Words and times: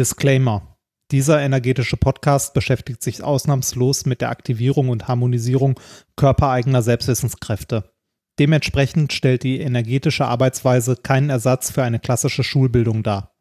Disclaimer. 0.00 0.78
Dieser 1.10 1.42
energetische 1.42 1.98
Podcast 1.98 2.54
beschäftigt 2.54 3.02
sich 3.02 3.22
ausnahmslos 3.22 4.06
mit 4.06 4.22
der 4.22 4.30
Aktivierung 4.30 4.88
und 4.88 5.08
Harmonisierung 5.08 5.78
körpereigener 6.16 6.80
Selbstwissenskräfte. 6.80 7.92
Dementsprechend 8.38 9.12
stellt 9.12 9.42
die 9.42 9.60
energetische 9.60 10.24
Arbeitsweise 10.24 10.96
keinen 10.96 11.28
Ersatz 11.28 11.70
für 11.70 11.82
eine 11.82 11.98
klassische 11.98 12.42
Schulbildung 12.42 13.02
dar. 13.02 13.34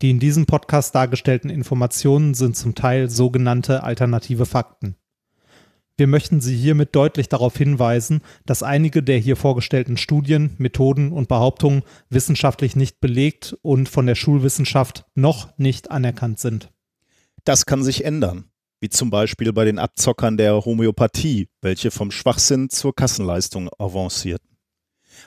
Die 0.00 0.08
in 0.08 0.18
diesem 0.18 0.46
Podcast 0.46 0.94
dargestellten 0.94 1.50
Informationen 1.50 2.32
sind 2.32 2.56
zum 2.56 2.74
Teil 2.74 3.10
sogenannte 3.10 3.82
alternative 3.82 4.46
Fakten. 4.46 4.96
Wir 5.98 6.06
möchten 6.06 6.42
Sie 6.42 6.54
hiermit 6.54 6.94
deutlich 6.94 7.30
darauf 7.30 7.56
hinweisen, 7.56 8.20
dass 8.44 8.62
einige 8.62 9.02
der 9.02 9.18
hier 9.18 9.36
vorgestellten 9.36 9.96
Studien, 9.96 10.54
Methoden 10.58 11.10
und 11.10 11.28
Behauptungen 11.28 11.84
wissenschaftlich 12.10 12.76
nicht 12.76 13.00
belegt 13.00 13.56
und 13.62 13.88
von 13.88 14.06
der 14.06 14.14
Schulwissenschaft 14.14 15.06
noch 15.14 15.56
nicht 15.56 15.90
anerkannt 15.90 16.38
sind. 16.38 16.70
Das 17.44 17.64
kann 17.64 17.82
sich 17.82 18.04
ändern, 18.04 18.50
wie 18.80 18.90
zum 18.90 19.08
Beispiel 19.08 19.54
bei 19.54 19.64
den 19.64 19.78
Abzockern 19.78 20.36
der 20.36 20.66
Homöopathie, 20.66 21.48
welche 21.62 21.90
vom 21.90 22.10
Schwachsinn 22.10 22.68
zur 22.68 22.94
Kassenleistung 22.94 23.70
avancierten. 23.78 24.58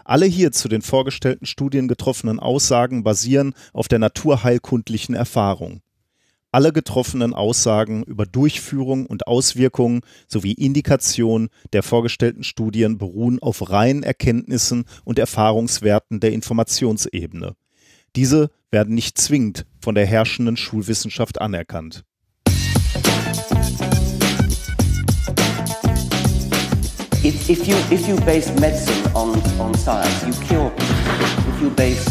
Alle 0.05 0.27
hier 0.27 0.51
zu 0.51 0.67
den 0.67 0.84
vorgestellten 0.84 1.48
Studien 1.48 1.88
getroffenen 1.88 2.40
Aussagen 2.40 3.04
basieren 3.04 3.55
auf 3.73 3.88
der 3.88 3.98
naturheilkundlichen 3.98 5.15
Erfahrung. 5.15 5.81
Alle 6.52 6.73
getroffenen 6.73 7.35
Aussagen 7.35 8.02
über 8.03 8.26
Durchführung 8.26 9.05
und 9.05 9.27
Auswirkungen 9.27 10.02
sowie 10.27 10.53
Indikation 10.53 11.49
der 11.73 11.84
vorgestellten 11.84 12.44
Studien 12.44 12.98
beruhen 12.98 13.40
auf 13.40 13.70
reinen 13.70 14.02
Erkenntnissen 14.02 14.85
und 15.04 15.20
Erfahrungswerten 15.20 16.20
der 16.20 16.31
Informationsebene. 16.34 17.55
Diese 18.16 18.49
werden 18.71 18.95
nicht 18.95 19.20
zwingend 19.20 19.67
von 19.80 19.93
der 19.93 20.07
herrschenden 20.07 20.57
Schulwissenschaft 20.57 21.40
anerkannt. 21.40 22.04
If, 27.21 27.48
if, 27.49 27.68
you, 27.68 27.76
if 27.91 28.07
you 28.07 28.16
base 28.26 28.49
medicine 28.60 29.05
on, 29.13 29.40
on 29.60 29.76
science, 29.76 30.26
you 30.26 30.34
cure 30.48 30.71
people. 30.71 31.54
If 31.54 31.62
you 31.62 31.70
base 31.70 32.05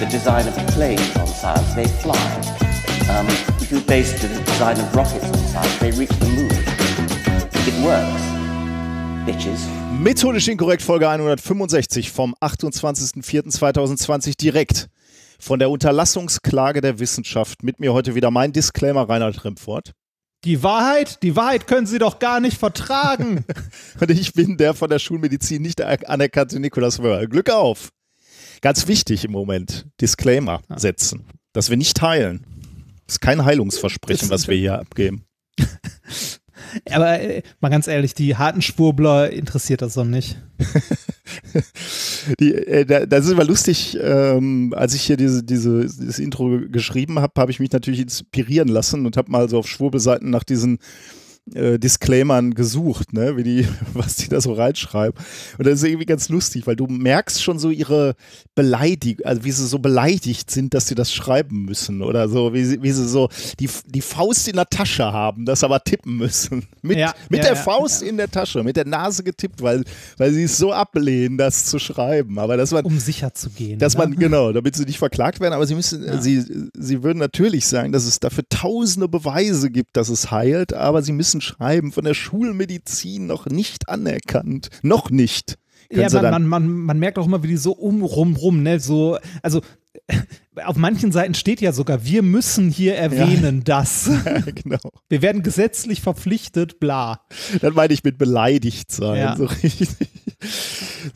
the 0.00 0.06
design 0.06 0.48
of 0.48 0.56
planes 0.74 1.16
on 1.16 1.28
science, 1.28 1.74
they 1.74 1.86
fly. 1.86 2.63
Um, 3.08 3.26
if 3.60 3.70
you 3.70 3.80
base 3.80 4.14
the 4.18 4.28
design 4.28 4.78
of 4.80 4.96
rockets 4.96 5.24
on 5.26 5.36
science, 5.36 5.78
they 5.78 5.90
reach 5.90 6.08
the 6.20 6.26
moon. 6.26 6.50
It 7.66 7.74
works. 7.84 8.22
Bitches. 9.26 9.60
Methodisch 10.00 10.48
inkorrekt 10.48 10.80
Folge 10.80 11.06
165 11.06 12.10
vom 12.10 12.34
28.04.2020 12.40 14.38
direkt 14.38 14.88
von 15.38 15.58
der 15.58 15.68
Unterlassungsklage 15.68 16.80
der 16.80 16.98
Wissenschaft. 16.98 17.62
Mit 17.62 17.78
mir 17.78 17.92
heute 17.92 18.14
wieder 18.14 18.30
mein 18.30 18.52
Disclaimer 18.52 19.06
Reinhard 19.06 19.44
Remfort. 19.44 19.92
Die 20.44 20.62
Wahrheit, 20.62 21.22
die 21.22 21.36
Wahrheit 21.36 21.66
können 21.66 21.86
Sie 21.86 21.98
doch 21.98 22.18
gar 22.18 22.40
nicht 22.40 22.56
vertragen. 22.56 23.44
Und 24.00 24.10
ich 24.10 24.32
bin 24.32 24.56
der 24.56 24.72
von 24.72 24.88
der 24.88 24.98
Schulmedizin 24.98 25.60
nicht 25.60 25.82
anerkannte 25.82 26.58
Nikolaus 26.58 27.02
Wörl. 27.02 27.28
Glück 27.28 27.50
auf. 27.50 27.90
Ganz 28.62 28.88
wichtig 28.88 29.26
im 29.26 29.32
Moment, 29.32 29.86
Disclaimer 30.00 30.62
setzen, 30.74 31.26
dass 31.52 31.68
wir 31.68 31.76
nicht 31.76 32.00
heilen. 32.00 32.53
Das 33.06 33.16
ist 33.16 33.20
kein 33.20 33.44
Heilungsversprechen, 33.44 34.30
was 34.30 34.48
wir 34.48 34.56
hier 34.56 34.78
abgeben. 34.78 35.24
Aber 36.90 37.20
äh, 37.20 37.42
mal 37.60 37.68
ganz 37.68 37.86
ehrlich, 37.86 38.14
die 38.14 38.36
harten 38.36 38.62
Schwurbler 38.62 39.30
interessiert 39.30 39.82
das 39.82 39.94
doch 39.94 40.04
nicht. 40.04 40.38
die, 42.40 42.54
äh, 42.54 43.06
das 43.06 43.26
ist 43.26 43.32
immer 43.32 43.44
lustig, 43.44 43.98
ähm, 44.00 44.74
als 44.76 44.94
ich 44.94 45.02
hier 45.02 45.16
diese, 45.16 45.42
diese, 45.42 45.82
dieses 45.82 46.18
Intro 46.18 46.60
geschrieben 46.68 47.18
habe, 47.18 47.40
habe 47.40 47.50
ich 47.50 47.60
mich 47.60 47.72
natürlich 47.72 48.00
inspirieren 48.00 48.68
lassen 48.68 49.06
und 49.06 49.16
habe 49.16 49.30
mal 49.30 49.48
so 49.48 49.58
auf 49.58 49.68
Schwurbelseiten 49.68 50.30
nach 50.30 50.44
diesen 50.44 50.78
äh, 51.52 51.78
Disclaimern 51.78 52.54
gesucht, 52.54 53.12
ne, 53.12 53.36
wie 53.36 53.42
die, 53.42 53.68
was 53.92 54.16
die 54.16 54.28
da 54.28 54.40
so 54.40 54.52
reinschreiben. 54.52 55.18
Und 55.58 55.66
das 55.66 55.74
ist 55.74 55.84
irgendwie 55.84 56.06
ganz 56.06 56.28
lustig, 56.28 56.66
weil 56.66 56.76
du 56.76 56.86
merkst 56.86 57.42
schon 57.42 57.58
so 57.58 57.70
ihre 57.70 58.14
Beleidigung, 58.54 59.26
also 59.26 59.44
wie 59.44 59.50
sie 59.50 59.66
so 59.66 59.78
beleidigt 59.78 60.50
sind, 60.50 60.74
dass 60.74 60.86
sie 60.86 60.94
das 60.94 61.12
schreiben 61.12 61.64
müssen 61.64 62.02
oder 62.02 62.28
so, 62.28 62.54
wie 62.54 62.64
sie, 62.64 62.82
wie 62.82 62.92
sie 62.92 63.06
so 63.06 63.28
die, 63.60 63.68
die 63.86 64.00
Faust 64.00 64.48
in 64.48 64.56
der 64.56 64.66
Tasche 64.66 65.04
haben, 65.04 65.44
das 65.44 65.62
aber 65.64 65.82
tippen 65.84 66.16
müssen. 66.16 66.66
Mit, 66.82 66.98
Ja, 66.98 67.14
mit 67.30 67.38
ja, 67.38 67.46
der 67.46 67.54
ja, 67.54 67.62
Faust 67.62 68.02
in 68.02 68.18
der 68.18 68.30
Tasche, 68.30 68.62
mit 68.62 68.76
der 68.76 68.86
Nase 68.86 69.24
getippt, 69.24 69.62
weil, 69.62 69.84
weil 70.18 70.32
sie 70.34 70.42
es 70.42 70.58
so 70.58 70.70
ablehnen, 70.70 71.38
das 71.38 71.64
zu 71.64 71.78
schreiben. 71.78 72.38
Aber 72.38 72.58
das 72.58 72.72
war, 72.72 72.84
Um 72.84 72.98
sicher 72.98 73.32
zu 73.32 73.48
gehen. 73.48 73.78
dass 73.78 73.94
ne? 73.94 74.00
man, 74.00 74.16
genau, 74.16 74.52
damit 74.52 74.76
sie 74.76 74.84
nicht 74.84 74.98
verklagt 74.98 75.40
werden, 75.40 75.54
aber 75.54 75.66
sie 75.66 75.74
müssen, 75.74 76.20
sie, 76.20 76.44
sie 76.74 77.02
würden 77.02 77.18
natürlich 77.18 77.66
sagen, 77.66 77.90
dass 77.90 78.04
es 78.04 78.20
dafür 78.20 78.44
tausende 78.50 79.08
Beweise 79.08 79.70
gibt, 79.70 79.96
dass 79.96 80.10
es 80.10 80.30
heilt, 80.30 80.74
aber 80.74 81.00
sie 81.00 81.12
müssen 81.12 81.33
schreiben, 81.40 81.92
von 81.92 82.04
der 82.04 82.14
Schulmedizin 82.14 83.26
noch 83.26 83.46
nicht 83.46 83.88
anerkannt. 83.88 84.70
Noch 84.82 85.10
nicht. 85.10 85.58
Können 85.90 86.08
Ja, 86.10 86.22
man, 86.22 86.30
man, 86.30 86.46
man, 86.46 86.68
man 86.68 86.98
merkt 86.98 87.18
auch 87.18 87.26
immer, 87.26 87.42
wie 87.42 87.48
die 87.48 87.56
so 87.56 87.72
um, 87.72 88.02
rum, 88.02 88.36
rum, 88.36 88.62
ne, 88.62 88.80
so, 88.80 89.18
also 89.42 89.60
auf 90.64 90.76
manchen 90.76 91.12
Seiten 91.12 91.34
steht 91.34 91.60
ja 91.60 91.72
sogar, 91.72 92.04
wir 92.04 92.22
müssen 92.22 92.70
hier 92.70 92.96
erwähnen, 92.96 93.64
dass. 93.64 94.10
genau. 94.54 94.78
Wir 95.08 95.22
werden 95.22 95.42
gesetzlich 95.42 96.00
verpflichtet, 96.00 96.80
bla. 96.80 97.20
Dann 97.60 97.74
meine 97.74 97.94
ich 97.94 98.04
mit 98.04 98.18
beleidigt 98.18 98.90
sein. 98.92 99.18
Ja. 99.18 99.36
So 99.36 99.44
richtig. 99.44 99.88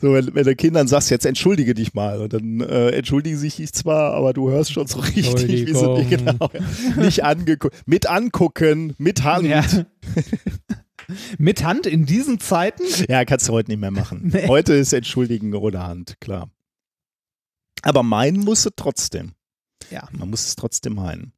So, 0.01 0.13
wenn, 0.13 0.33
wenn 0.33 0.43
du 0.43 0.55
Kindern 0.55 0.87
sagst, 0.87 1.09
jetzt 1.09 1.25
entschuldige 1.25 1.73
dich 1.73 1.93
mal, 1.93 2.21
und 2.21 2.33
dann 2.33 2.61
äh, 2.61 2.89
entschuldigen 2.91 3.37
sie 3.37 3.49
sich 3.49 3.73
zwar, 3.73 4.13
aber 4.13 4.33
du 4.33 4.49
hörst 4.49 4.71
schon 4.71 4.87
so 4.87 4.99
richtig, 4.99 5.47
wie 5.47 5.65
sie 5.65 5.71
Entschuldigung. 5.71 6.25
genau, 6.25 6.49
nicht 6.97 7.23
angeguckt. 7.23 7.75
Mit 7.85 8.07
angucken, 8.07 8.95
mit 8.97 9.23
Hand. 9.23 9.45
Ja. 9.47 9.63
Mit 11.39 11.63
Hand 11.63 11.87
in 11.87 12.05
diesen 12.05 12.39
Zeiten? 12.39 12.83
Ja, 13.07 13.25
kannst 13.25 13.47
du 13.49 13.53
heute 13.53 13.71
nicht 13.71 13.79
mehr 13.79 13.89
machen. 13.91 14.29
Nee. 14.31 14.47
Heute 14.47 14.73
ist 14.75 14.93
Entschuldigen 14.93 15.53
ohne 15.55 15.81
Hand, 15.83 16.17
klar. 16.19 16.51
Aber 17.81 18.03
meinen 18.03 18.41
musst 18.41 18.65
du 18.65 18.69
trotzdem. 18.75 19.31
Ja. 19.89 20.07
Man 20.11 20.29
muss 20.29 20.45
es 20.45 20.55
trotzdem 20.55 20.95
meinen. 20.95 21.33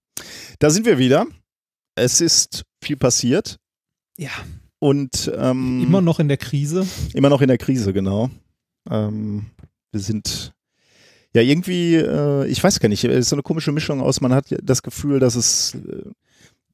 Da 0.59 0.69
sind 0.69 0.85
wir 0.85 0.97
wieder. 0.97 1.25
Es 1.95 2.19
ist 2.19 2.63
viel 2.83 2.97
passiert 2.97 3.59
Ja. 4.17 4.31
Und 4.81 5.31
ähm, 5.37 5.83
Immer 5.83 6.01
noch 6.01 6.19
in 6.19 6.27
der 6.27 6.37
Krise. 6.37 6.87
immer 7.13 7.29
noch 7.29 7.41
in 7.41 7.47
der 7.47 7.59
Krise, 7.59 7.93
genau. 7.93 8.31
Ähm, 8.89 9.45
wir 9.91 9.99
sind 10.01 10.53
ja 11.35 11.43
irgendwie, 11.43 11.95
äh, 11.95 12.47
ich 12.47 12.63
weiß 12.63 12.79
gar 12.79 12.89
nicht, 12.89 13.03
es 13.03 13.15
ist 13.19 13.29
so 13.29 13.35
eine 13.35 13.43
komische 13.43 13.71
Mischung 13.71 14.01
aus, 14.01 14.21
man 14.21 14.33
hat 14.33 14.45
das 14.63 14.81
Gefühl, 14.81 15.19
dass 15.19 15.35
es, 15.35 15.75
äh, 15.75 16.09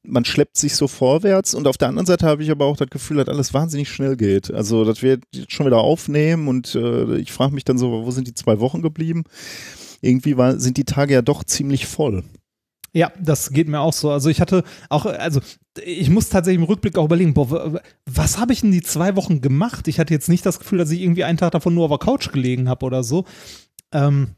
man 0.03 0.23
schleppt 0.23 0.55
sich 0.55 0.75
so 0.77 0.87
vorwärts 0.87 1.53
und 1.53 1.67
auf 1.67 1.77
der 1.77 1.89
anderen 1.89 2.05
Seite 2.05 2.25
habe 2.27 2.41
ich 2.43 2.49
aber 2.49 2.63
auch 2.63 2.77
das 2.77 2.89
Gefühl, 2.89 3.17
dass 3.17 3.27
alles 3.27 3.53
wahnsinnig 3.53 3.89
schnell 3.89 4.15
geht. 4.15 4.53
Also, 4.53 4.85
dass 4.85 5.01
wir 5.01 5.19
jetzt 5.33 5.51
schon 5.51 5.65
wieder 5.65 5.79
aufnehmen 5.79 6.47
und 6.47 6.75
äh, 6.75 7.17
ich 7.17 7.33
frage 7.33 7.53
mich 7.53 7.65
dann 7.65 7.77
so, 7.77 8.05
wo 8.05 8.11
sind 8.11 8.25
die 8.25 8.33
zwei 8.33 8.61
Wochen 8.61 8.81
geblieben? 8.81 9.25
Irgendwie 9.99 10.37
war, 10.37 10.57
sind 10.61 10.77
die 10.77 10.85
Tage 10.85 11.13
ja 11.13 11.21
doch 11.21 11.43
ziemlich 11.43 11.87
voll. 11.87 12.23
Ja, 12.93 13.11
das 13.19 13.51
geht 13.51 13.67
mir 13.67 13.79
auch 13.79 13.93
so. 13.93 14.11
Also 14.11 14.29
ich 14.29 14.41
hatte 14.41 14.63
auch, 14.89 15.05
also 15.05 15.39
ich 15.83 16.09
muss 16.09 16.29
tatsächlich 16.29 16.61
im 16.61 16.67
Rückblick 16.67 16.97
auch 16.97 17.05
überlegen, 17.05 17.33
boah, 17.33 17.81
was 18.05 18.37
habe 18.39 18.53
ich 18.53 18.63
in 18.63 18.71
die 18.71 18.81
zwei 18.81 19.15
Wochen 19.15 19.41
gemacht? 19.41 19.87
Ich 19.87 19.99
hatte 19.99 20.13
jetzt 20.13 20.29
nicht 20.29 20.45
das 20.45 20.59
Gefühl, 20.59 20.79
dass 20.79 20.91
ich 20.91 21.01
irgendwie 21.01 21.23
einen 21.23 21.37
Tag 21.37 21.51
davon 21.51 21.73
nur 21.73 21.85
auf 21.85 21.91
der 21.91 21.99
Couch 21.99 22.31
gelegen 22.31 22.69
habe 22.69 22.85
oder 22.85 23.03
so. 23.03 23.25
Ähm, 23.91 24.35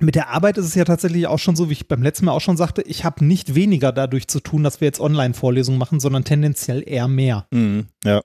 mit 0.00 0.14
der 0.14 0.28
Arbeit 0.28 0.58
ist 0.58 0.66
es 0.66 0.74
ja 0.76 0.84
tatsächlich 0.84 1.26
auch 1.26 1.40
schon 1.40 1.56
so, 1.56 1.68
wie 1.68 1.72
ich 1.72 1.88
beim 1.88 2.02
letzten 2.02 2.26
Mal 2.26 2.32
auch 2.32 2.40
schon 2.40 2.56
sagte, 2.56 2.82
ich 2.82 3.04
habe 3.04 3.24
nicht 3.24 3.56
weniger 3.56 3.90
dadurch 3.90 4.28
zu 4.28 4.38
tun, 4.38 4.62
dass 4.62 4.80
wir 4.80 4.86
jetzt 4.86 5.00
Online-Vorlesungen 5.00 5.78
machen, 5.78 5.98
sondern 5.98 6.24
tendenziell 6.24 6.84
eher 6.86 7.08
mehr. 7.08 7.48
Ja. 8.04 8.22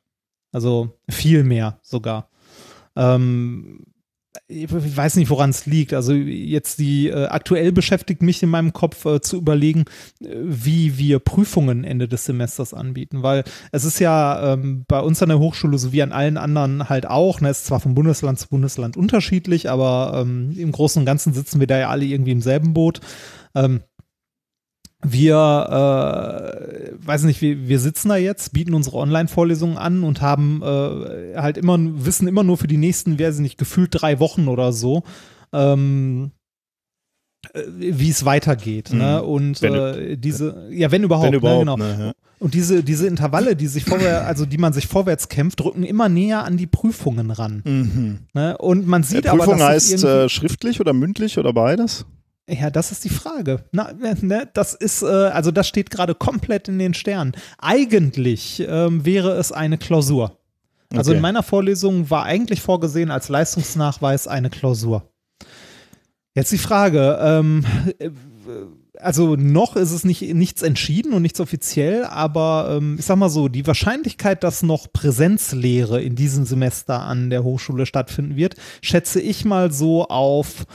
Also 0.52 1.00
viel 1.10 1.44
mehr 1.44 1.80
sogar. 1.82 2.30
Ähm, 2.96 3.86
ich 4.48 4.68
weiß 4.72 5.16
nicht, 5.16 5.30
woran 5.30 5.52
es 5.52 5.66
liegt. 5.66 5.94
Also 5.94 6.14
jetzt 6.14 6.80
die 6.80 7.08
äh, 7.08 7.26
aktuell 7.26 7.72
beschäftigt 7.72 8.22
mich 8.22 8.42
in 8.42 8.50
meinem 8.50 8.74
Kopf 8.74 9.06
äh, 9.06 9.22
zu 9.22 9.38
überlegen, 9.38 9.86
äh, 10.22 10.28
wie 10.34 10.98
wir 10.98 11.20
Prüfungen 11.20 11.84
Ende 11.84 12.08
des 12.08 12.26
Semesters 12.26 12.74
anbieten, 12.74 13.24
weil 13.24 13.44
es 13.72 13.86
ist 13.86 14.00
ja 14.00 14.54
ähm, 14.54 14.86
bei 14.88 15.00
uns 15.00 15.22
an 15.22 15.30
der 15.30 15.40
Hochschule 15.40 15.78
so 15.78 15.92
wie 15.92 16.02
an 16.02 16.12
allen 16.12 16.38
anderen 16.38 16.90
halt 16.90 17.06
auch. 17.06 17.42
Ne, 17.42 17.50
es 17.50 17.60
ist 17.60 17.68
zwar 17.68 17.80
von 17.80 17.96
Bundesland 17.96 18.40
zu 18.40 18.50
Bundesland 18.50 18.98
unterschiedlich, 18.98 19.70
aber 19.70 20.14
ähm, 20.22 20.54
im 20.58 20.72
Großen 20.72 21.00
und 21.00 21.06
Ganzen 21.06 21.34
sitzen 21.34 21.60
wir 21.60 21.68
da 21.68 21.78
ja 21.78 21.90
alle 21.90 22.06
irgendwie 22.06 22.32
im 22.32 22.42
selben 22.42 22.74
Boot. 22.74 23.02
Ähm, 23.56 23.82
wir, 25.04 25.36
äh, 26.98 27.06
weiß 27.06 27.24
nicht, 27.24 27.42
wir, 27.42 27.68
wir 27.68 27.80
sitzen 27.80 28.10
da 28.10 28.16
jetzt, 28.16 28.54
bieten 28.54 28.74
unsere 28.74 28.98
Online-Vorlesungen 28.98 29.78
an 29.78 30.04
und 30.04 30.22
haben 30.22 30.62
äh, 30.64 31.36
halt 31.38 31.58
immer, 31.58 31.78
wissen 31.80 32.28
immer 32.28 32.44
nur 32.44 32.58
für 32.58 32.68
die 32.68 32.78
nächsten, 32.78 33.20
wer 33.20 33.32
nicht, 33.34 33.58
gefühlt 33.58 33.90
drei 33.92 34.20
Wochen 34.20 34.48
oder 34.48 34.72
so, 34.74 35.04
ähm, 35.52 36.32
äh, 37.54 37.62
wie 37.78 38.10
es 38.10 38.26
weitergeht. 38.26 38.94
Ne? 38.94 39.20
Mhm. 39.22 39.30
Und 39.30 39.62
Wenn- 39.62 39.74
äh, 39.74 40.18
diese, 40.18 40.68
ja, 40.72 40.92
wenn 40.92 41.04
überhaupt, 41.04 41.28
Wenn 41.28 41.34
überhaupt, 41.36 41.66
ne, 41.66 41.76
genau. 41.76 41.88
ne, 41.98 42.06
ja. 42.08 42.14
Und 42.40 42.54
diese, 42.56 42.84
diese 42.84 43.08
Intervalle, 43.08 43.56
die 43.56 43.68
sich 43.68 43.86
vorwärts, 43.86 44.28
also 44.28 44.46
die 44.46 44.58
man 44.58 44.74
sich 44.74 44.88
vorwärts 44.88 45.30
kämpft, 45.30 45.62
drücken 45.62 45.84
immer 45.84 46.10
näher 46.10 46.44
an 46.44 46.58
die 46.58 46.68
Prüfungen 46.68 47.32
ran. 47.32 47.62
Mhm. 47.66 48.20
Ne? 48.34 48.58
Und 48.58 48.86
man 48.86 49.04
sieht 49.04 49.26
Äh, 49.26 49.30
aber, 49.30 49.46
Prüfung 49.46 49.60
dass 49.60 49.88
sich 49.88 49.94
heißt 49.94 50.04
äh, 50.04 50.28
schriftlich 50.30 50.82
oder 50.82 50.92
mündlich 50.92 51.38
oder 51.38 51.54
beides? 51.54 52.06
Ja, 52.50 52.70
das 52.70 52.92
ist 52.92 53.06
die 53.06 53.10
Frage. 53.10 53.64
Na, 53.72 53.94
ne, 53.94 54.50
das 54.54 54.74
ist, 54.74 55.02
äh, 55.02 55.06
also 55.06 55.52
das 55.52 55.68
steht 55.68 55.90
gerade 55.90 56.14
komplett 56.14 56.68
in 56.68 56.78
den 56.78 56.94
Sternen. 56.94 57.34
Eigentlich 57.58 58.62
ähm, 58.68 59.06
wäre 59.06 59.32
es 59.34 59.52
eine 59.52 59.78
Klausur. 59.78 60.38
Also 60.94 61.12
Okay. 61.12 61.18
in 61.18 61.22
meiner 61.22 61.42
Vorlesung 61.44 62.10
war 62.10 62.24
eigentlich 62.24 62.62
vorgesehen 62.62 63.12
als 63.12 63.30
Leistungsnachweis 63.30 64.28
eine 64.28 64.50
Klausur. 64.50 65.10
Jetzt 66.36 66.52
die 66.52 66.58
Frage, 66.58 67.18
ähm, 67.22 67.66
äh, 68.00 68.10
also 69.00 69.36
noch 69.36 69.76
ist 69.76 69.92
es 69.92 70.04
nicht, 70.04 70.22
nichts 70.34 70.62
entschieden 70.62 71.14
und 71.14 71.22
nichts 71.22 71.40
offiziell, 71.40 72.06
aber 72.06 72.78
ähm, 72.78 72.98
ich 73.00 73.06
sag 73.06 73.16
mal 73.18 73.30
so, 73.30 73.48
die 73.48 73.66
Wahrscheinlichkeit, 73.66 74.44
dass 74.44 74.64
noch 74.64 74.92
Präsenzlehre 74.92 76.02
in 76.02 76.16
diesem 76.16 76.46
Semester 76.46 77.02
an 77.02 77.30
der 77.30 77.44
Hochschule 77.44 77.86
stattfinden 77.86 78.36
wird, 78.36 78.56
schätze 78.82 79.20
ich 79.22 79.46
mal 79.46 79.72
so 79.72 80.08
auf 80.08 80.66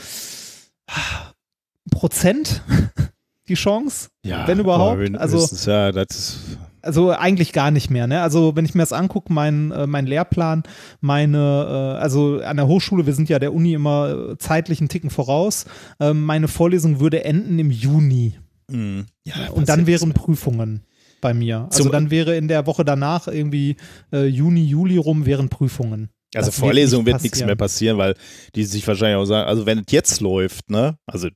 Prozent 1.91 2.63
die 3.49 3.55
Chance, 3.55 4.09
wenn 4.23 4.59
überhaupt. 4.61 4.99
Also 5.17 5.39
ja, 5.71 5.91
ist, 5.91 6.59
also 6.83 7.11
eigentlich 7.11 7.53
gar 7.53 7.71
nicht 7.71 7.91
mehr, 7.91 8.07
ne? 8.07 8.23
Also 8.23 8.55
wenn 8.57 8.65
ich 8.65 8.75
mir 8.75 8.83
das 8.83 8.93
angucke, 8.93 9.33
mein, 9.33 9.71
äh, 9.73 9.87
mein 9.87 10.07
Lehrplan, 10.07 10.63
meine, 11.01 11.97
äh, 11.99 12.01
also 12.01 12.41
an 12.41 12.57
der 12.57 12.67
Hochschule, 12.69 13.07
wir 13.07 13.15
sind 13.15 13.29
ja 13.29 13.39
der 13.39 13.53
Uni 13.53 13.73
immer 13.75 14.31
äh, 14.33 14.39
zeitlich 14.39 14.81
einen 14.81 14.89
Ticken 14.89 15.11
voraus, 15.11 15.67
ähm, 16.01 16.25
meine 16.25 16.49
Vorlesung 16.49 17.01
würde 17.01 17.25
enden 17.25 17.59
im 17.59 17.71
Juni. 17.71 18.35
mh. 18.71 19.05
ja, 19.25 19.35
Und 19.53 19.69
dann 19.69 19.87
wären 19.87 20.13
Prüfungen 20.13 20.83
bei 21.21 21.35
mir. 21.35 21.67
Also 21.71 21.85
Zum- 21.85 21.93
dann 21.93 22.11
wäre 22.11 22.37
in 22.37 22.49
der 22.49 22.67
Woche 22.67 22.85
danach 22.85 23.27
irgendwie 23.29 23.77
Juni, 24.13 24.65
Juli 24.65 24.99
rum 24.99 25.27
wären 25.27 25.49
Prüfungen. 25.49 26.11
Also 26.35 26.49
Das 26.51 26.57
wird 26.59 26.67
Vorlesung 26.67 27.01
nicht 27.05 27.13
wird 27.15 27.23
nichts 27.23 27.45
mehr 27.45 27.57
passieren, 27.57 27.99
weil 27.99 28.15
die 28.55 28.65
sich 28.65 28.87
wahrscheinlich 28.87 29.17
auch 29.17 29.25
sagen, 29.25 29.49
also 29.49 29.67
wenn 29.67 29.79
es 29.79 29.87
jetzt 29.91 30.21
läuft, 30.21 30.71
ne, 30.71 30.97
also 31.07 31.29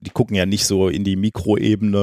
die 0.00 0.10
gucken 0.10 0.36
ja 0.36 0.46
nicht 0.46 0.64
so 0.64 0.88
in 0.88 1.02
die 1.04 1.16
Mikroebene, 1.16 1.98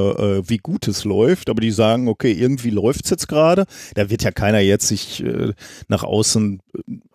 äh, 0.45 0.49
wie 0.49 0.57
gut 0.57 0.87
es 0.87 1.05
läuft, 1.05 1.49
aber 1.49 1.61
die 1.61 1.71
sagen, 1.71 2.07
okay, 2.07 2.31
irgendwie 2.31 2.69
läuft 2.69 3.05
es 3.05 3.11
jetzt 3.11 3.27
gerade. 3.27 3.65
Da 3.93 4.09
wird 4.09 4.23
ja 4.23 4.31
keiner 4.31 4.59
jetzt 4.59 4.87
sich 4.87 5.23
äh, 5.23 5.53
nach 5.87 6.03
außen 6.03 6.61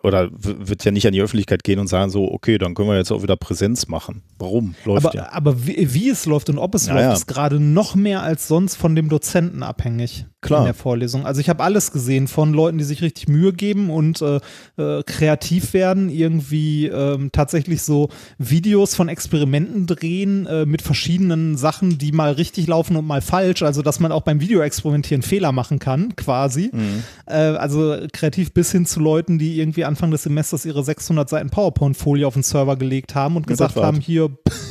oder 0.03 0.29
wird 0.31 0.83
ja 0.83 0.91
nicht 0.91 1.05
an 1.05 1.13
die 1.13 1.21
Öffentlichkeit 1.21 1.63
gehen 1.63 1.79
und 1.79 1.87
sagen 1.87 2.09
so, 2.09 2.31
okay, 2.31 2.57
dann 2.57 2.73
können 2.73 2.89
wir 2.89 2.97
jetzt 2.97 3.11
auch 3.11 3.21
wieder 3.23 3.35
Präsenz 3.35 3.87
machen. 3.87 4.23
Warum? 4.39 4.75
Läuft 4.85 5.05
Aber, 5.05 5.15
ja. 5.15 5.31
aber 5.31 5.67
wie, 5.67 5.93
wie 5.93 6.09
es 6.09 6.25
läuft 6.25 6.49
und 6.49 6.57
ob 6.57 6.73
es 6.75 6.87
Ja, 6.87 6.93
läuft, 6.93 7.03
ja. 7.03 7.13
ist 7.13 7.27
gerade 7.27 7.59
noch 7.59 7.95
mehr 7.95 8.23
als 8.23 8.47
sonst 8.47 8.75
von 8.75 8.95
dem 8.95 9.09
Dozenten 9.09 9.61
abhängig 9.63 10.25
Klar. 10.41 10.61
in 10.61 10.65
der 10.65 10.73
Vorlesung. 10.73 11.25
Also 11.25 11.39
ich 11.39 11.49
habe 11.49 11.63
alles 11.63 11.91
gesehen 11.91 12.27
von 12.27 12.51
Leuten, 12.53 12.79
die 12.79 12.83
sich 12.83 13.03
richtig 13.03 13.27
Mühe 13.27 13.53
geben 13.53 13.91
und 13.91 14.21
äh, 14.23 14.39
äh, 14.77 15.03
kreativ 15.03 15.73
werden, 15.73 16.09
irgendwie 16.09 16.87
ähm, 16.87 17.29
tatsächlich 17.31 17.83
so 17.83 18.09
Videos 18.39 18.95
von 18.95 19.07
Experimenten 19.07 19.85
drehen 19.85 20.47
äh, 20.47 20.65
mit 20.65 20.81
verschiedenen 20.81 21.57
Sachen, 21.57 21.99
die 21.99 22.11
mal 22.11 22.31
richtig 22.31 22.65
laufen 22.65 22.95
und 22.95 23.05
mal 23.05 23.21
falsch. 23.21 23.61
Also 23.61 23.83
dass 23.83 23.99
man 23.99 24.11
auch 24.11 24.23
beim 24.23 24.41
Videoexperimentieren 24.41 25.21
Fehler 25.21 25.51
machen 25.51 25.77
kann, 25.77 26.15
quasi. 26.15 26.71
Mhm. 26.73 27.03
Äh, 27.27 27.33
also 27.35 27.97
kreativ 28.11 28.51
bis 28.51 28.71
hin 28.71 28.87
zu 28.87 28.99
Leuten, 28.99 29.37
die 29.37 29.59
irgendwie 29.59 29.85
Anfang 29.91 30.11
des 30.11 30.23
Semesters 30.23 30.65
ihre 30.65 30.83
600 30.83 31.29
Seiten 31.29 31.49
PowerPoint-Folie 31.49 32.25
auf 32.25 32.33
den 32.33 32.43
Server 32.43 32.75
gelegt 32.77 33.13
haben 33.15 33.35
und 33.37 33.45
gesagt 33.47 33.75
haben, 33.75 33.99
hier 33.99 34.29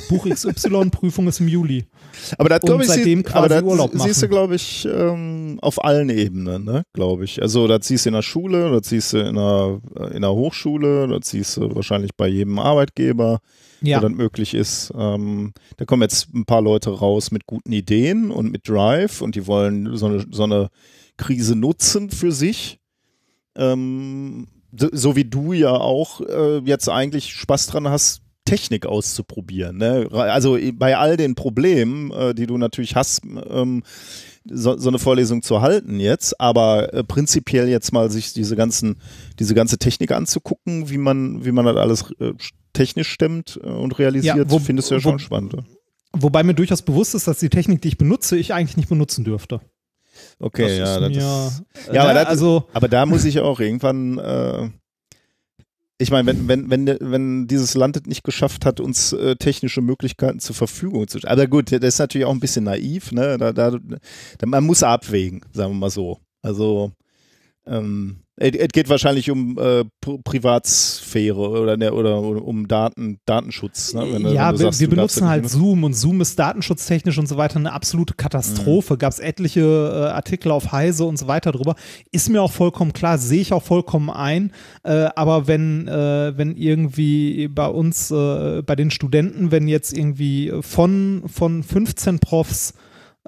Buch 0.09 0.27
XY, 0.29 0.89
Prüfung 0.91 1.29
ist 1.29 1.41
im 1.41 1.49
Juli. 1.49 1.85
Aber 2.39 2.49
das 2.49 2.61
Und 2.61 2.67
glaube 2.67 2.83
ich, 2.83 2.89
seitdem 2.89 3.19
sie- 3.19 3.25
quasi 3.25 3.37
aber 3.39 3.49
das 3.49 3.63
Urlaub 3.63 3.91
siehst 3.93 4.23
du, 4.23 4.27
machen. 4.27 4.31
glaube 4.31 4.55
ich, 4.57 4.89
ähm, 4.91 5.59
auf 5.63 5.85
allen 5.85 6.09
Ebenen, 6.11 6.65
ne, 6.65 6.83
glaube 6.93 7.25
ich. 7.25 7.41
Also 7.41 7.69
das 7.69 7.87
siehst 7.87 8.07
du 8.07 8.11
in 8.11 8.15
der 8.15 8.23
Schule, 8.23 8.71
das 8.71 8.89
siehst 8.89 9.13
du 9.13 9.19
in 9.19 9.35
der, 9.37 9.81
in 10.13 10.23
der 10.23 10.33
Hochschule, 10.33 11.07
das 11.09 11.29
siehst 11.31 11.57
du 11.57 11.75
wahrscheinlich 11.75 12.11
bei 12.17 12.27
jedem 12.29 12.59
Arbeitgeber, 12.59 13.41
Ja, 13.83 13.99
wo 14.03 14.09
das 14.09 14.17
möglich 14.17 14.55
ist. 14.55 14.93
Ähm, 14.99 15.53
da 15.77 15.85
kommen 15.85 16.03
jetzt 16.03 16.35
ein 16.35 16.45
paar 16.45 16.63
Leute 16.63 16.91
raus 16.91 17.31
mit 17.31 17.47
guten 17.47 17.73
Ideen 17.73 18.31
und 18.31 18.51
mit 18.51 18.69
Drive 18.69 19.21
und 19.21 19.35
die 19.37 19.47
wollen 19.47 19.97
so 19.97 20.07
eine, 20.07 20.25
so 20.31 20.45
eine 20.45 20.69
Krise 21.17 21.55
nutzen 21.55 22.11
für 22.11 22.33
sich. 22.33 22.79
Ähm, 23.57 24.47
so, 24.73 25.17
wie 25.17 25.25
du 25.25 25.53
ja 25.53 25.73
auch 25.73 26.21
äh, 26.21 26.59
jetzt 26.65 26.89
eigentlich 26.89 27.33
Spaß 27.33 27.67
dran 27.69 27.89
hast, 27.89 28.23
Technik 28.45 28.87
auszuprobieren. 28.87 29.77
Ne? 29.77 30.09
Also 30.13 30.59
bei 30.75 30.97
all 30.97 31.17
den 31.17 31.35
Problemen, 31.35 32.11
äh, 32.11 32.35
die 32.35 32.47
du 32.47 32.57
natürlich 32.59 32.97
hast, 32.97 33.23
ähm, 33.25 33.83
so, 34.45 34.77
so 34.79 34.89
eine 34.89 34.99
Vorlesung 34.99 35.43
zu 35.43 35.61
halten 35.61 36.01
jetzt, 36.01 36.41
aber 36.41 36.93
äh, 36.95 37.05
prinzipiell 37.05 37.69
jetzt 37.69 37.93
mal 37.93 38.11
sich 38.11 38.33
diese 38.33 38.57
ganzen, 38.57 38.97
diese 39.39 39.55
ganze 39.55 39.79
Technik 39.79 40.13
anzugucken, 40.13 40.89
wie 40.91 40.99
man, 40.99 41.45
wie 41.45 41.53
man 41.53 41.67
das 41.67 41.77
alles 41.77 42.11
äh, 42.19 42.33
technisch 42.73 43.11
stemmt 43.11 43.61
äh, 43.63 43.69
und 43.69 43.99
realisiert, 43.99 44.37
Ja, 44.37 44.51
wo- 44.51 44.59
findest 44.59 44.91
du 44.91 44.95
ja 44.95 44.99
wo- 45.05 45.11
schon 45.11 45.19
spannend. 45.19 45.53
ne? 45.53 45.65
wobei 46.13 46.43
mir 46.43 46.55
durchaus 46.55 46.83
bewusst 46.83 47.15
ist, 47.15 47.29
dass 47.29 47.39
die 47.39 47.51
Technik, 47.51 47.83
die 47.83 47.89
ich 47.89 47.99
benutze, 47.99 48.37
ich 48.37 48.53
eigentlich 48.55 48.77
nicht 48.77 48.89
benutzen 48.89 49.23
dürfte. 49.25 49.61
Okay, 50.39 50.79
ja, 50.79 50.97
ist 50.97 51.01
das 51.01 51.11
ist, 51.87 51.95
Ja, 51.95 52.03
aber 52.05 52.15
das- 52.15 52.27
also 52.27 52.65
aber 52.73 52.89
da 52.89 53.07
muss 53.07 53.25
ich 53.25 53.41
auch 53.41 53.61
irgendwann, 53.61 54.19
äh, 54.19 54.71
ich 55.99 56.11
meine, 56.11 56.27
wenn, 56.29 56.49
wenn, 56.49 56.71
wenn, 56.71 56.97
wenn 57.01 57.47
dieses 57.47 57.75
Land 57.75 57.97
es 57.99 58.05
nicht 58.07 58.25
geschafft 58.25 58.65
hat, 58.65 58.81
uns 58.81 59.13
äh, 59.13 59.37
technische 59.37 59.83
Möglichkeiten 59.83 60.41
zur 60.41 60.55
Verfügung 60.57 61.07
zu 61.09 61.19
stellen. 61.19 61.33
Aber 61.33 61.47
gut, 61.47 61.71
das 61.73 61.81
ist 61.83 61.99
natürlich 61.99 62.25
auch 62.27 62.33
ein 62.33 62.41
bisschen 62.41 62.65
naiv, 62.65 63.13
ne? 63.13 63.37
Da, 63.37 63.53
da, 63.53 63.73
da, 63.73 64.47
man 64.47 64.65
muss 64.65 64.83
abwägen, 64.83 65.43
sagen 65.53 65.73
wir 65.75 65.79
mal 65.79 65.91
so. 65.91 66.19
Also 66.41 66.93
ähm, 67.67 68.21
es 68.41 68.69
geht 68.73 68.89
wahrscheinlich 68.89 69.31
um 69.31 69.59
äh, 69.59 69.85
Pri- 70.03 70.23
Privatsphäre 70.25 71.37
oder, 71.37 71.77
ne, 71.77 71.93
oder 71.93 72.19
um 72.21 72.67
Daten, 72.67 73.21
Datenschutz. 73.27 73.93
Ne? 73.93 74.07
Wenn 74.11 74.23
ja, 74.33 74.49
wenn 74.49 74.59
wir, 74.59 74.65
sagst, 74.65 74.81
wir 74.81 74.89
benutzen 74.89 75.29
halt 75.29 75.49
Zoom 75.49 75.85
und 75.85 75.93
Zoom 75.95 76.23
ist 76.23 76.39
datenschutztechnisch 76.39 77.19
und 77.19 77.29
so 77.29 77.37
weiter 77.37 77.57
eine 77.57 77.73
absolute 77.73 78.15
Katastrophe. 78.15 78.97
Gab 78.97 79.13
es 79.13 79.19
etliche 79.19 79.61
äh, 79.61 80.09
Artikel 80.11 80.53
auf 80.53 80.73
Heise 80.73 81.05
und 81.05 81.19
so 81.19 81.29
weiter 81.29 81.53
drüber. 81.53 81.75
Ist 82.13 82.31
mir 82.31 82.41
auch 82.43 82.53
vollkommen 82.53 82.95
klar, 82.95 83.19
sehe 83.19 83.43
ich 83.43 83.53
auch 83.53 83.63
vollkommen 83.63 84.09
ein. 84.09 84.53
Äh, 84.85 85.09
aber 85.15 85.47
wenn, 85.47 85.87
äh, 85.87 86.33
wenn 86.37 86.57
irgendwie 86.57 87.49
bei 87.49 87.67
uns, 87.67 88.11
äh, 88.11 88.63
bei 88.63 88.75
den 88.75 88.91
Studenten, 88.91 89.51
wenn 89.51 89.69
jetzt 89.69 89.97
irgendwie 89.97 90.51
von, 90.63 91.25
von 91.27 91.63
15 91.63 92.21
Profs 92.21 92.73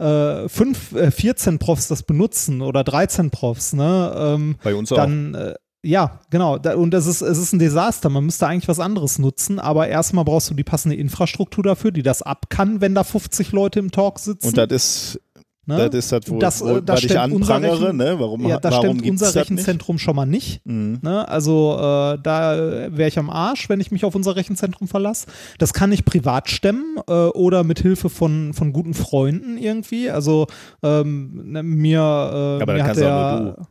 äh, 0.03 0.49
fünf, 0.49 0.93
äh, 0.93 1.11
14 1.11 1.59
Profs 1.59 1.89
das 1.89 2.03
benutzen 2.03 2.63
oder 2.63 2.85
13 2.85 3.31
Profs, 3.31 3.73
ne, 3.73 4.13
ähm, 4.17 4.57
Bei 4.63 4.75
uns 4.75 4.93
auch. 4.93 4.97
dann 4.97 5.35
äh, 5.35 5.55
ja, 5.85 6.21
genau. 6.31 6.59
Und 6.59 6.93
das 6.93 7.07
ist, 7.07 7.23
es 7.23 7.39
ist 7.39 7.53
ein 7.53 7.59
Desaster. 7.59 8.09
Man 8.09 8.25
müsste 8.25 8.47
eigentlich 8.47 8.69
was 8.69 8.79
anderes 8.79 9.19
nutzen, 9.19 9.59
aber 9.59 9.89
erstmal 9.89 10.25
brauchst 10.25 10.49
du 10.49 10.55
die 10.55 10.63
passende 10.63 10.95
Infrastruktur 10.95 11.65
dafür, 11.65 11.91
die 11.91 12.05
das 12.05 12.23
ab 12.23 12.47
kann, 12.51 12.81
wenn 12.81 12.95
da 12.95 13.03
50 13.03 13.51
Leute 13.51 13.81
im 13.81 13.91
Talk 13.91 14.21
sitzen. 14.21 14.47
Und 14.47 14.57
das 14.59 14.71
ist, 14.71 15.21
ne? 15.67 15.88
das 15.91 15.94
ist 16.05 16.12
das, 16.12 16.20
wo, 16.31 16.38
Das, 16.38 16.60
wo 16.60 16.77
äh, 16.77 16.82
das 16.82 16.96
was 16.96 17.05
ich 17.05 17.19
anprangere, 17.19 17.81
Rechen- 17.81 17.96
ne? 17.96 18.15
Warum, 18.19 18.46
ja, 18.46 18.58
das 18.58 18.72
warum 18.72 18.87
stimmt 18.87 19.03
gibt's 19.03 19.22
unser? 19.22 19.41
Rechenzentrum 19.41 19.98
schon 19.98 20.17
mal 20.17 20.27
nicht. 20.27 20.65
Mhm. 20.67 20.98
Ne? 21.03 21.29
Also 21.29 21.75
äh, 21.77 22.19
da 22.22 22.56
wäre 22.96 23.08
ich 23.08 23.19
am 23.19 23.31
Arsch, 23.31 23.69
wenn 23.69 23.81
ich 23.81 23.91
mich 23.91 24.05
auf 24.05 24.15
unser 24.15 24.37
Rechenzentrum 24.37 24.89
verlasse. 24.89 25.27
Das 25.58 25.72
kann 25.72 25.93
ich 25.93 26.05
privat 26.05 26.51
stemmen 26.51 26.96
äh, 27.08 27.13
oder 27.13 27.65
mit 27.65 27.81
Hilfe 27.81 28.08
von, 28.08 28.53
von 28.55 28.72
guten 28.72 28.94
Freunden 28.94 29.58
irgendwie. 29.58 30.10
Also 30.10 30.46
ähm, 30.82 31.43
ne, 31.53 31.63
mir, 31.63 31.98
äh, 32.01 32.63
aber 32.63 32.72
mir 32.75 32.84
hat 32.84 32.96
der 32.96 33.41
du. 33.56 33.63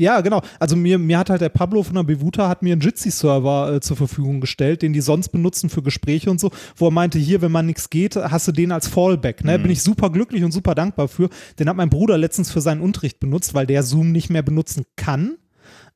Ja, 0.00 0.22
genau. 0.22 0.40
Also 0.58 0.76
mir, 0.76 0.98
mir 0.98 1.18
hat 1.18 1.28
halt 1.28 1.42
der 1.42 1.50
Pablo 1.50 1.82
von 1.82 1.94
der 1.94 2.04
Bevuta 2.04 2.48
hat 2.48 2.62
mir 2.62 2.72
einen 2.72 2.80
Jitsi-Server 2.80 3.74
äh, 3.74 3.80
zur 3.80 3.98
Verfügung 3.98 4.40
gestellt, 4.40 4.80
den 4.80 4.94
die 4.94 5.02
sonst 5.02 5.28
benutzen 5.28 5.68
für 5.68 5.82
Gespräche 5.82 6.30
und 6.30 6.40
so, 6.40 6.50
wo 6.76 6.88
er 6.88 6.90
meinte, 6.90 7.18
hier, 7.18 7.42
wenn 7.42 7.52
mal 7.52 7.62
nichts 7.62 7.90
geht, 7.90 8.16
hast 8.16 8.48
du 8.48 8.52
den 8.52 8.72
als 8.72 8.88
Fallback. 8.88 9.44
Ne? 9.44 9.58
Mhm. 9.58 9.62
Bin 9.62 9.70
ich 9.72 9.82
super 9.82 10.08
glücklich 10.08 10.42
und 10.42 10.52
super 10.52 10.74
dankbar 10.74 11.08
für. 11.08 11.28
Den 11.58 11.68
hat 11.68 11.76
mein 11.76 11.90
Bruder 11.90 12.16
letztens 12.16 12.50
für 12.50 12.62
seinen 12.62 12.80
Unterricht 12.80 13.20
benutzt, 13.20 13.52
weil 13.52 13.66
der 13.66 13.82
Zoom 13.82 14.10
nicht 14.10 14.30
mehr 14.30 14.42
benutzen 14.42 14.84
kann. 14.96 15.36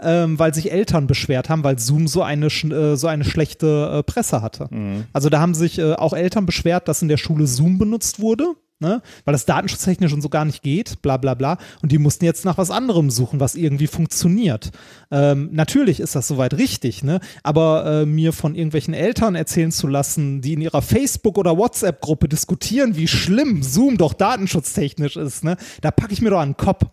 Ähm, 0.05 0.39
weil 0.39 0.53
sich 0.53 0.71
Eltern 0.71 1.07
beschwert 1.07 1.49
haben, 1.49 1.65
weil 1.65 1.79
Zoom 1.79 2.09
so 2.09 2.23
eine, 2.23 2.47
äh, 2.47 2.97
so 2.97 3.07
eine 3.07 3.25
schlechte 3.25 3.91
äh, 3.93 4.03
Presse 4.03 4.43
hatte. 4.43 4.69
Mhm. 4.71 5.05
Also 5.13 5.31
da 5.31 5.41
haben 5.41 5.55
sich 5.55 5.79
äh, 5.79 5.95
auch 5.95 6.13
Eltern 6.13 6.47
beschwert, 6.47 6.89
dass 6.89 7.03
in 7.03 7.09
der 7.09 7.17
Schule 7.17 7.47
Zoom 7.47 7.79
benutzt 7.79 8.21
wurde, 8.21 8.55
ne? 8.81 9.03
weil 9.25 9.33
das 9.33 9.47
datenschutztechnisch 9.47 10.13
und 10.13 10.21
so 10.21 10.29
gar 10.29 10.45
nicht 10.45 10.63
geht, 10.63 11.03
bla 11.03 11.17
bla 11.17 11.35
bla. 11.35 11.59
Und 11.83 11.93
die 11.93 11.99
mussten 11.99 12.25
jetzt 12.25 12.45
nach 12.45 12.59
was 12.59 12.71
anderem 12.71 13.11
suchen, 13.11 13.41
was 13.41 13.55
irgendwie 13.55 13.87
funktioniert. 13.87 14.71
Ähm, 15.11 15.49
natürlich 15.53 16.01
ist 16.01 16.15
das 16.15 16.29
soweit 16.29 16.55
richtig, 16.55 17.03
ne? 17.03 17.21
aber 17.43 18.03
äh, 18.03 18.07
mir 18.07 18.33
von 18.33 18.55
irgendwelchen 18.55 18.95
Eltern 18.95 19.35
erzählen 19.35 19.73
zu 19.73 19.87
lassen, 19.87 20.41
die 20.41 20.53
in 20.53 20.61
ihrer 20.61 20.83
Facebook- 20.83 21.39
oder 21.39 21.57
WhatsApp-Gruppe 21.57 22.29
diskutieren, 22.29 22.97
wie 22.97 23.09
schlimm 23.09 23.63
Zoom 23.63 23.97
doch 23.97 24.13
datenschutztechnisch 24.13 25.17
ist, 25.17 25.45
ne? 25.45 25.57
da 25.81 25.91
packe 25.91 26.13
ich 26.13 26.23
mir 26.23 26.31
doch 26.31 26.41
an 26.41 26.51
den 26.51 26.57
Kopf. 26.57 26.85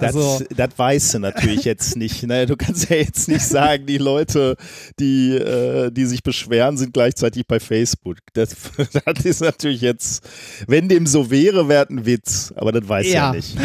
Das, 0.00 0.16
Also, 0.16 0.44
das 0.56 0.70
weißt 0.76 1.14
du 1.14 1.18
natürlich 1.18 1.64
jetzt 1.64 1.96
nicht. 1.96 2.22
Ne? 2.22 2.46
Du 2.46 2.56
kannst 2.56 2.88
ja 2.88 2.96
jetzt 2.96 3.28
nicht 3.28 3.44
sagen, 3.44 3.86
die 3.86 3.98
Leute, 3.98 4.56
die, 4.98 5.36
äh, 5.36 5.90
die 5.90 6.06
sich 6.06 6.22
beschweren, 6.22 6.76
sind 6.76 6.94
gleichzeitig 6.94 7.46
bei 7.46 7.60
Facebook. 7.60 8.16
Das, 8.32 8.56
das 9.04 9.24
ist 9.24 9.40
natürlich 9.40 9.82
jetzt, 9.82 10.26
wenn 10.66 10.88
dem 10.88 11.06
so 11.06 11.30
wäre, 11.30 11.68
wäre 11.68 11.86
ein 11.88 12.06
Witz. 12.06 12.52
Aber 12.56 12.72
das 12.72 12.88
weiß 12.88 13.06
ja. 13.06 13.12
Ja. 13.12 13.32
nicht. 13.32 13.56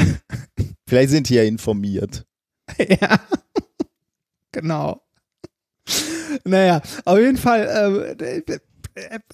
Vielleicht 0.87 1.09
sind 1.09 1.29
die 1.29 1.35
ja 1.35 1.43
informiert. 1.43 2.25
ja, 2.77 3.19
genau. 4.51 5.01
Naja, 6.43 6.81
auf 7.05 7.17
jeden 7.17 7.37
Fall, 7.37 8.15
äh, 8.19 8.59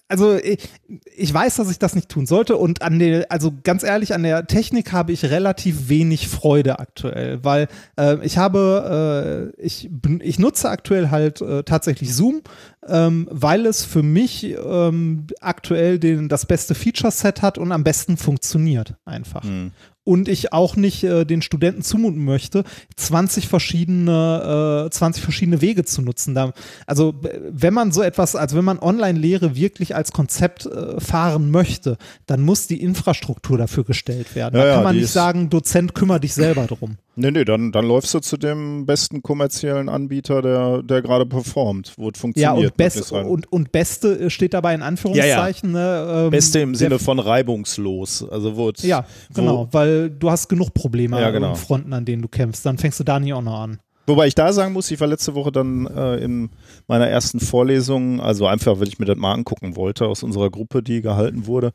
also 0.07 0.35
ich, 0.37 0.69
ich, 1.15 1.33
weiß, 1.33 1.57
dass 1.57 1.69
ich 1.69 1.77
das 1.77 1.93
nicht 1.93 2.09
tun 2.09 2.25
sollte 2.25 2.57
und 2.57 2.81
an 2.81 2.97
der, 2.97 3.31
also 3.31 3.53
ganz 3.63 3.83
ehrlich, 3.83 4.13
an 4.13 4.23
der 4.23 4.47
Technik 4.47 4.91
habe 4.91 5.11
ich 5.11 5.25
relativ 5.25 5.87
wenig 5.87 6.27
Freude 6.27 6.79
aktuell, 6.79 7.43
weil 7.43 7.67
äh, 7.97 8.17
ich 8.25 8.37
habe, 8.37 9.53
äh, 9.57 9.61
ich, 9.63 9.89
ich 10.19 10.39
nutze 10.39 10.69
aktuell 10.69 11.11
halt 11.11 11.41
äh, 11.41 11.63
tatsächlich 11.63 12.15
Zoom, 12.15 12.41
ähm, 12.87 13.27
weil 13.29 13.67
es 13.67 13.85
für 13.85 14.03
mich 14.03 14.43
ähm, 14.45 15.27
aktuell 15.39 15.99
den, 15.99 16.27
das 16.27 16.47
beste 16.47 16.73
Feature-Set 16.73 17.43
hat 17.43 17.57
und 17.59 17.71
am 17.71 17.83
besten 17.83 18.17
funktioniert 18.17 18.95
einfach. 19.05 19.43
Mhm 19.43 19.71
und 20.03 20.27
ich 20.27 20.51
auch 20.51 20.75
nicht 20.75 21.03
äh, 21.03 21.25
den 21.25 21.41
Studenten 21.41 21.83
zumuten 21.83 22.25
möchte, 22.25 22.63
20 22.95 23.47
verschiedene, 23.47 24.85
äh, 24.87 24.89
20 24.89 25.23
verschiedene 25.23 25.61
Wege 25.61 25.85
zu 25.85 26.01
nutzen. 26.01 26.33
Da, 26.33 26.53
also 26.87 27.13
wenn 27.21 27.73
man 27.73 27.91
so 27.91 28.01
etwas, 28.01 28.35
also 28.35 28.57
wenn 28.57 28.65
man 28.65 28.79
Online-Lehre 28.79 29.55
wirklich 29.55 29.95
als 29.95 30.11
Konzept 30.11 30.65
äh, 30.65 30.99
fahren 30.99 31.51
möchte, 31.51 31.97
dann 32.25 32.41
muss 32.41 32.67
die 32.67 32.81
Infrastruktur 32.81 33.57
dafür 33.57 33.83
gestellt 33.83 34.35
werden. 34.35 34.57
Ja, 34.57 34.65
da 34.65 34.75
kann 34.75 34.83
man 34.83 34.95
nicht 34.95 35.11
sagen, 35.11 35.49
Dozent, 35.49 35.93
kümmere 35.93 36.19
dich 36.19 36.33
selber 36.33 36.65
drum. 36.65 36.97
Nee, 37.15 37.31
nee, 37.31 37.43
dann, 37.43 37.73
dann 37.73 37.85
läufst 37.85 38.13
du 38.13 38.19
zu 38.19 38.37
dem 38.37 38.85
besten 38.85 39.21
kommerziellen 39.21 39.89
Anbieter, 39.89 40.41
der, 40.41 40.81
der 40.81 41.01
gerade 41.01 41.25
performt, 41.25 41.93
wo 41.97 42.09
es 42.09 42.17
funktioniert. 42.17 42.57
Ja, 42.57 42.67
und, 42.67 42.77
best, 42.77 43.11
und, 43.11 43.51
und 43.51 43.71
Beste 43.73 44.17
äh, 44.17 44.29
steht 44.29 44.53
dabei 44.53 44.73
in 44.73 44.81
Anführungszeichen. 44.81 45.73
Ja, 45.73 45.79
ja. 45.79 46.05
Ne, 46.05 46.25
ähm, 46.25 46.31
Beste 46.31 46.59
im 46.59 46.73
Sinne 46.73 46.99
von 46.99 47.19
reibungslos. 47.19 48.27
Also 48.29 48.55
wo 48.55 48.71
Ja, 48.81 49.05
genau, 49.33 49.67
wo, 49.67 49.73
weil 49.73 50.09
du 50.09 50.31
hast 50.31 50.47
genug 50.47 50.73
Probleme 50.73 51.19
ja, 51.19 51.31
genau. 51.31 51.55
Fronten, 51.55 51.91
an 51.91 52.05
denen 52.05 52.21
du 52.21 52.29
kämpfst. 52.29 52.65
Dann 52.65 52.77
fängst 52.77 52.99
du 53.01 53.03
da 53.03 53.19
nie 53.19 53.33
auch 53.33 53.41
noch 53.41 53.59
an. 53.59 53.79
Wobei 54.07 54.27
ich 54.27 54.35
da 54.35 54.51
sagen 54.51 54.73
muss, 54.73 54.89
ich 54.89 54.99
war 54.99 55.07
letzte 55.07 55.35
Woche 55.35 55.51
dann 55.51 55.87
äh, 55.87 56.15
in 56.17 56.49
meiner 56.87 57.07
ersten 57.07 57.39
Vorlesung, 57.39 58.19
also 58.19 58.47
einfach, 58.47 58.79
weil 58.79 58.87
ich 58.87 58.99
mir 58.99 59.05
das 59.05 59.17
mal 59.17 59.33
angucken 59.33 59.75
wollte 59.75 60.07
aus 60.07 60.23
unserer 60.23 60.49
Gruppe, 60.49 60.81
die 60.81 61.01
gehalten 61.01 61.45
wurde. 61.45 61.71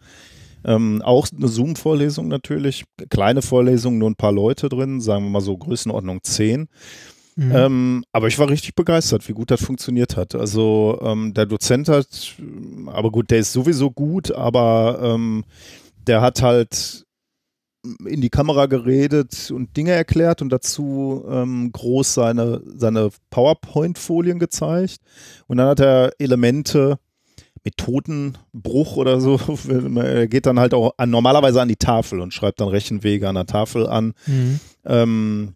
Ähm, 0.67 1.01
auch 1.03 1.29
eine 1.35 1.47
Zoom-Vorlesung 1.47 2.27
natürlich, 2.27 2.85
kleine 3.09 3.41
Vorlesung, 3.41 3.99
nur 3.99 4.11
ein 4.11 4.17
paar 4.17 4.33
Leute 4.33 4.69
drin, 4.69 5.01
sagen 5.01 5.25
wir 5.25 5.31
mal 5.31 5.41
so 5.41 5.57
Größenordnung 5.57 6.25
10. 6.25 6.69
Mhm. 7.37 7.53
Ähm, 7.55 8.05
aber 8.13 8.29
ich 8.29 8.39
war 8.39 8.49
richtig 8.49 8.75
begeistert, 8.75 9.29
wie 9.29 9.33
gut 9.33 9.51
das 9.51 9.63
funktioniert 9.63 10.17
hat. 10.17 10.35
Also 10.35 10.99
ähm, 11.03 11.35
der 11.35 11.47
Dozent 11.47 11.89
hat, 11.89 12.35
aber 12.87 13.13
gut, 13.13 13.31
der 13.31 13.39
ist 13.39 13.53
sowieso 13.53 13.91
gut, 13.91 14.33
aber 14.33 14.99
ähm, 15.03 15.45
der 16.07 16.21
hat 16.21 16.43
halt 16.43 17.07
in 18.05 18.21
die 18.21 18.31
Kamera 18.31 18.67
geredet 18.67 19.51
und 19.51 19.77
Dinge 19.77 19.93
erklärt 19.93 20.43
und 20.43 20.51
dazu 20.51 21.25
ähm, 21.29 21.71
groß 21.73 22.15
seine, 22.15 22.61
seine 22.65 23.11
PowerPoint-Folien 23.31 24.39
gezeigt. 24.39 24.99
Und 25.47 25.59
dann 25.59 25.69
hat 25.69 25.81
er 25.81 26.13
Elemente 26.19 26.99
Methodenbruch 27.67 28.97
oder 28.97 29.21
so. 29.21 29.39
Er 29.97 30.29
geht 30.29 30.47
dann 30.47 30.61
halt 30.61 30.73
auch 30.73 30.95
an, 30.97 31.11
normalerweise 31.11 31.61
an 31.61 31.69
die 31.69 31.77
Tafel 31.77 32.21
und 32.21 32.33
schreibt 32.33 32.61
dann 32.61 32.69
Rechenwege 32.69 33.29
an 33.29 33.35
der 33.35 33.47
Tafel 33.47 33.87
an. 33.87 34.15
Mhm. 34.27 34.61
Ähm, 34.85 35.55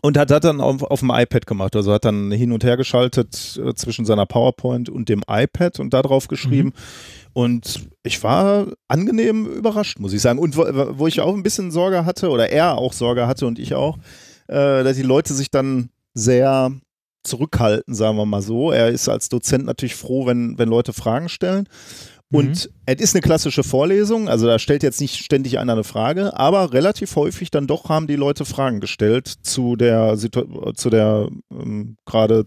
und 0.00 0.18
hat 0.18 0.30
das 0.30 0.40
dann 0.40 0.60
auf, 0.60 0.82
auf, 0.82 1.00
dem 1.00 1.10
iPad 1.10 1.46
gemacht. 1.46 1.76
Also 1.76 1.92
hat 1.92 2.04
dann 2.04 2.30
hin 2.32 2.52
und 2.52 2.64
her 2.64 2.76
geschaltet 2.76 3.60
äh, 3.62 3.74
zwischen 3.74 4.04
seiner 4.04 4.26
PowerPoint 4.26 4.88
und 4.88 5.08
dem 5.08 5.22
iPad 5.28 5.80
und 5.80 5.94
da 5.94 6.02
drauf 6.02 6.28
geschrieben. 6.28 6.68
Mhm. 6.68 7.32
Und 7.34 7.88
ich 8.02 8.22
war 8.22 8.66
angenehm 8.88 9.46
überrascht, 9.46 9.98
muss 9.98 10.12
ich 10.12 10.20
sagen. 10.20 10.38
Und 10.38 10.56
wo, 10.56 10.64
wo, 10.98 11.06
ich 11.06 11.20
auch 11.20 11.34
ein 11.34 11.42
bisschen 11.42 11.70
Sorge 11.70 12.04
hatte, 12.04 12.30
oder 12.30 12.50
er 12.50 12.76
auch 12.76 12.92
Sorge 12.92 13.26
hatte 13.26 13.46
und 13.46 13.58
ich 13.58 13.74
auch, 13.74 13.96
äh, 14.48 14.82
dass 14.84 14.96
die 14.96 15.02
Leute 15.02 15.34
sich 15.34 15.50
dann 15.50 15.90
sehr 16.14 16.72
zurückhalten, 17.22 17.94
sagen 17.94 18.16
wir 18.16 18.26
mal 18.26 18.42
so. 18.42 18.70
Er 18.70 18.88
ist 18.88 19.08
als 19.08 19.28
Dozent 19.28 19.64
natürlich 19.64 19.94
froh, 19.94 20.26
wenn, 20.26 20.58
wenn 20.58 20.68
Leute 20.68 20.92
Fragen 20.92 21.28
stellen. 21.28 21.68
Und 22.32 22.64
mhm. 22.64 22.72
es 22.86 23.00
ist 23.00 23.14
eine 23.14 23.20
klassische 23.20 23.62
Vorlesung, 23.62 24.26
also 24.26 24.46
da 24.46 24.58
stellt 24.58 24.82
jetzt 24.82 25.02
nicht 25.02 25.22
ständig 25.22 25.58
einer 25.58 25.74
eine 25.74 25.84
Frage, 25.84 26.34
aber 26.38 26.72
relativ 26.72 27.14
häufig 27.14 27.50
dann 27.50 27.66
doch 27.66 27.90
haben 27.90 28.06
die 28.06 28.16
Leute 28.16 28.46
Fragen 28.46 28.80
gestellt 28.80 29.28
zu 29.42 29.76
der, 29.76 30.16
zu 30.74 30.88
der 30.88 31.28
ähm, 31.52 31.98
gerade 32.06 32.44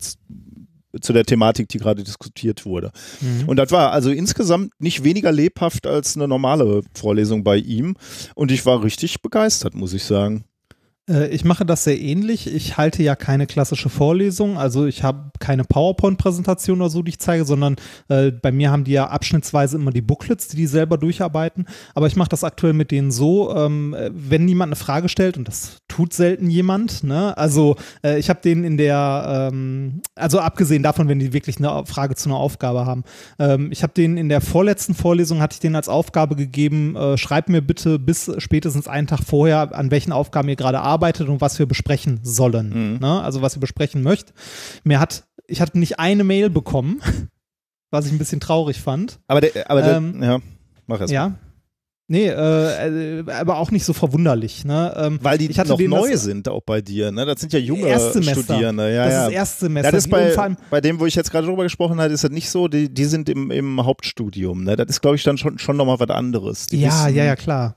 zu 1.02 1.14
der 1.14 1.26
Thematik, 1.26 1.68
die 1.70 1.78
gerade 1.78 2.04
diskutiert 2.04 2.66
wurde. 2.66 2.92
Mhm. 3.22 3.48
Und 3.48 3.58
das 3.58 3.72
war 3.72 3.92
also 3.92 4.10
insgesamt 4.12 4.72
nicht 4.80 5.04
weniger 5.04 5.32
lebhaft 5.32 5.86
als 5.86 6.16
eine 6.16 6.28
normale 6.28 6.82
Vorlesung 6.94 7.44
bei 7.44 7.58
ihm. 7.58 7.96
Und 8.34 8.52
ich 8.52 8.66
war 8.66 8.84
richtig 8.84 9.22
begeistert, 9.22 9.76
muss 9.76 9.94
ich 9.94 10.04
sagen. 10.04 10.46
Äh, 11.10 11.28
ich 11.28 11.46
mache 11.46 11.66
das 11.66 11.84
sehr 11.84 12.00
ähnlich. 12.00 12.54
Ich 12.54 12.78
halte 12.78 13.04
ja 13.04 13.16
keine 13.16 13.48
klassische 13.48 13.90
Vorlesung, 13.90 14.58
also 14.58 14.86
ich 14.86 15.04
habe 15.04 15.32
keine 15.40 15.64
PowerPoint-Präsentation 15.64 16.82
oder 16.82 16.90
so, 16.90 17.02
die 17.04 17.10
ich 17.10 17.20
zeige, 17.20 17.46
sondern 17.46 17.76
äh, 18.08 18.32
bei 18.32 18.52
mir 18.52 18.72
haben 18.72 18.84
die 18.84 18.94
ja 18.94 19.08
abschnittsweise 19.08 19.78
immer 19.78 19.92
die 19.92 20.02
Booklets, 20.02 20.48
die 20.48 20.58
die 20.58 20.68
selber 20.68 20.98
durcharbeiten. 20.98 21.66
Aber 21.94 22.08
ich 22.08 22.16
mache 22.16 22.30
das 22.30 22.44
aktuell 22.44 22.74
mit 22.74 22.92
denen 22.92 23.12
so, 23.12 23.56
ähm, 23.56 23.96
wenn 24.12 24.46
niemand 24.46 24.70
eine 24.70 24.76
Frage 24.76 25.10
stellt, 25.10 25.38
und 25.38 25.48
das 25.48 25.78
tut 25.88 26.14
selten 26.14 26.50
jemand, 26.50 27.04
ne? 27.04 27.38
also 27.38 27.76
äh, 28.04 28.18
ich 28.18 28.30
habe 28.30 28.42
denen 28.42 28.64
in 28.64 28.78
der, 28.78 29.52
ähm, 29.52 30.02
also 30.16 30.40
abgesehen 30.40 30.84
davon, 30.84 31.08
wenn 31.08 31.20
die 31.20 31.34
wirklich 31.34 31.58
eine 31.58 31.86
Frage 31.86 32.16
zu 32.16 32.30
einer 32.30 32.38
Aufgabe 32.38 32.86
haben, 32.86 33.04
ähm, 33.40 33.72
ich 33.72 33.84
habe 33.84 33.94
denen 33.94 34.18
in 34.18 34.30
der 34.30 34.42
vorletzten 34.42 34.96
Vorlesung, 34.96 35.42
hatte 35.42 35.56
ich 35.56 35.60
denen 35.60 35.76
als 35.76 35.90
Aufgabe 35.90 36.36
gegeben, 36.36 36.96
äh, 36.96 37.18
schreibt 37.18 37.50
mir 37.50 37.62
bitte 37.62 38.00
bis 38.00 38.32
spätestens 38.40 38.88
einen 38.88 39.08
Tag 39.08 39.22
vorher, 39.24 39.76
an 39.76 39.92
welchen 39.92 40.12
Aufgaben 40.12 40.50
ihr 40.50 40.56
gerade 40.56 40.82
arbeitet 40.82 40.95
bearbeitet 40.96 41.28
und 41.30 41.42
was 41.42 41.60
wir 41.60 41.66
besprechen 41.66 42.20
sollen. 42.24 42.94
Mhm. 42.94 43.00
Ne? 43.00 43.22
Also 43.22 43.42
was 43.42 43.56
ihr 43.56 43.60
besprechen 43.60 44.02
möchtet. 44.02 44.34
Mir 44.84 45.00
hat, 45.00 45.24
ich 45.48 45.62
hatte 45.62 45.78
nicht 45.78 46.00
eine 46.00 46.24
Mail 46.24 46.50
bekommen, 46.50 47.02
was 47.92 48.06
ich 48.06 48.12
ein 48.12 48.18
bisschen 48.18 48.40
traurig 48.40 48.82
fand. 48.82 49.20
Aber, 49.28 49.42
der, 49.42 49.70
aber 49.70 49.82
der, 49.82 49.98
ähm, 49.98 50.24
ja, 50.24 50.40
mach 50.88 51.02
es. 51.02 51.12
Ja. 51.12 51.36
Nee, 52.08 52.28
äh, 52.28 53.24
aber 53.32 53.58
auch 53.58 53.72
nicht 53.72 53.84
so 53.84 53.92
verwunderlich. 53.92 54.64
Ne? 54.64 54.94
Ähm, 54.96 55.20
Weil 55.24 55.40
die 55.40 55.50
noch 55.50 55.80
neu 55.80 56.16
sind 56.18 56.48
auch 56.48 56.62
bei 56.62 56.80
dir. 56.80 57.12
Ne? 57.12 57.26
Das 57.26 57.42
sind 57.42 57.52
ja 57.52 57.58
junge 57.58 58.00
Studierende. 58.00 58.94
Ja, 58.94 59.06
das 59.06 59.14
ja. 59.14 59.28
ist 59.28 59.34
Erstsemester. 59.34 59.92
Das 59.92 60.06
ist 60.06 60.12
bei, 60.12 60.56
bei 60.70 60.82
dem, 60.82 61.00
wo 61.00 61.08
ich 61.08 61.16
jetzt 61.16 61.32
gerade 61.32 61.48
drüber 61.48 61.64
gesprochen 61.64 62.00
habe, 62.00 62.14
ist 62.14 62.24
das 62.24 62.30
nicht 62.30 62.52
so, 62.52 62.68
die, 62.68 62.94
die 62.94 63.06
sind 63.06 63.28
im, 63.28 63.50
im 63.50 63.84
Hauptstudium. 63.84 64.66
Ne? 64.66 64.76
Das 64.76 64.86
ist, 64.88 65.02
glaube 65.02 65.16
ich, 65.16 65.24
dann 65.24 65.40
schon, 65.40 65.58
schon 65.58 65.78
nochmal 65.78 66.00
was 66.00 66.10
anderes. 66.12 66.68
Die 66.68 66.80
ja, 66.80 66.90
wissen, 66.90 67.16
ja, 67.16 67.24
ja, 67.24 67.36
klar 67.36 67.76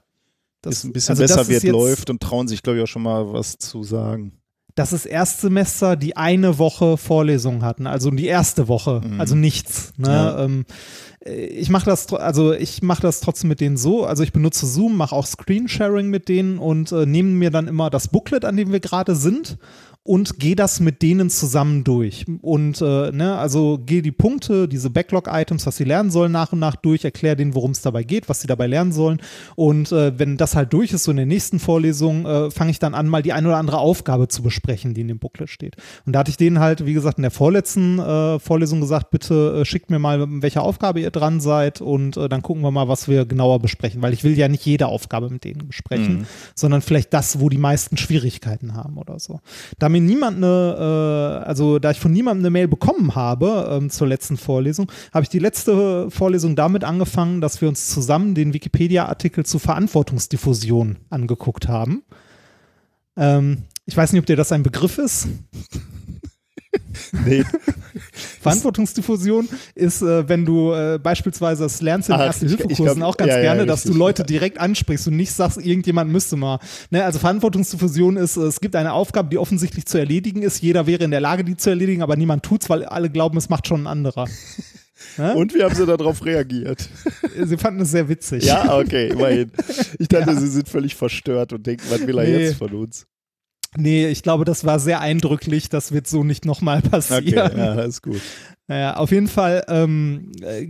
das 0.62 0.78
ist 0.78 0.84
ein 0.84 0.92
bisschen 0.92 1.18
also 1.18 1.22
besser 1.22 1.48
wird, 1.48 1.62
läuft 1.64 2.10
und 2.10 2.20
trauen 2.20 2.48
sich, 2.48 2.62
glaube 2.62 2.78
ich, 2.78 2.84
auch 2.84 2.88
schon 2.88 3.02
mal 3.02 3.32
was 3.32 3.58
zu 3.58 3.82
sagen. 3.82 4.32
Das 4.74 4.92
ist 4.92 5.06
Erstsemester, 5.06 5.96
die 5.96 6.16
eine 6.16 6.58
Woche 6.58 6.96
Vorlesung 6.96 7.64
hatten, 7.64 7.86
also 7.86 8.10
die 8.10 8.26
erste 8.26 8.68
Woche, 8.68 9.00
mhm. 9.04 9.20
also 9.20 9.34
nichts. 9.34 9.92
Ne? 9.96 10.08
Ja. 10.08 10.44
Ähm, 10.44 10.66
äh, 11.24 11.46
ich 11.46 11.68
mache 11.68 11.86
das, 11.86 12.12
also 12.12 12.52
ich 12.52 12.82
mache 12.82 13.02
das 13.02 13.20
trotzdem 13.20 13.48
mit 13.48 13.60
denen 13.60 13.76
so. 13.76 14.04
Also 14.04 14.22
ich 14.22 14.32
benutze 14.32 14.66
Zoom, 14.66 14.96
mache 14.96 15.14
auch 15.14 15.26
Screensharing 15.26 16.08
mit 16.08 16.28
denen 16.28 16.58
und 16.58 16.92
äh, 16.92 17.06
nehme 17.06 17.30
mir 17.30 17.50
dann 17.50 17.66
immer 17.66 17.90
das 17.90 18.08
Booklet, 18.08 18.44
an 18.44 18.56
dem 18.56 18.70
wir 18.70 18.80
gerade 18.80 19.16
sind 19.16 19.58
und 20.08 20.38
gehe 20.38 20.56
das 20.56 20.80
mit 20.80 21.02
denen 21.02 21.28
zusammen 21.28 21.84
durch. 21.84 22.24
Und 22.40 22.80
äh, 22.80 23.12
ne, 23.12 23.36
also 23.36 23.78
gehe 23.84 24.00
die 24.00 24.10
Punkte, 24.10 24.66
diese 24.66 24.88
Backlog-Items, 24.88 25.66
was 25.66 25.76
sie 25.76 25.84
lernen 25.84 26.10
sollen, 26.10 26.32
nach 26.32 26.50
und 26.50 26.60
nach 26.60 26.76
durch, 26.76 27.04
erkläre 27.04 27.36
denen, 27.36 27.54
worum 27.54 27.72
es 27.72 27.82
dabei 27.82 28.04
geht, 28.04 28.30
was 28.30 28.40
sie 28.40 28.46
dabei 28.46 28.68
lernen 28.68 28.92
sollen. 28.92 29.20
Und 29.54 29.92
äh, 29.92 30.18
wenn 30.18 30.38
das 30.38 30.56
halt 30.56 30.72
durch 30.72 30.94
ist, 30.94 31.04
so 31.04 31.10
in 31.10 31.18
der 31.18 31.26
nächsten 31.26 31.58
Vorlesung, 31.58 32.24
äh, 32.24 32.50
fange 32.50 32.70
ich 32.70 32.78
dann 32.78 32.94
an, 32.94 33.06
mal 33.06 33.20
die 33.20 33.34
eine 33.34 33.48
oder 33.48 33.58
andere 33.58 33.76
Aufgabe 33.80 34.28
zu 34.28 34.42
besprechen, 34.42 34.94
die 34.94 35.02
in 35.02 35.08
dem 35.08 35.18
Booklet 35.18 35.50
steht. 35.50 35.76
Und 36.06 36.14
da 36.14 36.20
hatte 36.20 36.30
ich 36.30 36.38
denen 36.38 36.58
halt, 36.58 36.86
wie 36.86 36.94
gesagt, 36.94 37.18
in 37.18 37.22
der 37.22 37.30
vorletzten 37.30 37.98
äh, 37.98 38.38
Vorlesung 38.38 38.80
gesagt, 38.80 39.10
bitte 39.10 39.60
äh, 39.60 39.64
schickt 39.66 39.90
mir 39.90 39.98
mal, 39.98 40.24
welche 40.40 40.62
Aufgabe 40.62 41.00
ihr 41.00 41.10
dran 41.10 41.40
seid 41.40 41.82
und 41.82 42.16
äh, 42.16 42.30
dann 42.30 42.40
gucken 42.40 42.62
wir 42.62 42.70
mal, 42.70 42.88
was 42.88 43.08
wir 43.08 43.26
genauer 43.26 43.58
besprechen, 43.60 44.00
weil 44.00 44.14
ich 44.14 44.24
will 44.24 44.38
ja 44.38 44.48
nicht 44.48 44.64
jede 44.64 44.86
Aufgabe 44.86 45.28
mit 45.28 45.44
denen 45.44 45.68
besprechen, 45.68 46.20
mhm. 46.20 46.26
sondern 46.54 46.80
vielleicht 46.80 47.12
das, 47.12 47.40
wo 47.40 47.50
die 47.50 47.58
meisten 47.58 47.98
Schwierigkeiten 47.98 48.72
haben 48.74 48.96
oder 48.96 49.18
so. 49.18 49.40
Damit 49.78 49.97
mir 50.00 50.06
niemand 50.06 50.38
eine, 50.38 51.42
äh, 51.44 51.46
also 51.46 51.78
da 51.78 51.90
ich 51.90 52.00
von 52.00 52.12
niemandem 52.12 52.44
eine 52.44 52.50
Mail 52.50 52.68
bekommen 52.68 53.14
habe 53.14 53.68
ähm, 53.70 53.90
zur 53.90 54.06
letzten 54.06 54.36
Vorlesung, 54.36 54.90
habe 55.12 55.24
ich 55.24 55.28
die 55.28 55.38
letzte 55.38 56.10
Vorlesung 56.10 56.56
damit 56.56 56.84
angefangen, 56.84 57.40
dass 57.40 57.60
wir 57.60 57.68
uns 57.68 57.88
zusammen 57.88 58.34
den 58.34 58.54
Wikipedia-Artikel 58.54 59.44
zur 59.44 59.60
Verantwortungsdiffusion 59.60 60.96
angeguckt 61.10 61.68
haben. 61.68 62.02
Ähm, 63.16 63.64
ich 63.86 63.96
weiß 63.96 64.12
nicht, 64.12 64.20
ob 64.20 64.26
dir 64.26 64.36
das 64.36 64.52
ein 64.52 64.62
Begriff 64.62 64.98
ist. 64.98 65.28
nee. 67.24 67.44
Verantwortungsdiffusion 68.40 69.48
ist, 69.74 70.02
äh, 70.02 70.28
wenn 70.28 70.44
du 70.44 70.72
äh, 70.72 70.98
beispielsweise 71.02 71.64
das 71.64 71.80
lernst 71.80 72.08
in 72.08 72.16
Erste-Hilfe-Kursen 72.16 73.02
auch 73.02 73.16
ganz 73.16 73.32
ja, 73.32 73.40
gerne, 73.40 73.60
ja, 73.60 73.66
dass 73.66 73.84
du 73.84 73.94
Leute 73.94 74.24
direkt 74.24 74.58
ansprichst 74.58 75.08
und 75.08 75.16
nicht 75.16 75.32
sagst, 75.32 75.58
irgendjemand 75.58 76.10
müsste 76.10 76.36
mal. 76.36 76.58
Ne? 76.90 77.04
Also 77.04 77.18
Verantwortungsdiffusion 77.18 78.16
ist, 78.16 78.36
äh, 78.36 78.42
es 78.42 78.60
gibt 78.60 78.76
eine 78.76 78.92
Aufgabe, 78.92 79.28
die 79.30 79.38
offensichtlich 79.38 79.86
zu 79.86 79.98
erledigen 79.98 80.42
ist. 80.42 80.60
Jeder 80.60 80.86
wäre 80.86 81.04
in 81.04 81.10
der 81.10 81.20
Lage, 81.20 81.44
die 81.44 81.56
zu 81.56 81.70
erledigen, 81.70 82.02
aber 82.02 82.16
niemand 82.16 82.42
tut's, 82.42 82.68
weil 82.68 82.84
alle 82.84 83.10
glauben, 83.10 83.38
es 83.38 83.48
macht 83.48 83.66
schon 83.66 83.82
ein 83.82 83.86
anderer. 83.86 84.28
Ne? 85.16 85.34
Und 85.34 85.54
wie 85.54 85.62
haben 85.62 85.74
sie 85.74 85.86
darauf 85.86 86.24
reagiert? 86.24 86.88
Sie 87.44 87.56
fanden 87.56 87.82
es 87.82 87.92
sehr 87.92 88.08
witzig. 88.08 88.44
Ja, 88.44 88.76
okay, 88.78 89.08
immerhin. 89.08 89.52
Ich 89.98 90.08
dachte, 90.08 90.32
ja. 90.32 90.40
sie 90.40 90.48
sind 90.48 90.68
völlig 90.68 90.96
verstört 90.96 91.52
und 91.52 91.64
denken, 91.66 91.84
was 91.88 92.04
will 92.04 92.18
er 92.18 92.24
nee. 92.24 92.38
jetzt 92.38 92.56
von 92.56 92.72
uns? 92.72 93.06
Nee, 93.80 94.08
ich 94.08 94.22
glaube, 94.22 94.44
das 94.44 94.64
war 94.64 94.80
sehr 94.80 95.00
eindrücklich. 95.00 95.68
Das 95.68 95.92
wird 95.92 96.08
so 96.08 96.24
nicht 96.24 96.44
nochmal 96.44 96.82
passieren. 96.82 97.52
Okay, 97.52 97.58
ja, 97.58 97.80
ist 97.82 98.02
gut. 98.02 98.20
Naja, 98.70 98.96
auf 98.96 99.12
jeden 99.12 99.28
Fall, 99.28 99.64
ähm, 99.68 100.30
äh, 100.42 100.62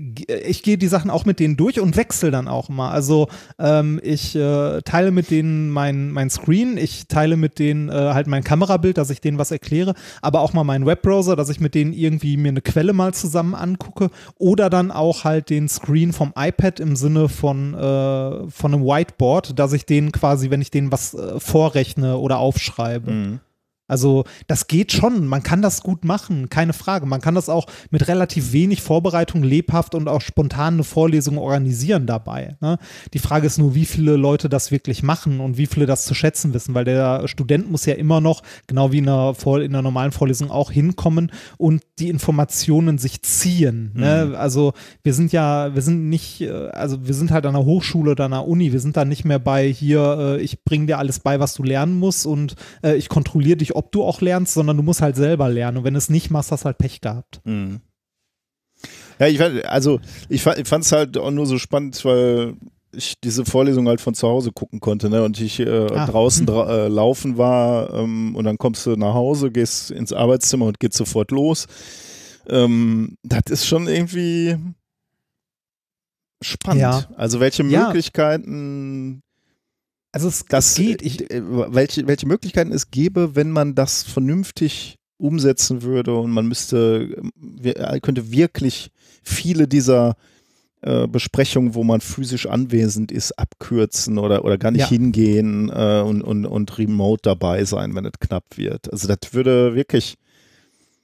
ich 0.46 0.62
gehe 0.62 0.78
die 0.78 0.86
Sachen 0.86 1.10
auch 1.10 1.24
mit 1.24 1.40
denen 1.40 1.56
durch 1.56 1.80
und 1.80 1.96
wechsle 1.96 2.30
dann 2.30 2.46
auch 2.46 2.68
mal. 2.68 2.92
Also 2.92 3.26
ähm, 3.58 3.98
ich 4.04 4.36
äh, 4.36 4.80
teile 4.82 5.10
mit 5.10 5.32
denen 5.32 5.70
mein, 5.70 6.12
mein 6.12 6.30
Screen, 6.30 6.76
ich 6.76 7.08
teile 7.08 7.36
mit 7.36 7.58
denen 7.58 7.88
äh, 7.88 7.92
halt 7.92 8.28
mein 8.28 8.44
Kamerabild, 8.44 8.98
dass 8.98 9.10
ich 9.10 9.20
denen 9.20 9.38
was 9.38 9.50
erkläre, 9.50 9.94
aber 10.22 10.42
auch 10.42 10.52
mal 10.52 10.62
meinen 10.62 10.86
Webbrowser, 10.86 11.34
dass 11.34 11.48
ich 11.48 11.58
mit 11.58 11.74
denen 11.74 11.92
irgendwie 11.92 12.36
mir 12.36 12.50
eine 12.50 12.60
Quelle 12.60 12.92
mal 12.92 13.14
zusammen 13.14 13.56
angucke 13.56 14.10
oder 14.38 14.70
dann 14.70 14.92
auch 14.92 15.24
halt 15.24 15.50
den 15.50 15.68
Screen 15.68 16.12
vom 16.12 16.32
iPad 16.36 16.78
im 16.78 16.94
Sinne 16.94 17.28
von, 17.28 17.74
äh, 17.74 18.48
von 18.48 18.74
einem 18.74 18.84
Whiteboard, 18.84 19.58
dass 19.58 19.72
ich 19.72 19.86
denen 19.86 20.12
quasi, 20.12 20.50
wenn 20.50 20.62
ich 20.62 20.70
denen 20.70 20.92
was 20.92 21.14
äh, 21.14 21.40
vorrechne 21.40 22.18
oder 22.18 22.38
aufschreibe. 22.38 23.10
Mhm. 23.10 23.40
Also 23.88 24.24
das 24.46 24.68
geht 24.68 24.92
schon, 24.92 25.26
man 25.26 25.42
kann 25.42 25.62
das 25.62 25.82
gut 25.82 26.04
machen, 26.04 26.50
keine 26.50 26.74
Frage. 26.74 27.06
Man 27.06 27.20
kann 27.20 27.34
das 27.34 27.48
auch 27.48 27.66
mit 27.90 28.06
relativ 28.06 28.52
wenig 28.52 28.82
Vorbereitung 28.82 29.42
lebhaft 29.42 29.94
und 29.94 30.08
auch 30.08 30.20
spontan 30.20 30.74
eine 30.74 30.84
Vorlesung 30.84 31.38
organisieren 31.38 32.06
dabei. 32.06 32.56
Ne? 32.60 32.78
Die 33.14 33.18
Frage 33.18 33.46
ist 33.46 33.58
nur, 33.58 33.74
wie 33.74 33.86
viele 33.86 34.16
Leute 34.16 34.48
das 34.48 34.70
wirklich 34.70 35.02
machen 35.02 35.40
und 35.40 35.56
wie 35.56 35.66
viele 35.66 35.86
das 35.86 36.04
zu 36.04 36.14
schätzen 36.14 36.52
wissen, 36.54 36.74
weil 36.74 36.84
der 36.84 37.26
Student 37.26 37.70
muss 37.70 37.86
ja 37.86 37.94
immer 37.94 38.20
noch, 38.20 38.42
genau 38.66 38.92
wie 38.92 38.98
in 38.98 39.08
einer, 39.08 39.34
Vor 39.34 39.60
in 39.60 39.74
einer 39.74 39.82
normalen 39.82 40.12
Vorlesung 40.12 40.50
auch 40.50 40.70
hinkommen 40.70 41.32
und 41.56 41.82
die 41.98 42.10
Informationen 42.10 42.98
sich 42.98 43.22
ziehen. 43.22 43.92
Ne? 43.94 44.26
Mhm. 44.26 44.34
Also 44.34 44.74
wir 45.02 45.14
sind 45.14 45.32
ja, 45.32 45.74
wir 45.74 45.82
sind 45.82 46.10
nicht, 46.10 46.42
äh, 46.42 46.50
also 46.50 47.06
wir 47.06 47.14
sind 47.14 47.30
halt 47.30 47.46
an 47.46 47.56
einer 47.56 47.64
Hochschule 47.64 48.10
oder 48.10 48.26
an 48.26 48.34
einer 48.34 48.46
Uni, 48.46 48.72
wir 48.72 48.80
sind 48.80 48.98
da 48.98 49.06
nicht 49.06 49.24
mehr 49.24 49.38
bei 49.38 49.66
hier, 49.66 50.36
äh, 50.38 50.42
ich 50.42 50.62
bringe 50.64 50.86
dir 50.86 50.98
alles 50.98 51.20
bei, 51.20 51.40
was 51.40 51.54
du 51.54 51.62
lernen 51.62 51.98
musst 51.98 52.26
und 52.26 52.54
äh, 52.82 52.94
ich 52.96 53.08
kontrolliere 53.08 53.56
dich, 53.56 53.74
ob 53.78 53.92
du 53.92 54.04
auch 54.04 54.20
lernst, 54.20 54.54
sondern 54.54 54.76
du 54.76 54.82
musst 54.82 55.00
halt 55.00 55.16
selber 55.16 55.48
lernen. 55.48 55.78
Und 55.78 55.84
wenn 55.84 55.94
du 55.94 55.98
es 55.98 56.10
nicht 56.10 56.30
machst, 56.30 56.52
hast 56.52 56.62
du 56.62 56.66
halt 56.66 56.78
Pech 56.78 57.00
gehabt. 57.00 57.40
Mhm. 57.44 57.80
Ja, 59.18 59.26
ich 59.26 59.38
fand, 59.38 59.64
also 59.64 60.00
ich 60.28 60.42
fand 60.42 60.84
es 60.84 60.92
halt 60.92 61.16
auch 61.16 61.30
nur 61.30 61.46
so 61.46 61.58
spannend, 61.58 62.04
weil 62.04 62.54
ich 62.92 63.20
diese 63.20 63.44
Vorlesung 63.44 63.88
halt 63.88 64.00
von 64.00 64.14
zu 64.14 64.28
Hause 64.28 64.52
gucken 64.52 64.80
konnte, 64.80 65.10
ne? 65.10 65.22
Und 65.22 65.40
ich 65.40 65.60
äh, 65.60 65.86
Ah, 65.92 66.06
draußen 66.06 66.42
mhm. 66.42 66.46
dra 66.46 66.70
äh, 66.70 66.88
laufen 66.88 67.36
war 67.36 67.92
ähm, 67.94 68.34
und 68.34 68.44
dann 68.44 68.58
kommst 68.58 68.86
du 68.86 68.96
nach 68.96 69.14
Hause, 69.14 69.50
gehst 69.50 69.90
ins 69.90 70.12
Arbeitszimmer 70.12 70.66
und 70.66 70.80
geht 70.80 70.94
sofort 70.94 71.30
los. 71.30 71.66
Ähm, 72.48 73.16
das 73.22 73.42
ist 73.50 73.66
schon 73.66 73.88
irgendwie 73.88 74.56
spannend. 76.40 76.80
Ja. 76.80 77.04
Also 77.16 77.40
welche 77.40 77.62
möglichkeiten 77.64 79.22
Also 80.12 80.28
es, 80.28 80.44
das 80.48 80.74
geht. 80.74 81.02
Ich, 81.02 81.30
äh, 81.30 81.42
welche, 81.44 82.06
welche 82.06 82.26
Möglichkeiten 82.26 82.72
es 82.72 82.90
gäbe, 82.90 83.36
wenn 83.36 83.50
man 83.50 83.74
das 83.74 84.02
vernünftig 84.02 84.96
umsetzen 85.18 85.82
würde 85.82 86.14
und 86.14 86.30
man 86.30 86.46
müsste, 86.46 87.22
äh, 87.62 88.00
könnte 88.00 88.30
wirklich 88.30 88.90
viele 89.22 89.66
dieser 89.68 90.16
äh, 90.80 91.08
Besprechungen, 91.08 91.74
wo 91.74 91.82
man 91.82 92.00
physisch 92.00 92.46
anwesend 92.46 93.10
ist, 93.10 93.32
abkürzen 93.38 94.16
oder, 94.18 94.44
oder 94.44 94.58
gar 94.58 94.70
nicht 94.70 94.82
Ja. 94.82 94.88
hingehen 94.88 95.70
äh, 95.74 96.00
und, 96.06 96.22
und, 96.22 96.46
und 96.46 96.78
remote 96.78 97.22
dabei 97.24 97.64
sein, 97.64 97.94
wenn 97.96 98.04
es 98.04 98.12
knapp 98.20 98.44
wird. 98.56 98.90
Also 98.92 99.08
das 99.08 99.34
würde 99.34 99.74
wirklich, 99.74 100.14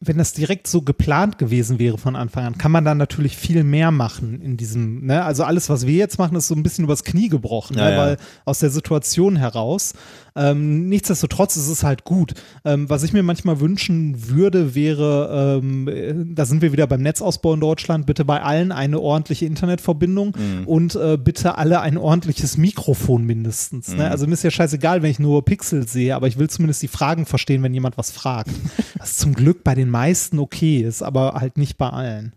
wenn 0.06 0.18
das 0.18 0.32
direkt 0.32 0.66
so 0.66 0.82
geplant 0.82 1.38
gewesen 1.38 1.78
wäre 1.78 1.98
von 1.98 2.16
Anfang 2.16 2.44
an, 2.44 2.58
kann 2.58 2.70
man 2.72 2.84
dann 2.84 2.98
natürlich 2.98 3.36
viel 3.36 3.64
mehr 3.64 3.90
machen 3.90 4.40
in 4.40 4.56
diesem, 4.56 5.06
ne? 5.06 5.24
Also 5.24 5.44
alles, 5.44 5.68
was 5.68 5.86
wir 5.86 5.94
jetzt 5.94 6.18
machen, 6.18 6.36
ist 6.36 6.48
so 6.48 6.54
ein 6.54 6.62
bisschen 6.62 6.84
übers 6.84 7.04
Knie 7.04 7.28
gebrochen, 7.28 7.76
Ja, 7.78 7.84
ne? 7.84 7.90
ja. 7.92 7.98
weil 7.98 8.16
aus 8.44 8.58
der 8.58 8.70
Situation 8.70 9.36
heraus. 9.36 9.94
Ähm, 10.36 10.88
nichtsdestotrotz 10.88 11.56
ist 11.56 11.68
es 11.68 11.84
halt 11.84 12.04
gut. 12.04 12.34
Ähm, 12.64 12.90
was 12.90 13.02
ich 13.02 13.12
mir 13.12 13.22
manchmal 13.22 13.60
wünschen 13.60 14.28
würde, 14.28 14.74
wäre, 14.74 15.60
ähm, 15.62 15.88
äh, 15.88 16.14
da 16.34 16.44
sind 16.44 16.62
wir 16.62 16.72
wieder 16.72 16.86
beim 16.86 17.02
Netzausbau 17.02 17.54
in 17.54 17.60
Deutschland, 17.60 18.06
bitte 18.06 18.24
bei 18.24 18.42
allen 18.42 18.72
eine 18.72 19.00
ordentliche 19.00 19.46
Internetverbindung 19.46 20.34
und 20.66 20.96
äh, 20.96 21.16
bitte 21.16 21.56
alle 21.56 21.80
ein 21.80 21.96
ordentliches 21.98 22.56
Mikrofon 22.56 23.24
mindestens. 23.24 23.94
Ne? 23.94 24.10
Also 24.10 24.26
mir 24.26 24.34
ist 24.34 24.42
ja 24.42 24.50
scheißegal, 24.50 25.02
wenn 25.02 25.10
ich 25.10 25.18
nur 25.18 25.44
Pixel 25.44 25.86
sehe, 25.86 26.16
aber 26.16 26.26
ich 26.26 26.38
will 26.38 26.50
zumindest 26.50 26.82
die 26.82 26.88
Fragen 26.88 27.26
verstehen, 27.26 27.62
wenn 27.62 27.74
jemand 27.74 27.96
was 27.96 28.10
fragt. 28.10 28.50
Was 28.98 29.16
zum 29.16 29.34
Glück 29.34 29.64
bei 29.64 29.74
den 29.74 29.90
meisten 29.90 30.38
okay 30.38 30.80
ist, 30.80 31.02
aber 31.02 31.34
halt 31.34 31.58
nicht 31.58 31.76
bei 31.76 31.90
allen. 31.90 32.32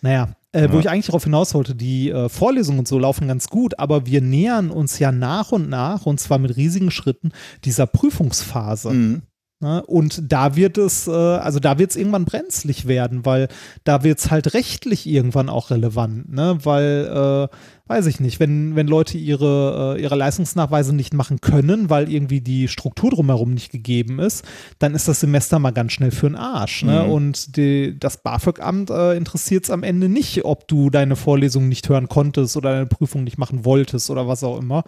Naja, 0.00 0.30
äh, 0.52 0.68
wo 0.70 0.74
Ja. 0.74 0.80
ich 0.80 0.90
eigentlich 0.90 1.06
darauf 1.06 1.24
hinaus 1.24 1.54
wollte, 1.54 1.74
die 1.74 2.10
äh, 2.10 2.28
Vorlesungen 2.28 2.80
und 2.80 2.88
so 2.88 2.98
laufen 2.98 3.28
ganz 3.28 3.48
gut, 3.48 3.78
aber 3.78 4.06
wir 4.06 4.20
nähern 4.20 4.70
uns 4.70 4.98
ja 4.98 5.12
nach 5.12 5.52
und 5.52 5.68
nach, 5.68 6.06
und 6.06 6.18
zwar 6.20 6.38
mit 6.38 6.56
riesigen 6.56 6.90
Schritten, 6.90 7.32
dieser 7.64 7.86
Prüfungsphase. 7.86 8.90
mh, 8.90 9.20
Ne? 9.58 9.82
Und 9.86 10.30
da 10.30 10.54
wird 10.54 10.76
es, 10.76 11.06
äh, 11.08 11.10
also 11.10 11.60
da 11.60 11.78
wird 11.78 11.88
es 11.90 11.96
irgendwann 11.96 12.26
brenzlig 12.26 12.86
werden, 12.86 13.24
weil 13.24 13.48
da 13.84 14.04
wird 14.04 14.18
es 14.18 14.30
halt 14.30 14.52
rechtlich 14.52 15.06
irgendwann 15.06 15.48
auch 15.48 15.70
relevant, 15.70 16.30
ne? 16.30 16.58
Weil, 16.64 17.48
äh, 17.50 17.56
weiß 17.88 18.06
ich 18.06 18.20
nicht, 18.20 18.40
wenn, 18.40 18.74
wenn 18.74 18.88
Leute 18.88 19.16
ihre, 19.16 19.96
äh, 19.96 20.02
ihre 20.02 20.16
Leistungsnachweise 20.16 20.94
nicht 20.94 21.14
machen 21.14 21.40
können, 21.40 21.88
weil 21.88 22.10
irgendwie 22.10 22.40
die 22.40 22.68
Struktur 22.68 23.10
drumherum 23.10 23.54
nicht 23.54 23.70
gegeben 23.70 24.18
ist, 24.18 24.44
dann 24.78 24.94
ist 24.94 25.06
das 25.08 25.20
Semester 25.20 25.58
mal 25.58 25.70
ganz 25.70 25.92
schnell 25.92 26.10
für 26.10 26.28
den 26.28 26.36
Arsch. 26.36 26.82
Ne? 26.82 27.04
Mhm. 27.04 27.12
Und 27.12 27.56
die, 27.56 27.96
das 27.98 28.18
BAföG-Amt 28.18 28.90
äh, 28.90 29.16
interessiert 29.16 29.64
es 29.64 29.70
am 29.70 29.82
Ende 29.82 30.08
nicht, 30.08 30.44
ob 30.44 30.66
du 30.68 30.90
deine 30.90 31.16
Vorlesung 31.16 31.68
nicht 31.68 31.88
hören 31.88 32.08
konntest 32.08 32.56
oder 32.56 32.72
deine 32.72 32.86
Prüfung 32.86 33.24
nicht 33.24 33.38
machen 33.38 33.64
wolltest 33.64 34.10
oder 34.10 34.26
was 34.26 34.42
auch 34.42 34.58
immer. 34.58 34.82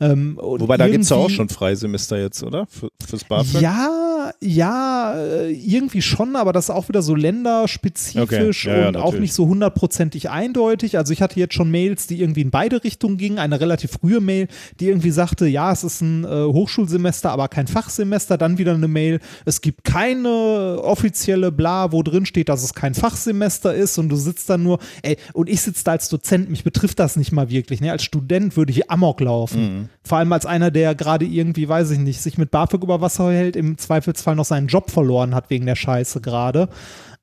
Ähm, 0.00 0.38
wobei 0.40 0.76
da 0.76 0.88
gibt 0.88 1.04
es 1.04 1.10
ja 1.10 1.16
auch 1.16 1.30
schon 1.30 1.48
Freisemester 1.48 2.18
jetzt, 2.18 2.42
oder? 2.42 2.66
Für, 2.66 2.88
fürs 3.06 3.24
BAföG? 3.24 3.60
ja, 3.60 4.30
ja, 4.40 5.14
äh, 5.14 5.52
irgendwie 5.52 6.02
schon, 6.02 6.36
aber 6.36 6.52
das 6.52 6.66
ist 6.66 6.70
auch 6.70 6.88
wieder 6.88 7.02
so 7.02 7.14
länderspezifisch 7.14 8.66
Okay, 8.66 8.76
ja, 8.76 8.82
ja, 8.82 8.88
und 8.88 8.96
auch 8.96 9.06
natürlich. 9.06 9.20
nicht 9.20 9.34
so 9.34 9.46
hundertprozentig 9.48 10.30
eindeutig. 10.30 10.98
Also 10.98 11.12
ich 11.12 11.22
hatte 11.22 11.38
jetzt 11.38 11.54
schon 11.54 11.70
Mails, 11.70 12.06
die 12.06 12.20
irgendwie 12.20 12.37
in 12.42 12.50
beide 12.50 12.82
Richtungen 12.84 13.16
gingen. 13.16 13.38
Eine 13.38 13.60
relativ 13.60 13.92
frühe 13.92 14.20
Mail, 14.20 14.48
die 14.80 14.88
irgendwie 14.88 15.10
sagte, 15.10 15.46
ja, 15.46 15.72
es 15.72 15.84
ist 15.84 16.00
ein 16.00 16.24
äh, 16.24 16.44
Hochschulsemester, 16.44 17.30
aber 17.30 17.48
kein 17.48 17.66
Fachsemester. 17.66 18.38
Dann 18.38 18.58
wieder 18.58 18.74
eine 18.74 18.88
Mail, 18.88 19.20
es 19.44 19.60
gibt 19.60 19.84
keine 19.84 20.80
offizielle 20.82 21.52
Bla, 21.52 21.92
wo 21.92 22.02
drin 22.02 22.26
steht, 22.26 22.48
dass 22.48 22.62
es 22.62 22.74
kein 22.74 22.94
Fachsemester 22.94 23.74
ist 23.74 23.98
und 23.98 24.08
du 24.08 24.16
sitzt 24.16 24.50
dann 24.50 24.62
nur, 24.62 24.78
ey, 25.02 25.16
und 25.32 25.48
ich 25.48 25.60
sitze 25.60 25.84
da 25.84 25.92
als 25.92 26.08
Dozent, 26.08 26.50
mich 26.50 26.64
betrifft 26.64 26.98
das 26.98 27.16
nicht 27.16 27.32
mal 27.32 27.50
wirklich. 27.50 27.80
Ne? 27.80 27.92
Als 27.92 28.04
Student 28.04 28.56
würde 28.56 28.72
ich 28.72 28.90
Amok 28.90 29.20
laufen. 29.20 29.88
Vor 30.02 30.18
allem 30.18 30.32
als 30.32 30.46
einer, 30.46 30.70
der 30.70 30.94
gerade 30.94 31.24
irgendwie, 31.24 31.68
weiß 31.68 31.90
ich 31.90 31.98
nicht, 31.98 32.20
sich 32.20 32.38
mit 32.38 32.50
BAföG 32.50 32.82
über 32.82 33.00
Wasser 33.00 33.30
hält, 33.30 33.56
im 33.56 33.78
Zweifelsfall 33.78 34.36
noch 34.36 34.44
seinen 34.44 34.68
Job 34.68 34.90
verloren 34.90 35.34
hat 35.34 35.50
wegen 35.50 35.66
der 35.66 35.76
Scheiße 35.76 36.20
gerade. 36.20 36.68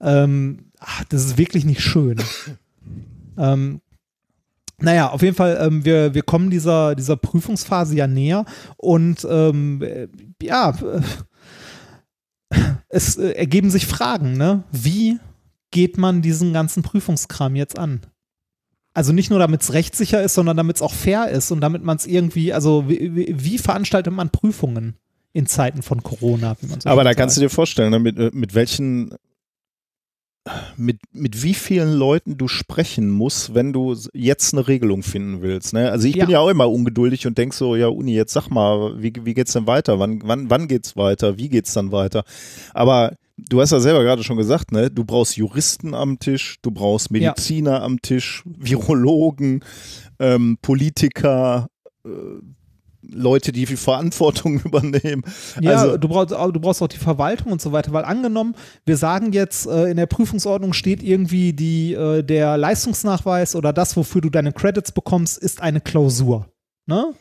Ähm, 0.01 0.71
ach, 0.79 1.03
das 1.05 1.25
ist 1.25 1.37
wirklich 1.37 1.65
nicht 1.65 1.81
schön. 1.81 2.17
ähm, 3.37 3.81
naja, 4.79 5.09
auf 5.09 5.21
jeden 5.21 5.35
Fall, 5.35 5.57
ähm, 5.61 5.85
wir, 5.85 6.13
wir 6.13 6.23
kommen 6.23 6.49
dieser, 6.49 6.95
dieser 6.95 7.15
Prüfungsphase 7.15 7.95
ja 7.95 8.07
näher 8.07 8.45
und 8.77 9.25
ähm, 9.29 9.81
äh, 9.81 10.07
ja, 10.41 10.71
äh, 10.71 11.01
es 12.89 13.17
äh, 13.17 13.31
ergeben 13.31 13.69
sich 13.69 13.87
Fragen, 13.87 14.37
ne? 14.37 14.63
Wie 14.71 15.19
geht 15.71 15.97
man 15.97 16.21
diesen 16.21 16.53
ganzen 16.53 16.83
Prüfungskram 16.83 17.55
jetzt 17.55 17.77
an? 17.77 18.01
Also 18.93 19.11
nicht 19.11 19.29
nur, 19.29 19.39
damit 19.39 19.61
es 19.61 19.73
rechtssicher 19.73 20.23
ist, 20.23 20.35
sondern 20.35 20.55
damit 20.55 20.77
es 20.77 20.81
auch 20.81 20.93
fair 20.93 21.27
ist 21.29 21.51
und 21.51 21.59
damit 21.59 21.83
man 21.83 21.97
es 21.97 22.05
irgendwie, 22.05 22.53
also 22.53 22.87
wie, 22.87 23.27
wie, 23.27 23.57
veranstaltet 23.57 24.13
man 24.13 24.29
Prüfungen 24.29 24.95
in 25.33 25.47
Zeiten 25.47 25.81
von 25.81 26.01
Corona, 26.01 26.55
so 26.79 26.89
Aber 26.89 27.03
da 27.03 27.13
kannst 27.13 27.35
du 27.35 27.41
dir 27.41 27.49
vorstellen, 27.49 27.91
ne, 27.91 27.99
mit, 27.99 28.17
äh, 28.17 28.31
mit 28.33 28.55
welchen, 28.55 29.13
mit, 30.77 30.99
mit 31.11 31.41
wie 31.43 31.53
vielen 31.53 31.93
Leuten 31.93 32.37
du 32.37 32.47
sprechen 32.47 33.09
musst, 33.09 33.55
wenn 33.55 33.73
du 33.73 33.95
jetzt 34.13 34.53
eine 34.53 34.67
Regelung 34.67 35.01
finden 35.03 35.41
willst. 35.41 35.73
Ne? 35.73 35.89
Also 35.91 36.07
ich 36.07 36.13
bin 36.13 36.23
Ja. 36.23 36.29
ja 36.29 36.39
auch 36.39 36.49
immer 36.49 36.69
ungeduldig 36.69 37.25
und 37.25 37.37
denk 37.37 37.53
so, 37.53 37.75
ja 37.75 37.87
Uni, 37.87 38.13
jetzt 38.13 38.33
sag 38.33 38.49
mal, 38.49 39.01
wie, 39.01 39.11
wie 39.23 39.33
geht's 39.33 39.53
denn 39.53 39.67
weiter? 39.67 39.99
Wann, 39.99 40.21
wann, 40.23 40.49
wann 40.49 40.67
geht's 40.67 40.95
weiter? 40.95 41.37
Wie 41.37 41.49
geht's 41.49 41.73
dann 41.73 41.91
weiter? 41.91 42.23
Aber 42.73 43.13
du 43.37 43.59
hast 43.59 43.71
ja 43.71 43.79
selber 43.79 44.03
gerade 44.03 44.23
schon 44.23 44.37
gesagt, 44.37 44.71
ne? 44.71 44.91
Du 44.91 45.03
brauchst 45.03 45.35
Juristen 45.35 45.93
am 45.95 46.19
Tisch, 46.19 46.57
du 46.61 46.71
brauchst 46.71 47.09
Mediziner 47.11 47.81
am 47.81 48.01
Tisch, 48.01 48.43
Virologen, 48.45 49.63
ähm, 50.19 50.57
Politiker, 50.61 51.67
äh, 52.05 52.09
Leute, 53.11 53.51
die 53.51 53.65
viel 53.65 53.77
Verantwortung 53.77 54.59
übernehmen. 54.65 55.23
Ja, 55.61 55.77
also, 55.81 55.97
du, 55.97 56.07
brauchst, 56.07 56.33
auch- 56.33 56.51
du 56.51 56.59
brauchst 56.59 56.81
auch 56.81 56.87
die 56.87 56.97
Verwaltung 56.97 57.51
und 57.51 57.61
so 57.61 57.71
weiter, 57.71 57.91
weil 57.93 58.05
angenommen, 58.05 58.55
wir 58.85 58.97
sagen 58.97 59.31
jetzt, 59.33 59.67
äh, 59.67 59.85
in 59.91 59.97
der 59.97 60.05
Prüfungsordnung 60.05 60.73
steht 60.73 61.03
irgendwie 61.03 61.53
die, 61.53 61.93
äh, 61.93 62.23
der 62.23 62.57
Leistungsnachweis 62.57 63.55
oder 63.55 63.73
das, 63.73 63.95
wofür 63.97 64.21
du 64.21 64.29
deine 64.29 64.51
Credits 64.53 64.91
bekommst, 64.91 65.37
ist 65.37 65.61
eine 65.61 65.81
Klausur. 65.81 66.47
Ne? 66.87 67.13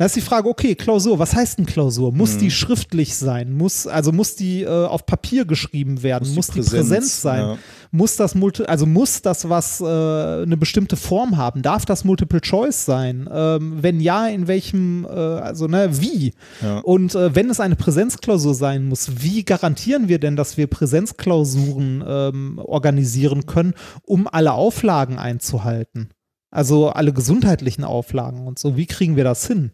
Da 0.00 0.06
ist 0.06 0.16
die 0.16 0.22
Frage, 0.22 0.48
okay, 0.48 0.74
Klausur, 0.76 1.18
was 1.18 1.34
heißt 1.34 1.58
denn 1.58 1.66
Klausur? 1.66 2.10
Muss 2.10 2.38
die 2.38 2.50
schriftlich 2.50 3.14
sein? 3.14 3.52
Muss, 3.52 3.86
also 3.86 4.12
muss 4.12 4.34
die 4.34 4.62
äh, 4.62 4.86
auf 4.86 5.04
Papier 5.04 5.44
geschrieben 5.44 6.02
werden? 6.02 6.34
Muss, 6.34 6.46
die, 6.46 6.62
Präsenz, 6.62 7.20
sein? 7.20 7.40
ja. 7.42 7.58
Muss 7.90 8.16
das 8.16 8.34
Multi 8.34 8.64
also 8.64 8.86
muss 8.86 9.20
das 9.20 9.50
was 9.50 9.82
äh, 9.82 9.84
eine 9.84 10.56
bestimmte 10.56 10.96
Form 10.96 11.36
haben? 11.36 11.60
Darf 11.60 11.84
das 11.84 12.04
Multiple 12.04 12.40
Choice 12.40 12.86
sein? 12.86 13.28
Ähm, 13.30 13.82
wenn 13.82 14.00
ja, 14.00 14.26
in 14.26 14.48
welchem, 14.48 15.04
äh, 15.04 15.08
also 15.10 15.66
ne, 15.66 15.90
wie? 16.00 16.32
Ja. 16.62 16.78
Und 16.78 17.14
äh, 17.14 17.34
wenn 17.34 17.50
es 17.50 17.60
eine 17.60 17.76
Präsenzklausur 17.76 18.54
sein 18.54 18.86
muss, 18.86 19.22
wie 19.22 19.44
garantieren 19.44 20.08
wir 20.08 20.18
denn, 20.18 20.34
dass 20.34 20.56
wir 20.56 20.66
Präsenzklausuren 20.66 22.02
ähm, 22.08 22.58
organisieren 22.58 23.44
können, 23.44 23.74
um 24.06 24.26
alle 24.26 24.54
Auflagen 24.54 25.18
einzuhalten? 25.18 26.08
Also 26.50 26.88
alle 26.88 27.12
gesundheitlichen 27.12 27.84
Auflagen 27.84 28.46
und 28.46 28.58
so. 28.58 28.78
Wie 28.78 28.86
kriegen 28.86 29.16
wir 29.16 29.24
das 29.24 29.46
hin? 29.46 29.72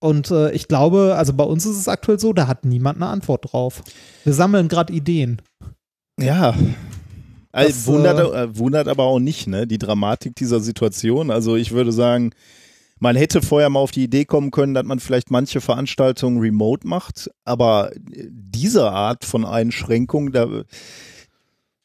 Und 0.00 0.30
äh, 0.30 0.52
ich 0.52 0.68
glaube, 0.68 1.14
also 1.16 1.32
bei 1.32 1.44
uns 1.44 1.64
ist 1.64 1.78
es 1.78 1.88
aktuell 1.88 2.18
so, 2.18 2.32
da 2.32 2.46
hat 2.46 2.64
niemand 2.64 2.98
eine 2.98 3.08
Antwort 3.08 3.52
drauf. 3.52 3.82
Wir 4.24 4.34
sammeln 4.34 4.68
gerade 4.68 4.92
Ideen. 4.92 5.40
Ja. 6.20 6.54
Also 7.52 7.68
Das, 7.70 7.86
wundert, 7.86 8.34
äh, 8.34 8.58
wundert 8.58 8.88
aber 8.88 9.04
auch 9.04 9.18
nicht, 9.18 9.46
ne? 9.46 9.66
Die 9.66 9.78
Dramatik 9.78 10.36
dieser 10.36 10.60
Situation. 10.60 11.30
Also 11.30 11.56
ich 11.56 11.72
würde 11.72 11.92
sagen, 11.92 12.32
man 12.98 13.16
hätte 13.16 13.42
vorher 13.42 13.70
mal 13.70 13.80
auf 13.80 13.90
die 13.90 14.04
Idee 14.04 14.24
kommen 14.24 14.50
können, 14.50 14.74
dass 14.74 14.84
man 14.84 15.00
vielleicht 15.00 15.30
manche 15.30 15.60
Veranstaltungen 15.60 16.40
remote 16.40 16.86
macht, 16.86 17.30
aber 17.44 17.90
diese 17.96 18.90
Art 18.90 19.24
von 19.24 19.44
Einschränkung, 19.44 20.32
da, 20.32 20.62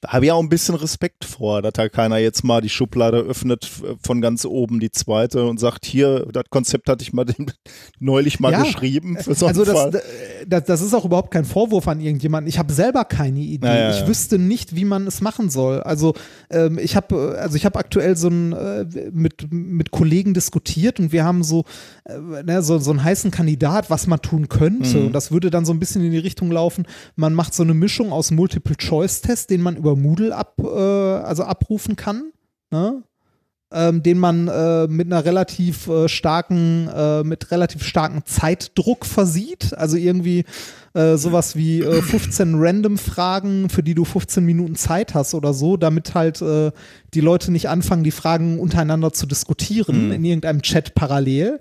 da 0.01 0.09
habe 0.13 0.25
ich 0.25 0.31
auch 0.31 0.41
ein 0.41 0.49
bisschen 0.49 0.75
Respekt 0.75 1.25
vor, 1.25 1.61
dass 1.61 1.73
da 1.73 1.87
keiner 1.87 2.17
jetzt 2.17 2.43
mal 2.43 2.59
die 2.59 2.69
Schublade 2.69 3.17
öffnet 3.19 3.69
von 4.01 4.19
ganz 4.19 4.45
oben 4.45 4.79
die 4.79 4.91
zweite 4.91 5.45
und 5.45 5.59
sagt, 5.59 5.85
hier, 5.85 6.25
das 6.33 6.45
Konzept 6.49 6.89
hatte 6.89 7.03
ich 7.03 7.13
mal 7.13 7.23
den, 7.25 7.51
neulich 7.99 8.39
mal 8.39 8.51
Ja. 8.51 8.63
geschrieben 8.63 9.17
für 9.19 9.35
so 9.35 9.45
Also 9.47 9.63
das, 9.63 9.73
Fall. 9.73 10.01
das, 10.47 10.63
das 10.65 10.81
ist 10.81 10.93
auch 10.95 11.05
überhaupt 11.05 11.29
kein 11.31 11.45
Vorwurf 11.45 11.87
an 11.87 12.01
irgendjemanden. 12.01 12.49
Ich 12.49 12.57
habe 12.57 12.73
selber 12.73 13.05
keine 13.05 13.39
Idee. 13.39 13.67
Ja, 13.67 13.75
ja, 13.75 13.89
Ich 13.91 13.99
ja. 14.01 14.07
wüsste 14.07 14.39
nicht, 14.39 14.75
wie 14.75 14.85
man 14.85 15.05
es 15.05 15.21
machen 15.21 15.51
soll. 15.51 15.81
Also 15.83 16.15
ähm, 16.49 16.79
ich 16.81 16.95
habe 16.95 17.37
also 17.39 17.55
ich 17.55 17.65
habe 17.65 17.77
aktuell 17.77 18.17
so 18.17 18.27
ein 18.29 18.53
äh, 18.53 18.85
mit 19.11 19.51
mit 19.51 19.91
Kollegen 19.91 20.33
diskutiert 20.33 20.99
und 20.99 21.11
wir 21.11 21.23
haben 21.25 21.43
so 21.43 21.63
äh, 22.00 22.00
ne, 22.07 22.61
so, 22.61 22.77
so 22.79 22.91
einen 22.91 23.03
heißen 23.03 23.31
Kandidat, 23.31 23.89
was 23.89 24.07
man 24.07 24.21
tun 24.21 24.49
könnte. 24.49 24.97
Mhm. 24.97 25.05
Und 25.07 25.13
das 25.13 25.31
würde 25.31 25.49
dann 25.49 25.65
so 25.65 25.73
ein 25.73 25.79
bisschen 25.79 26.03
in 26.03 26.11
die 26.11 26.17
Richtung 26.17 26.51
laufen. 26.51 26.85
Man 27.15 27.33
macht 27.33 27.53
so 27.53 27.63
eine 27.63 27.73
Mischung 27.73 28.11
aus 28.11 28.31
Multiple-Choice-Test, 28.31 29.49
den 29.49 29.61
man 29.61 29.75
über 29.77 29.95
Moodle 29.95 30.35
ab 30.35 30.55
äh, 30.63 30.67
also 30.67 31.43
abrufen 31.43 31.95
kann. 31.95 32.31
Ne? 32.71 33.03
ähm, 33.73 34.03
den 34.03 34.19
man 34.19 34.47
äh, 34.47 34.87
mit 34.87 35.07
einer 35.07 35.23
relativ 35.23 35.87
äh, 35.87 36.09
starken, 36.09 36.89
äh, 36.93 37.23
mit 37.23 37.51
relativ 37.51 37.83
starken 37.83 38.23
Zeitdruck 38.25 39.05
versieht. 39.05 39.73
Also 39.77 39.97
irgendwie 39.97 40.43
äh, 40.93 41.15
sowas 41.15 41.55
wie 41.55 41.79
äh, 41.79 42.01
15 42.01 42.55
Random-Fragen, 42.55 43.69
für 43.69 43.81
die 43.81 43.95
du 43.95 44.03
15 44.03 44.43
Minuten 44.43 44.75
Zeit 44.75 45.13
hast 45.13 45.33
oder 45.33 45.53
so, 45.53 45.77
damit 45.77 46.13
halt 46.15 46.41
äh, 46.41 46.71
die 47.13 47.21
Leute 47.21 47.51
nicht 47.51 47.69
anfangen, 47.69 48.03
die 48.03 48.11
Fragen 48.11 48.59
untereinander 48.59 49.13
zu 49.13 49.25
diskutieren 49.25 50.07
Mhm. 50.07 50.11
in 50.11 50.25
irgendeinem 50.25 50.61
Chat 50.61 50.93
parallel. 50.93 51.59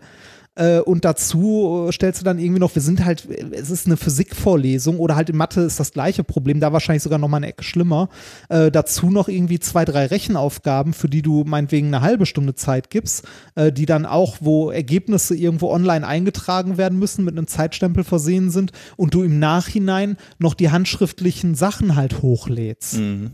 Äh, 0.60 0.80
und 0.80 1.06
dazu 1.06 1.86
äh, 1.88 1.92
stellst 1.92 2.20
du 2.20 2.24
dann 2.24 2.38
irgendwie 2.38 2.60
noch, 2.60 2.74
wir 2.74 2.82
sind 2.82 3.02
halt, 3.04 3.26
es 3.52 3.70
ist 3.70 3.86
eine 3.86 3.96
Physikvorlesung 3.96 4.98
oder 4.98 5.16
halt 5.16 5.30
in 5.30 5.36
Mathe 5.36 5.62
ist 5.62 5.80
das 5.80 5.92
gleiche 5.92 6.22
Problem, 6.22 6.60
da 6.60 6.72
wahrscheinlich 6.72 7.02
sogar 7.02 7.18
noch 7.18 7.28
mal 7.28 7.38
eine 7.38 7.48
Ecke 7.48 7.64
schlimmer. 7.64 8.10
Äh, 8.50 8.70
dazu 8.70 9.08
noch 9.08 9.28
irgendwie 9.28 9.58
zwei, 9.58 9.86
drei 9.86 10.06
Rechenaufgaben, 10.06 10.92
für 10.92 11.08
die 11.08 11.22
du 11.22 11.44
meinetwegen 11.44 11.86
eine 11.86 12.02
halbe 12.02 12.26
Stunde 12.26 12.54
Zeit 12.54 12.90
gibst, 12.90 13.26
äh, 13.54 13.72
die 13.72 13.86
dann 13.86 14.04
auch, 14.04 14.36
wo 14.40 14.70
Ergebnisse 14.70 15.34
irgendwo 15.34 15.70
online 15.70 16.06
eingetragen 16.06 16.76
werden 16.76 16.98
müssen, 16.98 17.24
mit 17.24 17.38
einem 17.38 17.46
Zeitstempel 17.46 18.04
versehen 18.04 18.50
sind 18.50 18.72
und 18.96 19.14
du 19.14 19.22
im 19.22 19.38
Nachhinein 19.38 20.18
noch 20.38 20.52
die 20.52 20.70
handschriftlichen 20.70 21.54
Sachen 21.54 21.96
halt 21.96 22.20
hochlädst. 22.20 22.98
Mhm. 22.98 23.30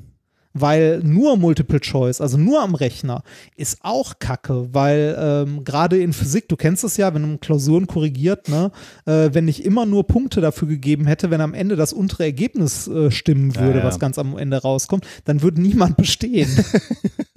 Weil 0.59 1.01
nur 1.03 1.37
Multiple 1.37 1.81
Choice, 1.81 2.21
also 2.21 2.39
nur 2.39 2.63
am 2.63 2.75
Rechner, 2.75 3.23
ist 3.57 3.79
auch 3.83 4.19
kacke, 4.19 4.73
weil 4.73 5.15
ähm, 5.19 5.65
gerade 5.65 5.99
in 6.01 6.13
Physik, 6.13 6.49
du 6.49 6.57
kennst 6.57 6.83
es 6.85 6.97
ja, 6.97 7.13
wenn 7.15 7.23
man 7.23 7.41
Klausuren 7.41 7.87
korrigiert, 7.87 8.49
ne, 8.49 8.71
äh, 9.05 9.31
wenn 9.33 9.49
ich 9.49 9.65
immer 9.65 9.85
nur 9.85 10.07
Punkte 10.07 10.41
dafür 10.41 10.69
gegeben 10.69 11.07
hätte, 11.07 11.31
wenn 11.31 11.41
am 11.41 11.53
Ende 11.55 11.77
das 11.77 11.93
untere 11.93 12.25
Ergebnis 12.25 12.89
äh, 12.89 13.11
stimmen 13.11 13.51
Ja, 13.51 13.61
würde, 13.61 13.79
ja. 13.81 13.85
was 13.85 13.99
ganz 13.99 14.19
am 14.19 14.39
Ende 14.39 14.57
rauskommt, 14.63 15.07
dann 15.25 15.43
würde 15.43 15.61
niemand 15.61 15.97
bestehen. 15.97 16.49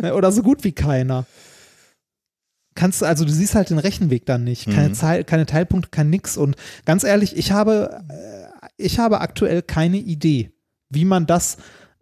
Ne, 0.02 0.14
Oder 0.16 0.32
so 0.32 0.44
gut 0.44 0.64
wie 0.64 0.72
keiner. 0.72 1.26
Kannst 2.76 3.02
du, 3.02 3.06
also 3.06 3.26
du 3.26 3.32
siehst 3.32 3.56
halt 3.56 3.70
den 3.70 3.80
Rechenweg 3.80 4.26
dann 4.26 4.46
nicht. 4.46 4.66
Keine, 4.68 4.90
Mhm. 4.90 4.94
Zeil, 4.94 5.24
keine 5.26 5.46
Teilpunkte, 5.46 5.90
kein 5.90 6.10
nix. 6.10 6.38
Und 6.38 6.56
ganz 6.86 7.04
ehrlich, 7.04 7.36
ich 7.36 7.52
habe, 7.52 8.02
äh, 8.10 8.68
ich 8.78 9.00
habe 9.00 9.20
aktuell 9.20 9.62
keine 9.62 9.98
Idee, 9.98 10.52
wie 10.90 11.04
man 11.04 11.26
das 11.26 11.58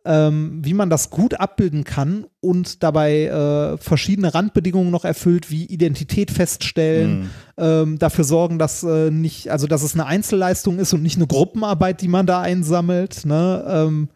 ähm, 0.08 0.62
wie 0.64 0.74
man 0.74 0.90
das 0.90 1.10
gut 1.10 1.34
abbilden 1.40 1.84
kann 1.84 2.26
und 2.40 2.82
dabei 2.82 3.26
äh, 3.26 3.78
verschiedene 3.78 4.34
Randbedingungen 4.34 4.90
noch 4.90 5.04
erfüllt, 5.06 5.52
wie 5.52 5.66
Identität 5.66 6.32
feststellen, 6.32 7.20
Mhm. 7.20 7.30
ähm, 7.58 8.00
dafür 8.00 8.24
sorgen, 8.24 8.58
dass 8.58 8.84
äh, 8.84 9.12
nicht, 9.12 9.50
also 9.52 9.68
dass 9.68 9.84
es 9.84 9.94
eine 9.94 10.06
Einzelleistung 10.06 10.80
ist 10.80 10.94
und 10.94 11.04
nicht 11.04 11.18
eine 11.18 11.28
Gruppenarbeit, 11.28 12.02
die 12.02 12.08
man 12.08 12.26
da 12.26 12.42
einsammelt. 12.42 13.26
Ne? 13.26 13.66
Ähm, 13.68 14.10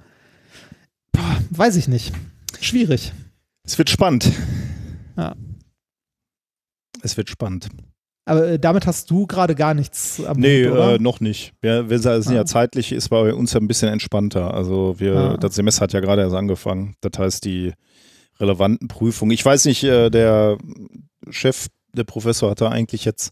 boah, 1.11 1.37
weiß 1.49 1.75
ich 1.75 1.87
nicht. 1.87 2.13
Schwierig. 2.61 3.11
Es 3.63 3.77
wird 3.77 3.89
spannend. 3.89 4.31
Ja. 5.17 5.35
Es 7.03 7.17
wird 7.17 7.29
spannend. 7.29 7.67
Aber 8.25 8.47
äh, 8.47 8.59
damit 8.59 8.85
hast 8.85 9.09
du 9.09 9.25
gerade 9.25 9.55
gar 9.55 9.73
nichts 9.73 10.23
am 10.23 10.37
Nee, 10.39 10.67
oder? 10.67 10.95
äh, 10.95 10.99
noch 10.99 11.19
nicht. 11.19 11.53
Wir, 11.61 11.89
wir 11.89 11.99
sind 11.99 12.27
Ah. 12.27 12.33
ja 12.33 12.45
zeitlich, 12.45 12.91
ist 12.91 13.09
bei 13.09 13.33
uns 13.33 13.53
ja 13.53 13.59
ein 13.59 13.67
bisschen 13.67 13.89
entspannter. 13.89 14.53
Also 14.53 14.95
wir, 14.99 15.15
Ah. 15.15 15.37
das 15.37 15.55
Semester 15.55 15.81
hat 15.83 15.93
ja 15.93 15.99
gerade 16.01 16.21
erst 16.21 16.35
angefangen. 16.35 16.95
Das 17.01 17.17
heißt, 17.17 17.45
die 17.45 17.73
relevanten 18.39 18.87
Prüfungen. 18.87 19.31
Ich 19.31 19.43
weiß 19.45 19.65
nicht, 19.65 19.83
äh, 19.83 20.09
der 20.09 20.57
Chef, 21.29 21.67
der 21.93 22.03
Professor 22.03 22.49
hatte 22.51 22.69
eigentlich 22.69 23.05
jetzt 23.05 23.31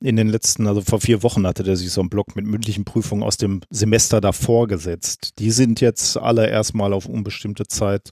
in 0.00 0.14
den 0.16 0.28
letzten, 0.28 0.66
also 0.68 0.80
vor 0.82 1.00
vier 1.00 1.22
Wochen 1.24 1.46
hatte 1.46 1.64
der 1.64 1.76
sich 1.76 1.90
so 1.90 2.00
einen 2.00 2.10
Block 2.10 2.36
mit 2.36 2.46
mündlichen 2.46 2.84
Prüfungen 2.84 3.22
aus 3.24 3.36
dem 3.36 3.62
Semester 3.70 4.20
davor 4.20 4.68
gesetzt. 4.68 5.38
Die 5.40 5.50
sind 5.50 5.80
jetzt 5.80 6.16
alle 6.16 6.48
erstmal 6.48 6.92
auf 6.92 7.06
unbestimmte 7.06 7.66
Zeit 7.66 8.10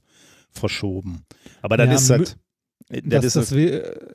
verschoben. 0.51 1.23
Aber 1.61 1.77
das 1.77 1.87
Ja, 1.87 1.93
ist 1.95 2.09
halt, 2.09 2.37
das, 2.89 3.25
ist, 3.25 3.35
das 3.35 3.51
äh, 3.51 3.65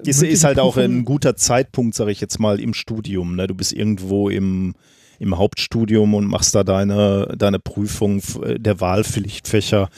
ist, 0.04 0.20
mündliche 0.20 0.26
ist 0.26 0.44
halt 0.44 0.58
auch 0.58 0.76
ein 0.76 1.04
guter 1.04 1.36
Zeitpunkt, 1.36 1.94
sage 1.94 2.10
ich 2.10 2.20
jetzt 2.20 2.38
mal, 2.40 2.60
im 2.60 2.74
Studium. 2.74 3.36
Ne? 3.36 3.46
Du 3.46 3.54
bist 3.54 3.72
irgendwo 3.72 4.28
im, 4.28 4.74
im 5.18 5.36
Hauptstudium 5.36 6.14
und 6.14 6.26
machst 6.26 6.54
da 6.54 6.64
deine, 6.64 7.34
deine 7.36 7.58
Prüfung 7.58 8.18
f- 8.18 8.40
der 8.56 8.80
Wahlpflichtfächer. 8.80 9.88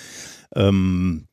Ähm, 0.54 1.26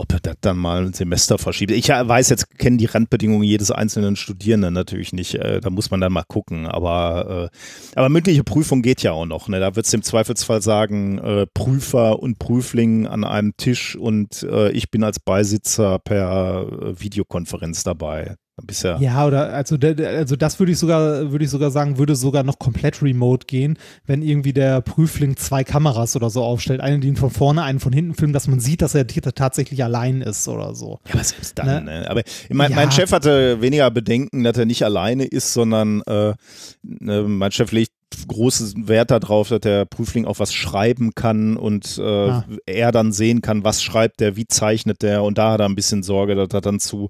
ob 0.00 0.12
er 0.12 0.20
das 0.20 0.36
dann 0.40 0.56
mal 0.56 0.86
ein 0.86 0.92
Semester 0.94 1.38
verschiebt. 1.38 1.72
Ich 1.72 1.90
äh, 1.90 2.08
weiß 2.08 2.30
jetzt, 2.30 2.58
kenne 2.58 2.78
die 2.78 2.86
Randbedingungen 2.86 3.44
jedes 3.44 3.70
einzelnen 3.70 4.16
Studierenden 4.16 4.72
natürlich 4.72 5.12
nicht. 5.12 5.34
Äh, 5.34 5.60
da 5.60 5.70
muss 5.70 5.90
man 5.90 6.00
dann 6.00 6.12
mal 6.12 6.24
gucken. 6.26 6.66
Aber, 6.66 7.50
äh, 7.52 7.98
aber 7.98 8.08
mündliche 8.08 8.42
Prüfung 8.42 8.82
geht 8.82 9.02
ja 9.02 9.12
auch 9.12 9.26
noch. 9.26 9.48
Ne? 9.48 9.60
Da 9.60 9.76
wird 9.76 9.86
es 9.86 9.92
im 9.92 10.02
Zweifelsfall 10.02 10.62
sagen, 10.62 11.20
Prüfer 11.54 12.18
und 12.20 12.38
Prüfling 12.38 13.06
an 13.06 13.24
einem 13.24 13.52
Tisch 13.56 13.96
und 13.96 14.46
ich 14.72 14.90
bin 14.90 15.04
als 15.04 15.20
Beisitzer 15.20 15.98
per 15.98 16.66
Videokonferenz 16.98 17.82
dabei. 17.82 18.36
Bisher. 18.66 18.98
Ja, 19.00 19.26
oder 19.26 19.52
also, 19.52 19.76
also 19.76 20.36
das 20.36 20.58
würde 20.58 20.72
ich 20.72 20.78
sogar, 20.78 21.30
würde 21.32 21.44
ich 21.44 21.50
sogar 21.50 21.70
sagen, 21.70 21.98
würde 21.98 22.14
sogar 22.16 22.42
noch 22.42 22.58
komplett 22.58 23.02
remote 23.02 23.46
gehen, 23.46 23.78
wenn 24.06 24.22
irgendwie 24.22 24.52
der 24.52 24.80
Prüfling 24.80 25.36
zwei 25.36 25.64
Kameras 25.64 26.16
oder 26.16 26.30
so 26.30 26.42
aufstellt. 26.42 26.80
Eine, 26.80 26.98
die 27.00 27.08
ihn 27.08 27.16
von 27.16 27.30
vorne, 27.30 27.62
einen 27.62 27.80
von 27.80 27.92
hinten 27.92 28.14
filmt, 28.14 28.34
dass 28.34 28.48
man 28.48 28.60
sieht, 28.60 28.82
dass 28.82 28.94
er 28.94 29.06
tatsächlich 29.06 29.82
allein 29.84 30.20
ist 30.20 30.48
oder 30.48 30.74
so. 30.74 31.00
Ja, 31.08 31.14
aber 31.14 31.24
selbst 31.24 31.58
dann, 31.58 31.84
Ne? 31.84 32.00
ne? 32.00 32.10
Aber 32.10 32.22
mein, 32.50 32.70
Ja. 32.70 32.76
mein 32.76 32.90
Chef 32.90 33.12
hatte 33.12 33.60
weniger 33.60 33.90
Bedenken, 33.90 34.44
dass 34.44 34.56
er 34.58 34.66
nicht 34.66 34.84
alleine 34.84 35.24
ist, 35.24 35.52
sondern 35.52 36.02
äh, 36.02 36.34
ne, 36.82 37.22
mein 37.22 37.52
Chef 37.52 37.72
legt 37.72 37.92
großen 38.26 38.88
Wert 38.88 39.10
darauf, 39.10 39.48
dass 39.48 39.60
der 39.60 39.84
Prüfling 39.84 40.24
auch 40.24 40.38
was 40.38 40.52
schreiben 40.52 41.12
kann 41.14 41.56
und 41.56 41.98
äh, 41.98 42.02
Ah. 42.02 42.44
er 42.66 42.92
dann 42.92 43.12
sehen 43.12 43.40
kann, 43.40 43.64
was 43.64 43.82
schreibt 43.82 44.20
der, 44.20 44.36
wie 44.36 44.46
zeichnet 44.46 45.02
der 45.02 45.22
und 45.22 45.38
da 45.38 45.52
hat 45.52 45.60
er 45.60 45.66
ein 45.68 45.74
bisschen 45.76 46.02
Sorge, 46.02 46.34
dass 46.34 46.48
er 46.52 46.60
dann 46.60 46.80
zu 46.80 47.08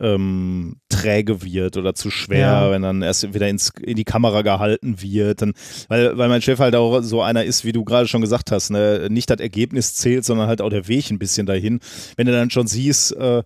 ähm, 0.00 0.76
träge 0.88 1.42
wird 1.42 1.76
oder 1.76 1.94
zu 1.94 2.10
schwer, 2.10 2.38
Ja. 2.38 2.70
wenn 2.70 2.82
dann 2.82 3.02
erst 3.02 3.32
wieder 3.34 3.48
ins, 3.48 3.70
in 3.82 3.96
die 3.96 4.04
Kamera 4.04 4.42
gehalten 4.42 5.00
wird. 5.02 5.42
Dann, 5.42 5.52
weil, 5.88 6.16
weil 6.18 6.28
mein 6.28 6.42
Chef 6.42 6.58
halt 6.58 6.74
auch 6.74 7.00
so 7.02 7.22
einer 7.22 7.44
ist, 7.44 7.64
wie 7.64 7.72
du 7.72 7.84
gerade 7.84 8.08
schon 8.08 8.20
gesagt 8.20 8.50
hast, 8.50 8.70
ne? 8.70 9.08
nicht 9.10 9.30
das 9.30 9.40
Ergebnis 9.40 9.94
zählt, 9.94 10.24
sondern 10.24 10.48
halt 10.48 10.60
auch 10.62 10.70
der 10.70 10.88
Weg 10.88 11.10
ein 11.10 11.18
bisschen 11.18 11.46
dahin. 11.46 11.80
Wenn 12.16 12.26
du 12.26 12.32
dann 12.32 12.50
schon 12.50 12.66
siehst, 12.66 13.14
äh, 13.16 13.42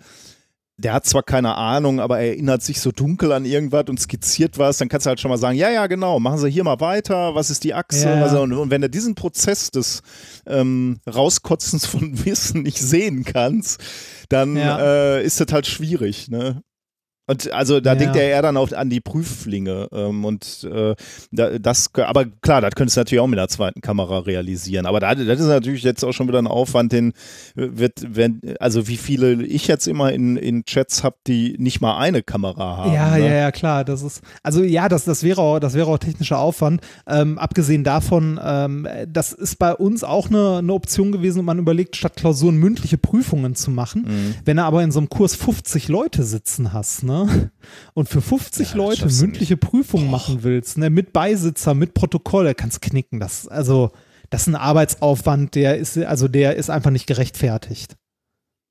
der 0.76 0.92
hat 0.92 1.06
zwar 1.06 1.22
keine 1.22 1.56
Ahnung, 1.56 2.00
aber 2.00 2.18
er 2.18 2.28
erinnert 2.30 2.62
sich 2.62 2.80
so 2.80 2.90
dunkel 2.90 3.30
an 3.32 3.44
irgendwas 3.44 3.84
und 3.88 4.00
skizziert 4.00 4.58
was, 4.58 4.78
dann 4.78 4.88
kannst 4.88 5.06
du 5.06 5.08
halt 5.08 5.20
schon 5.20 5.30
mal 5.30 5.37
sagen, 5.38 5.56
ja, 5.56 5.70
ja, 5.70 5.87
genau, 5.87 6.18
machen 6.18 6.38
Sie 6.38 6.50
hier 6.50 6.64
mal 6.64 6.80
weiter, 6.80 7.34
was 7.34 7.50
ist 7.50 7.62
die 7.64 7.74
Achse? 7.74 8.08
Ja, 8.08 8.16
ja. 8.16 8.20
Was, 8.22 8.32
und, 8.34 8.52
und 8.52 8.70
wenn 8.70 8.80
du 8.80 8.90
diesen 8.90 9.14
Prozess 9.14 9.70
des 9.70 10.02
ähm, 10.46 10.98
Rauskotzens 11.08 11.87
von 11.87 12.12
Wissen 12.24 12.62
nicht 12.62 12.78
sehen 12.78 13.24
kannst, 13.24 13.80
dann 14.28 14.56
Ja. 14.56 14.78
äh, 15.18 15.24
ist 15.24 15.40
das 15.40 15.52
halt 15.52 15.66
schwierig, 15.66 16.28
ne? 16.28 16.62
Und 17.26 17.50
also 17.52 17.80
da 17.80 17.92
Ja. 17.92 17.98
denkt 17.98 18.16
er 18.16 18.24
eher 18.24 18.42
dann 18.42 18.56
auch 18.58 18.70
an 18.72 18.90
die 18.90 19.00
Prüflinge. 19.00 19.88
Ähm, 19.92 20.24
und 20.26 20.68
äh, 20.70 20.94
da- 21.32 21.58
das, 21.58 21.90
aber 21.94 22.26
klar, 22.42 22.60
das 22.60 22.74
könntest 22.74 22.96
du 22.96 23.00
natürlich 23.00 23.20
auch 23.20 23.26
mit 23.26 23.38
einer 23.38 23.48
zweiten 23.48 23.80
Kamera 23.80 24.18
realisieren. 24.18 24.84
Aber 24.84 25.00
da, 25.00 25.14
das 25.14 25.40
ist 25.40 25.46
natürlich 25.46 25.82
jetzt 25.84 26.04
auch 26.04 26.12
schon 26.12 26.28
wieder 26.28 26.38
ein 26.38 26.46
Aufwand, 26.46 26.92
den 26.92 27.12
wird, 27.54 28.04
wenn, 28.14 28.40
also 28.60 28.88
wie 28.88 28.98
viele 28.98 29.42
ich 29.42 29.66
jetzt 29.68 29.87
immer 29.88 30.12
in, 30.12 30.37
in 30.37 30.64
Chats 30.64 31.02
habe, 31.02 31.16
die 31.26 31.56
nicht 31.58 31.80
mal 31.80 31.96
eine 31.96 32.22
Kamera 32.22 32.76
haben. 32.76 32.92
Ja, 32.92 33.16
ne? 33.16 33.26
ja, 33.26 33.34
ja, 33.34 33.52
klar. 33.52 33.84
Das 33.87 34.02
ist, 34.02 34.20
also 34.42 34.62
ja, 34.62 34.88
das, 34.90 35.04
das 35.04 35.22
wäre 35.22 35.40
auch, 35.40 35.60
das 35.60 35.72
wäre 35.74 35.87
auch 35.87 35.98
technischer 35.98 36.38
Aufwand. 36.38 36.82
Ähm, 37.06 37.38
abgesehen 37.38 37.84
davon, 37.84 38.38
ähm, 38.44 38.87
das 39.08 39.32
ist 39.32 39.58
bei 39.58 39.74
uns 39.74 40.04
auch 40.04 40.28
eine, 40.28 40.58
eine 40.58 40.72
Option 40.74 41.10
gewesen 41.10 41.38
und 41.40 41.44
man 41.46 41.58
überlegt, 41.58 41.96
statt 41.96 42.16
Klausuren 42.16 42.56
mündliche 42.56 42.98
Prüfungen 42.98 43.54
zu 43.54 43.70
machen. 43.70 44.02
Mhm. 44.06 44.34
Wenn 44.44 44.58
du 44.58 44.64
aber 44.64 44.82
in 44.82 44.92
so 44.92 44.98
einem 44.98 45.08
Kurs 45.08 45.34
50 45.34 45.88
Leute 45.88 46.22
sitzen 46.24 46.72
hast, 46.74 47.02
ne? 47.02 47.13
Und 47.94 48.09
für 48.09 48.20
50 48.20 48.68
das 48.68 48.74
Leute 48.74 49.07
mündliche 49.07 49.57
Prüfungen 49.57 50.11
machen 50.11 50.42
willst, 50.42 50.79
ne? 50.79 50.90
Mit 50.90 51.12
Beisitzer, 51.12 51.74
mit 51.74 51.94
Protokoll, 51.94 52.44
da 52.44 52.55
kannst 52.55 52.83
knicken. 52.83 53.20
Das, 53.20 53.48
also, 53.48 53.90
das 54.31 54.42
ist 54.42 54.48
ein 54.48 54.57
Arbeitsaufwand, 54.57 55.55
der 55.55 55.79
ist, 55.79 55.96
also 55.98 56.29
der 56.29 56.57
ist 56.57 56.70
einfach 56.70 56.90
nicht 56.90 57.07
gerechtfertigt. 57.07 57.96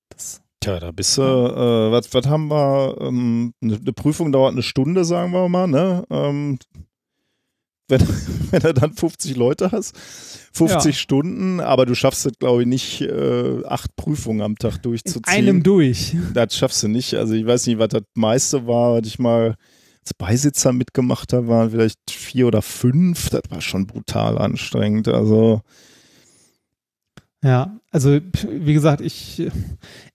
Das, 0.09 0.41
Tja, 0.63 0.79
da 0.79 0.91
bist 0.91 1.17
du, 1.17 1.21
äh, 1.21 1.91
was, 1.91 2.13
was 2.13 2.25
haben 2.25 2.47
wir, 2.49 2.95
ähm, 3.01 3.53
eine, 3.61 3.75
eine 3.75 3.93
Prüfung 3.93 4.31
dauert 4.31 4.53
eine 4.53 4.63
Stunde, 4.63 5.03
sagen 5.03 5.33
wir 5.33 5.49
mal, 5.49 5.67
ne? 5.67 6.05
Ähm, 6.09 6.57
wenn, 7.87 8.01
wenn 8.51 8.61
du 8.61 8.73
dann 8.73 8.93
50 8.93 9.35
Leute 9.35 9.71
hast, 9.71 9.95
50 10.53 10.85
Ja. 10.85 10.93
Stunden, 10.93 11.59
aber 11.59 11.85
du 11.85 11.95
schaffst 11.95 12.25
es, 12.25 12.33
glaube 12.39 12.61
ich, 12.61 12.67
nicht, 12.67 13.01
äh, 13.01 13.63
acht 13.65 13.95
Prüfungen 13.95 14.41
am 14.41 14.55
Tag 14.57 14.75
in 14.77 14.81
durchzuziehen. 14.83 15.23
einem 15.27 15.63
durch. 15.63 16.15
das 16.33 16.55
schaffst 16.55 16.83
du 16.83 16.87
nicht. 16.87 17.13
Also 17.15 17.33
ich 17.33 17.45
weiß 17.45 17.67
nicht, 17.67 17.79
was 17.79 17.89
das 17.89 18.03
meiste 18.15 18.67
war, 18.67 18.93
was 18.99 19.07
ich 19.07 19.19
mal 19.19 19.55
als 20.01 20.13
Beisitzer 20.13 20.73
mitgemacht 20.73 21.31
habe, 21.33 21.47
waren 21.47 21.71
vielleicht 21.71 21.99
vier 22.11 22.47
oder 22.47 22.61
fünf. 22.61 23.29
Das 23.29 23.43
war 23.49 23.61
schon 23.61 23.87
brutal 23.87 24.37
anstrengend. 24.37 25.07
Also 25.07 25.61
Ja, 27.43 27.77
also 27.93 28.19
wie 28.49 28.73
gesagt, 28.73 29.01
ich, 29.01 29.43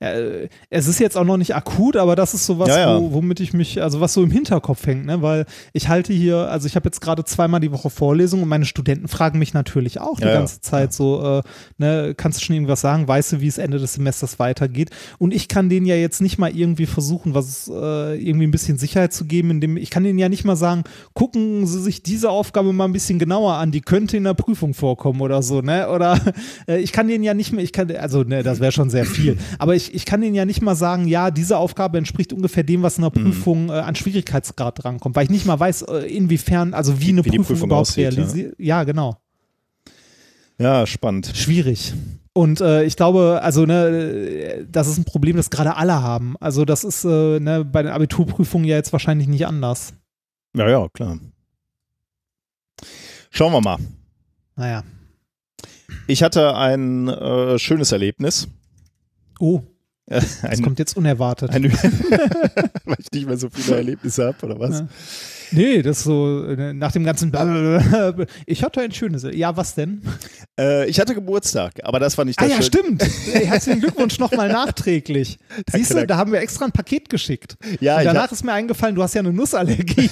äh, 0.01 0.49
es 0.69 0.89
ist 0.89 0.99
jetzt 0.99 1.17
auch 1.17 1.25
noch 1.25 1.37
nicht 1.37 1.55
akut, 1.55 1.97
aber 1.97 2.17
das 2.17 2.35
ist 2.35 2.45
sowas, 2.45 2.69
Ja, 2.69 2.79
ja. 2.79 3.01
Wo, 3.01 3.13
womit 3.13 3.39
ich 3.39 3.53
mich, 3.53 3.81
also 3.81 4.01
was 4.01 4.15
so 4.15 4.23
im 4.25 4.33
Hinterkopf 4.33 4.85
hängt, 4.85 5.07
ne, 5.07 5.23
weil 5.23 5.47
ich 5.73 5.89
halte 5.89 6.13
hier, 6.13 6.51
also 6.51 6.67
ich 6.67 6.75
habe 6.75 6.89
jetzt 6.89 7.01
gerade 7.01 7.25
zweimal 7.25 7.61
die 7.61 7.71
Woche 7.71 7.89
Vorlesungen 7.89 8.43
und 8.43 8.49
meine 8.49 8.65
Studenten 8.65 9.07
fragen 9.07 9.39
mich 9.39 9.55
natürlich 9.55 10.01
auch 10.01 10.17
die 10.19 10.25
Ja, 10.25 10.33
ja. 10.33 10.39
ganze 10.39 10.61
Zeit 10.61 10.93
so, 10.93 11.39
äh, 11.39 11.43
ne, 11.79 12.15
kannst 12.17 12.41
du 12.41 12.45
schon 12.45 12.57
irgendwas 12.57 12.81
sagen, 12.81 13.07
weißt 13.07 13.33
du, 13.35 13.41
wie 13.41 13.47
es 13.47 13.59
Ende 13.59 13.79
des 13.79 13.95
Semesters 13.95 14.41
weitergeht? 14.41 14.91
Und 15.19 15.33
ich 15.33 15.47
kann 15.47 15.69
denen 15.69 15.87
ja 15.87 15.95
jetzt 15.95 16.21
nicht 16.21 16.37
mal 16.37 16.51
irgendwie 16.51 16.87
versuchen, 16.87 17.35
was 17.35 17.69
äh, 17.73 18.17
irgendwie 18.21 18.49
ein 18.49 18.51
bisschen 18.51 18.77
Sicherheit 18.79 19.13
zu 19.13 19.25
geben, 19.25 19.53
indem 19.53 19.77
ich 19.77 19.91
kann 19.91 20.03
denen 20.03 20.19
ja 20.19 20.29
nicht 20.29 20.45
mal 20.45 20.57
sagen, 20.57 20.83
gucken 21.15 21.65
Sie 21.69 21.81
sich 21.81 22.03
diese 22.03 22.31
Aufgabe 22.31 22.73
mal 22.73 22.87
ein 22.87 22.93
bisschen 22.93 23.21
genauer 23.21 23.55
an, 23.55 23.71
die 23.71 23.83
könnte 23.83 24.17
in 24.17 24.25
der 24.25 24.35
Prüfung 24.35 24.75
vorkommen 24.75 25.21
oder 25.21 25.43
so, 25.43 25.61
ne? 25.61 25.89
Oder 25.91 26.19
äh, 26.67 26.79
ich 26.79 26.91
kann 26.93 27.07
denen 27.07 27.23
ja 27.23 27.35
nicht 27.35 27.53
mehr, 27.53 27.68
ich 27.69 27.73
kann, 27.73 27.91
also 27.95 28.23
ne, 28.23 28.43
das 28.43 28.61
wäre 28.61 28.73
schon 28.73 28.91
sehr 28.91 29.05
viel, 29.05 29.37
aber 29.59 29.75
ich, 29.75 29.95
ich 29.95 30.05
kann 30.05 30.21
denen 30.21 30.35
ja 30.35 30.45
nicht 30.45 30.63
mal 30.63 30.75
sagen, 30.75 31.07
ja, 31.07 31.31
diese 31.31 31.59
Aufgabe 31.59 31.99
entspricht 31.99 32.33
ungefähr 32.33 32.65
dem, 32.65 32.83
was 32.83 32.99
in 32.99 33.03
der 33.03 33.13
Mhm. 33.15 33.25
Prüfung 33.25 33.69
äh, 33.69 33.73
an 33.73 33.95
Schwierigkeitsgrad 33.95 34.83
drankommt, 34.83 35.17
weil 35.17 35.25
ich 35.25 35.31
nicht 35.31 35.47
mal 35.47 35.59
weiß, 35.61 35.83
äh, 35.83 35.99
inwiefern, 36.07 36.75
also 36.75 37.01
wie 37.01 37.11
eine 37.11 37.25
Wie 37.25 37.31
Prüfung, 37.31 37.47
Prüfung 37.47 37.69
überhaupt 37.69 37.89
aussieht, 37.89 38.05
ja. 38.05 38.11
realisiert. 38.11 38.55
Ja. 38.59 38.85
genau. 38.85 39.17
ja, 40.59 40.87
spannend. 40.87 41.33
Schwierig. 41.35 41.95
Und 42.33 42.61
äh, 42.61 42.85
ich 42.85 42.97
glaube, 42.97 43.41
also 43.43 43.67
ne, 43.67 43.89
äh, 43.89 44.67
das 44.71 44.87
ist 44.87 44.99
ein 44.99 45.05
Problem, 45.05 45.37
das 45.37 45.51
gerade 45.51 45.77
alle 45.77 46.03
haben. 46.03 46.37
Also 46.41 46.65
das 46.65 46.85
ist 46.85 47.05
äh, 47.05 47.41
ne, 47.41 47.65
bei 47.65 47.83
den 47.83 47.91
Abiturprüfungen 47.93 48.67
ja 48.67 48.77
jetzt 48.77 48.93
wahrscheinlich 48.93 49.27
nicht 49.29 49.47
anders. 49.47 49.93
Ja, 50.57 50.69
ja, 50.69 50.89
klar. 50.89 51.19
Schauen 53.31 53.53
wir 53.53 53.61
mal. 53.61 53.79
Naja. 54.57 54.85
Ich 56.09 56.23
hatte 56.23 56.57
ein 56.57 57.07
äh, 57.07 57.59
schönes 57.59 57.93
Erlebnis. 57.93 58.49
Oh, 59.39 59.61
das 60.07 60.43
ein, 60.43 60.63
kommt 60.63 60.79
jetzt 60.79 60.97
unerwartet. 60.97 61.51
ein, 61.51 61.65
weil 62.85 62.97
ich 62.99 63.13
nicht 63.13 63.27
mehr 63.27 63.37
so 63.37 63.51
viele 63.51 63.77
Erlebnisse 63.77 64.27
habe, 64.27 64.47
oder 64.47 64.59
was? 64.59 64.81
Ja. 64.81 64.89
Nee, 65.51 65.83
das 65.83 65.99
ist 65.99 66.05
so 66.05 66.45
äh, 66.45 66.73
nach 66.73 66.93
dem 66.93 67.05
ganzen 67.05 67.31
Blablabla. 67.31 68.27
Ich 68.47 68.63
hatte 68.63 68.81
ein 68.81 68.93
schönes. 68.93 69.27
Ja, 69.33 69.57
was 69.57 69.75
denn? 69.75 70.03
Äh, 70.59 70.89
ich 70.89 70.99
hatte 71.01 71.15
Geburtstag, 71.15 71.75
aber 71.83 71.99
das 72.01 72.17
war 72.19 72.25
nicht 72.25 72.39
Ah 72.39 72.43
das 72.47 72.51
ja, 72.51 72.57
Schöne. 72.63 72.67
stimmt. 72.99 73.03
Ey, 73.35 73.47
Herzlichen 73.47 73.81
Glückwunsch 73.81 74.19
nochmal 74.19 74.49
nachträglich. 74.49 75.39
Siehst 75.73 75.91
du, 75.91 75.95
danke. 75.95 76.07
da 76.09 76.17
haben 76.17 76.33
wir 76.33 76.41
extra 76.41 76.65
ein 76.67 76.73
Paket 76.73 77.09
geschickt. 77.09 77.57
Ja, 77.81 77.99
Und 77.99 78.05
danach 78.05 78.31
ist 78.33 78.45
mir 78.45 78.53
eingefallen, 78.53 78.95
du 78.95 79.03
hast 79.03 79.15
ja 79.15 79.21
eine 79.21 79.33
Nussallergie. 79.33 80.11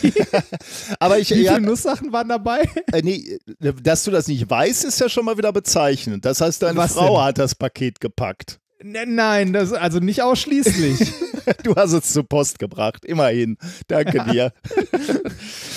aber 0.99 1.19
ich, 1.19 1.31
Wie 1.31 1.43
ja, 1.43 1.55
viele 1.55 1.67
Nusssachen 1.67 2.13
waren 2.13 2.29
dabei? 2.29 2.63
äh, 2.93 3.03
nee, 3.03 3.39
dass 3.83 4.05
du 4.05 4.11
das 4.11 4.29
nicht 4.29 4.49
weißt, 4.49 4.85
ist 4.85 5.01
ja 5.01 5.09
schon 5.09 5.25
mal 5.25 5.37
wieder 5.39 5.53
bezeichnend. 5.53 6.25
Das 6.25 6.41
heißt, 6.41 6.63
deine 6.63 6.79
Was 6.79 6.95
Frau 6.95 7.17
denn? 7.17 7.25
hat 7.27 7.39
das 7.39 7.55
Paket 7.55 8.01
gepackt. 8.01 8.59
Ne- 8.83 9.07
Nein, 9.07 9.53
das 9.53 9.73
also 9.73 9.99
nicht 10.01 10.23
ausschließlich. 10.23 11.13
Du 11.63 11.77
hast 11.77 11.93
es 11.93 12.13
zur 12.13 12.25
Post 12.25 12.59
gebracht, 12.59 13.05
immerhin. 13.05 13.57
Danke 13.87 14.25
dir. 14.33 14.53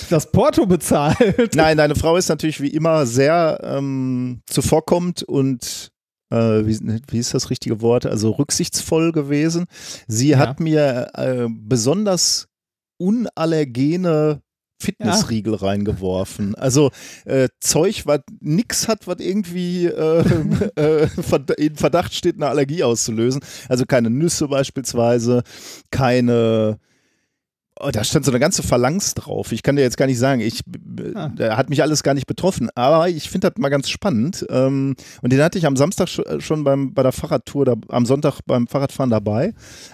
Das 0.10 0.32
Porto 0.32 0.66
bezahlt. 0.66 1.54
Nein, 1.54 1.78
deine 1.78 1.94
Frau 1.94 2.18
ist 2.18 2.28
natürlich 2.28 2.60
wie 2.60 2.70
immer 2.70 3.06
sehr 3.06 3.60
ähm, 3.62 4.42
zuvorkommend 4.50 5.22
und 5.22 5.90
äh, 6.32 6.66
wie, 6.66 6.80
wie 7.12 7.20
ist 7.20 7.36
das 7.36 7.52
richtige 7.52 7.82
Wort? 7.82 8.08
Also 8.08 8.32
rücksichtsvoll 8.32 9.12
gewesen. 9.12 9.66
Sie 10.08 10.30
Ja. 10.30 10.40
hat 10.40 10.60
mir 10.60 11.12
äh, 11.14 11.46
besonders 11.52 12.48
unallergene 12.98 14.42
Fitnessriegel 14.82 15.56
reingeworfen. 15.56 16.56
Also 16.56 16.92
äh, 17.26 17.50
Zeug, 17.60 18.04
was 18.06 18.22
nix 18.40 18.88
hat, 18.88 19.08
was 19.08 19.20
irgendwie 19.20 19.86
äh, 19.86 20.24
äh, 20.76 21.08
in 21.58 21.76
Verdacht 21.76 22.14
steht, 22.14 22.36
eine 22.36 22.48
Allergie 22.48 22.84
auszulösen. 22.84 23.42
Also 23.68 23.86
keine 23.86 24.10
Nüsse 24.10 24.48
beispielsweise, 24.48 25.44
keine 25.92 26.80
Oh, 27.82 27.92
da 27.92 28.04
stand 28.04 28.26
so 28.26 28.32
eine 28.32 28.40
ganze 28.42 28.62
Phalanx 28.62 29.14
drauf. 29.14 29.54
Ich 29.54 29.64
kann 29.64 29.78
dir 29.78 29.84
jetzt 29.84 29.96
gar 29.96 30.06
nicht 30.06 30.20
sagen, 30.20 30.42
ich, 30.42 30.60
Ah. 31.16 31.30
da 31.34 31.56
hat 31.56 31.70
mich 31.70 31.82
alles 31.82 32.04
gar 32.04 32.14
nicht 32.14 32.28
betroffen. 32.28 32.70
Aber 32.76 33.08
ich 33.08 33.30
finde 33.30 33.50
das 33.50 33.58
mal 33.58 33.70
ganz 33.70 33.90
spannend. 33.90 34.46
Ähm, 34.50 34.96
und 35.22 35.32
den 35.32 35.42
hatte 35.42 35.58
ich 35.58 35.66
am 35.66 35.78
Samstag 35.78 36.08
sch- 36.10 36.42
schon 36.42 36.66
beim, 36.66 36.94
bei 36.94 37.04
der 37.04 37.14
Fahrradtour, 37.14 37.64
da, 37.66 37.76
am 37.88 38.06
Sonntag 38.06 38.42
beim 38.46 38.68
Fahrradfahren 38.68 39.10
dabei, 39.10 39.54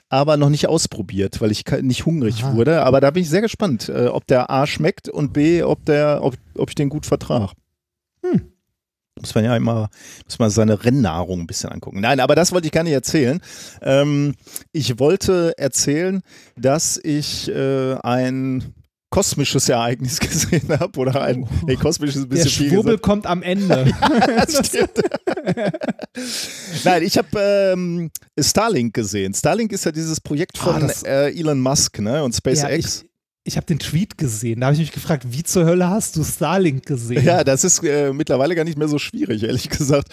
aber 0.09 0.35
noch 0.37 0.49
nicht 0.49 0.67
ausprobiert, 0.67 1.41
weil 1.41 1.51
ich 1.51 1.63
nicht 1.81 2.07
hungrig 2.07 2.43
Aha. 2.43 2.55
wurde. 2.55 2.81
Aber 2.83 3.01
da 3.01 3.11
bin 3.11 3.21
ich 3.21 3.29
sehr 3.29 3.41
gespannt, 3.41 3.87
äh, 3.89 4.07
ob 4.07 4.25
der 4.25 4.49
A 4.49 4.65
schmeckt 4.65 5.07
und 5.07 5.33
B, 5.33 5.61
ob, 5.61 5.85
der, 5.85 6.19
ob, 6.23 6.35
ob 6.57 6.69
ich 6.69 6.75
den 6.75 6.89
gut 6.89 7.05
vertrage. 7.05 7.51
Hm. 8.25 8.51
Muss 9.19 9.33
man 9.33 9.45
ja 9.45 9.55
immer, 9.55 9.89
muss 10.25 10.39
man 10.39 10.49
seine 10.49 10.83
Rennnahrung 10.83 11.41
ein 11.41 11.47
bisschen 11.47 11.69
angucken. 11.71 12.01
Nein, 12.01 12.19
aber 12.19 12.35
das 12.35 12.51
wollte 12.51 12.67
ich 12.67 12.73
gar 12.73 12.83
nicht 12.83 12.91
erzählen. 12.93 13.39
Ähm, 13.81 14.35
ich 14.73 14.99
wollte 14.99 15.53
erzählen, 15.57 16.21
dass 16.57 16.99
ich 17.01 17.47
äh, 17.49 17.93
ein 18.03 18.73
kosmisches 19.09 19.69
Ereignis 19.69 20.19
gesehen 20.19 20.67
habe 20.77 20.99
oder 20.99 21.21
ein, 21.21 21.43
Oh. 21.43 21.47
nee, 21.65 21.77
kosmisch 21.77 22.09
ist 22.09 22.23
ein 22.23 22.29
Der 22.29 22.35
bisschen 22.35 22.49
viel 22.51 22.69
Schwurbel 22.71 22.91
gesagt. 22.97 23.03
kommt 23.03 23.25
am 23.25 23.41
Ende. 23.41 23.85
Stimmt. 24.49 25.01
Nein, 26.83 27.03
ich 27.03 27.17
habe 27.17 27.39
ähm, 27.73 28.11
Starlink 28.37 28.93
gesehen. 28.93 29.33
Starlink 29.33 29.71
ist 29.71 29.85
ja 29.85 29.91
dieses 29.93 30.19
Projekt 30.19 30.57
Ah, 30.59 30.63
von 30.73 30.81
das- 30.87 31.03
äh, 31.03 31.29
Elon 31.29 31.61
Musk 31.61 31.99
ne, 31.99 32.21
und 32.23 32.33
ja, 32.33 32.37
SpaceX. 32.37 33.03
ich 33.03 33.09
ich 33.47 33.57
habe 33.57 33.67
den 33.67 33.77
Tweet 33.77 34.17
gesehen. 34.17 34.59
Da 34.59 34.65
habe 34.67 34.73
ich 34.73 34.79
mich 34.79 34.91
gefragt, 34.91 35.27
wie 35.29 35.43
zur 35.43 35.65
Hölle 35.65 35.87
hast 35.87 36.15
du 36.15 36.23
Starlink 36.23 36.83
gesehen? 36.87 37.23
Ja, 37.23 37.43
das 37.43 37.63
ist 37.63 37.83
äh, 37.83 38.11
mittlerweile 38.11 38.55
gar 38.55 38.63
nicht 38.63 38.77
mehr 38.77 38.87
so 38.87 38.97
schwierig, 38.97 39.43
ehrlich 39.43 39.69
gesagt. 39.69 40.07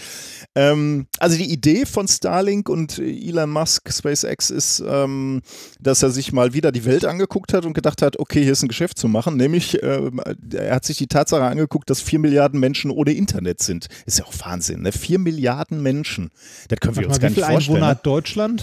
Ähm, 0.55 1.07
also 1.19 1.39
die 1.39 1.51
Idee 1.51 1.87
von 1.87 2.07
Starlink 2.07 2.69
und 2.69 2.99
Elon 2.99 3.49
Musk, 3.49 3.91
SpaceX, 3.91 4.51
ist, 4.51 4.85
ähm, 4.87 5.41
dass 5.81 6.03
er 6.03 6.11
sich 6.11 6.35
mal 6.35 6.53
wieder 6.53 6.73
die 6.73 6.85
Welt 6.85 7.07
angeguckt 7.07 7.55
hat 7.55 7.65
und 7.65 7.73
gedacht 7.73 8.03
hat, 8.03 8.19
okay, 8.19 8.43
hier 8.43 8.53
ist 8.53 8.63
ein 8.65 8.69
Geschäft 8.69 8.99
zu 8.99 9.09
machen. 9.09 9.39
Nämlich, 9.39 9.83
ähm, 9.83 10.21
er 10.53 10.75
hat 10.75 10.85
sich 10.85 10.99
die 10.99 11.07
Tatsache 11.07 11.45
angeguckt, 11.45 11.89
dass 11.89 12.03
vier 12.03 12.19
Milliarden 12.19 12.61
Menschen 12.61 12.91
ohne 12.91 13.13
Internet 13.13 13.63
sind. 13.63 13.87
Ist 14.05 14.19
ja 14.19 14.27
auch 14.27 14.35
Wahnsinn, 14.45 14.83
ne? 14.83 14.93
Vier 14.93 15.19
Milliarden 15.19 15.83
Menschen. 15.83 16.31
Das 16.69 16.81
können 16.81 16.97
wir 16.97 17.09
Warte 17.09 17.09
uns 17.09 17.17
mal, 17.17 17.21
gar 17.23 17.31
wie 17.31 17.35
nicht 17.35 17.51
vorstellen. 17.51 17.77
Einwohner 17.77 17.87
Ne? 17.87 17.91
hat 17.93 18.07
Deutschland? 18.07 18.63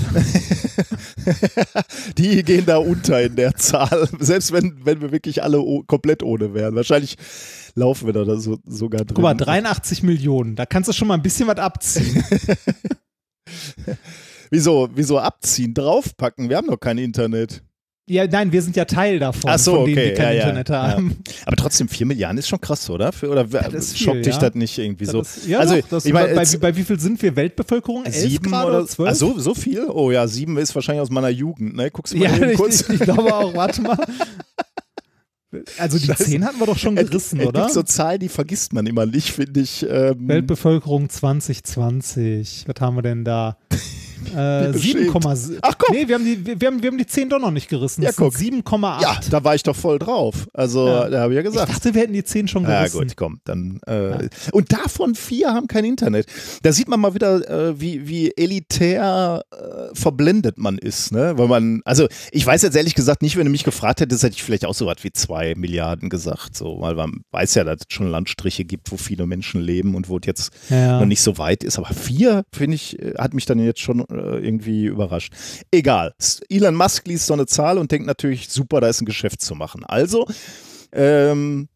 Die 2.19 2.43
gehen 2.43 2.67
da 2.67 2.77
unter 2.77 3.19
in 3.23 3.35
der 3.35 3.55
Zahl, 3.55 4.07
selbst 4.19 4.51
wenn, 4.51 4.58
wenn 4.83 5.01
wir 5.01 5.11
wirklich 5.11 5.43
alle 5.43 5.63
komplett 5.87 6.23
ohne 6.23 6.53
wären. 6.53 6.75
Wahrscheinlich 6.75 7.15
laufen 7.75 8.07
wir 8.07 8.13
da 8.13 8.37
so, 8.37 8.57
sogar 8.65 9.05
drin. 9.05 9.15
Guck 9.15 9.23
mal, 9.23 9.35
83 9.35 10.03
Millionen. 10.03 10.55
Da 10.55 10.65
kannst 10.65 10.89
du 10.89 10.93
schon 10.93 11.07
mal 11.07 11.15
ein 11.15 11.21
bisschen 11.21 11.47
was 11.47 11.57
abziehen. 11.57 12.23
Wieso, 14.51 14.89
wieso 14.93 15.19
abziehen, 15.19 15.73
draufpacken? 15.73 16.49
Wir 16.49 16.57
haben 16.57 16.67
doch 16.67 16.79
kein 16.79 16.97
Internet. 16.97 17.63
Ja, 18.09 18.25
nein, 18.25 18.51
wir 18.51 18.63
sind 18.63 18.75
ja 18.75 18.85
Teil 18.85 19.19
davon, 19.19 19.51
Ach 19.51 19.59
so, 19.59 19.75
von 19.75 19.85
denen, 19.85 19.99
okay, 19.99 20.09
die 20.09 20.15
kein 20.15 20.25
ja, 20.25 20.33
ja, 20.33 20.39
Internet 20.41 20.69
haben. 20.71 21.17
Aber 21.45 21.55
trotzdem, 21.55 21.87
4 21.87 22.07
Milliarden 22.07 22.39
ist 22.39 22.47
schon 22.47 22.59
krass, 22.59 22.89
oder? 22.89 23.11
Für, 23.11 23.29
oder 23.29 23.47
viel, 23.47 23.81
schockt 23.81 24.25
dich 24.25 24.33
ja. 24.33 24.39
das 24.39 24.55
nicht 24.55 24.79
irgendwie 24.79 25.05
so? 25.05 25.19
Das 25.19 25.37
ist, 25.37 25.47
ja, 25.47 25.59
also, 25.59 25.75
doch, 25.75 25.87
das, 25.89 26.05
ich 26.05 26.13
meine, 26.13 26.33
bei, 26.33 26.43
bei, 26.43 26.57
bei 26.57 26.75
wie 26.75 26.83
viel 26.83 26.99
sind 26.99 27.21
wir 27.21 27.35
Weltbevölkerung? 27.35 28.05
Elf 28.05 28.15
sieben 28.15 28.49
gerade 28.49 28.67
oder 28.67 28.77
oder 28.79 28.87
zwölf? 28.87 29.09
Ach, 29.11 29.15
so, 29.15 29.37
so 29.37 29.53
viel? 29.53 29.85
Oh 29.87 30.09
ja, 30.09 30.27
sieben 30.27 30.57
ist 30.57 30.73
wahrscheinlich 30.73 31.03
aus 31.03 31.11
meiner 31.11 31.29
Jugend, 31.29 31.75
ne? 31.75 31.91
Guckst 31.91 32.13
du 32.13 32.17
mal 32.17 32.39
ja, 32.39 32.47
ich, 32.47 32.57
kurz. 32.57 32.81
ich, 32.81 32.89
ich 32.89 32.99
glaube 32.99 33.31
auch, 33.31 33.53
warte 33.53 33.83
mal. 33.83 33.97
Also 35.77 35.99
die 35.99 36.05
Scheiße. 36.05 36.25
10 36.25 36.45
hatten 36.45 36.59
wir 36.59 36.65
doch 36.65 36.77
schon 36.77 36.97
Es- 36.97 37.09
gerissen, 37.09 37.39
es 37.39 37.47
oder? 37.47 37.61
gibt 37.61 37.73
so 37.73 37.83
Zahlen, 37.83 38.19
die 38.19 38.29
vergisst 38.29 38.73
man 38.73 38.87
immer 38.87 39.05
nicht, 39.05 39.31
finde 39.31 39.59
ich. 39.61 39.85
Ähm, 39.87 40.27
Weltbevölkerung 40.27 41.09
2020. 41.09 42.65
Was 42.67 42.81
haben 42.81 42.95
wir 42.95 43.01
denn 43.03 43.23
da? 43.23 43.57
Äh, 44.27 44.71
beschämt. 44.71 45.11
7,7. 45.11 45.59
Ach, 45.61 45.75
guck. 45.77 45.91
Nee, 45.95 46.07
wir 46.07 46.15
haben, 46.15 46.25
die, 46.25 46.45
wir, 46.59 46.67
haben, 46.67 46.81
wir 46.83 46.89
haben 46.91 46.97
die 46.97 47.05
10 47.05 47.29
doch 47.29 47.39
noch 47.39 47.51
nicht 47.51 47.69
gerissen. 47.69 48.01
Ja, 48.01 48.09
Das 48.09 48.15
sind 48.17 48.63
guck. 48.65 48.73
7,8. 48.75 49.01
ja, 49.01 49.19
da 49.29 49.43
war 49.43 49.55
ich 49.55 49.63
doch 49.63 49.75
voll 49.75 49.99
drauf. 49.99 50.47
Also, 50.53 50.87
Ja. 50.87 51.09
da 51.09 51.21
habe 51.21 51.33
ich 51.33 51.37
ja 51.37 51.41
ich 51.41 51.47
gesagt. 51.47 51.71
dachte, 51.71 51.93
wir 51.93 52.01
hätten 52.01 52.13
die 52.13 52.23
10 52.23 52.47
schon 52.47 52.63
Ja 52.63 52.79
gerissen. 52.79 52.99
gut, 52.99 53.15
komm, 53.15 53.39
dann 53.45 53.79
äh, 53.87 54.29
und 54.51 54.71
davon 54.71 55.15
vier 55.15 55.53
haben 55.53 55.67
kein 55.67 55.85
Internet. 55.85 56.25
Da 56.63 56.71
sieht 56.71 56.87
man 56.87 56.99
mal 56.99 57.13
wieder, 57.13 57.49
äh, 57.69 57.79
wie, 57.79 58.07
wie 58.07 58.31
elitär 58.35 59.43
äh, 59.51 59.95
verblendet 59.95 60.57
man 60.57 60.77
ist, 60.77 61.11
ne? 61.11 61.37
Weil 61.37 61.47
man, 61.47 61.81
also 61.85 62.07
ich 62.31 62.45
weiß 62.45 62.61
jetzt 62.61 62.75
ehrlich 62.75 62.95
gesagt 62.95 63.21
nicht, 63.21 63.37
wenn 63.37 63.45
du 63.45 63.51
mich 63.51 63.63
gefragt 63.63 64.01
hättest, 64.01 64.23
hätte 64.23 64.35
ich 64.35 64.43
vielleicht 64.43 64.65
auch 64.65 64.73
so 64.73 64.85
was 64.85 65.03
wie 65.03 65.11
zwei 65.11 65.53
Milliarden 65.55 66.09
gesagt, 66.09 66.55
so, 66.55 66.77
weil 66.81 66.95
man 66.95 67.21
weiß 67.31 67.55
ja, 67.55 67.63
dass 67.63 67.77
es 67.87 67.93
schon 67.93 68.09
Landstriche 68.09 68.65
gibt, 68.65 68.91
wo 68.91 68.97
viele 68.97 69.25
Menschen 69.25 69.61
leben 69.61 69.95
und 69.95 70.09
wo 70.09 70.17
es 70.17 70.25
jetzt 70.25 70.51
Ja. 70.69 70.99
noch 70.99 71.05
nicht 71.05 71.21
so 71.21 71.37
weit 71.37 71.63
ist. 71.63 71.77
Aber 71.77 71.89
vier, 71.93 72.43
finde 72.53 72.75
ich, 72.75 72.99
äh, 72.99 73.13
hat 73.17 73.33
mich 73.33 73.45
dann 73.45 73.59
jetzt 73.59 73.79
schon 73.79 74.01
äh, 74.01 74.08
irgendwie 74.09 74.85
überrascht. 74.85 75.33
Egal. 75.71 76.13
Elon 76.49 76.75
Musk 76.75 77.07
liest 77.07 77.27
so 77.27 77.33
eine 77.33 77.45
Zahl 77.45 77.77
und 77.77 77.91
denkt 77.91 78.07
natürlich, 78.07 78.49
super, 78.49 78.81
da 78.81 78.87
ist 78.87 79.01
ein 79.01 79.05
Geschäft 79.05 79.41
zu 79.41 79.55
machen. 79.55 79.83
Also, 79.85 80.25
ähm, 80.91 81.69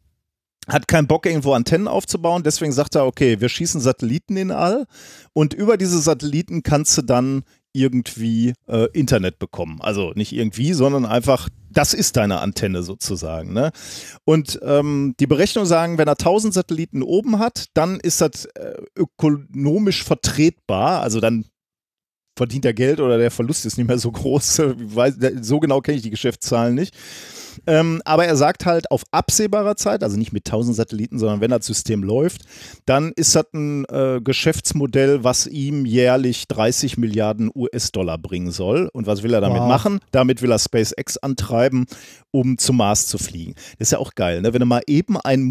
hat 0.67 0.87
keinen 0.87 1.07
Bock, 1.07 1.25
irgendwo 1.25 1.53
Antennen 1.53 1.87
aufzubauen. 1.87 2.43
Deswegen 2.43 2.71
sagt 2.71 2.95
er, 2.95 3.05
okay, 3.05 3.41
wir 3.41 3.49
schießen 3.49 3.81
Satelliten 3.81 4.37
in 4.37 4.51
All 4.51 4.85
und 5.33 5.53
über 5.53 5.77
diese 5.77 5.99
Satelliten 5.99 6.63
kannst 6.63 6.97
du 6.97 7.01
dann 7.01 7.43
irgendwie 7.73 8.53
äh, 8.67 8.87
Internet 8.93 9.39
bekommen. 9.39 9.79
Also 9.81 10.11
nicht 10.15 10.31
irgendwie, 10.31 10.73
sondern 10.73 11.05
einfach, 11.05 11.49
das 11.71 11.93
ist 11.93 12.15
deine 12.17 12.39
Antenne 12.39 12.83
sozusagen. 12.83 13.51
Ne? 13.51 13.71
Und 14.25 14.59
ähm, 14.63 15.15
die 15.19 15.27
Berechnungen 15.27 15.67
sagen, 15.67 15.97
wenn 15.97 16.07
er 16.07 16.13
1000 16.13 16.53
Satelliten 16.53 17.01
oben 17.01 17.39
hat, 17.39 17.65
dann 17.73 17.99
ist 17.99 18.21
das 18.21 18.45
äh, 18.45 18.75
ökonomisch 18.95 20.03
vertretbar. 20.03 21.01
Also 21.01 21.19
dann 21.19 21.45
verdient 22.35 22.65
er 22.65 22.73
Geld 22.73 22.99
oder 22.99 23.17
der 23.17 23.31
Verlust 23.31 23.65
ist 23.65 23.77
nicht 23.77 23.87
mehr 23.87 23.99
so 23.99 24.11
groß. 24.11 24.61
So 25.41 25.59
genau 25.59 25.81
kenne 25.81 25.97
ich 25.97 26.03
die 26.03 26.09
Geschäftszahlen 26.09 26.75
nicht. 26.75 26.95
Ähm, 27.67 28.01
aber 28.05 28.25
er 28.25 28.35
sagt 28.35 28.65
halt, 28.65 28.89
auf 28.91 29.03
absehbarer 29.11 29.75
Zeit, 29.75 30.03
also 30.03 30.17
nicht 30.17 30.33
mit 30.33 30.45
1000 30.47 30.75
Satelliten, 30.75 31.19
sondern 31.19 31.41
wenn 31.41 31.51
das 31.51 31.65
System 31.65 32.03
läuft, 32.03 32.41
dann 32.85 33.11
ist 33.15 33.35
das 33.35 33.45
ein 33.53 33.85
äh, 33.85 34.21
Geschäftsmodell, 34.23 35.23
was 35.23 35.47
ihm 35.47 35.85
jährlich 35.85 36.47
30 36.47 36.97
Milliarden 36.97 37.51
US-Dollar 37.53 38.17
bringen 38.17 38.51
soll. 38.51 38.89
Und 38.93 39.07
was 39.07 39.23
will 39.23 39.33
er 39.33 39.41
damit 39.41 39.61
Wow. 39.61 39.67
machen? 39.67 39.99
Damit 40.11 40.41
will 40.41 40.51
er 40.51 40.59
SpaceX 40.59 41.17
antreiben, 41.17 41.85
um 42.31 42.57
zum 42.57 42.77
Mars 42.77 43.07
zu 43.07 43.17
fliegen. 43.17 43.53
Das 43.77 43.87
ist 43.87 43.91
ja 43.91 43.99
auch 43.99 44.15
geil, 44.15 44.41
ne? 44.41 44.53
wenn 44.53 44.59
du 44.59 44.65
mal 44.65 44.81
eben 44.87 45.17
ein 45.19 45.43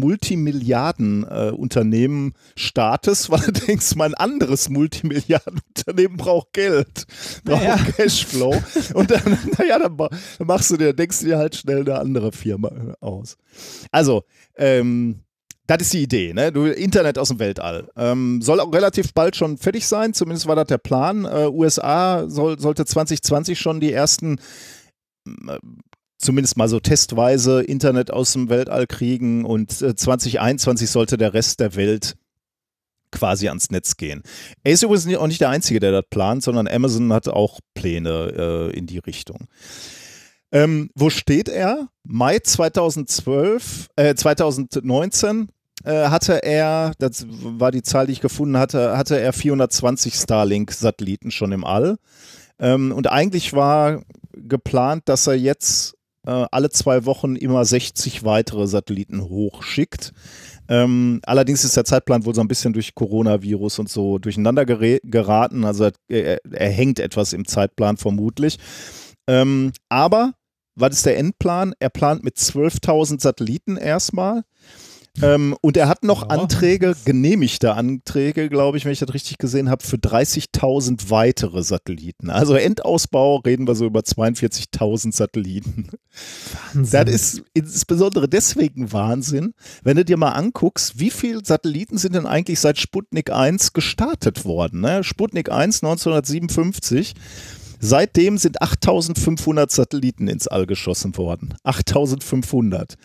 Multimilliarden-Unternehmen 1.03 2.33
startest, 2.55 3.29
weil 3.31 3.39
du 3.41 3.51
denkst, 3.51 3.95
mein 3.95 4.13
anderes 4.15 4.69
Multimilliarden-Unternehmen 4.69 6.17
braucht 6.17 6.53
Geld, 6.53 7.05
braucht 7.43 7.63
Ja. 7.63 7.77
Cashflow. 7.77 8.55
Und 8.93 9.11
dann, 9.11 9.37
naja, 9.57 9.79
dann 9.79 9.97
machst 10.45 10.71
du 10.71 10.77
dir, 10.77 10.93
denkst 10.93 11.19
du 11.21 11.25
dir 11.27 11.37
halt 11.37 11.55
schnell 11.55 11.83
eine 11.93 12.01
andere 12.01 12.31
Firma 12.31 12.71
aus. 12.99 13.37
Also, 13.91 14.23
ähm, 14.55 15.23
das 15.67 15.81
ist 15.81 15.93
die 15.93 16.03
Idee, 16.03 16.33
ne? 16.33 16.51
Du, 16.51 16.65
Internet 16.65 17.17
aus 17.17 17.29
dem 17.29 17.39
Weltall. 17.39 17.89
Ähm, 17.95 18.41
soll 18.41 18.59
auch 18.59 18.73
relativ 18.73 19.13
bald 19.13 19.35
schon 19.35 19.57
fertig 19.57 19.87
sein, 19.87 20.13
zumindest 20.13 20.45
war 20.45 20.55
das 20.55 20.67
der 20.67 20.77
Plan. 20.77 21.25
Äh, 21.25 21.47
USA 21.47 22.27
soll, 22.27 22.59
sollte 22.59 22.85
2020 22.85 23.59
schon 23.59 23.79
die 23.79 23.93
ersten, 23.93 24.39
äh, 25.25 25.57
zumindest 26.17 26.57
mal 26.57 26.67
so 26.67 26.81
testweise, 26.81 27.61
Internet 27.61 28.11
aus 28.11 28.33
dem 28.33 28.49
Weltall 28.49 28.87
kriegen 28.87 29.45
und 29.45 29.81
äh, 29.81 29.95
2021 29.95 30.89
sollte 30.89 31.17
der 31.17 31.33
Rest 31.33 31.61
der 31.61 31.75
Welt 31.75 32.17
quasi 33.13 33.47
ans 33.47 33.69
Netz 33.69 33.95
gehen. 33.95 34.23
Er 34.63 34.73
ist 34.73 34.83
übrigens 34.83 35.15
auch 35.15 35.27
nicht 35.27 35.39
der 35.39 35.49
Einzige, 35.49 35.79
der 35.79 35.91
das 35.91 36.05
plant, 36.09 36.43
sondern 36.43 36.67
Amazon 36.67 37.13
hat 37.13 37.29
auch 37.29 37.59
Pläne 37.73 38.71
äh, 38.73 38.77
in 38.77 38.85
die 38.85 38.97
Richtung. 38.97 39.47
Ähm, 40.53 40.91
wo 40.93 41.09
steht 41.09 41.49
er? 41.49 41.87
Mai 42.03 42.37
2012, 42.37 43.87
äh, 43.95 44.13
2019 44.13 45.49
äh, 45.83 46.09
hatte 46.09 46.43
er, 46.43 46.93
das 46.99 47.25
war 47.27 47.71
die 47.71 47.81
Zahl, 47.81 48.05
die 48.05 48.13
ich 48.13 48.21
gefunden 48.21 48.57
hatte, 48.57 48.95
hatte 48.95 49.19
er 49.19 49.33
420 49.33 50.13
Starlink-Satelliten 50.13 51.31
schon 51.31 51.53
im 51.53 51.65
All. 51.65 51.97
Ähm, 52.59 52.91
und 52.91 53.09
eigentlich 53.09 53.53
war 53.53 54.03
geplant, 54.33 55.09
dass 55.09 55.25
er 55.25 55.33
jetzt 55.33 55.95
äh, 56.27 56.45
alle 56.51 56.69
zwei 56.69 57.05
Wochen 57.05 57.35
immer 57.35 57.65
60 57.65 58.23
weitere 58.23 58.67
Satelliten 58.67 59.23
hochschickt. 59.23 60.13
Ähm, 60.69 61.19
allerdings 61.25 61.63
ist 61.63 61.75
der 61.75 61.83
Zeitplan 61.83 62.25
wohl 62.25 62.35
so 62.35 62.41
ein 62.41 62.47
bisschen 62.47 62.73
durch 62.73 62.93
Coronavirus 62.93 63.79
und 63.79 63.89
so 63.89 64.19
durcheinander 64.19 64.65
geraten. 64.65 65.65
Also 65.65 65.89
er, 66.07 66.45
er 66.45 66.69
hängt 66.69 66.99
etwas 66.99 67.33
im 67.33 67.47
Zeitplan 67.47 67.97
vermutlich. 67.97 68.59
Ähm, 69.27 69.71
aber 69.89 70.33
was 70.75 70.95
ist 70.95 71.05
der 71.05 71.17
Endplan? 71.17 71.73
Er 71.79 71.89
plant 71.89 72.23
mit 72.23 72.37
12.000 72.37 73.21
Satelliten 73.21 73.77
erstmal. 73.77 74.43
Ähm, 75.21 75.55
und 75.61 75.77
er 75.77 75.87
hat 75.87 76.03
noch 76.03 76.23
Ja. 76.23 76.29
Anträge, 76.29 76.95
genehmigte 77.05 77.75
Anträge, 77.75 78.49
glaube 78.49 78.77
ich, 78.79 78.85
wenn 78.85 78.91
ich 78.93 78.99
das 78.99 79.13
richtig 79.13 79.37
gesehen 79.37 79.69
habe, 79.69 79.83
für 79.85 79.97
30.000 79.97 81.11
weitere 81.11 81.61
Satelliten. 81.61 82.31
Also 82.31 82.55
Endausbau 82.55 83.35
reden 83.37 83.67
wir 83.67 83.75
so 83.75 83.85
über 83.85 83.99
42.000 83.99 85.13
Satelliten. 85.13 85.89
Wahnsinn. 86.73 87.05
Das 87.05 87.13
ist 87.13 87.43
insbesondere 87.53 88.27
deswegen 88.27 88.91
Wahnsinn, 88.91 89.53
wenn 89.83 89.97
du 89.97 90.05
dir 90.05 90.17
mal 90.17 90.31
anguckst, 90.31 90.99
wie 90.99 91.11
viele 91.11 91.45
Satelliten 91.45 91.99
sind 91.99 92.15
denn 92.15 92.25
eigentlich 92.25 92.59
seit 92.59 92.79
Sputnik 92.79 93.31
1 93.31 93.73
gestartet 93.73 94.45
worden? 94.45 94.81
Ne? 94.81 95.03
Sputnik 95.03 95.51
1 95.51 95.83
1957. 95.83 97.13
Seitdem 97.85 98.37
sind 98.37 98.61
8500 98.61 99.69
Satelliten 99.69 100.29
ins 100.29 100.47
All 100.47 100.65
geschossen 100.65 101.17
worden. 101.17 101.53
8500. 101.63 102.95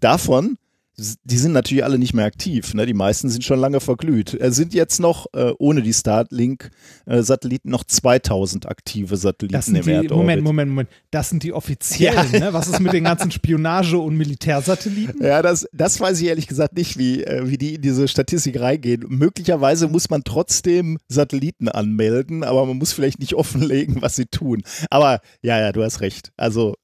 Davon, 0.00 0.58
die 0.98 1.38
sind 1.38 1.52
natürlich 1.52 1.84
alle 1.84 1.96
nicht 1.98 2.12
mehr 2.12 2.24
aktiv. 2.24 2.74
Ne? 2.74 2.84
Die 2.84 2.92
meisten 2.94 3.28
sind 3.28 3.44
schon 3.44 3.60
lange 3.60 3.78
verglüht. 3.78 4.34
Es 4.34 4.56
sind 4.56 4.74
jetzt 4.74 4.98
noch, 4.98 5.26
äh, 5.32 5.52
ohne 5.58 5.82
die 5.82 5.92
Starlink-Satelliten, 5.94 7.70
noch 7.70 7.84
2000 7.84 8.66
aktive 8.66 9.16
Satelliten 9.16 9.76
im 9.76 9.82
die, 9.82 9.90
Erdorbit. 9.90 10.10
Moment, 10.16 10.42
Moment, 10.42 10.70
Moment. 10.70 10.88
Das 11.10 11.30
sind 11.30 11.42
die 11.44 11.52
offiziellen, 11.52 12.32
Ja. 12.32 12.40
ne? 12.40 12.52
Was 12.52 12.66
ist 12.68 12.80
mit 12.80 12.92
den 12.92 13.04
ganzen 13.04 13.30
Spionage- 13.30 13.98
und 13.98 14.16
Militärsatelliten? 14.16 15.22
Ja, 15.24 15.40
das, 15.42 15.68
das 15.72 16.00
weiß 16.00 16.20
ich 16.20 16.26
ehrlich 16.26 16.48
gesagt 16.48 16.76
nicht, 16.76 16.98
wie, 16.98 17.22
äh, 17.22 17.48
wie 17.48 17.58
die 17.58 17.76
in 17.76 17.82
diese 17.82 18.08
Statistik 18.08 18.58
reingehen. 18.58 19.04
Möglicherweise 19.08 19.86
muss 19.88 20.10
man 20.10 20.24
trotzdem 20.24 20.98
Satelliten 21.08 21.68
anmelden, 21.68 22.42
aber 22.42 22.66
man 22.66 22.76
muss 22.78 22.92
vielleicht 22.92 23.20
nicht 23.20 23.34
offenlegen, 23.36 24.02
was 24.02 24.16
sie 24.16 24.26
tun. 24.26 24.62
Aber 24.90 25.20
ja, 25.42 25.60
ja, 25.60 25.72
du 25.72 25.82
hast 25.84 26.00
recht. 26.00 26.32
Also 26.36 26.74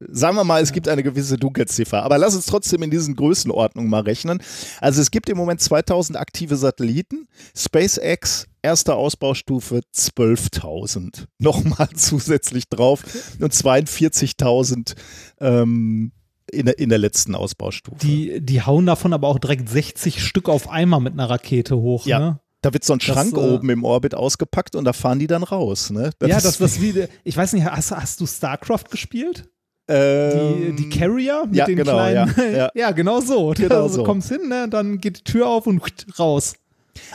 sagen 0.00 0.36
wir 0.36 0.44
mal, 0.44 0.62
es 0.62 0.72
gibt 0.72 0.88
eine 0.88 1.02
gewisse 1.02 1.36
Dunkelziffer. 1.36 2.02
Aber 2.02 2.18
lass 2.18 2.34
uns 2.36 2.46
trotzdem 2.46 2.82
in 2.82 2.90
diesen 2.90 3.16
Größenordnungen 3.16 3.90
mal 3.90 4.02
rechnen. 4.02 4.42
Also 4.80 5.00
es 5.00 5.10
gibt 5.10 5.28
im 5.28 5.36
Moment 5.36 5.60
2000 5.60 6.18
aktive 6.18 6.56
Satelliten. 6.56 7.26
SpaceX, 7.56 8.46
erste 8.62 8.94
Ausbaustufe 8.94 9.80
12.000. 9.94 11.26
Nochmal 11.38 11.88
zusätzlich 11.94 12.68
drauf. 12.68 13.02
Und 13.40 13.52
42.000 13.52 14.94
ähm, 15.40 16.12
in, 16.52 16.66
der, 16.66 16.78
in 16.78 16.88
der 16.88 16.98
letzten 16.98 17.34
Ausbaustufe. 17.34 17.98
Die, 18.00 18.40
die 18.40 18.62
hauen 18.62 18.86
davon 18.86 19.12
aber 19.12 19.28
auch 19.28 19.38
direkt 19.38 19.68
60 19.68 20.22
Stück 20.22 20.48
auf 20.48 20.68
einmal 20.68 21.00
mit 21.00 21.12
einer 21.14 21.28
Rakete 21.28 21.76
hoch, 21.76 22.06
Ja. 22.06 22.18
ne? 22.18 22.40
Da 22.62 22.72
wird 22.72 22.84
so 22.84 22.94
ein 22.94 22.98
Das, 22.98 23.06
Schrank 23.06 23.34
äh, 23.36 23.38
oben 23.38 23.70
im 23.70 23.84
Orbit 23.84 24.14
ausgepackt 24.14 24.74
und 24.74 24.84
da 24.86 24.92
fahren 24.92 25.18
die 25.20 25.26
dann 25.28 25.44
raus. 25.44 25.90
Ne? 25.90 26.10
ja, 26.22 26.36
ist 26.36 26.46
das 26.46 26.60
was 26.60 26.80
wie, 26.80 27.06
ich 27.22 27.36
weiß 27.36 27.52
nicht, 27.52 27.64
hast, 27.64 27.92
hast 27.92 28.20
du 28.20 28.26
StarCraft 28.26 28.84
gespielt? 28.90 29.48
Die, 29.88 29.92
ähm, 29.94 30.76
die 30.76 30.88
Carrier 30.88 31.44
mit 31.46 31.56
ja, 31.56 31.64
den 31.66 31.76
genau, 31.76 31.92
kleinen. 31.92 32.34
ja, 32.54 32.70
ja. 32.74 32.90
genau 32.90 33.20
so. 33.20 33.50
Genau 33.56 33.82
also 33.84 33.96
so. 33.96 34.04
kommst 34.04 34.28
hin, 34.28 34.48
ne? 34.48 34.68
dann 34.68 34.98
geht 34.98 35.18
die 35.18 35.24
Tür 35.24 35.48
auf 35.48 35.66
und 35.66 35.80
raus. 36.18 36.54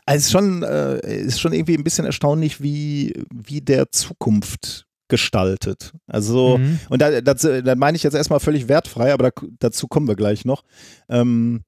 Also 0.05 0.17
es 0.17 0.25
ist 0.25 0.31
schon, 0.31 0.63
äh, 0.63 1.21
ist 1.21 1.41
schon 1.41 1.53
irgendwie 1.53 1.75
ein 1.75 1.83
bisschen 1.83 2.05
erstaunlich, 2.05 2.61
wie, 2.61 3.13
wie 3.33 3.61
der 3.61 3.91
Zukunft 3.91 4.85
gestaltet. 5.09 5.91
Also, 6.07 6.57
Mhm. 6.57 6.79
und 6.89 7.01
da, 7.01 7.19
das, 7.19 7.41
da 7.41 7.75
meine 7.75 7.97
ich 7.97 8.03
jetzt 8.03 8.13
erstmal 8.13 8.39
völlig 8.39 8.69
wertfrei, 8.69 9.11
aber 9.11 9.31
da, 9.31 9.41
dazu 9.59 9.87
kommen 9.87 10.07
wir 10.07 10.15
gleich 10.15 10.45
noch. 10.45 10.63
Ähm, 11.09 11.63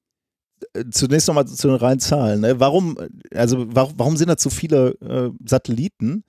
äh, 0.72 0.84
zunächst 0.90 1.28
nochmal 1.28 1.46
zu 1.46 1.68
den 1.68 1.76
reinen 1.76 2.00
Zahlen. 2.00 2.40
Ne? 2.40 2.58
Warum, 2.60 2.96
also 3.34 3.66
warum, 3.68 3.94
warum 3.98 4.16
sind 4.16 4.28
da 4.28 4.36
so 4.38 4.48
viele 4.48 4.92
äh, 5.02 5.30
Satelliten? 5.46 6.24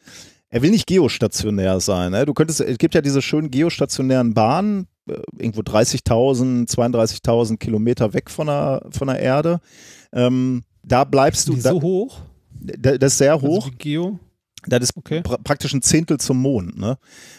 Er 0.50 0.62
will 0.62 0.72
nicht 0.72 0.88
geostationär 0.88 1.80
sein. 1.80 2.12
Ne? 2.12 2.26
Du 2.26 2.34
könntest, 2.34 2.62
es 2.62 2.78
gibt 2.78 2.96
ja 2.96 3.02
diese 3.02 3.22
schönen 3.22 3.52
geostationären 3.52 4.34
Bahnen, 4.34 4.88
äh, 5.10 5.14
irgendwo 5.38 5.62
30.000, 5.62 6.70
32.000 6.70 7.58
Kilometer 7.58 8.14
weg 8.14 8.30
von 8.30 8.48
der, 8.48 8.86
von 8.91 9.08
der 9.08 9.20
Erde. 9.20 9.60
Ähm, 10.14 10.64
da 10.84 11.04
bleibst 11.04 11.48
du. 11.48 11.56
Da, 11.56 11.72
so 11.72 11.82
hoch? 11.82 12.22
da, 12.52 12.98
das 12.98 13.14
ist 13.14 13.18
sehr 13.20 13.41
hoch. 13.41 13.66
Also 13.66 13.76
Geo? 13.78 14.20
Das 14.68 14.82
ist 14.82 14.98
Okay. 14.98 15.22
pra 15.22 15.38
praktisch 15.38 15.74
ein 15.74 15.82
Zehntel 15.84 16.20
zum 16.20 16.41
Mond. 16.41 16.78
Ne? 16.78 16.98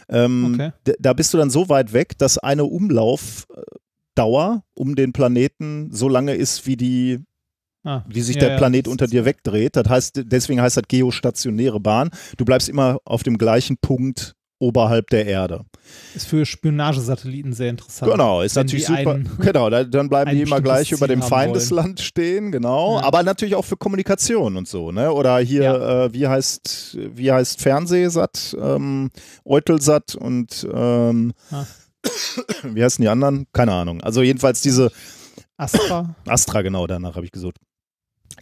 Ähm, 0.08 0.54
Okay. 0.54 0.70
Da 1.00 1.12
bist 1.12 1.34
du 1.34 1.38
dann 1.38 1.50
so 1.50 1.68
weit 1.68 1.92
weg, 1.92 2.16
dass 2.18 2.38
eine 2.38 2.64
Umlaufdauer 2.64 4.62
um 4.74 4.94
den 4.94 5.12
Planeten 5.12 5.90
so 5.92 6.08
lange 6.08 6.34
ist, 6.34 6.66
wie 6.66 6.76
die 6.76 7.20
Ah, 7.86 8.04
wie 8.08 8.20
sich 8.20 8.34
ja, 8.36 8.40
der 8.40 8.50
ja, 8.50 8.56
Planet 8.56 8.86
das 8.86 8.90
unter 8.92 9.06
dir 9.06 9.24
wegdreht. 9.24 9.76
Das 9.76 9.88
heißt, 9.88 10.22
deswegen 10.24 10.60
heißt 10.60 10.76
das 10.76 10.84
geostationäre 10.88 11.78
Bahn. 11.80 12.10
Du 12.36 12.44
bleibst 12.44 12.68
immer 12.68 12.98
auf 13.04 13.22
dem 13.22 13.38
gleichen 13.38 13.76
Punkt 13.78 14.34
oberhalb 14.58 15.10
der 15.10 15.26
Erde. 15.26 15.64
Ist 16.14 16.26
für 16.26 16.44
Spionagesatelliten 16.46 17.52
sehr 17.52 17.70
interessant. 17.70 18.10
Genau, 18.10 18.40
ist 18.42 18.56
natürlich 18.56 18.86
super. 18.86 19.18
genau, 19.38 19.70
da, 19.70 19.84
dann 19.84 20.08
bleiben 20.08 20.30
die 20.32 20.42
immer 20.42 20.60
gleich 20.60 20.90
über 20.92 21.06
Ziel 21.06 21.08
dem 21.16 21.22
haben 21.22 21.28
Feindesland 21.28 22.00
stehen, 22.00 22.50
genau. 22.50 22.98
Ja. 22.98 23.04
Aber 23.04 23.22
natürlich 23.22 23.54
auch 23.54 23.64
für 23.64 23.76
Kommunikation 23.76 24.56
und 24.56 24.66
so, 24.66 24.92
ne? 24.92 25.12
Oder 25.12 25.38
hier, 25.38 25.62
Ja. 25.62 26.04
äh, 26.06 26.12
wie 26.12 26.26
heißt, 26.26 26.98
wie 27.14 27.30
heißt 27.30 27.60
Fernsehsat, 27.60 28.56
ähm, 28.60 29.10
Eutelsat 29.44 30.14
und 30.14 30.66
ähm, 30.72 31.32
Ah. 31.50 31.66
wie 32.64 32.82
heißen 32.82 33.02
die 33.02 33.08
anderen? 33.08 33.46
Keine 33.52 33.72
Ahnung. 33.72 34.00
Also 34.00 34.22
jedenfalls 34.22 34.62
diese 34.62 34.90
Astra. 35.56 36.14
Astra, 36.26 36.62
genau, 36.62 36.86
danach 36.86 37.16
habe 37.16 37.26
ich 37.26 37.32
gesucht. 37.32 37.56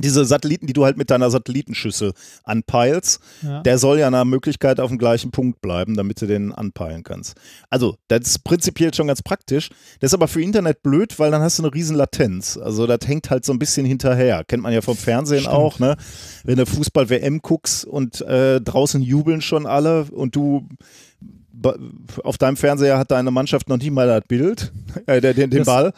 Diese 0.01 0.25
Satelliten, 0.25 0.67
die 0.67 0.73
du 0.73 0.85
halt 0.85 0.97
mit 0.97 1.11
deiner 1.11 1.31
Satellitenschüssel 1.31 2.13
anpeilst, 2.43 3.21
Ja. 3.43 3.63
der 3.63 3.79
soll 3.79 3.99
ja 3.99 4.11
nach 4.11 4.25
Möglichkeit 4.25 4.81
auf 4.81 4.89
dem 4.91 4.99
gleichen 4.99 5.31
Punkt 5.31 5.61
bleiben, 5.61 5.97
damit 5.97 6.21
du 6.21 6.27
den 6.27 6.53
anpeilen 6.53 7.03
kannst. 7.05 7.35
Also, 7.71 7.97
das 8.09 8.21
ist 8.27 8.45
prinzipiell 8.45 8.93
schon 8.93 9.07
ganz 9.07 9.23
praktisch. 9.23 9.71
Das 10.01 10.11
ist 10.11 10.15
aber 10.15 10.29
für 10.29 10.43
Internet 10.43 10.83
blöd, 10.83 11.19
weil 11.19 11.31
dann 11.31 11.43
hast 11.43 11.59
du 11.59 11.63
eine 11.63 11.73
riesen 11.75 11.97
Latenz. 11.97 12.57
Also, 12.57 12.87
das 12.87 13.01
hängt 13.07 13.31
halt 13.31 13.45
so 13.45 13.53
ein 13.53 13.59
bisschen 13.59 13.87
hinterher. 13.87 14.45
Kennt 14.45 14.63
man 14.63 14.73
ja 14.73 14.81
vom 14.83 14.97
Fernsehen 14.97 15.41
Stimmt. 15.43 15.55
auch, 15.55 15.79
ne? 15.79 15.97
Wenn 16.45 16.57
du 16.57 16.67
Fußball-WM 16.67 17.41
guckst 17.43 17.85
und 17.85 18.21
äh, 18.23 18.61
draußen 18.61 19.01
jubeln 19.03 19.41
schon 19.41 19.67
alle 19.67 20.05
und 20.05 20.35
du 20.37 20.69
auf 22.23 22.37
deinem 22.37 22.57
Fernseher 22.57 22.99
hat 22.99 23.11
deine 23.11 23.31
Mannschaft 23.31 23.69
noch 23.69 23.79
nie 23.79 23.91
mal 23.91 24.07
das 24.07 24.23
Bild, 24.27 24.73
äh, 25.07 25.21
den, 25.21 25.51
den 25.51 25.65
Ball. 25.65 25.93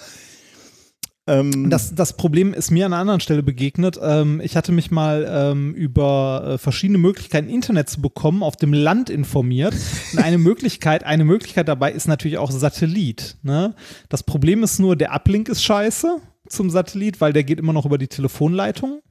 Ähm, 1.27 1.71
Das, 1.71 1.95
das 1.95 2.17
Problem 2.17 2.55
ist 2.55 2.71
mir 2.71 2.87
an 2.87 2.93
einer 2.93 3.01
anderen 3.01 3.21
Stelle 3.21 3.43
begegnet. 3.43 3.99
Ähm, 4.03 4.41
ich 4.43 4.57
hatte 4.57 4.73
mich 4.73 4.91
mal 4.91 5.27
ähm, 5.29 5.75
über 5.75 6.45
äh, 6.47 6.59
verschiedene 6.59 6.99
Möglichkeiten, 6.99 7.49
Internet 7.49 7.89
zu 7.91 8.01
bekommen, 8.01 8.43
auf 8.43 8.57
dem 8.57 8.73
Land 8.73 9.11
informiert. 9.11 9.75
Und 10.13 10.19
eine 10.21 10.39
Möglichkeit, 10.51 11.05
eine 11.05 11.25
Möglichkeit 11.25 11.69
dabei 11.69 11.93
ist 11.93 12.09
natürlich 12.09 12.39
auch 12.39 12.51
Satellit. 12.51 13.37
Ne? 13.43 13.75
Das 14.09 14.23
Problem 14.23 14.63
ist 14.63 14.79
nur, 14.79 14.97
der 14.97 15.13
Uplink 15.13 15.49
ist 15.49 15.65
scheiße 15.65 16.19
zum 16.49 16.71
Satellit, 16.71 17.21
weil 17.21 17.33
der 17.33 17.45
geht 17.45 17.59
immer 17.59 17.73
noch 17.73 17.87
über 17.87 17.99
die 17.99 18.09
Telefonleitung. 18.09 19.03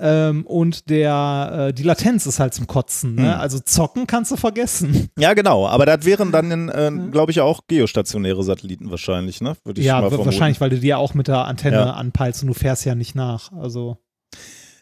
Ähm, 0.00 0.46
und 0.46 0.88
der, 0.90 1.68
äh, 1.68 1.72
die 1.74 1.82
Latenz 1.82 2.26
ist 2.26 2.40
halt 2.40 2.54
zum 2.54 2.66
Kotzen. 2.66 3.14
Ne? 3.14 3.34
Hm. 3.34 3.40
Also 3.40 3.58
zocken 3.58 4.06
kannst 4.06 4.30
du 4.30 4.36
vergessen. 4.36 5.08
Ja, 5.18 5.34
genau. 5.34 5.68
Aber 5.68 5.86
das 5.86 6.04
wären 6.04 6.32
dann, 6.32 6.68
äh, 6.68 6.90
glaube 7.10 7.32
ich, 7.32 7.40
auch 7.40 7.60
geostationäre 7.68 8.42
Satelliten 8.42 8.90
wahrscheinlich, 8.90 9.40
ne? 9.40 9.56
Würde 9.64 9.80
ich 9.80 9.86
ja, 9.86 10.00
mal 10.00 10.08
vermuten. 10.08 10.26
wahrscheinlich, 10.26 10.60
weil 10.60 10.70
du 10.70 10.78
die 10.78 10.86
ja 10.88 10.96
auch 10.96 11.14
mit 11.14 11.28
der 11.28 11.44
Antenne 11.44 11.76
Ja. 11.76 11.90
anpeilst 11.92 12.42
und 12.42 12.48
du 12.48 12.54
fährst 12.54 12.84
ja 12.84 12.94
nicht 12.94 13.14
nach. 13.14 13.52
Also. 13.52 13.98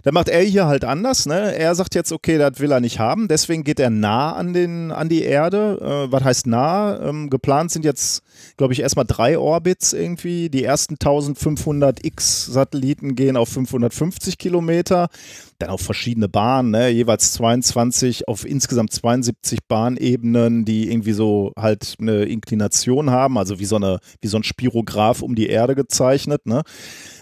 Da 0.04 0.12
macht 0.12 0.28
er 0.28 0.42
hier 0.42 0.66
halt 0.66 0.84
anders, 0.84 1.26
ne? 1.26 1.56
Er 1.56 1.74
sagt 1.74 1.94
jetzt, 1.96 2.12
okay, 2.12 2.38
das 2.38 2.60
will 2.60 2.70
er 2.70 2.80
nicht 2.80 3.00
haben, 3.00 3.26
deswegen 3.26 3.64
geht 3.64 3.80
er 3.80 3.90
nah 3.90 4.32
an, 4.32 4.52
den, 4.52 4.92
an 4.92 5.08
die 5.08 5.22
Erde. 5.22 6.06
Äh, 6.08 6.12
was 6.12 6.22
heißt 6.22 6.46
nah? 6.46 6.98
Ähm, 7.00 7.30
geplant 7.30 7.72
sind 7.72 7.84
jetzt, 7.84 8.22
glaube 8.56 8.72
ich, 8.72 8.80
erstmal 8.80 9.04
drei 9.06 9.38
Orbits 9.38 9.92
irgendwie. 9.92 10.50
Die 10.50 10.64
ersten 10.64 10.94
1500 10.94 12.04
X-Satelliten 12.04 13.14
gehen 13.14 13.36
auf 13.36 13.48
550 13.48 14.38
Kilometer. 14.38 15.08
Dann 15.58 15.70
auf 15.70 15.80
verschiedene 15.80 16.28
Bahnen, 16.28 16.70
ne? 16.70 16.88
jeweils 16.88 17.32
22 17.32 18.28
auf 18.28 18.44
insgesamt 18.44 18.92
72 18.92 19.60
Bahnebenen, 19.66 20.64
die 20.64 20.90
irgendwie 20.90 21.12
so 21.12 21.52
halt 21.56 21.96
eine 22.00 22.24
Inklination 22.24 23.10
haben, 23.10 23.38
also 23.38 23.58
wie 23.58 23.64
so, 23.64 23.76
eine, 23.76 23.98
wie 24.20 24.28
so 24.28 24.36
ein 24.36 24.44
Spirograph 24.44 25.22
um 25.22 25.34
die 25.34 25.48
Erde 25.48 25.74
gezeichnet. 25.74 26.46
Ne? 26.46 26.62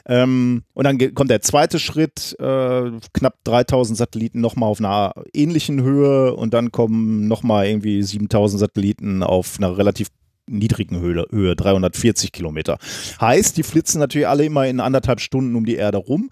Ähm, 0.09 0.63
und 0.75 0.85
dann 0.85 1.15
kommt 1.15 1.31
der 1.31 1.41
zweite 1.41 1.79
Schritt, 1.79 2.37
äh, 2.39 2.91
knapp 3.13 3.43
3000 3.45 3.99
Satelliten 3.99 4.41
nochmal 4.41 4.71
auf 4.71 4.79
einer 4.79 5.15
ähnlichen 5.33 5.83
Höhe 5.83 6.35
und 6.35 6.55
dann 6.55 6.71
kommen 6.71 7.27
nochmal 7.27 7.67
irgendwie 7.67 8.03
7000 8.03 8.61
Satelliten 8.61 9.23
auf 9.23 9.57
einer 9.59 9.77
relativ 9.77 10.09
niedrigen 10.49 11.01
Höhe, 11.01 11.27
Höhe, 11.31 11.57
340 11.57 12.33
Kilometer. 12.33 12.79
Heißt, 13.21 13.57
die 13.57 13.63
flitzen 13.63 13.99
natürlich 13.99 14.29
alle 14.29 14.45
immer 14.45 14.67
in 14.67 14.81
anderthalb 14.81 15.21
Stunden 15.21 15.57
um 15.57 15.65
die 15.65 15.77
Erde 15.77 15.99
rum. 15.99 16.31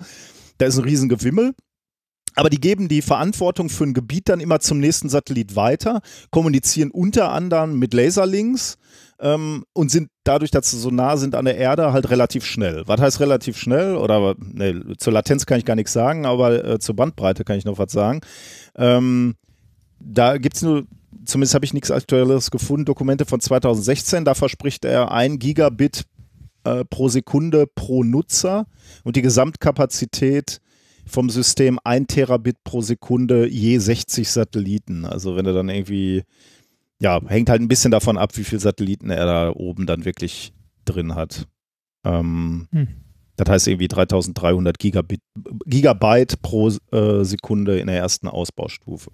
Da 0.58 0.66
ist 0.66 0.78
ein 0.78 0.84
riesen 0.84 1.08
Gewimmel. 1.08 1.54
Aber 2.36 2.50
die 2.50 2.60
geben 2.60 2.88
die 2.88 3.02
Verantwortung 3.02 3.68
für 3.68 3.84
ein 3.84 3.94
Gebiet 3.94 4.28
dann 4.28 4.40
immer 4.40 4.58
zum 4.58 4.80
nächsten 4.80 5.08
Satellit 5.08 5.54
weiter, 5.54 6.00
kommunizieren 6.30 6.90
unter 6.90 7.30
anderem 7.30 7.78
mit 7.78 7.94
Laserlinks 7.94 8.76
ähm, 9.20 9.64
und 9.72 9.90
sind 9.90 10.08
dadurch, 10.24 10.50
dass 10.50 10.70
sie 10.70 10.78
so 10.78 10.90
nah 10.90 11.16
sind 11.16 11.36
an 11.36 11.44
der 11.44 11.56
Erde, 11.56 11.92
halt 11.92 12.10
relativ 12.10 12.44
schnell. 12.44 12.82
Was 12.86 13.00
heißt 13.00 13.20
relativ 13.20 13.56
schnell? 13.56 13.94
Oder 13.96 14.34
ne, 14.38 14.94
zur 14.98 15.12
Latenz 15.12 15.46
kann 15.46 15.58
ich 15.58 15.64
gar 15.64 15.76
nichts 15.76 15.92
sagen, 15.92 16.26
aber 16.26 16.64
äh, 16.64 16.78
zur 16.80 16.96
Bandbreite 16.96 17.44
kann 17.44 17.56
ich 17.56 17.64
noch 17.64 17.78
was 17.78 17.92
sagen. 17.92 18.20
Ähm, 18.76 19.36
da 20.00 20.36
gibt 20.38 20.56
es 20.56 20.62
nur, 20.62 20.84
zumindest 21.24 21.54
habe 21.54 21.64
ich 21.64 21.74
nichts 21.74 21.90
Aktuelles 21.90 22.50
gefunden, 22.50 22.84
Dokumente 22.84 23.24
von 23.26 23.40
2016, 23.40 24.24
da 24.24 24.34
verspricht 24.34 24.84
er 24.84 25.12
ein 25.12 25.38
Gigabit 25.38 26.04
äh, 26.64 26.84
pro 26.84 27.08
Sekunde 27.08 27.66
pro 27.66 28.04
Nutzer 28.04 28.66
und 29.02 29.16
die 29.16 29.22
Gesamtkapazität 29.22 30.60
vom 31.06 31.28
System 31.28 31.78
1 31.84 32.06
Terabit 32.08 32.64
pro 32.64 32.80
Sekunde 32.80 33.46
je 33.46 33.78
60 33.78 34.28
Satelliten. 34.28 35.04
Also 35.04 35.36
wenn 35.36 35.46
er 35.46 35.52
dann 35.52 35.68
irgendwie, 35.68 36.22
ja, 36.98 37.20
hängt 37.26 37.50
halt 37.50 37.60
ein 37.60 37.68
bisschen 37.68 37.90
davon 37.90 38.16
ab, 38.16 38.36
wie 38.36 38.44
viele 38.44 38.60
Satelliten 38.60 39.10
er 39.10 39.26
da 39.26 39.50
oben 39.50 39.86
dann 39.86 40.04
wirklich 40.04 40.54
drin 40.84 41.14
hat. 41.14 41.46
Ähm, 42.04 42.68
Hm. 42.72 42.88
Das 43.36 43.48
heißt 43.48 43.68
irgendwie 43.68 43.88
3300 43.88 44.78
Gigabit, 44.78 45.20
Gigabyte 45.66 46.40
pro 46.40 46.70
äh, 46.92 47.24
Sekunde 47.24 47.78
in 47.78 47.88
der 47.88 47.96
ersten 47.96 48.28
Ausbaustufe. 48.28 49.10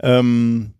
Ähm, 0.00 0.72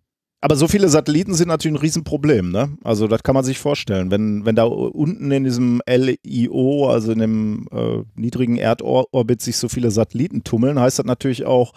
aber 0.43 0.57
so 0.57 0.67
viele 0.67 0.89
Satelliten 0.89 1.35
sind 1.35 1.47
natürlich 1.47 1.77
ein 1.77 1.81
Riesenproblem, 1.81 2.51
ne? 2.51 2.77
Also 2.83 3.07
das 3.07 3.23
kann 3.23 3.33
man 3.33 3.45
sich 3.45 3.59
vorstellen. 3.59 4.11
Wenn, 4.11 4.43
wenn 4.43 4.57
da 4.57 4.65
unten 4.65 5.31
in 5.31 5.45
diesem 5.45 5.81
LIO, 5.87 6.89
also 6.89 7.13
in 7.13 7.19
dem 7.19 7.69
äh, 7.71 8.03
niedrigen 8.15 8.57
Erdorbit, 8.57 9.41
sich 9.41 9.55
so 9.55 9.69
viele 9.69 9.89
Satelliten 9.89 10.43
tummeln, 10.43 10.81
heißt 10.81 10.99
das 10.99 11.05
natürlich 11.05 11.45
auch, 11.45 11.71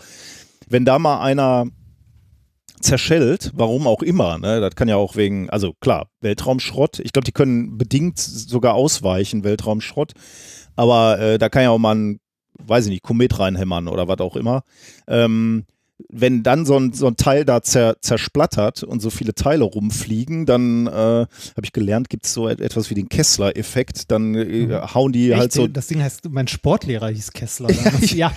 wenn 0.69 0.85
da 0.85 0.99
mal 0.99 1.21
einer 1.21 1.67
zerschellt, 2.81 3.53
warum 3.55 3.87
auch 3.87 4.03
immer, 4.03 4.37
ne? 4.39 4.61
Das 4.61 4.75
kann 4.75 4.89
ja 4.89 4.97
auch 4.97 5.15
wegen, 5.15 5.49
also 5.49 5.73
klar, 5.75 6.09
Weltraumschrott. 6.21 6.99
Ich 6.99 7.13
glaube, 7.13 7.27
die 7.27 7.33
können 7.33 7.79
bedingt 7.79 8.19
sogar 8.19 8.75
ausweichen, 8.75 9.45
Weltraumschrott. 9.45 10.15
Aber 10.75 11.21
äh, 11.21 11.39
da 11.39 11.49
kann 11.51 11.63
ja 11.63 11.71
auch 11.71 11.79
mal 11.79 11.95
ein, 11.95 12.19
weiß 12.59 12.87
ich 12.87 12.91
nicht, 12.91 13.05
Komet 13.05 13.39
reinhämmern 13.39 13.87
oder 13.87 14.09
was 14.09 14.19
auch 14.19 14.35
immer. 14.35 14.65
Ähm, 15.07 15.67
wenn 16.11 16.43
dann 16.43 16.67
so 16.67 16.79
ein, 16.79 16.93
so 16.93 17.07
ein 17.07 17.17
Teil 17.17 17.45
da 17.47 17.63
zer, 17.63 17.97
zersplattert 18.03 18.83
und 18.83 19.01
so 19.01 19.09
viele 19.09 19.35
Teile 19.35 19.65
rumfliegen, 19.65 20.45
dann 20.45 20.87
äh, 20.87 20.91
habe 20.91 21.29
ich 21.63 21.73
gelernt, 21.73 22.11
gibt 22.11 22.27
es 22.27 22.35
so 22.35 22.49
et- 22.49 22.61
etwas 22.61 22.91
wie 22.91 22.95
den 22.95 23.09
Kessler-Effekt. 23.09 24.11
Dann 24.11 24.35
äh, 24.35 24.69
hauen 24.95 25.13
die 25.13 25.31
Echt? 25.31 25.41
halt 25.41 25.53
so. 25.53 25.67
Das 25.67 25.87
Ding 25.87 26.03
heißt, 26.03 26.29
mein 26.29 26.49
Sportlehrer 26.49 27.09
hieß 27.09 27.33
Kessler. 27.33 27.69
damals. 27.85 28.13
ja. 28.13 28.31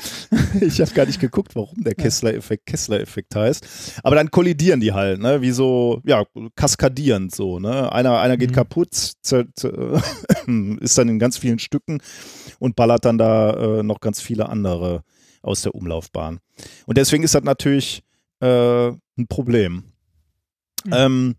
ich 0.61 0.79
habe 0.79 0.91
gar 0.91 1.05
nicht 1.05 1.19
geguckt, 1.19 1.55
warum 1.55 1.83
der 1.83 1.95
Kessler-Effekt 1.95 2.65
Kessler-Effekt 2.65 3.35
heißt. 3.35 3.65
Aber 4.03 4.15
dann 4.15 4.31
kollidieren 4.31 4.79
die 4.79 4.93
halt, 4.93 5.19
ne? 5.19 5.41
Wie 5.41 5.51
so, 5.51 6.01
ja, 6.05 6.23
kaskadierend 6.55 7.35
so, 7.35 7.59
ne? 7.59 7.91
Einer, 7.91 8.19
einer 8.21 8.37
geht 8.37 8.51
Mhm. 8.51 8.55
kaputt, 8.55 9.13
ist 10.79 10.97
dann 10.97 11.09
in 11.09 11.19
ganz 11.19 11.37
vielen 11.37 11.59
Stücken 11.59 11.99
und 12.59 12.75
ballert 12.75 13.05
dann 13.05 13.17
da 13.17 13.79
äh, 13.79 13.83
noch 13.83 13.99
ganz 13.99 14.21
viele 14.21 14.49
andere 14.49 15.03
aus 15.41 15.61
der 15.61 15.75
Umlaufbahn. 15.75 16.39
Und 16.85 16.97
deswegen 16.97 17.23
ist 17.23 17.35
das 17.35 17.43
natürlich 17.43 18.03
äh, 18.41 18.87
ein 18.87 19.27
Problem. 19.27 19.83
Mhm. 20.85 20.93
Ähm, 20.93 21.35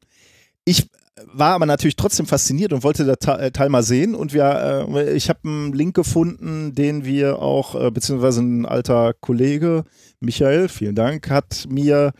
ich 0.65 0.89
war 1.27 1.55
aber 1.55 1.67
natürlich 1.67 1.97
trotzdem 1.97 2.27
fasziniert 2.27 2.73
und 2.73 2.83
wollte 2.83 3.05
das 3.05 3.39
äh, 3.39 3.51
Teil 3.51 3.69
mal 3.69 3.83
sehen 3.83 4.15
und 4.15 4.33
wir, 4.33 4.87
äh, 4.95 5.13
ich 5.15 5.29
habe 5.29 5.41
einen 5.45 5.73
Link 5.73 5.95
gefunden, 5.95 6.75
den 6.75 7.05
wir 7.05 7.41
auch, 7.41 7.75
äh, 7.75 7.91
beziehungsweise 7.91 8.41
ein 8.41 8.67
alter 8.67 9.13
Kollege, 9.15 9.85
Michael, 10.21 10.69
vielen 10.69 10.95
Dank, 10.95 11.29
hat 11.31 11.67
mir 11.69 12.13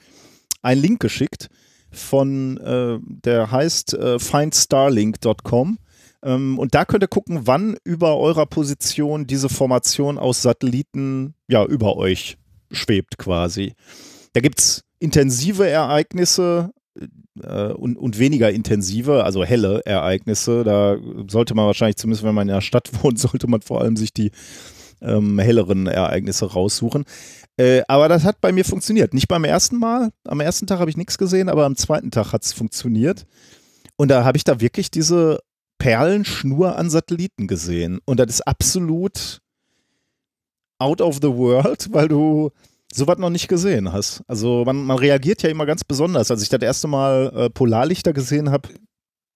einen 0.63 0.83
Link 0.83 1.01
geschickt 1.01 1.49
von, 1.91 2.59
äh, 2.59 2.99
der 3.03 3.51
heißt 3.51 3.95
äh, 3.95 4.19
findstarlink.com 4.19 5.79
und 6.23 6.75
da 6.75 6.85
könnt 6.85 7.03
ihr 7.03 7.09
gucken, 7.09 7.47
wann 7.47 7.77
über 7.85 8.19
eurer 8.19 8.47
Position 8.47 9.27
diese 9.27 9.49
Formation 9.49 10.19
aus 10.19 10.43
Satelliten 10.43 11.35
ja 11.49 11.65
über 11.65 11.97
euch 11.97 12.37
schwebt 12.71 13.19
quasi. 13.19 13.75
Da 14.33 14.41
gibt's 14.41 14.85
intensive 14.99 15.67
Ereignisse 15.67 16.73
äh, 17.43 17.73
und, 17.73 17.97
und 17.97 18.19
weniger 18.19 18.51
intensive, 18.51 19.25
also 19.25 19.45
helle 19.45 19.81
Ereignisse. 19.85 20.65
Da 20.65 20.99
sollte 21.29 21.55
man 21.55 21.67
wahrscheinlich, 21.67 21.97
zumindest 21.97 22.25
wenn 22.25 22.35
man 22.35 22.49
in 22.49 22.55
der 22.55 22.61
Stadt 22.61 22.91
wohnt, 23.03 23.19
sollte 23.19 23.49
man 23.49 23.63
vor 23.63 23.81
allem 23.81 23.97
sich 23.97 24.13
die 24.13 24.31
ähm, 25.01 25.39
helleren 25.39 25.87
Ereignisse 25.87 26.53
raussuchen. 26.53 27.05
Äh, 27.57 27.83
aber 27.89 28.09
das 28.09 28.25
hat 28.25 28.41
bei 28.41 28.53
mir 28.53 28.65
funktioniert. 28.65 29.15
Nicht 29.15 29.29
beim 29.29 29.45
ersten 29.45 29.79
Mal. 29.79 30.11
Am 30.25 30.41
ersten 30.41 30.67
Tag 30.67 30.79
habe 30.79 30.91
ich 30.91 30.97
nichts 30.97 31.19
gesehen, 31.19 31.49
aber 31.49 31.65
am 31.65 31.77
zweiten 31.77 32.11
Tag 32.11 32.33
hat 32.33 32.45
es 32.45 32.53
funktioniert. 32.53 33.27
Und 33.97 34.09
da 34.09 34.25
habe 34.25 34.37
ich 34.37 34.45
da 34.45 34.61
wirklich 34.61 34.91
diese 34.91 35.41
Perlenschnur 35.81 36.77
an 36.77 36.91
Satelliten 36.91 37.49
gesehen. 37.49 37.99
Und 38.05 38.21
das 38.21 38.29
ist 38.29 38.47
absolut 38.47 39.41
out 40.79 41.01
of 41.01 41.17
the 41.17 41.29
world, 41.29 41.89
weil 41.91 42.07
du 42.07 42.51
sowas 42.93 43.19
noch 43.19 43.31
nicht 43.31 43.49
gesehen 43.49 43.93
hast. 43.93 44.23
Also 44.29 44.65
man, 44.65 44.85
man 44.85 44.99
reagiert 44.99 45.43
ja 45.43 45.51
immer 45.51 45.67
ganz 45.67 45.83
besonders. 45.83 46.31
Als 46.31 46.43
ich 46.43 46.49
das 46.49 46.63
erste 46.63 46.87
Mal 46.87 47.33
äh, 47.35 47.51
Polarlichter 47.51 48.13
gesehen 48.13 48.51
habe, 48.51 48.69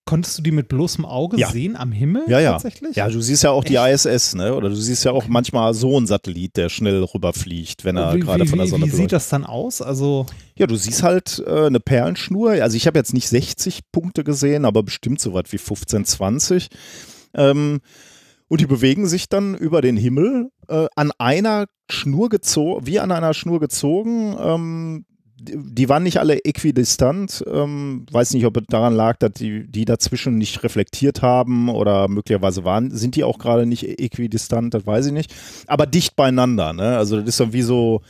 Konntest 0.07 0.37
du 0.37 0.43
die 0.43 0.51
mit 0.51 0.69
bloßem 0.69 1.07
Auge 1.07 1.39
Ja. 1.39 1.51
sehen 1.51 1.77
am 1.77 1.91
Himmel 1.91 2.25
ja, 2.29 2.39
ja. 2.39 2.53
tatsächlich? 2.53 2.95
Ja, 2.95 3.09
du 3.09 3.23
siehst 3.23 3.43
ja 3.43 3.51
auch 3.53 3.65
die 3.65 3.77
Echt? 3.77 4.05
ISS, 4.05 4.35
ne? 4.35 4.55
Oder 4.55 4.69
du 4.69 4.75
siehst 4.77 5.03
ja 5.05 5.13
auch 5.13 5.29
manchmal 5.29 5.73
so 5.73 5.97
einen 5.97 6.07
Satellit, 6.07 6.57
der 6.59 6.69
schnell 6.69 7.03
rüberfliegt, 7.03 7.85
wenn 7.87 7.97
er 7.97 8.15
wie, 8.15 8.21
gerade 8.21 8.45
wie, 8.45 8.49
von 8.49 8.59
der 8.59 8.69
Sonne 8.69 8.85
wie 8.87 8.91
sieht 8.91 9.13
das 9.13 9.31
dann 9.31 9.45
aus? 9.47 9.81
Also, 9.81 10.27
Ja, 10.59 10.67
du 10.67 10.77
siehst 10.77 11.03
halt 11.03 11.43
äh, 11.47 11.67
eine 11.67 11.81
Perlenschnur. 11.81 12.51
Also 12.53 12.77
ich 12.77 12.87
habe 12.87 12.99
jetzt 12.99 13.15
nicht 13.15 13.29
60 13.29 13.81
Punkte 13.93 14.25
gesehen, 14.25 14.67
aber 14.67 14.83
bestimmt 14.83 15.21
so 15.21 15.33
was 15.33 15.45
wie 15.51 15.59
15, 15.59 16.05
20. 16.05 16.69
Ähm, 17.35 17.81
und 18.49 18.61
die 18.61 18.67
bewegen 18.67 19.07
sich 19.07 19.31
dann 19.31 19.55
über 19.55 19.81
den 19.81 19.97
Himmel 19.97 20.51
äh, 20.69 20.87
an 20.97 21.13
einer 21.19 21.65
Schnur 21.91 22.29
gezogen, 22.29 22.87
wie 22.87 23.01
an 23.01 23.11
einer 23.11 23.33
Schnur 23.33 23.59
gezogen. 23.59 24.37
Ähm, 24.39 25.07
die, 25.45 25.89
waren 25.89 26.03
nicht 26.03 26.19
alle 26.19 26.45
äquidistant. 26.45 27.45
Ähm, 27.47 28.07
weiß 28.11 28.35
nicht, 28.35 28.47
ob 28.47 28.57
es 28.57 28.65
daran 28.69 28.95
lag, 28.95 29.17
dass 29.19 29.33
die, 29.33 29.67
die 29.71 29.85
dazwischen 29.85 30.39
nicht 30.39 30.63
reflektiert 30.63 31.23
haben 31.23 31.69
oder 31.69 32.09
möglicherweise 32.09 32.65
waren, 32.65 32.91
sind 32.91 33.17
die 33.17 33.25
auch 33.25 33.39
gerade 33.39 33.67
nicht 33.67 33.85
äquidistant, 33.85 34.75
das 34.75 34.87
weiß 34.87 35.07
ich 35.07 35.13
nicht. 35.13 35.35
Aber 35.67 35.87
dicht 35.87 36.17
beieinander, 36.17 36.73
ne? 36.73 36.97
Also 36.97 37.19
das 37.19 37.29
ist 37.29 37.41
dann 37.41 37.53
wie 37.53 37.63
so, 37.63 38.01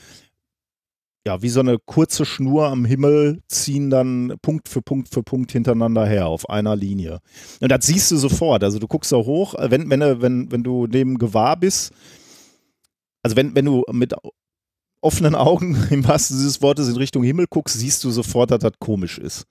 ja, 1.26 1.40
wie 1.40 1.48
so 1.48 1.60
eine 1.60 1.78
kurze 1.78 2.24
Schnur 2.26 2.66
am 2.68 2.84
Himmel 2.84 3.40
ziehen 3.48 3.88
dann 3.88 4.34
Punkt 4.42 4.68
für 4.68 4.82
Punkt 4.82 5.08
für 5.08 5.22
Punkt 5.22 5.52
hintereinander 5.52 6.04
her 6.06 6.26
auf 6.26 6.48
einer 6.50 6.76
Linie. 6.76 7.20
Und 7.60 7.70
das 7.72 7.86
siehst 7.86 8.10
du 8.10 8.16
sofort. 8.16 8.62
Also 8.62 8.78
du 8.78 8.86
guckst 8.86 9.10
da 9.12 9.16
hoch, 9.16 9.54
wenn, 9.58 9.88
wenn, 9.88 10.00
du- 10.00 10.20
wenn, 10.20 10.52
wenn 10.52 10.62
du 10.62 10.86
neben 10.86 11.16
Gewahr 11.18 11.56
bist, 11.56 11.92
also 13.22 13.36
wenn, 13.36 13.54
wenn 13.54 13.64
du 13.64 13.84
mit 13.90 14.14
offenen 15.04 15.34
Augen 15.34 15.76
im 15.90 16.06
wahrsten 16.06 16.36
Sinne 16.36 16.48
des 16.48 16.62
Wortes 16.62 16.88
in 16.88 16.96
Richtung 16.96 17.22
Himmel 17.22 17.46
guckst, 17.48 17.78
siehst 17.78 18.02
du 18.04 18.10
sofort, 18.10 18.50
dass 18.50 18.60
das 18.60 18.72
komisch 18.78 19.18
ist. 19.18 19.46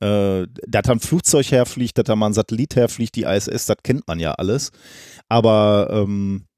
Äh, 0.00 0.46
dass 0.66 0.82
da 0.82 0.92
ein 0.92 1.00
Flugzeug 1.00 1.50
herfliegt, 1.50 1.96
dass 1.98 2.04
da 2.04 2.16
mal 2.16 2.26
ein 2.26 2.34
Satellit 2.34 2.76
herfliegt, 2.76 3.14
die 3.16 3.22
ISS, 3.22 3.66
das 3.66 3.76
kennt 3.82 4.06
man 4.06 4.18
ja 4.18 4.32
alles. 4.32 4.72
Aber 5.28 5.88
ähm, 5.90 6.44
äh, 6.44 6.55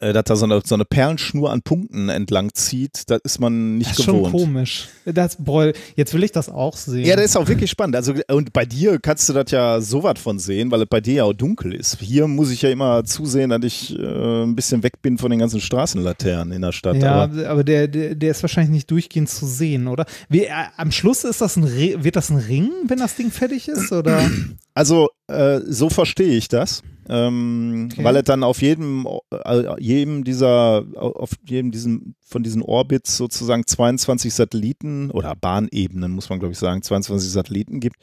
dass 0.00 0.24
da 0.24 0.36
so 0.36 0.44
eine, 0.44 0.60
so 0.64 0.74
eine 0.74 0.84
Perlenschnur 0.84 1.50
an 1.50 1.62
Punkten 1.62 2.08
entlang 2.08 2.52
zieht, 2.52 3.08
das 3.10 3.20
ist 3.24 3.40
man 3.40 3.78
nicht 3.78 3.90
das 3.90 3.98
ist 4.00 4.04
schon 4.04 4.16
gewohnt. 4.24 4.32
komisch. 4.32 4.88
Das, 5.06 5.36
boah, 5.38 5.72
jetzt 5.94 6.12
will 6.12 6.22
ich 6.22 6.32
das 6.32 6.48
auch 6.48 6.76
sehen. 6.76 7.06
Ja, 7.06 7.16
das 7.16 7.26
ist 7.26 7.36
auch 7.36 7.48
wirklich 7.48 7.70
spannend. 7.70 7.96
Also, 7.96 8.12
und 8.28 8.52
bei 8.52 8.66
dir 8.66 8.98
kannst 8.98 9.28
du 9.28 9.32
das 9.32 9.50
ja 9.50 9.80
so 9.80 10.02
was 10.02 10.18
von 10.18 10.38
sehen, 10.38 10.70
weil 10.70 10.82
es 10.82 10.88
bei 10.88 11.00
dir 11.00 11.14
ja 11.14 11.24
auch 11.24 11.32
dunkel 11.32 11.74
ist. 11.74 11.98
Hier 12.00 12.26
muss 12.28 12.50
ich 12.50 12.62
ja 12.62 12.70
immer 12.70 13.04
zusehen, 13.04 13.50
dass 13.50 13.64
ich 13.64 13.98
äh, 13.98 14.42
ein 14.42 14.54
bisschen 14.54 14.82
weg 14.82 15.00
bin 15.00 15.16
von 15.18 15.30
den 15.30 15.40
ganzen 15.40 15.60
Straßenlaternen 15.60 16.52
in 16.52 16.62
der 16.62 16.72
Stadt. 16.72 16.96
Ja, 16.96 17.22
Aber 17.22 17.48
aber, 17.48 17.64
der, 17.64 17.88
der, 17.88 18.14
der 18.14 18.30
ist 18.30 18.42
wahrscheinlich 18.42 18.72
nicht 18.72 18.90
durchgehend 18.90 19.28
zu 19.30 19.46
sehen, 19.46 19.86
oder? 19.88 20.04
Wie, 20.28 20.44
äh, 20.44 20.50
am 20.76 20.92
Schluss 20.92 21.24
ist 21.24 21.40
das 21.40 21.56
ein 21.56 21.64
Re 21.64 22.04
wird 22.04 22.16
das 22.16 22.30
ein 22.30 22.36
Ring, 22.36 22.70
wenn 22.86 22.98
das 22.98 23.16
Ding 23.16 23.30
fertig 23.30 23.68
ist? 23.68 23.92
Oder? 23.92 24.30
Also, 24.74 25.08
äh, 25.28 25.60
so 25.66 25.88
verstehe 25.90 26.36
ich 26.36 26.48
das. 26.48 26.82
Ähm, 27.08 27.88
Okay. 27.92 28.02
Weil 28.04 28.16
es 28.16 28.24
dann 28.24 28.42
auf 28.42 28.60
jedem, 28.62 29.06
äh, 29.30 29.80
jedem 29.80 30.24
dieser, 30.24 30.84
auf 30.96 31.30
jedem 31.46 31.70
diesen, 31.70 32.16
von 32.20 32.42
diesen 32.42 32.62
Orbits 32.62 33.16
sozusagen 33.16 33.64
22 33.64 34.34
Satelliten 34.34 35.10
oder 35.12 35.34
Bahnebenen, 35.36 36.10
muss 36.10 36.28
man 36.30 36.40
glaube 36.40 36.52
ich 36.52 36.58
sagen, 36.58 36.82
22 36.82 37.30
Satelliten 37.30 37.78
gibt. 37.78 37.96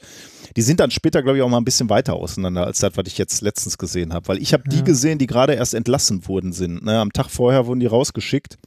Die 0.55 0.61
sind 0.61 0.79
dann 0.79 0.89
später, 0.89 1.21
glaube 1.21 1.37
ich, 1.37 1.43
auch 1.43 1.49
mal 1.49 1.57
ein 1.57 1.65
bisschen 1.65 1.89
weiter 1.89 2.13
auseinander 2.13 2.65
als 2.65 2.79
das, 2.79 2.95
was 2.95 3.03
ich 3.07 3.17
jetzt 3.17 3.41
letztens 3.41 3.77
gesehen 3.77 4.13
habe. 4.13 4.27
Weil 4.29 4.41
ich 4.41 4.53
habe 4.53 4.63
die 4.69 4.77
Ja. 4.77 4.83
gesehen, 4.83 5.19
die 5.19 5.27
gerade 5.27 5.53
erst 5.53 5.73
entlassen 5.73 6.25
worden 6.27 6.53
sind. 6.53 6.83
Ne? 6.85 6.97
Am 6.99 7.11
Tag 7.11 7.29
vorher 7.29 7.67
wurden 7.67 7.81
die 7.81 7.87
rausgeschickt. 7.87 8.57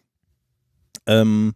Ähm, 1.06 1.54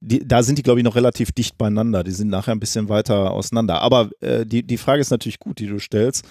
die, 0.00 0.26
da 0.26 0.42
sind 0.42 0.58
die, 0.58 0.62
glaube 0.62 0.80
ich, 0.80 0.84
noch 0.84 0.96
relativ 0.96 1.32
dicht 1.32 1.58
beieinander. 1.58 2.04
Die 2.04 2.12
sind 2.12 2.28
nachher 2.28 2.52
ein 2.52 2.60
bisschen 2.60 2.88
weiter 2.88 3.30
auseinander. 3.32 3.80
Aber 3.80 4.10
äh, 4.20 4.44
die, 4.46 4.62
die 4.62 4.78
Frage 4.78 5.00
ist 5.00 5.10
natürlich 5.10 5.38
gut, 5.38 5.58
die 5.58 5.66
du 5.66 5.78
stellst. 5.78 6.24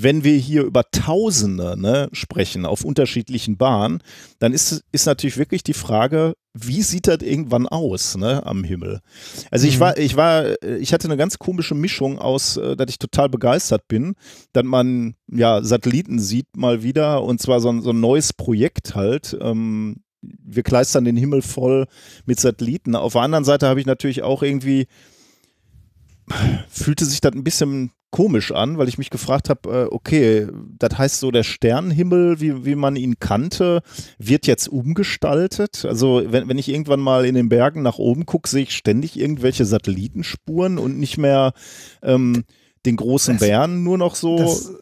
Wenn 0.00 0.22
wir 0.22 0.36
hier 0.36 0.62
über 0.62 0.84
Tausende 0.92 1.74
ne, 1.76 2.08
sprechen 2.12 2.66
auf 2.66 2.84
unterschiedlichen 2.84 3.56
Bahnen, 3.56 4.00
dann 4.38 4.52
ist, 4.52 4.84
ist 4.92 5.06
natürlich 5.06 5.38
wirklich 5.38 5.64
die 5.64 5.72
Frage, 5.72 6.34
wie 6.54 6.82
sieht 6.82 7.08
das 7.08 7.18
irgendwann 7.22 7.66
aus 7.66 8.16
ne, 8.16 8.46
am 8.46 8.62
Himmel? 8.62 9.00
Also 9.50 9.66
ich 9.66 9.76
Mhm. 9.76 9.80
war, 9.80 9.98
ich 9.98 10.14
war, 10.14 10.44
äh, 10.62 10.76
ich 10.76 10.92
hatte 10.92 11.08
eine 11.08 11.16
ganz 11.16 11.38
komische 11.38 11.74
Mischung 11.74 12.18
aus, 12.18 12.58
äh, 12.58 12.76
dass 12.76 12.90
ich 12.90 12.98
total 12.98 13.28
begeistert 13.28 13.88
bin, 13.88 14.14
dass 14.52 14.64
man 14.64 15.14
ja 15.26 15.62
Satelliten 15.64 16.18
sieht 16.20 16.54
mal 16.56 16.82
wieder 16.82 17.22
und 17.24 17.40
zwar 17.40 17.60
so 17.60 17.70
ein, 17.70 17.80
so 17.80 17.90
ein 17.90 18.00
neues 18.00 18.32
Projekt 18.34 18.94
halt. 18.94 19.36
Ähm, 19.40 20.02
wir 20.20 20.62
kleistern 20.62 21.04
den 21.04 21.16
Himmel 21.16 21.42
voll 21.42 21.86
mit 22.26 22.40
Satelliten. 22.40 22.94
Auf 22.96 23.12
der 23.12 23.22
anderen 23.22 23.44
Seite 23.44 23.68
habe 23.68 23.80
ich 23.80 23.86
natürlich 23.86 24.22
auch 24.22 24.42
irgendwie, 24.42 24.86
fühlte 26.68 27.04
sich 27.04 27.20
das 27.20 27.32
ein 27.32 27.44
bisschen 27.44 27.92
komisch 28.10 28.52
an, 28.52 28.78
weil 28.78 28.88
ich 28.88 28.96
mich 28.98 29.10
gefragt 29.10 29.50
habe, 29.50 29.68
äh, 29.90 29.94
okay, 29.94 30.46
das 30.78 30.96
heißt 30.96 31.20
so, 31.20 31.30
der 31.30 31.42
Sternenhimmel, 31.42 32.40
wie, 32.40 32.64
wie 32.64 32.74
man 32.74 32.96
ihn 32.96 33.18
kannte, 33.18 33.82
wird 34.18 34.46
jetzt 34.46 34.66
umgestaltet. 34.68 35.84
Also 35.84 36.22
wenn, 36.26 36.48
wenn 36.48 36.56
ich 36.58 36.68
irgendwann 36.70 37.00
mal 37.00 37.26
in 37.26 37.34
den 37.34 37.50
Bergen 37.50 37.82
nach 37.82 37.98
oben 37.98 38.24
gucke, 38.24 38.48
sehe 38.48 38.62
ich 38.62 38.74
ständig 38.74 39.18
irgendwelche 39.18 39.66
Satellitenspuren 39.66 40.78
und 40.78 40.98
nicht 40.98 41.18
mehr 41.18 41.52
ähm, 42.02 42.44
den 42.86 42.96
großen 42.96 43.34
Das- 43.38 43.46
Bären 43.46 43.82
nur 43.84 43.98
noch 43.98 44.14
so. 44.14 44.38
Das, 44.38 44.72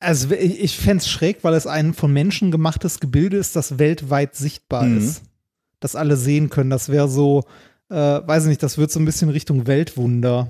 also 0.00 0.30
ich, 0.32 0.60
ich 0.60 0.76
fände 0.76 0.98
es 1.02 1.08
schräg, 1.08 1.38
weil 1.42 1.54
es 1.54 1.66
ein 1.66 1.94
von 1.94 2.12
Menschen 2.12 2.50
gemachtes 2.50 3.00
Gebilde 3.00 3.36
ist, 3.36 3.56
das 3.56 3.78
weltweit 3.78 4.34
sichtbar 4.36 4.84
Mhm. 4.84 4.98
ist. 4.98 5.22
Das 5.80 5.94
alle 5.96 6.16
sehen 6.16 6.50
können. 6.50 6.70
Das 6.70 6.88
wäre 6.88 7.08
so, 7.08 7.44
äh, 7.90 7.94
weiß 7.94 8.44
ich 8.44 8.48
nicht, 8.48 8.62
das 8.62 8.78
wird 8.78 8.90
so 8.90 8.98
ein 9.00 9.04
bisschen 9.04 9.28
Richtung 9.28 9.66
Weltwunder. 9.66 10.48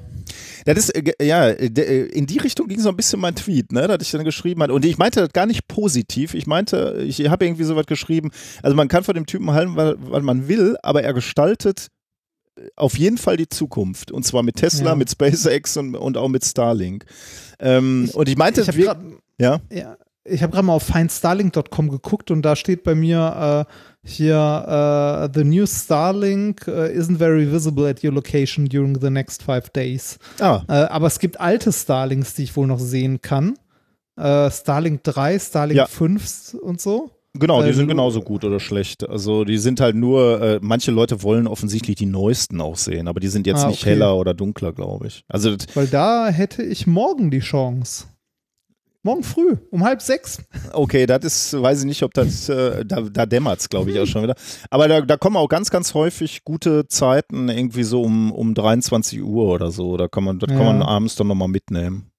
Das 0.64 0.76
ist, 0.78 0.90
äh, 0.90 1.24
ja, 1.24 1.48
äh, 1.48 1.66
in 2.06 2.26
die 2.26 2.38
Richtung 2.38 2.66
ging 2.66 2.80
so 2.80 2.88
ein 2.88 2.96
bisschen 2.96 3.20
mein 3.20 3.34
Tweet, 3.34 3.72
ne, 3.72 3.86
dass 3.86 3.98
ich 4.02 4.10
dann 4.10 4.24
geschrieben 4.24 4.62
hatte. 4.62 4.72
Und 4.72 4.84
ich 4.84 4.98
meinte 4.98 5.20
das 5.20 5.32
gar 5.32 5.46
nicht 5.46 5.68
positiv. 5.68 6.34
Ich 6.34 6.46
meinte, 6.46 7.02
ich 7.06 7.28
habe 7.28 7.44
irgendwie 7.46 7.64
so 7.64 7.76
was 7.76 7.86
geschrieben. 7.86 8.30
Also 8.62 8.74
man 8.76 8.88
kann 8.88 9.04
von 9.04 9.14
dem 9.14 9.26
Typen 9.26 9.50
halten, 9.52 9.76
was, 9.76 10.22
man 10.22 10.48
will, 10.48 10.76
aber 10.82 11.02
er 11.02 11.12
gestaltet 11.14 11.88
äh, 12.56 12.62
auf 12.76 12.98
jeden 12.98 13.18
Fall 13.18 13.36
die 13.36 13.48
Zukunft. 13.48 14.10
Und 14.10 14.24
zwar 14.24 14.42
mit 14.42 14.56
Tesla, 14.56 14.90
Ja. 14.90 14.94
mit 14.96 15.10
SpaceX 15.10 15.76
und, 15.76 15.94
und 15.94 16.16
auch 16.16 16.28
mit 16.28 16.44
Starlink. 16.44 17.04
Ähm, 17.60 18.06
Ich- 18.08 18.14
und 18.14 18.28
ich 18.28 18.36
meinte, 18.36 18.62
Ich 18.62 18.68
habe 18.68 18.78
wir- 18.78 18.96
ja, 19.40 19.60
ja, 19.72 19.96
ich 20.24 20.42
hab 20.42 20.52
grad 20.52 20.64
mal 20.64 20.74
auf 20.74 20.82
findstarlink.com 20.82 21.88
geguckt 21.88 22.30
und 22.30 22.42
da 22.42 22.54
steht 22.56 22.82
bei 22.84 22.94
mir 22.94 23.66
äh, 23.66 23.72
hier, 24.06 25.28
äh, 25.32 25.38
the 25.38 25.44
new 25.44 25.66
Starlink 25.66 26.66
äh, 26.68 26.96
isn't 26.98 27.16
very 27.18 27.50
visible 27.50 27.88
at 27.88 28.02
your 28.04 28.12
location 28.12 28.66
during 28.66 28.98
the 29.00 29.10
next 29.10 29.42
five 29.42 29.70
days. 29.70 30.18
ah, 30.40 30.62
Äh, 30.68 30.72
aber 30.72 31.06
es 31.06 31.18
gibt 31.18 31.40
alte 31.40 31.72
Starlinks, 31.72 32.34
die 32.34 32.42
ich 32.44 32.56
wohl 32.56 32.66
noch 32.66 32.78
sehen 32.78 33.20
kann. 33.22 33.54
Äh, 34.16 34.50
Starlink 34.50 35.04
3, 35.04 35.38
Starlink 35.38 35.78
Ja. 35.78 35.86
5 35.86 36.54
und 36.60 36.80
so. 36.80 37.10
genau, 37.34 37.62
die 37.62 37.68
äh, 37.70 37.72
sind 37.72 37.88
genauso 37.88 38.20
gut 38.20 38.44
oder 38.44 38.60
schlecht. 38.60 39.08
Also 39.08 39.44
die 39.44 39.58
sind 39.58 39.80
halt 39.80 39.94
nur, 39.96 40.40
äh, 40.42 40.58
manche 40.60 40.90
Leute 40.90 41.22
wollen 41.22 41.46
offensichtlich 41.46 41.96
die 41.96 42.06
neuesten 42.06 42.60
auch 42.60 42.76
sehen, 42.76 43.08
aber 43.08 43.20
die 43.20 43.28
sind 43.28 43.46
jetzt 43.46 43.64
Ah, 43.64 43.68
nicht 43.68 43.82
okay. 43.82 43.90
heller 43.90 44.16
oder 44.16 44.34
dunkler, 44.34 44.72
glaube 44.72 45.06
ich. 45.06 45.22
Also 45.28 45.54
Weil 45.74 45.86
da 45.86 46.28
hätte 46.28 46.62
ich 46.62 46.86
morgen 46.86 47.30
die 47.30 47.40
Chance. 47.40 48.04
Morgen 49.04 49.22
früh, 49.22 49.56
um 49.70 49.84
halb 49.84 50.02
sechs. 50.02 50.42
Okay, 50.72 51.06
das 51.06 51.24
ist, 51.24 51.62
weiß 51.62 51.80
ich 51.80 51.84
nicht, 51.86 52.02
ob 52.02 52.12
das, 52.14 52.48
äh, 52.48 52.84
da, 52.84 53.00
da 53.02 53.26
dämmert 53.26 53.60
es, 53.60 53.68
glaube 53.68 53.90
ich, 53.92 53.98
auch 54.00 54.06
schon 54.06 54.24
wieder. 54.24 54.34
Aber 54.70 54.88
da, 54.88 55.00
da 55.02 55.16
kommen 55.16 55.36
auch 55.36 55.48
ganz, 55.48 55.70
ganz 55.70 55.94
häufig 55.94 56.44
gute 56.44 56.86
Zeiten, 56.88 57.48
irgendwie 57.48 57.84
so 57.84 58.02
um, 58.02 58.32
um 58.32 58.54
23 58.54 59.22
Uhr 59.22 59.44
oder 59.54 59.70
so. 59.70 59.96
Da 59.96 60.08
kann 60.08 60.24
man, 60.24 60.38
das 60.40 60.48
kann 60.48 60.58
Ja. 60.58 60.64
man 60.72 60.82
abends 60.82 61.14
dann 61.14 61.28
nochmal 61.28 61.48
mitnehmen. 61.48 62.10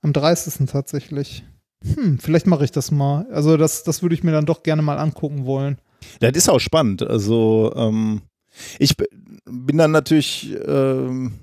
Am 0.00 0.12
30. 0.14 0.66
tatsächlich. 0.70 1.44
Hm, 1.84 2.18
vielleicht 2.18 2.46
mache 2.46 2.64
ich 2.64 2.70
das 2.70 2.90
mal. 2.90 3.26
Also 3.30 3.56
das, 3.56 3.82
das 3.84 4.02
würde 4.02 4.14
ich 4.14 4.24
mir 4.24 4.32
dann 4.32 4.46
doch 4.46 4.62
gerne 4.62 4.80
mal 4.82 4.98
angucken 4.98 5.44
wollen. 5.44 5.78
Das 6.20 6.32
ist 6.32 6.48
auch 6.48 6.60
spannend. 6.60 7.02
Also, 7.02 7.72
ähm, 7.76 8.22
ich 8.78 8.96
bin 9.44 9.76
dann 9.78 9.90
natürlich, 9.92 10.56
ähm, 10.66 11.34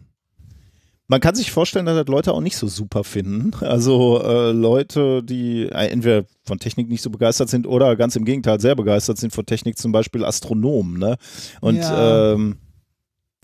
man 1.10 1.20
kann 1.20 1.36
sich 1.36 1.52
vorstellen, 1.52 1.86
dass 1.86 1.98
das 1.98 2.08
Leute 2.08 2.34
auch 2.34 2.40
nicht 2.40 2.56
so 2.56 2.68
super 2.68 3.04
finden. 3.04 3.52
Also 3.62 4.22
äh, 4.24 4.52
Leute, 4.52 5.22
die 5.24 5.64
äh, 5.64 5.88
entweder 5.90 6.24
von 6.46 6.60
Technik 6.60 6.88
nicht 6.88 7.02
so 7.02 7.10
begeistert 7.10 7.50
sind 7.50 7.68
oder 7.68 7.96
ganz 7.98 8.16
im 8.16 8.24
Gegenteil 8.26 8.62
sehr 8.62 8.76
begeistert 8.76 9.18
sind 9.18 9.34
von 9.34 9.46
Technik, 9.46 9.78
zum 9.78 9.92
Beispiel 9.92 10.24
Astronomen. 10.24 10.98
Ne? 11.00 11.18
Und 11.60 11.78
Ja. 11.78 12.34
ähm, 12.34 12.58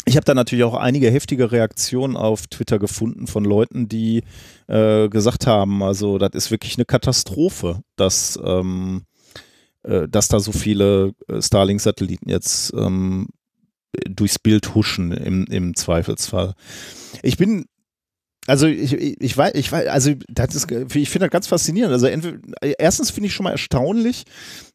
Ich 0.07 0.16
habe 0.16 0.26
da 0.26 0.36
natürlich 0.36 0.63
auch 0.63 0.76
einige 0.76 1.09
heftige 1.09 1.51
Reaktionen 1.51 2.16
auf 2.16 2.45
Twitter 2.45 2.78
gefunden 2.78 3.26
von 3.26 3.43
Leuten, 3.43 3.89
die 3.89 4.22
äh, 4.68 5.09
gesagt 5.09 5.47
haben, 5.47 5.82
also 5.82 6.20
das 6.20 6.30
ist 6.36 6.51
wirklich 6.51 6.78
eine 6.78 6.86
Katastrophe, 6.86 7.82
dass, 7.95 8.39
ähm, 8.45 9.05
äh, 9.82 10.07
dass 10.07 10.28
da 10.28 10.39
so 10.39 10.51
viele 10.51 11.13
äh, 11.28 11.41
Starlink-Satelliten 11.41 12.30
jetzt 12.30 12.72
ähm, 12.78 13.30
durchs 14.09 14.39
Bild 14.39 14.75
huschen 14.75 15.11
im, 15.11 15.45
im 15.45 15.75
Zweifelsfall. 15.75 16.55
Ich 17.23 17.37
bin 17.37 17.65
also 18.47 18.67
ich, 18.67 18.93
ich, 18.93 19.35
weiß, 19.35 19.53
ich 19.55 19.71
weiß, 19.71 19.87
also 19.87 20.13
das 20.27 20.53
ist, 20.53 20.71
ich 20.71 21.09
finde 21.09 21.25
das 21.25 21.31
ganz 21.31 21.47
faszinierend. 21.47 21.91
Also 21.91 22.05
entweder, 22.05 22.37
erstens 22.77 23.09
finde 23.09 23.27
ich 23.27 23.33
schon 23.33 23.45
mal 23.45 23.51
erstaunlich, 23.51 24.25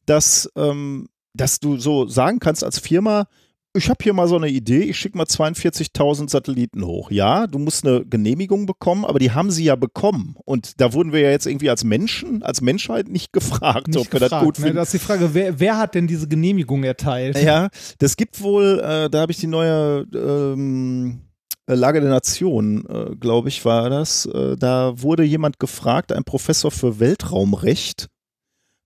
dass, 0.06 0.50
ähm, 0.56 1.08
dass 1.34 1.60
du 1.60 1.76
so 1.76 2.08
sagen 2.08 2.40
kannst 2.40 2.64
als 2.64 2.80
Firma, 2.80 3.28
ich 3.72 3.88
habe 3.88 3.98
hier 4.02 4.12
mal 4.12 4.26
so 4.26 4.36
eine 4.36 4.48
Idee, 4.48 4.82
ich 4.82 4.98
schicke 4.98 5.16
mal 5.16 5.26
42.000 5.26 6.28
Satelliten 6.28 6.84
hoch. 6.84 7.10
Ja, 7.10 7.46
du 7.46 7.58
musst 7.58 7.86
eine 7.86 8.04
Genehmigung 8.04 8.66
bekommen, 8.66 9.04
aber 9.04 9.18
die 9.18 9.30
haben 9.30 9.50
sie 9.50 9.64
ja 9.64 9.76
bekommen. 9.76 10.34
Und 10.44 10.80
da 10.80 10.92
wurden 10.92 11.12
wir 11.12 11.20
ja 11.20 11.30
jetzt 11.30 11.46
irgendwie 11.46 11.70
als 11.70 11.84
Menschen, 11.84 12.42
als 12.42 12.60
Menschheit 12.60 13.08
nicht 13.08 13.32
gefragt, 13.32 13.88
nicht 13.88 13.98
ob 13.98 14.12
wir 14.12 14.20
gefragt, 14.20 14.32
das 14.32 14.42
gut 14.42 14.58
ne? 14.58 14.64
finden. 14.64 14.76
Das 14.76 14.92
ist 14.92 15.02
die 15.02 15.06
Frage, 15.06 15.34
wer, 15.34 15.60
wer 15.60 15.78
hat 15.78 15.94
denn 15.94 16.06
diese 16.06 16.26
Genehmigung 16.26 16.82
erteilt? 16.82 17.40
Ja, 17.40 17.68
das 17.98 18.16
gibt 18.16 18.42
wohl, 18.42 18.80
äh, 18.80 19.08
da 19.08 19.20
habe 19.20 19.32
ich 19.32 19.38
die 19.38 19.46
neue 19.46 20.06
ähm, 20.14 21.20
Lage 21.66 22.00
der 22.00 22.10
Nation, 22.10 22.84
äh, 22.88 23.14
glaube 23.16 23.48
ich, 23.48 23.64
war 23.64 23.88
das. 23.88 24.26
Äh, 24.26 24.56
da 24.56 25.00
wurde 25.00 25.22
jemand 25.22 25.60
gefragt, 25.60 26.12
ein 26.12 26.24
Professor 26.24 26.70
für 26.70 26.98
Weltraumrecht. 26.98 28.08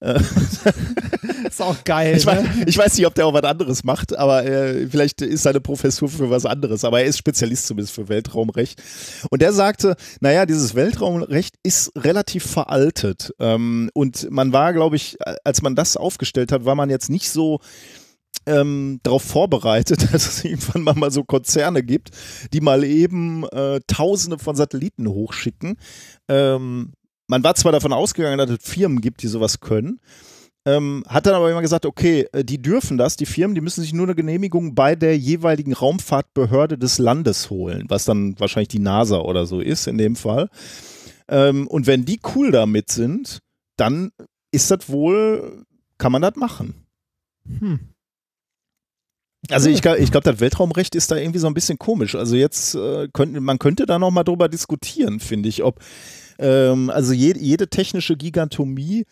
Äh, 0.04 0.20
ist 1.48 1.62
auch 1.62 1.82
geil. 1.84 2.16
Ich, 2.16 2.26
weiß, 2.26 2.42
ne? 2.42 2.64
ich 2.66 2.76
weiß 2.76 2.96
nicht, 2.96 3.06
ob 3.06 3.14
der 3.14 3.26
auch 3.26 3.32
was 3.32 3.44
anderes 3.44 3.84
macht, 3.84 4.16
aber 4.16 4.44
äh, 4.44 4.86
vielleicht 4.86 5.22
ist 5.22 5.42
seine 5.42 5.60
Professur 5.60 6.08
für 6.08 6.28
was 6.28 6.44
anderes. 6.44 6.84
Aber 6.84 7.00
er 7.00 7.06
ist 7.06 7.18
Spezialist 7.18 7.66
zumindest 7.66 7.94
für 7.94 8.08
Weltraumrecht. 8.08 8.82
Und 9.30 9.40
der 9.40 9.52
sagte, 9.52 9.96
naja, 10.20 10.44
dieses 10.44 10.74
Weltraumrecht 10.74 11.56
ist 11.62 11.92
relativ 11.96 12.44
veraltet. 12.44 13.32
Ähm, 13.40 13.90
und 13.94 14.30
man 14.30 14.52
war, 14.52 14.72
glaube 14.74 14.96
ich, 14.96 15.16
als 15.44 15.62
man 15.62 15.74
das 15.74 15.96
aufgestellt 15.96 16.52
hat, 16.52 16.64
war 16.66 16.74
man 16.74 16.90
jetzt 16.90 17.08
nicht 17.08 17.30
so 17.30 17.60
ähm, 18.46 19.00
darauf 19.02 19.22
vorbereitet, 19.22 20.08
dass 20.12 20.26
es 20.26 20.44
irgendwann 20.44 20.82
mal, 20.82 20.94
mal 20.94 21.10
so 21.10 21.24
Konzerne 21.24 21.82
gibt, 21.82 22.10
die 22.52 22.60
mal 22.60 22.84
eben 22.84 23.44
äh, 23.48 23.80
Tausende 23.86 24.38
von 24.38 24.54
Satelliten 24.54 25.08
hochschicken. 25.08 25.76
Ähm, 26.28 26.92
man 27.28 27.42
war 27.44 27.54
zwar 27.54 27.72
davon 27.72 27.92
ausgegangen, 27.92 28.38
dass 28.38 28.50
es 28.50 28.58
Firmen 28.60 29.00
gibt, 29.00 29.22
die 29.22 29.28
sowas 29.28 29.60
können, 29.60 30.00
ähm, 30.66 31.04
hat 31.08 31.26
dann 31.26 31.34
aber 31.34 31.50
immer 31.50 31.60
gesagt, 31.60 31.84
okay, 31.84 32.26
äh, 32.32 32.44
die 32.44 32.60
dürfen 32.60 32.96
das, 32.96 33.16
die 33.16 33.26
Firmen, 33.26 33.54
die 33.54 33.60
müssen 33.60 33.82
sich 33.82 33.92
nur 33.92 34.06
eine 34.06 34.14
Genehmigung 34.14 34.74
bei 34.74 34.96
der 34.96 35.16
jeweiligen 35.18 35.74
Raumfahrtbehörde 35.74 36.78
des 36.78 36.98
Landes 36.98 37.50
holen, 37.50 37.84
was 37.88 38.06
dann 38.06 38.38
wahrscheinlich 38.40 38.68
die 38.68 38.78
NASA 38.78 39.18
oder 39.18 39.44
so 39.44 39.60
ist 39.60 39.86
in 39.86 39.98
dem 39.98 40.16
Fall. 40.16 40.48
Ähm, 41.28 41.66
und 41.66 41.86
wenn 41.86 42.04
die 42.04 42.20
cool 42.34 42.50
damit 42.50 42.90
sind, 42.90 43.40
dann 43.76 44.10
ist 44.52 44.70
das 44.70 44.88
wohl, 44.88 45.64
kann 45.98 46.12
man 46.12 46.22
das 46.22 46.36
machen. 46.36 46.86
Hm. 47.46 47.80
Also 49.50 49.68
ich, 49.68 49.84
ich 49.84 50.10
glaube, 50.10 50.30
das 50.30 50.40
Weltraumrecht 50.40 50.94
ist 50.94 51.10
da 51.10 51.16
irgendwie 51.16 51.38
so 51.38 51.46
ein 51.46 51.54
bisschen 51.54 51.78
komisch. 51.78 52.14
Also 52.14 52.36
jetzt 52.36 52.74
äh, 52.74 53.08
könnte 53.12 53.40
man 53.40 53.58
könnte 53.58 53.84
da 53.84 53.98
noch 53.98 54.10
mal 54.10 54.24
drüber 54.24 54.48
diskutieren, 54.48 55.20
finde 55.20 55.50
ich, 55.50 55.62
ob 55.62 55.80
ähm, 56.38 56.90
also 56.90 57.12
jede, 57.12 57.40
jede 57.40 57.68
technische 57.68 58.16
Gigantomie 58.16 59.04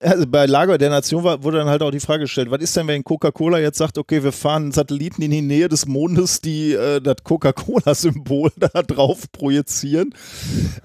also 0.00 0.26
bei 0.26 0.46
Lager 0.46 0.78
der 0.78 0.90
Nation 0.90 1.24
war, 1.24 1.42
wurde 1.42 1.58
dann 1.58 1.68
halt 1.68 1.82
auch 1.82 1.90
die 1.90 2.00
Frage 2.00 2.24
gestellt, 2.24 2.50
was 2.50 2.60
ist 2.60 2.76
denn, 2.76 2.86
wenn 2.86 3.04
Coca-Cola 3.04 3.58
jetzt 3.58 3.78
sagt, 3.78 3.98
okay, 3.98 4.22
wir 4.22 4.32
fahren 4.32 4.72
Satelliten 4.72 5.22
in 5.22 5.30
die 5.30 5.42
Nähe 5.42 5.68
des 5.68 5.86
Mondes, 5.86 6.40
die 6.40 6.72
äh, 6.72 7.00
das 7.00 7.16
Coca-Cola-Symbol 7.24 8.52
da 8.58 8.82
drauf 8.82 9.30
projizieren. 9.32 10.14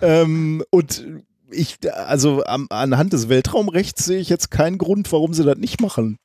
Ähm, 0.01 0.63
und 0.69 1.05
ich, 1.51 1.77
also 1.93 2.43
am, 2.45 2.67
anhand 2.69 3.11
des 3.13 3.27
Weltraumrechts 3.27 4.05
sehe 4.05 4.19
ich 4.19 4.29
jetzt 4.29 4.51
keinen 4.51 4.77
Grund, 4.77 5.11
warum 5.11 5.33
sie 5.33 5.43
das 5.43 5.57
nicht 5.57 5.81
machen 5.81 6.17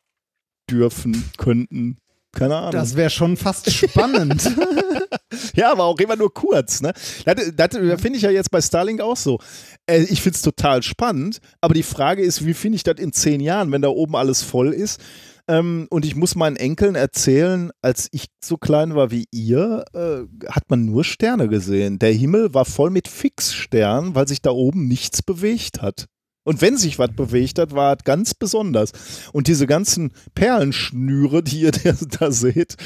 dürfen, 0.71 1.25
könnten. 1.39 1.99
Keine 2.33 2.57
Ahnung. 2.57 2.73
Das 2.73 2.97
wäre 2.97 3.11
schon 3.11 3.37
fast 3.37 3.71
spannend. 3.73 4.49
Ja, 5.55 5.73
aber 5.73 5.85
auch 5.85 5.99
immer 5.99 6.17
nur 6.17 6.33
kurz. 6.33 6.81
Ne? 6.81 6.93
Das, 7.25 7.53
das 7.55 8.01
finde 8.01 8.17
ich 8.17 8.23
ja 8.23 8.31
jetzt 8.31 8.51
bei 8.51 8.61
Starlink 8.61 9.01
auch 9.01 9.17
so. 9.17 9.39
Äh, 9.87 10.03
ich 10.05 10.23
finde 10.23 10.37
es 10.37 10.43
total 10.43 10.83
spannend, 10.83 11.41
aber 11.61 11.75
die 11.75 11.83
Frage 11.83 12.23
ist, 12.23 12.45
wie 12.45 12.55
finde 12.55 12.77
ich 12.77 12.83
das 12.83 12.97
in 12.99 13.13
zehn 13.13 13.41
Jahren, 13.41 13.73
wenn 13.73 13.83
da 13.83 13.89
oben 13.89 14.17
alles 14.17 14.43
voll 14.43 14.73
ist? 14.73 15.01
Ähm, 15.49 15.87
und 15.91 16.05
ich 16.05 16.17
muss 16.17 16.35
meinen 16.35 16.57
Enkeln 16.57 16.97
erzählen, 16.97 17.71
als 17.81 18.09
ich 18.11 18.27
so 18.43 18.57
klein 18.57 18.95
war 18.95 19.11
wie 19.11 19.27
ihr, 19.31 19.85
äh, 19.95 20.49
hat 20.49 20.65
man 20.69 20.85
nur 20.85 21.05
Sterne 21.05 21.49
gesehen. 21.49 21.99
Der 21.99 22.13
Himmel 22.13 22.53
war 22.53 22.65
voll 22.65 22.91
mit 22.91 23.07
Fixsternen, 23.07 24.15
weil 24.15 24.27
sich 24.27 24.43
da 24.43 24.51
oben 24.51 24.89
nichts 24.89 25.23
bewegt 25.23 25.83
hat. 25.83 26.07
Und 26.45 26.61
wenn 26.63 26.77
sich 26.77 26.99
was 26.99 27.11
bewegt 27.11 27.59
hat, 27.59 27.73
war 27.75 27.97
es 27.97 28.05
ganz 28.05 28.33
besonders. 28.33 28.93
Und 29.33 29.49
diese 29.49 29.67
ganzen 29.67 30.13
Perlenschnüre, 30.35 31.43
die 31.43 31.63
ihr 31.63 31.73
da 32.21 32.31
seht, 32.31 32.77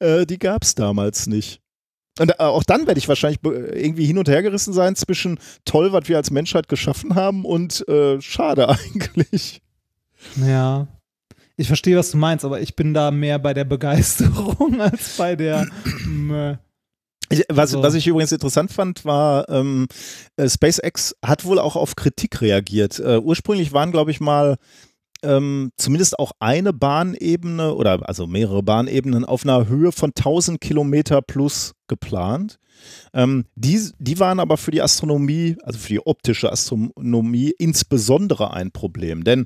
äh, 0.00 0.26
die 0.26 0.38
gab 0.38 0.62
es 0.64 0.74
damals 0.74 1.26
nicht. 1.26 1.59
Und 2.20 2.30
äh, 2.30 2.34
auch 2.42 2.62
dann 2.62 2.86
werde 2.86 2.98
ich 2.98 3.08
wahrscheinlich 3.08 3.40
be- 3.40 3.70
irgendwie 3.74 4.04
hin 4.04 4.18
und 4.18 4.28
her 4.28 4.42
gerissen 4.42 4.72
sein 4.74 4.94
zwischen 4.94 5.38
toll, 5.64 5.92
was 5.92 6.08
wir 6.08 6.16
als 6.16 6.30
Menschheit 6.30 6.68
geschaffen 6.68 7.14
haben 7.14 7.44
und 7.44 7.86
äh, 7.88 8.20
schade 8.20 8.68
eigentlich. 8.94 9.60
ja. 10.36 10.86
Ich 11.56 11.66
verstehe, 11.66 11.98
was 11.98 12.10
du 12.10 12.16
meinst, 12.16 12.44
aber 12.46 12.62
ich 12.62 12.74
bin 12.74 12.94
da 12.94 13.10
mehr 13.10 13.38
bei 13.38 13.52
der 13.52 13.64
Begeisterung 13.64 14.80
als 14.80 15.16
bei 15.18 15.36
der. 15.36 15.66
Mö. 16.06 16.54
Ich, 17.28 17.44
was, 17.50 17.70
So. 17.72 17.82
was 17.82 17.92
ich 17.94 18.06
übrigens 18.06 18.32
interessant 18.32 18.72
fand, 18.72 19.04
war, 19.04 19.46
ähm, 19.50 19.86
äh, 20.36 20.48
SpaceX 20.48 21.14
hat 21.24 21.44
wohl 21.44 21.58
auch 21.58 21.76
auf 21.76 21.96
Kritik 21.96 22.40
reagiert. 22.40 22.98
Äh, 22.98 23.18
ursprünglich 23.18 23.72
waren, 23.74 23.92
glaube 23.92 24.10
ich, 24.10 24.20
mal 24.20 24.56
ähm, 25.22 25.70
zumindest 25.76 26.18
auch 26.18 26.32
eine 26.40 26.72
Bahnebene 26.72 27.74
oder 27.74 28.08
also 28.08 28.26
mehrere 28.26 28.62
Bahnebenen 28.62 29.26
auf 29.26 29.44
einer 29.44 29.68
Höhe 29.68 29.92
von 29.92 30.12
1000 30.16 30.62
Kilometer 30.62 31.20
plus 31.20 31.72
geplant. 31.90 32.58
Ähm, 33.12 33.44
die, 33.56 33.90
die 33.98 34.18
waren 34.18 34.40
aber 34.40 34.56
für 34.56 34.70
die 34.70 34.80
Astronomie, 34.80 35.56
also 35.62 35.78
für 35.78 35.92
die 35.92 36.06
optische 36.06 36.50
Astronomie 36.50 37.52
insbesondere 37.58 38.54
ein 38.54 38.70
Problem. 38.70 39.24
Denn 39.24 39.44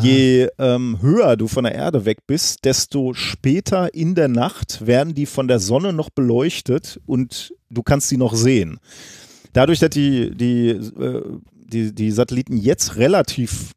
je 0.00 0.48
ähm, 0.58 0.98
höher 1.00 1.36
du 1.36 1.46
von 1.46 1.62
der 1.62 1.74
Erde 1.74 2.04
weg 2.04 2.26
bist, 2.26 2.64
desto 2.64 3.14
später 3.14 3.94
in 3.94 4.16
der 4.16 4.28
Nacht 4.28 4.86
werden 4.86 5.14
die 5.14 5.26
von 5.26 5.46
der 5.46 5.60
Sonne 5.60 5.92
noch 5.92 6.10
beleuchtet 6.10 7.00
und 7.06 7.54
du 7.70 7.84
kannst 7.84 8.08
sie 8.08 8.16
noch 8.16 8.34
sehen. 8.34 8.80
Dadurch, 9.52 9.78
dass 9.78 9.90
die, 9.90 10.32
die, 10.34 10.70
äh, 10.70 11.22
die, 11.52 11.94
die 11.94 12.10
Satelliten 12.10 12.56
jetzt 12.56 12.96
relativ 12.96 13.70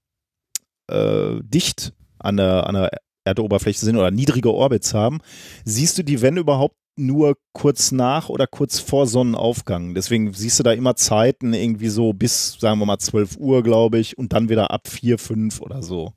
äh, 0.88 1.40
dicht 1.44 1.94
an 2.18 2.38
der, 2.38 2.66
an 2.66 2.74
der 2.74 2.90
Erdoberfläche 3.26 3.86
sind 3.86 3.98
oder 3.98 4.10
niedrige 4.10 4.52
Orbits 4.52 4.94
haben, 4.94 5.20
siehst 5.66 5.98
du 5.98 6.04
die, 6.04 6.22
wenn 6.22 6.38
überhaupt, 6.38 6.76
nur 6.98 7.38
kurz 7.54 7.92
nach 7.92 8.30
oder 8.30 8.48
kurz 8.48 8.80
vor 8.80 9.08
Sonnenaufgang. 9.08 9.94
Deswegen 9.94 10.34
siehst 10.34 10.60
du 10.60 10.64
da 10.64 10.74
immer 10.74 10.96
Zeiten 10.96 11.54
irgendwie 11.54 11.90
so 11.90 12.14
bis, 12.14 12.58
sagen 12.60 12.80
wir 12.80 12.86
mal, 12.86 12.98
12 12.98 13.38
Uhr, 13.38 13.64
glaube 13.64 14.00
ich, 14.00 14.18
und 14.18 14.34
dann 14.34 14.50
wieder 14.50 14.72
ab 14.72 14.88
4, 14.88 15.18
5 15.18 15.62
oder 15.62 15.84
so. 15.84 16.14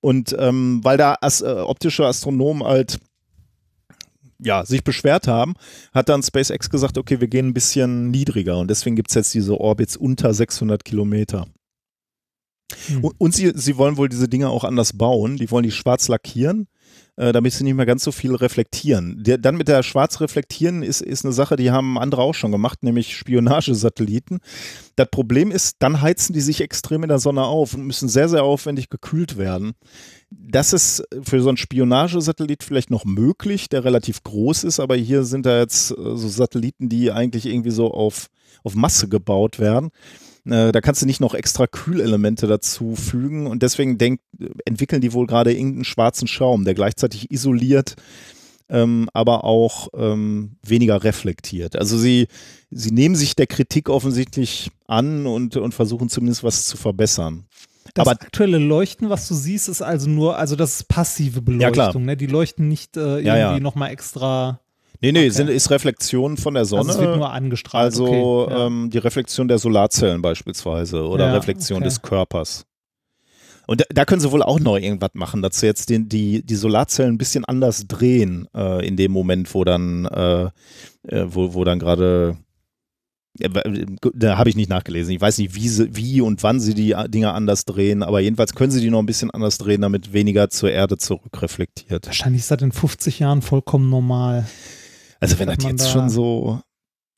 Und 0.00 0.34
ähm, 0.38 0.80
weil 0.82 0.96
da 0.96 1.16
as 1.20 1.40
äh, 1.40 1.46
optische 1.46 2.06
Astronomen 2.06 2.64
halt 2.64 2.98
ja, 4.40 4.64
sich 4.64 4.84
beschwert 4.84 5.26
haben, 5.26 5.54
hat 5.92 6.08
dann 6.08 6.22
SpaceX 6.22 6.70
gesagt, 6.70 6.96
okay, 6.96 7.20
wir 7.20 7.28
gehen 7.28 7.48
ein 7.48 7.54
bisschen 7.54 8.10
niedriger 8.10 8.58
und 8.58 8.68
deswegen 8.68 8.94
gibt 8.94 9.08
es 9.08 9.14
jetzt 9.14 9.34
diese 9.34 9.58
Orbits 9.58 9.96
unter 9.96 10.32
600 10.32 10.84
Kilometer. 10.84 11.46
Hm. 12.86 13.04
Und, 13.04 13.14
und 13.18 13.34
sie, 13.34 13.52
sie 13.54 13.76
wollen 13.76 13.96
wohl 13.96 14.08
diese 14.08 14.28
Dinge 14.28 14.50
auch 14.50 14.64
anders 14.64 14.92
bauen. 14.92 15.36
Die 15.36 15.50
wollen 15.50 15.64
die 15.64 15.70
schwarz 15.70 16.08
lackieren, 16.08 16.68
äh, 17.18 17.32
damit 17.32 17.52
sie 17.52 17.64
nicht 17.64 17.74
mehr 17.74 17.84
ganz 17.84 18.04
so 18.04 18.12
viel 18.12 18.34
reflektieren. 18.34 19.22
Der, 19.24 19.38
dann 19.38 19.56
mit 19.56 19.66
der 19.66 19.82
schwarz 19.82 20.20
reflektieren 20.20 20.84
ist, 20.84 21.00
ist 21.00 21.24
eine 21.24 21.32
Sache, 21.34 21.56
die 21.56 21.72
haben 21.72 21.98
andere 21.98 22.22
auch 22.22 22.34
schon 22.34 22.52
gemacht, 22.52 22.84
nämlich 22.84 23.16
Spionagesatelliten. 23.16 24.38
Das 24.94 25.08
Problem 25.10 25.50
ist, 25.50 25.76
dann 25.80 26.00
heizen 26.00 26.32
die 26.32 26.40
sich 26.40 26.60
extrem 26.60 27.02
in 27.02 27.08
der 27.08 27.18
Sonne 27.18 27.42
auf 27.42 27.74
und 27.74 27.84
müssen 27.84 28.08
sehr, 28.08 28.28
sehr 28.28 28.44
aufwendig 28.44 28.88
gekühlt 28.88 29.36
werden. 29.36 29.72
Das 30.30 30.72
ist 30.72 31.02
für 31.22 31.42
so 31.42 31.48
einen 31.48 31.56
Spionagesatellit 31.56 32.62
vielleicht 32.62 32.90
noch 32.90 33.04
möglich, 33.04 33.68
der 33.68 33.84
relativ 33.84 34.22
groß 34.22 34.62
ist, 34.62 34.78
aber 34.78 34.94
hier 34.94 35.24
sind 35.24 35.44
da 35.44 35.58
jetzt 35.58 35.90
äh, 35.90 35.94
so 35.96 36.28
Satelliten, 36.28 36.88
die 36.88 37.10
eigentlich 37.10 37.46
irgendwie 37.46 37.72
so 37.72 37.90
auf, 37.90 38.28
auf 38.62 38.76
Masse 38.76 39.08
gebaut 39.08 39.58
werden. 39.58 39.90
Äh, 40.50 40.72
Da 40.72 40.80
kannst 40.80 41.02
du 41.02 41.06
nicht 41.06 41.20
noch 41.20 41.34
extra 41.34 41.66
Kühlelemente 41.66 42.46
dazu 42.46 42.94
fügen 42.96 43.46
und 43.46 43.62
deswegen 43.62 43.98
denk, 43.98 44.20
entwickeln 44.64 45.00
die 45.00 45.12
wohl 45.12 45.26
gerade 45.26 45.52
irgendeinen 45.52 45.84
schwarzen 45.84 46.28
Schaum, 46.28 46.64
der 46.64 46.74
gleichzeitig 46.74 47.30
isoliert, 47.30 47.96
ähm, 48.70 49.08
aber 49.12 49.44
auch 49.44 49.88
ähm, 49.94 50.56
weniger 50.66 51.02
reflektiert. 51.04 51.76
Also 51.76 51.96
sie, 51.98 52.28
sie 52.70 52.90
nehmen 52.90 53.14
sich 53.16 53.34
der 53.34 53.46
Kritik 53.46 53.88
offensichtlich 53.88 54.70
an 54.86 55.26
und, 55.26 55.56
und 55.56 55.72
versuchen 55.74 56.08
zumindest 56.08 56.44
was 56.44 56.66
zu 56.66 56.76
verbessern. 56.76 57.44
Das 57.94 58.06
Aber- 58.06 58.20
aktuelle 58.20 58.58
Leuchten, 58.58 59.08
was 59.08 59.26
du 59.28 59.34
siehst, 59.34 59.68
ist 59.70 59.80
also 59.80 60.10
nur, 60.10 60.36
also 60.36 60.54
das 60.56 60.80
ist 60.80 60.88
passive 60.88 61.36
Ja. 61.58 61.70
Beleuchtung, 61.70 62.04
ne? 62.04 62.16
Die 62.18 62.26
leuchten 62.26 62.68
nicht 62.68 62.96
äh, 62.98 63.00
irgendwie 63.00 63.26
Ja, 63.28 63.36
ja. 63.54 63.60
nochmal 63.60 63.90
extra. 63.90 64.60
Nee, 65.00 65.12
nee, 65.12 65.20
Okay. 65.20 65.30
sind, 65.30 65.48
ist 65.50 65.70
Reflexion 65.70 66.36
von 66.36 66.54
der 66.54 66.64
Sonne. 66.64 66.88
Also 66.88 66.92
es 66.92 66.98
wird 66.98 67.16
nur 67.16 67.30
angestrahlt. 67.32 67.84
Also 67.84 68.06
okay, 68.06 68.52
ja. 68.54 68.66
ähm, 68.66 68.90
die 68.90 68.98
Reflexion 68.98 69.46
der 69.48 69.58
Solarzellen 69.58 70.22
beispielsweise 70.22 71.02
oder 71.06 71.26
Ja, 71.28 71.34
Reflexion 71.34 71.78
okay. 71.78 71.84
des 71.84 72.02
Körpers. 72.02 72.64
Und 73.68 73.82
da, 73.82 73.84
da 73.90 74.04
können 74.06 74.20
sie 74.20 74.32
wohl 74.32 74.42
auch 74.42 74.58
noch 74.60 74.76
irgendwas 74.76 75.10
machen, 75.12 75.42
dass 75.42 75.60
sie 75.60 75.66
jetzt 75.66 75.90
den, 75.90 76.08
die, 76.08 76.42
die 76.44 76.54
Solarzellen 76.56 77.14
ein 77.14 77.18
bisschen 77.18 77.44
anders 77.44 77.86
drehen 77.86 78.48
äh, 78.56 78.84
in 78.86 78.96
dem 78.96 79.12
Moment, 79.12 79.54
wo 79.54 79.62
dann, 79.62 80.06
äh, 80.06 80.44
äh, 81.06 81.26
wo, 81.26 81.52
wo 81.54 81.64
dann 81.64 81.78
gerade, 81.78 82.38
ja, 83.38 83.54
w- 83.54 83.84
da 84.14 84.38
habe 84.38 84.48
ich 84.48 84.56
nicht 84.56 84.70
nachgelesen. 84.70 85.12
Ich 85.14 85.20
weiß 85.20 85.36
nicht, 85.38 85.54
wie, 85.54 85.68
sie, 85.68 85.94
wie 85.94 86.22
und 86.22 86.42
wann 86.42 86.60
sie 86.60 86.72
die 86.74 86.96
Dinger 87.08 87.34
anders 87.34 87.66
drehen, 87.66 88.02
aber 88.02 88.20
jedenfalls 88.20 88.54
können 88.54 88.72
sie 88.72 88.80
die 88.80 88.88
noch 88.90 89.00
ein 89.00 89.06
bisschen 89.06 89.30
anders 89.30 89.58
drehen, 89.58 89.82
damit 89.82 90.14
weniger 90.14 90.48
zur 90.48 90.70
Erde 90.70 90.96
zurückreflektiert. 90.96 92.06
Wahrscheinlich 92.06 92.40
ist 92.40 92.50
das 92.50 92.62
in 92.62 92.72
50 92.72 93.18
Jahren 93.18 93.42
vollkommen 93.42 93.90
normal. 93.90 94.46
Also 95.20 95.38
wenn 95.38 95.48
das 95.48 95.58
jetzt 95.64 95.84
da- 95.84 95.90
schon 95.90 96.08
so 96.10 96.60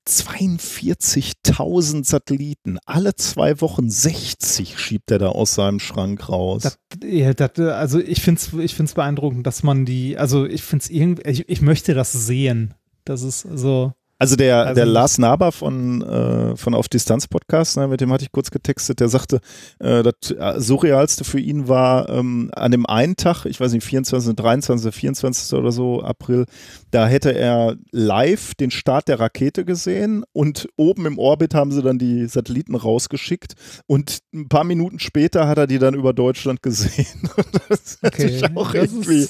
42.000 0.08 2.04
Satelliten, 2.04 2.78
alle 2.86 3.14
zwei 3.16 3.60
Wochen 3.60 3.90
60 3.90 4.78
schiebt 4.78 5.10
er 5.10 5.18
da 5.18 5.28
aus 5.30 5.54
seinem 5.54 5.78
Schrank 5.80 6.28
raus. 6.28 6.62
Das, 6.62 6.78
ja, 7.04 7.34
das, 7.34 7.58
also 7.58 7.98
ich 8.00 8.22
finde 8.22 8.40
es 8.40 8.52
ich 8.52 8.74
find's 8.74 8.94
beeindruckend, 8.94 9.46
dass 9.46 9.62
man 9.62 9.84
die, 9.84 10.16
also 10.16 10.46
ich 10.46 10.62
finde 10.62 10.84
es 10.84 10.90
irgendwie, 10.90 11.22
ich, 11.28 11.48
ich 11.48 11.60
möchte 11.60 11.94
das 11.94 12.12
sehen. 12.12 12.74
Das 13.04 13.22
ist 13.22 13.40
so. 13.42 13.92
Also 14.20 14.36
der, 14.36 14.66
Also 14.66 14.74
der 14.74 14.84
Lars 14.84 15.16
Naber 15.16 15.50
von, 15.50 16.02
äh, 16.02 16.54
von 16.54 16.74
Auf 16.74 16.90
Distanz 16.90 17.26
Podcast, 17.26 17.78
ne, 17.78 17.88
mit 17.88 18.02
dem 18.02 18.12
hatte 18.12 18.22
ich 18.22 18.32
kurz 18.32 18.50
getextet, 18.50 19.00
der 19.00 19.08
sagte, 19.08 19.40
äh, 19.78 20.02
das 20.02 20.30
äh, 20.30 20.60
Surrealste 20.60 21.24
für 21.24 21.40
ihn 21.40 21.68
war 21.68 22.06
ähm, 22.10 22.50
an 22.52 22.70
dem 22.70 22.84
einen 22.84 23.16
Tag, 23.16 23.46
ich 23.46 23.58
weiß 23.58 23.72
nicht, 23.72 23.82
24., 23.82 24.36
23., 24.36 24.94
24. 24.94 25.58
oder 25.58 25.72
so, 25.72 26.02
April, 26.02 26.44
da 26.90 27.06
hätte 27.06 27.34
er 27.34 27.76
live 27.92 28.54
den 28.54 28.70
Start 28.70 29.08
der 29.08 29.20
Rakete 29.20 29.64
gesehen 29.64 30.22
und 30.34 30.68
oben 30.76 31.06
im 31.06 31.18
Orbit 31.18 31.54
haben 31.54 31.72
sie 31.72 31.80
dann 31.80 31.98
die 31.98 32.26
Satelliten 32.26 32.74
rausgeschickt 32.74 33.54
und 33.86 34.18
ein 34.34 34.50
paar 34.50 34.64
Minuten 34.64 34.98
später 34.98 35.48
hat 35.48 35.56
er 35.56 35.66
die 35.66 35.78
dann 35.78 35.94
über 35.94 36.12
Deutschland 36.12 36.62
gesehen. 36.62 37.06
das 37.68 37.80
ist 37.80 37.98
Okay, 38.02 38.24
natürlich 38.24 38.56
auch 38.56 38.72
das 38.72 38.82
irgendwie 38.84 39.28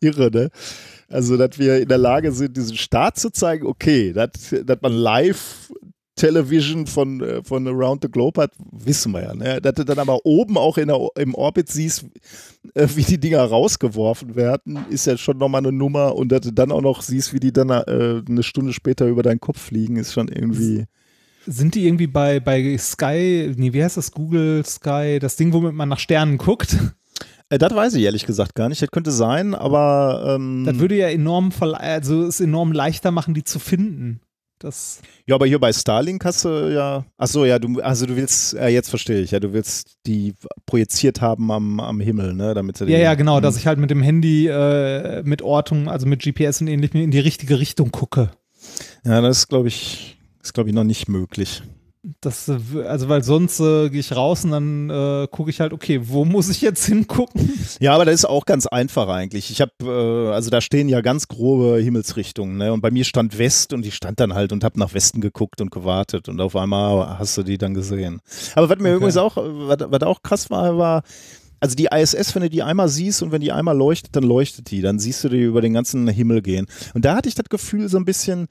irre, 0.00 0.30
ne? 0.30 0.50
Also, 1.10 1.36
dass 1.36 1.58
wir 1.58 1.82
in 1.82 1.88
der 1.88 1.98
Lage 1.98 2.32
sind, 2.32 2.56
diesen 2.56 2.76
Start 2.76 3.18
zu 3.18 3.30
zeigen, 3.30 3.66
okay, 3.66 4.12
dass 4.12 4.54
dass 4.64 4.78
man 4.80 4.92
live 4.92 5.70
Television 6.20 6.86
von, 6.86 7.20
äh, 7.22 7.42
von 7.42 7.66
Around 7.66 8.02
the 8.02 8.10
Globe 8.10 8.42
hat, 8.42 8.52
wissen 8.70 9.12
wir 9.12 9.22
ja. 9.22 9.34
Ne? 9.34 9.60
Dass 9.60 9.74
du 9.74 9.84
dann 9.84 9.98
aber 9.98 10.24
oben 10.24 10.58
auch 10.58 10.76
in 10.76 10.88
der, 10.88 10.98
im 11.16 11.34
Orbit 11.34 11.68
siehst, 11.68 12.04
äh, 12.74 12.86
wie 12.94 13.02
die 13.02 13.18
Dinger 13.18 13.42
rausgeworfen 13.42 14.36
werden, 14.36 14.78
ist 14.90 15.06
ja 15.06 15.16
schon 15.16 15.38
nochmal 15.38 15.60
eine 15.60 15.72
Nummer. 15.72 16.14
Und 16.14 16.30
dass 16.30 16.42
du 16.42 16.52
dann 16.52 16.72
auch 16.72 16.82
noch 16.82 17.00
siehst, 17.00 17.32
wie 17.32 17.40
die 17.40 17.52
dann 17.52 17.70
äh, 17.70 18.22
eine 18.28 18.42
Stunde 18.42 18.72
später 18.72 19.06
über 19.06 19.22
deinen 19.22 19.40
Kopf 19.40 19.58
fliegen, 19.58 19.96
ist 19.96 20.12
schon 20.12 20.28
irgendwie. 20.28 20.84
Sind 21.46 21.74
die 21.74 21.86
irgendwie 21.86 22.06
bei, 22.06 22.38
bei 22.38 22.76
Sky, 22.76 23.54
nee, 23.56 23.72
wie 23.72 23.82
heißt 23.82 23.96
das? 23.96 24.12
Google 24.12 24.64
Sky, 24.66 25.18
das 25.20 25.36
Ding, 25.36 25.54
womit 25.54 25.72
man 25.72 25.88
nach 25.88 25.98
Sternen 25.98 26.36
guckt? 26.36 26.76
Äh, 27.50 27.58
das 27.58 27.74
weiß 27.74 27.94
ich 27.94 28.02
ehrlich 28.04 28.24
gesagt 28.24 28.54
gar 28.54 28.68
nicht. 28.68 28.80
Das 28.80 28.90
könnte 28.90 29.10
sein, 29.10 29.54
aber. 29.54 30.36
Ähm, 30.36 30.64
Das 30.64 30.78
würde 30.78 30.96
ja 30.96 31.08
enorm, 31.08 31.52
also 31.60 32.22
es 32.24 32.40
enorm 32.40 32.72
leichter 32.72 33.10
machen, 33.10 33.34
die 33.34 33.44
zu 33.44 33.58
finden. 33.58 34.20
Das, 34.62 35.00
Ja, 35.26 35.36
aber 35.36 35.46
hier 35.46 35.58
bei 35.58 35.72
Starlink 35.72 36.22
hast 36.22 36.44
du 36.44 36.70
ja. 36.70 37.06
Achso, 37.16 37.46
ja, 37.46 37.58
du, 37.58 37.80
also 37.80 38.04
du 38.04 38.14
willst, 38.14 38.52
äh, 38.54 38.68
jetzt 38.68 38.90
verstehe 38.90 39.22
ich, 39.22 39.30
ja, 39.30 39.40
du 39.40 39.54
willst 39.54 39.96
die 40.06 40.34
projiziert 40.66 41.22
haben 41.22 41.50
am, 41.50 41.80
am 41.80 41.98
Himmel, 41.98 42.34
ne? 42.34 42.52
Damit 42.52 42.78
ja, 42.80 42.86
ja, 42.86 43.14
genau, 43.14 43.36
Hm. 43.36 43.42
dass 43.42 43.56
ich 43.56 43.66
halt 43.66 43.78
mit 43.78 43.90
dem 43.90 44.02
Handy 44.02 44.48
äh, 44.48 45.22
mit 45.24 45.40
Ortung, 45.40 45.88
also 45.88 46.06
mit 46.06 46.22
GPS 46.22 46.60
und 46.60 46.68
ähnlichem 46.68 47.00
in 47.00 47.10
die 47.10 47.20
richtige 47.20 47.58
Richtung 47.58 47.90
gucke. 47.90 48.32
Ja, 49.02 49.22
das 49.22 49.48
glaube 49.48 49.68
ich, 49.68 50.18
ist, 50.42 50.52
glaube 50.52 50.68
ich, 50.68 50.74
noch 50.74 50.84
nicht 50.84 51.08
möglich. 51.08 51.62
Das, 52.22 52.48
also 52.48 53.10
weil 53.10 53.22
sonst 53.22 53.60
äh, 53.60 53.90
gehe 53.90 54.00
ich 54.00 54.16
raus 54.16 54.44
und 54.44 54.52
dann 54.52 54.88
äh, 54.88 55.28
gucke 55.30 55.50
ich 55.50 55.60
halt, 55.60 55.74
okay, 55.74 56.00
wo 56.04 56.24
muss 56.24 56.48
ich 56.48 56.62
jetzt 56.62 56.86
hingucken? 56.86 57.52
Ja, 57.78 57.94
aber 57.94 58.06
das 58.06 58.14
ist 58.14 58.24
auch 58.24 58.46
ganz 58.46 58.66
einfach 58.66 59.06
eigentlich. 59.08 59.50
Ich 59.50 59.60
habe, 59.60 59.72
äh, 59.82 60.32
also 60.32 60.48
da 60.48 60.62
stehen 60.62 60.88
ja 60.88 61.02
ganz 61.02 61.28
grobe 61.28 61.78
Himmelsrichtungen, 61.78 62.56
ne? 62.56 62.72
Und 62.72 62.80
bei 62.80 62.90
mir 62.90 63.04
stand 63.04 63.36
West 63.36 63.74
und 63.74 63.84
ich 63.84 63.94
stand 63.96 64.18
dann 64.18 64.32
halt 64.32 64.52
und 64.52 64.64
habe 64.64 64.78
nach 64.78 64.94
Westen 64.94 65.20
geguckt 65.20 65.60
und 65.60 65.70
gewartet 65.70 66.30
und 66.30 66.40
auf 66.40 66.56
einmal 66.56 67.18
hast 67.18 67.36
du 67.36 67.42
die 67.42 67.58
dann 67.58 67.74
gesehen. 67.74 68.20
Aber 68.54 68.70
was 68.70 68.78
mir 68.78 68.88
Okay. 68.88 68.96
übrigens 68.96 69.18
auch, 69.18 69.36
was, 69.36 69.78
was 69.90 70.02
auch 70.02 70.22
krass 70.22 70.48
war, 70.50 70.78
war, 70.78 71.02
also 71.60 71.76
die 71.76 71.88
ISS, 71.92 72.34
wenn 72.34 72.40
du 72.42 72.48
die 72.48 72.62
einmal 72.62 72.88
siehst 72.88 73.22
und 73.22 73.30
wenn 73.30 73.42
die 73.42 73.52
einmal 73.52 73.76
leuchtet, 73.76 74.16
dann 74.16 74.24
leuchtet 74.24 74.70
die. 74.70 74.80
Dann 74.80 74.98
siehst 74.98 75.22
du 75.22 75.28
die 75.28 75.42
über 75.42 75.60
den 75.60 75.74
ganzen 75.74 76.08
Himmel 76.08 76.40
gehen. 76.40 76.66
Und 76.94 77.04
da 77.04 77.14
hatte 77.14 77.28
ich 77.28 77.34
das 77.34 77.50
Gefühl 77.50 77.90
so 77.90 77.98
ein 77.98 78.06
bisschen, 78.06 78.48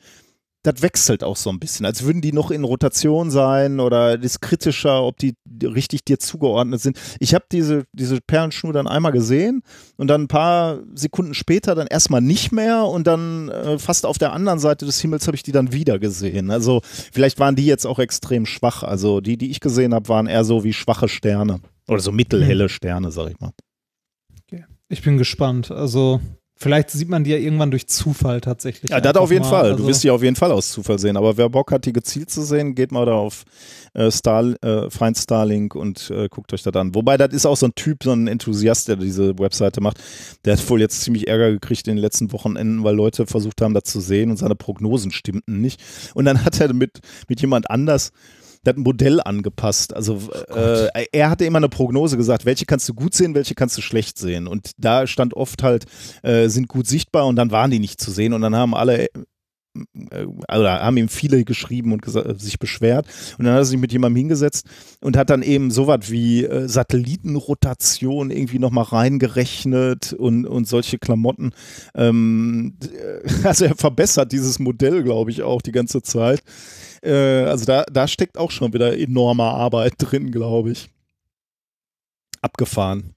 das 0.72 0.82
wechselt 0.82 1.24
auch 1.24 1.36
so 1.36 1.50
ein 1.50 1.60
bisschen, 1.60 1.86
als 1.86 2.04
würden 2.04 2.22
die 2.22 2.32
noch 2.32 2.52
in 2.52 2.64
Rotation 2.64 3.32
sein 3.32 3.80
oder 3.80 4.22
ist 4.22 4.42
kritischer, 4.42 5.04
ob 5.04 5.18
die 5.18 5.36
richtig 5.64 6.06
dir 6.06 6.20
zugeordnet 6.20 6.82
sind. 6.82 7.00
Ich 7.20 7.34
habe 7.34 7.46
diese, 7.52 7.86
diese 7.94 8.20
Perlenschnur 8.22 8.74
dann 8.74 8.88
einmal 8.88 9.12
gesehen 9.12 9.62
und 9.98 10.08
dann 10.08 10.24
ein 10.24 10.28
paar 10.28 10.80
Sekunden 10.94 11.34
später 11.34 11.76
dann 11.76 11.88
erstmal 11.88 12.22
nicht 12.22 12.52
mehr 12.52 12.86
und 12.86 13.08
dann 13.08 13.50
äh, 13.50 13.80
fast 13.80 14.06
auf 14.06 14.18
der 14.18 14.34
anderen 14.34 14.60
Seite 14.60 14.86
des 14.86 15.00
Himmels 15.02 15.28
habe 15.28 15.36
ich 15.36 15.44
die 15.44 15.52
dann 15.52 15.74
wieder 15.74 16.00
gesehen. 16.00 16.52
Also 16.52 16.82
vielleicht 16.84 17.40
waren 17.40 17.56
die 17.56 17.66
jetzt 17.66 17.86
auch 17.86 18.00
extrem 18.00 18.46
schwach. 18.46 18.84
Also 18.84 19.22
die, 19.22 19.38
die 19.38 19.52
ich 19.52 19.60
gesehen 19.60 19.94
habe, 19.94 20.10
waren 20.10 20.28
eher 20.28 20.44
so 20.44 20.64
wie 20.64 20.74
schwache 20.74 21.08
Sterne 21.08 21.62
oder 21.88 22.00
so 22.00 22.12
mittelhelle 22.12 22.70
Sterne, 22.70 23.12
sag 23.12 23.30
ich 23.30 23.40
mal. 23.40 23.52
Ich 24.92 25.04
bin 25.04 25.20
gespannt. 25.20 25.70
Also 25.70 26.20
vielleicht 26.60 26.92
sieht 26.92 27.10
man 27.10 27.24
die 27.24 27.32
ja 27.32 27.38
irgendwann 27.38 27.72
durch 27.72 27.88
Zufall 27.88 28.42
tatsächlich. 28.42 28.92
Ja, 28.92 29.00
das 29.00 29.16
auf 29.16 29.32
jeden 29.32 29.44
mal. 29.44 29.50
Fall. 29.50 29.72
Also, 29.72 29.78
Du 29.78 29.88
wirst 29.88 30.04
die 30.04 30.12
auf 30.12 30.22
jeden 30.22 30.36
Fall 30.36 30.52
aus 30.52 30.72
Zufall 30.72 31.00
sehen. 31.00 31.18
Aber 31.18 31.38
wer 31.38 31.50
Bock 31.50 31.72
hat, 31.72 31.86
die 31.86 31.94
gezielt 31.94 32.30
zu 32.30 32.44
sehen, 32.44 32.76
geht 32.76 32.92
mal 32.92 33.06
da 33.06 33.14
auf 33.14 33.46
äh, 33.94 34.12
Star, 34.12 34.54
äh, 34.62 34.90
Find 34.90 35.18
Starlink 35.18 35.76
und 35.76 36.12
äh, 36.12 36.28
guckt 36.30 36.54
euch 36.54 36.64
das 36.64 36.76
an. 36.76 36.94
Wobei, 36.94 37.18
das 37.18 37.34
ist 37.34 37.46
auch 37.46 37.58
so 37.58 37.68
ein 37.68 37.76
Typ, 37.76 38.04
so 38.04 38.12
ein 38.12 38.28
Enthusiast, 38.28 38.88
der 38.88 38.98
diese 38.98 39.38
Webseite 39.40 39.82
macht. 39.82 40.00
Der 40.46 40.58
hat 40.58 40.70
wohl 40.70 40.82
jetzt 40.82 41.02
ziemlich 41.02 41.28
Ärger 41.28 41.52
gekriegt 41.52 41.88
in 41.88 41.96
den 41.96 42.02
letzten 42.02 42.32
Wochenenden, 42.32 42.84
weil 42.84 42.96
Leute 42.96 43.26
versucht 43.26 43.62
haben, 43.62 43.74
das 43.74 43.86
zu 43.86 44.02
sehen 44.02 44.30
und 44.30 44.38
seine 44.38 44.56
Prognosen 44.56 45.12
stimmten 45.12 45.62
nicht. 45.62 45.82
Und 46.14 46.26
dann 46.26 46.44
hat 46.44 46.60
er 46.60 46.74
mit, 46.74 47.00
mit 47.28 47.42
jemand 47.42 47.70
anders 47.70 48.12
das 48.74 48.84
Modell 48.84 49.22
angepasst. 49.22 49.96
Also 49.96 50.20
äh, 50.54 51.06
er 51.12 51.30
hatte 51.30 51.46
immer 51.46 51.58
eine 51.58 51.70
Prognose 51.70 52.18
gesagt, 52.18 52.46
welche 52.46 52.66
kannst 52.66 52.88
du 52.90 52.94
gut 52.94 53.14
sehen, 53.14 53.36
welche 53.36 53.56
kannst 53.56 53.78
du 53.78 53.82
schlecht 53.82 54.18
sehen. 54.18 54.48
Und 54.48 54.72
da 54.78 55.08
stand 55.08 55.34
oft 55.34 55.64
halt, 55.64 55.86
äh, 56.24 56.48
sind 56.48 56.68
gut 56.68 56.88
sichtbar 56.88 57.28
und 57.28 57.36
dann 57.36 57.52
waren 57.52 57.72
die 57.72 57.80
nicht 57.80 58.02
zu 58.02 58.12
sehen 58.12 58.34
und 58.34 58.42
dann 58.42 58.56
haben 58.56 58.76
alle 58.76 59.08
oder 60.48 60.82
haben 60.82 60.98
ihm 60.98 61.10
viele 61.10 61.44
geschrieben 61.44 61.94
und 61.94 62.06
sich 62.40 62.60
beschwert. 62.60 63.06
Und 63.38 63.46
dann 63.46 63.54
hat 63.54 63.62
er 63.62 63.66
sich 63.66 63.80
mit 63.80 63.92
jemandem 63.92 64.18
hingesetzt 64.18 64.66
und 65.02 65.18
hat 65.18 65.30
dann 65.30 65.42
eben 65.42 65.72
sowas 65.72 66.10
wie 66.10 66.46
äh, 66.46 66.68
Satellitenrotation 66.68 68.32
irgendwie 68.32 68.60
nochmal 68.60 68.86
reingerechnet 68.86 70.14
und, 70.14 70.46
und 70.46 70.68
solche 70.68 70.98
Klamotten. 70.98 71.52
Ähm, 71.96 72.78
äh, 72.84 73.30
also 73.48 73.66
er 73.66 73.76
verbessert 73.76 74.32
dieses 74.32 74.60
Modell, 74.60 75.04
glaube 75.04 75.32
ich, 75.32 75.44
auch 75.44 75.62
die 75.62 75.72
ganze 75.72 76.02
Zeit. 76.02 76.44
Äh, 77.02 77.44
also 77.44 77.66
da, 77.66 77.84
da 77.92 78.08
steckt 78.08 78.38
auch 78.38 78.52
schon 78.52 78.74
wieder 78.74 78.98
enorme 78.98 79.44
Arbeit 79.44 79.94
drin, 79.98 80.32
glaube 80.32 80.72
ich. 80.72 80.90
Abgefahren. 82.42 83.16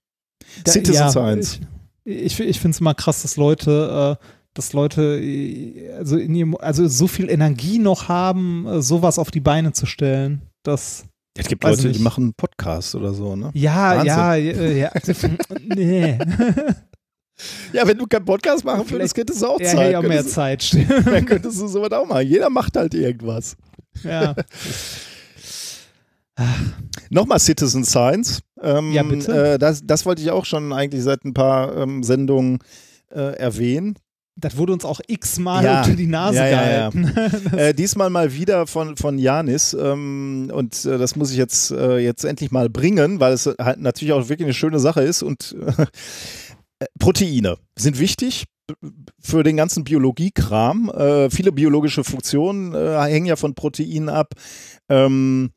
da, 0.64 0.72
Citizen 0.72 0.94
ja, 0.94 1.10
Science. 1.10 1.60
Ich, 2.04 2.38
ich, 2.38 2.40
ich 2.40 2.60
finde 2.60 2.74
es 2.74 2.80
immer 2.80 2.94
krass, 2.94 3.22
dass 3.22 3.36
Leute, 3.36 4.18
äh, 4.20 4.26
dass 4.54 4.72
Leute 4.72 5.18
äh, 5.20 5.92
also 5.94 6.16
in 6.16 6.34
ihrem, 6.34 6.56
also 6.56 6.86
so 6.88 7.06
viel 7.06 7.28
Energie 7.30 7.78
noch 7.78 8.08
haben, 8.08 8.66
äh, 8.66 8.82
sowas 8.82 9.18
auf 9.18 9.30
die 9.30 9.40
Beine 9.40 9.72
zu 9.72 9.86
stellen. 9.86 10.42
Das 10.62 11.04
Es 11.36 11.48
gibt 11.48 11.64
Leute, 11.64 11.86
nicht. 11.88 11.98
die 11.98 12.02
machen 12.02 12.24
einen 12.24 12.34
Podcast 12.34 12.94
oder 12.94 13.14
so, 13.14 13.34
ne? 13.36 13.50
ja, 13.54 13.96
Wahnsinn. 13.96 14.06
ja, 14.06 14.34
ja, 14.34 14.70
ja. 14.70 14.90
nee. 15.74 16.18
Ja, 17.72 17.86
wenn 17.88 17.98
du 17.98 18.06
keinen 18.06 18.24
Podcast 18.26 18.64
machen 18.64 18.88
würdest, 18.90 19.16
hättest 19.16 19.42
du 19.42 19.46
auch 19.46 19.58
Ja, 19.60 19.66
Zeit. 19.66 19.78
hätte 19.78 19.90
ich 19.90 19.96
auch 19.96 20.02
mehr 20.02 20.10
Könntest- 20.18 20.34
Zeit. 20.34 20.62
stimmt. 20.62 20.90
Dann 21.06 21.24
könntest 21.24 21.60
du 21.60 21.66
sowas 21.66 21.90
auch 21.92 22.06
machen. 22.06 22.26
Jeder 22.28 22.50
macht 22.50 22.76
halt 22.76 22.94
irgendwas. 22.94 23.56
ja. 24.04 24.34
Nochmal 27.10 27.38
Citizen 27.40 27.84
Science. 27.84 28.40
Ähm, 28.60 28.92
Ja, 28.92 29.02
bitte. 29.02 29.54
Äh, 29.54 29.58
das, 29.58 29.82
das 29.84 30.06
wollte 30.06 30.22
ich 30.22 30.30
auch 30.30 30.44
schon 30.44 30.72
eigentlich 30.72 31.02
seit 31.02 31.24
ein 31.24 31.34
paar 31.34 31.76
ähm, 31.76 32.02
Sendungen 32.02 32.58
äh, 33.10 33.36
erwähnen. 33.36 33.96
Das 34.34 34.56
wurde 34.56 34.72
uns 34.72 34.84
auch 34.84 35.00
x-mal 35.06 35.62
Ja. 35.62 35.82
unter 35.82 35.94
die 35.94 36.06
Nase 36.06 36.38
Ja, 36.38 36.46
ja, 36.46 36.90
gehalten. 36.90 37.12
Äh, 37.56 37.74
diesmal 37.74 38.08
mal 38.10 38.32
wieder 38.32 38.66
von, 38.66 38.96
von 38.96 39.18
Janis. 39.18 39.74
Ähm, 39.74 40.50
und 40.54 40.84
äh, 40.84 40.96
das 40.98 41.16
muss 41.16 41.30
ich 41.30 41.36
jetzt, 41.36 41.70
äh, 41.70 41.98
jetzt 41.98 42.24
endlich 42.24 42.50
mal 42.50 42.70
bringen, 42.70 43.20
weil 43.20 43.32
es 43.34 43.46
halt 43.46 43.80
natürlich 43.80 44.12
auch 44.12 44.28
wirklich 44.28 44.46
eine 44.46 44.54
schöne 44.54 44.78
Sache 44.78 45.02
ist. 45.02 45.22
Und 45.22 45.54
äh, 46.78 46.86
Proteine 46.98 47.58
sind 47.78 47.98
wichtig 47.98 48.44
für 49.20 49.42
den 49.42 49.56
ganzen 49.58 49.84
Biologiekram. 49.84 50.88
Äh, 50.90 51.30
viele 51.30 51.52
biologische 51.52 52.04
Funktionen 52.04 52.74
äh, 52.74 52.98
hängen 53.02 53.26
ja 53.26 53.36
von 53.36 53.54
Proteinen 53.54 54.08
ab. 54.08 54.32
Ähm, 54.88 55.50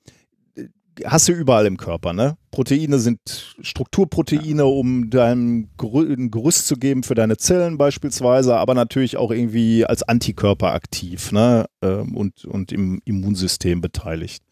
hast 1.03 1.27
du 1.27 1.33
überall 1.33 1.65
im 1.65 1.77
Körper, 1.77 2.13
ne? 2.13 2.37
Proteine 2.51 2.99
sind 2.99 3.19
Strukturproteine, 3.59 4.61
ja. 4.61 4.63
um 4.63 5.09
deinem 5.09 5.69
Gerü 5.77 6.13
ein 6.13 6.31
Gerüst 6.31 6.67
zu 6.67 6.75
geben 6.77 7.03
für 7.03 7.15
deine 7.15 7.37
Zellen 7.37 7.77
beispielsweise, 7.77 8.55
aber 8.55 8.73
natürlich 8.73 9.17
auch 9.17 9.31
irgendwie 9.31 9.85
als 9.85 10.03
Antikörper 10.03 10.73
aktiv, 10.73 11.31
ne? 11.31 11.65
Ähm, 11.81 12.15
und, 12.15 12.45
und 12.45 12.71
im 12.71 13.01
Immunsystem 13.05 13.81
beteiligt. 13.81 14.43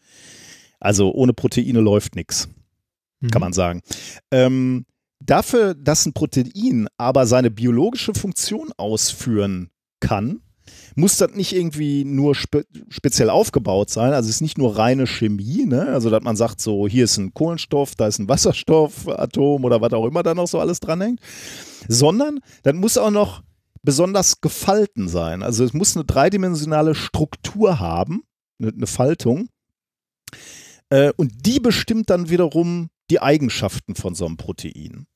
Also 0.80 1.12
ohne 1.12 1.32
Proteine 1.32 1.80
läuft 1.80 2.14
nichts, 2.14 2.48
mhm. 3.20 3.30
kann 3.30 3.40
man 3.40 3.52
sagen. 3.52 3.80
Ähm, 4.30 4.84
dafür, 5.20 5.74
dass 5.74 6.04
ein 6.04 6.12
Protein 6.12 6.88
aber 6.98 7.26
seine 7.26 7.50
biologische 7.50 8.14
Funktion 8.14 8.70
ausführen 8.76 9.70
kann, 10.00 10.40
muss 10.94 11.16
das 11.16 11.32
nicht 11.32 11.54
irgendwie 11.54 12.04
nur 12.04 12.34
spe 12.34 12.64
speziell 12.88 13.30
aufgebaut 13.30 13.90
sein. 13.90 14.12
Also 14.12 14.28
es 14.28 14.36
ist 14.36 14.40
nicht 14.40 14.58
nur 14.58 14.78
reine 14.78 15.06
Chemie, 15.06 15.66
ne? 15.66 15.88
Also 15.88 16.10
dass 16.10 16.22
man 16.22 16.36
sagt, 16.36 16.60
so 16.60 16.86
hier 16.88 17.04
ist 17.04 17.16
ein 17.16 17.34
Kohlenstoff, 17.34 17.94
da 17.94 18.06
ist 18.06 18.18
ein 18.18 18.28
Wasserstoffatom 18.28 19.64
oder 19.64 19.80
was 19.80 19.92
auch 19.92 20.06
immer 20.06 20.22
da 20.22 20.34
noch 20.34 20.48
so 20.48 20.60
alles 20.60 20.80
dranhängt, 20.80 21.20
sondern 21.88 22.40
das 22.62 22.74
muss 22.74 22.98
auch 22.98 23.10
noch 23.10 23.42
besonders 23.82 24.40
gefalten 24.40 25.08
sein. 25.08 25.42
Also 25.42 25.64
es 25.64 25.72
muss 25.72 25.96
eine 25.96 26.04
dreidimensionale 26.04 26.94
Struktur 26.94 27.80
haben, 27.80 28.22
eine, 28.58 28.72
eine 28.72 28.86
Faltung. 28.86 29.48
Äh, 30.88 31.12
und 31.16 31.46
die 31.46 31.60
bestimmt 31.60 32.10
dann 32.10 32.30
wiederum 32.30 32.88
die 33.10 33.20
Eigenschaften 33.20 33.94
von 33.94 34.14
so 34.14 34.26
einem 34.26 34.36
Protein. 34.36 35.06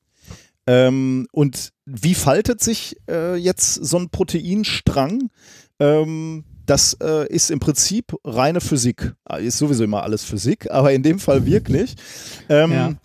Ähm, 0.67 1.27
und 1.31 1.71
wie 1.85 2.13
faltet 2.13 2.61
sich 2.61 2.95
äh, 3.09 3.35
jetzt 3.35 3.73
so 3.73 3.97
ein 3.97 4.09
Proteinstrang? 4.09 5.29
Ähm, 5.79 6.43
das 6.65 6.93
äh, 7.01 7.27
ist 7.27 7.49
im 7.49 7.59
Prinzip 7.59 8.15
reine 8.23 8.61
Physik. 8.61 9.13
Ist 9.39 9.57
sowieso 9.57 9.83
immer 9.83 10.03
alles 10.03 10.23
Physik, 10.23 10.69
aber 10.71 10.93
in 10.93 11.03
dem 11.03 11.19
Fall 11.19 11.45
wirklich. 11.45 11.95
Ähm, 12.47 12.71
ja. 12.71 12.95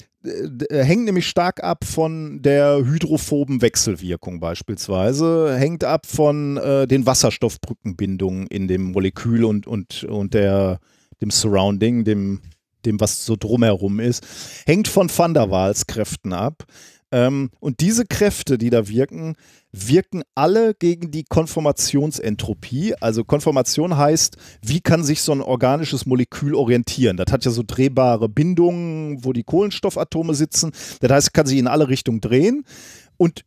Hängt 0.71 1.05
nämlich 1.05 1.29
stark 1.29 1.63
ab 1.63 1.85
von 1.85 2.41
der 2.41 2.83
hydrophoben 2.83 3.61
Wechselwirkung 3.61 4.41
beispielsweise, 4.41 5.55
hängt 5.59 5.85
ab 5.85 6.07
von 6.07 6.57
äh, 6.57 6.87
den 6.87 7.05
Wasserstoffbrückenbindungen 7.05 8.47
in 8.47 8.67
dem 8.67 8.93
Molekül 8.93 9.45
und, 9.45 9.67
und, 9.67 10.05
und 10.05 10.33
der, 10.33 10.79
dem 11.21 11.31
Surrounding, 11.31 12.05
dem, 12.05 12.41
dem, 12.87 13.01
was 13.01 13.27
so 13.27 13.37
drumherum 13.37 14.01
ist, 14.01 14.27
hängt 14.65 14.89
von 14.89 15.11
Van 15.15 15.35
der 15.35 15.51
Waals 15.51 15.87
Kräften 15.87 16.33
ab. 16.33 16.65
Ähm, 17.15 17.51
und 17.61 17.79
diese 17.79 18.05
Kräfte, 18.07 18.59
die 18.59 18.71
da 18.71 18.89
wirken, 18.89 19.37
wirken 19.71 20.25
alle 20.35 20.75
gegen 20.75 21.13
die 21.13 21.23
Konformationsentropie. 21.23 22.97
Also 23.01 23.23
Konformation 23.23 23.97
heißt, 23.97 24.37
wie 24.63 24.81
kann 24.81 25.05
sich 25.05 25.23
so 25.23 25.31
ein 25.31 25.41
organisches 25.41 26.07
Molekül 26.07 26.57
orientieren? 26.57 27.17
Das 27.17 27.31
hat 27.31 27.45
ja 27.45 27.53
so 27.53 27.63
drehbare 27.65 28.29
Bindungen, 28.29 29.25
wo 29.25 29.33
die 29.33 29.45
Kohlenstoffatome 29.45 30.35
sitzen. 30.35 30.73
Das 31.01 31.13
heißt, 31.13 31.35
kann 31.35 31.47
sich 31.47 31.59
in 31.59 31.69
alle 31.69 31.87
Richtungen 31.87 32.21
drehen. 32.21 32.65
Und 33.17 33.45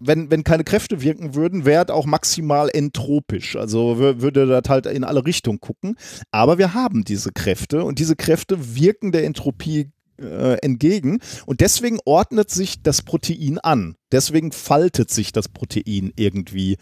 wenn, 0.00 0.32
wenn 0.32 0.42
keine 0.42 0.64
Kräfte 0.64 1.02
wirken 1.02 1.36
würden, 1.36 1.64
wäre 1.64 1.84
es 1.84 1.90
auch 1.90 2.04
maximal 2.04 2.68
entropisch. 2.68 3.54
Also 3.54 3.96
würde 3.98 4.46
das 4.46 4.68
halt 4.68 4.86
in 4.86 5.04
alle 5.04 5.24
Richtungen 5.24 5.60
gucken. 5.60 5.94
Aber 6.32 6.58
wir 6.58 6.74
haben 6.74 7.04
diese 7.04 7.30
Kräfte 7.30 7.84
und 7.84 8.00
diese 8.00 8.16
Kräfte 8.16 8.74
wirken 8.74 9.12
der 9.12 9.24
Entropie 9.24 9.92
äh, 10.22 10.54
entgegen. 10.62 11.20
Und 11.46 11.60
deswegen 11.60 11.98
ordnet 12.04 12.50
sich 12.50 12.82
das 12.82 13.02
Protein 13.02 13.58
an. 13.58 13.96
Deswegen 14.10 14.52
faltet 14.52 15.10
sich 15.10 15.32
das 15.32 15.48
Protein 15.48 16.12
irgendwie 16.16 16.76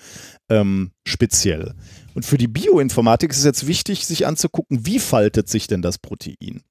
ähm, 0.49 0.93
speziell. 1.05 1.75
Und 2.15 2.25
für 2.25 2.39
die 2.39 2.49
Bioinformatik 2.49 3.31
ist 3.31 3.39
es 3.39 3.45
jetzt 3.45 3.67
wichtig, 3.67 4.07
sich 4.07 4.27
anzugucken, 4.27 4.87
wie 4.87 4.99
faltet 4.99 5.49
sich 5.49 5.67
denn 5.67 5.83
das 5.83 5.99
Protein. 5.99 6.63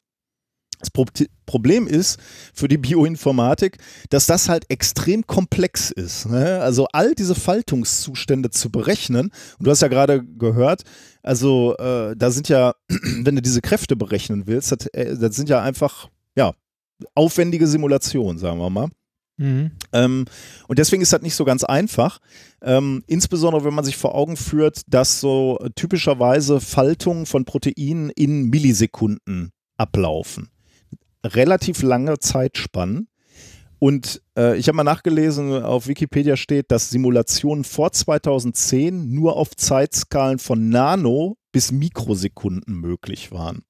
Das 0.79 0.89
Pro 0.89 1.05
Problem 1.45 1.87
ist 1.87 2.19
für 2.53 2.67
die 2.67 2.77
Bioinformatik, 2.77 3.79
dass 4.09 4.27
das 4.27 4.47
halt 4.47 4.69
extrem 4.69 5.27
komplex 5.27 5.91
ist. 5.91 6.27
Ne? 6.27 6.61
Also 6.61 6.87
all 6.93 7.15
diese 7.15 7.35
Faltungszustände 7.35 8.49
zu 8.51 8.71
berechnen, 8.71 9.31
und 9.57 9.65
du 9.67 9.71
hast 9.71 9.81
ja 9.81 9.87
gerade 9.87 10.23
gehört, 10.23 10.83
also 11.21 11.75
äh, 11.77 12.15
da 12.15 12.31
sind 12.31 12.47
ja, 12.49 12.75
wenn 12.87 13.35
du 13.35 13.41
diese 13.41 13.61
Kräfte 13.61 13.95
berechnen 13.95 14.47
willst, 14.47 14.71
das, 14.71 14.85
äh, 14.93 15.17
das 15.17 15.35
sind 15.35 15.49
ja 15.49 15.61
einfach 15.61 16.07
ja, 16.39 16.53
aufwendige 17.15 17.67
Simulation, 17.67 18.37
sagen 18.37 18.59
wir 18.59 18.69
mal. 18.69 18.87
Mhm. 19.35 19.71
Ähm, 19.91 20.25
und 20.67 20.79
deswegen 20.79 21.01
ist 21.01 21.11
das 21.11 21.21
nicht 21.21 21.35
so 21.35 21.43
ganz 21.43 21.65
einfach. 21.65 22.19
Ähm, 22.61 23.03
insbesondere 23.07 23.65
wenn 23.65 23.73
man 23.73 23.83
sich 23.83 23.97
vor 23.97 24.15
Augen 24.15 24.37
führt, 24.37 24.81
dass 24.87 25.19
so 25.19 25.59
typischerweise 25.75 26.61
Faltungen 26.61 27.25
von 27.25 27.43
Proteinen 27.43 28.09
in 28.09 28.49
Millisekunden 28.49 29.51
ablaufen. 29.77 30.49
Relativ 31.25 31.81
lange 31.81 32.19
Zeitspannen. 32.19 33.09
Und 33.79 34.21
äh, 34.37 34.57
ich 34.57 34.67
habe 34.67 34.77
mal 34.77 34.83
nachgelesen, 34.83 35.63
auf 35.63 35.87
Wikipedia 35.87 36.37
steht, 36.37 36.71
dass 36.71 36.89
Simulationen 36.89 37.65
vor 37.65 37.91
2010 37.91 39.13
nur 39.13 39.35
auf 39.35 39.55
Zeitskalen 39.55 40.39
von 40.39 40.69
Nano 40.69 41.37
bis 41.51 41.71
Mikrosekunden 41.71 42.75
möglich 42.75 43.31
waren. 43.31 43.63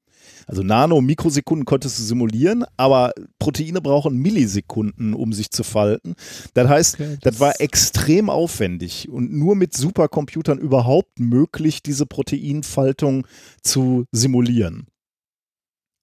Also 0.47 0.63
Nano, 0.63 0.99
Mikrosekunden 1.01 1.65
konntest 1.65 1.99
du 1.99 2.03
simulieren, 2.03 2.65
aber 2.75 3.13
Proteine 3.37 3.81
brauchen 3.81 4.17
Millisekunden, 4.17 5.13
um 5.13 5.31
sich 5.31 5.51
zu 5.51 5.63
falten. 5.63 6.15
Das 6.53 6.67
heißt, 6.67 6.95
okay, 6.95 7.17
das, 7.21 7.33
das 7.33 7.39
war 7.39 7.61
extrem 7.61 8.29
aufwendig 8.29 9.09
und 9.09 9.31
nur 9.31 9.55
mit 9.55 9.75
Supercomputern 9.75 10.57
überhaupt 10.57 11.19
möglich, 11.19 11.83
diese 11.83 12.05
Proteinfaltung 12.05 13.27
zu 13.61 14.05
simulieren. 14.11 14.87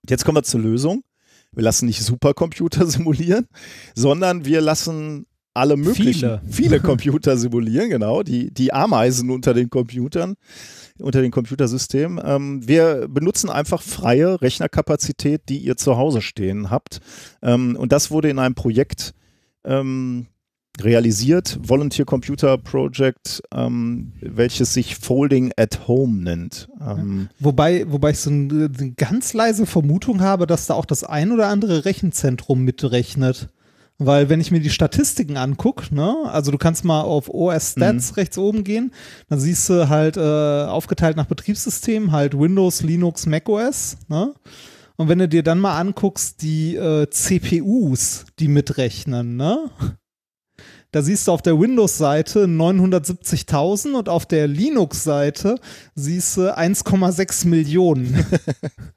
Jetzt 0.09 0.25
kommen 0.25 0.37
wir 0.37 0.45
zur 0.45 0.61
Lösung. 0.61 1.03
Wir 1.53 1.63
lassen 1.63 1.87
nicht 1.87 2.03
Supercomputer 2.03 2.87
simulieren, 2.87 3.47
sondern 3.95 4.45
wir 4.45 4.61
lassen 4.61 5.27
alle 5.55 5.77
möglichen, 5.77 6.21
viele, 6.21 6.43
viele 6.49 6.81
Computer 6.83 7.37
simulieren, 7.37 7.89
genau, 7.89 8.23
die, 8.23 8.53
die 8.53 8.73
Ameisen 8.73 9.31
unter 9.31 9.55
den 9.55 9.71
Computern 9.71 10.37
unter 10.99 11.23
den 11.23 11.31
Computersystemen. 11.31 12.21
Ähm, 12.25 12.67
wir 12.67 13.09
benutzen 13.09 13.51
einfach 13.51 13.83
freie 13.83 14.41
Rechnerkapazität, 14.41 15.43
die 15.49 15.59
ihr 15.59 15.77
zu 15.77 15.97
Hause 15.97 16.23
stehen 16.23 16.71
habt. 16.71 17.01
Ähm, 17.43 17.77
und 17.77 17.93
das 17.93 18.11
wurde 18.11 18.31
in 18.31 18.39
einem 18.39 18.55
Projekt 18.55 19.15
ähm, 19.65 20.27
realisiert, 20.81 21.59
Volunteer 21.63 22.05
Computer 22.05 22.59
Project, 22.59 23.43
ähm, 23.53 24.13
welches 24.21 24.75
sich 24.75 24.97
Folding 24.97 25.53
at 25.57 25.89
Home 25.89 26.23
nennt. 26.23 26.69
Ähm, 26.81 27.29
wobei, 27.39 27.91
wobei 27.91 28.11
ich 28.11 28.19
so 28.19 28.31
eine, 28.31 28.71
eine 28.79 28.93
ganz 28.93 29.33
leise 29.33 29.67
Vermutung 29.67 30.21
habe, 30.21 30.47
dass 30.47 30.67
da 30.67 30.75
auch 30.75 30.85
das 30.85 31.05
ein 31.05 31.33
oder 31.33 31.49
andere 31.49 31.85
Rechenzentrum 31.85 32.63
mitrechnet. 32.63 33.49
Weil 33.99 34.29
wenn 34.29 34.43
ich 34.43 34.51
mir 34.51 34.61
die 34.61 34.71
Statistiken 34.71 35.39
angucke, 35.39 35.95
ne, 35.95 36.15
also 36.27 36.51
du 36.51 36.59
kannst 36.59 36.85
mal 36.85 37.01
auf 37.01 37.31
OS 37.31 37.73
Stats 37.73 38.11
mhm. 38.11 38.15
rechts 38.15 38.37
oben 38.37 38.63
gehen, 38.63 38.93
dann 39.29 39.41
siehst 39.41 39.69
du 39.71 39.89
halt 39.89 40.19
äh, 40.19 40.21
aufgeteilt 40.21 41.17
nach 41.17 41.27
Betriebssystem 41.27 42.13
halt 42.13 42.39
Windows, 42.39 42.83
Linux, 42.83 43.27
macOS, 43.27 43.97
ne? 44.09 44.35
Und 44.99 45.09
wenn 45.09 45.19
du 45.19 45.29
dir 45.29 45.43
dann 45.43 45.61
mal 45.61 45.79
anguckst, 45.79 46.41
die 46.41 46.75
äh, 46.75 47.09
CPUs, 47.11 48.25
die 48.39 48.49
mitrechnen, 48.49 49.37
ne? 49.37 49.71
Da 50.91 51.03
siehst 51.03 51.29
du 51.29 51.33
auf 51.33 51.43
der 51.43 51.61
Windows-Seite 51.61 52.47
970.000 52.47 53.93
und 53.93 54.09
auf 54.09 54.25
der 54.25 54.47
Linux-Seite 54.47 55.57
siehst 55.95 56.39
du 56.39 56.57
1,6 56.57 57.47
Millionen. 57.47 58.25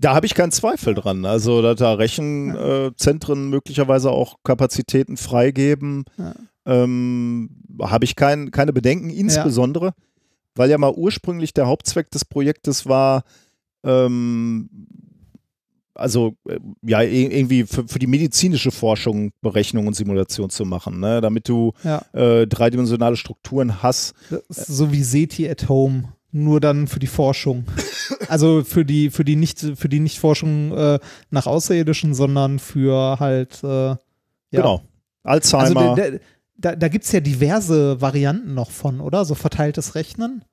Da 0.00 0.14
habe 0.14 0.26
ich 0.26 0.34
keinen 0.34 0.52
Zweifel 0.52 0.94
dran. 0.94 1.24
Also, 1.24 1.62
dass 1.62 1.78
da 1.78 1.94
Rechenzentren 1.94 3.48
möglicherweise 3.50 4.10
auch 4.10 4.36
Kapazitäten 4.44 5.16
freigeben, 5.16 6.04
ja. 6.18 6.34
ähm, 6.66 7.50
habe 7.82 8.04
ich 8.04 8.16
kein, 8.16 8.50
keine 8.50 8.72
Bedenken, 8.72 9.10
insbesondere, 9.10 9.86
ja. 9.86 9.94
weil 10.54 10.70
ja 10.70 10.78
mal 10.78 10.92
ursprünglich 10.92 11.54
der 11.54 11.66
Hauptzweck 11.66 12.10
des 12.10 12.24
Projektes 12.24 12.86
war, 12.86 13.24
ähm, 13.84 14.68
also 15.94 16.34
äh, 16.48 16.58
ja, 16.82 17.00
irgendwie 17.00 17.64
für, 17.64 17.88
für, 17.88 17.98
die 17.98 18.06
medizinische 18.06 18.70
Forschung 18.70 19.32
Berechnung 19.40 19.86
und 19.86 19.94
Simulation 19.94 20.50
zu 20.50 20.64
machen, 20.64 21.00
ne? 21.00 21.20
damit 21.20 21.48
du 21.48 21.72
ja. 21.84 22.02
äh, 22.12 22.46
dreidimensionale 22.46 23.16
Strukturen 23.16 23.82
hast. 23.82 24.14
so 24.48 24.92
wie 24.92 25.02
SETI 25.02 25.48
at 25.48 25.68
Home 25.68 26.12
nur 26.36 26.60
dann 26.60 26.86
für 26.86 26.98
die 26.98 27.06
Forschung. 27.06 27.64
Also 28.28 28.62
für 28.62 28.84
die, 28.84 29.10
für 29.10 29.24
die 29.24 29.36
nicht, 29.36 29.60
für 29.74 29.88
die 29.88 30.00
Nicht-Forschung 30.00 30.72
äh, 30.76 30.98
nach 31.30 31.46
Außerirdischen, 31.46 32.14
sondern 32.14 32.58
für 32.58 33.18
halt 33.18 33.62
äh, 33.64 33.66
ja. 33.66 33.98
Genau. 34.50 34.82
Alzheimer. 35.22 35.96
Also 35.96 36.18
da, 36.56 36.76
da 36.76 36.88
gibt 36.88 37.04
es 37.04 37.12
ja 37.12 37.20
diverse 37.20 38.00
Varianten 38.00 38.54
noch 38.54 38.70
von, 38.70 39.00
oder? 39.00 39.24
So 39.24 39.34
verteiltes 39.34 39.94
Rechnen. 39.94 40.44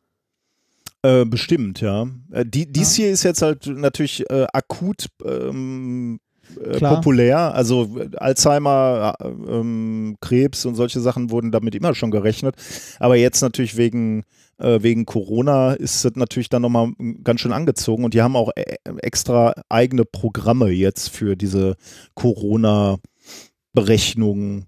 Äh, 1.01 1.25
bestimmt, 1.25 1.81
ja. 1.81 2.07
Äh, 2.31 2.45
die, 2.45 2.71
dies 2.71 2.97
ja. 2.97 3.03
hier 3.03 3.13
ist 3.13 3.23
jetzt 3.23 3.41
halt 3.41 3.67
natürlich 3.67 4.29
äh, 4.29 4.47
akut 4.53 5.07
ähm, 5.25 6.19
äh, 6.61 6.79
populär. 6.79 7.53
Also 7.53 7.97
Alzheimer, 8.17 9.15
äh, 9.19 9.27
ähm, 9.27 10.17
Krebs 10.21 10.65
und 10.65 10.75
solche 10.75 11.01
Sachen 11.01 11.29
wurden 11.29 11.51
damit 11.51 11.75
immer 11.75 11.93
schon 11.95 12.11
gerechnet. 12.11 12.55
Aber 12.99 13.15
jetzt 13.15 13.41
natürlich 13.41 13.77
wegen, 13.77 14.23
äh, 14.63 14.81
wegen 14.81 15.05
Corona 15.05 15.73
ist 15.73 16.05
das 16.05 16.13
natürlich 16.15 16.49
dann 16.49 16.61
nochmal 16.61 16.91
ganz 17.23 17.41
schön 17.41 17.53
angezogen. 17.53 18.05
Und 18.05 18.13
die 18.13 18.21
haben 18.21 18.35
auch 18.35 18.51
äh, 18.55 18.77
extra 19.01 19.53
eigene 19.69 20.05
Programme 20.05 20.69
jetzt 20.69 21.09
für 21.09 21.35
diese 21.35 21.75
Corona-Berechnungen, 22.15 24.65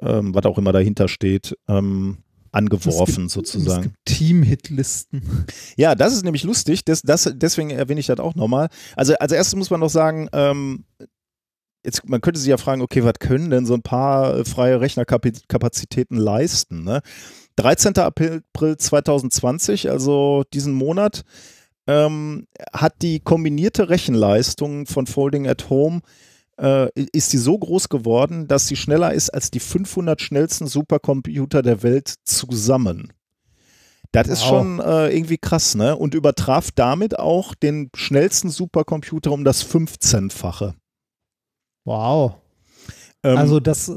ähm, 0.00 0.34
was 0.34 0.44
auch 0.44 0.58
immer 0.58 0.72
dahinter 0.72 1.08
steht. 1.08 1.56
Ähm, 1.68 2.18
angeworfen 2.52 3.26
Es 3.26 3.34
sozusagen. 3.34 3.82
gibt 3.82 3.96
Team-Hitlisten. 4.06 5.22
Ja, 5.76 5.94
das 5.94 6.14
ist 6.14 6.24
nämlich 6.24 6.42
lustig. 6.42 6.84
Das, 6.86 7.02
das, 7.02 7.30
deswegen 7.34 7.70
erwähne 7.70 8.00
ich 8.00 8.06
das 8.06 8.18
auch 8.18 8.34
nochmal. 8.34 8.68
Also 8.96 9.14
als 9.16 9.32
erstes 9.32 9.56
muss 9.56 9.70
man 9.70 9.80
noch 9.80 9.90
sagen, 9.90 10.28
ähm, 10.32 10.84
jetzt, 11.84 12.08
man 12.08 12.20
könnte 12.20 12.40
sich 12.40 12.48
ja 12.48 12.56
fragen, 12.56 12.82
okay, 12.82 13.04
was 13.04 13.14
können 13.18 13.50
denn 13.50 13.66
so 13.66 13.74
ein 13.74 13.82
paar 13.82 14.38
äh, 14.38 14.44
freie 14.44 14.80
Rechnerkapazitäten 14.80 16.16
leisten? 16.16 16.84
Ne? 16.84 17.00
13. 17.56 17.96
April 17.98 18.42
2020, 18.76 19.90
also 19.90 20.44
diesen 20.52 20.74
Monat, 20.74 21.22
ähm, 21.86 22.46
hat 22.72 23.02
die 23.02 23.20
kombinierte 23.20 23.88
Rechenleistung 23.88 24.86
von 24.86 25.06
Folding 25.06 25.46
at 25.46 25.70
Home 25.70 26.00
äh, 26.60 26.88
ist 26.94 27.32
die 27.32 27.38
so 27.38 27.58
groß 27.58 27.88
geworden, 27.88 28.48
dass 28.48 28.66
sie 28.66 28.76
schneller 28.76 29.12
ist 29.12 29.30
als 29.30 29.50
die 29.50 29.60
500 29.60 30.20
schnellsten 30.20 30.66
Supercomputer 30.66 31.62
der 31.62 31.82
Welt 31.82 32.14
zusammen. 32.24 33.12
Das 34.12 34.28
ist 34.28 34.42
Wow. 34.42 34.48
schon 34.48 34.80
äh, 34.80 35.14
irgendwie 35.14 35.36
krass, 35.36 35.74
ne? 35.74 35.96
Und 35.96 36.14
übertraf 36.14 36.70
damit 36.70 37.18
auch 37.18 37.54
den 37.54 37.90
schnellsten 37.94 38.48
Supercomputer 38.48 39.32
um 39.32 39.44
das 39.44 39.66
15-fache. 39.66 40.74
Wow. 41.84 42.36
Ähm, 43.22 43.36
also 43.36 43.60
das, 43.60 43.92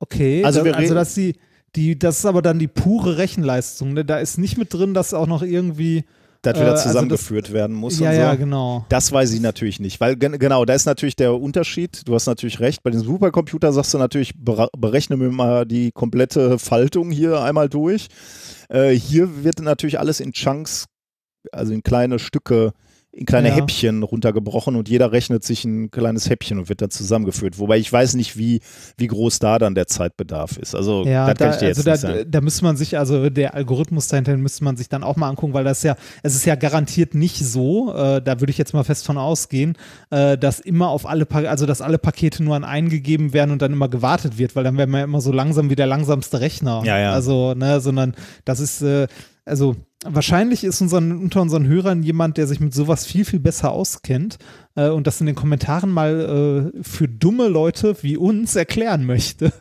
okay. 0.00 0.42
also 0.44 0.64
wir 0.64 0.72
das, 0.72 0.80
also 0.80 0.94
dass 0.94 1.14
die, 1.14 1.36
die, 1.76 1.98
das 1.98 2.18
ist 2.18 2.26
aber 2.26 2.42
dann 2.42 2.58
die 2.58 2.68
pure 2.68 3.16
Rechenleistung. 3.18 3.92
Ne? 3.92 4.04
Da 4.04 4.18
ist 4.18 4.38
nicht 4.38 4.58
mit 4.58 4.72
drin, 4.74 4.94
dass 4.94 5.14
auch 5.14 5.26
noch 5.26 5.42
irgendwie. 5.42 6.04
dass 6.42 6.56
äh, 6.56 6.60
wieder 6.62 6.70
also 6.72 6.88
zusammengeführt 6.88 7.52
werden 7.52 7.76
muss 7.76 7.98
ja, 8.00 8.12
so. 8.12 8.18
ja, 8.18 8.34
genau. 8.34 8.84
Das 8.88 9.12
weiß 9.12 9.32
ich 9.32 9.40
natürlich 9.40 9.78
nicht, 9.78 10.00
weil 10.00 10.16
gen- 10.16 10.38
genau, 10.38 10.64
da 10.64 10.74
ist 10.74 10.86
natürlich 10.86 11.16
der 11.16 11.34
Unterschied. 11.34 12.02
Du 12.06 12.14
hast 12.14 12.26
natürlich 12.26 12.60
recht. 12.60 12.82
Bei 12.82 12.90
den 12.90 13.00
Supercomputer 13.00 13.72
sagst 13.72 13.92
du 13.94 13.98
natürlich, 13.98 14.32
bere- 14.34 14.70
berechne 14.76 15.16
mir 15.16 15.30
mal 15.30 15.64
die 15.66 15.92
komplette 15.92 16.58
Faltung 16.58 17.10
hier 17.10 17.40
einmal 17.42 17.68
durch. 17.68 18.08
Äh, 18.68 18.90
hier 18.92 19.44
wird 19.44 19.60
natürlich 19.60 19.98
alles 19.98 20.18
in 20.20 20.32
Chunks, 20.32 20.86
also 21.52 21.72
in 21.72 21.82
kleine 21.82 22.18
Stücke, 22.18 22.72
in 23.12 23.26
kleine 23.26 23.48
Ja. 23.48 23.54
Häppchen 23.56 24.04
runtergebrochen 24.04 24.76
und 24.76 24.88
jeder 24.88 25.10
rechnet 25.10 25.42
sich 25.42 25.64
ein 25.64 25.90
kleines 25.90 26.30
Häppchen 26.30 26.58
und 26.60 26.68
wird 26.68 26.80
dann 26.80 26.90
zusammengeführt. 26.90 27.58
Wobei 27.58 27.76
ich 27.78 27.92
weiß 27.92 28.14
nicht, 28.14 28.36
wie, 28.38 28.60
wie 28.98 29.08
groß 29.08 29.40
da 29.40 29.58
dann 29.58 29.74
der 29.74 29.88
Zeitbedarf 29.88 30.56
ist. 30.58 30.76
Also 30.76 31.04
Ja, 31.04 31.34
da, 31.34 31.50
ich 31.50 31.56
dir 31.56 31.66
also 31.66 31.80
jetzt 31.80 31.86
da, 31.86 31.90
nicht 31.92 32.00
sagen. 32.02 32.30
da 32.30 32.40
müsste 32.40 32.64
man 32.64 32.76
sich, 32.76 32.96
also 32.98 33.28
der 33.28 33.54
Algorithmus 33.54 34.06
dahinter 34.06 34.36
müsste 34.36 34.62
man 34.62 34.76
sich 34.76 34.88
dann 34.88 35.02
auch 35.02 35.16
mal 35.16 35.28
angucken, 35.28 35.54
weil 35.54 35.64
das 35.64 35.82
ja, 35.82 35.96
es 36.22 36.36
ist 36.36 36.46
ja 36.46 36.54
garantiert 36.54 37.14
nicht 37.16 37.44
so, 37.44 37.92
äh, 37.92 38.22
da 38.22 38.40
würde 38.40 38.52
ich 38.52 38.58
jetzt 38.58 38.74
mal 38.74 38.84
fest 38.84 39.04
von 39.04 39.18
ausgehen, 39.18 39.76
äh, 40.10 40.38
dass 40.38 40.60
immer 40.60 40.90
auf 40.90 41.04
alle, 41.04 41.26
pa 41.26 41.40
also 41.40 41.66
dass 41.66 41.80
alle 41.82 41.98
Pakete 41.98 42.44
nur 42.44 42.54
an 42.54 42.62
einen 42.64 42.90
gegeben 42.90 43.32
werden 43.32 43.50
und 43.50 43.60
dann 43.60 43.72
immer 43.72 43.88
gewartet 43.88 44.38
wird, 44.38 44.54
weil 44.54 44.62
dann 44.62 44.76
wäre 44.76 44.86
man 44.86 45.00
ja 45.00 45.04
immer 45.04 45.20
so 45.20 45.32
langsam 45.32 45.68
wie 45.68 45.76
der 45.76 45.86
langsamste 45.88 46.40
Rechner. 46.40 46.82
Ja, 46.84 46.96
ja. 46.98 47.12
Also, 47.12 47.54
ne, 47.54 47.80
sondern 47.80 48.14
das 48.44 48.60
ist, 48.60 48.82
äh, 48.82 49.08
also 49.50 49.76
wahrscheinlich 50.04 50.64
ist 50.64 50.80
unseren, 50.80 51.18
unter 51.18 51.42
unseren 51.42 51.66
Hörern 51.66 52.02
jemand, 52.02 52.38
der 52.38 52.46
sich 52.46 52.60
mit 52.60 52.72
sowas 52.72 53.04
viel, 53.04 53.24
viel 53.24 53.40
besser 53.40 53.72
auskennt 53.72 54.38
äh, 54.76 54.88
und 54.88 55.06
das 55.06 55.20
in 55.20 55.26
den 55.26 55.34
Kommentaren 55.34 55.90
mal 55.90 56.72
äh, 56.74 56.82
für 56.82 57.08
dumme 57.08 57.48
Leute 57.48 57.96
wie 58.02 58.16
uns 58.16 58.56
erklären 58.56 59.04
möchte. 59.04 59.52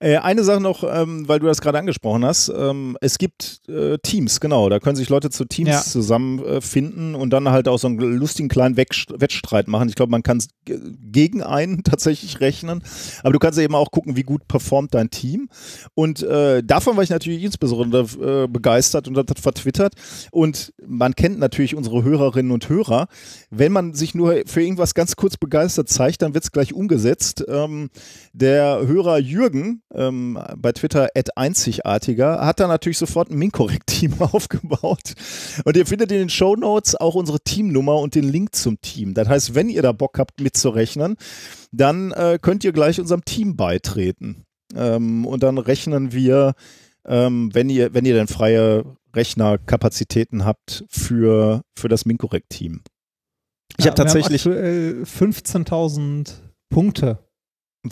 Äh, 0.00 0.16
eine 0.18 0.44
Sache 0.44 0.60
noch, 0.60 0.84
ähm, 0.84 1.26
weil 1.28 1.38
du 1.38 1.46
das 1.46 1.60
gerade 1.60 1.78
angesprochen 1.78 2.24
hast. 2.24 2.52
Ähm, 2.54 2.98
es 3.00 3.16
gibt 3.18 3.62
äh, 3.68 3.96
Teams, 3.98 4.40
genau. 4.40 4.68
Da 4.68 4.80
können 4.80 4.96
sich 4.96 5.08
Leute 5.08 5.30
zu 5.30 5.44
Teams 5.46 5.70
Ja. 5.70 5.80
zusammenfinden 5.82 7.14
und 7.14 7.30
dann 7.30 7.48
halt 7.50 7.66
auch 7.68 7.78
so 7.78 7.86
einen 7.88 7.98
lustigen 7.98 8.48
kleinen 8.48 8.76
Wettst- 8.76 9.18
Wettstreit 9.18 9.68
machen. 9.68 9.88
Ich 9.88 9.94
glaube, 9.94 10.10
man 10.10 10.22
kann 10.22 10.36
es 10.38 10.48
gegen 10.66 11.42
einen 11.42 11.82
tatsächlich 11.84 12.40
rechnen. 12.40 12.82
Aber 13.22 13.32
du 13.32 13.38
kannst 13.38 13.58
eben 13.58 13.74
auch 13.74 13.90
gucken, 13.90 14.16
wie 14.16 14.22
gut 14.24 14.46
performt 14.46 14.94
dein 14.94 15.10
Team. 15.10 15.48
Und 15.94 16.22
äh, 16.22 16.62
davon 16.62 16.96
war 16.96 17.02
ich 17.02 17.10
natürlich 17.10 17.42
insbesondere 17.42 18.44
äh, 18.44 18.48
begeistert 18.48 19.08
und 19.08 19.16
hat 19.16 19.38
vertwittert. 19.38 19.94
Und 20.32 20.74
man 20.86 21.14
kennt 21.14 21.38
natürlich 21.38 21.74
unsere 21.74 22.04
Hörerinnen 22.04 22.52
und 22.52 22.68
Hörer. 22.68 23.08
Wenn 23.50 23.72
man 23.72 23.94
sich 23.94 24.14
nur 24.14 24.42
für 24.46 24.62
irgendwas 24.62 24.94
ganz 24.94 25.16
kurz 25.16 25.36
begeistert 25.38 25.88
zeigt, 25.88 26.20
dann 26.22 26.34
wird 26.34 26.44
es 26.44 26.52
gleich 26.52 26.74
umgesetzt. 26.74 27.44
Ähm, 27.48 27.88
der 28.32 28.86
Hörer 28.86 29.18
Jürgen 29.18 29.45
ähm, 29.94 30.38
bei 30.56 30.72
Twitter 30.72 31.08
einzigartiger 31.34 32.44
hat 32.44 32.60
da 32.60 32.66
natürlich 32.66 32.98
sofort 32.98 33.30
ein 33.30 33.38
Minkorrekt-Team 33.38 34.14
aufgebaut. 34.20 35.14
Und 35.64 35.76
ihr 35.76 35.86
findet 35.86 36.12
in 36.12 36.18
den 36.18 36.28
Show 36.28 36.56
Notes 36.56 36.94
auch 36.94 37.14
unsere 37.14 37.40
Teamnummer 37.40 37.96
und 37.96 38.14
den 38.14 38.24
Link 38.24 38.54
zum 38.54 38.80
Team. 38.80 39.14
Das 39.14 39.28
heißt, 39.28 39.54
wenn 39.54 39.68
ihr 39.68 39.82
da 39.82 39.92
Bock 39.92 40.18
habt 40.18 40.40
mitzurechnen, 40.40 41.16
dann 41.72 42.12
äh, 42.12 42.38
könnt 42.40 42.64
ihr 42.64 42.72
gleich 42.72 43.00
unserem 43.00 43.24
Team 43.24 43.56
beitreten. 43.56 44.44
Ähm, 44.74 45.26
und 45.26 45.42
dann 45.42 45.58
rechnen 45.58 46.12
wir, 46.12 46.54
ähm, 47.06 47.54
wenn 47.54 47.70
ihr, 47.70 47.94
wenn 47.94 48.04
ihr 48.04 48.14
denn 48.14 48.28
freie 48.28 48.84
Rechnerkapazitäten 49.14 50.44
habt 50.44 50.84
für, 50.88 51.62
für 51.78 51.88
das 51.88 52.04
Minkorrekt-Team. 52.04 52.82
Ich 53.78 53.84
Ja, 53.84 53.90
habe 53.90 54.02
tatsächlich, 54.02 54.44
Wir 54.44 54.52
haben 54.52 55.02
aktuell 55.02 55.02
15.000 55.04 56.34
Punkte 56.68 57.25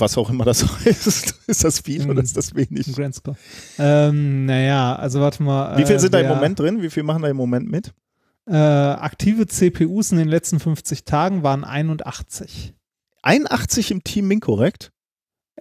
was 0.00 0.16
auch 0.18 0.30
immer 0.30 0.44
das 0.44 0.64
heißt, 0.84 1.34
ist 1.46 1.64
das 1.64 1.80
viel 1.80 2.08
oder 2.10 2.22
ist 2.22 2.36
das 2.36 2.54
wenig? 2.54 2.92
Grand 2.94 3.14
Score. 3.14 3.36
Ähm, 3.78 4.46
naja, 4.46 4.96
also 4.96 5.20
warte 5.20 5.42
mal. 5.42 5.76
Wie 5.78 5.84
viel 5.84 5.96
äh, 5.96 6.00
sind 6.00 6.14
da 6.14 6.20
im 6.20 6.28
Moment 6.28 6.58
drin? 6.58 6.82
Wie 6.82 6.90
viel 6.90 7.02
machen 7.02 7.22
da 7.22 7.28
im 7.28 7.36
Moment 7.36 7.70
mit? 7.70 7.92
Äh, 8.46 8.54
aktive 8.54 9.46
CPUs 9.46 10.12
in 10.12 10.18
den 10.18 10.28
letzten 10.28 10.60
50 10.60 11.04
Tagen 11.04 11.42
waren 11.42 11.64
81. 11.64 12.74
81 13.22 13.90
im 13.90 14.04
Team 14.04 14.28
Minkorrekt? 14.28 14.92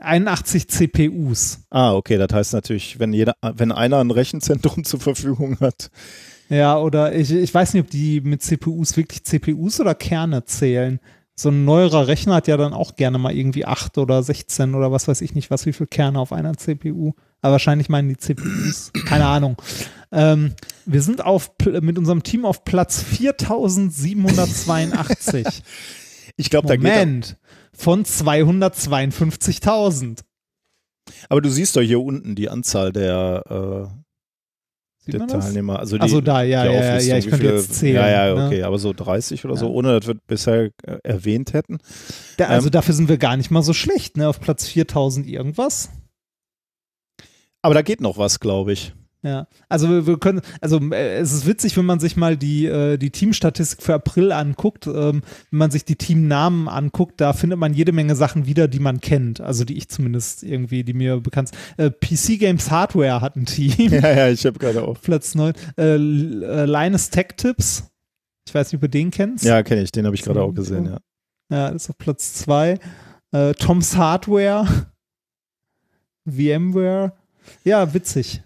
81 0.01 0.67
CPUs. 0.67 1.59
Ah, 1.69 1.93
okay, 1.93 2.17
das 2.17 2.34
heißt 2.34 2.53
natürlich, 2.53 2.99
wenn 2.99 3.13
jeder, 3.13 3.36
wenn 3.41 3.71
einer 3.71 3.99
ein 3.99 4.11
Rechenzentrum 4.11 4.84
zur 4.84 4.99
Verfügung 4.99 5.59
hat. 5.59 5.89
Ja, 6.49 6.77
oder 6.77 7.15
ich, 7.15 7.31
ich 7.31 7.53
weiß 7.53 7.73
nicht, 7.73 7.84
ob 7.84 7.89
die 7.89 8.21
mit 8.21 8.41
CPUs 8.41 8.97
wirklich 8.97 9.23
CPUs 9.23 9.79
oder 9.79 9.95
Kerne 9.95 10.43
zählen. 10.45 10.99
So 11.36 11.49
ein 11.49 11.65
neuerer 11.65 12.07
Rechner 12.07 12.36
hat 12.36 12.47
ja 12.47 12.57
dann 12.57 12.73
auch 12.73 12.95
gerne 12.95 13.17
mal 13.17 13.36
irgendwie 13.36 13.65
8 13.65 13.97
oder 13.97 14.21
16 14.21 14.75
oder 14.75 14.91
was 14.91 15.07
weiß 15.07 15.21
ich 15.21 15.34
nicht, 15.34 15.49
was 15.49 15.65
wie 15.65 15.73
viele 15.73 15.88
Kerne 15.88 16.19
auf 16.19 16.31
einer 16.31 16.55
CPU. 16.55 17.13
Aber 17.41 17.53
wahrscheinlich 17.53 17.89
meinen 17.89 18.09
die 18.09 18.17
CPUs. 18.17 18.91
Keine 19.05 19.25
Ahnung. 19.25 19.59
Ähm, 20.11 20.53
wir 20.86 21.01
sind 21.01 21.25
auf, 21.25 21.49
mit 21.81 21.97
unserem 21.97 22.21
Team 22.23 22.45
auf 22.45 22.63
Platz 22.63 23.01
4782. 23.01 25.63
Ich 26.36 26.49
glaube, 26.49 26.67
da 26.67 26.77
geht. 26.77 26.84
Moment. 26.84 27.38
Von 27.73 28.05
252.000. 28.05 30.21
Aber 31.29 31.41
du 31.41 31.49
siehst 31.51 31.75
doch 31.75 31.81
hier 31.81 32.01
unten 32.01 32.34
die 32.34 32.49
Anzahl 32.49 32.91
der, 32.91 33.43
äh, 33.49 33.86
Sieht 35.06 35.16
der? 35.16 35.28
Teilnehmer. 35.28 35.80
Also 35.80 35.97
die, 35.97 36.04
Achso, 36.04 36.22
da, 36.22 36.43
ja, 36.43 36.64
ja, 36.66 36.97
ja, 36.99 37.18
ich 37.18 37.28
könnte 37.28 37.45
jetzt 37.47 37.76
zählen. 37.76 37.95
Ja, 37.95 38.10
ja, 38.28 38.36
ne? 38.36 38.45
okay, 38.45 38.64
aber 38.64 38.80
so 38.80 38.93
30 38.93 39.43
oder 39.43 39.58
so, 39.58 39.66
Ja. 39.66 39.72
ohne 39.72 39.99
dass 39.99 40.08
wir 40.08 40.16
bisher 40.28 40.70
äh, 40.84 40.97
erwähnt 41.04 41.51
hätten. 41.54 41.80
Da, 42.38 42.45
also 42.45 42.68
Ähm, 42.68 42.72
dafür 42.72 42.93
sind 42.93 43.10
wir 43.10 43.18
gar 43.18 43.36
nicht 43.36 43.51
mal 43.51 43.64
so 43.64 43.74
schlecht, 43.74 44.16
ne? 44.16 44.30
Auf 44.30 44.39
Platz 44.39 44.66
4000 44.68 45.28
irgendwas. 45.28 45.89
Aber 47.62 47.74
da 47.74 47.82
geht 47.82 48.01
noch 48.01 48.18
was, 48.18 48.39
glaube 48.39 48.74
ich. 48.74 48.93
Ja, 49.24 49.47
also 49.69 49.89
wir, 49.89 50.05
wir 50.05 50.19
können, 50.19 50.41
also 50.59 50.80
äh, 50.91 51.15
es 51.15 51.32
ist 51.32 51.47
witzig, 51.47 51.78
wenn 51.78 51.86
man 51.86 52.01
sich 52.01 52.17
mal 52.17 52.36
die, 52.36 52.65
äh, 52.65 52.97
die 52.97 53.09
Teamstatistik 53.09 53.82
für 53.82 53.93
April 53.93 54.34
anguckt, 54.34 54.86
ähm, 54.86 55.21
wenn 55.49 55.57
man 55.59 55.71
sich 55.71 55.86
die 55.86 55.95
Teamnamen 55.95 56.67
anguckt, 56.67 57.21
da 57.21 57.32
findet 57.32 57.57
man 57.57 57.74
jede 57.74 57.93
Menge 57.93 58.17
Sachen 58.17 58.47
wieder, 58.47 58.67
die 58.67 58.80
man 58.80 58.99
kennt, 58.99 59.39
also 59.39 59.63
die 59.63 59.78
ich 59.78 59.88
zumindest 59.88 60.43
irgendwie, 60.43 60.84
die 60.84 60.93
mir 60.93 61.21
bekannt 61.21 61.51
sind. 61.51 61.59
Äh, 61.78 61.89
PC 61.89 62.38
Games 62.38 62.69
Hardware 62.69 63.21
hat 63.21 63.38
ein 63.38 63.45
Team, 63.45 63.74
Ja, 63.93 64.13
ja, 64.13 64.30
ich 64.30 64.45
habe 64.45 64.59
gerade 64.59 64.84
auch. 64.84 64.99
Platz 65.01 65.36
9. 65.36 65.53
Äh, 65.78 65.95
äh, 65.95 66.65
Linus 66.65 67.09
Tech 67.09 67.28
Tips, 67.38 67.86
ich 68.45 68.53
weiß 68.53 68.67
nicht, 68.67 68.76
ob 68.76 68.82
du 68.82 68.89
den 68.89 69.09
kennst. 69.09 69.45
Ja, 69.45 69.63
kenne 69.63 69.84
ich, 69.84 69.93
den 69.93 70.05
habe 70.05 70.15
ich 70.17 70.24
gerade 70.24 70.41
auch 70.41 70.53
gesehen, 70.53 70.86
ja. 70.86 70.97
Ja, 71.49 71.71
das 71.71 71.84
ist 71.84 71.89
auf 71.91 71.97
Platz 71.97 72.34
2. 72.34 72.78
Äh, 73.32 73.53
Tom's 73.53 73.95
Hardware, 73.95 74.67
VMware. 76.26 77.13
Ja, 77.63 77.93
witzig. 77.93 78.43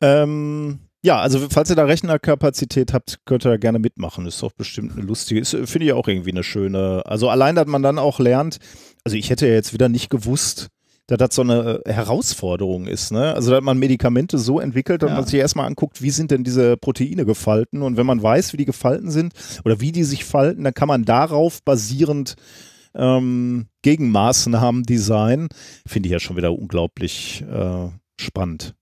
Ähm, 0.00 0.80
ja, 1.04 1.20
also 1.20 1.46
falls 1.50 1.70
ihr 1.70 1.76
da 1.76 1.84
Rechnerkapazität 1.84 2.92
habt, 2.92 3.20
könnt 3.24 3.46
ihr 3.46 3.50
da 3.50 3.56
gerne 3.56 3.78
mitmachen. 3.78 4.26
Ist 4.26 4.42
doch 4.42 4.52
bestimmt 4.52 4.92
eine 4.92 5.02
lustige, 5.02 5.44
finde 5.44 5.86
ich 5.86 5.92
auch 5.92 6.08
irgendwie 6.08 6.32
eine 6.32 6.42
schöne. 6.42 7.02
Also 7.06 7.28
allein, 7.28 7.54
dass 7.54 7.66
man 7.66 7.82
dann 7.82 7.98
auch 7.98 8.18
lernt, 8.18 8.58
also 9.04 9.16
ich 9.16 9.30
hätte 9.30 9.46
ja 9.46 9.54
jetzt 9.54 9.72
wieder 9.72 9.88
nicht 9.88 10.10
gewusst, 10.10 10.68
dass 11.06 11.18
das 11.18 11.34
so 11.36 11.42
eine 11.42 11.80
äh, 11.86 11.92
Herausforderung 11.92 12.86
ist, 12.86 13.12
ne? 13.12 13.32
Also 13.32 13.50
dass 13.52 13.62
man 13.62 13.78
Medikamente 13.78 14.36
so 14.36 14.60
entwickelt, 14.60 15.02
dass 15.02 15.08
Ja. 15.10 15.16
man 15.16 15.24
sich 15.24 15.38
erstmal 15.38 15.66
anguckt, 15.66 16.02
wie 16.02 16.10
sind 16.10 16.30
denn 16.30 16.44
diese 16.44 16.76
Proteine 16.76 17.24
gefalten 17.24 17.80
und 17.82 17.96
wenn 17.96 18.04
man 18.04 18.22
weiß, 18.22 18.52
wie 18.52 18.58
die 18.58 18.66
gefalten 18.66 19.10
sind 19.10 19.32
oder 19.64 19.80
wie 19.80 19.92
die 19.92 20.04
sich 20.04 20.24
falten, 20.24 20.64
dann 20.64 20.74
kann 20.74 20.88
man 20.88 21.04
darauf 21.04 21.62
basierend 21.62 22.34
ähm, 22.94 23.68
Gegenmaßnahmen 23.82 24.82
designen, 24.82 25.48
finde 25.86 26.08
ich 26.08 26.12
ja 26.12 26.20
schon 26.20 26.36
wieder 26.36 26.52
unglaublich 26.52 27.42
äh, 27.50 27.88
spannend. 28.20 28.74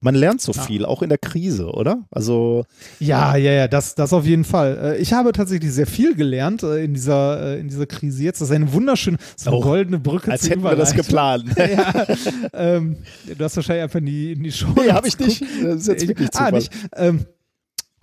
Man 0.00 0.14
lernt 0.14 0.40
so 0.40 0.52
Ja. 0.52 0.62
viel, 0.62 0.84
auch 0.84 1.02
in 1.02 1.08
der 1.08 1.18
Krise, 1.18 1.66
oder? 1.72 2.04
Also 2.12 2.64
Ja, 3.00 3.34
ja, 3.36 3.50
ja, 3.50 3.66
das, 3.68 3.96
das 3.96 4.12
auf 4.12 4.24
jeden 4.24 4.44
Fall. 4.44 4.94
Äh, 4.96 5.02
Ich 5.02 5.12
habe 5.12 5.32
tatsächlich 5.32 5.72
sehr 5.72 5.88
viel 5.88 6.14
gelernt 6.14 6.62
äh, 6.62 6.84
in 6.84 6.94
dieser, 6.94 7.54
äh, 7.56 7.60
in 7.60 7.68
dieser 7.68 7.86
Krise 7.86 8.22
jetzt. 8.22 8.40
Das 8.40 8.50
ist 8.50 8.54
eine 8.54 8.72
wunderschöne, 8.72 9.18
so 9.36 9.50
eine 9.50 9.58
Oh, 9.58 9.62
goldene 9.62 9.98
Brücke 9.98 10.30
als 10.30 10.48
hätten 10.48 10.62
wir 10.62 10.76
das 10.76 10.94
geplant. 10.94 11.46
ja, 11.56 12.06
ähm, 12.52 12.98
du 13.26 13.44
hast 13.44 13.56
wahrscheinlich 13.56 13.82
einfach 13.82 13.98
in 13.98 14.06
die, 14.06 14.32
in 14.32 14.42
die 14.44 14.52
Show. 14.52 14.68
Nee, 14.76 14.92
habe 14.92 15.08
ich 15.08 15.18
nicht. 15.18 15.42
Das 15.62 15.80
ist 15.82 15.88
jetzt 15.88 16.02
Ich- 16.02 16.08
wirklich 16.08 16.28
ah, 16.28 16.32
Zufall. 16.32 16.52
nicht. 16.52 16.72
Ähm, 16.94 17.26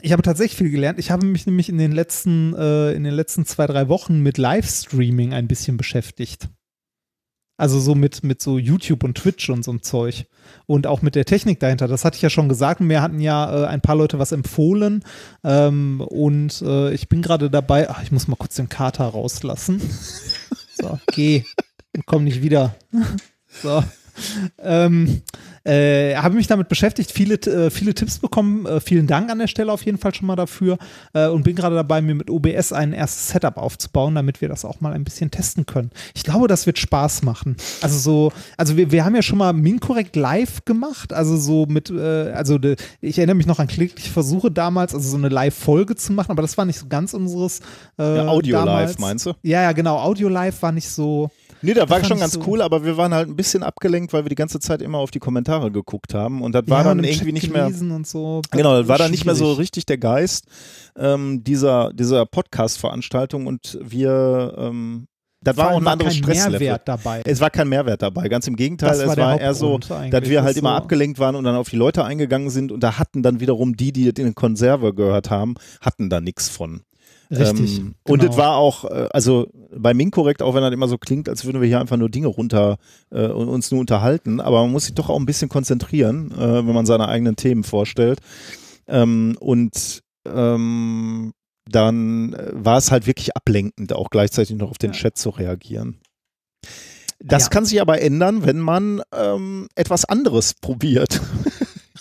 ich 0.01 0.11
habe 0.11 0.21
tatsächlich 0.21 0.57
viel 0.57 0.71
gelernt. 0.71 0.99
Ich 0.99 1.11
habe 1.11 1.25
mich 1.25 1.45
nämlich 1.47 1.69
in 1.69 1.77
den 1.77 1.93
letzten, 1.93 2.53
äh, 2.55 2.91
in 2.91 3.05
den 3.05 3.13
letzten 3.13 3.45
zwei, 3.45 3.65
drei 3.67 3.87
Wochen 3.87 4.19
mit 4.21 4.37
Livestreaming 4.37 5.33
ein 5.33 5.47
bisschen 5.47 5.77
beschäftigt. 5.77 6.49
Also 7.57 7.79
so 7.79 7.95
mit, 7.95 8.23
mit 8.23 8.41
so 8.41 8.57
YouTube 8.57 9.03
und 9.03 9.17
Twitch 9.17 9.49
und 9.49 9.63
so 9.63 9.71
einem 9.71 9.81
Zeug. 9.81 10.25
Und 10.65 10.87
auch 10.87 11.01
mit 11.01 11.15
der 11.15 11.25
Technik 11.25 11.59
dahinter. 11.59 11.87
Das 11.87 12.03
hatte 12.03 12.17
ich 12.17 12.21
ja 12.21 12.29
schon 12.29 12.49
gesagt. 12.49 12.81
Mir 12.81 13.01
hatten 13.01 13.19
ja 13.19 13.63
äh, 13.63 13.67
ein 13.67 13.81
paar 13.81 13.95
Leute 13.95 14.19
was 14.19 14.31
empfohlen. 14.31 15.03
Ähm, 15.43 16.01
und 16.01 16.61
äh, 16.61 16.93
ich 16.93 17.07
bin 17.07 17.21
gerade 17.21 17.49
dabei. 17.49 17.89
Ach, 17.89 18.03
ich 18.03 18.11
muss 18.11 18.27
mal 18.27 18.35
kurz 18.35 18.55
den 18.55 18.69
Kater 18.69 19.05
rauslassen. 19.05 19.81
So, 20.77 20.99
geh. 21.13 21.45
Und 21.95 22.05
komm 22.05 22.25
nicht 22.25 22.41
wieder. 22.41 22.75
So. 23.63 23.81
Ähm, 24.59 25.21
äh, 25.65 26.15
habe 26.15 26.35
mich 26.35 26.47
damit 26.47 26.69
beschäftigt, 26.69 27.11
viele, 27.11 27.35
äh, 27.35 27.69
viele 27.69 27.93
Tipps 27.93 28.19
bekommen. 28.19 28.65
Äh, 28.65 28.79
vielen 28.79 29.07
Dank 29.07 29.29
an 29.29 29.39
der 29.39 29.47
Stelle 29.47 29.71
auf 29.71 29.83
jeden 29.83 29.97
Fall 29.97 30.13
schon 30.13 30.27
mal 30.27 30.35
dafür. 30.35 30.77
Äh, 31.13 31.27
und 31.27 31.43
bin 31.43 31.55
gerade 31.55 31.75
dabei, 31.75 32.01
mir 32.01 32.15
mit 32.15 32.29
OBS 32.29 32.71
ein 32.71 32.93
erstes 32.93 33.29
Setup 33.29 33.57
aufzubauen, 33.57 34.15
damit 34.15 34.41
wir 34.41 34.49
das 34.49 34.63
auch 34.63 34.79
mal 34.79 34.93
ein 34.93 35.03
bisschen 35.03 35.31
testen 35.31 35.65
können. 35.65 35.89
Ich 36.13 36.23
glaube, 36.23 36.47
das 36.47 36.65
wird 36.65 36.77
Spaß 36.77 37.23
machen. 37.23 37.55
Also 37.81 37.97
so, 37.97 38.31
also 38.57 38.77
wir, 38.77 38.91
wir 38.91 39.03
haben 39.03 39.15
ja 39.15 39.21
schon 39.21 39.39
mal 39.39 39.53
Minkorrekt 39.53 40.15
live 40.15 40.63
gemacht, 40.65 41.11
also 41.13 41.35
so 41.37 41.65
mit, 41.65 41.89
äh, 41.89 42.31
also 42.31 42.57
de, 42.57 42.75
ich 43.01 43.17
erinnere 43.17 43.35
mich 43.35 43.47
noch 43.47 43.59
an 43.59 43.67
klägliche 43.67 44.11
Versuche 44.11 44.51
damals, 44.51 44.93
also 44.93 45.09
so 45.09 45.17
eine 45.17 45.29
Live-Folge 45.29 45.95
zu 45.95 46.13
machen, 46.13 46.31
aber 46.31 46.41
das 46.43 46.57
war 46.57 46.65
nicht 46.65 46.79
so 46.79 46.85
ganz 46.87 47.13
unseres 47.13 47.59
äh, 47.97 48.17
Ja, 48.17 48.27
Audio 48.27 48.57
damals. 48.57 48.91
live, 48.91 48.99
meinst 48.99 49.25
du? 49.25 49.33
Ja, 49.41 49.63
ja, 49.63 49.71
genau. 49.71 49.97
Audio 49.97 50.29
live 50.29 50.61
war 50.61 50.71
nicht 50.71 50.89
so. 50.89 51.31
Nee, 51.65 51.73
da 51.73 51.89
war 51.89 52.03
schon 52.03 52.19
ganz 52.19 52.33
so- 52.33 52.43
cool, 52.47 52.61
aber 52.61 52.85
wir 52.85 52.95
waren 52.97 53.13
halt 53.13 53.27
ein 53.27 53.35
bisschen 53.35 53.63
abgelenkt, 53.63 54.13
weil 54.13 54.23
wir 54.23 54.29
die 54.29 54.35
ganze 54.35 54.59
Zeit 54.59 54.81
immer 54.81 54.99
auf 54.99 55.11
die 55.11 55.19
Kommentare 55.19 55.71
geguckt 55.71 56.13
haben 56.13 56.41
und 56.41 56.53
das 56.53 56.67
war 56.67 56.79
ja, 56.79 56.83
dann 56.85 57.03
irgendwie 57.03 57.25
Chat 57.25 57.33
nicht 57.33 57.51
mehr. 57.53 57.69
so. 58.05 58.41
Genau, 58.51 58.77
das 58.79 58.87
war 58.87 58.97
dann 58.97 59.11
nicht 59.11 59.25
mehr 59.25 59.35
so 59.35 59.53
richtig 59.53 59.85
der 59.85 59.97
Geist 59.97 60.45
ähm, 60.97 61.43
dieser, 61.43 61.91
dieser 61.93 62.25
Podcast-Veranstaltung 62.25 63.47
und 63.47 63.77
wir, 63.81 64.53
ähm, 64.57 65.07
das 65.41 65.57
war 65.57 65.71
auch 65.71 65.77
ein 65.77 65.87
anderes 65.87 66.15
Stresslevel. 66.15 66.79
Dabei. 66.85 67.21
Es 67.25 67.39
war 67.39 67.49
kein 67.51 67.69
Mehrwert 67.69 68.01
dabei, 68.01 68.27
ganz 68.29 68.47
im 68.47 68.55
Gegenteil, 68.55 68.89
Das 68.89 68.99
war 68.99 69.09
es 69.09 69.15
der 69.15 69.25
war 69.25 69.39
eher 69.39 69.53
so, 69.53 69.77
dass 69.77 70.29
wir 70.29 70.43
halt 70.43 70.57
immer 70.57 70.71
so- 70.71 70.75
abgelenkt 70.75 71.19
waren 71.19 71.35
und 71.35 71.43
dann 71.43 71.55
auf 71.55 71.69
die 71.69 71.75
Leute 71.75 72.03
eingegangen 72.03 72.49
sind 72.49 72.71
und 72.71 72.79
da 72.81 72.97
hatten 72.97 73.21
dann 73.21 73.39
wiederum 73.39 73.75
die, 73.77 73.91
die 73.91 74.05
das 74.11 74.19
in 74.19 74.25
den 74.25 74.35
Konserve 74.35 74.93
gehört 74.93 75.29
haben, 75.29 75.55
hatten 75.81 76.09
da 76.09 76.19
nichts 76.21 76.49
von. 76.49 76.81
Richtig. 77.31 77.77
Ähm, 77.79 77.95
Und 78.07 78.19
genau. 78.19 78.31
es 78.31 78.37
war 78.37 78.55
auch, 78.57 78.85
äh, 78.85 79.07
also 79.11 79.47
bei 79.75 79.93
Minkorrekt, 79.93 80.41
auch 80.41 80.53
wenn 80.53 80.61
das 80.61 80.71
immer 80.73 80.87
so 80.87 80.97
klingt, 80.97 81.27
als 81.27 81.45
würden 81.45 81.61
wir 81.61 81.67
hier 81.67 81.79
einfach 81.79 81.97
nur 81.97 82.09
Dinge 82.09 82.27
runter 82.27 82.77
äh, 83.11 83.27
und 83.27 83.47
uns 83.49 83.71
nur 83.71 83.79
unterhalten, 83.79 84.39
aber 84.39 84.61
man 84.61 84.71
muss 84.71 84.85
sich 84.85 84.93
doch 84.95 85.09
auch 85.09 85.19
ein 85.19 85.25
bisschen 85.25 85.49
konzentrieren, 85.49 86.31
äh, 86.31 86.65
wenn 86.67 86.73
man 86.73 86.85
seine 86.85 87.07
eigenen 87.07 87.35
Themen 87.35 87.63
vorstellt. 87.63 88.19
Ähm, 88.87 89.35
und 89.39 90.01
ähm, 90.27 91.33
dann 91.69 92.33
äh, 92.33 92.51
war 92.53 92.77
es 92.77 92.91
halt 92.91 93.07
wirklich 93.07 93.35
ablenkend, 93.35 93.93
auch 93.93 94.09
gleichzeitig 94.11 94.55
noch 94.55 94.69
auf 94.69 94.77
den 94.77 94.91
Ja. 94.91 94.97
Chat 94.97 95.17
zu 95.17 95.31
reagieren. 95.31 95.99
Das 97.19 97.43
Ja. 97.43 97.49
kann 97.49 97.65
sich 97.65 97.81
aber 97.81 98.01
ändern, 98.01 98.45
wenn 98.45 98.59
man 98.59 99.01
ähm, 99.13 99.67
etwas 99.75 100.05
anderes 100.05 100.53
probiert. 100.53 101.21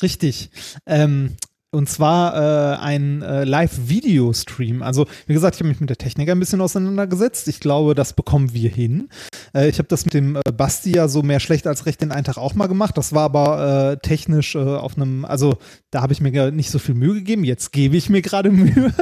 Richtig. 0.02 0.50
Ähm, 0.86 1.36
und 1.74 1.88
zwar 1.88 2.34
äh, 2.34 2.76
ein 2.78 3.22
äh, 3.22 3.44
Live-Video-Stream. 3.44 4.82
Also, 4.82 5.06
wie 5.26 5.34
gesagt, 5.34 5.56
ich 5.56 5.60
habe 5.60 5.68
mich 5.68 5.80
mit 5.80 5.90
der 5.90 5.98
Technik 5.98 6.30
ein 6.30 6.38
bisschen 6.38 6.60
auseinandergesetzt. 6.60 7.48
Ich 7.48 7.60
glaube, 7.60 7.94
das 7.94 8.12
bekommen 8.12 8.54
wir 8.54 8.70
hin. 8.70 9.08
Äh, 9.54 9.68
ich 9.68 9.78
habe 9.78 9.88
das 9.88 10.04
mit 10.04 10.14
dem 10.14 10.36
äh, 10.36 10.40
Basti 10.56 10.94
ja 10.94 11.08
so 11.08 11.22
mehr 11.22 11.40
schlecht 11.40 11.66
als 11.66 11.84
recht 11.86 12.00
den 12.00 12.12
einen 12.12 12.24
Tag 12.24 12.38
auch 12.38 12.54
mal 12.54 12.68
gemacht. 12.68 12.96
Das 12.96 13.12
war 13.12 13.24
aber 13.24 13.92
äh, 13.92 13.96
technisch 13.98 14.54
äh, 14.54 14.58
auf 14.58 14.96
einem, 14.96 15.24
also 15.24 15.58
da 15.90 16.00
habe 16.00 16.12
ich 16.12 16.20
mir 16.20 16.52
nicht 16.52 16.70
so 16.70 16.78
viel 16.78 16.94
Mühe 16.94 17.14
gegeben. 17.14 17.44
Jetzt 17.44 17.72
gebe 17.72 17.96
ich 17.96 18.08
mir 18.08 18.22
gerade 18.22 18.50
Mühe. 18.52 18.92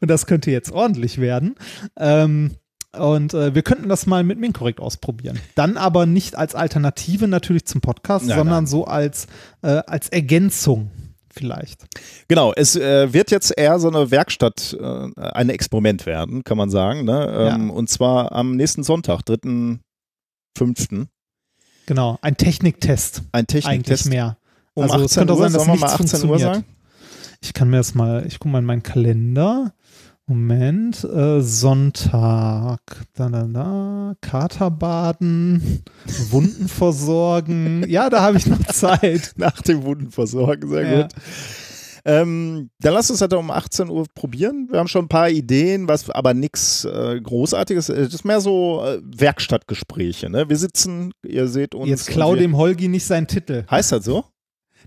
Und 0.00 0.08
das 0.10 0.26
könnte 0.26 0.50
jetzt 0.50 0.72
ordentlich 0.72 1.18
werden. 1.20 1.56
Ähm, 1.98 2.52
und 2.96 3.34
äh, 3.34 3.54
wir 3.54 3.62
könnten 3.62 3.88
das 3.88 4.06
mal 4.06 4.24
mit 4.24 4.38
Minkorrekt 4.38 4.80
ausprobieren. 4.80 5.38
Dann 5.56 5.76
aber 5.76 6.06
nicht 6.06 6.36
als 6.36 6.54
Alternative 6.54 7.28
natürlich 7.28 7.66
zum 7.66 7.80
Podcast, 7.80 8.26
Nein, 8.26 8.38
sondern 8.38 8.64
nein. 8.64 8.66
so 8.66 8.86
als, 8.86 9.26
äh, 9.62 9.82
als 9.86 10.08
Ergänzung 10.08 10.90
vielleicht. 11.32 11.86
Genau, 12.28 12.52
es 12.54 12.76
äh, 12.76 13.12
wird 13.12 13.30
jetzt 13.30 13.52
eher 13.56 13.78
so 13.78 13.88
eine 13.88 14.10
Werkstatt, 14.10 14.76
äh, 14.80 15.08
ein 15.16 15.48
Experiment 15.50 16.06
werden, 16.06 16.44
kann 16.44 16.56
man 16.58 16.70
sagen. 16.70 17.04
Ne? 17.04 17.26
Ähm, 17.52 17.68
Ja. 17.68 17.74
Und 17.74 17.88
zwar 17.90 18.32
am 18.32 18.56
nächsten 18.56 18.82
Sonntag, 18.82 19.22
3.5. 19.22 21.06
Genau, 21.86 22.18
ein 22.20 22.36
Techniktest 22.36 23.22
Ein 23.32 23.40
eigentlich 23.40 23.64
Techniktest 23.64 24.06
mehr. 24.10 24.36
um 24.74 24.84
Also 24.84 24.96
es 25.04 25.12
18 25.12 25.20
könnte 25.20 25.32
auch 25.32 25.36
Uhr. 25.38 25.42
sein, 25.44 25.52
dass 25.52 25.62
wir 25.66 25.66
mal 25.68 25.72
nichts 25.74 25.92
18 25.92 26.04
Uhr 26.04 26.08
funktioniert. 26.38 26.40
sagen? 26.54 26.64
Ich 27.40 27.52
kann 27.54 27.70
mir 27.70 27.76
das 27.78 27.94
mal, 27.94 28.26
ich 28.26 28.38
gucke 28.38 28.50
mal 28.52 28.58
in 28.58 28.64
meinen 28.64 28.82
Kalender. 28.82 29.72
Moment, 30.30 31.04
äh, 31.04 31.40
Sonntag, 31.40 32.80
da, 33.14 33.30
da, 33.30 33.44
da, 33.44 34.14
Katerbaden, 34.20 35.82
Wunden 36.30 36.68
versorgen. 36.68 37.82
Ja, 37.88 38.10
da 38.10 38.20
habe 38.20 38.36
ich 38.36 38.46
noch 38.46 38.62
Zeit. 38.66 39.32
Nach 39.36 39.60
dem 39.62 39.84
Wunden 39.84 40.10
versorgen, 40.10 40.68
sehr 40.68 40.82
Ja. 40.86 41.02
gut. 41.02 41.12
Ähm, 42.04 42.70
dann 42.80 42.94
lass 42.94 43.10
uns 43.10 43.18
das 43.20 43.28
doch 43.30 43.38
um 43.40 43.50
18 43.50 43.88
Uhr 43.88 44.04
probieren. 44.14 44.68
Wir 44.70 44.78
haben 44.78 44.88
schon 44.88 45.06
ein 45.06 45.08
paar 45.08 45.30
Ideen, 45.30 45.88
was, 45.88 46.08
aber 46.10 46.32
nichts 46.34 46.84
äh, 46.84 47.20
Großartiges. 47.22 47.88
Es 47.88 48.12
ist 48.14 48.24
mehr 48.24 48.40
so 48.40 48.82
äh, 48.84 49.00
Werkstattgespräche. 49.02 50.30
Ne? 50.30 50.48
Wir 50.48 50.56
sitzen, 50.56 51.12
ihr 51.24 51.48
seht 51.48 51.74
uns. 51.74 51.88
Jetzt 51.88 52.06
klau 52.08 52.34
wir- 52.34 52.40
dem 52.40 52.56
Holgi 52.56 52.88
nicht 52.88 53.04
seinen 53.06 53.26
Titel. 53.26 53.64
Heißt 53.70 53.92
das 53.92 54.04
so? 54.04 54.24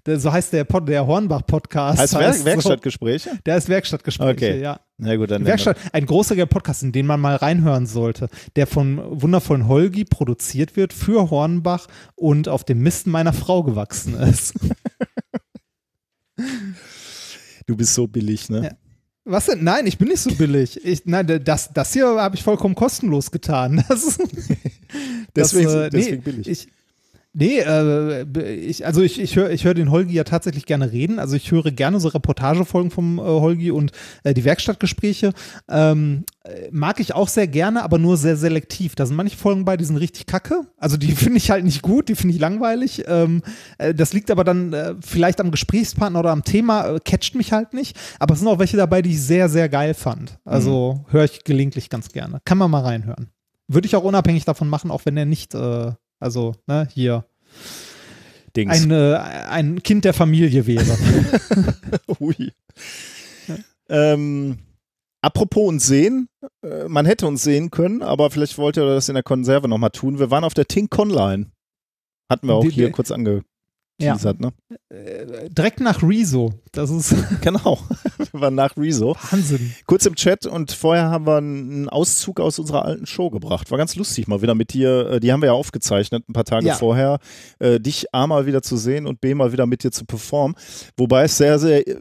So 0.05 0.31
heißt 0.31 0.51
der, 0.53 0.63
Pod, 0.63 0.87
der 0.87 1.05
Hornbach-Podcast. 1.05 1.99
Heißt 1.99 2.13
so. 2.13 2.19
Werkstattgespräche? 2.45 3.31
Der 3.45 3.57
ist 3.57 3.69
Werkstattgespräche, 3.69 4.31
Okay. 4.31 4.61
ja. 4.61 4.79
Na 4.97 5.15
gut, 5.15 5.29
dann. 5.31 5.45
Werkstatt, 5.45 5.77
ein 5.93 6.05
großartiger 6.05 6.45
Podcast, 6.47 6.83
in 6.83 6.91
den 6.91 7.05
man 7.05 7.19
mal 7.19 7.35
reinhören 7.35 7.85
sollte, 7.87 8.27
der 8.55 8.65
von 8.67 8.99
wundervollen 9.21 9.67
Holgi 9.67 10.03
produziert 10.05 10.75
wird 10.75 10.93
für 10.93 11.29
Hornbach 11.29 11.87
und 12.15 12.47
auf 12.47 12.63
dem 12.63 12.81
Mist 12.81 13.07
meiner 13.07 13.33
Frau 13.33 13.63
gewachsen 13.63 14.15
ist. 14.15 14.53
Du 17.67 17.75
bist 17.77 17.93
so 17.93 18.07
billig, 18.07 18.49
ne? 18.49 18.63
Ja. 18.63 18.71
Was 19.23 19.45
denn? 19.45 19.63
Nein, 19.63 19.85
ich 19.85 19.97
bin 19.99 20.07
nicht 20.07 20.19
so 20.19 20.33
billig. 20.33 20.83
Ich, 20.83 21.05
nein, 21.05 21.27
das, 21.43 21.71
das 21.71 21.93
hier 21.93 22.07
habe 22.07 22.35
ich 22.35 22.43
vollkommen 22.43 22.75
kostenlos 22.75 23.31
getan. 23.31 23.83
Das, 23.87 24.03
ist- 24.03 24.19
Deswegen, 25.35 25.65
das, 25.65 25.75
äh, 25.75 25.89
deswegen 25.89 26.15
nee, 26.17 26.21
billig. 26.21 26.47
Ich, 26.47 26.67
nee, 27.33 27.59
äh, 27.59 28.23
ich, 28.53 28.85
also 28.85 29.01
ich, 29.01 29.19
ich 29.19 29.35
höre 29.35 29.51
ich 29.51 29.65
hör 29.65 29.73
den 29.73 29.91
Holgi 29.91 30.13
ja 30.13 30.23
tatsächlich 30.23 30.65
gerne 30.65 30.91
reden. 30.91 31.19
Also 31.19 31.35
ich 31.35 31.51
höre 31.51 31.71
gerne 31.71 31.99
so 31.99 32.09
Reportagefolgen 32.09 32.91
vom 32.91 33.19
äh, 33.19 33.21
Holgi 33.21 33.71
und 33.71 33.91
äh, 34.23 34.33
die 34.33 34.43
Werkstattgespräche. 34.43 35.33
Ähm, 35.69 36.25
äh, 36.43 36.69
mag 36.71 36.99
ich 36.99 37.13
auch 37.13 37.27
sehr 37.27 37.47
gerne, 37.47 37.83
aber 37.83 37.97
nur 37.97 38.17
sehr 38.17 38.35
selektiv. 38.35 38.95
Da 38.95 39.05
sind 39.05 39.15
manche 39.15 39.37
Folgen 39.37 39.65
bei, 39.65 39.77
die 39.77 39.85
sind 39.85 39.97
richtig 39.97 40.25
kacke. 40.25 40.61
Also 40.77 40.97
die 40.97 41.11
finde 41.11 41.37
ich 41.37 41.51
halt 41.51 41.63
nicht 41.63 41.81
gut, 41.81 42.09
die 42.09 42.15
finde 42.15 42.35
ich 42.35 42.41
langweilig. 42.41 43.03
Ähm, 43.07 43.43
äh, 43.77 43.93
das 43.93 44.13
liegt 44.13 44.31
aber 44.31 44.43
dann 44.43 44.73
äh, 44.73 44.95
vielleicht 45.01 45.39
am 45.39 45.51
Gesprächspartner 45.51 46.19
oder 46.19 46.31
am 46.31 46.43
Thema, 46.43 46.99
catcht 46.99 47.35
mich 47.35 47.51
halt 47.51 47.73
nicht. 47.73 47.97
Aber 48.19 48.33
es 48.33 48.39
sind 48.39 48.47
auch 48.47 48.59
welche 48.59 48.77
dabei, 48.77 49.01
die 49.01 49.11
ich 49.11 49.21
sehr, 49.21 49.49
sehr 49.49 49.69
geil 49.69 49.93
fand. 49.93 50.39
Also 50.45 51.05
höre 51.09 51.25
ich 51.25 51.43
gelegentlich 51.43 51.89
ganz 51.89 52.09
gerne. 52.09 52.39
Kann 52.45 52.57
man 52.57 52.71
mal 52.71 52.81
reinhören. 52.81 53.29
Würde 53.67 53.85
ich 53.85 53.95
auch 53.95 54.03
unabhängig 54.03 54.43
davon 54.43 54.67
machen, 54.67 54.91
auch 54.91 55.05
wenn 55.05 55.15
er 55.15 55.25
nicht, 55.25 55.55
äh, 55.55 55.91
also, 56.21 56.55
ne, 56.67 56.87
hier 56.93 57.25
Dings. 58.55 58.71
ein, 58.83 58.91
äh, 58.91 59.15
ein 59.49 59.83
Kind 59.83 60.05
der 60.05 60.13
Familie 60.13 60.65
wäre. 60.67 60.97
Ui. 62.19 62.51
Ähm, 63.89 64.57
apropos 65.21 65.67
uns 65.67 65.85
sehen, 65.85 66.29
äh, 66.63 66.87
man 66.87 67.05
hätte 67.05 67.27
uns 67.27 67.43
sehen 67.43 67.71
können, 67.71 68.01
aber 68.01 68.31
vielleicht 68.31 68.57
wollt 68.57 68.77
ihr 68.77 68.85
das 68.85 69.09
in 69.09 69.15
der 69.15 69.23
Konserve 69.23 69.67
nochmal 69.67 69.89
tun. 69.91 70.19
Wir 70.19 70.31
waren 70.31 70.43
auf 70.45 70.53
der 70.53 70.67
Tink 70.67 70.97
Online. 70.97 71.47
Hatten 72.29 72.47
wir 72.47 72.53
auch 72.55 72.63
Die- 72.63 72.69
hier 72.71 72.91
kurz 72.91 73.11
angeteasert, 73.11 74.39
ne? 74.39 74.53
äh, 74.89 75.49
direkt 75.49 75.81
nach 75.81 76.01
Rezo. 76.01 76.53
Das 76.71 76.89
ist 76.89 77.13
Genau. 77.41 77.79
waren 78.39 78.55
nach 78.55 78.75
Rezo. 78.77 79.15
Wahnsinn. 79.31 79.73
Kurz 79.85 80.05
im 80.05 80.15
Chat 80.15 80.45
und 80.45 80.71
vorher 80.71 81.09
haben 81.09 81.25
wir 81.27 81.37
einen 81.37 81.89
Auszug 81.89 82.39
aus 82.39 82.59
unserer 82.59 82.85
alten 82.85 83.05
Show 83.05 83.29
gebracht. 83.29 83.69
War 83.71 83.77
ganz 83.77 83.95
lustig 83.95 84.27
mal 84.27 84.41
wieder 84.41 84.55
mit 84.55 84.73
dir. 84.73 85.11
Äh, 85.11 85.19
Die 85.19 85.31
haben 85.31 85.41
wir 85.41 85.47
ja 85.47 85.53
aufgezeichnet 85.53 86.27
ein 86.29 86.33
paar 86.33 86.45
Tage 86.45 86.67
Ja. 86.67 86.75
vorher. 86.75 87.19
Äh, 87.59 87.79
dich 87.79 88.05
A 88.13 88.27
mal 88.27 88.45
wieder 88.45 88.61
zu 88.61 88.77
sehen 88.77 89.07
und 89.07 89.21
B 89.21 89.33
mal 89.33 89.51
wieder 89.51 89.65
mit 89.65 89.83
dir 89.83 89.91
zu 89.91 90.05
performen. 90.05 90.55
Wobei 90.97 91.23
es 91.23 91.37
sehr, 91.37 91.59
sehr 91.59 91.87
äh, 91.87 91.95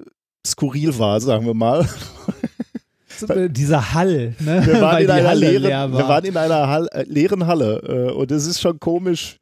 skurril 0.46 0.98
war, 0.98 1.20
sagen 1.20 1.44
wir 1.46 1.54
mal. 1.54 1.88
dieser 3.50 3.92
Hall, 3.92 4.34
ne? 4.38 4.62
Wir 4.64 4.80
waren, 4.80 5.02
in 5.02 5.10
einer, 5.10 5.34
leeren, 5.34 5.62
leer 5.62 5.88
wir 5.92 5.98
war. 5.98 6.08
waren 6.08 6.24
in 6.24 6.36
einer 6.36 6.68
Hall, 6.68 6.88
äh, 6.92 7.02
leeren 7.02 7.46
Halle 7.46 8.08
äh, 8.10 8.12
und 8.12 8.30
es 8.30 8.46
ist 8.46 8.60
schon 8.60 8.80
komisch, 8.80 9.36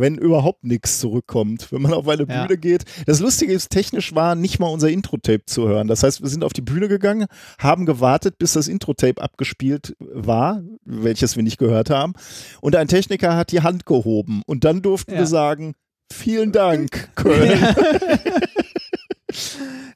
wenn 0.00 0.16
überhaupt 0.16 0.64
nichts 0.64 0.98
zurückkommt, 0.98 1.70
wenn 1.72 1.82
man 1.82 1.92
auf 1.92 2.08
eine 2.08 2.26
Ja. 2.28 2.46
Bühne 2.46 2.58
geht. 2.58 2.84
Das 3.06 3.20
Lustige 3.20 3.52
ist, 3.52 3.70
technisch 3.70 4.14
war 4.14 4.34
nicht 4.34 4.58
mal 4.58 4.66
unser 4.68 4.88
Intro-Tape 4.90 5.44
zu 5.46 5.68
hören. 5.68 5.86
Das 5.88 6.02
heißt, 6.02 6.22
wir 6.22 6.28
sind 6.28 6.42
auf 6.42 6.52
die 6.52 6.62
Bühne 6.62 6.88
gegangen, 6.88 7.26
haben 7.58 7.86
gewartet, 7.86 8.38
bis 8.38 8.54
das 8.54 8.66
Intro-Tape 8.68 9.20
abgespielt 9.22 9.94
war, 10.00 10.62
welches 10.84 11.36
wir 11.36 11.42
nicht 11.42 11.58
gehört 11.58 11.90
haben. 11.90 12.14
Und 12.60 12.74
ein 12.76 12.88
Techniker 12.88 13.36
hat 13.36 13.52
die 13.52 13.60
Hand 13.62 13.86
gehoben 13.86 14.42
und 14.46 14.64
dann 14.64 14.82
durften 14.82 15.12
Ja. 15.12 15.18
wir 15.18 15.26
sagen, 15.26 15.74
vielen 16.12 16.52
Dank, 16.52 17.10
Köln. 17.14 17.58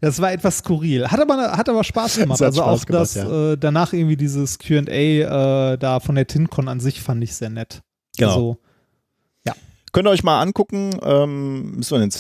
Das 0.01 0.21
war 0.21 0.33
etwas 0.33 0.59
skurril. 0.59 1.09
Hat 1.09 1.19
aber, 1.21 1.57
hat 1.57 1.69
aber 1.69 1.83
Spaß 1.83 2.17
gemacht. 2.19 2.41
Also 2.43 2.61
Spaß 2.63 2.83
auch 2.83 2.87
gemacht, 2.87 3.01
das 3.03 3.15
ja. 3.15 3.53
äh, 3.53 3.57
danach 3.59 3.93
irgendwie 3.93 4.17
dieses 4.17 4.59
QA 4.59 4.87
äh, 5.73 5.79
da 5.79 5.99
von 6.01 6.15
der 6.15 6.27
TinCon 6.27 6.69
an 6.69 6.79
sich 6.79 7.01
fand 7.01 7.25
ich 7.25 7.35
sehr 7.35 7.51
nett. 7.51 7.81
Genau. 8.17 8.31
Also, 8.31 8.59
Könnt 9.95 10.07
ihr 10.07 10.11
euch 10.11 10.23
mal 10.25 10.43
angucken. 10.43 10.91
Ähm, 11.03 11.77
müssen 11.77 11.93
wir 11.99 12.01
den, 12.01 12.11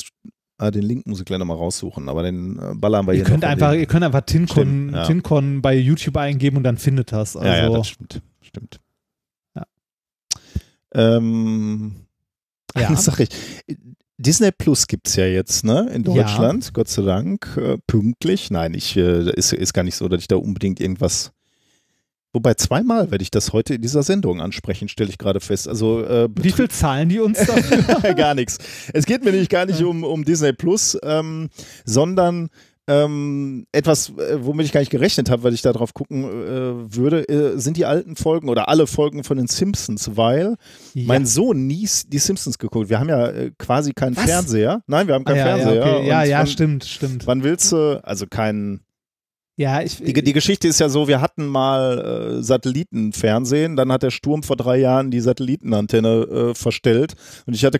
ah, 0.56 0.70
den 0.70 0.82
Link 0.82 1.06
muss 1.06 1.18
ich 1.18 1.26
gleich 1.26 1.38
nochmal 1.38 1.58
raussuchen, 1.58 2.08
aber 2.08 2.22
den 2.22 2.58
äh, 2.58 2.74
ballern 2.74 3.06
wir 3.06 3.12
ihr 3.12 3.16
hier 3.18 3.24
könnt 3.26 3.44
einfach, 3.44 3.72
den- 3.72 3.80
ihr 3.80 3.86
könnt 3.86 4.04
einfach 4.04 4.22
TinCon, 4.22 4.94
ja. 4.94 5.04
TinCon 5.06 5.60
bei 5.60 5.74
YouTube 5.76 6.16
eingeben 6.16 6.56
und 6.56 6.62
dann 6.64 6.78
findet 6.78 7.12
das. 7.12 7.36
Also, 7.36 7.46
ja, 7.46 7.56
ja, 7.56 7.68
das 7.68 7.88
stimmt. 7.88 8.22
Stimmt. 8.40 8.80
Ja. 9.54 9.64
Ähm, 10.94 12.06
Ja. 12.76 12.94
sag 12.96 13.20
ich. 13.20 13.28
Disney 14.16 14.52
Plus 14.52 14.86
gibt 14.86 15.08
es 15.08 15.16
ja 15.16 15.26
jetzt, 15.26 15.64
ne? 15.64 15.90
In 15.92 16.04
Ja. 16.04 16.14
Deutschland, 16.14 16.72
Gott 16.72 16.88
sei 16.88 17.02
Dank. 17.02 17.56
Äh, 17.60 17.78
pünktlich. 17.88 18.50
Nein, 18.50 18.72
ich 18.74 18.96
äh, 18.96 19.28
ist, 19.34 19.52
ist 19.52 19.72
gar 19.74 19.82
nicht 19.82 19.96
so, 19.96 20.06
dass 20.08 20.20
ich 20.20 20.28
da 20.28 20.36
unbedingt 20.36 20.80
irgendwas. 20.80 21.32
Wobei 22.34 22.54
zweimal 22.54 23.10
werde 23.12 23.22
ich 23.22 23.30
das 23.30 23.52
heute 23.52 23.74
in 23.74 23.80
dieser 23.82 24.02
Sendung 24.02 24.40
ansprechen, 24.40 24.88
stelle 24.88 25.08
ich 25.08 25.18
gerade 25.18 25.38
fest. 25.40 25.68
Also 25.68 26.04
äh, 26.04 26.28
Wie 26.34 26.50
viel 26.50 26.68
zahlen 26.68 27.08
die 27.08 27.20
uns 27.20 27.38
dafür? 27.38 28.12
gar 28.14 28.34
nichts. 28.34 28.58
Es 28.92 29.06
geht 29.06 29.24
mir 29.24 29.30
nämlich 29.30 29.48
gar 29.48 29.64
nicht 29.66 29.80
um, 29.82 30.02
um 30.02 30.24
Disney 30.24 30.52
Plus, 30.52 30.98
ähm, 31.04 31.48
sondern 31.84 32.50
ähm, 32.86 33.66
etwas, 33.72 34.10
äh, 34.10 34.36
womit 34.44 34.66
ich 34.66 34.72
gar 34.72 34.80
nicht 34.80 34.90
gerechnet 34.90 35.30
habe, 35.30 35.42
weil 35.44 35.54
ich 35.54 35.62
da 35.62 35.72
drauf 35.72 35.94
gucken 35.94 36.24
äh, 36.24 36.94
würde, 36.94 37.26
äh, 37.28 37.56
sind 37.58 37.76
die 37.78 37.86
alten 37.86 38.14
Folgen 38.16 38.48
oder 38.50 38.68
alle 38.68 38.86
Folgen 38.86 39.24
von 39.24 39.38
den 39.38 39.46
Simpsons, 39.46 40.16
weil 40.16 40.56
mein 40.94 41.24
Sohn 41.24 41.66
nie 41.66 41.88
die 42.08 42.18
Simpsons 42.18 42.58
geguckt. 42.58 42.90
Wir 42.90 43.00
haben 43.00 43.08
ja 43.08 43.28
äh, 43.28 43.52
quasi 43.58 43.92
keinen 43.94 44.16
Was? 44.16 44.24
Fernseher. 44.24 44.82
Nein, 44.86 45.06
wir 45.06 45.14
haben 45.14 45.24
Ah, 45.26 45.30
keinen 45.32 45.38
ja, 45.38 45.46
ja, 45.46 45.56
Fernseher. 45.56 45.82
okay. 45.96 46.08
ja, 46.08 46.20
Und 46.22 46.28
ja, 46.28 46.38
wann, 46.40 46.46
stimmt, 46.48 46.84
stimmt. 46.84 47.26
Wann 47.26 47.42
willst 47.42 47.72
du, 47.72 48.04
also 48.04 48.26
kein, 48.26 48.80
Ja, 49.56 49.82
ich, 49.82 49.98
die, 50.02 50.12
die 50.12 50.32
Geschichte 50.32 50.66
ist 50.66 50.80
ja 50.80 50.88
so, 50.88 51.06
wir 51.06 51.20
hatten 51.20 51.46
mal 51.46 52.38
äh, 52.38 52.42
Satellitenfernsehen, 52.42 53.76
dann 53.76 53.92
hat 53.92 54.02
der 54.02 54.10
Sturm 54.10 54.42
vor 54.42 54.56
drei 54.56 54.78
Jahren 54.78 55.10
die 55.10 55.20
Satellitenantenne 55.20 56.08
äh, 56.50 56.54
verstellt 56.54 57.14
und 57.46 57.54
ich 57.54 57.64
hatte 57.64 57.78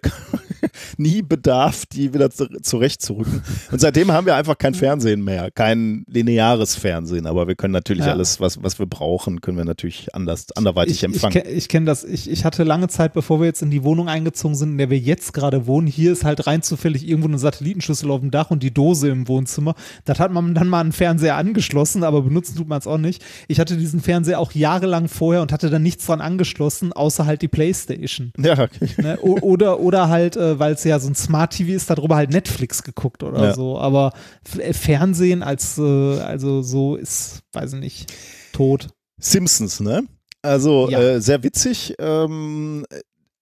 nie 0.99 1.23
Bedarf, 1.23 1.85
die 1.87 2.15
wieder 2.15 2.31
zu, 2.31 2.47
zurechtzurücken. 2.63 3.43
Und 3.73 3.81
seitdem 3.81 4.13
haben 4.13 4.27
wir 4.27 4.37
einfach 4.37 4.57
kein 4.57 4.75
Fernsehen 4.75 5.25
mehr, 5.25 5.51
kein 5.51 6.05
lineares 6.09 6.77
Fernsehen, 6.77 7.27
aber 7.27 7.49
wir 7.49 7.55
können 7.57 7.73
natürlich 7.73 8.07
Ja. 8.07 8.13
alles, 8.13 8.39
was, 8.41 8.63
was 8.63 8.79
wir 8.79 8.87
brauchen, 8.87 9.41
können 9.41 9.57
wir 9.57 9.65
natürlich 9.65 10.15
anders, 10.15 10.47
anderweitig 10.55 10.93
ich, 10.95 10.99
ich, 11.03 11.05
empfangen. 11.25 11.43
ke- 11.43 11.49
ich 11.51 11.69
kenne 11.69 11.87
das. 11.87 12.05
Ich, 12.05 12.31
ich 12.31 12.45
hatte 12.45 12.63
lange 12.65 12.89
Zeit, 12.89 13.15
bevor 13.15 13.41
wir 13.41 13.47
jetzt 13.47 13.63
in 13.63 13.71
die 13.71 13.83
Wohnung 13.83 14.09
eingezogen 14.09 14.55
sind, 14.55 14.71
in 14.73 14.79
der 14.79 14.91
wir 14.91 14.99
jetzt 14.99 15.33
gerade 15.33 15.67
wohnen. 15.67 15.87
Hier 15.87 16.13
ist 16.13 16.25
halt 16.25 16.47
rein 16.47 16.63
zufällig 16.63 17.07
irgendwo 17.09 17.29
eine 17.29 17.39
Satellitenschüssel 17.39 18.11
auf 18.11 18.21
dem 18.21 18.31
Dach 18.31 18.51
und 18.51 18.63
die 18.63 18.73
Dose 18.73 19.09
im 19.09 19.27
Wohnzimmer. 19.27 19.75
Das 20.05 20.21
hat 20.21 20.31
man 20.33 20.55
dann 20.55 20.69
mal 20.69 20.81
einen 20.81 20.93
Fernseher 20.93 21.37
angeschlossen, 21.65 22.05
aber 22.05 22.23
benutzen 22.23 22.57
tut 22.57 22.69
man 22.69 22.79
es 22.79 22.87
auch 22.87 22.99
nicht. 22.99 23.25
Ich 23.49 23.59
hatte 23.61 23.77
diesen 23.77 24.01
Fernseher 24.01 24.39
auch 24.39 24.53
jahrelang 24.53 25.09
vorher 25.09 25.43
und 25.43 25.53
hatte 25.53 25.71
dann 25.71 25.83
nichts 25.83 26.07
dran 26.07 26.21
angeschlossen, 26.21 26.93
außer 26.93 27.25
halt 27.27 27.43
die 27.43 27.49
Playstation. 27.49 28.33
ja, 28.39 28.69
Ne? 28.99 29.19
O 29.23 29.39
oder, 29.41 29.81
oder 29.81 30.09
halt, 30.09 30.37
äh, 30.37 30.59
weil 30.59 30.75
es 30.75 30.85
ja 30.85 30.99
so 30.99 31.09
ein 31.09 31.15
Smart 31.15 31.53
TV 31.55 31.73
ist, 31.73 31.89
darüber 31.91 32.17
halt 32.17 32.31
Netflix 32.31 32.83
geguckt 32.83 33.23
oder 33.23 33.43
Ja. 33.49 33.55
so. 33.55 33.79
Aber 33.79 34.13
äh, 34.59 34.73
Fernsehen 34.73 35.43
als, 35.43 35.79
äh, 35.79 35.83
also 36.21 36.63
so 36.63 36.97
ist, 36.97 37.41
weiß 37.53 37.75
ich 37.75 37.81
nicht, 37.81 38.13
tot. 38.53 38.89
Simpsons, 39.19 39.81
ne? 39.81 40.05
Also 40.43 40.89
Ja. 40.91 41.01
äh, 41.01 41.21
sehr 41.21 41.43
witzig. 41.43 41.95
Ähm, 41.99 42.85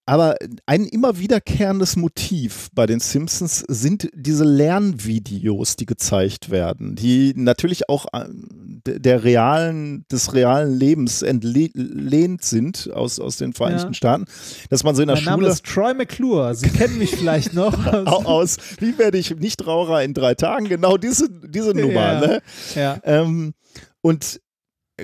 aber 0.04 0.36
ein 0.66 0.84
immer 0.86 1.18
wiederkehrendes 1.18 1.96
Motiv 1.96 2.68
bei 2.74 2.86
den 2.86 2.98
Simpsons 3.00 3.64
sind 3.68 4.08
diese 4.14 4.44
Lernvideos, 4.44 5.76
die 5.76 5.86
gezeigt 5.86 6.50
werden, 6.50 6.96
die 6.96 7.32
natürlich 7.36 7.88
auch 7.88 8.06
äh, 8.12 8.24
der 8.84 9.22
realen, 9.22 10.04
des 10.10 10.34
realen 10.34 10.76
Lebens 10.76 11.22
entlehnt 11.22 12.42
sind 12.42 12.90
aus, 12.92 13.20
aus 13.20 13.36
den 13.36 13.52
Vereinigten 13.52 13.88
Ja. 13.88 13.94
Staaten, 13.94 14.24
dass 14.70 14.82
man 14.82 14.94
so 14.96 15.02
in 15.02 15.08
der 15.08 15.16
Mein 15.18 15.24
Name 15.24 15.42
Schule 15.42 15.52
ist 15.52 15.64
Troy 15.64 15.94
McClure. 15.94 16.54
Sie 16.54 16.68
kennen 16.68 16.98
mich 16.98 17.14
vielleicht 17.14 17.54
noch. 17.54 17.72
au- 17.92 18.24
aus, 18.24 18.56
wie 18.80 18.98
werde 18.98 19.18
ich 19.18 19.34
Nichtraucher 19.36 20.02
in 20.02 20.14
drei 20.14 20.34
Tagen, 20.34 20.68
genau 20.68 20.96
diese, 20.96 21.28
diese 21.30 21.70
Nummer, 21.74 21.92
Ja. 22.14 22.20
ne? 22.20 22.42
ja. 22.74 22.98
Ähm, 23.04 23.54
und 24.00 24.40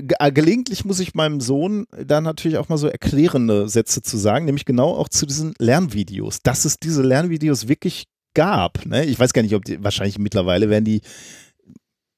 gelegentlich 0.03 0.85
muss 0.85 1.01
ich 1.01 1.15
meinem 1.15 1.41
Sohn 1.41 1.87
da 2.05 2.21
natürlich 2.21 2.59
auch 2.59 2.69
mal 2.69 2.79
so 2.79 2.89
erklärende 2.89 3.69
Sätze 3.69 4.03
zu 4.03 4.17
sagen, 4.17 4.45
nämlich 4.45 4.65
genau 4.65 4.95
auch 4.95 5.09
zu 5.09 5.27
diesen 5.27 5.55
Lernvideos, 5.59 6.41
dass 6.43 6.65
es 6.65 6.79
diese 6.79 7.03
Lernvideos 7.03 7.69
wirklich 7.69 8.05
gab. 8.35 8.87
Ne? 8.87 9.05
Ich 9.05 9.19
weiß 9.19 9.33
gar 9.33 9.43
nicht, 9.43 9.55
ob 9.55 9.65
die, 9.65 9.83
wahrscheinlich 9.83 10.19
mittlerweile 10.19 10.71
werden 10.71 10.85
die, 10.85 11.01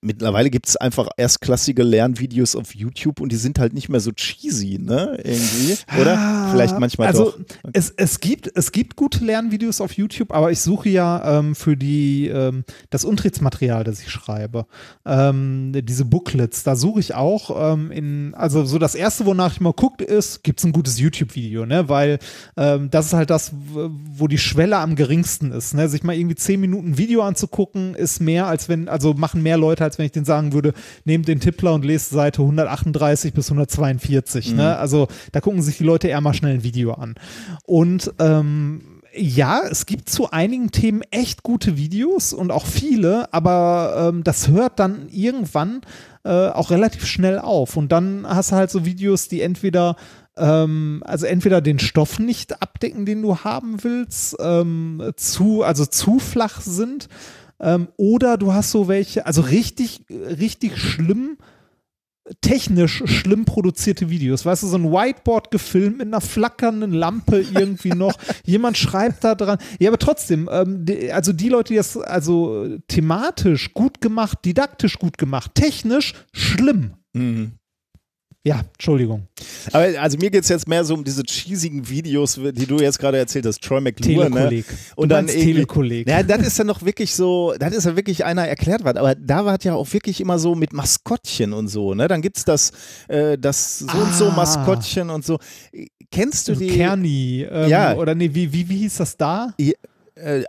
mittlerweile 0.02 0.50
gibt 0.50 0.68
es 0.68 0.76
einfach 0.76 1.08
erstklassige 1.16 1.82
Lernvideos 1.82 2.56
auf 2.56 2.74
YouTube 2.74 3.20
und 3.20 3.30
die 3.30 3.36
sind 3.36 3.58
halt 3.58 3.74
nicht 3.74 3.88
mehr 3.88 4.00
so 4.00 4.12
cheesy, 4.12 4.78
ne? 4.78 5.18
Irgendwie. 5.22 5.76
Oder? 6.00 6.18
Ah, 6.18 6.50
Vielleicht 6.52 6.78
manchmal 6.78 7.08
also, 7.08 7.32
doch. 7.32 7.38
Es, 7.72 7.92
es, 7.96 8.20
gibt, 8.20 8.50
es 8.54 8.72
gibt 8.72 8.96
gute 8.96 9.24
Lernvideos 9.24 9.80
auf 9.80 9.92
YouTube, 9.92 10.32
aber 10.32 10.50
ich 10.50 10.60
suche 10.60 10.88
ja 10.88 11.38
ähm, 11.38 11.54
für 11.54 11.76
die, 11.76 12.28
ähm, 12.28 12.64
das 12.88 13.04
Unterrichtsmaterial, 13.04 13.84
das 13.84 14.00
ich 14.00 14.10
schreibe, 14.10 14.66
ähm, 15.04 15.72
diese 15.84 16.04
Booklets, 16.04 16.62
da 16.62 16.76
suche 16.76 17.00
ich 17.00 17.14
auch 17.14 17.74
ähm, 17.74 17.90
in, 17.90 18.34
also 18.34 18.64
so 18.64 18.78
das 18.78 18.94
erste, 18.94 19.26
wonach 19.26 19.52
ich 19.52 19.60
mal 19.60 19.72
gucke, 19.72 20.04
ist, 20.04 20.42
gibt 20.42 20.60
es 20.60 20.64
ein 20.64 20.72
gutes 20.72 20.98
YouTube-Video, 20.98 21.66
ne? 21.66 21.88
Weil 21.88 22.18
ähm, 22.56 22.90
das 22.90 23.06
ist 23.06 23.12
halt 23.12 23.30
das, 23.30 23.52
wo 23.52 24.28
die 24.28 24.38
Schwelle 24.38 24.78
am 24.78 24.96
geringsten 24.96 25.52
ist. 25.52 25.74
Ne? 25.74 25.88
Sich 25.88 26.02
mal 26.02 26.16
irgendwie 26.16 26.36
zehn 26.36 26.60
Minuten 26.60 26.96
Video 26.96 27.22
anzugucken, 27.22 27.94
ist 27.94 28.20
mehr, 28.20 28.46
als 28.46 28.68
wenn, 28.68 28.88
also 28.88 29.14
machen 29.14 29.42
mehr 29.42 29.58
Leute, 29.58 29.89
als 29.90 29.98
wenn 29.98 30.06
ich 30.06 30.12
denen 30.12 30.24
sagen 30.24 30.52
würde, 30.52 30.72
nehmt 31.04 31.26
den 31.26 31.40
Tippler 31.40 31.74
und 31.74 31.84
lest 31.84 32.10
Seite 32.10 32.42
138 32.42 33.34
bis 33.34 33.48
142. 33.48 34.54
Ne? 34.54 34.76
Also 34.76 35.08
da 35.32 35.40
gucken 35.40 35.62
sich 35.62 35.78
die 35.78 35.84
Leute 35.84 36.08
eher 36.08 36.20
mal 36.20 36.32
schnell 36.32 36.54
ein 36.54 36.62
Video 36.62 36.92
an. 36.92 37.16
Und 37.64 38.12
ähm, 38.20 39.00
ja, 39.12 39.62
es 39.68 39.86
gibt 39.86 40.08
zu 40.08 40.30
einigen 40.30 40.70
Themen 40.70 41.02
echt 41.10 41.42
gute 41.42 41.76
Videos 41.76 42.32
und 42.32 42.52
auch 42.52 42.66
viele, 42.66 43.32
aber 43.34 44.10
ähm, 44.12 44.22
das 44.22 44.46
hört 44.46 44.78
dann 44.78 45.08
irgendwann 45.08 45.80
äh, 46.22 46.48
auch 46.48 46.70
relativ 46.70 47.04
schnell 47.06 47.40
auf. 47.40 47.76
Und 47.76 47.90
dann 47.90 48.24
hast 48.28 48.52
du 48.52 48.56
halt 48.56 48.70
so 48.70 48.84
Videos, 48.84 49.26
die 49.26 49.40
entweder 49.40 49.96
ähm, 50.36 51.02
also 51.04 51.26
entweder 51.26 51.60
den 51.60 51.80
Stoff 51.80 52.18
nicht 52.18 52.62
abdecken, 52.62 53.04
den 53.04 53.22
du 53.22 53.38
haben 53.38 53.82
willst, 53.82 54.36
ähm, 54.40 55.12
zu, 55.16 55.64
also 55.64 55.84
zu 55.86 56.18
flach 56.18 56.60
sind, 56.60 57.08
ähm, 57.60 57.88
oder 57.96 58.36
du 58.36 58.52
hast 58.52 58.70
so 58.70 58.88
welche, 58.88 59.26
also 59.26 59.42
richtig, 59.42 60.02
richtig 60.10 60.78
schlimm, 60.78 61.36
technisch 62.40 63.02
schlimm 63.06 63.44
produzierte 63.44 64.08
Videos. 64.08 64.44
Weißt 64.44 64.62
du, 64.62 64.66
so 64.66 64.76
ein 64.76 64.90
Whiteboard 64.90 65.50
gefilmt 65.50 65.98
mit 65.98 66.06
einer 66.06 66.20
flackernden 66.20 66.92
Lampe 66.92 67.40
irgendwie 67.40 67.90
noch. 67.90 68.14
Jemand 68.44 68.78
schreibt 68.78 69.24
da 69.24 69.34
dran. 69.34 69.58
Ja, 69.78 69.90
aber 69.90 69.98
trotzdem, 69.98 70.48
ähm, 70.50 70.84
die, 70.84 71.12
also 71.12 71.32
die 71.32 71.48
Leute, 71.48 71.72
die 71.72 71.76
das 71.76 71.96
also 71.96 72.78
thematisch 72.88 73.74
gut 73.74 74.00
gemacht, 74.00 74.38
didaktisch 74.44 74.98
gut 74.98 75.18
gemacht, 75.18 75.52
technisch 75.54 76.14
schlimm. 76.32 76.94
Mhm. 77.12 77.52
Ja, 78.42 78.62
Entschuldigung. 78.72 79.28
Aber 79.70 79.84
also 80.00 80.16
mir 80.16 80.30
geht 80.30 80.44
es 80.44 80.48
jetzt 80.48 80.66
mehr 80.66 80.82
so 80.82 80.94
um 80.94 81.04
diese 81.04 81.22
cheesigen 81.24 81.86
Videos, 81.90 82.40
die 82.42 82.64
du 82.66 82.78
jetzt 82.78 82.98
gerade 82.98 83.18
erzählt 83.18 83.44
hast, 83.44 83.60
Troy 83.62 83.82
McClure, 83.82 84.30
ne? 84.30 84.64
Und 84.96 85.10
dann 85.10 85.26
Telekolleg. 85.26 86.08
Ja, 86.08 86.22
das 86.22 86.46
ist 86.46 86.56
ja 86.58 86.64
noch 86.64 86.82
wirklich 86.82 87.14
so, 87.14 87.52
das 87.58 87.74
ist 87.74 87.84
ja 87.84 87.96
wirklich 87.96 88.24
einer 88.24 88.46
erklärt 88.48 88.82
was, 88.82 88.96
aber 88.96 89.14
da 89.14 89.44
war 89.44 89.58
es 89.58 89.64
ja 89.64 89.74
auch 89.74 89.92
wirklich 89.92 90.22
immer 90.22 90.38
so 90.38 90.54
mit 90.54 90.72
Maskottchen 90.72 91.52
und 91.52 91.68
so, 91.68 91.92
ne? 91.94 92.08
Dann 92.08 92.22
gibt's 92.22 92.46
das, 92.46 92.72
äh, 93.08 93.36
das 93.36 93.80
so 93.80 93.98
und 93.98 94.14
so 94.14 94.28
Ah. 94.28 94.36
Maskottchen 94.36 95.10
und 95.10 95.22
so. 95.22 95.38
Kennst 96.10 96.48
du 96.48 96.52
Also 96.52 96.64
die? 96.64 96.70
Kerni, 96.70 97.46
ähm, 97.48 97.68
Ja. 97.68 97.94
oder 97.96 98.14
nee, 98.14 98.30
wie, 98.32 98.50
wie, 98.54 98.68
wie 98.70 98.78
hieß 98.78 98.96
das 98.96 99.16
da? 99.18 99.52
Äh, 99.58 99.72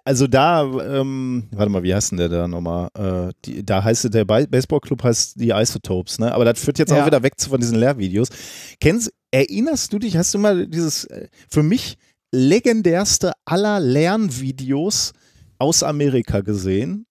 Also 0.05 0.27
da, 0.27 0.63
ähm, 0.63 1.47
warte 1.51 1.71
mal, 1.71 1.83
wie 1.83 1.93
heißt 1.93 2.11
denn 2.11 2.17
der 2.17 2.29
da 2.29 2.47
nochmal? 2.47 2.89
Äh, 2.97 3.33
die, 3.45 3.65
da 3.65 3.83
heißt 3.83 4.13
der 4.13 4.25
Ba- 4.25 4.45
Baseballclub 4.45 5.03
heißt 5.03 5.39
die 5.39 5.49
Isotopes, 5.49 6.19
ne? 6.19 6.33
Aber 6.33 6.45
das 6.45 6.59
führt 6.59 6.79
jetzt 6.79 6.91
Ja. 6.91 7.01
auch 7.01 7.05
wieder 7.05 7.23
weg 7.23 7.39
zu 7.39 7.49
von 7.49 7.59
diesen 7.59 7.77
Lehrvideos. 7.77 8.29
Kennst, 8.79 9.11
erinnerst 9.31 9.91
du 9.93 9.99
dich, 9.99 10.17
hast 10.17 10.33
du 10.33 10.39
mal 10.39 10.67
dieses, 10.67 11.05
äh, 11.05 11.27
für 11.49 11.63
mich 11.63 11.97
legendärste 12.33 13.33
aller 13.45 13.79
Lernvideos 13.79 15.13
aus 15.59 15.83
Amerika 15.83 16.41
gesehen? 16.41 17.05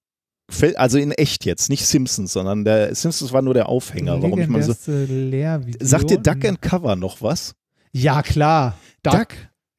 also 0.74 0.98
in 0.98 1.12
echt 1.12 1.44
jetzt, 1.44 1.70
nicht 1.70 1.86
Simpsons, 1.86 2.32
sondern 2.32 2.64
der 2.64 2.92
Simpsons 2.96 3.32
war 3.32 3.40
nur 3.40 3.54
der 3.54 3.68
Aufhänger, 3.68 4.20
warum 4.20 4.40
ich 4.40 4.48
mal 4.48 4.60
so. 4.64 4.74
Lehrvideo. 4.90 5.78
Sagt 5.86 6.10
dir 6.10 6.18
Duck 6.18 6.44
and 6.44 6.60
Cover 6.60 6.96
noch 6.96 7.22
was? 7.22 7.54
Ja, 7.92 8.20
klar. 8.22 8.76
Duck, 9.04 9.12
Duck. 9.14 9.28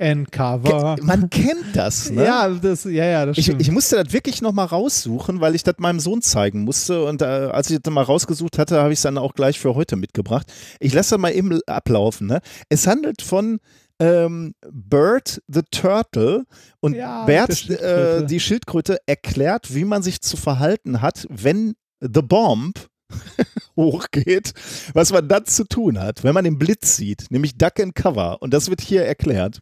And 0.01 0.31
Cover. 0.31 0.97
Man 1.01 1.29
kennt 1.29 1.75
das, 1.75 2.09
ne? 2.09 2.25
Ja, 2.25 2.49
das, 2.49 2.83
ja, 2.85 3.05
ja, 3.05 3.25
das 3.25 3.37
Ich, 3.37 3.45
stimmt. 3.45 3.61
ich 3.61 3.71
musste 3.71 4.03
das 4.03 4.11
wirklich 4.13 4.41
nochmal 4.41 4.65
raussuchen, 4.65 5.39
weil 5.41 5.55
ich 5.55 5.63
das 5.63 5.75
meinem 5.77 5.99
Sohn 5.99 6.21
zeigen 6.21 6.63
musste. 6.63 7.05
Und 7.05 7.21
äh, 7.21 7.25
als 7.25 7.69
ich 7.69 7.79
das 7.81 7.93
mal 7.93 8.01
rausgesucht 8.03 8.57
hatte, 8.57 8.81
habe 8.81 8.91
ich 8.93 8.99
es 8.99 9.03
dann 9.03 9.17
auch 9.17 9.33
gleich 9.35 9.59
für 9.59 9.75
heute 9.75 9.95
mitgebracht. 9.95 10.51
Ich 10.79 10.93
lasse 10.93 11.11
das 11.11 11.19
mal 11.19 11.31
eben 11.33 11.59
ablaufen. 11.67 12.27
Ne? 12.27 12.41
Es 12.69 12.87
handelt 12.87 13.21
von 13.21 13.59
ähm, 13.99 14.55
Bert 14.71 15.41
the 15.47 15.61
Turtle 15.69 16.45
und 16.79 16.95
Ja, 16.95 17.25
Bert, 17.25 17.55
Schildkröte. 17.55 18.23
äh, 18.23 18.25
die 18.25 18.39
Schildkröte, 18.39 18.97
erklärt, 19.05 19.75
wie 19.75 19.85
man 19.85 20.01
sich 20.01 20.21
zu 20.21 20.37
verhalten 20.37 21.01
hat, 21.01 21.27
wenn 21.29 21.75
The 21.99 22.23
Bomb 22.23 22.87
hochgeht, 23.75 24.53
was 24.93 25.11
man 25.11 25.27
dann 25.27 25.45
zu 25.45 25.65
tun 25.65 25.99
hat, 25.99 26.23
wenn 26.23 26.33
man 26.33 26.43
den 26.45 26.57
Blitz 26.57 26.95
sieht, 26.95 27.25
nämlich 27.29 27.57
Duck 27.57 27.79
and 27.79 27.93
Cover. 27.95 28.41
Und 28.41 28.53
das 28.53 28.69
wird 28.69 28.81
hier 28.81 29.05
erklärt. 29.05 29.61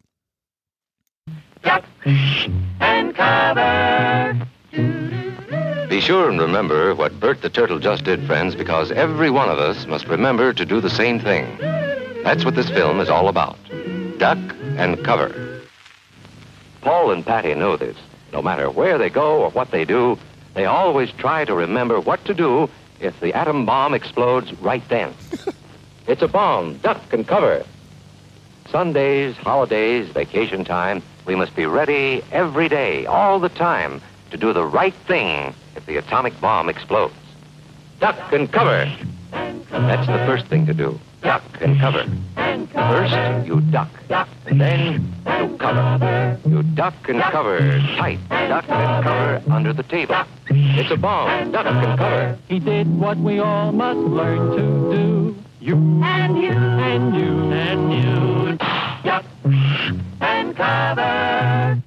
Be 5.88 6.00
sure 6.00 6.30
and 6.30 6.40
remember 6.40 6.94
what 6.94 7.18
Bert 7.20 7.42
the 7.42 7.50
Turtle 7.50 7.78
just 7.78 8.04
did, 8.04 8.26
friends, 8.26 8.54
because 8.54 8.90
every 8.90 9.30
one 9.30 9.48
of 9.48 9.58
us 9.58 9.86
must 9.86 10.06
remember 10.06 10.52
to 10.52 10.64
do 10.64 10.80
the 10.80 10.88
same 10.88 11.20
thing. 11.20 11.58
That's 12.22 12.44
what 12.44 12.54
this 12.54 12.70
film 12.70 13.00
is 13.00 13.08
all 13.08 13.28
about. 13.28 13.58
Duck 14.18 14.38
and 14.76 15.02
cover. 15.04 15.62
Paul 16.80 17.10
and 17.10 17.24
Patty 17.24 17.54
know 17.54 17.76
this. 17.76 17.96
No 18.32 18.40
matter 18.40 18.70
where 18.70 18.96
they 18.96 19.10
go 19.10 19.42
or 19.42 19.50
what 19.50 19.70
they 19.70 19.84
do, 19.84 20.18
they 20.54 20.64
always 20.64 21.10
try 21.12 21.44
to 21.44 21.54
remember 21.54 22.00
what 22.00 22.24
to 22.24 22.34
do 22.34 22.70
if 23.00 23.18
the 23.20 23.34
atom 23.34 23.66
bomb 23.66 23.92
explodes 23.92 24.52
right 24.60 24.86
then. 24.88 25.12
it's 26.06 26.22
a 26.22 26.28
bomb. 26.28 26.78
Duck 26.78 27.12
and 27.12 27.26
cover. 27.26 27.64
Sundays, 28.70 29.36
holidays, 29.36 30.08
vacation 30.08 30.64
time, 30.64 31.02
we 31.26 31.34
must 31.34 31.56
be 31.56 31.66
ready 31.66 32.22
every 32.30 32.68
day, 32.68 33.04
all 33.06 33.40
the 33.40 33.48
time, 33.48 34.00
to 34.30 34.36
do 34.36 34.52
the 34.52 34.64
right 34.64 34.94
thing 35.06 35.52
if 35.74 35.84
the 35.86 35.96
atomic 35.96 36.40
bomb 36.40 36.68
explodes. 36.68 37.14
Duck 37.98 38.32
and 38.32 38.50
cover. 38.50 38.90
That's 39.32 40.06
the 40.06 40.24
first 40.26 40.46
thing 40.46 40.66
to 40.66 40.74
do. 40.74 40.98
Duck 41.22 41.42
and 41.60 41.78
cover. 41.78 42.04
First, 42.72 43.46
you 43.46 43.60
duck. 43.60 43.90
Then, 44.46 45.14
you 45.26 45.56
cover. 45.58 46.38
You 46.46 46.62
duck 46.62 47.08
and 47.08 47.20
cover 47.20 47.58
tight. 47.98 48.20
Duck 48.28 48.64
and 48.68 49.04
cover 49.04 49.42
under 49.52 49.72
the 49.72 49.82
table. 49.82 50.16
It's 50.48 50.90
a 50.90 50.96
bomb. 50.96 51.50
Duck 51.50 51.66
and 51.66 51.98
cover. 51.98 52.38
He 52.48 52.60
did 52.60 52.98
what 52.98 53.18
we 53.18 53.40
all 53.40 53.72
must 53.72 53.98
learn 53.98 54.56
to 54.56 54.96
do. 54.96 55.36
You 55.62 55.76
and 56.02 56.38
you 56.38 56.52
and 56.52 57.14
you 57.14 57.52
and 57.52 57.92
you. 57.92 58.56
Duck 59.04 59.24
and 60.20 60.56
cover. 60.56 61.82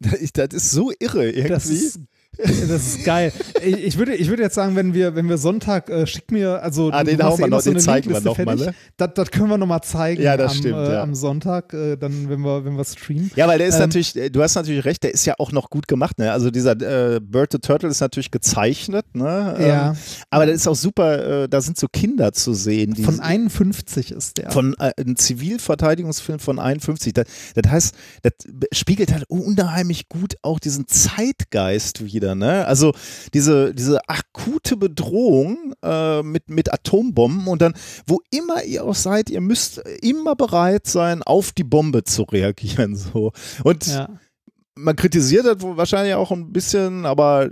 Das 0.00 0.52
ist 0.52 0.70
so 0.70 0.92
irre 1.00 1.30
irgendwie. 1.30 1.48
Das 1.48 1.64
ist, 1.66 1.98
das 2.38 2.86
ist 2.86 3.04
geil. 3.04 3.32
Ich, 3.64 3.74
ich, 3.84 3.98
würde, 3.98 4.14
ich 4.14 4.28
würde 4.28 4.42
jetzt 4.42 4.54
sagen, 4.54 4.76
wenn 4.76 4.94
wir, 4.94 5.14
wenn 5.16 5.28
wir 5.28 5.38
Sonntag, 5.38 5.90
äh, 5.90 6.06
schick 6.06 6.30
mir, 6.30 6.62
also 6.62 6.90
Ah, 6.92 7.02
den 7.04 7.22
hauen 7.22 7.38
wir 7.38 7.46
eh 7.46 7.50
noch, 7.50 7.62
den 7.62 7.72
eine 7.72 7.80
zeigen 7.80 8.06
wir 8.10 8.20
Linkliste 8.20 8.28
noch 8.42 8.46
mal, 8.46 8.56
fertig. 8.58 8.66
ne? 8.66 8.74
Das, 8.96 9.10
das 9.14 9.30
können 9.30 9.48
wir 9.50 9.58
nochmal 9.58 9.82
zeigen 9.82 10.22
Ja, 10.22 10.36
das 10.36 10.52
am, 10.52 10.58
stimmt, 10.58 10.76
äh, 10.88 10.92
ja. 10.92 11.02
am 11.02 11.14
Sonntag, 11.14 11.72
äh, 11.74 11.96
dann, 11.96 12.28
wenn 12.28 12.40
wir, 12.40 12.64
wenn 12.64 12.76
wir 12.76 12.84
streamen. 12.84 13.30
Ja, 13.34 13.48
weil 13.48 13.58
der 13.58 13.66
ist 13.68 13.74
Ähm, 13.74 13.80
natürlich, 13.80 14.16
äh, 14.16 14.30
du 14.30 14.42
hast 14.42 14.54
natürlich 14.54 14.84
recht, 14.84 15.02
der 15.02 15.12
ist 15.12 15.24
ja 15.26 15.34
auch 15.38 15.50
noch 15.52 15.70
gut 15.70 15.88
gemacht. 15.88 16.18
Ne? 16.18 16.30
Also 16.32 16.50
dieser 16.50 16.72
äh, 17.16 17.20
Bird 17.20 17.52
the 17.52 17.58
Turtle 17.58 17.88
ist 17.88 18.00
natürlich 18.00 18.30
gezeichnet, 18.30 19.06
ne? 19.14 19.56
Ja. 19.58 19.90
Ähm, 19.90 19.96
aber 20.30 20.46
der 20.46 20.54
ist 20.54 20.66
auch 20.68 20.76
super, 20.76 21.42
äh, 21.44 21.48
da 21.48 21.60
sind 21.60 21.78
so 21.78 21.86
Kinder 21.92 22.32
zu 22.32 22.54
sehen. 22.54 22.94
Von 22.96 23.20
51 23.20 24.12
ist 24.12 24.38
der. 24.38 24.50
von 24.52 24.74
äh, 24.78 24.92
ein 25.00 25.16
Zivilverteidigungsfilm 25.16 26.38
von 26.38 26.58
51. 26.58 27.12
Das, 27.14 27.26
das 27.54 27.70
heißt, 27.72 27.94
das 28.22 28.32
spiegelt 28.72 29.12
halt 29.12 29.24
unheimlich 29.28 30.08
gut 30.08 30.34
auch 30.42 30.58
diesen 30.60 30.86
Zeitgeist 30.86 32.04
wieder. 32.04 32.27
Ne? 32.34 32.66
Also 32.66 32.92
diese, 33.34 33.74
diese 33.74 34.00
akute 34.08 34.76
Bedrohung 34.76 35.74
äh, 35.82 36.22
mit, 36.22 36.50
mit 36.50 36.72
Atombomben 36.72 37.46
und 37.46 37.62
dann, 37.62 37.74
wo 38.06 38.20
immer 38.30 38.64
ihr 38.64 38.84
auch 38.84 38.94
seid, 38.94 39.30
ihr 39.30 39.40
müsst 39.40 39.78
immer 40.02 40.36
bereit 40.36 40.86
sein, 40.86 41.22
auf 41.22 41.52
die 41.52 41.64
Bombe 41.64 42.04
zu 42.04 42.22
reagieren. 42.22 42.96
So. 42.96 43.32
Und 43.64 43.86
ja. 43.86 44.08
man 44.74 44.96
kritisiert 44.96 45.46
das 45.46 45.56
wahrscheinlich 45.60 46.14
auch 46.14 46.30
ein 46.30 46.52
bisschen, 46.52 47.06
aber 47.06 47.50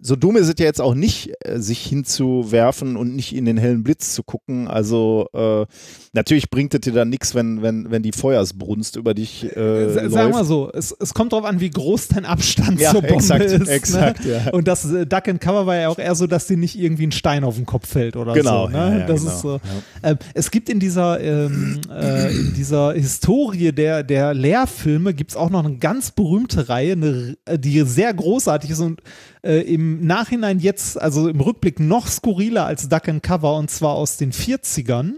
so 0.00 0.16
dumm 0.16 0.36
ist 0.36 0.48
es 0.48 0.54
ja 0.58 0.66
jetzt 0.66 0.80
auch 0.82 0.94
nicht, 0.94 1.30
äh, 1.40 1.58
sich 1.60 1.80
hinzuwerfen 1.80 2.96
und 2.96 3.16
nicht 3.16 3.34
in 3.34 3.44
den 3.46 3.56
hellen 3.56 3.82
Blitz 3.82 4.14
zu 4.14 4.22
gucken. 4.22 4.68
Also 4.68 5.28
äh, 5.32 5.64
natürlich 6.12 6.50
bringt 6.50 6.74
es 6.74 6.80
dir 6.80 6.92
dann 6.92 7.08
nichts, 7.08 7.34
wenn, 7.34 7.62
wenn, 7.62 7.90
wenn 7.90 8.02
die 8.02 8.12
Feuersbrunst 8.12 8.96
über 8.96 9.14
dich 9.14 9.44
äh, 9.44 9.88
Sa- 9.88 10.00
läuft. 10.02 10.12
Sagen 10.12 10.32
wir 10.34 10.44
so, 10.44 10.70
es, 10.72 10.94
es 10.98 11.14
kommt 11.14 11.32
darauf 11.32 11.46
an, 11.46 11.60
wie 11.60 11.70
groß 11.70 12.08
dein 12.08 12.26
Abstand 12.26 12.80
Ja, 12.80 12.90
zur 12.90 13.00
Bombe 13.00 13.14
exakt, 13.14 13.44
ist. 13.46 13.68
exakt, 13.68 14.24
ne? 14.26 14.42
ja. 14.46 14.52
Und 14.52 14.68
das 14.68 14.84
äh, 14.92 15.06
Duck 15.06 15.26
and 15.28 15.40
Cover 15.40 15.64
war 15.66 15.76
ja 15.76 15.88
auch 15.88 15.98
eher 15.98 16.14
so, 16.14 16.26
dass 16.26 16.46
dir 16.46 16.58
nicht 16.58 16.78
irgendwie 16.78 17.06
ein 17.06 17.12
Stein 17.12 17.42
auf 17.44 17.56
den 17.56 17.64
Kopf 17.66 17.88
fällt 17.88 18.16
oder 18.16 18.34
Genau, 18.34 18.66
so. 18.66 18.72
Ne? 18.72 18.76
ja, 18.78 18.98
ja, 18.98 19.06
das 19.06 19.20
genau, 19.22 19.32
ist 19.32 19.40
so. 19.40 19.60
Ähm, 20.02 20.18
es 20.34 20.50
gibt 20.50 20.68
in 20.68 20.80
dieser, 20.80 21.18
ähm, 21.20 21.80
äh, 21.90 22.30
in 22.30 22.52
dieser 22.54 22.92
Historie 22.92 23.72
der, 23.72 24.02
der 24.02 24.34
Lehrfilme 24.34 25.14
gibt 25.14 25.30
es 25.30 25.36
auch 25.36 25.48
noch 25.48 25.64
eine 25.64 25.76
ganz 25.78 26.10
berühmte 26.10 26.68
Reihe, 26.68 26.92
eine, 26.92 27.36
äh, 27.46 27.58
die 27.58 27.80
sehr 27.82 28.12
großartig 28.12 28.70
ist 28.70 28.80
und 28.80 29.00
äh, 29.42 29.60
im 29.60 30.06
Nachhinein 30.06 30.58
jetzt, 30.58 31.00
also 31.00 31.28
im 31.28 31.40
Rückblick 31.40 31.80
noch 31.80 32.06
skurriler 32.06 32.66
als 32.66 32.88
Duck 32.88 33.08
and 33.08 33.22
Cover 33.22 33.56
und 33.56 33.70
zwar 33.70 33.94
aus 33.94 34.16
den 34.16 34.32
40ern. 34.32 35.14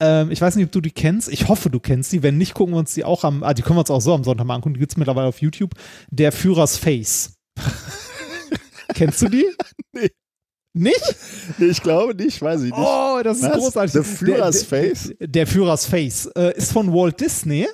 Ähm, 0.00 0.30
ich 0.30 0.40
weiß 0.40 0.56
nicht, 0.56 0.66
ob 0.66 0.72
du 0.72 0.80
die 0.80 0.90
kennst. 0.90 1.28
Ich 1.28 1.48
hoffe, 1.48 1.70
du 1.70 1.80
kennst 1.80 2.12
die. 2.12 2.22
Wenn 2.22 2.38
nicht, 2.38 2.54
gucken 2.54 2.74
wir 2.74 2.78
uns 2.78 2.94
die 2.94 3.04
auch 3.04 3.24
am, 3.24 3.42
ah, 3.42 3.54
die 3.54 3.62
können 3.62 3.76
wir 3.76 3.80
uns 3.80 3.90
auch 3.90 4.00
so 4.00 4.14
am 4.14 4.24
Sonntag 4.24 4.44
mal 4.44 4.56
angucken. 4.56 4.74
Die 4.74 4.80
gibt 4.80 4.92
es 4.92 4.96
mittlerweile 4.96 5.28
auf 5.28 5.40
YouTube. 5.40 5.70
Der 6.10 6.32
Führers 6.32 6.76
Face. 6.76 7.34
kennst 8.94 9.22
du 9.22 9.28
die? 9.28 9.46
Nee. 9.96 10.10
Nicht? 10.76 11.16
Nee, 11.58 11.66
ich 11.66 11.80
glaube 11.80 12.16
nicht, 12.16 12.42
weiß 12.42 12.62
ich 12.62 12.72
nicht. 12.72 12.76
Oh, 12.76 13.20
das 13.22 13.36
ist 13.36 13.44
Was? 13.44 13.58
großartig. 13.58 13.92
The 13.92 14.02
Führers 14.02 14.66
der, 14.66 14.80
der, 14.80 14.88
Face? 14.88 15.14
Der, 15.20 15.28
der 15.28 15.46
Führers 15.46 15.86
Face 15.86 16.26
äh, 16.34 16.56
ist 16.56 16.72
von 16.72 16.92
Walt 16.92 17.20
Disney. 17.20 17.68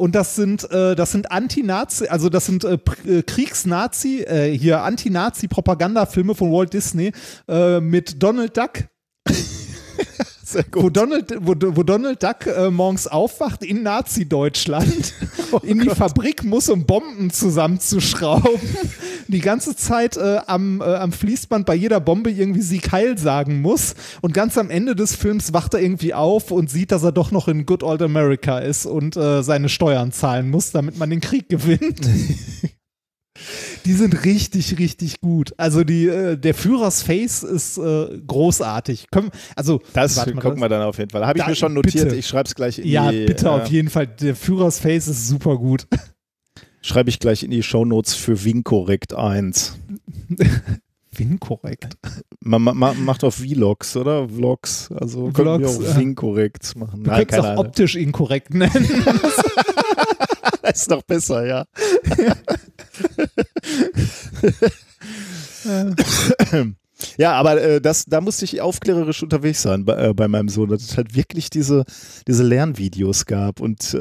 Und 0.00 0.14
das 0.14 0.34
sind, 0.34 0.64
äh, 0.70 0.96
das 0.96 1.12
sind 1.12 1.30
Anti-Nazi, 1.30 2.06
also 2.08 2.30
das 2.30 2.46
sind 2.46 2.64
äh, 2.64 2.78
äh, 3.04 3.22
Kriegs-Nazi, 3.22 4.22
äh, 4.22 4.56
hier 4.56 4.80
Anti-Nazi-Propagandafilme 4.82 6.34
von 6.34 6.50
Walt 6.50 6.72
Disney 6.72 7.12
äh, 7.46 7.80
mit 7.80 8.22
Donald 8.22 8.56
Duck. 8.56 8.84
Wo. 10.72 10.90
Donald, 10.90 11.34
wo, 11.40 11.54
wo 11.58 11.82
Donald 11.82 12.22
Duck 12.22 12.46
äh, 12.46 12.70
morgens 12.70 13.06
aufwacht 13.06 13.64
in 13.64 13.82
Nazi-Deutschland, 13.82 15.14
in 15.62 15.80
die 15.80 15.90
Fabrik 15.90 16.44
muss, 16.44 16.68
um 16.68 16.84
Bomben 16.84 17.30
zusammenzuschrauben, 17.30 18.60
die 19.28 19.40
ganze 19.40 19.76
Zeit 19.76 20.16
äh, 20.16 20.38
am, 20.46 20.80
äh, 20.80 20.84
am 20.84 21.12
Fließband 21.12 21.66
bei 21.66 21.74
jeder 21.74 22.00
Bombe 22.00 22.30
irgendwie 22.30 22.62
Sieg 22.62 22.92
Heil 22.92 23.18
sagen 23.18 23.60
muss 23.60 23.94
und 24.20 24.34
ganz 24.34 24.58
am 24.58 24.70
Ende 24.70 24.96
des 24.96 25.14
Films 25.14 25.52
wacht 25.52 25.74
er 25.74 25.80
irgendwie 25.80 26.14
auf 26.14 26.50
und 26.50 26.70
sieht, 26.70 26.92
dass 26.92 27.02
er 27.02 27.12
doch 27.12 27.30
noch 27.30 27.48
in 27.48 27.66
Good 27.66 27.82
Old 27.82 28.02
America 28.02 28.58
ist 28.58 28.86
und 28.86 29.16
äh, 29.16 29.42
seine 29.42 29.68
Steuern 29.68 30.12
zahlen 30.12 30.50
muss, 30.50 30.72
damit 30.72 30.98
man 30.98 31.10
den 31.10 31.20
Krieg 31.20 31.48
gewinnt. 31.48 32.00
Die 33.84 33.92
sind 33.94 34.24
richtig, 34.24 34.78
richtig 34.78 35.20
gut. 35.20 35.54
Also 35.56 35.84
die, 35.84 36.06
äh, 36.06 36.36
der 36.36 36.54
Führers 36.54 37.02
Face 37.02 37.42
ist 37.42 37.78
äh, 37.78 38.18
großartig. 38.26 39.06
Können, 39.10 39.30
also 39.56 39.80
Das 39.94 40.16
warte 40.16 40.34
mal, 40.34 40.40
gucken 40.42 40.60
wir 40.60 40.68
dann 40.68 40.82
auf 40.82 40.98
jeden 40.98 41.10
Fall. 41.10 41.26
Habe 41.26 41.38
ich 41.38 41.44
Da- 41.44 41.50
mir 41.50 41.56
schon 41.56 41.74
notiert. 41.74 42.04
bitte. 42.04 42.16
Ich 42.16 42.26
schreibe 42.26 42.48
es 42.48 42.54
gleich 42.54 42.78
in 42.78 42.88
Ja, 42.88 43.10
die. 43.10 43.24
bitte 43.26 43.46
äh, 43.46 43.48
auf 43.50 43.66
jeden 43.68 43.88
Fall. 43.90 44.06
Der 44.06 44.36
Führers 44.36 44.78
Face 44.78 45.08
ist 45.08 45.28
super 45.28 45.56
gut. 45.58 45.86
Schreibe 46.82 47.10
ich 47.10 47.18
gleich 47.18 47.42
in 47.42 47.50
die 47.50 47.62
Shownotes 47.62 48.14
für 48.14 48.42
Winkorrekt 48.44 49.14
1. 49.14 49.78
Inkorrekt. 51.18 51.98
Man, 52.40 52.62
man, 52.62 52.76
man 52.78 53.04
macht 53.04 53.24
auf 53.24 53.34
Vlogs, 53.34 53.94
oder? 53.96 54.26
Vlogs. 54.28 54.90
Also 54.92 55.30
können 55.32 55.60
wir 55.60 55.68
Vlogs, 55.68 55.90
auch 55.90 55.96
äh, 55.96 56.00
Winkorrekt 56.00 56.76
machen. 56.76 57.04
Du 57.04 57.10
Nein, 57.10 57.26
keine 57.26 57.54
auch 57.58 57.64
optisch 57.66 57.96
inkorrekt 57.96 58.54
nennen. 58.54 58.72
ist 60.70 60.90
noch 60.90 61.02
besser, 61.02 61.46
ja. 61.46 61.64
Ja, 67.16 67.32
aber 67.32 67.60
äh, 67.62 67.80
das, 67.80 68.04
da 68.04 68.20
musste 68.20 68.44
ich 68.44 68.60
aufklärerisch 68.60 69.22
unterwegs 69.22 69.62
sein 69.62 69.84
bei, 69.86 70.08
äh, 70.08 70.14
bei 70.14 70.28
meinem 70.28 70.50
Sohn, 70.50 70.68
dass 70.68 70.82
es 70.82 70.96
halt 70.98 71.14
wirklich 71.14 71.48
diese, 71.48 71.84
diese 72.28 72.42
Lernvideos 72.42 73.24
gab 73.24 73.60
und 73.60 73.94
äh, 73.94 73.98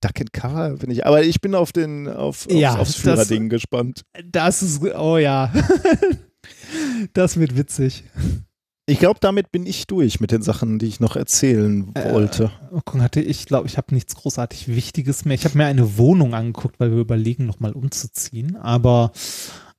Duck 0.00 0.20
and 0.20 0.32
Cover 0.32 0.70
bin 0.76 0.90
ich. 0.90 1.04
Aber 1.04 1.24
ich 1.24 1.40
bin 1.40 1.54
auf 1.56 1.72
den 1.72 2.06
auf, 2.08 2.46
aufs, 2.46 2.54
Ja, 2.54 2.76
aufs 2.76 2.92
das- 2.94 3.00
Führerding 3.02 3.48
gespannt. 3.48 4.02
Das 4.24 4.62
ist, 4.62 4.82
oh 4.84 5.18
ja. 5.18 5.52
Das 7.12 7.38
wird 7.38 7.56
witzig. 7.56 8.04
Ich 8.86 8.98
glaube, 8.98 9.20
damit 9.20 9.52
bin 9.52 9.64
ich 9.64 9.86
durch 9.86 10.18
mit 10.18 10.32
den 10.32 10.42
Sachen, 10.42 10.78
die 10.80 10.86
ich 10.86 10.98
noch 10.98 11.14
erzählen 11.14 11.92
Äh, 11.94 12.12
wollte. 12.12 12.50
Mal 12.72 12.80
gucken, 12.82 13.02
hatte 13.02 13.20
ich 13.20 13.46
glaube, 13.46 13.68
ich 13.68 13.76
habe 13.76 13.94
nichts 13.94 14.16
großartig 14.16 14.68
Wichtiges 14.68 15.24
mehr. 15.24 15.34
Ich 15.34 15.44
habe 15.44 15.56
mir 15.56 15.66
eine 15.66 15.96
Wohnung 15.98 16.34
angeguckt, 16.34 16.80
weil 16.80 16.90
wir 16.90 16.98
überlegen, 16.98 17.46
nochmal 17.46 17.72
umzuziehen. 17.72 18.56
Aber 18.56 19.12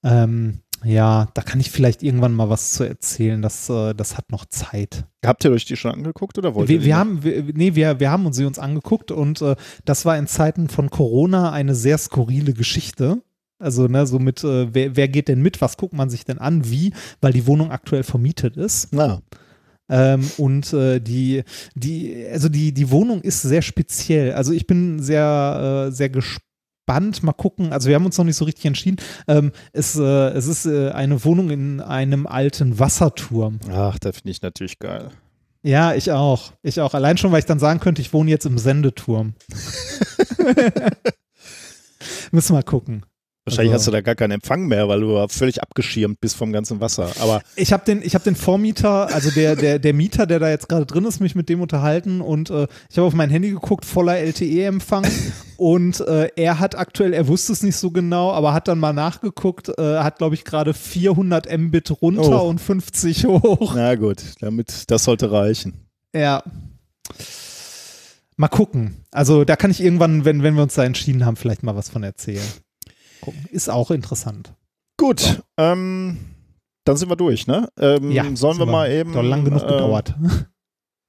Ähm, 0.06 0.60
ja, 0.84 1.30
da 1.34 1.42
kann 1.42 1.62
ich 1.62 1.72
vielleicht 1.72 2.04
irgendwann 2.04 2.34
mal 2.34 2.50
was 2.50 2.72
zu 2.72 2.84
erzählen. 2.84 3.42
Das, 3.42 3.70
äh, 3.70 3.94
das 3.94 4.18
hat 4.18 4.32
noch 4.32 4.46
Zeit. 4.46 5.06
Habt 5.26 5.46
ihr 5.46 5.52
euch 5.52 5.64
die 5.64 5.78
schon 5.78 5.92
angeguckt 5.94 6.38
oder 6.38 6.56
wollt 6.56 6.70
ihr 6.70 6.74
Wir, 6.76 6.80
die 6.80 6.86
wir 6.88 6.98
haben, 6.98 7.24
wir, 7.24 7.44
nee, 7.54 7.76
wir, 7.76 8.02
wir 8.02 8.12
haben 8.12 8.26
uns 8.26 8.36
sie 8.36 8.44
uns 8.44 8.60
angeguckt 8.60 9.10
und 9.12 9.42
äh, 9.42 9.56
das 9.86 10.04
war 10.04 10.18
in 10.18 10.28
Zeiten 10.28 10.68
von 10.68 10.90
Corona 10.90 11.52
eine 11.54 11.74
sehr 11.74 11.98
skurrile 11.98 12.52
Geschichte. 12.54 13.22
Also, 13.60 13.88
ne, 13.88 14.06
so 14.08 14.20
mit, 14.20 14.44
äh, 14.44 14.74
wer, 14.74 14.96
wer 14.96 15.08
geht 15.08 15.28
denn 15.28 15.42
mit? 15.42 15.62
Was 15.62 15.78
guckt 15.78 15.94
man 15.94 16.10
sich 16.10 16.26
denn 16.26 16.38
an? 16.40 16.70
Wie? 16.70 16.94
Weil 17.22 17.34
die 17.34 17.48
Wohnung 17.48 17.72
aktuell 17.72 18.04
vermietet 18.04 18.58
ist. 18.58 18.90
Na, 18.92 19.22
Ähm, 19.90 20.30
und 20.38 20.72
äh, 20.74 21.00
die, 21.00 21.44
die, 21.76 22.26
also 22.32 22.50
die, 22.50 22.74
die 22.74 22.90
Wohnung 22.90 23.22
ist 23.22 23.42
sehr 23.42 23.62
speziell. 23.62 24.34
Also 24.34 24.54
ich 24.54 24.66
bin 24.66 25.02
sehr, 25.02 25.88
äh, 25.88 25.92
sehr 25.92 26.10
gespannt. 26.10 27.22
Mal 27.22 27.34
gucken. 27.34 27.72
Also 27.72 27.88
wir 27.90 27.96
haben 27.96 28.06
uns 28.06 28.18
noch 28.18 28.26
nicht 28.26 28.36
so 28.38 28.46
richtig 28.46 28.66
entschieden. 28.66 28.98
Ähm, 29.28 29.52
es, 29.72 29.98
äh, 29.98 30.30
es 30.30 30.48
ist 30.48 30.66
äh, 30.66 30.90
eine 30.92 31.24
Wohnung 31.24 31.50
in 31.50 31.80
einem 31.82 32.28
alten 32.28 32.80
Wasserturm. 32.80 33.60
ach, 33.72 34.00
das 34.00 34.18
finde 34.18 34.32
ich 34.32 34.42
natürlich 34.42 34.80
geil. 34.80 35.10
Ja, 35.64 35.94
ich 35.94 36.12
auch. 36.12 36.52
Ich 36.62 36.82
auch. 36.82 36.94
Allein 36.94 37.18
schon, 37.18 37.32
weil 37.32 37.40
ich 37.40 37.46
dann 37.46 37.60
sagen 37.60 37.80
könnte, 37.80 38.02
ich 38.02 38.12
wohne 38.12 38.30
jetzt 38.30 38.46
im 38.46 38.58
Sendeturm. 38.58 39.34
Müssen 42.32 42.50
wir 42.50 42.56
mal 42.58 42.64
gucken. 42.64 43.06
Wahrscheinlich 43.46 43.74
Also- 43.74 43.82
hast 43.82 43.88
du 43.88 43.92
da 43.92 44.00
gar 44.02 44.16
keinen 44.16 44.32
Empfang 44.32 44.68
mehr, 44.68 44.88
weil 44.88 45.02
du 45.02 45.28
völlig 45.28 45.62
abgeschirmt 45.62 46.22
bist 46.22 46.38
vom 46.38 46.54
ganzen 46.54 46.80
Wasser. 46.80 47.12
Aber 47.20 47.42
Ich 47.58 47.74
habe 47.74 47.84
den, 47.84 48.02
ich 48.02 48.16
habe 48.16 48.24
den 48.24 48.38
Vormieter, 48.38 49.14
also 49.14 49.32
der, 49.32 49.58
der, 49.58 49.80
der 49.80 49.94
Mieter, 49.94 50.26
der 50.26 50.40
da 50.40 50.50
jetzt 50.50 50.70
gerade 50.70 50.86
drin 50.86 51.04
ist, 51.04 51.20
mich 51.20 51.36
mit 51.36 51.50
dem 51.50 51.60
unterhalten 51.60 52.22
und 52.22 52.50
äh, 52.50 52.68
ich 52.90 52.98
habe 52.98 53.06
auf 53.06 53.14
mein 53.14 53.30
Handy 53.30 53.50
geguckt, 53.50 53.84
voller 53.84 54.18
LTE-Empfang 54.18 55.06
und 55.58 56.00
äh, 56.00 56.30
er 56.38 56.60
hat 56.60 56.76
aktuell, 56.78 57.14
er 57.14 57.28
wusste 57.28 57.52
es 57.52 57.64
nicht 57.64 57.76
so 57.76 57.92
genau, 57.92 58.32
aber 58.32 58.54
hat 58.54 58.70
dann 58.70 58.80
mal 58.80 58.94
nachgeguckt, 58.94 59.78
äh, 59.78 59.98
hat 60.00 60.20
glaube 60.20 60.36
ich 60.36 60.46
gerade 60.46 60.74
400 60.74 61.52
Mbit 61.58 62.02
runter 62.02 62.44
Oh. 62.44 62.48
und 62.48 62.60
50 62.62 63.26
hoch. 63.26 63.74
na 63.76 63.96
gut, 63.96 64.24
damit 64.40 64.90
das 64.90 65.04
sollte 65.04 65.32
reichen. 65.34 65.74
Ja. 66.16 66.44
Mal 68.38 68.48
gucken. 68.48 69.04
Also 69.12 69.44
da 69.44 69.56
kann 69.56 69.70
ich 69.70 69.82
irgendwann, 69.82 70.26
wenn, 70.26 70.44
wenn 70.44 70.56
wir 70.56 70.64
uns 70.64 70.74
da 70.76 70.84
entschieden 70.84 71.26
haben, 71.26 71.36
vielleicht 71.36 71.62
mal 71.64 71.76
was 71.76 71.90
von 71.90 72.04
erzählen. 72.04 72.42
Gucken. 73.24 73.46
Ist 73.52 73.70
auch 73.70 73.92
interessant. 73.92 74.54
Gut, 74.98 75.42
ähm, 75.58 76.18
dann 76.86 76.98
sind 76.98 77.10
wir 77.10 77.16
durch, 77.16 77.48
ne? 77.48 77.70
Ähm, 77.80 78.36
sollen 78.36 78.60
wir 78.60 78.66
mal 78.66 78.92
eben. 78.92 79.14
Doch 79.14 79.24
lang 79.24 79.44
genug 79.46 79.64
äh, 79.64 79.68
gedauert. 79.68 80.16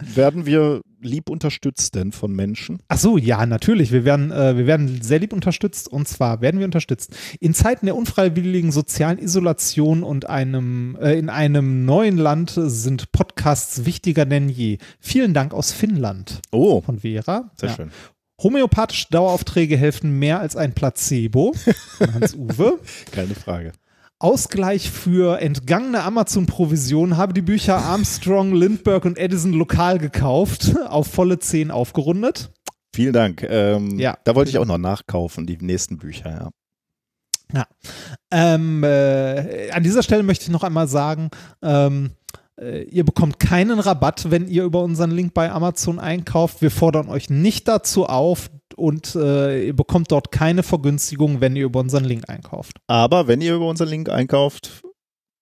Werden 0.02 0.44
wir 0.44 0.80
lieb 1.00 1.30
unterstützt 1.30 1.94
denn 1.94 2.10
von 2.10 2.32
Menschen? 2.32 2.78
Ach 2.88 2.98
so, 2.98 3.16
ja, 3.16 3.46
natürlich. 3.46 3.92
Wir 3.92 4.04
werden, 4.04 4.32
äh, 4.32 4.56
wir 4.56 4.66
werden 4.66 5.00
sehr 5.02 5.20
lieb 5.20 5.32
unterstützt. 5.32 5.88
Und 5.88 6.08
zwar 6.08 6.40
werden 6.40 6.58
wir 6.58 6.64
unterstützt 6.66 7.14
in 7.40 7.54
Zeiten 7.54 7.86
der 7.86 7.96
unfreiwilligen 7.96 8.72
sozialen 8.72 9.18
Isolation 9.18 10.02
und 10.02 10.28
einem, 10.28 10.96
äh, 11.00 11.16
in 11.18 11.30
einem 11.30 11.84
neuen 11.84 12.18
Land 12.18 12.52
sind 12.56 13.12
Podcasts 13.12 13.84
wichtiger 13.84 14.26
denn 14.26 14.48
je. 14.48 14.78
Vielen 14.98 15.32
Dank 15.32 15.54
aus 15.54 15.72
Finnland 15.72 16.40
Oh, 16.50 16.80
von 16.80 16.98
Vera. 17.00 17.50
sehr 17.54 17.68
Ja. 17.70 17.74
schön. 17.76 17.90
Homöopathische 18.42 19.06
Daueraufträge 19.10 19.76
helfen 19.76 20.18
mehr 20.18 20.40
als 20.40 20.56
ein 20.56 20.74
Placebo 20.74 21.54
Hans-Uwe. 22.00 22.80
Keine 23.12 23.34
Frage. 23.34 23.72
Ausgleich 24.18 24.90
für 24.90 25.40
entgangene 25.40 26.02
Amazon-Provision 26.02 27.16
habe 27.16 27.32
die 27.34 27.42
Bücher 27.42 27.76
Armstrong, 27.76 28.54
Lindbergh 28.54 29.06
und 29.06 29.18
Edison 29.18 29.52
lokal 29.52 29.98
gekauft, 29.98 30.74
auf 30.86 31.08
volle 31.08 31.38
10 31.38 31.70
aufgerundet. 31.70 32.50
Vielen 32.94 33.12
Dank. 33.12 33.42
Ähm, 33.42 33.98
Ja. 33.98 34.16
Da 34.24 34.34
wollte 34.34 34.50
ich 34.50 34.58
auch 34.58 34.66
noch 34.66 34.78
nachkaufen, 34.78 35.46
die 35.46 35.58
nächsten 35.58 35.98
Bücher, 35.98 36.30
ja. 36.30 36.50
Ähm, 38.32 38.82
äh, 38.82 39.70
an 39.70 39.82
dieser 39.82 40.02
Stelle 40.02 40.22
möchte 40.22 40.44
ich 40.44 40.50
noch 40.50 40.64
einmal 40.64 40.88
sagen, 40.88 41.30
ähm, 41.62 42.06
äh, 42.06 42.23
ihr 42.60 43.04
bekommt 43.04 43.40
keinen 43.40 43.80
Rabatt, 43.80 44.30
wenn 44.30 44.48
ihr 44.48 44.64
über 44.64 44.82
unseren 44.82 45.10
Link 45.10 45.34
bei 45.34 45.50
Amazon 45.50 45.98
einkauft. 45.98 46.62
Wir 46.62 46.70
fordern 46.70 47.08
euch 47.08 47.30
nicht 47.30 47.66
dazu 47.66 48.06
auf 48.06 48.50
und 48.76 49.14
äh, 49.16 49.66
ihr 49.66 49.76
bekommt 49.76 50.12
dort 50.12 50.30
keine 50.30 50.62
Vergünstigung, 50.62 51.40
wenn 51.40 51.56
ihr 51.56 51.64
über 51.64 51.80
unseren 51.80 52.04
Link 52.04 52.28
einkauft. 52.28 52.78
Aber 52.86 53.26
wenn 53.26 53.40
ihr 53.40 53.54
über 53.56 53.68
unseren 53.68 53.88
Link 53.88 54.08
einkauft, 54.08 54.82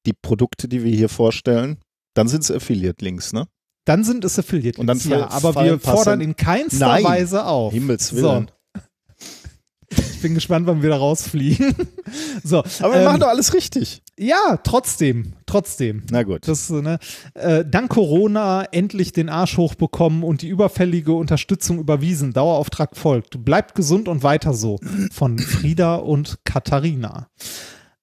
die 0.06 0.14
Produkte, 0.14 0.68
die 0.68 0.84
wir 0.84 0.94
hier 0.94 1.08
vorstellen, 1.08 1.78
dann 2.14 2.28
sind 2.28 2.44
es 2.44 2.50
Affiliate-Links, 2.50 3.32
ne? 3.32 3.46
Dann 3.84 4.04
sind 4.04 4.24
es 4.24 4.38
Affiliate 4.38 4.80
Und 4.80 4.86
dann 4.86 4.98
Links, 4.98 5.10
ja, 5.10 5.30
aber 5.30 5.54
wir 5.64 5.78
fordern 5.80 6.20
in 6.20 6.36
keinster 6.36 6.86
Nein. 6.86 7.04
Weise 7.04 7.44
auf. 7.46 7.72
Himmels 7.72 8.14
Willen. 8.14 8.44
Ich 8.44 8.52
bin 10.22 10.34
gespannt, 10.34 10.66
wann 10.66 10.82
wir 10.82 10.90
da 10.90 10.96
rausfliegen. 10.96 11.74
so, 12.44 12.58
Aber 12.80 12.94
wir 12.94 13.00
ähm, 13.00 13.04
machen 13.04 13.20
doch 13.20 13.28
alles 13.28 13.52
richtig. 13.54 14.02
ja, 14.18 14.58
trotzdem, 14.62 15.34
trotzdem. 15.46 16.04
Na 16.10 16.22
gut. 16.22 16.48
Das, 16.48 16.70
ne, 16.70 16.98
äh, 17.34 17.64
dank 17.68 17.90
Corona 17.90 18.64
endlich 18.72 19.12
den 19.12 19.28
Arsch 19.28 19.56
hochbekommen 19.58 20.22
und 20.22 20.42
die 20.42 20.48
überfällige 20.48 21.12
Unterstützung 21.12 21.78
überwiesen. 21.78 22.32
Dauerauftrag 22.32 22.96
folgt. 22.96 23.44
Bleibt 23.44 23.74
gesund 23.74 24.08
und 24.08 24.22
weiter 24.22 24.54
so. 24.54 24.78
Von 25.12 25.38
Frieda 25.38 25.96
und 25.96 26.38
Katharina. 26.44 27.28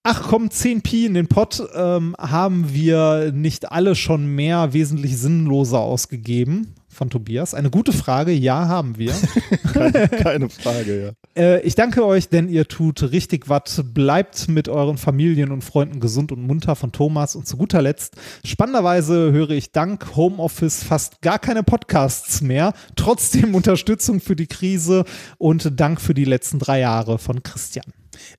Ach 0.04 0.24
komm, 0.30 0.50
10 0.50 0.82
Pi 0.82 1.06
in 1.06 1.14
den 1.14 1.28
Pott 1.28 1.62
ähm, 1.76 2.16
haben 2.18 2.74
wir 2.74 3.32
nicht 3.34 3.72
alle 3.72 3.96
schon 3.96 4.28
mehr 4.34 4.74
wesentlich 4.74 5.18
sinnloser 5.18 5.80
ausgegeben. 5.80 6.76
Von 7.00 7.10
Tobias. 7.10 7.54
Eine 7.54 7.70
gute 7.70 7.94
Frage. 7.94 8.34
Ja, 8.34 8.68
haben 8.68 8.98
wir. 8.98 9.14
keine, 9.74 10.10
keine 10.10 10.50
Frage, 10.50 11.02
ja. 11.02 11.42
Äh, 11.42 11.62
ich 11.62 11.76
danke 11.76 12.06
euch, 12.06 12.28
denn 12.28 12.50
ihr 12.50 12.68
tut 12.68 13.14
richtig 13.14 13.48
was. 13.48 13.82
Bleibt 13.86 14.50
mit 14.50 14.68
euren 14.68 14.98
Familien 14.98 15.54
und 15.54 15.64
Freunden 15.64 16.02
gesund 16.02 16.34
und 16.34 16.46
munter 16.46 16.76
von 16.76 16.92
Thomas. 16.92 17.38
Und 17.38 17.48
zu 17.48 17.56
guter 17.56 17.82
Letzt, 17.82 18.18
spannenderweise 18.44 19.32
höre 19.32 19.52
ich 19.52 19.72
dank 19.72 20.18
Homeoffice 20.18 20.84
fast 20.84 21.22
gar 21.22 21.40
keine 21.40 21.64
Podcasts 21.64 22.42
mehr. 22.42 22.74
Trotzdem 22.98 23.56
Unterstützung 23.56 24.20
für 24.20 24.36
die 24.36 24.48
Krise 24.48 25.06
und 25.38 25.80
Dank 25.80 26.02
für 26.02 26.14
die 26.14 26.26
letzten 26.26 26.60
drei 26.60 26.82
Jahre 26.82 27.18
von 27.18 27.44
Christian. 27.44 27.86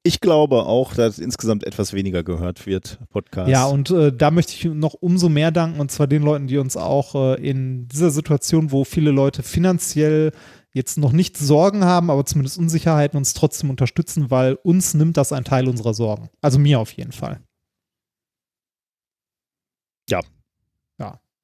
Ich 0.03 0.21
glaube 0.21 0.67
auch, 0.67 0.95
dass 0.95 1.19
insgesamt 1.19 1.65
etwas 1.65 1.93
weniger 1.93 2.23
gehört 2.23 2.67
wird, 2.67 2.99
Podcast. 3.11 3.51
Ja, 3.51 3.67
und 3.67 3.91
äh, 3.91 4.13
da 4.13 4.31
möchte 4.31 4.53
ich 4.53 4.65
noch 4.65 4.95
umso 4.95 5.29
mehr 5.29 5.51
danken, 5.51 5.81
und 5.81 5.91
zwar 5.91 6.07
den 6.07 6.23
Leuten, 6.23 6.47
die 6.47 6.59
uns 6.59 6.77
auch 6.77 7.15
äh, 7.15 7.35
in 7.49 7.89
dieser 7.89 8.11
Situation, 8.11 8.73
wo 8.73 8.85
viele 8.85 9.11
Leute 9.11 9.43
finanziell 9.43 10.33
jetzt 10.73 10.99
noch 10.99 11.13
nicht 11.13 11.37
Sorgen 11.37 11.85
haben, 11.85 12.11
aber 12.11 12.25
zumindest 12.25 12.59
Unsicherheiten 12.59 13.17
uns 13.17 13.35
trotzdem 13.35 13.71
unterstützen, 13.71 14.31
weil 14.31 14.55
uns 14.55 14.95
nimmt 14.95 15.17
das 15.17 15.33
ein 15.33 15.45
Teil 15.45 15.69
unserer 15.69 15.95
Sorgen. 15.95 16.31
Also 16.41 16.59
mir 16.59 16.79
auf 16.79 16.93
jeden 16.93 17.13
Fall. 17.13 17.41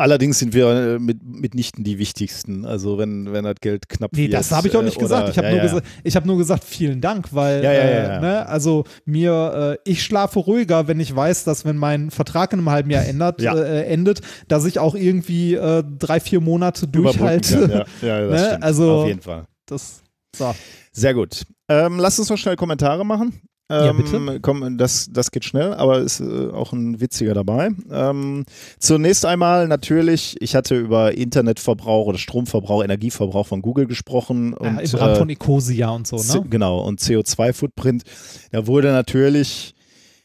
Allerdings 0.00 0.38
sind 0.38 0.54
wir 0.54 0.66
äh, 0.94 0.98
mit, 0.98 1.22
mitnichten 1.22 1.84
die 1.84 1.98
wichtigsten. 1.98 2.64
Also 2.64 2.96
wenn, 2.98 3.32
wenn 3.32 3.44
das 3.44 3.56
Geld 3.60 3.88
knapp 3.88 4.12
Nee, 4.12 4.22
wird. 4.24 4.32
das 4.34 4.50
habe 4.50 4.66
ich 4.68 4.76
auch 4.76 4.82
nicht 4.82 4.96
äh, 4.96 5.00
gesagt. 5.00 5.22
oder- 5.24 5.30
Ich 5.30 5.36
habe 5.38 5.48
ja, 5.48 5.54
nur, 5.54 5.62
ja. 5.64 5.72
gesa 5.74 5.80
ich 6.02 6.16
hab 6.16 6.24
nur 6.26 6.38
gesagt, 6.38 6.64
vielen 6.64 7.00
Dank, 7.00 7.28
weil 7.32 7.62
Ja, 7.62 7.72
ja, 7.72 7.84
ja, 7.90 8.16
äh. 8.16 8.20
Ne, 8.20 8.46
also 8.48 8.84
mir, 9.04 9.78
äh, 9.84 9.90
ich 9.90 10.02
schlafe 10.02 10.38
ruhiger, 10.38 10.88
wenn 10.88 11.00
ich 11.00 11.14
weiß, 11.14 11.44
dass 11.44 11.64
wenn 11.64 11.76
mein 11.76 12.10
Vertrag 12.10 12.52
in 12.54 12.60
einem 12.60 12.70
halben 12.70 12.90
Jahr 12.90 13.04
ändert, 13.04 13.42
äh, 13.42 13.84
endet, 13.84 14.20
dass 14.48 14.64
ich 14.64 14.78
auch 14.78 14.94
irgendwie 14.94 15.54
äh, 15.54 15.84
drei, 15.98 16.18
vier 16.20 16.40
Monate 16.40 16.88
durchhalte. 16.88 17.84
Ja, 18.02 18.20
das 18.26 18.30
Ne, 18.40 18.46
stimmt. 18.48 18.62
also- 18.64 18.92
Auf 19.02 19.06
jeden 19.08 19.20
Fall. 19.22 19.44
Das, 19.66 20.02
so. 20.34 20.54
Sehr 20.92 21.14
gut. 21.14 21.42
Ähm, 21.68 21.98
lass 21.98 22.18
uns 22.18 22.30
noch 22.30 22.38
schnell 22.38 22.56
Kommentare 22.56 23.04
machen. 23.04 23.40
Ähm, 23.70 23.84
Ja, 23.86 23.92
bitte. 23.92 24.40
Komm, 24.40 24.76
das, 24.78 25.08
das 25.12 25.30
geht 25.30 25.44
schnell, 25.44 25.72
aber 25.74 26.00
ist 26.00 26.20
äh, 26.20 26.48
auch 26.50 26.72
ein 26.72 27.00
witziger 27.00 27.34
dabei. 27.34 27.70
Ähm, 27.90 28.44
zunächst 28.78 29.24
einmal 29.24 29.68
natürlich, 29.68 30.36
ich 30.40 30.54
hatte 30.56 30.76
über 30.76 31.14
Internetverbrauch 31.14 32.06
oder 32.06 32.18
Stromverbrauch, 32.18 32.82
Energieverbrauch 32.82 33.46
von 33.46 33.62
Google 33.62 33.86
gesprochen. 33.86 34.54
Und, 34.54 34.74
ja, 34.76 34.80
Im 34.80 34.98
Rahmen 34.98 35.14
äh, 35.14 35.18
von 35.18 35.30
Ecosia 35.30 35.90
und 35.90 36.06
so, 36.06 36.16
C- 36.18 36.38
ne? 36.38 36.46
Genau, 36.50 36.80
und 36.80 37.00
CO2-Footprint. 37.00 38.02
Da 38.50 38.66
wurde 38.66 38.88
natürlich 38.88 39.74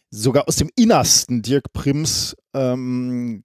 sogar 0.09 0.47
aus 0.47 0.55
dem 0.55 0.69
Innersten 0.75 1.41
Dirk 1.41 1.71
Prims 1.73 2.35
ähm, 2.55 3.43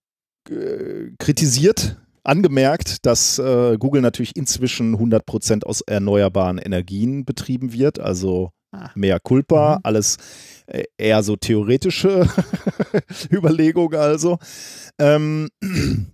äh, 0.48 1.10
kritisiert, 1.18 1.96
angemerkt, 2.24 3.04
dass 3.06 3.38
äh, 3.38 3.76
Google 3.78 4.02
natürlich 4.02 4.36
inzwischen 4.36 4.96
100% 4.96 5.64
aus 5.64 5.80
erneuerbaren 5.82 6.58
Energien 6.58 7.24
betrieben 7.24 7.72
wird, 7.72 7.98
also. 7.98 8.50
Mehr 8.94 9.20
Culpa, 9.20 9.76
Mhm. 9.76 9.80
alles 9.84 10.16
äh, 10.66 10.84
eher 10.96 11.22
so 11.22 11.36
theoretische 11.36 12.28
Überlegungen 13.30 13.98
also. 13.98 14.38
Ähm, 14.98 15.48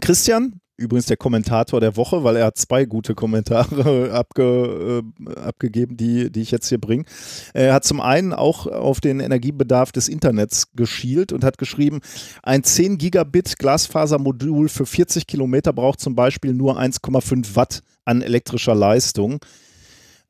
Christian, 0.00 0.60
übrigens 0.76 1.06
der 1.06 1.16
Kommentator 1.16 1.80
der 1.80 1.96
Woche, 1.96 2.22
weil 2.24 2.36
er 2.36 2.46
hat 2.46 2.56
zwei 2.56 2.84
gute 2.84 3.14
Kommentare 3.14 4.12
abge, 4.14 5.02
äh, 5.26 5.40
abgegeben, 5.40 5.96
die, 5.96 6.30
die 6.30 6.40
ich 6.42 6.50
jetzt 6.52 6.68
hier 6.68 6.78
bringe. 6.80 7.04
Er 7.52 7.74
hat 7.74 7.84
zum 7.84 8.00
einen 8.00 8.32
auch 8.32 8.66
auf 8.66 9.00
den 9.00 9.20
Energiebedarf 9.20 9.92
des 9.92 10.08
Internets 10.08 10.72
geschielt 10.74 11.32
und 11.32 11.44
hat 11.44 11.58
geschrieben, 11.58 12.00
ein 12.42 12.62
10 12.64 12.98
Gigabit 12.98 13.58
Glasfasermodul 13.58 14.68
für 14.68 14.86
40 14.86 15.26
Kilometer 15.26 15.72
braucht 15.72 16.00
zum 16.00 16.14
Beispiel 16.14 16.54
nur 16.54 16.78
1,5 16.78 17.56
Watt 17.56 17.82
an 18.04 18.22
elektrischer 18.22 18.74
Leistung. 18.74 19.40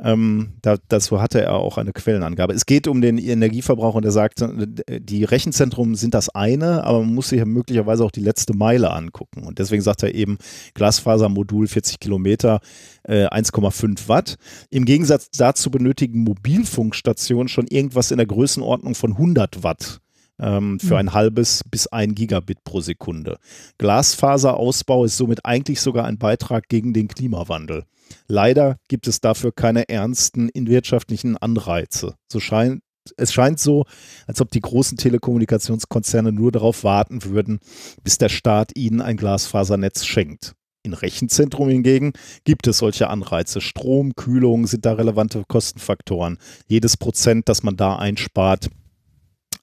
Ähm, 0.03 0.55
da, 0.63 0.77
dazu 0.89 1.21
hatte 1.21 1.43
er 1.43 1.55
auch 1.55 1.77
eine 1.77 1.93
Quellenangabe. 1.93 2.55
Es 2.55 2.65
geht 2.65 2.89
um 2.89 3.01
den 3.01 3.19
Energieverbrauch 3.19 3.95
und 3.95 4.05
er 4.05 4.11
sagt, 4.11 4.43
die 4.89 5.25
Rechenzentren 5.25 5.95
sind 5.95 6.15
das 6.15 6.31
eine, 6.31 6.85
aber 6.85 7.01
man 7.01 7.15
muss 7.15 7.29
sich 7.29 7.45
möglicherweise 7.45 8.05
auch 8.05 8.11
die 8.11 8.23
letzte 8.23 8.55
Meile 8.55 8.93
angucken. 8.93 9.43
Und 9.43 9.59
deswegen 9.59 9.83
sagt 9.83 10.03
er 10.03 10.15
eben 10.15 10.39
Glasfasermodul 10.75 11.67
40 11.67 12.01
Kilometer, 12.01 12.61
äh, 13.03 13.27
1,5 13.27 14.09
Watt. 14.09 14.37
Im 14.71 14.87
Gegensatz 14.87 15.31
dazu 15.31 15.71
benötigen 15.71 16.21
Mobilfunkstationen 16.25 17.49
schon 17.49 17.67
irgendwas 17.67 18.11
in 18.11 18.17
der 18.17 18.27
Größenordnung 18.27 18.95
von 18.95 19.13
100 19.13 19.63
Watt 19.63 20.01
ähm, 20.41 20.81
für 20.81 20.97
ein 20.97 21.13
halbes 21.13 21.63
bis 21.71 21.87
ein 21.87 22.15
Gigabit 22.15 22.65
pro 22.65 22.81
Sekunde. 22.81 23.39
Glasfaserausbau 23.79 25.05
ist 25.05 25.19
somit 25.19 25.45
eigentlich 25.45 25.81
sogar 25.81 26.07
ein 26.07 26.19
Beitrag 26.19 26.69
gegen 26.69 26.95
den 26.95 27.09
Klimawandel. 27.09 27.85
Leider 28.27 28.77
gibt 28.89 29.07
es 29.07 29.21
dafür 29.21 29.53
keine 29.53 29.89
ernsten 29.89 30.51
wirtschaftlichen 30.55 31.37
Anreize. 31.37 32.15
So 32.31 32.41
scheint 32.41 32.83
es 33.17 33.33
scheint 33.33 33.59
so, 33.59 33.87
als 34.27 34.41
ob 34.41 34.51
die 34.51 34.61
großen 34.61 34.97
Telekommunikationskonzerne 34.99 36.33
nur 36.33 36.53
darauf 36.53 36.85
warten 36.85 37.25
würden, 37.25 37.59
bis 38.05 38.19
der 38.19 38.29
Staat 38.29 38.73
ihnen 38.77 39.01
ein 39.01 39.17
Glasfasernetz 39.17 40.05
schenkt. 40.05 40.55
In 40.83 40.95
Rechenzentrum 40.95 41.69
hingegen 41.69 42.13
gibt 42.45 42.67
es 42.67 42.79
solche 42.79 43.09
Anreize. 43.09 43.61
Strom, 43.61 44.15
Kühlung 44.15 44.67
sind 44.67 44.87
da 44.87 44.95
relevante 44.95 45.45
Kostenfaktoren. 45.47 46.39
Jedes 46.69 46.97
Prozent, 46.97 47.49
das 47.49 47.63
man 47.63 47.77
da 47.77 47.97
einspart, 47.97 48.71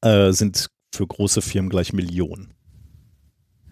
äh, 0.01 0.31
sind 0.31 0.67
für 0.93 1.07
große 1.07 1.41
Firmen 1.41 1.69
gleich 1.69 1.91
Millionen. 1.91 2.53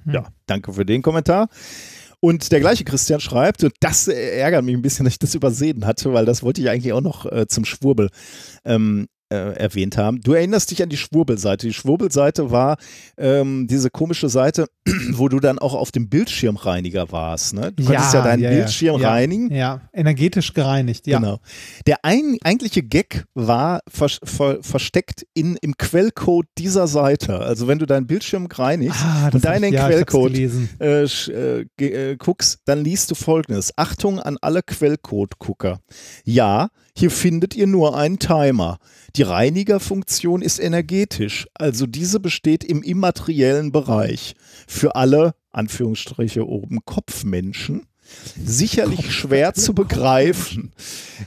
Hm. 0.05 0.13
Ja, 0.13 0.27
danke 0.47 0.73
für 0.73 0.85
den 0.85 1.03
Kommentar. 1.03 1.49
Und 2.19 2.51
der 2.51 2.59
gleiche 2.59 2.83
Christian 2.83 3.19
schreibt, 3.19 3.63
und 3.63 3.73
das 3.79 4.07
ärgert 4.07 4.63
mich 4.63 4.75
ein 4.75 4.81
bisschen, 4.81 5.05
dass 5.05 5.13
ich 5.13 5.19
das 5.19 5.35
übersehen 5.35 5.85
hatte, 5.85 6.13
weil 6.13 6.25
das 6.25 6.43
wollte 6.43 6.61
ich 6.61 6.69
eigentlich 6.69 6.93
auch 6.93 7.01
noch 7.01 7.25
äh, 7.25 7.47
zum 7.47 7.65
Schwurbel. 7.65 8.09
Ähm, 8.63 9.07
äh, 9.29 9.55
erwähnt 9.55 9.97
haben. 9.97 10.21
Du 10.21 10.33
erinnerst 10.33 10.71
dich 10.71 10.83
an 10.83 10.89
die 10.89 10.97
Schwurbelseite. 10.97 11.67
Die 11.67 11.73
Schwurbelseite 11.73 12.51
war 12.51 12.77
ähm, 13.17 13.67
diese 13.67 13.89
komische 13.89 14.29
Seite, 14.29 14.67
wo 15.13 15.29
du 15.29 15.39
dann 15.39 15.59
auch 15.59 15.73
auf 15.73 15.91
dem 15.91 16.09
Bildschirmreiniger 16.09 17.11
warst. 17.11 17.53
Ne? 17.53 17.71
Du 17.71 17.85
konntest 17.85 18.13
ja, 18.13 18.23
deinen 18.23 18.43
ja, 18.43 18.49
Bildschirm 18.49 19.01
ja, 19.01 19.09
reinigen. 19.09 19.51
Ja, 19.53 19.81
energetisch 19.93 20.53
gereinigt, 20.53 21.07
ja. 21.07 21.19
Genau. 21.19 21.39
Der 21.87 22.03
ein, 22.03 22.37
eigentliche 22.43 22.83
Gag 22.83 23.25
war 23.33 23.81
vers 23.87 24.19
ver 24.23 24.59
versteckt 24.61 25.25
in, 25.33 25.57
im 25.61 25.75
Quellcode 25.77 26.47
dieser 26.57 26.87
Seite. 26.87 27.39
Also 27.39 27.67
wenn 27.67 27.79
du 27.79 27.85
deinen 27.85 28.07
Bildschirm 28.07 28.45
reinigst 28.45 28.99
Ah, 29.03 29.29
und 29.33 29.43
in 29.43 29.63
ich- 29.63 29.71
ja, 29.73 29.87
Quellcode 29.87 30.35
äh, 30.79 31.03
äh, 31.03 31.65
äh, 31.79 32.15
guckst, 32.17 32.59
dann 32.65 32.83
liest 32.83 33.11
du 33.11 33.15
folgendes. 33.15 33.73
Achtung 33.77 34.19
an 34.19 34.37
alle 34.41 34.61
Quellcode-Gucker. 34.61 35.79
Ja, 36.23 36.69
hier 36.97 37.11
findet 37.11 37.55
ihr 37.55 37.67
nur 37.67 37.97
einen 37.97 38.19
Timer. 38.19 38.77
Die 39.15 39.23
Reinigerfunktion 39.23 40.41
ist 40.41 40.59
energetisch, 40.59 41.47
also 41.53 41.87
diese 41.87 42.19
besteht 42.19 42.63
im 42.63 42.83
immateriellen 42.83 43.71
Bereich. 43.71 44.35
Für 44.67 44.95
alle, 44.95 45.35
Anführungsstriche 45.51 46.47
oben, 46.47 46.85
Kopfmenschen, 46.85 47.85
sicherlich 48.41 49.11
schwer 49.11 49.53
zu 49.53 49.73
begreifen. 49.73 50.71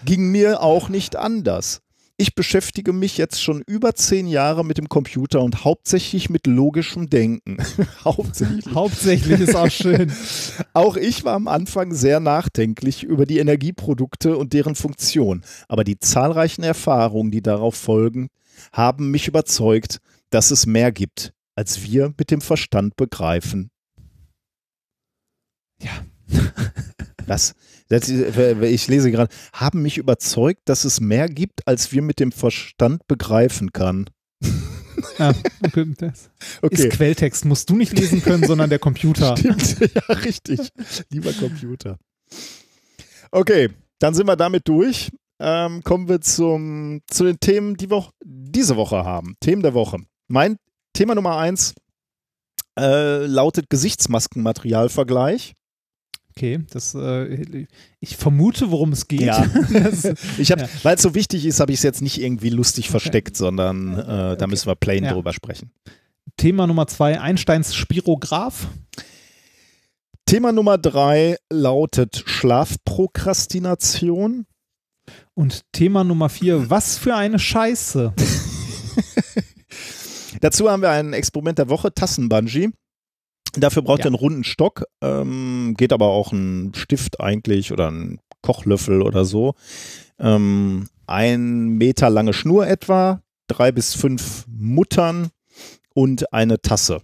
Ging 0.04 0.30
mir 0.30 0.62
auch 0.62 0.88
nicht 0.88 1.16
anders. 1.16 1.82
Ich 2.20 2.34
beschäftige 2.34 2.92
mich 2.92 3.16
jetzt 3.16 3.40
schon 3.40 3.62
über 3.64 3.94
zehn 3.94 4.26
Jahre 4.26 4.64
mit 4.64 4.76
dem 4.76 4.88
Computer 4.88 5.40
und 5.40 5.64
hauptsächlich 5.64 6.28
mit 6.28 6.48
logischem 6.48 7.08
Denken. 7.08 7.58
hauptsächlich. 8.04 8.74
Hauptsächlich 8.74 9.38
ist 9.38 9.54
auch 9.54 9.70
schön. 9.70 10.12
Auch 10.72 10.96
ich 10.96 11.22
war 11.24 11.34
am 11.34 11.46
Anfang 11.46 11.94
sehr 11.94 12.18
nachdenklich 12.18 13.04
über 13.04 13.24
die 13.24 13.38
Energieprodukte 13.38 14.36
und 14.36 14.52
deren 14.52 14.74
Funktion, 14.74 15.44
aber 15.68 15.84
die 15.84 16.00
zahlreichen 16.00 16.64
Erfahrungen, 16.64 17.30
die 17.30 17.40
darauf 17.40 17.76
folgen, 17.76 18.30
haben 18.72 19.12
mich 19.12 19.28
überzeugt, 19.28 20.00
dass 20.30 20.50
es 20.50 20.66
mehr 20.66 20.90
gibt, 20.90 21.32
als 21.54 21.82
wir 21.82 22.12
mit 22.18 22.32
dem 22.32 22.40
Verstand 22.40 22.96
begreifen. 22.96 23.70
Ja. 25.80 26.04
Was? 26.26 26.38
Das, 27.28 27.54
ich 27.90 28.88
lese 28.88 29.10
gerade, 29.10 29.32
haben 29.52 29.82
mich 29.82 29.98
überzeugt, 29.98 30.62
dass 30.66 30.84
es 30.84 31.00
mehr 31.00 31.28
gibt, 31.28 31.66
als 31.66 31.92
wir 31.92 32.02
mit 32.02 32.20
dem 32.20 32.32
Verstand 32.32 33.06
begreifen 33.06 33.72
kann. 33.72 34.10
Ja, 35.18 35.32
okay, 35.64 35.94
das 35.96 36.30
Okay. 36.62 36.88
Ist 36.88 36.90
Quelltext, 36.90 37.44
musst 37.44 37.70
du 37.70 37.76
nicht 37.76 37.98
lesen 37.98 38.22
können, 38.22 38.44
sondern 38.46 38.70
der 38.70 38.78
Computer. 38.78 39.36
Stimmt, 39.38 39.80
ja, 39.80 40.14
richtig. 40.14 40.60
Lieber 41.10 41.32
Computer. 41.32 41.98
Okay, 43.30 43.70
dann 43.98 44.14
sind 44.14 44.26
wir 44.26 44.36
damit 44.36 44.68
durch. 44.68 45.10
Ähm, 45.40 45.82
kommen 45.84 46.08
wir 46.08 46.20
zum, 46.20 47.00
zu 47.08 47.24
den 47.24 47.38
Themen, 47.38 47.76
die 47.76 47.90
wir 47.90 48.10
diese 48.24 48.76
Woche 48.76 49.04
haben. 49.04 49.36
Themen 49.40 49.62
der 49.62 49.74
Woche. 49.74 49.98
Mein 50.26 50.56
Thema 50.94 51.14
Nummer 51.14 51.36
eins 51.36 51.74
äh, 52.78 53.24
lautet 53.24 53.70
Gesichtsmaskenmaterialvergleich. 53.70 55.54
Okay, 56.38 56.60
das, 56.70 56.94
äh, 56.94 57.66
ich 57.98 58.16
vermute, 58.16 58.70
worum 58.70 58.92
es 58.92 59.08
geht. 59.08 59.22
Ja. 59.22 59.44
das, 59.72 60.04
Ich 60.38 60.52
habe, 60.52 60.62
Ja. 60.62 60.68
weil 60.84 60.94
es 60.94 61.02
so 61.02 61.16
wichtig 61.16 61.44
ist, 61.44 61.58
habe 61.58 61.72
ich 61.72 61.78
es 61.78 61.82
jetzt 61.82 62.00
nicht 62.00 62.20
irgendwie 62.22 62.50
lustig 62.50 62.90
versteckt, 62.90 63.36
sondern 63.36 63.98
äh, 63.98 64.36
da 64.36 64.46
müssen 64.46 64.68
wir 64.68 64.76
plain 64.76 65.02
Ja. 65.02 65.14
drüber 65.14 65.32
sprechen. 65.32 65.72
Thema 66.36 66.68
Nummer 66.68 66.86
zwei, 66.86 67.20
Einsteins 67.20 67.74
Spirograph. 67.74 68.68
Thema 70.26 70.52
Nummer 70.52 70.78
drei 70.78 71.38
lautet 71.50 72.22
Schlafprokrastination. 72.26 74.46
Und 75.34 75.62
Thema 75.72 76.04
Nummer 76.04 76.28
vier, 76.28 76.70
was 76.74 76.98
für 76.98 77.16
eine 77.16 77.40
Scheiße. 77.40 78.14
Dazu 80.40 80.70
haben 80.70 80.82
wir 80.82 80.90
ein 80.90 81.14
Experiment 81.14 81.58
der 81.58 81.68
Woche, 81.68 81.92
Tassenbungee. 81.92 82.68
Dafür 83.60 83.82
braucht 83.82 84.00
Ja. 84.00 84.04
ihr 84.06 84.08
einen 84.08 84.14
runden 84.16 84.44
Stock, 84.44 84.84
ähm, 85.00 85.74
geht 85.76 85.92
aber 85.92 86.06
auch 86.06 86.32
ein 86.32 86.72
Stift 86.74 87.20
eigentlich 87.20 87.72
oder 87.72 87.90
ein 87.90 88.20
Kochlöffel 88.42 89.02
oder 89.02 89.24
so. 89.24 89.54
Ähm, 90.18 90.88
ein 91.06 91.68
Meter 91.70 92.10
lange 92.10 92.32
Schnur 92.32 92.66
etwa, 92.66 93.22
drei 93.46 93.72
bis 93.72 93.94
fünf 93.94 94.44
Muttern 94.48 95.30
und 95.94 96.32
eine 96.32 96.60
Tasse, 96.60 97.00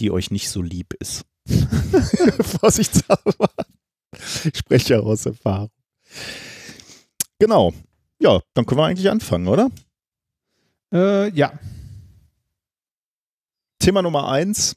die 0.00 0.10
euch 0.10 0.30
nicht 0.30 0.48
so 0.50 0.62
lieb 0.62 0.94
ist. 0.98 1.24
Vorsichtshalber. 2.60 3.50
Ich 4.44 4.56
spreche 4.58 4.94
ja 4.94 5.00
aus 5.00 5.26
Erfahrung. 5.26 5.70
Genau. 7.38 7.72
Ja, 8.18 8.40
dann 8.54 8.64
können 8.64 8.80
wir 8.80 8.86
eigentlich 8.86 9.10
anfangen, 9.10 9.46
oder? 9.46 9.70
Äh, 10.92 11.30
ja, 11.36 11.52
Thema 13.78 14.02
Nummer 14.02 14.28
eins. 14.28 14.74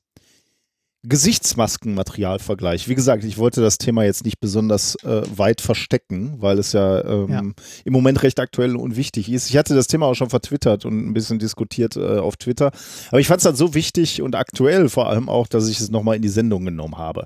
Gesichtsmaskenmaterialvergleich. 1.04 2.88
Wie 2.90 2.96
gesagt, 2.96 3.24
ich 3.24 3.38
wollte 3.38 3.62
das 3.62 3.78
Thema 3.78 4.04
jetzt 4.04 4.26
nicht 4.26 4.40
besonders 4.40 4.96
äh, 5.04 5.22
weit 5.36 5.62
verstecken, 5.62 6.36
weil 6.40 6.60
es 6.60 6.74
ja, 6.74 7.04
ähm, 7.06 7.30
Ja. 7.32 7.42
im 7.86 7.94
Moment 7.94 8.22
recht 8.24 8.40
aktuell 8.40 8.76
und 8.76 8.96
wichtig 8.96 9.32
ist. 9.32 9.50
Ich 9.50 9.58
hatte 9.58 9.76
das 9.76 9.88
Thema 9.88 10.08
auch 10.08 10.16
schon 10.16 10.30
vertwittert 10.30 10.86
und 10.86 11.08
ein 11.10 11.14
bisschen 11.14 11.40
diskutiert 11.40 11.96
äh, 11.96 12.18
auf 12.18 12.38
Twitter. 12.38 12.72
Aber 13.10 13.20
ich 13.20 13.28
fand 13.28 13.38
es 13.40 13.44
dann 13.44 13.56
so 13.56 13.74
wichtig 13.74 14.22
und 14.22 14.36
aktuell 14.36 14.90
vor 14.90 15.08
allem 15.10 15.30
auch, 15.30 15.48
dass 15.48 15.68
ich 15.70 15.80
es 15.80 15.90
nochmal 15.90 16.16
in 16.18 16.22
die 16.22 16.30
Sendung 16.30 16.66
genommen 16.66 16.98
habe. 16.98 17.26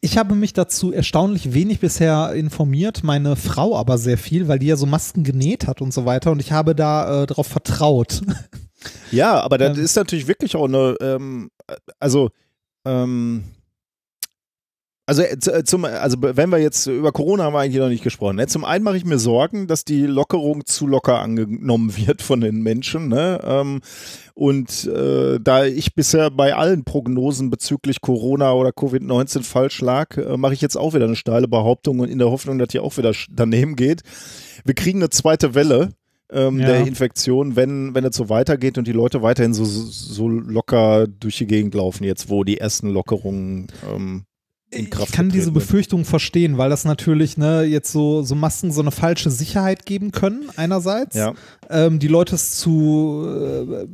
Ich 0.00 0.18
habe 0.18 0.34
mich 0.34 0.52
dazu 0.52 0.92
erstaunlich 0.92 1.54
wenig 1.54 1.80
bisher 1.80 2.32
informiert, 2.34 3.02
meine 3.04 3.36
Frau 3.36 3.76
aber 3.76 3.96
sehr 3.96 4.18
viel, 4.18 4.48
weil 4.48 4.58
die 4.58 4.66
ja 4.66 4.76
so 4.76 4.84
Masken 4.84 5.24
genäht 5.24 5.66
hat 5.66 5.80
und 5.80 5.94
so 5.94 6.04
weiter 6.04 6.30
und 6.30 6.40
ich 6.40 6.52
habe 6.52 6.74
da 6.74 7.22
äh, 7.22 7.26
darauf 7.26 7.46
vertraut. 7.46 8.20
Ja, 9.10 9.40
aber 9.40 9.56
das 9.56 9.78
Ähm. 9.78 9.82
ist 9.84 9.96
natürlich 9.96 10.28
wirklich 10.28 10.56
auch 10.56 10.64
eine, 10.66 10.94
ähm, 11.00 11.50
also, 11.98 12.28
ähm, 12.84 13.44
also, 15.06 15.20
äh, 15.20 15.34
äh, 15.34 15.64
zum, 15.64 15.84
also 15.84 16.16
wenn 16.20 16.48
wir 16.48 16.58
jetzt 16.58 16.86
über 16.86 17.12
Corona 17.12 17.44
haben 17.44 17.52
wir 17.52 17.60
eigentlich 17.60 17.80
noch 17.80 17.90
nicht 17.90 18.04
gesprochen. 18.04 18.36
Ne? 18.36 18.46
Zum 18.46 18.64
einen 18.64 18.84
mache 18.84 18.96
ich 18.96 19.04
mir 19.04 19.18
Sorgen, 19.18 19.66
dass 19.66 19.84
die 19.84 20.06
Lockerung 20.06 20.64
zu 20.64 20.86
locker 20.86 21.20
angenommen 21.20 21.94
wird 21.96 22.22
von 22.22 22.40
den 22.40 22.62
Menschen. 22.62 23.08
Ne? 23.08 23.38
Ähm, 23.44 23.80
und 24.34 24.86
äh, 24.86 25.38
da 25.40 25.66
ich 25.66 25.94
bisher 25.94 26.30
bei 26.30 26.54
allen 26.54 26.84
Prognosen 26.84 27.50
bezüglich 27.50 28.00
Corona 28.00 28.54
oder 28.54 28.70
Covid-19 28.70 29.42
falsch 29.42 29.82
lag, 29.82 30.16
äh, 30.16 30.38
mache 30.38 30.54
ich 30.54 30.62
jetzt 30.62 30.76
auch 30.76 30.94
wieder 30.94 31.04
eine 31.04 31.16
steile 31.16 31.48
Behauptung 31.48 32.00
und 32.00 32.08
in 32.08 32.18
der 32.18 32.30
Hoffnung, 32.30 32.58
dass 32.58 32.68
die 32.68 32.80
auch 32.80 32.96
wieder 32.96 33.12
daneben 33.30 33.76
geht. 33.76 34.02
Wir 34.64 34.74
kriegen 34.74 35.00
eine 35.00 35.10
zweite 35.10 35.54
Welle 35.54 35.90
ähm, 36.34 36.58
Ja. 36.60 36.66
der 36.66 36.86
Infektion, 36.86 37.56
wenn, 37.56 37.94
wenn 37.94 38.04
es 38.04 38.16
so 38.16 38.28
weitergeht 38.28 38.76
und 38.76 38.86
die 38.86 38.92
Leute 38.92 39.22
weiterhin 39.22 39.54
so, 39.54 39.64
so 39.64 40.28
locker 40.28 41.06
durch 41.06 41.38
die 41.38 41.46
Gegend 41.46 41.74
laufen, 41.74 42.04
jetzt 42.04 42.28
wo 42.28 42.44
die 42.44 42.58
ersten 42.58 42.90
Lockerungen 42.90 43.68
ähm, 43.90 44.24
in 44.70 44.90
Kraft 44.90 45.10
ich 45.10 45.14
kann 45.14 45.28
diese. 45.28 45.52
Befürchtung 45.52 46.04
verstehen, 46.04 46.58
weil 46.58 46.68
das 46.68 46.84
natürlich 46.84 47.36
ne, 47.36 47.62
jetzt 47.62 47.92
so, 47.92 48.22
so 48.22 48.34
Masken 48.34 48.72
so 48.72 48.80
eine 48.80 48.90
falsche 48.90 49.30
Sicherheit 49.30 49.86
geben 49.86 50.10
können, 50.10 50.48
einerseits. 50.56 51.14
Ja. 51.14 51.34
Ähm, 51.70 52.00
die 52.00 52.08
Leute 52.08 52.34
es 52.34 52.58
zu, 52.58 53.24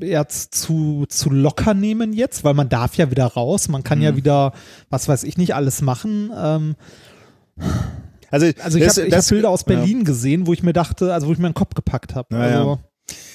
äh, 0.01 0.07
ja, 0.09 0.27
zu, 0.27 1.05
zu 1.07 1.29
locker 1.29 1.75
nehmen 1.75 2.15
jetzt, 2.15 2.45
weil 2.45 2.55
man 2.55 2.71
darf 2.71 2.95
ja 2.95 3.11
wieder 3.11 3.27
raus, 3.27 3.69
man 3.69 3.85
kann 3.85 4.01
ja 4.01 4.13
Mhm. 4.13 4.17
wieder, 4.17 4.53
was 4.89 5.07
weiß 5.07 5.25
ich 5.25 5.37
nicht, 5.37 5.55
alles 5.55 5.83
machen. 5.83 6.31
Ähm, 6.35 6.77
Also, 8.31 8.47
Also 8.61 8.79
ich 8.79 8.89
habe 8.89 9.17
hab 9.17 9.29
Bilder 9.29 9.51
aus 9.51 9.65
ja. 9.67 9.75
Berlin 9.75 10.05
gesehen, 10.05 10.47
wo 10.47 10.53
ich 10.53 10.63
mir 10.63 10.73
dachte, 10.73 11.13
also 11.13 11.27
wo 11.27 11.33
ich 11.33 11.39
mir 11.39 11.49
den 11.49 11.55
Kopf 11.55 11.75
gepackt 11.75 12.15
habe. 12.15 12.35
Ja, 12.35 12.49
ja. 12.49 12.79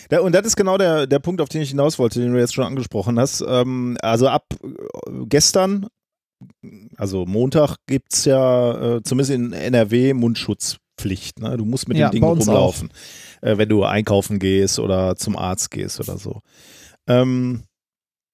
also, 0.09 0.23
und 0.25 0.33
das 0.33 0.45
ist 0.45 0.55
genau 0.55 0.77
der, 0.77 1.07
der 1.07 1.19
Punkt, 1.19 1.41
auf 1.41 1.49
den 1.49 1.61
ich 1.61 1.69
hinaus 1.69 1.99
wollte, 1.99 2.19
den 2.19 2.31
du 2.31 2.39
jetzt 2.39 2.53
schon 2.53 2.65
angesprochen 2.65 3.19
hast. 3.19 3.43
Ähm, 3.47 3.97
also 4.01 4.27
ab 4.27 4.45
äh, 4.63 4.67
gestern, 5.27 5.87
also 6.97 7.25
Montag, 7.25 7.77
gibt 7.87 8.13
es 8.13 8.25
ja 8.25 8.97
äh, 8.97 9.03
zumindest 9.03 9.31
in 9.31 9.53
NRW 9.53 10.13
Mundschutzpflicht. 10.13 11.39
Ne? 11.39 11.57
Du 11.57 11.65
musst 11.65 11.87
mit 11.87 11.97
Ja, 11.97 12.09
dem 12.09 12.21
Ding 12.21 12.23
rumlaufen, 12.23 12.89
äh, 13.41 13.57
wenn 13.57 13.69
du 13.69 13.83
einkaufen 13.83 14.39
gehst 14.39 14.79
oder 14.79 15.15
zum 15.15 15.35
Arzt 15.35 15.71
gehst 15.71 15.99
oder 15.99 16.17
so. 16.17 16.41
Ähm, 17.07 17.63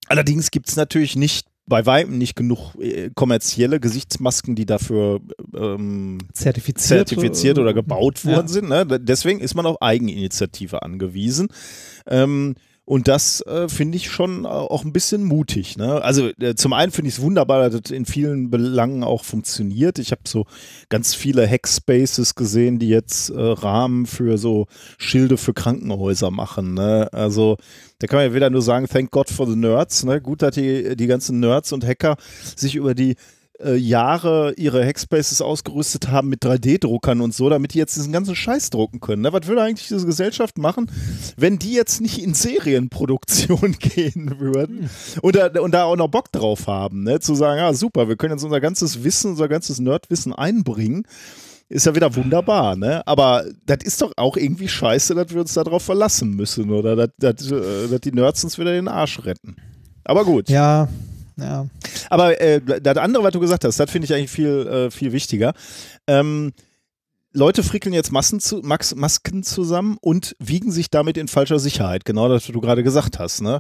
allerdings 0.08 0.52
gibt 0.52 0.70
es 0.70 0.76
natürlich 0.76 1.16
nicht 1.16 1.48
bei 1.72 1.86
Weitem 1.86 2.18
nicht 2.18 2.36
genug 2.36 2.76
äh, 2.82 3.10
kommerzielle 3.16 3.80
Gesichtsmasken, 3.80 4.56
die 4.56 4.66
dafür 4.66 5.22
ähm, 5.56 6.18
zertifiziert, 6.34 7.08
zertifiziert 7.08 7.58
oder 7.60 7.74
gebaut 7.74 8.26
worden 8.26 8.48
Ja. 8.48 8.54
sind. 8.54 8.68
Ne? 8.68 8.86
Deswegen 9.00 9.40
ist 9.40 9.56
man 9.56 9.66
auf 9.66 9.82
Eigeninitiative 9.82 10.84
angewiesen. 10.84 11.48
Ähm, 12.06 12.56
und 12.92 13.08
das 13.08 13.40
äh, 13.48 13.70
finde 13.70 13.96
ich 13.96 14.12
schon 14.12 14.46
auch 14.46 14.84
ein 14.84 14.92
bisschen 14.92 15.24
mutig. 15.24 15.78
Ne? 15.78 16.04
Also 16.04 16.30
äh, 16.42 16.56
zum 16.56 16.74
einen 16.74 16.92
finde 16.92 17.08
ich 17.08 17.16
es 17.16 17.22
wunderbar, 17.22 17.70
dass 17.70 17.82
das 17.82 17.92
in 17.92 18.06
vielen 18.06 18.50
Belangen 18.50 19.06
auch 19.06 19.24
funktioniert. 19.24 19.98
Ich 19.98 20.12
habe 20.12 20.24
so 20.28 20.46
ganz 20.90 21.16
viele 21.16 21.48
Hackspaces 21.48 22.36
gesehen, 22.36 22.80
die 22.80 22.90
jetzt 22.90 23.30
äh, 23.30 23.40
Rahmen 23.40 24.08
für 24.08 24.38
so 24.38 24.68
Schilde 24.98 25.38
für 25.38 25.54
Krankenhäuser 25.54 26.32
machen. 26.32 26.74
Ne? 26.74 27.08
Also 27.14 27.56
da 28.00 28.08
kann 28.08 28.18
man 28.18 28.28
ja 28.28 28.36
wieder 28.36 28.50
nur 28.50 28.62
sagen, 28.62 28.90
thank 28.90 29.10
God 29.10 29.30
for 29.30 29.48
the 29.48 29.56
Nerds. 29.56 30.04
Ne? 30.04 30.20
Gut, 30.20 30.42
dass 30.42 30.56
die, 30.56 30.98
die 30.98 31.08
ganzen 31.08 31.40
Nerds 31.40 31.72
und 31.72 31.88
Hacker 31.88 32.18
sich 32.58 32.76
über 32.76 32.94
die 32.94 33.16
äh, 33.64 33.76
Jahre 33.76 34.54
ihre 34.58 34.86
Hackspaces 34.86 35.42
ausgerüstet 35.42 36.10
haben 36.10 36.30
mit 36.30 36.44
3D-Druckern 36.44 37.22
und 37.22 37.34
so, 37.34 37.50
damit 37.50 37.74
die 37.74 37.78
jetzt 37.78 37.96
diesen 37.96 38.12
ganzen 38.12 38.36
Scheiß 38.36 38.70
drucken 38.70 39.00
können. 39.00 39.22
Ne? 39.22 39.34
Was 39.34 39.48
würde 39.48 39.64
eigentlich 39.64 39.88
diese 39.88 40.06
Gesellschaft 40.06 40.58
machen, 40.58 40.90
wenn 41.38 41.60
die 41.60 41.74
jetzt 41.74 42.02
nicht 42.02 42.22
in 42.22 42.34
Serienproduktion 42.34 43.74
gehen 43.80 44.40
würden 44.40 44.90
und 45.22 45.36
da, 45.36 45.48
und 45.60 45.74
da 45.74 45.84
auch 45.84 45.96
noch 45.96 46.08
Bock 46.08 46.32
drauf 46.32 46.68
haben, 46.68 47.04
ne? 47.04 47.20
zu 47.20 47.36
sagen, 47.36 47.62
ah 47.62 47.74
super, 47.74 48.08
wir 48.08 48.16
können 48.16 48.34
jetzt 48.34 48.44
unser 48.44 48.62
ganzes 48.62 49.04
Wissen, 49.04 49.32
unser 49.32 49.48
ganzes 49.48 49.80
Nerdwissen 49.80 50.34
einbringen. 50.34 51.06
Ist 51.70 51.86
ja 51.86 51.96
wieder 51.96 52.14
wunderbar, 52.18 52.76
ne? 52.76 53.02
Aber 53.08 53.46
das 53.66 53.78
ist 53.84 54.02
doch 54.02 54.12
auch 54.18 54.36
irgendwie 54.36 54.68
scheiße, 54.68 55.16
dass 55.16 55.30
wir 55.30 55.40
uns 55.40 55.54
darauf 55.54 55.82
verlassen 55.82 56.36
müssen 56.36 56.70
oder 56.70 57.08
dass, 57.08 57.50
äh, 57.50 57.88
dass 57.88 58.02
die 58.02 58.12
Nerds 58.12 58.44
uns 58.44 58.60
wieder 58.60 58.74
den 58.74 58.90
Arsch 58.90 59.24
retten. 59.24 59.56
Aber 60.04 60.26
gut. 60.26 60.50
Ja, 60.50 60.90
ja. 61.38 61.68
Aber 62.10 62.40
äh, 62.42 62.62
das 62.82 62.98
andere, 62.98 63.24
was 63.24 63.32
du 63.32 63.40
gesagt 63.40 63.64
hast, 63.64 63.80
das 63.80 63.90
finde 63.90 64.06
ich 64.06 64.14
eigentlich 64.14 64.32
viel, 64.32 64.68
äh, 64.68 64.92
viel 64.92 65.12
wichtiger. 65.12 65.54
Ähm, 66.08 66.54
Leute 67.34 67.64
frickeln 67.64 67.94
jetzt 67.94 68.12
Massen 68.12 68.42
zu, 68.42 68.58
Max, 68.62 68.94
Masken 68.94 69.44
zusammen 69.44 69.98
und 70.02 70.36
wiegen 70.40 70.72
sich 70.72 70.90
damit 70.90 71.18
in 71.18 71.30
falscher 71.30 71.60
Sicherheit. 71.60 72.04
Genau 72.04 72.28
das, 72.28 72.48
was 72.48 72.54
du 72.54 72.60
gerade 72.60 72.84
gesagt 72.84 73.20
hast. 73.20 73.42
Ne? 73.42 73.60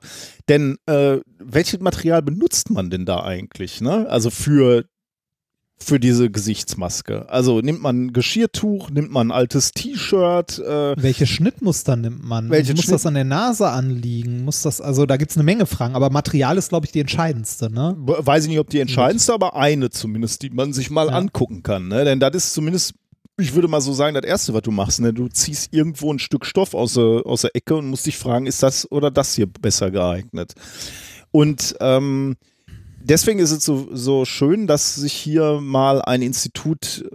Denn 0.50 0.78
äh, 0.88 1.20
welches 1.40 1.80
Material 1.80 2.22
benutzt 2.22 2.70
man 2.70 2.90
denn 2.90 3.06
da 3.06 3.24
eigentlich? 3.24 3.80
Ne? 3.80 4.08
Also 4.10 4.30
für, 4.30 4.84
für 5.84 6.00
diese 6.00 6.30
Gesichtsmaske. 6.30 7.28
Also 7.30 7.60
nimmt 7.62 7.82
man 7.82 8.06
ein 8.06 8.14
Geschirrtuch, 8.14 8.90
nimmt 8.92 9.12
man 9.12 9.28
ein 9.28 9.32
altes 9.32 9.72
T-Shirt, 9.72 10.60
äh, 10.60 10.96
Welche 11.02 11.26
Schnittmuster 11.28 11.96
nimmt 11.96 12.24
man? 12.24 12.50
Welche 12.50 12.74
Muss 12.74 12.84
Schnitt- 12.84 12.94
das 12.96 13.06
an 13.06 13.16
der 13.16 13.24
Nase 13.24 13.68
anliegen? 13.68 14.46
Muss 14.46 14.62
das, 14.62 14.80
also 14.82 15.06
da 15.06 15.18
gibt 15.18 15.32
es 15.32 15.38
eine 15.38 15.44
Menge 15.44 15.66
Fragen, 15.66 15.96
aber 15.96 16.10
Material 16.10 16.58
ist, 16.58 16.70
glaube 16.70 16.86
ich, 16.86 16.92
die 16.92 17.00
entscheidendste, 17.00 17.72
ne? 17.72 17.96
weiß 17.98 18.44
ich 18.44 18.50
nicht, 18.50 18.60
ob 18.60 18.70
die 18.70 18.80
entscheidendste, 18.80 19.34
aber 19.34 19.56
eine 19.56 19.90
zumindest, 19.90 20.42
die 20.44 20.50
man 20.52 20.74
sich 20.74 20.90
mal 20.92 21.08
Ja. 21.08 21.14
angucken 21.14 21.64
kann. 21.64 21.88
Ne? 21.88 22.06
Denn 22.06 22.20
das 22.20 22.36
ist 22.36 22.54
zumindest, 22.54 22.94
ich 23.40 23.56
würde 23.56 23.68
mal 23.68 23.82
so 23.82 23.94
sagen, 23.94 24.14
das 24.14 24.24
Erste, 24.26 24.54
was 24.54 24.62
du 24.62 24.72
machst. 24.72 25.00
Ne? 25.02 25.14
Du 25.14 25.28
ziehst 25.30 25.74
irgendwo 25.74 26.14
ein 26.14 26.20
Stück 26.20 26.46
Stoff 26.46 26.74
aus 26.76 26.94
der, 26.94 27.24
aus 27.26 27.42
der 27.42 27.56
Ecke 27.56 27.76
und 27.76 27.88
musst 27.88 28.06
dich 28.06 28.18
fragen, 28.18 28.46
ist 28.46 28.62
das 28.62 28.90
oder 28.92 29.10
das 29.10 29.34
hier 29.34 29.48
besser 29.48 29.90
geeignet? 29.90 30.54
Und 31.32 31.76
ähm, 31.80 32.36
deswegen 33.04 33.40
ist 33.40 33.52
es 33.52 33.66
so, 33.66 33.90
so 33.96 34.26
schön, 34.26 34.68
dass 34.68 34.96
sich 34.96 35.14
hier 35.14 35.60
mal 35.62 36.02
ein 36.02 36.22
Institut 36.22 37.06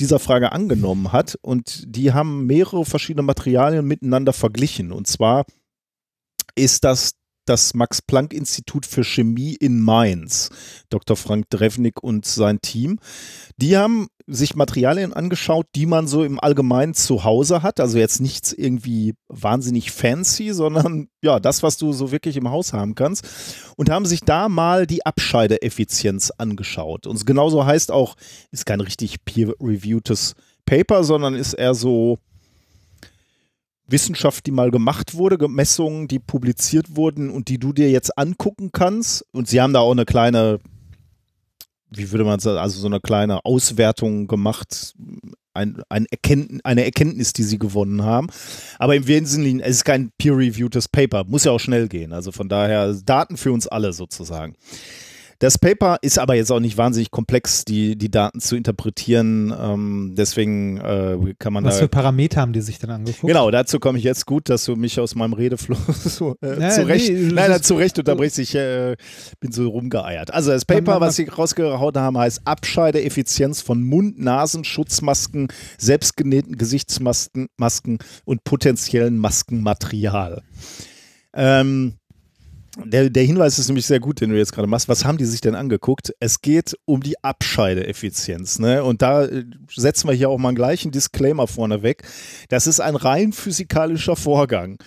dieser 0.00 0.18
Frage 0.18 0.52
angenommen 0.52 1.12
hat 1.12 1.36
und 1.42 1.82
die 1.86 2.12
haben 2.12 2.46
mehrere 2.46 2.84
verschiedene 2.84 3.22
Materialien 3.22 3.84
miteinander 3.86 4.32
verglichen. 4.32 4.92
Und 4.92 5.06
zwar 5.06 5.44
ist 6.54 6.84
das 6.84 7.12
das 7.48 7.74
Max-Planck-Institut 7.74 8.86
für 8.86 9.04
Chemie 9.04 9.54
in 9.54 9.80
Mainz, 9.80 10.50
Dr. 10.90 11.16
Frank 11.16 11.50
Drewnik 11.50 12.02
und 12.02 12.26
sein 12.26 12.60
Team. 12.60 12.98
Die 13.56 13.76
haben 13.76 14.08
sich 14.26 14.54
Materialien 14.54 15.14
angeschaut, 15.14 15.66
die 15.74 15.86
man 15.86 16.06
so 16.06 16.22
im 16.22 16.38
Allgemeinen 16.38 16.92
zu 16.92 17.24
Hause 17.24 17.62
hat. 17.62 17.80
Also 17.80 17.98
jetzt 17.98 18.20
nichts 18.20 18.52
irgendwie 18.52 19.14
wahnsinnig 19.28 19.90
fancy, 19.90 20.52
sondern 20.52 21.08
ja, 21.22 21.40
das, 21.40 21.62
was 21.62 21.78
du 21.78 21.92
so 21.92 22.12
wirklich 22.12 22.36
im 22.36 22.50
Haus 22.50 22.74
haben 22.74 22.94
kannst. 22.94 23.26
Und 23.76 23.90
haben 23.90 24.04
sich 24.04 24.20
da 24.20 24.48
mal 24.48 24.86
die 24.86 25.04
Abscheideeffizienz 25.06 26.30
angeschaut. 26.36 27.06
Und 27.06 27.24
genauso 27.24 27.64
heißt 27.64 27.90
auch, 27.90 28.16
ist 28.50 28.66
kein 28.66 28.80
richtig 28.80 29.24
peer-reviewtes 29.24 30.34
Paper, 30.66 31.02
sondern 31.02 31.34
ist 31.34 31.54
eher 31.54 31.74
so 31.74 32.18
Wissenschaft, 33.88 34.46
die 34.46 34.50
mal 34.50 34.70
gemacht 34.70 35.14
wurde, 35.14 35.48
Messungen, 35.48 36.08
die 36.08 36.18
publiziert 36.18 36.96
wurden 36.96 37.30
und 37.30 37.48
die 37.48 37.58
du 37.58 37.72
dir 37.72 37.90
jetzt 37.90 38.16
angucken 38.18 38.70
kannst. 38.72 39.24
Und 39.32 39.48
sie 39.48 39.60
haben 39.60 39.72
da 39.72 39.80
auch 39.80 39.92
eine 39.92 40.04
kleine, 40.04 40.60
wie 41.90 42.10
würde 42.10 42.24
man 42.24 42.38
sagen, 42.38 42.58
also 42.58 42.78
so 42.78 42.86
eine 42.86 43.00
kleine 43.00 43.44
Auswertung 43.44 44.26
gemacht, 44.26 44.94
ein, 45.54 45.82
ein 45.88 46.06
Erkenntnis, 46.10 46.60
eine 46.64 46.84
Erkenntnis, 46.84 47.32
die 47.32 47.42
sie 47.42 47.58
gewonnen 47.58 48.02
haben. 48.04 48.28
Aber 48.78 48.94
im 48.94 49.06
Wesentlichen, 49.06 49.60
es 49.60 49.76
ist 49.76 49.84
kein 49.84 50.10
peer-reviewtes 50.18 50.88
Paper, 50.88 51.24
muss 51.24 51.44
ja 51.44 51.52
auch 51.52 51.60
schnell 51.60 51.88
gehen. 51.88 52.12
Also 52.12 52.30
von 52.30 52.48
daher 52.48 52.94
Daten 53.04 53.36
für 53.36 53.52
uns 53.52 53.66
alle 53.66 53.92
sozusagen. 53.92 54.54
Das 55.40 55.56
Paper 55.56 55.98
ist 56.02 56.18
aber 56.18 56.34
jetzt 56.34 56.50
auch 56.50 56.58
nicht 56.58 56.76
wahnsinnig 56.76 57.12
komplex, 57.12 57.64
die, 57.64 57.96
die 57.96 58.10
Daten 58.10 58.40
zu 58.40 58.56
interpretieren. 58.56 59.54
Ähm, 59.56 60.14
deswegen 60.16 60.78
äh, 60.78 61.34
kann 61.38 61.52
man 61.52 61.64
Was 61.64 61.76
da. 61.76 61.82
für 61.82 61.88
Parameter 61.88 62.40
haben 62.40 62.52
die 62.52 62.60
sich 62.60 62.78
denn 62.80 62.90
angeguckt? 62.90 63.26
Genau, 63.26 63.50
dazu 63.52 63.78
komme 63.78 63.98
ich 63.98 64.04
jetzt 64.04 64.26
gut, 64.26 64.48
dass 64.48 64.64
du 64.64 64.74
mich 64.74 64.98
aus 64.98 65.14
meinem 65.14 65.34
Redefluss 65.34 65.78
so, 66.16 66.34
äh, 66.42 66.60
Ja, 66.60 66.70
zurecht, 66.70 67.10
nee, 67.12 67.60
zurecht 67.60 67.98
unterbrichst. 67.98 68.38
Ich 68.40 68.54
äh, 68.56 68.96
bin 69.38 69.52
so 69.52 69.68
rumgeeiert. 69.68 70.34
Also 70.34 70.50
das 70.50 70.64
Paper, 70.64 70.92
Dann- 70.94 71.00
was 71.02 71.16
sie 71.16 71.24
rausgehauen 71.24 71.96
haben, 71.96 72.18
heißt 72.18 72.40
Abscheideeffizienz 72.44 73.62
von 73.62 73.82
Mund-, 73.84 74.18
Nasen-, 74.18 74.64
Schutzmasken, 74.64 75.48
selbstgenähten 75.78 76.56
Gesichtsmasken 76.56 77.48
Masken 77.56 77.98
und 78.24 78.44
potenziellen 78.44 79.18
Maskenmaterial. 79.18 80.42
Ähm, 81.34 81.94
der, 82.84 83.10
der 83.10 83.22
Hinweis 83.24 83.58
ist 83.58 83.68
nämlich 83.68 83.86
sehr 83.86 84.00
gut, 84.00 84.20
den 84.20 84.30
du 84.30 84.36
jetzt 84.36 84.52
gerade 84.52 84.68
machst. 84.68 84.88
Was 84.88 85.04
haben 85.04 85.18
die 85.18 85.24
sich 85.24 85.40
denn 85.40 85.54
angeguckt? 85.54 86.14
Es 86.20 86.40
geht 86.40 86.76
um 86.84 87.02
die 87.02 87.22
Abscheideeffizienz. 87.22 88.58
Ne? 88.58 88.82
Und 88.84 89.02
da 89.02 89.24
äh, 89.24 89.44
setzen 89.74 90.08
wir 90.08 90.14
hier 90.14 90.30
auch 90.30 90.38
mal 90.38 90.54
gleich 90.54 90.84
einen 90.84 90.92
Disclaimer 90.92 91.46
vorne 91.46 91.82
weg. 91.82 92.02
Das 92.48 92.66
ist 92.66 92.80
ein 92.80 92.96
rein 92.96 93.32
physikalischer 93.32 94.16
Vorgang. 94.16 94.74
äh, 94.74 94.84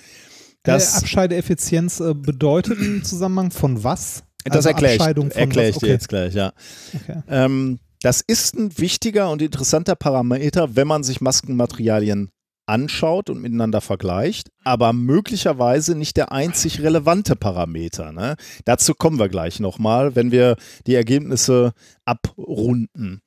Das, 0.63 0.95
Abscheideeffizienz 0.95 1.99
äh, 1.99 2.13
bedeutet 2.13 2.79
im 2.79 3.03
Zusammenhang 3.03 3.51
von 3.51 3.83
was? 3.83 4.23
das 4.43 4.55
Also 4.57 4.69
erkläre 4.69 4.95
ich, 4.95 5.35
erklär 5.35 5.69
ich 5.69 5.75
was? 5.75 5.79
dir 5.81 5.85
Okay. 5.87 5.93
jetzt 5.93 6.09
gleich, 6.09 6.33
ja. 6.33 6.53
Okay. 6.95 7.21
Ähm, 7.29 7.79
das 8.01 8.21
ist 8.21 8.55
ein 8.55 8.75
wichtiger 8.79 9.29
und 9.29 9.41
interessanter 9.43 9.95
Parameter, 9.95 10.75
wenn 10.75 10.87
man 10.87 11.03
sich 11.03 11.21
Maskenmaterialien 11.21 12.31
anschaut 12.65 13.29
und 13.29 13.41
miteinander 13.41 13.81
vergleicht, 13.81 14.49
aber 14.63 14.93
möglicherweise 14.93 15.95
nicht 15.95 16.17
der 16.17 16.31
einzig 16.31 16.81
relevante 16.81 17.35
Parameter. 17.35 18.11
Ne? 18.11 18.35
Dazu 18.65 18.93
kommen 18.93 19.19
wir 19.19 19.29
gleich 19.29 19.59
nochmal, 19.59 20.15
wenn 20.15 20.31
wir 20.31 20.55
die 20.87 20.95
Ergebnisse 20.95 21.73
abrunden. 22.05 23.21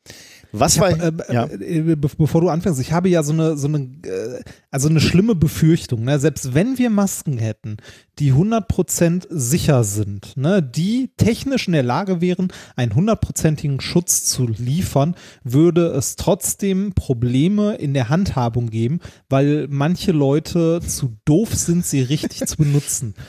Was 0.57 0.79
war, 0.79 0.97
hab, 0.97 1.29
äh, 1.29 1.35
ja. 1.35 1.47
äh, 1.47 1.97
be 1.97 1.97
bevor 1.97 2.41
du 2.41 2.49
anfängst, 2.49 2.81
ich 2.81 2.93
habe 2.93 3.09
ja 3.09 3.25
so 3.25 3.33
eine, 3.33 3.57
so 3.57 3.67
eine, 3.67 3.79
äh, 3.79 4.43
also 4.71 4.89
eine 4.89 5.01
schlimme 5.01 5.35
Befürchtung, 5.35 6.05
ne? 6.05 6.21
selbst 6.21 6.55
wenn 6.55 6.79
wir 6.79 6.91
Masken 6.91 7.39
hätten, 7.39 7.79
die 8.21 8.33
100% 8.33 9.27
sicher 9.31 9.83
sind, 9.83 10.37
ne? 10.37 10.63
die 10.63 11.11
technisch 11.17 11.67
in 11.67 11.73
der 11.73 11.83
Lage 11.83 12.21
wären, 12.21 12.53
einen 12.77 12.93
100%igen 12.93 13.81
Schutz 13.81 14.25
zu 14.27 14.47
liefern, 14.47 15.17
würde 15.43 15.87
es 15.89 16.15
trotzdem 16.15 16.93
Probleme 16.95 17.75
in 17.75 17.93
der 17.93 18.09
Handhabung 18.09 18.71
geben, 18.71 19.01
weil 19.29 19.67
manche 19.69 20.13
Leute 20.13 20.81
zu 20.87 21.17
doof 21.25 21.53
sind, 21.55 21.85
sie 21.85 22.03
richtig 22.03 22.47
zu 22.47 22.59
benutzen. 22.59 23.15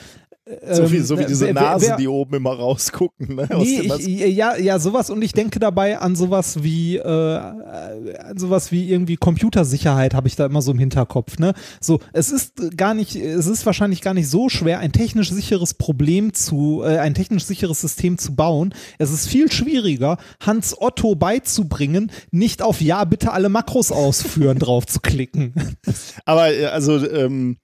So 0.72 0.92
wie, 0.92 1.00
so 1.00 1.18
wie 1.18 1.22
ähm, 1.22 1.28
diese 1.28 1.52
Nasen, 1.52 1.96
die 1.98 2.06
oben 2.06 2.36
immer 2.36 2.52
rausgucken. 2.52 3.34
Ne, 3.34 3.50
aus 3.50 3.66
Nee, 3.66 3.90
ich, 3.98 4.36
ja, 4.36 4.56
ja, 4.56 4.78
sowas 4.78 5.10
und 5.10 5.20
ich 5.22 5.32
denke 5.32 5.58
dabei 5.58 5.98
an 5.98 6.14
sowas 6.14 6.62
wie, 6.62 6.98
äh, 6.98 7.02
an 7.02 8.36
sowas 8.36 8.70
wie 8.70 8.88
irgendwie 8.88 9.16
Computersicherheit 9.16 10.14
habe 10.14 10.28
ich 10.28 10.36
da 10.36 10.46
immer 10.46 10.62
so 10.62 10.70
im 10.70 10.78
Hinterkopf, 10.78 11.40
ne? 11.40 11.52
So, 11.80 11.98
es 12.12 12.30
ist 12.30 12.76
gar 12.76 12.94
nicht, 12.94 13.16
es 13.16 13.48
ist 13.48 13.66
wahrscheinlich 13.66 14.02
gar 14.02 14.14
nicht 14.14 14.28
so 14.28 14.48
schwer, 14.48 14.78
ein 14.78 14.92
technisch 14.92 15.32
sicheres 15.32 15.74
Problem 15.74 16.32
zu, 16.32 16.82
äh, 16.84 16.98
ein 16.98 17.14
technisch 17.14 17.44
sicheres 17.44 17.80
System 17.80 18.16
zu 18.16 18.36
bauen. 18.36 18.72
Es 18.98 19.10
ist 19.10 19.26
viel 19.26 19.50
schwieriger, 19.50 20.16
Hans 20.38 20.80
Otto 20.80 21.16
beizubringen, 21.16 22.12
nicht 22.30 22.62
auf 22.62 22.80
Ja, 22.80 23.02
bitte 23.04 23.32
alle 23.32 23.48
Makros 23.48 23.90
ausführen 23.90 24.58
drauf 24.60 24.86
zu 24.86 25.00
klicken. 25.00 25.76
Aber 26.24 26.54
äh, 26.54 26.66
also, 26.66 27.04
ähm, 27.10 27.56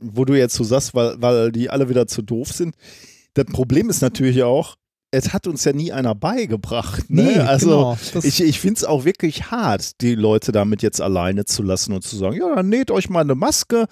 wo 0.00 0.24
du 0.24 0.34
jetzt 0.34 0.54
so 0.54 0.64
sagst, 0.64 0.94
weil, 0.94 1.14
weil 1.20 1.52
die 1.52 1.70
alle 1.70 1.88
wieder 1.88 2.06
zu 2.06 2.22
doof 2.22 2.52
sind, 2.52 2.74
das 3.34 3.46
Problem 3.46 3.90
ist 3.90 4.00
natürlich 4.02 4.42
auch, 4.42 4.76
es 5.12 5.32
hat 5.32 5.46
uns 5.46 5.64
ja 5.64 5.72
nie 5.72 5.92
einer 5.92 6.14
beigebracht. 6.14 7.08
Ne? 7.08 7.22
Nee, 7.22 7.38
also 7.38 7.66
genau. 8.12 8.22
Ich, 8.26 8.42
ich 8.42 8.60
finde 8.60 8.78
es 8.78 8.84
auch 8.84 9.04
wirklich 9.04 9.50
hart, 9.50 10.00
die 10.00 10.14
Leute 10.14 10.52
damit 10.52 10.82
jetzt 10.82 11.00
alleine 11.00 11.44
zu 11.44 11.62
lassen 11.62 11.92
und 11.92 12.02
zu 12.02 12.16
sagen, 12.16 12.36
ja, 12.36 12.54
dann 12.54 12.68
näht 12.68 12.90
euch 12.90 13.08
mal 13.08 13.20
eine 13.20 13.34
Maske. 13.34 13.86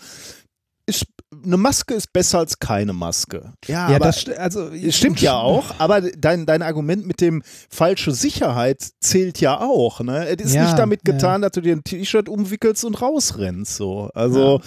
Ist, 0.86 1.06
eine 1.44 1.56
Maske 1.56 1.94
ist 1.94 2.12
besser 2.12 2.40
als 2.40 2.58
keine 2.58 2.92
Maske. 2.92 3.54
Ja, 3.66 3.88
Ja, 3.90 3.96
aber 3.96 4.06
das 4.06 4.26
st- 4.26 4.34
also 4.34 4.70
stimmt 4.90 5.20
ja 5.22 5.36
auch, 5.38 5.78
aber 5.78 6.02
dein, 6.02 6.44
dein 6.46 6.60
Argument 6.62 7.06
mit 7.06 7.20
dem 7.22 7.42
falsche 7.70 8.12
Sicherheit 8.12 8.90
zählt 9.00 9.40
ja 9.40 9.60
auch. 9.60 10.00
Ne? 10.00 10.26
Es 10.28 10.44
ist 10.44 10.54
Ja, 10.54 10.64
nicht 10.64 10.78
damit 10.78 11.00
ja. 11.06 11.14
getan, 11.14 11.40
dass 11.40 11.52
du 11.52 11.62
dir 11.62 11.74
ein 11.74 11.84
T-Shirt 11.84 12.28
umwickelst 12.28 12.84
und 12.84 13.00
rausrennst. 13.00 13.76
So. 13.76 14.10
Also 14.14 14.60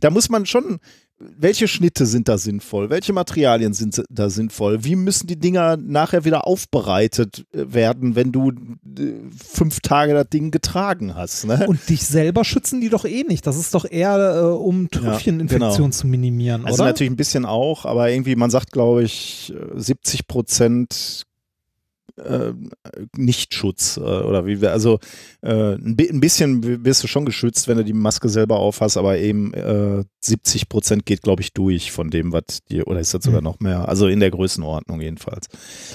da 0.00 0.10
muss 0.10 0.28
man 0.28 0.46
schon, 0.46 0.78
welche 1.18 1.68
Schnitte 1.68 2.06
sind 2.06 2.28
da 2.28 2.38
sinnvoll? 2.38 2.88
Welche 2.88 3.12
Materialien 3.12 3.74
sind 3.74 4.02
da 4.08 4.30
sinnvoll? 4.30 4.84
Wie 4.84 4.96
müssen 4.96 5.26
die 5.26 5.38
Dinger 5.38 5.76
nachher 5.76 6.24
wieder 6.24 6.46
aufbereitet 6.46 7.44
äh, 7.52 7.72
werden, 7.72 8.16
wenn 8.16 8.32
du 8.32 8.50
äh, 8.50 9.12
fünf 9.36 9.80
Tage 9.80 10.14
das 10.14 10.28
Ding 10.30 10.50
getragen 10.50 11.14
hast? 11.14 11.44
Ne? 11.44 11.66
Und 11.68 11.88
dich 11.88 12.06
selber 12.06 12.44
schützen 12.44 12.80
die 12.80 12.88
doch 12.88 13.04
eh 13.04 13.24
nicht. 13.24 13.46
Das 13.46 13.58
ist 13.58 13.74
doch 13.74 13.84
eher, 13.84 14.36
äh, 14.36 14.44
um 14.44 14.90
Tröpfcheninfektion 14.90 15.76
genau. 15.76 15.90
zu 15.90 16.06
minimieren, 16.06 16.64
Also 16.64 16.82
oder? 16.82 16.90
natürlich 16.90 17.12
ein 17.12 17.16
bisschen 17.16 17.44
auch, 17.44 17.84
aber 17.84 18.10
irgendwie, 18.10 18.36
man 18.36 18.50
sagt, 18.50 18.72
glaube 18.72 19.02
ich, 19.02 19.52
äh, 19.54 19.78
70 19.78 20.26
Prozent 20.26 21.26
äh, 22.24 22.52
Nichtschutz 23.16 23.96
äh, 23.96 24.00
oder 24.00 24.46
wie 24.46 24.60
wir, 24.60 24.72
also 24.72 24.98
äh, 25.42 25.74
ein, 25.74 25.96
bi 25.96 26.08
ein 26.10 26.20
bisschen 26.20 26.84
wirst 26.84 27.02
du 27.02 27.06
schon 27.08 27.24
geschützt, 27.24 27.68
wenn 27.68 27.78
du 27.78 27.84
die 27.84 27.92
Maske 27.92 28.28
selber 28.28 28.58
aufhast, 28.58 28.96
aber 28.96 29.18
eben 29.18 29.52
äh, 29.54 30.04
70 30.22 30.68
Prozent 30.68 31.06
geht, 31.06 31.22
glaube 31.22 31.42
ich, 31.42 31.52
durch 31.52 31.92
von 31.92 32.10
dem, 32.10 32.32
was 32.32 32.62
dir, 32.70 32.86
oder 32.86 33.00
ist 33.00 33.14
das 33.14 33.24
sogar 33.24 33.40
Mhm. 33.40 33.44
noch 33.44 33.60
mehr? 33.60 33.88
Also 33.88 34.06
in 34.08 34.20
der 34.20 34.30
Größenordnung 34.30 35.00
jedenfalls. 35.00 35.46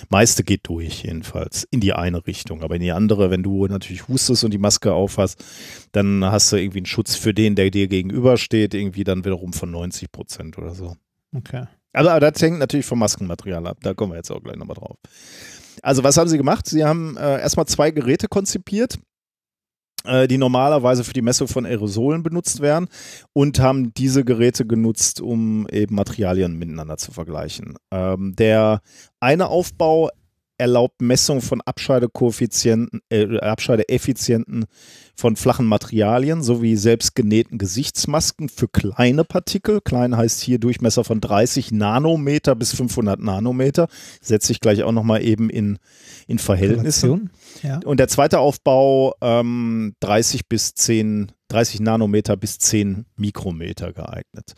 Meiste 0.10 0.44
geht 0.44 0.62
durch 0.68 1.04
jedenfalls, 1.04 1.68
in 1.72 1.80
die 1.80 1.94
eine 1.94 2.26
Richtung, 2.26 2.64
aber 2.64 2.76
in 2.76 2.82
die 2.82 2.92
andere, 2.92 3.30
wenn 3.30 3.44
du 3.44 3.68
natürlich 3.68 4.08
hustest 4.08 4.44
und 4.44 4.52
die 4.52 4.58
Maske 4.58 4.94
aufhast, 4.94 5.44
dann 5.92 6.24
hast 6.26 6.52
du 6.52 6.56
irgendwie 6.58 6.80
einen 6.80 6.86
Schutz 6.88 7.16
für 7.16 7.34
den, 7.34 7.56
der 7.56 7.70
dir 7.72 7.88
gegenübersteht, 7.88 8.74
irgendwie 8.74 9.04
dann 9.04 9.26
wiederum 9.26 9.54
von 9.54 9.70
90 9.72 10.12
Prozent 10.12 10.58
oder 10.58 10.74
so. 10.74 10.96
okay. 11.36 11.66
Aber, 11.94 12.12
aber 12.12 12.30
das 12.30 12.42
hängt 12.42 12.60
natürlich 12.60 12.86
vom 12.86 13.00
Maskenmaterial 13.00 13.66
ab. 13.68 13.78
Da 13.82 13.94
kommen 13.94 14.12
wir 14.12 14.18
jetzt 14.18 14.30
auch 14.30 14.44
gleich 14.44 14.58
nochmal 14.58 14.76
drauf. 14.76 14.98
Also, 15.82 16.04
was 16.04 16.18
haben 16.18 16.30
sie 16.30 16.38
gemacht? 16.38 16.68
Sie 16.68 16.84
haben 16.84 17.18
äh, 17.18 17.40
erstmal 17.42 17.66
zwei 17.66 17.92
Geräte 17.92 18.28
konzipiert, 18.28 18.98
äh, 20.06 20.28
die 20.28 20.38
normalerweise 20.38 21.04
für 21.04 21.14
die 21.14 21.22
Messung 21.22 21.48
von 21.48 21.66
Aerosolen 21.66 22.24
benutzt 22.24 22.62
werden 22.62 22.88
und 23.34 23.60
haben 23.60 23.94
diese 23.94 24.24
Geräte 24.24 24.66
genutzt, 24.66 25.22
um 25.22 25.68
eben 25.70 25.96
Materialien 25.96 26.58
miteinander 26.58 26.98
zu 26.98 27.12
vergleichen. 27.12 27.76
Ähm, 27.92 28.36
der 28.36 28.82
eine 29.20 29.48
Aufbau 29.48 30.10
erlaubt 30.58 31.02
Messung 31.02 31.42
von 31.42 31.62
Abscheidekoeffizienten, 31.62 33.02
äh, 33.10 33.40
Abscheideeffizienten 33.40 34.66
von 35.16 35.36
flachen 35.36 35.66
Materialien 35.66 36.44
sowie 36.44 36.76
selbstgenähten 36.76 37.58
Gesichtsmasken 37.58 38.50
für 38.50 38.68
kleine 38.68 39.24
Partikel. 39.24 39.82
Klein 39.82 40.16
heißt 40.16 40.42
hier 40.42 40.60
Durchmesser 40.60 41.04
von 41.04 41.22
30 41.22 41.72
Nanometer 41.72 42.56
bis 42.56 42.74
500 42.74 43.20
Nanometer. 43.20 43.88
Setze 44.22 44.52
ich 44.52 44.60
gleich 44.60 44.84
auch 44.84 44.92
nochmal 44.92 45.24
eben 45.24 45.50
in, 45.50 45.80
in 46.28 46.40
Verhältnisse. 46.40 47.22
Ja. 47.64 47.80
Und 47.86 48.00
der 48.00 48.08
zweite 48.08 48.40
Aufbau 48.40 49.16
ähm, 49.22 49.96
30 50.02 50.48
bis 50.48 50.74
10, 50.74 51.32
30 51.50 51.80
Nanometer 51.82 52.38
bis 52.38 52.60
10 52.60 53.06
Mikrometer 53.16 53.94
geeignet. 53.94 54.54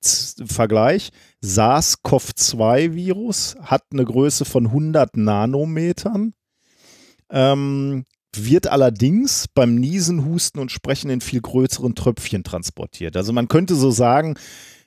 Z 0.00 0.42
Vergleich: 0.50 1.10
SARS-CoV-2-Virus 1.42 3.56
hat 3.62 3.84
eine 3.92 4.04
Größe 4.04 4.44
von 4.44 4.66
100 4.66 5.16
Nanometern, 5.16 6.34
ähm, 7.30 8.04
wird 8.36 8.68
allerdings 8.68 9.48
beim 9.48 9.74
Niesen, 9.74 10.24
Husten 10.24 10.60
und 10.60 10.70
Sprechen 10.70 11.10
in 11.10 11.20
viel 11.20 11.40
größeren 11.40 11.94
Tröpfchen 11.94 12.44
transportiert. 12.44 13.16
Also 13.16 13.32
man 13.32 13.48
könnte 13.48 13.74
so 13.74 13.90
sagen, 13.90 14.36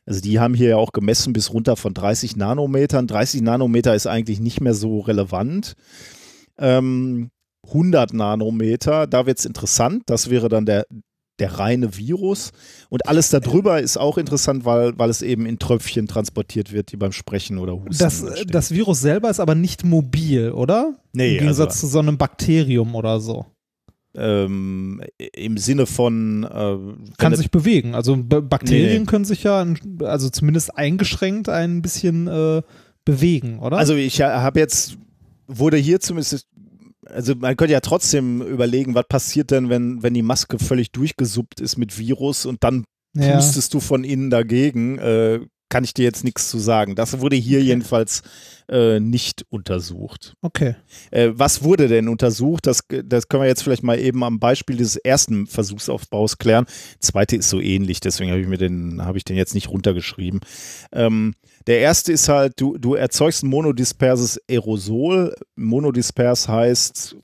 also 0.06 0.22
die 0.22 0.40
haben 0.40 0.54
hier 0.54 0.70
ja 0.70 0.78
auch 0.78 0.92
gemessen 0.92 1.34
bis 1.34 1.52
runter 1.52 1.76
von 1.76 1.94
30 1.94 2.36
Nanometern. 2.36 3.08
30 3.08 3.42
Nanometer 3.42 3.96
ist 3.96 4.08
eigentlich 4.08 4.40
nicht 4.40 4.62
mehr 4.62 4.74
so 4.74 5.00
relevant. 5.00 5.76
Ähm, 6.58 7.32
100 7.68 8.14
Nanometer, 8.14 9.08
da 9.08 9.26
wird 9.26 9.40
es 9.40 9.46
interessant. 9.46 10.04
Das 10.06 10.30
wäre 10.30 10.50
dann 10.50 10.66
der, 10.66 10.86
der 11.40 11.58
reine 11.60 11.98
Virus. 11.98 12.52
Und 12.90 13.08
alles 13.08 13.30
darüber 13.30 13.82
ist 13.82 13.98
auch 13.98 14.18
interessant, 14.18 14.66
weil, 14.66 14.98
weil 14.98 15.10
es 15.10 15.22
eben 15.22 15.46
in 15.46 15.58
Tröpfchen 15.60 16.08
transportiert 16.08 16.72
wird, 16.72 16.92
die 16.92 16.98
beim 16.98 17.12
Sprechen 17.12 17.58
oder 17.58 17.74
Husten 17.74 17.98
Das, 17.98 18.22
entstehen. 18.22 18.48
das 18.52 18.72
Virus 18.72 19.02
selber 19.02 19.30
ist 19.30 19.40
aber 19.40 19.56
nicht 19.56 19.84
mobil, 19.84 20.52
oder? 20.52 20.96
Nee, 21.14 21.34
Im 21.34 21.40
Gegensatz 21.40 21.76
also- 21.76 21.88
zu 21.88 21.94
so 21.94 22.00
einem 22.00 22.18
Bakterium 22.18 22.94
oder 22.96 23.20
so. 23.20 23.46
ähm, 24.16 25.02
im 25.36 25.58
Sinne 25.58 25.88
von 25.88 26.44
äh, 26.44 27.14
Kann 27.18 27.36
sich 27.36 27.50
bewegen. 27.50 27.96
Also 27.96 28.16
Bakterien 28.16 29.02
nee. 29.02 29.06
können 29.08 29.26
sich 29.26 29.42
ja, 29.42 29.66
also 30.04 30.30
zumindest 30.30 30.78
eingeschränkt, 30.78 31.50
ein 31.50 31.82
bisschen 31.82 32.28
äh, 32.28 32.62
bewegen, 33.06 33.58
oder? 33.58 33.78
Also 33.78 33.96
ich 33.96 34.22
habe 34.22 34.60
jetzt, 34.60 34.98
wurde 35.48 35.78
hier 35.78 36.00
zumindest, 36.00 36.48
also 37.14 37.36
man 37.36 37.56
könnte 37.56 37.74
ja 37.74 37.80
trotzdem 37.80 38.42
überlegen, 38.42 38.96
was 38.96 39.08
passiert 39.08 39.52
denn, 39.52 39.70
wenn, 39.70 40.04
wenn 40.04 40.14
die 40.14 40.22
Maske 40.22 40.60
völlig 40.60 40.92
durchgesuppt 40.92 41.62
ist 41.62 41.78
mit 41.78 41.98
Virus 41.98 42.46
und 42.46 42.64
dann 42.64 42.86
ja. 43.16 43.36
pustest 43.36 43.74
du 43.74 43.80
von 43.80 44.04
innen 44.04 44.30
dagegen. 44.30 44.98
Äh, 44.98 45.40
kann 45.74 45.84
ich 45.84 45.96
dir 45.96 46.04
jetzt 46.04 46.24
nichts 46.24 46.52
zu 46.52 46.60
sagen. 46.60 46.94
Das 46.94 47.20
wurde 47.20 47.36
hier 47.36 47.60
jedenfalls 47.64 48.22
äh, 48.70 49.00
nicht 49.00 49.44
untersucht. 49.50 50.36
Okay. 50.44 50.76
Äh, 51.10 51.32
was 51.34 51.64
wurde 51.64 51.88
denn 51.88 52.10
untersucht? 52.10 52.68
Das, 52.68 52.84
das 53.06 53.28
können 53.28 53.42
wir 53.42 53.48
jetzt 53.48 53.64
vielleicht 53.64 53.82
mal 53.82 53.98
eben 54.00 54.24
am 54.24 54.40
Beispiel 54.40 54.78
dieses 54.78 54.98
ersten 54.98 55.48
Versuchsaufbaus 55.48 56.38
klären. 56.38 56.68
Zweite 57.00 57.38
ist 57.38 57.50
so 57.50 57.60
ähnlich, 57.60 58.02
deswegen 58.02 58.30
habe 58.30 58.42
ich 58.42 58.48
mir 58.48 58.60
den, 58.60 59.04
habe 59.04 59.18
ich 59.18 59.26
den 59.26 59.36
jetzt 59.36 59.56
nicht 59.56 59.68
runtergeschrieben. 59.68 60.42
Ähm, 60.92 61.34
der 61.68 61.80
erste 61.80 62.12
ist 62.12 62.30
halt, 62.30 62.60
du, 62.60 62.78
du 62.78 62.96
erzeugst 62.96 63.44
ein 63.44 63.50
monodisperses 63.50 64.40
Aerosol. 64.50 65.36
Monodispers 65.56 66.48
heißt, 66.48 67.16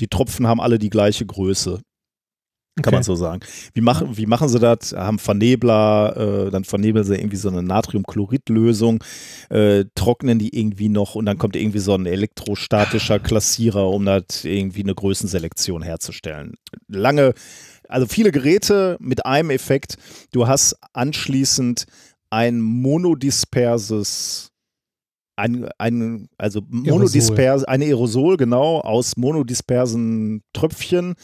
die 0.00 0.08
Tropfen 0.08 0.46
haben 0.46 0.60
alle 0.60 0.78
die 0.78 0.90
gleiche 0.90 1.26
Größe. 1.26 1.80
Kann 2.82 2.90
okay. 2.90 2.96
man 2.96 3.02
so 3.02 3.16
sagen. 3.16 3.40
Wie 3.74 3.80
machen, 3.80 4.16
wie 4.16 4.26
machen 4.26 4.48
sie 4.48 4.60
das? 4.60 4.92
Haben 4.92 5.18
Vernebler, 5.18 6.46
äh, 6.46 6.50
dann 6.50 6.62
vernebeln 6.62 7.04
sie 7.04 7.16
irgendwie 7.16 7.36
so 7.36 7.48
eine 7.48 7.62
Natriumchloridlösung, 7.62 9.02
äh, 9.50 9.84
trocknen 9.96 10.38
die 10.38 10.56
irgendwie 10.56 10.88
noch 10.88 11.16
und 11.16 11.26
dann 11.26 11.38
kommt 11.38 11.56
irgendwie 11.56 11.80
so 11.80 11.94
ein 11.94 12.06
elektrostatischer 12.06 13.18
Klassierer, 13.18 13.88
um 13.88 14.04
das 14.04 14.44
irgendwie 14.44 14.82
eine 14.82 14.94
Größenselektion 14.94 15.82
herzustellen. 15.82 16.54
Lange, 16.86 17.34
also 17.88 18.06
viele 18.06 18.30
Geräte 18.30 18.96
mit 19.00 19.26
einem 19.26 19.50
Effekt. 19.50 19.96
Du 20.30 20.46
hast 20.46 20.76
anschließend 20.92 21.86
ein 22.30 22.60
monodisperses 22.60 24.50
ein, 25.36 25.68
ein, 25.78 26.28
also 26.36 26.62
monodispers, 26.68 27.62
eine 27.62 27.84
Aerosol, 27.84 28.36
genau, 28.36 28.80
aus 28.80 29.16
monodispersen 29.16 30.42
Tröpfchen, 30.52 31.14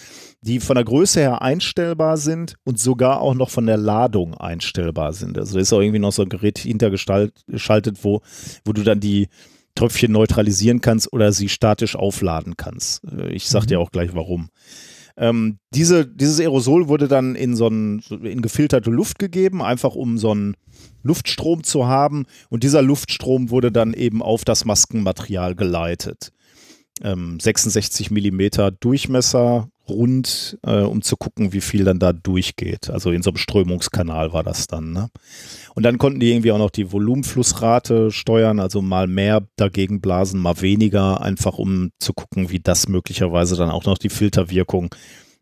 die 0.40 0.60
von 0.60 0.76
der 0.76 0.84
Größe 0.84 1.18
her 1.18 1.42
einstellbar 1.42 2.16
sind 2.16 2.54
und 2.62 2.78
sogar 2.78 3.20
auch 3.20 3.34
noch 3.34 3.50
von 3.50 3.66
der 3.66 3.76
Ladung 3.76 4.34
einstellbar 4.34 5.14
sind. 5.14 5.36
Also 5.36 5.58
ist 5.58 5.72
auch 5.72 5.80
irgendwie 5.80 5.98
noch 5.98 6.12
so 6.12 6.22
ein 6.22 6.28
Gerät 6.28 6.58
hintergeschaltet, 6.60 8.04
wo, 8.04 8.20
wo 8.64 8.72
du 8.72 8.84
dann 8.84 9.00
die 9.00 9.26
Tröpfchen 9.74 10.12
neutralisieren 10.12 10.80
kannst 10.80 11.12
oder 11.12 11.32
sie 11.32 11.48
statisch 11.48 11.96
aufladen 11.96 12.56
kannst. 12.56 13.02
Äh, 13.06 13.32
Ich 13.32 13.48
sag 13.48 13.62
Mhm. 13.64 13.66
dir 13.66 13.80
auch 13.80 13.90
gleich 13.90 14.14
warum. 14.14 14.48
Ähm, 15.16 15.58
diese, 15.74 16.06
dieses 16.06 16.38
Aerosol 16.38 16.86
wurde 16.86 17.08
dann 17.08 17.34
in 17.34 17.56
so 17.56 17.66
ein, 17.66 17.98
in 18.22 18.42
gefilterte 18.42 18.90
Luft 18.90 19.18
gegeben, 19.18 19.60
einfach 19.60 19.96
um 19.96 20.18
so 20.18 20.30
einen 20.30 20.54
Luftstrom 21.04 21.62
zu 21.62 21.86
haben. 21.86 22.26
Und 22.48 22.64
dieser 22.64 22.82
Luftstrom 22.82 23.50
wurde 23.50 23.70
dann 23.70 23.94
eben 23.94 24.22
auf 24.22 24.44
das 24.44 24.64
Maskenmaterial 24.64 25.54
geleitet. 25.54 26.32
Ähm, 27.02 27.38
66 27.38 28.10
Millimeter 28.10 28.70
Durchmesser, 28.70 29.68
rund, 29.88 30.58
äh, 30.62 30.80
um 30.80 31.02
zu 31.02 31.16
gucken, 31.16 31.52
wie 31.52 31.60
viel 31.60 31.84
dann 31.84 31.98
da 31.98 32.12
durchgeht. 32.12 32.90
Also 32.90 33.10
in 33.10 33.22
so 33.22 33.30
einem 33.30 33.36
Strömungskanal 33.36 34.32
war 34.32 34.42
das 34.42 34.66
dann. 34.66 34.92
Ne? 34.92 35.10
Und 35.74 35.82
dann 35.82 35.98
konnten 35.98 36.20
die 36.20 36.30
irgendwie 36.30 36.52
auch 36.52 36.58
noch 36.58 36.70
die 36.70 36.90
Volumenflussrate 36.90 38.10
steuern, 38.10 38.60
also 38.60 38.80
mal 38.80 39.06
mehr 39.06 39.46
dagegen 39.56 40.00
blasen, 40.00 40.40
mal 40.40 40.60
weniger, 40.60 41.20
einfach 41.20 41.58
um 41.58 41.90
zu 41.98 42.12
gucken, 42.14 42.50
wie 42.50 42.60
das 42.60 42.88
möglicherweise 42.88 43.56
dann 43.56 43.70
auch 43.70 43.84
noch 43.84 43.98
die 43.98 44.08
Filterwirkung, 44.08 44.94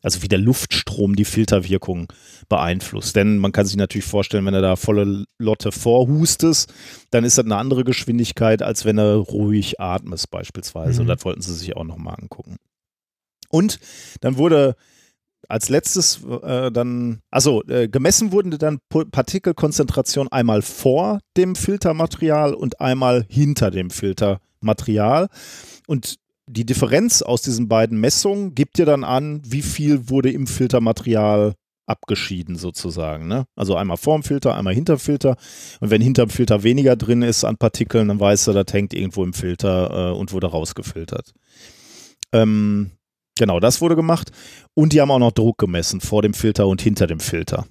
also 0.03 0.23
wie 0.23 0.29
der 0.29 0.39
Luftstrom 0.39 1.17
die 1.17 1.25
Filterwirkung 1.25 2.13
beeinflusst. 2.49 3.17
Denn 3.17 3.39
man 3.39 3.53
kann 3.53 3.67
sich 3.67 3.77
natürlich 3.77 4.05
vorstellen, 4.05 4.45
wenn 4.45 4.55
er 4.55 4.63
da 4.63 4.77
volle 4.77 5.25
Lotte 5.39 5.73
vorhustest, 5.73 6.73
dann 7.11 7.25
ist 7.25 7.39
das 7.39 7.45
eine 7.45 7.57
andere 7.57 7.85
Geschwindigkeit, 7.85 8.63
als 8.63 8.85
wenn 8.85 8.99
er 8.99 9.15
ruhig 9.15 9.81
atmest 9.81 10.31
beispielsweise. 10.31 10.95
Mhm. 10.95 11.01
Und 11.01 11.07
das 11.17 11.25
wollten 11.25 11.43
sie 11.43 11.55
sich 11.55 11.77
auch 11.77 11.85
nochmal 11.85 12.17
angucken. 12.21 12.57
Und 13.49 13.79
dann 14.21 14.37
wurde 14.37 14.77
als 15.49 15.69
letztes 15.69 16.21
äh, 16.25 16.71
dann, 16.71 17.21
also 17.31 17.63
äh, 17.65 17.89
gemessen 17.89 18.33
wurden 18.33 18.57
dann 18.59 18.79
Partikelkonzentration 18.89 20.29
einmal 20.29 20.63
vor 20.63 21.21
dem 21.37 21.57
Filtermaterial 21.57 22.55
und 22.55 22.81
einmal 22.81 23.27
hinter 23.29 23.71
dem 23.71 23.91
Filtermaterial. 23.91 25.29
Und 25.87 26.17
die 26.47 26.67
Differenz 26.67 27.23
aus 27.23 27.43
diesen 27.43 27.69
beiden 27.69 28.01
Messungen 28.01 28.55
gibt 28.55 28.79
dir 28.79 28.87
dann 28.87 29.05
an, 29.05 29.43
wie 29.45 29.63
viel 29.63 30.09
wurde 30.09 30.31
im 30.31 30.47
Filtermaterial 30.47 31.55
abgeschieden 31.87 32.57
sozusagen. 32.57 33.27
Ne? 33.27 33.47
Also 33.57 33.77
einmal 33.77 33.97
vorm 33.97 34.23
Filter, 34.23 34.55
einmal 34.55 34.75
hinter 34.75 34.99
Filter. 34.99 35.37
Und 35.81 35.91
wenn 35.91 36.01
hinterm 36.01 36.31
Filter 36.31 36.63
weniger 36.63 36.97
drin 36.97 37.23
ist 37.23 37.45
an 37.45 37.57
Partikeln, 37.57 38.09
dann 38.09 38.21
weißt 38.21 38.49
du, 38.49 38.53
das 38.53 38.73
hängt 38.73 38.95
irgendwo 38.95 39.25
im 39.25 39.33
Filter 39.33 40.11
äh, 40.11 40.17
und 40.17 40.33
wurde 40.33 40.49
rausgefiltert. 40.49 41.33
Ähm, 42.33 42.93
genau, 43.37 43.61
das 43.61 43.81
wurde 43.81 43.97
gemacht. 43.97 44.31
Und 44.75 44.93
die 44.93 45.01
haben 45.01 45.11
auch 45.11 45.19
noch 45.19 45.33
Druck 45.33 45.59
gemessen 45.59 46.01
vor 46.01 46.23
dem 46.23 46.35
Filter 46.35 46.67
und 46.67 46.81
hinter 46.81 47.07
dem 47.07 47.21
Filter. 47.21 47.67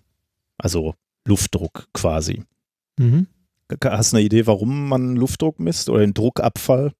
Also 0.58 0.94
Luftdruck 1.26 1.88
quasi. 1.94 2.44
Mhm. 3.00 3.28
Hast 3.84 4.12
du 4.12 4.18
eine 4.18 4.26
Idee, 4.26 4.48
warum 4.48 4.90
man 4.90 5.16
Luftdruck 5.16 5.60
misst 5.60 5.90
oder 5.90 6.02
den 6.02 6.14
Druckabfall 6.14 6.92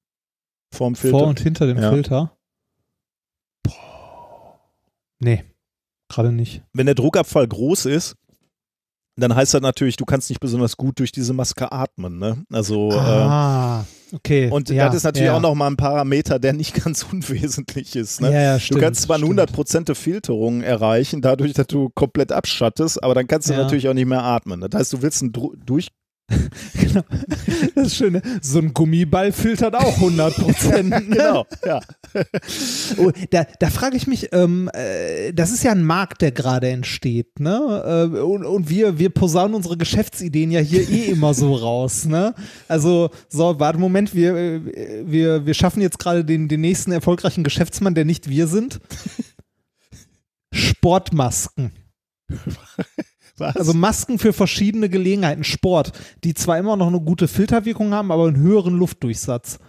vorm 0.74 0.96
Filter? 0.96 1.20
Vor 1.20 1.28
und 1.28 1.40
hinter 1.40 1.68
dem 1.68 1.78
Ja. 1.78 1.92
Filter. 1.92 2.38
Nee, 5.20 5.44
gerade 6.10 6.32
nicht. 6.32 6.64
Wenn 6.74 6.88
der 6.88 6.96
Druckabfall 6.96 7.48
groß 7.48 7.86
ist, 7.86 8.16
dann 9.18 9.36
heißt 9.36 9.54
das 9.54 9.62
natürlich, 9.62 9.98
du 9.98 10.06
kannst 10.06 10.30
nicht 10.30 10.40
besonders 10.40 10.78
gut 10.78 11.00
durch 11.00 11.12
diese 11.12 11.34
Maske 11.34 11.72
atmen. 11.72 12.18
Ne? 12.18 12.44
Also 12.52 12.92
äh, 12.92 12.96
ah, 12.96 13.86
okay. 14.14 14.50
und 14.50 14.70
ja, 14.70 14.88
das 14.88 14.96
ist 14.96 15.04
natürlich 15.04 15.28
ja. 15.28 15.36
auch 15.36 15.42
nochmal 15.42 15.70
ein 15.70 15.78
Parameter, 15.78 16.40
der 16.40 16.54
nicht 16.54 16.74
ganz 16.84 17.04
unwesentlich 17.04 17.96
ist. 17.96 18.22
Ne? 18.22 18.34
Ja, 18.34 18.42
ja, 18.42 18.54
Du 18.56 18.62
stimmt, 18.62 18.82
kannst 18.82 19.02
zwar 19.02 19.18
eine 19.18 19.26
stimmt. 19.26 19.40
100% 19.42 19.96
Filterung 19.96 20.62
erreichen, 20.62 21.22
dadurch, 21.22 21.54
dass 21.54 21.68
du 21.68 21.90
komplett 21.90 22.32
abschattest, 22.32 23.04
aber 23.04 23.14
dann 23.14 23.28
kannst 23.28 23.50
du 23.50 23.54
natürlich 23.54 23.88
auch 23.90 23.94
nicht 23.94 24.08
mehr 24.08 24.24
atmen. 24.24 24.62
Das 24.62 24.80
heißt, 24.80 24.94
du 24.94 25.02
willst 25.02 25.22
einen 25.22 25.34
Dru 25.34 25.54
durch 25.66 25.90
Genau. 26.74 27.04
Das 27.76 27.88
ist 27.88 27.96
schön. 27.96 28.14
ne? 28.14 28.22
So 28.42 28.60
ein 28.60 28.74
Gummiball 28.74 29.32
filtert 29.32 29.76
auch 29.76 29.96
100 29.96 30.36
Prozent. 30.36 30.90
ne? 30.90 31.02
genau, 31.02 31.46
ja. 31.66 31.80
Oh, 32.98 33.12
da, 33.30 33.46
da 33.60 33.70
frage 33.70 33.96
ich 33.96 34.08
mich, 34.08 34.30
ähm, 34.34 34.70
äh, 34.74 35.32
das 35.34 35.52
ist 35.52 35.64
ja 35.64 35.72
ein 35.72 35.84
Markt, 35.84 36.22
der 36.22 36.32
gerade 36.32 36.70
entsteht, 36.70 37.40
ne? 37.40 38.10
Äh, 38.14 38.20
und, 38.20 38.46
und 38.46 38.70
wir, 38.70 39.00
wir 39.00 39.10
posaunen 39.10 39.56
unsere 39.56 39.78
Geschäftsideen 39.78 40.52
ja 40.52 40.60
hier 40.60 40.88
eh 40.90 41.06
immer 41.12 41.34
so 41.34 41.56
raus, 41.56 42.06
ne? 42.06 42.34
Also, 42.68 43.10
so, 43.30 43.60
warte, 43.60 43.80
Moment, 43.80 44.14
wir, 44.14 44.36
äh, 44.36 45.04
wir, 45.06 45.46
wir 45.46 45.54
schaffen 45.54 45.82
jetzt 45.82 46.00
gerade 46.00 46.26
den, 46.26 46.48
den 46.48 46.62
nächsten 46.62 46.92
erfolgreichen 46.92 47.44
Geschäftsmann, 47.44 47.96
der 47.96 48.06
nicht 48.06 48.30
wir 48.30 48.48
sind. 48.48 48.80
Sportmasken. 50.54 51.72
Was? 53.42 53.56
Also 53.58 53.74
Masken 53.74 54.18
für 54.20 54.32
verschiedene 54.34 54.88
Gelegenheiten, 54.90 55.44
Sport, 55.44 55.92
die 56.24 56.34
zwar 56.34 56.58
immer 56.58 56.78
noch 56.78 56.88
eine 56.88 57.02
gute 57.02 57.28
Filterwirkung 57.28 57.94
haben, 57.94 58.12
aber 58.12 58.28
einen 58.28 58.38
höheren 58.38 58.78
Luftdurchsatz. 58.78 59.60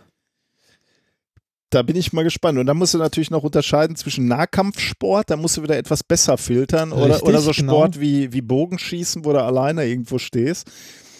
Da 1.70 1.82
bin 1.82 1.96
ich 1.96 2.12
mal 2.12 2.22
gespannt. 2.22 2.58
Und 2.58 2.66
dann 2.66 2.76
musst 2.76 2.92
du 2.92 2.98
natürlich 2.98 3.30
noch 3.30 3.42
unterscheiden 3.44 3.96
zwischen 3.96 4.28
Nahkampfsport, 4.28 5.30
da 5.30 5.36
musst 5.36 5.56
du 5.56 5.62
wieder 5.62 5.78
etwas 5.78 6.04
besser 6.04 6.36
filtern, 6.36 6.92
oder, 6.92 7.14
Richtig, 7.14 7.22
oder 7.28 7.40
so 7.40 7.50
genau. 7.52 7.72
Sport 7.72 7.98
wie, 8.00 8.32
wie 8.32 8.42
Bogenschießen, 8.42 9.24
wo 9.24 9.32
du 9.32 9.42
alleine 9.42 9.86
irgendwo 9.86 10.18
stehst. 10.18 10.70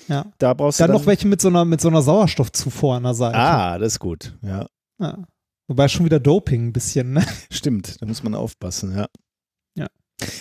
Ja. 0.09 0.27
Da 0.39 0.53
brauchst 0.53 0.79
Dann 0.81 0.91
du. 0.93 0.99
noch 0.99 1.07
welche 1.07 1.27
mit 1.27 1.41
so 1.41 1.49
einer, 1.49 1.65
mit 1.65 1.81
so 1.81 1.89
einer 1.89 2.03
Sauerstoffzufuhr 2.03 2.97
an 2.97 3.05
der 3.05 3.15
Seite. 3.15 3.39
Ah, 3.39 3.79
das 3.79 3.95
ist 3.95 3.99
gut. 3.99 4.37
Ja, 4.43 4.67
Ja. 5.01 5.25
Wobei 5.69 5.89
schon 5.89 6.05
wieder 6.05 6.21
Doping 6.21 6.67
ein 6.67 6.73
bisschen, 6.75 7.15
ne? 7.15 7.25
stimmt. 7.51 7.97
Da 8.03 8.07
muss 8.07 8.23
man 8.23 8.35
aufpassen, 8.35 8.95
ja. 8.95 9.07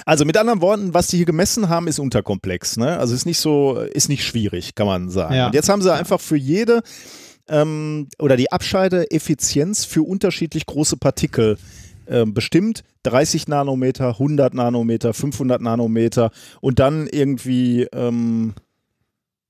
Also 0.06 0.26
mit 0.26 0.38
anderen 0.38 0.62
Worten, 0.62 0.94
was 0.94 1.08
die 1.08 1.18
hier 1.18 1.26
gemessen 1.26 1.70
haben, 1.70 1.88
ist 1.88 2.00
unterkomplex. 2.00 2.78
Ne? 2.78 2.98
Also 2.98 3.14
ist 3.14 3.26
nicht 3.26 3.40
so, 3.40 3.80
ist 3.80 4.10
nicht 4.10 4.26
schwierig, 4.26 4.76
kann 4.76 4.88
man 4.88 5.10
sagen. 5.10 5.36
Ja. 5.36 5.48
Und 5.48 5.56
jetzt 5.56 5.70
haben 5.70 5.82
sie 5.82 5.94
einfach 5.94 6.20
für 6.20 6.38
jede 6.38 6.82
ähm, 7.50 8.08
oder 8.20 8.38
die 8.38 8.52
Abscheideeffizienz 8.52 9.86
für 9.86 10.04
unterschiedlich 10.04 10.66
große 10.66 10.98
Partikel 10.98 11.58
ähm, 12.08 12.34
bestimmt. 12.34 12.84
30 13.04 13.48
Nanometer, 13.48 14.10
100 14.10 14.54
Nanometer, 14.54 15.14
500 15.14 15.62
Nanometer 15.62 16.32
und 16.60 16.80
dann 16.80 17.08
irgendwie, 17.08 17.88
ähm, 17.94 18.54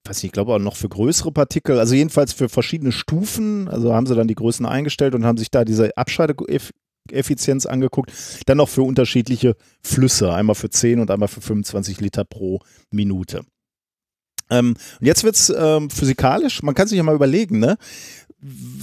weiß 0.06 0.18
nicht, 0.18 0.30
ich 0.30 0.32
glaube 0.32 0.54
auch 0.54 0.60
noch 0.60 0.76
für 0.76 0.90
größere 0.90 1.32
Partikel, 1.32 1.80
also 1.80 1.96
jedenfalls 1.96 2.34
für 2.34 2.50
verschiedene 2.50 2.92
Stufen. 2.92 3.68
Also 3.68 3.94
haben 3.94 4.06
sie 4.06 4.16
dann 4.16 4.28
die 4.28 4.36
Größen 4.36 4.66
eingestellt 4.66 5.16
und 5.16 5.26
haben 5.26 5.38
sich 5.38 5.52
da 5.52 5.66
diese 5.66 5.96
Abscheideeffizienz 5.98 6.72
angeguckt. 7.66 8.12
Dann 8.46 8.58
noch 8.58 8.70
für 8.70 8.84
unterschiedliche 8.84 9.56
Flüsse, 9.84 10.34
einmal 10.34 10.56
für 10.56 10.70
10 10.70 11.00
und 11.00 11.12
einmal 11.12 11.28
für 11.28 11.42
25 11.42 12.00
Liter 12.02 12.24
pro 12.26 12.60
Minute. 12.92 13.44
Ähm, 14.50 14.76
und 15.00 15.08
jetzt 15.08 15.24
wird 15.24 15.36
es 15.36 15.52
ähm, 15.56 15.90
physikalisch, 15.90 16.62
man 16.62 16.76
kann 16.76 16.88
sich 16.88 16.98
ja 16.98 17.04
mal 17.04 17.16
überlegen, 17.16 17.60
ne? 17.60 17.78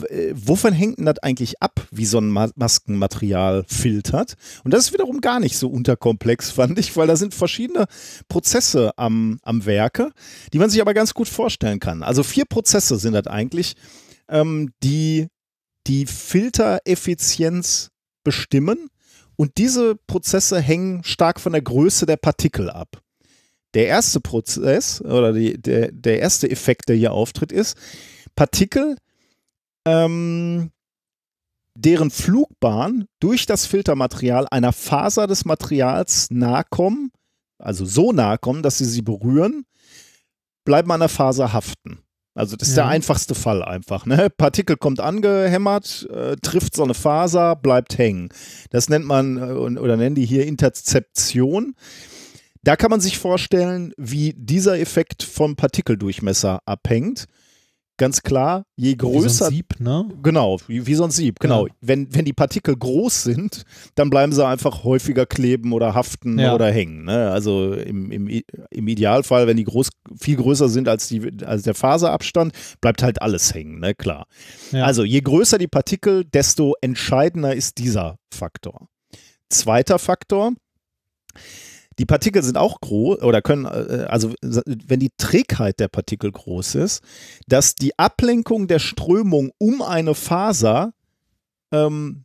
Äh, 0.08 0.32
Wovon 0.34 0.72
hängt 0.72 0.98
denn 0.98 1.04
das 1.04 1.18
eigentlich 1.18 1.60
ab, 1.60 1.86
wie 1.90 2.06
so 2.06 2.18
ein 2.18 2.30
Ma 2.30 2.48
Maskenmaterial 2.54 3.64
filtert? 3.68 4.34
Und 4.64 4.72
das 4.72 4.86
ist 4.86 4.92
wiederum 4.92 5.20
gar 5.20 5.40
nicht 5.40 5.58
so 5.58 5.68
unterkomplex, 5.68 6.50
fand 6.52 6.78
ich, 6.78 6.96
weil 6.96 7.06
da 7.06 7.16
sind 7.16 7.34
verschiedene 7.34 7.86
Prozesse 8.28 8.92
am, 8.96 9.38
am 9.42 9.66
Werke, 9.66 10.12
die 10.52 10.58
man 10.58 10.70
sich 10.70 10.80
aber 10.80 10.94
ganz 10.94 11.12
gut 11.12 11.28
vorstellen 11.28 11.80
kann. 11.80 12.02
Also 12.02 12.22
vier 12.22 12.46
Prozesse 12.46 12.96
sind 12.96 13.12
das 13.12 13.26
eigentlich, 13.26 13.74
ähm, 14.28 14.70
die 14.82 15.28
die 15.86 16.06
Filtereffizienz 16.06 17.90
bestimmen 18.28 18.90
und 19.36 19.56
diese 19.56 19.94
Prozesse 19.94 20.60
hängen 20.60 21.02
stark 21.02 21.40
von 21.40 21.52
der 21.52 21.62
Größe 21.62 22.04
der 22.04 22.18
Partikel 22.18 22.68
ab. 22.68 23.00
Der 23.72 23.86
erste 23.86 24.20
Prozess 24.20 25.00
oder 25.00 25.32
die, 25.32 25.56
der, 25.56 25.92
der 25.92 26.20
erste 26.20 26.50
Effekt, 26.50 26.90
der 26.90 26.96
hier 26.96 27.12
auftritt, 27.12 27.52
ist 27.52 27.78
Partikel, 28.34 28.96
ähm, 29.86 30.72
deren 31.74 32.10
Flugbahn 32.10 33.06
durch 33.18 33.46
das 33.46 33.64
Filtermaterial 33.64 34.46
einer 34.50 34.72
Faser 34.72 35.26
des 35.26 35.46
Materials 35.46 36.30
nahe 36.30 36.64
kommen, 36.68 37.10
also 37.58 37.86
so 37.86 38.12
nahe 38.12 38.36
kommen, 38.36 38.62
dass 38.62 38.76
sie 38.76 38.84
sie 38.84 39.02
berühren, 39.02 39.64
bleiben 40.64 40.92
an 40.92 41.00
der 41.00 41.08
Faser 41.08 41.54
haften. 41.54 42.00
Also 42.38 42.56
das 42.56 42.68
ist 42.68 42.76
Ja. 42.76 42.84
der 42.84 42.92
einfachste 42.92 43.34
Fall 43.34 43.64
einfach. 43.64 44.06
Ne? 44.06 44.30
Partikel 44.30 44.76
kommt 44.76 45.00
angehämmert, 45.00 46.08
äh, 46.12 46.36
trifft 46.36 46.76
so 46.76 46.84
eine 46.84 46.94
Faser, 46.94 47.56
bleibt 47.56 47.98
hängen. 47.98 48.28
Das 48.70 48.88
nennt 48.88 49.04
man 49.06 49.38
äh, 49.38 49.52
oder 49.52 49.96
nennen 49.96 50.14
die 50.14 50.24
hier 50.24 50.46
Interzeption. 50.46 51.74
Da 52.62 52.76
kann 52.76 52.90
man 52.90 53.00
sich 53.00 53.18
vorstellen, 53.18 53.92
wie 53.96 54.34
dieser 54.36 54.78
Effekt 54.78 55.22
vom 55.22 55.56
Partikeldurchmesser 55.56 56.60
abhängt. 56.64 57.26
Ganz 57.98 58.22
klar, 58.22 58.64
je 58.76 58.92
Wie 58.92 58.96
so 59.00 59.10
größer 59.10 59.46
ein 59.46 59.52
Sieb, 59.52 59.80
ne? 59.80 60.08
Genau, 60.22 60.58
wie, 60.68 60.86
wie 60.86 60.94
so 60.94 61.02
ein 61.02 61.10
Sieb, 61.10 61.40
genau. 61.40 61.66
Ja. 61.66 61.74
Wenn, 61.80 62.14
wenn 62.14 62.24
die 62.24 62.32
Partikel 62.32 62.76
groß 62.76 63.24
sind, 63.24 63.64
dann 63.96 64.08
bleiben 64.08 64.32
sie 64.32 64.46
einfach 64.46 64.84
häufiger 64.84 65.26
kleben 65.26 65.72
oder 65.72 65.94
haften 65.94 66.38
Ja. 66.38 66.54
oder 66.54 66.70
hängen. 66.70 67.04
Ne? 67.04 67.28
Also 67.30 67.74
im, 67.74 68.12
im, 68.12 68.28
im 68.70 68.88
Idealfall, 68.88 69.48
wenn 69.48 69.56
die 69.56 69.64
groß, 69.64 69.88
viel 70.16 70.36
größer 70.36 70.68
sind 70.68 70.88
als, 70.88 71.08
die, 71.08 71.44
als 71.44 71.64
der 71.64 71.74
Faserabstand, 71.74 72.52
bleibt 72.80 73.02
halt 73.02 73.20
alles 73.20 73.52
hängen, 73.52 73.80
ne? 73.80 73.96
klar. 73.96 74.26
Ja. 74.70 74.84
Also 74.84 75.02
je 75.02 75.20
größer 75.20 75.58
die 75.58 75.66
Partikel, 75.66 76.24
desto 76.24 76.74
entscheidender 76.80 77.54
ist 77.54 77.78
dieser 77.78 78.16
Faktor. 78.32 78.86
Zweiter 79.50 79.98
Faktor, 79.98 80.52
die 81.98 82.06
Partikel 82.06 82.42
sind 82.42 82.56
auch 82.56 82.80
groß 82.80 83.22
oder 83.22 83.42
können, 83.42 83.64
äh, 83.64 84.06
also 84.08 84.32
wenn 84.42 85.00
die 85.00 85.12
Trägheit 85.16 85.80
der 85.80 85.88
Partikel 85.88 86.30
groß 86.30 86.76
ist, 86.76 87.02
dass 87.46 87.74
die 87.74 87.98
Ablenkung 87.98 88.68
der 88.68 88.78
Strömung 88.78 89.50
um 89.58 89.82
eine 89.82 90.14
Faser, 90.14 90.92
ähm, 91.72 92.24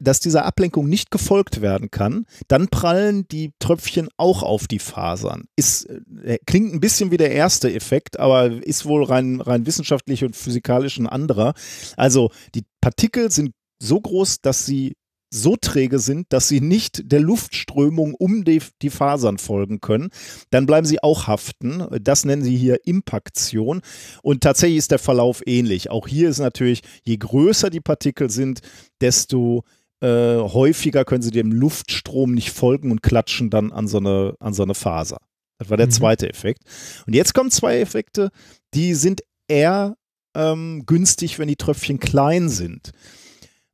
dass 0.00 0.18
dieser 0.20 0.44
Ablenkung 0.44 0.88
nicht 0.88 1.10
gefolgt 1.10 1.60
werden 1.60 1.90
kann, 1.90 2.26
dann 2.48 2.68
prallen 2.68 3.28
die 3.28 3.52
Tröpfchen 3.60 4.08
auch 4.16 4.42
auf 4.42 4.66
die 4.66 4.80
Fasern. 4.80 5.44
Ist, 5.56 5.88
äh, 6.24 6.38
klingt 6.46 6.74
ein 6.74 6.80
bisschen 6.80 7.10
wie 7.10 7.16
der 7.16 7.30
erste 7.30 7.72
Effekt, 7.72 8.18
aber 8.18 8.50
ist 8.50 8.86
wohl 8.86 9.04
rein, 9.04 9.40
rein 9.40 9.66
wissenschaftlich 9.66 10.24
und 10.24 10.34
physikalisch 10.34 10.98
ein 10.98 11.06
anderer. 11.06 11.54
Also 11.96 12.30
die 12.54 12.64
Partikel 12.80 13.30
sind 13.30 13.52
so 13.80 14.00
groß, 14.00 14.40
dass 14.40 14.66
sie 14.66 14.96
so 15.30 15.56
träge 15.56 15.98
sind, 15.98 16.26
dass 16.32 16.48
sie 16.48 16.60
nicht 16.60 17.10
der 17.12 17.20
Luftströmung 17.20 18.14
um 18.14 18.44
die, 18.44 18.62
die 18.82 18.90
Fasern 18.90 19.38
folgen 19.38 19.80
können, 19.80 20.10
dann 20.50 20.66
bleiben 20.66 20.86
sie 20.86 21.02
auch 21.02 21.26
haften. 21.26 21.86
Das 22.00 22.24
nennen 22.24 22.42
sie 22.42 22.56
hier 22.56 22.86
Impaktion. 22.86 23.82
Und 24.22 24.42
tatsächlich 24.42 24.78
ist 24.78 24.90
der 24.90 24.98
Verlauf 24.98 25.42
ähnlich. 25.46 25.90
Auch 25.90 26.08
hier 26.08 26.28
ist 26.30 26.38
natürlich, 26.38 26.82
je 27.04 27.16
größer 27.16 27.70
die 27.70 27.80
Partikel 27.80 28.30
sind, 28.30 28.60
desto 29.00 29.64
äh, 30.00 30.36
häufiger 30.36 31.04
können 31.04 31.22
sie 31.22 31.30
dem 31.30 31.52
Luftstrom 31.52 32.32
nicht 32.32 32.50
folgen 32.50 32.90
und 32.90 33.02
klatschen 33.02 33.50
dann 33.50 33.72
an 33.72 33.88
so 33.88 33.98
eine, 33.98 34.34
an 34.38 34.54
so 34.54 34.62
eine 34.62 34.74
Faser. 34.74 35.18
Das 35.58 35.70
war 35.70 35.76
der 35.76 35.86
Mhm. 35.86 35.92
zweite 35.92 36.30
Effekt. 36.30 36.62
Und 37.06 37.14
jetzt 37.14 37.34
kommen 37.34 37.50
zwei 37.50 37.80
Effekte, 37.80 38.30
die 38.74 38.94
sind 38.94 39.22
eher 39.48 39.96
ähm, 40.36 40.84
günstig, 40.86 41.38
wenn 41.38 41.48
die 41.48 41.56
Tröpfchen 41.56 41.98
klein 41.98 42.48
sind. 42.48 42.92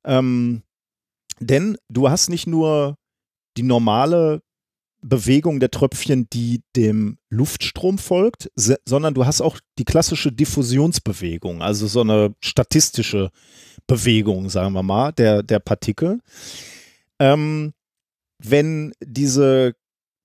Ähm, 0.04 0.62
denn 1.40 1.76
du 1.88 2.08
hast 2.08 2.28
nicht 2.28 2.46
nur 2.46 2.96
die 3.56 3.62
normale 3.62 4.42
Bewegung 5.04 5.60
der 5.60 5.70
Tröpfchen, 5.70 6.28
die 6.32 6.62
dem 6.76 7.18
Luftstrom 7.28 7.98
folgt, 7.98 8.50
sondern 8.56 9.12
du 9.12 9.26
hast 9.26 9.42
auch 9.42 9.60
die 9.78 9.84
klassische 9.84 10.32
Diffusionsbewegung, 10.32 11.60
also 11.60 11.86
so 11.86 12.00
eine 12.00 12.34
statistische 12.40 13.30
Bewegung, 13.86 14.48
sagen 14.48 14.72
wir 14.72 14.82
mal, 14.82 15.12
der, 15.12 15.42
der 15.42 15.58
Partikel. 15.58 16.20
Ähm, 17.20 17.74
wenn 18.42 18.92
diese 19.04 19.74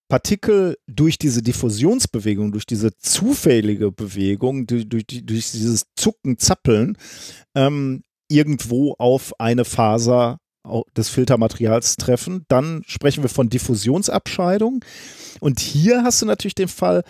Partikel 0.07 0.77
durch 0.87 1.19
diese 1.19 1.41
Diffusionsbewegung, 1.41 2.51
durch 2.51 2.65
diese 2.65 2.95
zufällige 2.97 3.91
Bewegung, 3.91 4.65
durch, 4.65 4.87
durch, 4.87 5.05
durch 5.05 5.51
dieses 5.51 5.87
Zucken, 5.95 6.37
Zappeln, 6.39 6.97
ähm, 7.53 8.03
irgendwo 8.29 8.95
auf 8.97 9.39
eine 9.39 9.65
Faser 9.65 10.39
des 10.95 11.09
Filtermaterials 11.09 11.95
treffen, 11.95 12.45
dann 12.47 12.83
sprechen 12.85 13.23
wir 13.23 13.29
von 13.29 13.49
Diffusionsabscheidung. 13.49 14.83
Und 15.39 15.59
hier 15.59 16.03
hast 16.03 16.21
du 16.21 16.25
natürlich 16.25 16.55
den 16.55 16.67
Fall, 16.67 17.03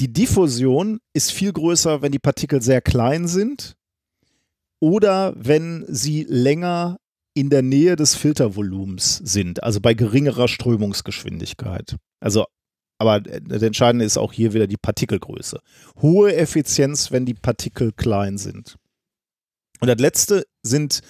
die 0.00 0.12
Diffusion 0.12 0.98
ist 1.14 1.32
viel 1.32 1.52
größer, 1.52 2.02
wenn 2.02 2.12
die 2.12 2.18
Partikel 2.18 2.62
sehr 2.62 2.80
klein 2.80 3.28
sind 3.28 3.76
oder 4.80 5.34
wenn 5.36 5.84
sie 5.88 6.26
länger 6.28 6.98
in 7.34 7.50
der 7.50 7.62
Nähe 7.62 7.96
des 7.96 8.14
Filtervolumens 8.14 9.18
sind, 9.22 9.62
also 9.62 9.80
bei 9.80 9.94
geringerer 9.94 10.48
Strömungsgeschwindigkeit. 10.48 11.96
Also, 12.20 12.46
aber 12.98 13.20
das 13.20 13.62
Entscheidende 13.62 14.06
ist 14.06 14.16
auch 14.16 14.32
hier 14.32 14.54
wieder 14.54 14.66
die 14.66 14.78
Partikelgröße. 14.78 15.60
Hohe 16.00 16.34
Effizienz, 16.34 17.10
wenn 17.10 17.26
die 17.26 17.34
Partikel 17.34 17.92
klein 17.92 18.38
sind. 18.38 18.76
Und 19.80 19.88
das 19.88 19.98
letzte 19.98 20.46
sind, 20.62 21.00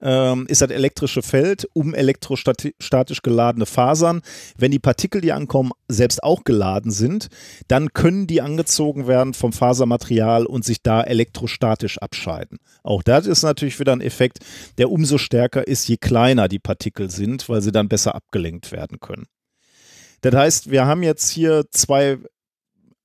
ähm, 0.00 0.46
ist 0.48 0.62
das 0.62 0.70
elektrische 0.70 1.22
Feld 1.22 1.68
um 1.72 1.94
elektrostatisch 1.94 3.22
geladene 3.22 3.66
Fasern. 3.66 4.22
Wenn 4.56 4.70
die 4.70 4.78
Partikel, 4.78 5.20
die 5.20 5.32
ankommen, 5.32 5.72
selbst 5.88 6.22
auch 6.22 6.44
geladen 6.44 6.90
sind, 6.90 7.28
dann 7.68 7.92
können 7.92 8.26
die 8.26 8.40
angezogen 8.40 9.06
werden 9.06 9.34
vom 9.34 9.52
Fasermaterial 9.52 10.46
und 10.46 10.64
sich 10.64 10.82
da 10.82 11.02
elektrostatisch 11.02 11.98
abscheiden. 11.98 12.58
Auch 12.82 13.02
das 13.02 13.26
ist 13.26 13.42
natürlich 13.42 13.80
wieder 13.80 13.92
ein 13.92 14.00
Effekt, 14.00 14.38
der 14.78 14.90
umso 14.90 15.18
stärker 15.18 15.66
ist, 15.66 15.88
je 15.88 15.96
kleiner 15.96 16.48
die 16.48 16.58
Partikel 16.58 17.10
sind, 17.10 17.48
weil 17.48 17.62
sie 17.62 17.72
dann 17.72 17.88
besser 17.88 18.14
abgelenkt 18.14 18.72
werden 18.72 19.00
können. 19.00 19.26
Das 20.20 20.34
heißt, 20.34 20.70
wir 20.70 20.86
haben 20.86 21.02
jetzt 21.02 21.30
hier 21.30 21.66
zwei, 21.70 22.18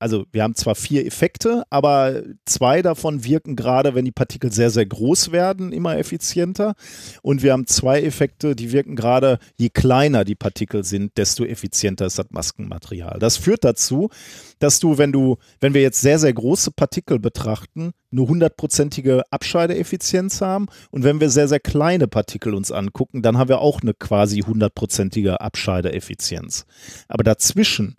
also 0.04 0.26
wir 0.32 0.42
haben 0.42 0.54
zwar 0.54 0.74
vier 0.74 1.06
Effekte, 1.06 1.64
aber 1.70 2.24
zwei 2.44 2.82
davon 2.82 3.24
wirken 3.24 3.56
gerade, 3.56 3.94
wenn 3.94 4.04
die 4.04 4.12
Partikel 4.12 4.52
sehr, 4.52 4.68
sehr 4.68 4.84
groß 4.84 5.32
werden, 5.32 5.72
immer 5.72 5.96
effizienter. 5.96 6.74
Und 7.22 7.42
wir 7.42 7.54
haben 7.54 7.66
zwei 7.66 8.02
Effekte, 8.02 8.54
die 8.54 8.70
wirken 8.70 8.96
gerade, 8.96 9.38
je 9.56 9.70
kleiner 9.70 10.26
die 10.26 10.34
Partikel 10.34 10.84
sind, 10.84 11.16
desto 11.16 11.46
effizienter 11.46 12.04
ist 12.04 12.18
das 12.18 12.26
Maskenmaterial. 12.28 13.18
Das 13.18 13.38
führt 13.38 13.64
dazu, 13.64 14.10
dass 14.58 14.78
du, 14.78 14.98
wenn 14.98 15.10
du, 15.10 15.38
wenn 15.60 15.72
wir 15.72 15.80
jetzt 15.80 16.02
sehr, 16.02 16.18
sehr 16.18 16.34
große 16.34 16.72
Partikel 16.72 17.18
betrachten, 17.18 17.92
eine 18.12 18.28
hundertprozentige 18.28 19.22
Abscheideeffizienz 19.30 20.42
haben. 20.42 20.66
Und 20.90 21.04
wenn 21.04 21.18
wir 21.18 21.30
sehr, 21.30 21.48
sehr 21.48 21.60
kleine 21.60 22.08
Partikel 22.08 22.52
uns 22.52 22.70
angucken, 22.70 23.22
dann 23.22 23.38
haben 23.38 23.48
wir 23.48 23.62
auch 23.62 23.80
eine 23.80 23.94
quasi 23.94 24.40
hundertprozentige 24.40 25.40
Abscheideeffizienz. 25.40 26.66
Aber 27.08 27.24
dazwischen, 27.24 27.96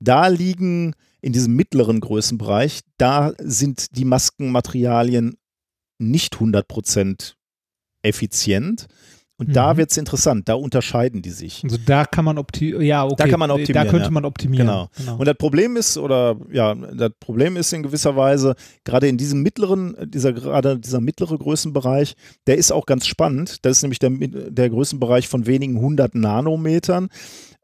da 0.00 0.26
liegen 0.26 0.94
in 1.22 1.32
diesem 1.32 1.54
mittleren 1.54 2.00
Größenbereich, 2.00 2.80
da 2.98 3.32
sind 3.38 3.96
die 3.96 4.04
Maskenmaterialien 4.04 5.36
nicht 5.98 6.36
100% 6.36 7.34
effizient. 8.02 8.86
Und 9.36 9.56
da 9.56 9.72
Mhm. 9.72 9.78
wird 9.78 9.90
es 9.90 9.96
interessant, 9.96 10.50
da 10.50 10.54
unterscheiden 10.54 11.22
die 11.22 11.30
sich. 11.30 11.64
Also 11.64 11.78
da 11.86 12.04
kann 12.04 12.26
man 12.26 12.36
optimieren. 12.36 12.82
Ja, 12.82 13.04
okay. 13.06 13.14
Da 13.16 13.26
kann 13.26 13.40
man 13.40 13.50
optimieren, 13.50 13.86
Da 13.86 13.90
könnte 13.90 14.04
ja. 14.04 14.10
man 14.10 14.26
optimieren. 14.26 14.66
Genau. 14.66 15.16
Und 15.16 15.26
das 15.26 15.36
Problem 15.38 15.78
ist, 15.78 15.96
oder 15.96 16.36
ja, 16.52 16.74
das 16.74 17.12
Problem 17.20 17.56
ist 17.56 17.72
in 17.72 17.82
gewisser 17.82 18.16
Weise, 18.16 18.54
gerade 18.84 19.08
in 19.08 19.16
diesem 19.16 19.40
mittleren, 19.40 19.96
dieser 20.04 20.34
gerade 20.34 20.78
dieser 20.78 21.00
mittlere 21.00 21.38
Größenbereich, 21.38 22.16
der 22.46 22.58
ist 22.58 22.70
auch 22.70 22.84
ganz 22.84 23.06
spannend. 23.06 23.64
Das 23.64 23.78
ist 23.78 23.82
nämlich 23.82 23.98
der, 23.98 24.10
der 24.10 24.68
Größenbereich 24.68 25.26
von 25.26 25.46
wenigen 25.46 25.80
hundert 25.80 26.14
Nanometern. 26.14 27.08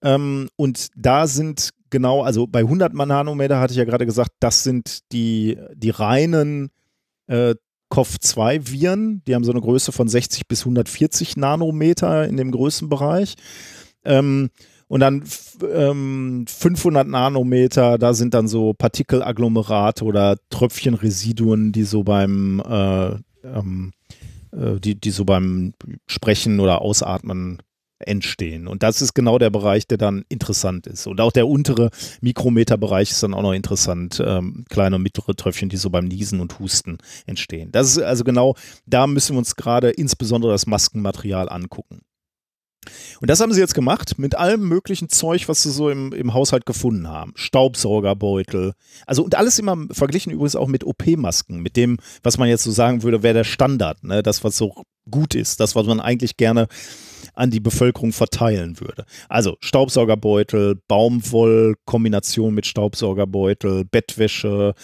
Ähm, 0.02 0.48
und 0.56 0.88
da 0.96 1.26
sind 1.26 1.70
genau, 1.96 2.22
also 2.22 2.46
bei 2.46 2.58
100 2.58 2.92
Nanometer 2.92 3.58
hatte 3.58 3.72
ich 3.72 3.78
ja 3.78 3.84
gerade 3.84 4.04
gesagt, 4.04 4.32
das 4.38 4.62
sind 4.62 5.10
die, 5.12 5.56
die 5.74 5.88
reinen 5.88 6.68
äh, 7.26 7.54
COV2-Viren. 7.90 9.22
Die 9.26 9.34
haben 9.34 9.44
so 9.44 9.50
eine 9.50 9.62
Größe 9.62 9.92
von 9.92 10.06
60 10.06 10.46
bis 10.46 10.60
140 10.60 11.38
Nanometer 11.38 12.28
in 12.28 12.36
dem 12.36 12.50
Größenbereich. 12.50 13.36
Ähm, 14.04 14.50
und 14.88 15.00
dann 15.00 15.24
ähm, 15.72 16.44
500 16.46 17.08
Nanometer, 17.08 17.96
da 17.96 18.12
sind 18.12 18.34
dann 18.34 18.46
so 18.46 18.74
Partikelagglomerate 18.74 20.04
oder 20.04 20.36
Tröpfchenresiduen, 20.50 21.72
die 21.72 21.84
so 21.84 22.04
beim 22.04 22.60
äh, 22.60 23.14
ähm, 23.42 23.92
äh, 24.52 24.78
die, 24.78 25.00
die 25.00 25.10
so 25.10 25.24
beim 25.24 25.72
Sprechen 26.06 26.60
oder 26.60 26.82
Ausatmen 26.82 27.62
entstehen. 27.98 28.68
Und 28.68 28.82
das 28.82 29.00
ist 29.02 29.14
genau 29.14 29.38
der 29.38 29.50
Bereich, 29.50 29.86
der 29.86 29.98
dann 29.98 30.24
interessant 30.28 30.86
ist. 30.86 31.06
Und 31.06 31.20
auch 31.20 31.32
der 31.32 31.48
untere 31.48 31.90
Mikrometerbereich 32.20 33.10
ist 33.10 33.22
dann 33.22 33.34
auch 33.34 33.42
noch 33.42 33.52
interessant. 33.52 34.22
Ähm, 34.24 34.64
kleine 34.68 34.96
und 34.96 35.02
mittlere 35.02 35.34
Tröpfchen, 35.34 35.68
die 35.68 35.76
so 35.76 35.90
beim 35.90 36.06
Niesen 36.06 36.40
und 36.40 36.58
Husten 36.58 36.98
entstehen. 37.26 37.72
Das 37.72 37.88
ist 37.88 38.02
also 38.02 38.24
genau, 38.24 38.54
da 38.86 39.06
müssen 39.06 39.34
wir 39.34 39.38
uns 39.38 39.56
gerade 39.56 39.90
insbesondere 39.90 40.52
das 40.52 40.66
Maskenmaterial 40.66 41.48
angucken. 41.48 42.00
Und 43.20 43.30
das 43.30 43.40
haben 43.40 43.52
sie 43.52 43.60
jetzt 43.60 43.74
gemacht 43.74 44.18
mit 44.18 44.36
allem 44.36 44.68
möglichen 44.68 45.08
Zeug, 45.08 45.48
was 45.48 45.62
sie 45.62 45.70
so 45.70 45.90
im, 45.90 46.12
im 46.12 46.34
Haushalt 46.34 46.66
gefunden 46.66 47.08
haben. 47.08 47.32
Staubsaugerbeutel. 47.34 48.74
Also 49.06 49.24
und 49.24 49.34
alles 49.34 49.58
immer 49.58 49.76
verglichen 49.90 50.32
übrigens 50.32 50.56
auch 50.56 50.68
mit 50.68 50.84
OP-Masken, 50.84 51.60
mit 51.60 51.76
dem, 51.76 51.98
was 52.22 52.38
man 52.38 52.48
jetzt 52.48 52.64
so 52.64 52.70
sagen 52.70 53.02
würde, 53.02 53.22
wäre 53.22 53.34
der 53.34 53.44
Standard, 53.44 54.04
ne? 54.04 54.22
das, 54.22 54.44
was 54.44 54.56
so 54.56 54.84
gut 55.10 55.34
ist, 55.34 55.60
das, 55.60 55.74
was 55.74 55.86
man 55.86 56.00
eigentlich 56.00 56.36
gerne 56.36 56.68
an 57.36 57.50
die 57.50 57.60
Bevölkerung 57.60 58.12
verteilen 58.12 58.80
würde. 58.80 59.04
Also 59.28 59.56
Staubsaugerbeutel, 59.60 60.80
Baumwoll, 60.88 61.76
Kombination 61.84 62.54
mit 62.54 62.66
Staubsaugerbeutel, 62.66 63.84
Bettwäsche, 63.84 64.74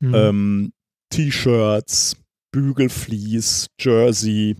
Mhm. 0.00 0.14
ähm, 0.14 0.72
T-Shirts, 1.10 2.16
Bügelflies, 2.52 3.68
Jersey, 3.78 4.56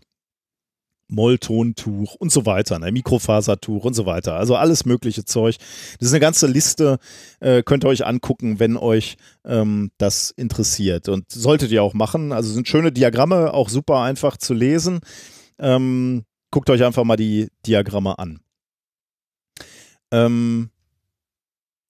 Molltontuch 1.08 2.14
und 2.14 2.30
so 2.30 2.46
weiter, 2.46 2.78
ne? 2.78 2.92
Mikrofasertuch 2.92 3.84
und 3.84 3.94
so 3.94 4.06
weiter. 4.06 4.34
Also 4.36 4.54
alles 4.54 4.84
mögliche 4.84 5.24
Zeug. 5.24 5.56
Das 5.98 6.06
ist 6.08 6.12
eine 6.12 6.20
ganze 6.20 6.46
Liste, 6.46 6.98
äh, 7.40 7.62
könnt 7.64 7.84
ihr 7.84 7.88
euch 7.88 8.06
angucken, 8.06 8.60
wenn 8.60 8.76
euch 8.76 9.16
ähm, 9.44 9.90
das 9.98 10.30
interessiert. 10.30 11.08
Und 11.08 11.30
solltet 11.30 11.72
ihr 11.72 11.82
auch 11.82 11.94
machen. 11.94 12.30
Also 12.32 12.52
sind 12.52 12.68
schöne 12.68 12.92
Diagramme, 12.92 13.52
auch 13.52 13.68
super 13.68 13.98
einfach 14.02 14.36
zu 14.36 14.54
lesen. 14.54 15.00
Ähm, 15.58 16.22
guckt 16.50 16.70
euch 16.70 16.82
einfach 16.84 17.04
mal 17.04 17.16
die 17.16 17.48
Diagramme 17.66 18.18
an. 18.18 18.40
Ähm, 20.10 20.70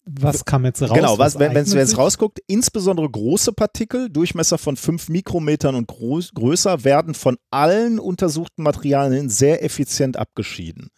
was 0.05 0.45
kam 0.45 0.65
jetzt 0.65 0.83
raus? 0.83 0.93
Genau, 0.93 1.19
was, 1.19 1.39
wenn 1.39 1.51
eignet 1.51 1.67
es 1.67 1.75
jetzt 1.75 1.99
rausguckt, 1.99 2.41
insbesondere 2.47 3.09
große 3.09 3.53
Partikel, 3.53 4.11
Durchmesser 4.11 4.59
von 4.59 4.77
5 4.77 5.09
Mikrometern 5.09 5.75
und 5.75 5.87
groß, 5.87 6.33
größer, 6.35 6.85
werden 6.85 7.15
von 7.15 7.37
allen 7.51 7.99
untersuchten 7.99 8.63
Materialien 8.63 9.29
sehr 9.29 9.63
effizient 9.63 10.17
abgeschieden. 10.17 10.91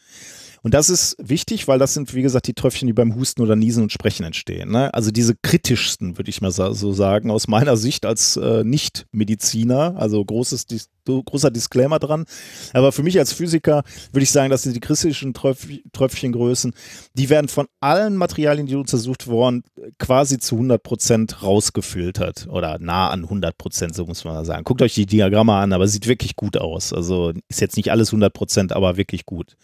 Und 0.62 0.74
das 0.74 0.90
ist 0.90 1.16
wichtig, 1.18 1.66
weil 1.66 1.78
das 1.78 1.94
sind, 1.94 2.14
wie 2.14 2.22
gesagt, 2.22 2.46
die 2.46 2.54
Tröpfchen, 2.54 2.86
die 2.86 2.92
beim 2.92 3.16
Husten 3.16 3.42
oder 3.42 3.56
Niesen 3.56 3.82
und 3.82 3.92
Sprechen 3.92 4.24
entstehen. 4.24 4.70
Ne? 4.70 4.94
Also 4.94 5.10
diese 5.10 5.34
kritischsten, 5.34 6.18
würde 6.18 6.30
ich 6.30 6.40
mal 6.40 6.52
so 6.52 6.92
sagen, 6.92 7.30
aus 7.30 7.48
meiner 7.48 7.76
Sicht 7.76 8.06
als 8.06 8.36
äh, 8.36 8.62
Nicht-Mediziner. 8.62 9.96
Also 9.96 10.24
großes, 10.24 10.66
Dis 10.66 10.88
großer 11.04 11.50
Disclaimer 11.50 11.98
dran. 11.98 12.26
Aber 12.72 12.92
für 12.92 13.02
mich 13.02 13.18
als 13.18 13.32
Physiker 13.32 13.82
würde 14.12 14.22
ich 14.22 14.30
sagen, 14.30 14.50
dass 14.50 14.62
die 14.62 14.78
kritischen 14.78 15.34
Tröpf 15.34 15.66
Tröpfchengrößen, 15.92 16.74
die 17.14 17.28
werden 17.28 17.48
von 17.48 17.66
allen 17.80 18.16
Materialien, 18.16 18.66
die 18.66 18.76
untersucht 18.76 19.26
wurden, 19.26 19.64
quasi 19.98 20.38
zu 20.38 20.54
100 20.54 20.80
Prozent 20.80 21.42
rausgefiltert 21.42 22.46
oder 22.48 22.78
nah 22.78 23.10
an 23.10 23.24
100 23.24 23.58
Prozent, 23.58 23.96
so 23.96 24.06
muss 24.06 24.24
man 24.24 24.44
sagen. 24.44 24.62
Guckt 24.62 24.82
euch 24.82 24.94
die 24.94 25.06
Diagramme 25.06 25.54
an, 25.54 25.72
aber 25.72 25.88
sieht 25.88 26.06
wirklich 26.06 26.36
gut 26.36 26.56
aus. 26.56 26.92
Also 26.92 27.32
ist 27.48 27.60
jetzt 27.60 27.76
nicht 27.76 27.90
alles 27.90 28.10
100 28.10 28.32
Prozent, 28.32 28.72
aber 28.72 28.96
wirklich 28.96 29.26
gut. 29.26 29.56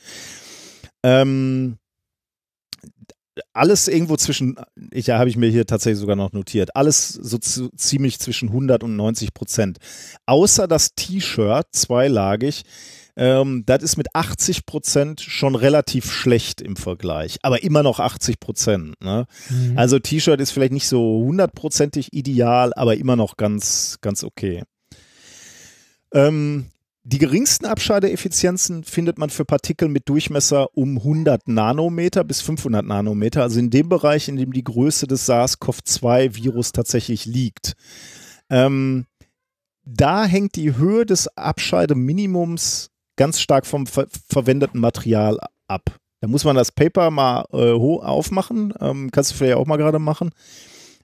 Ähm, 1.03 1.79
alles 3.53 3.89
irgendwo 3.89 4.16
zwischen, 4.16 4.57
ich 4.91 5.11
habe 5.11 5.31
ich 5.31 5.37
mir 5.37 5.49
hier 5.49 5.66
tatsächlich 5.66 6.01
sogar 6.01 6.16
noch 6.16 6.33
notiert, 6.33 6.75
alles 6.75 7.09
so 7.09 7.39
zu, 7.39 7.70
ziemlich 7.77 8.19
zwischen 8.19 8.49
100 8.49 8.83
und 8.83 8.97
90 8.97 9.35
Prozent. 9.35 9.79
Außer 10.27 10.66
das 10.66 10.95
T-Shirt, 10.95 11.66
zweilagig, 11.73 12.65
ähm, 13.16 13.65
das 13.66 13.83
ist 13.83 13.97
mit 13.97 14.15
80 14.15 14.65
Prozent 14.65 15.20
schon 15.20 15.55
relativ 15.57 16.11
schlecht 16.11 16.61
im 16.61 16.77
Vergleich, 16.77 17.39
aber 17.43 17.62
immer 17.62 17.83
noch 17.83 18.01
80 18.01 18.39
Prozent. 18.39 18.95
Ne? 19.03 19.27
Mhm. 19.51 19.77
Also 19.77 19.99
T-Shirt 19.99 20.41
ist 20.41 20.53
vielleicht 20.53 20.73
nicht 20.73 20.89
so 20.89 21.23
hundertprozentig 21.25 22.12
ideal, 22.12 22.73
aber 22.75 22.97
immer 22.97 23.16
noch 23.16 23.37
ganz, 23.37 23.99
ganz 24.01 24.23
okay. 24.23 24.62
Ähm, 26.15 26.66
die 27.10 27.16
geringsten 27.16 27.64
Abscheideeffizienzen 27.64 28.85
findet 28.85 29.16
man 29.16 29.30
für 29.30 29.47
Partikel 29.47 29.89
mit 29.89 30.10
Durchmesser 30.10 30.76
um 30.76 30.98
100 30.98 31.48
Nanometer 31.48 32.22
bis 32.22 32.43
500 32.43 32.85
Nanometer, 32.85 33.43
also 33.43 33.59
in 33.59 33.70
dem 33.70 33.89
Bereich, 33.89 34.28
in 34.28 34.36
dem 34.36 34.52
die 34.52 34.62
Größe 34.62 35.06
des 35.06 35.24
SARS-CoV-2-Virus 35.24 36.72
tatsächlich 36.72 37.24
liegt. 37.24 37.76
Ähm, 38.51 39.06
da 39.86 40.26
hängt 40.26 40.55
die 40.56 40.76
Höhe 40.76 41.06
des 41.06 41.35
Abscheideminimums 41.35 42.90
ganz 43.16 43.40
stark 43.40 43.64
vom 43.64 43.86
ver 43.86 44.06
verwendeten 44.28 44.78
Material 44.78 45.39
ab. 45.66 45.98
Da 46.20 46.28
muss 46.28 46.44
man 46.44 46.56
das 46.56 46.72
Paper 46.72 47.10
mal 47.10 47.47
äh, 47.55 47.72
aufmachen. 47.72 48.74
Ähm, 48.80 49.10
kannst 49.12 49.30
du 49.30 49.35
vielleicht 49.36 49.56
auch 49.56 49.66
mal 49.66 49.78
gerade 49.78 49.98
machen. 49.98 50.32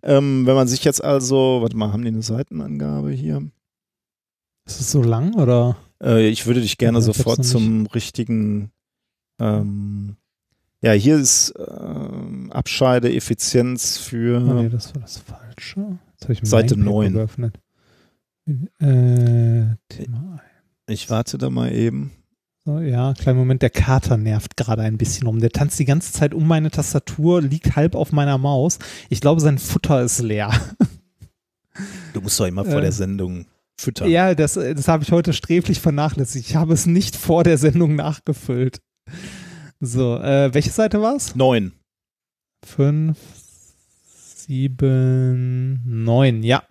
Ähm, 0.02 0.44
wenn 0.44 0.54
man 0.54 0.68
sich 0.68 0.84
jetzt 0.84 1.02
also, 1.02 1.62
warte 1.62 1.78
mal, 1.78 1.94
haben 1.94 2.02
die 2.02 2.08
eine 2.08 2.20
Seitenangabe 2.20 3.10
hier? 3.10 3.48
Ist 4.66 4.80
es 4.80 4.90
so 4.90 5.02
lang 5.02 5.32
oder? 5.34 5.78
Äh, 6.02 6.28
ich 6.28 6.46
würde 6.46 6.60
dich 6.60 6.78
gerne 6.78 6.98
Ja, 6.98 7.02
sofort 7.02 7.44
zum 7.44 7.86
richtigen. 7.86 8.70
Ähm, 9.40 10.16
ja, 10.82 10.92
hier 10.92 11.16
ist 11.16 11.54
ähm, 11.56 12.52
Abscheideeffizienz 12.52 13.98
für. 13.98 14.40
Oh, 14.40 14.62
nee, 14.62 14.68
das 14.68 14.94
war 14.94 15.02
das 15.02 15.18
Falsche. 15.18 15.98
Jetzt 16.12 16.22
habe 16.24 16.32
ich 16.34 16.40
Seite 16.42 16.74
Paper 16.74 16.84
9. 16.84 17.12
geöffnet. 17.14 17.58
Äh, 18.46 19.76
Thema 19.88 20.42
Ich 20.86 21.08
warte 21.08 21.38
da 21.38 21.48
mal 21.48 21.72
eben. 21.72 22.12
So, 22.66 22.78
ja, 22.80 23.12
kleinen 23.12 23.38
Moment, 23.38 23.60
der 23.60 23.70
Kater 23.70 24.16
nervt 24.16 24.56
gerade 24.56 24.82
ein 24.82 24.96
bisschen 24.96 25.26
rum. 25.26 25.38
Der 25.38 25.50
tanzt 25.50 25.78
die 25.78 25.84
ganze 25.84 26.12
Zeit 26.12 26.32
um 26.32 26.46
meine 26.46 26.70
Tastatur, 26.70 27.42
liegt 27.42 27.76
halb 27.76 27.94
auf 27.94 28.10
meiner 28.12 28.38
Maus. 28.38 28.78
Ich 29.10 29.20
glaube, 29.20 29.40
sein 29.42 29.58
Futter 29.58 30.02
ist 30.02 30.20
leer. 30.20 30.50
Du 32.14 32.20
musst 32.20 32.38
doch 32.38 32.46
immer 32.46 32.64
vor 32.64 32.78
Äh, 32.78 32.82
der 32.82 32.92
Sendung 32.92 33.46
füttern. 33.80 34.08
Ja, 34.10 34.34
das, 34.34 34.54
das 34.54 34.88
habe 34.88 35.02
ich 35.02 35.12
heute 35.12 35.32
sträflich 35.32 35.80
vernachlässigt. 35.80 36.48
Ich 36.48 36.56
habe 36.56 36.74
es 36.74 36.86
nicht 36.86 37.16
vor 37.16 37.44
der 37.44 37.58
Sendung 37.58 37.96
nachgefüllt. 37.96 38.80
So, 39.80 40.16
äh, 40.16 40.52
welche 40.54 40.70
Seite 40.70 41.00
war 41.02 41.16
es? 41.16 41.34
Neun. 41.34 41.72
Fünf, 42.64 43.18
sieben, 44.46 45.82
neun, 45.84 46.42
ja. 46.42 46.62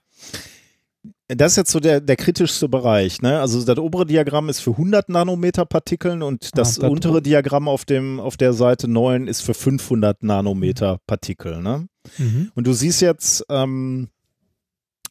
Das 1.28 1.54
ist 1.54 1.58
jetzt 1.58 1.72
so 1.72 1.80
der, 1.80 2.02
der 2.02 2.16
kritischste 2.16 2.68
Bereich. 2.68 3.22
Ne? 3.22 3.40
Also 3.40 3.64
das 3.64 3.78
obere 3.78 4.06
Diagramm 4.06 4.50
ist 4.50 4.60
für 4.60 4.72
100 4.72 5.10
Nanometer 5.10 5.66
Partikeln 5.66 6.22
und 6.22 6.58
das 6.58 6.80
Ah, 6.80 6.88
untere 6.88 7.14
drüben. 7.14 7.24
Diagramm 7.24 7.68
auf, 7.68 7.86
dem, 7.86 8.20
auf 8.20 8.38
der 8.38 8.54
Seite 8.54 8.88
9 8.88 9.28
ist 9.28 9.42
für 9.42 9.54
500 9.54 10.22
Nanometer 10.24 11.00
Partikel. 11.08 11.62
Ne? 11.62 11.88
Mhm. 12.18 12.52
Und 12.56 12.68
du 12.68 12.74
siehst 12.74 13.02
jetzt 13.02 13.46
ähm, 13.50 14.10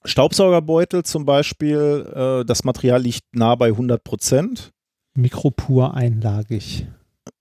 Staubsaugerbeutel 0.04 1.02
zum 1.04 1.24
Beispiel, 1.24 2.06
äh, 2.14 2.44
das 2.44 2.64
Material 2.64 3.00
liegt 3.02 3.22
nah 3.32 3.54
bei 3.54 3.68
100 3.68 4.02
Prozent. 4.04 4.70
Mikropur 5.14 5.94
einlagig. 5.94 6.86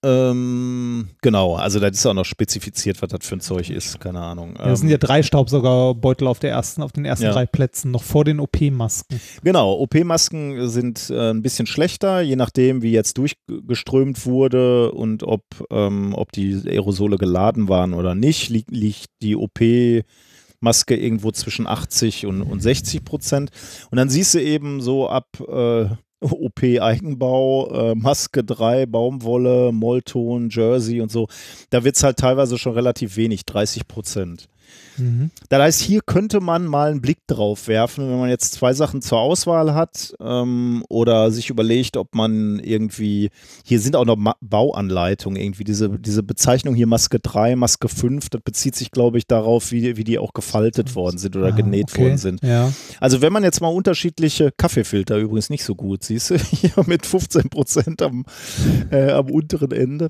Ähm, 0.04 1.10
genau, 1.22 1.56
also 1.56 1.80
da 1.80 1.88
ist 1.88 2.06
auch 2.06 2.14
noch 2.14 2.26
spezifiziert, 2.26 3.02
was 3.02 3.10
das 3.10 3.26
für 3.26 3.36
ein 3.36 3.40
Zeug 3.40 3.70
ist, 3.70 4.00
keine 4.00 4.20
Ahnung. 4.20 4.56
Ja, 4.58 4.66
das 4.70 4.80
sind 4.80 4.90
Ähm, 4.90 4.92
ja 4.94 4.98
drei 4.98 5.22
Staubsaugerbeutel 5.24 6.28
auf, 6.28 6.40
der 6.40 6.52
ersten, 6.52 6.82
auf 6.82 6.92
den 6.92 7.06
ersten 7.06 7.26
Ja. 7.26 7.32
drei 7.32 7.46
Plätzen, 7.46 7.92
noch 7.92 8.04
vor 8.04 8.24
den 8.26 8.40
OP-Masken. 8.40 9.20
Genau, 9.44 9.74
OP-Masken 9.80 10.70
sind 10.70 11.10
äh, 11.10 11.32
ein 11.32 11.42
bisschen 11.42 11.66
schlechter, 11.68 12.22
je 12.22 12.36
nachdem, 12.36 12.82
wie 12.82 12.92
jetzt 12.92 13.18
durchgeströmt 13.18 14.26
wurde 14.26 14.92
und 14.92 15.24
ob, 15.24 15.44
ähm, 15.72 16.14
ob 16.16 16.32
die 16.32 16.62
Aerosole 16.66 17.18
geladen 17.18 17.68
waren 17.70 17.94
oder 17.94 18.14
nicht, 18.16 18.50
liegt, 18.50 18.72
liegt 18.72 19.06
die 19.22 19.36
OP-Maske 20.62 20.96
irgendwo 20.96 21.32
zwischen 21.32 21.68
80 21.68 22.26
und, 22.26 22.42
und 22.42 22.62
60 22.62 23.04
Prozent. 23.04 23.52
Und 23.90 23.98
dann 23.98 24.10
siehst 24.10 24.34
du 24.34 24.42
eben 24.42 24.82
so 24.82 25.10
ab 25.10 25.28
äh, 25.40 25.86
OP-Eigenbau, 26.22 27.92
äh, 27.92 27.96
Maske 27.96 28.44
3, 28.44 28.86
Baumwolle, 28.86 29.72
Mollton, 29.72 30.50
Jersey 30.50 31.02
und 31.02 31.12
so, 31.12 31.28
da 31.72 31.84
wird 31.84 31.96
es 31.96 32.04
halt 32.04 32.18
teilweise 32.18 32.58
schon 32.58 32.74
relativ 32.74 33.18
wenig, 33.18 33.46
30 33.46 33.88
Prozent. 33.88 34.48
Mhm. 34.98 35.32
Das 35.50 35.62
heißt, 35.62 35.82
hier 35.82 36.02
könnte 36.06 36.40
man 36.42 36.66
mal 36.66 36.92
einen 36.92 37.02
Blick 37.02 37.20
drauf 37.28 37.68
werfen, 37.68 38.10
wenn 38.10 38.20
man 38.20 38.30
jetzt 38.30 38.54
zwei 38.54 38.74
Sachen 38.74 39.02
zur 39.02 39.20
Auswahl 39.20 39.74
hat 39.74 40.14
ähm, 40.20 40.84
oder 40.90 41.32
sich 41.32 41.50
überlegt, 41.50 41.98
ob 41.98 42.14
man 42.16 42.60
irgendwie, 42.60 43.30
hier 43.66 43.80
sind 43.80 43.96
auch 43.96 44.06
noch 44.06 44.18
Ma 44.18 44.36
Bauanleitungen, 44.42 45.42
irgendwie 45.42 45.64
diese, 45.64 45.90
diese 46.00 46.24
Bezeichnung 46.24 46.76
hier 46.76 46.88
Maske 46.88 47.20
3, 47.20 47.56
Maske 47.56 47.88
5, 47.88 48.30
das 48.30 48.42
bezieht 48.42 48.76
sich, 48.76 48.92
glaube 48.92 49.18
ich, 49.18 49.28
darauf, 49.28 49.72
wie, 49.72 49.98
wie 49.98 50.04
die 50.04 50.20
auch 50.20 50.34
gefaltet 50.34 50.96
worden 50.96 51.18
sind 51.18 51.36
oder 51.36 51.48
Ah, 51.48 51.52
genäht 51.52 51.92
okay. 51.92 52.04
worden 52.04 52.18
sind. 52.18 52.44
Ja. 52.44 52.72
Also 53.00 53.22
wenn 53.22 53.34
man 53.34 53.44
jetzt 53.44 53.62
mal 53.62 53.70
unterschiedliche 53.70 54.52
Kaffeefilter 54.56 55.18
übrigens 55.18 55.50
nicht 55.50 55.64
so 55.64 55.76
gut, 55.76 56.04
siehst 56.04 56.30
du, 56.30 56.38
hier 56.52 56.72
mit 56.86 57.06
15 57.06 57.50
Prozent 57.50 58.02
am, 58.02 58.26
äh, 58.92 59.12
am 59.12 59.30
unteren 59.30 59.72
Ende. 59.72 60.10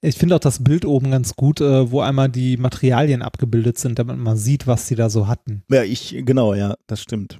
Ich 0.00 0.16
finde 0.16 0.36
auch 0.36 0.40
das 0.40 0.62
Bild 0.62 0.84
oben 0.84 1.10
ganz 1.10 1.34
gut, 1.34 1.60
äh, 1.60 1.90
wo 1.90 2.00
einmal 2.00 2.28
die 2.28 2.56
Materialien 2.56 3.22
abgebildet 3.22 3.78
sind, 3.78 3.98
damit 3.98 4.18
man 4.18 4.36
sieht, 4.36 4.66
was 4.66 4.86
sie 4.88 4.94
da 4.94 5.10
so 5.10 5.26
hatten. 5.26 5.62
Ja, 5.70 5.82
ich, 5.82 6.14
genau, 6.24 6.54
ja, 6.54 6.74
das 6.86 7.00
stimmt. 7.00 7.38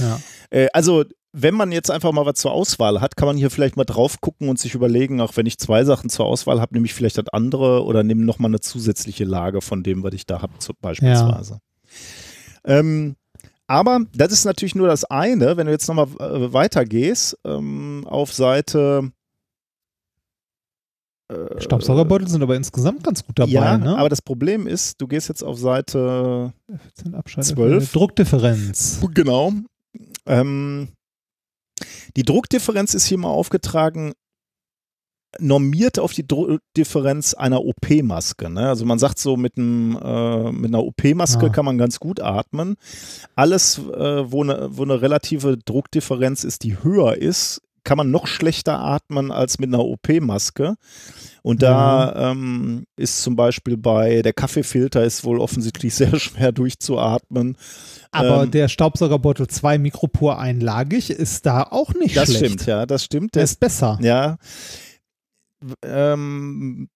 Ja. 0.00 0.20
Äh, 0.50 0.68
also, 0.72 1.04
wenn 1.32 1.54
man 1.54 1.72
jetzt 1.72 1.90
einfach 1.90 2.12
mal 2.12 2.24
was 2.24 2.36
zur 2.36 2.52
Auswahl 2.52 3.00
hat, 3.00 3.16
kann 3.16 3.26
man 3.26 3.36
hier 3.36 3.50
vielleicht 3.50 3.76
mal 3.76 3.84
drauf 3.84 4.20
gucken 4.20 4.48
und 4.48 4.58
sich 4.58 4.74
überlegen, 4.74 5.20
auch 5.20 5.36
wenn 5.36 5.46
ich 5.46 5.58
zwei 5.58 5.84
Sachen 5.84 6.08
zur 6.08 6.26
Auswahl 6.26 6.60
habe, 6.60 6.74
nehme 6.74 6.86
ich 6.86 6.94
vielleicht 6.94 7.18
das 7.18 7.28
andere 7.28 7.84
oder 7.84 8.02
nehme 8.02 8.24
nochmal 8.24 8.50
eine 8.50 8.60
zusätzliche 8.60 9.24
Lage 9.24 9.60
von 9.60 9.82
dem, 9.82 10.02
was 10.02 10.14
ich 10.14 10.26
da 10.26 10.40
habe, 10.40 10.54
beispielsweise. 10.80 11.60
Ähm, 12.64 13.16
aber 13.66 14.00
das 14.14 14.32
ist 14.32 14.46
natürlich 14.46 14.74
nur 14.74 14.88
das 14.88 15.04
eine, 15.04 15.56
wenn 15.56 15.66
du 15.66 15.72
jetzt 15.72 15.88
nochmal 15.88 16.08
äh, 16.18 16.52
weitergehst, 16.52 17.38
ähm, 17.44 18.06
auf 18.08 18.32
Seite 18.32 19.12
äh, 21.28 21.60
Staubsaugerbeutel 21.60 22.28
sind 22.28 22.42
aber 22.42 22.56
insgesamt 22.56 23.04
ganz 23.04 23.24
gut 23.24 23.38
dabei, 23.38 23.50
ja, 23.50 23.78
ne? 23.78 23.96
aber 23.98 24.08
das 24.08 24.22
Problem 24.22 24.66
ist, 24.66 25.00
du 25.00 25.06
gehst 25.06 25.28
jetzt 25.28 25.42
auf 25.42 25.58
Seite 25.58 26.52
Effizient 26.72 27.14
Abscheid- 27.14 27.44
12. 27.44 27.92
Druckdifferenz. 27.92 29.00
Genau. 29.14 29.52
Ähm, 30.26 30.88
die 32.16 32.22
Druckdifferenz 32.22 32.94
ist 32.94 33.06
hier 33.06 33.18
mal 33.18 33.28
aufgetragen, 33.28 34.12
normiert 35.38 35.98
auf 35.98 36.14
die 36.14 36.26
Druckdifferenz 36.26 37.34
einer 37.34 37.62
OP-Maske. 37.62 38.48
Ne? 38.48 38.68
Also 38.68 38.86
man 38.86 38.98
sagt 38.98 39.18
so, 39.18 39.36
mit, 39.36 39.58
einem, 39.58 39.96
äh, 40.02 40.50
mit 40.52 40.70
einer 40.74 40.82
OP-Maske 40.82 41.46
Ah. 41.46 41.48
kann 41.50 41.66
man 41.66 41.76
ganz 41.78 42.00
gut 42.00 42.20
atmen. 42.20 42.76
Alles, 43.36 43.78
äh, 43.78 44.32
wo, 44.32 44.42
eine, 44.42 44.68
wo 44.76 44.82
eine 44.82 45.00
relative 45.02 45.58
Druckdifferenz 45.58 46.44
ist, 46.44 46.64
die 46.64 46.82
höher 46.82 47.16
ist, 47.16 47.60
kann 47.88 47.96
man 47.96 48.10
noch 48.10 48.26
schlechter 48.26 48.78
atmen 48.80 49.32
als 49.32 49.58
mit 49.58 49.68
einer 49.72 49.82
OP-Maske. 49.82 50.74
Und 51.40 51.62
da 51.62 52.32
ähm, 52.32 52.84
ist 52.98 53.22
zum 53.22 53.34
Beispiel 53.34 53.78
bei 53.78 54.20
der 54.20 54.34
Kaffeefilter 54.34 55.02
ist 55.02 55.24
wohl 55.24 55.40
offensichtlich 55.40 55.94
sehr 55.94 56.18
schwer 56.20 56.52
durchzuatmen. 56.52 57.56
Aber 58.10 58.42
Ähm, 58.42 58.50
der 58.50 58.68
Staubsaugerbeutel 58.68 59.46
2 59.48 59.78
Mikropur 59.78 60.38
einlagig 60.38 61.08
ist 61.08 61.46
da 61.46 61.62
auch 61.62 61.94
nicht 61.94 62.14
Das 62.14 62.26
schlecht. 62.28 62.44
stimmt, 62.44 62.66
ja, 62.66 62.84
das 62.84 63.04
stimmt. 63.04 63.34
Der 63.36 63.44
ist 63.44 63.58
besser. 63.58 63.98
Ja. 64.02 64.36
Ähm, 65.82 66.90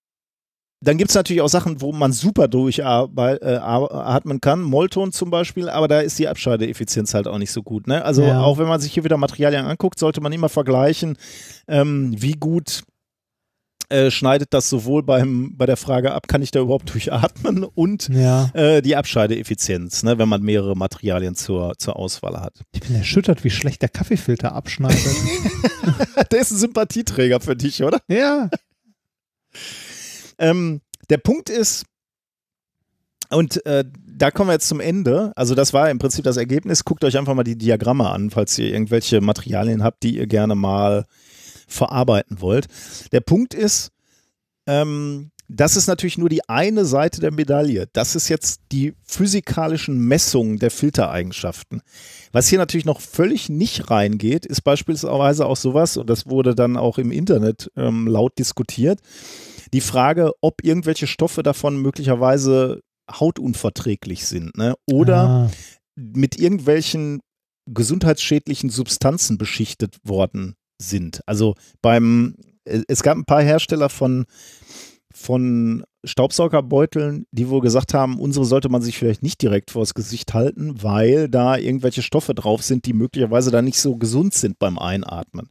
dann 0.83 0.99
gibt 0.99 1.11
es 1.11 1.15
natürlich 1.15 1.41
auch 1.43 1.49
Sachen, 1.49 1.81
wo 1.81 1.93
man 1.93 2.13
super 2.13 2.49
durchatmen 2.49 3.39
äh, 3.41 4.41
kann. 4.41 4.63
Molton 4.63 5.13
zum 5.13 5.31
Beispiel, 5.31 5.69
aber 5.69 5.89
da 5.89 6.01
ist 6.01 6.19
die 6.19 6.29
Abscheideeffizienz 6.29 7.15
halt 7.15 7.29
auch 7.29 7.39
nicht 7.39 7.53
so 7.53 7.63
gut. 7.63 7.87
Ne? 7.87 8.05
Also 8.05 8.23
Ja. 8.25 8.41
auch 8.43 8.59
wenn 8.59 8.67
man 8.69 8.81
sich 8.81 8.93
hier 8.93 9.05
wieder 9.05 9.17
Materialien 9.17 9.65
anguckt, 9.67 9.99
sollte 9.99 10.21
man 10.21 10.33
immer 10.33 10.49
vergleichen, 10.49 11.17
ähm, 11.69 12.15
wie 12.21 12.33
gut 12.33 12.83
äh, 13.91 14.11
schneidet 14.11 14.55
das 14.55 14.71
sowohl 14.71 15.03
beim, 15.03 15.55
bei 15.57 15.67
der 15.67 15.77
Frage 15.77 16.13
ab, 16.15 16.27
kann 16.27 16.41
ich 16.41 16.51
da 16.51 16.61
überhaupt 16.61 16.93
durchatmen 16.95 17.63
und 17.65 18.09
Ja. 18.09 18.51
äh, 18.55 18.81
die 18.81 18.97
Abscheideeffizienz, 18.97 20.03
ne, 20.03 20.17
wenn 20.19 20.31
man 20.31 20.41
mehrere 20.43 20.75
Materialien 20.75 21.35
zur, 21.35 21.75
zur 21.79 21.97
Auswahl 21.97 22.41
hat. 22.41 22.55
Ich 22.73 22.81
bin 22.81 22.95
erschüttert, 22.97 23.45
wie 23.45 23.51
schlecht 23.51 23.83
der 23.83 23.91
Kaffeefilter 23.91 24.55
abschneidet. 24.55 24.99
Der 26.33 26.41
ist 26.41 26.51
ein 26.53 26.57
Sympathieträger 26.59 27.41
für 27.41 27.55
dich, 27.55 27.83
oder? 27.83 28.01
ja. 28.09 28.49
Ähm, 30.43 30.81
der 31.09 31.19
Punkt 31.19 31.49
ist, 31.49 31.85
und 33.31 33.65
äh, 33.65 33.85
da 34.07 34.31
kommen 34.31 34.51
wir 34.51 34.55
jetzt 34.55 34.69
zum 34.69 34.81
Ende. 34.81 35.33
Also 35.37 35.55
das 35.55 35.73
war 35.73 35.89
im 35.89 35.99
Prinzip 35.99 36.25
das 36.25 36.37
Ergebnis. 36.37 36.85
Guckt 36.85 37.03
euch 37.05 37.17
einfach 37.17 37.35
mal 37.35 37.45
die 37.45 37.57
Diagramme 37.57 38.11
an, 38.11 38.31
falls 38.31 38.59
ihr 38.59 38.67
irgendwelche 38.67 39.21
Materialien 39.23 39.83
habt, 39.83 40.03
die 40.03 40.19
ihr 40.19 40.27
gerne 40.27 40.55
mal 40.55 41.07
verarbeiten 41.67 42.41
wollt. 42.43 42.67
Der 43.13 43.21
Punkt 43.21 43.55
ist, 43.55 43.91
ähm, 44.67 45.31
das 45.49 45.77
ist 45.77 45.87
natürlich 45.87 46.19
nur 46.19 46.29
die 46.29 46.49
eine 46.49 46.85
Seite 46.85 47.21
der 47.21 47.33
Medaille. 47.33 47.87
Das 47.93 48.17
ist 48.17 48.29
jetzt 48.29 48.61
die 48.73 48.95
physikalischen 49.05 49.99
Messungen 49.99 50.59
der 50.59 50.71
Filtereigenschaften. 50.71 51.83
Was 52.33 52.49
hier 52.49 52.59
natürlich 52.59 52.87
noch 52.87 53.01
völlig 53.01 53.49
nicht 53.49 53.91
reingeht, 53.91 54.47
ist 54.47 54.63
beispielsweise 54.63 55.47
auch 55.47 55.57
sowas, 55.57 55.97
und 55.97 56.09
das 56.09 56.27
wurde 56.27 56.55
dann 56.55 56.77
auch 56.77 56.99
im 56.99 57.11
Internet 57.13 57.71
ähm, 57.77 58.07
laut 58.07 58.39
diskutiert, 58.39 59.01
die 59.73 59.81
Frage, 59.81 60.33
ob 60.41 60.65
irgendwelche 60.65 61.07
Stoffe 61.07 61.43
davon 61.43 61.77
möglicherweise 61.81 62.81
hautunverträglich 63.11 64.27
sind 64.27 64.57
ne? 64.57 64.75
oder 64.91 65.23
Ah. 65.23 65.51
mit 65.97 66.39
irgendwelchen 66.39 67.21
gesundheitsschädlichen 67.71 68.71
Substanzen 68.71 69.39
beschichtet 69.39 69.97
worden 70.05 70.55
sind. 70.81 71.21
Also 71.27 71.55
beim, 71.81 72.35
äh, 72.65 72.83
es 72.89 73.03
gab 73.03 73.17
ein 73.17 73.25
paar 73.25 73.43
Hersteller 73.43 73.89
von, 73.89 74.25
von 75.15 75.85
Staubsaugerbeuteln, 76.05 77.27
die 77.31 77.49
wohl 77.49 77.61
gesagt 77.61 77.95
haben, 77.95 78.19
unsere 78.19 78.45
sollte 78.45 78.69
man 78.69 78.83
sich 78.83 78.99
vielleicht 78.99 79.23
nicht 79.23 79.41
direkt 79.41 79.71
vors 79.71 79.95
Gesicht 79.95 80.35
halten, 80.35 80.83
weil 80.83 81.29
da 81.29 81.57
irgendwelche 81.57 82.03
Stoffe 82.03 82.35
drauf 82.35 82.63
sind, 82.63 82.87
die 82.87 82.93
möglicherweise 82.93 83.51
da 83.53 83.63
nicht 83.63 83.79
so 83.79 83.97
gesund 83.97 84.35
sind 84.35 84.59
beim 84.59 84.79
Einatmen. 84.79 85.49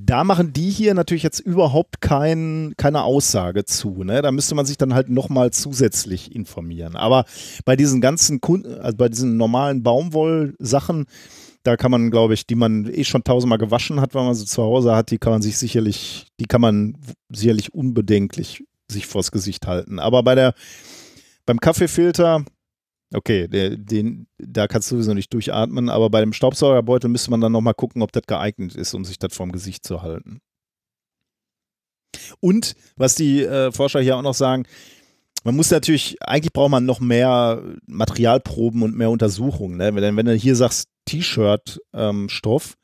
Da 0.00 0.22
machen 0.22 0.52
die 0.52 0.70
hier 0.70 0.94
natürlich 0.94 1.24
jetzt 1.24 1.40
überhaupt 1.40 2.00
kein, 2.00 2.74
keine 2.76 3.02
Aussage 3.02 3.64
zu. 3.64 4.04
Ne? 4.04 4.22
Da 4.22 4.30
müsste 4.30 4.54
man 4.54 4.64
sich 4.64 4.76
dann 4.76 4.94
halt 4.94 5.08
nochmal 5.08 5.50
zusätzlich 5.50 6.34
informieren. 6.34 6.94
Aber 6.94 7.24
bei 7.64 7.74
diesen 7.74 8.00
ganzen 8.00 8.40
Kunden, 8.40 8.74
also 8.80 8.96
bei 8.96 9.08
diesen 9.08 9.36
normalen 9.36 9.82
Baumwollsachen, 9.82 11.06
da 11.64 11.76
kann 11.76 11.90
man, 11.90 12.12
glaube 12.12 12.34
ich, 12.34 12.46
die 12.46 12.54
man 12.54 12.86
eh 12.86 13.02
schon 13.02 13.24
tausendmal 13.24 13.58
gewaschen 13.58 14.00
hat, 14.00 14.14
wenn 14.14 14.24
man 14.24 14.36
sie 14.36 14.46
zu 14.46 14.62
Hause 14.62 14.94
hat, 14.94 15.10
die 15.10 15.18
kann 15.18 15.32
man 15.32 15.42
sich 15.42 15.58
sicherlich, 15.58 16.28
die 16.38 16.46
kann 16.46 16.60
man 16.60 16.96
sicherlich 17.28 17.74
unbedenklich 17.74 18.64
sich 18.88 19.06
vors 19.06 19.32
Gesicht 19.32 19.66
halten. 19.66 19.98
Aber 19.98 20.22
bei 20.22 20.36
der, 20.36 20.54
beim 21.44 21.58
Kaffeefilter, 21.58 22.44
okay, 23.14 23.48
den, 23.48 24.26
da 24.38 24.66
kannst 24.66 24.90
du 24.90 24.96
sowieso 24.96 25.14
nicht 25.14 25.32
durchatmen, 25.32 25.88
aber 25.88 26.10
bei 26.10 26.20
dem 26.20 26.32
Staubsaugerbeutel 26.32 27.08
müsste 27.08 27.30
man 27.30 27.40
dann 27.40 27.52
nochmal 27.52 27.74
gucken, 27.74 28.02
ob 28.02 28.12
das 28.12 28.24
geeignet 28.26 28.74
ist, 28.74 28.94
um 28.94 29.04
sich 29.04 29.18
das 29.18 29.34
vorm 29.34 29.52
Gesicht 29.52 29.86
zu 29.86 30.02
halten. 30.02 30.40
Und 32.40 32.74
was 32.96 33.14
die 33.14 33.42
äh, 33.42 33.72
Forscher 33.72 34.00
hier 34.00 34.16
auch 34.16 34.22
noch 34.22 34.34
sagen, 34.34 34.64
man 35.44 35.56
muss 35.56 35.70
natürlich, 35.70 36.16
eigentlich 36.20 36.52
braucht 36.52 36.70
man 36.70 36.84
noch 36.84 37.00
mehr 37.00 37.62
Materialproben 37.86 38.82
und 38.82 38.96
mehr 38.96 39.10
Untersuchungen. 39.10 39.76
Ne? 39.76 39.94
Wenn, 39.94 40.16
wenn 40.16 40.26
du 40.26 40.34
hier 40.34 40.56
sagst, 40.56 40.88
T-Shirt-Stoff, 41.06 42.74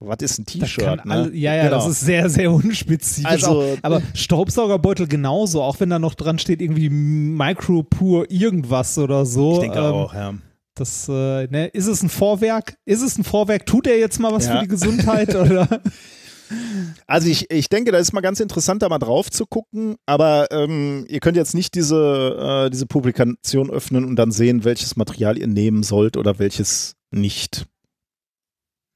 was 0.00 0.18
ist 0.20 0.38
ein 0.38 0.44
Das 0.44 0.52
T-Shirt? 0.70 1.04
Ne? 1.04 1.12
alle- 1.12 1.34
ja, 1.34 1.54
ja, 1.54 1.68
das 1.68 1.82
Genau. 1.84 1.90
ist 1.90 2.00
sehr, 2.00 2.28
sehr 2.30 2.52
unspezifisch. 2.52 3.24
Also- 3.30 3.62
auch. 3.62 3.76
Aber 3.82 4.02
Staubsaugerbeutel 4.14 5.06
genauso, 5.08 5.62
auch 5.62 5.80
wenn 5.80 5.90
da 5.90 5.98
noch 5.98 6.14
dran 6.14 6.38
steht, 6.38 6.60
irgendwie 6.62 6.88
Micro 6.90 7.82
Pur 7.82 8.30
irgendwas 8.30 8.96
oder 8.98 9.26
so. 9.26 9.54
Ich 9.54 9.60
denke 9.60 9.78
ähm, 9.78 9.84
auch, 9.84 10.14
ja. 10.14 10.34
Das, 10.74 11.08
äh, 11.08 11.48
ne, 11.48 11.66
ist 11.66 11.88
es 11.88 12.02
ein 12.04 12.08
Vorwerk? 12.08 12.76
Ist 12.84 13.02
es 13.02 13.18
ein 13.18 13.24
Vorwerk? 13.24 13.66
Tut 13.66 13.88
er 13.88 13.98
jetzt 13.98 14.20
mal 14.20 14.32
was 14.32 14.46
Ja. 14.46 14.54
für 14.56 14.62
die 14.62 14.68
Gesundheit? 14.68 15.34
oder? 15.34 15.66
Also 17.06 17.28
ich, 17.28 17.50
ich 17.50 17.68
denke, 17.68 17.92
da 17.92 17.98
ist 17.98 18.14
mal 18.14 18.22
ganz 18.22 18.40
interessant, 18.40 18.80
da 18.80 18.88
mal 18.88 18.98
drauf 18.98 19.30
zu 19.30 19.44
gucken, 19.44 19.96
aber 20.06 20.46
ähm, 20.50 21.04
ihr 21.06 21.20
könnt 21.20 21.36
jetzt 21.36 21.54
nicht 21.54 21.74
diese, 21.74 22.64
äh, 22.68 22.70
diese 22.70 22.86
Publikation 22.86 23.68
öffnen 23.70 24.06
und 24.06 24.16
dann 24.16 24.30
sehen, 24.32 24.64
welches 24.64 24.96
Material 24.96 25.36
ihr 25.36 25.46
nehmen 25.46 25.82
sollt 25.82 26.16
oder 26.16 26.38
welches 26.38 26.94
nicht. 27.10 27.66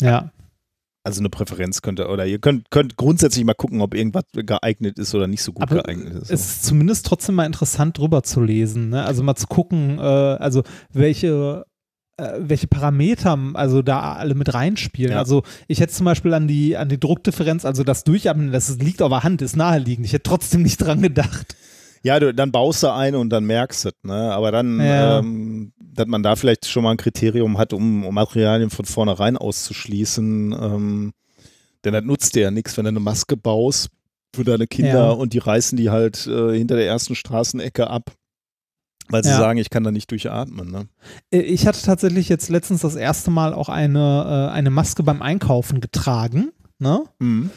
Ja. 0.00 0.32
Also 1.04 1.20
eine 1.20 1.30
Präferenz 1.30 1.82
könnt 1.82 1.98
ihr, 1.98 2.08
oder 2.08 2.26
ihr 2.26 2.38
könnt, 2.38 2.70
könnt 2.70 2.96
grundsätzlich 2.96 3.44
mal 3.44 3.54
gucken, 3.54 3.80
ob 3.80 3.92
irgendwas 3.94 4.24
geeignet 4.32 4.98
ist 5.00 5.12
oder 5.14 5.26
nicht 5.26 5.42
so 5.42 5.52
gut 5.52 5.64
Aber 5.64 5.82
geeignet 5.82 6.14
ist. 6.14 6.30
Es 6.30 6.40
ist 6.40 6.64
zumindest 6.64 7.06
trotzdem 7.06 7.34
mal 7.34 7.44
interessant 7.44 7.98
drüber 7.98 8.22
zu 8.22 8.40
lesen. 8.40 8.90
Ne? 8.90 9.04
Also 9.04 9.24
mal 9.24 9.34
zu 9.34 9.48
gucken, 9.48 9.98
äh, 9.98 10.02
also 10.02 10.62
welche, 10.92 11.66
äh, 12.18 12.34
welche 12.38 12.68
Parameter 12.68 13.36
also 13.54 13.82
da 13.82 14.12
alle 14.12 14.36
mit 14.36 14.54
reinspielen. 14.54 15.12
Ja. 15.12 15.18
Also 15.18 15.42
ich 15.66 15.80
hätte 15.80 15.92
zum 15.92 16.04
Beispiel 16.04 16.34
an 16.34 16.46
die, 16.46 16.76
an 16.76 16.88
die 16.88 17.00
Druckdifferenz, 17.00 17.64
also 17.64 17.82
das 17.82 18.04
Durchatmen, 18.04 18.52
das 18.52 18.78
liegt 18.78 19.02
auf 19.02 19.10
der 19.10 19.24
Hand, 19.24 19.42
ist 19.42 19.56
naheliegend. 19.56 20.06
Ich 20.06 20.12
hätte 20.12 20.22
trotzdem 20.22 20.62
nicht 20.62 20.78
dran 20.78 21.02
gedacht. 21.02 21.56
Ja, 22.02 22.18
du, 22.18 22.34
dann 22.34 22.50
baust 22.52 22.82
du 22.82 22.92
eine 22.92 23.18
und 23.18 23.30
dann 23.30 23.44
merkst 23.44 23.84
du 23.84 23.88
es, 23.90 23.94
ne? 24.02 24.32
Aber 24.32 24.50
dann, 24.50 24.80
Ja. 24.80 25.18
ähm, 25.20 25.72
dass 25.80 26.06
man 26.06 26.22
da 26.22 26.34
vielleicht 26.36 26.66
schon 26.66 26.82
mal 26.82 26.90
ein 26.92 26.96
Kriterium 26.96 27.58
hat, 27.58 27.72
um, 27.72 28.04
um 28.04 28.14
Materialien 28.14 28.70
von 28.70 28.84
vornherein 28.84 29.36
auszuschließen. 29.36 30.52
Ähm, 30.52 31.12
denn 31.84 31.92
das 31.92 32.04
nutzt 32.04 32.34
dir 32.34 32.42
ja 32.42 32.50
nichts, 32.50 32.76
wenn 32.76 32.84
du 32.84 32.88
eine 32.90 33.00
Maske 33.00 33.36
baust 33.36 33.88
für 34.34 34.44
deine 34.44 34.66
Kinder 34.66 34.92
Ja. 35.06 35.10
und 35.10 35.32
die 35.32 35.38
reißen 35.38 35.76
die 35.76 35.90
halt 35.90 36.26
äh, 36.26 36.56
hinter 36.56 36.76
der 36.76 36.86
ersten 36.86 37.14
Straßenecke 37.14 37.88
ab, 37.88 38.12
weil 39.08 39.22
sie 39.22 39.30
Ja. 39.30 39.38
sagen, 39.38 39.58
ich 39.58 39.68
kann 39.70 39.84
da 39.84 39.90
nicht 39.90 40.10
durchatmen, 40.10 40.70
ne? 40.70 40.88
Äh, 41.30 41.40
Ich 41.40 41.66
hatte 41.66 41.82
tatsächlich 41.82 42.28
jetzt 42.28 42.48
letztens 42.48 42.80
das 42.80 42.96
erste 42.96 43.30
Mal 43.30 43.52
auch 43.54 43.68
eine, 43.68 44.48
äh, 44.50 44.52
eine 44.52 44.70
Maske 44.70 45.02
beim 45.02 45.22
Einkaufen 45.22 45.80
getragen. 45.80 46.52
Ne? 46.78 47.04
Mhm. 47.20 47.50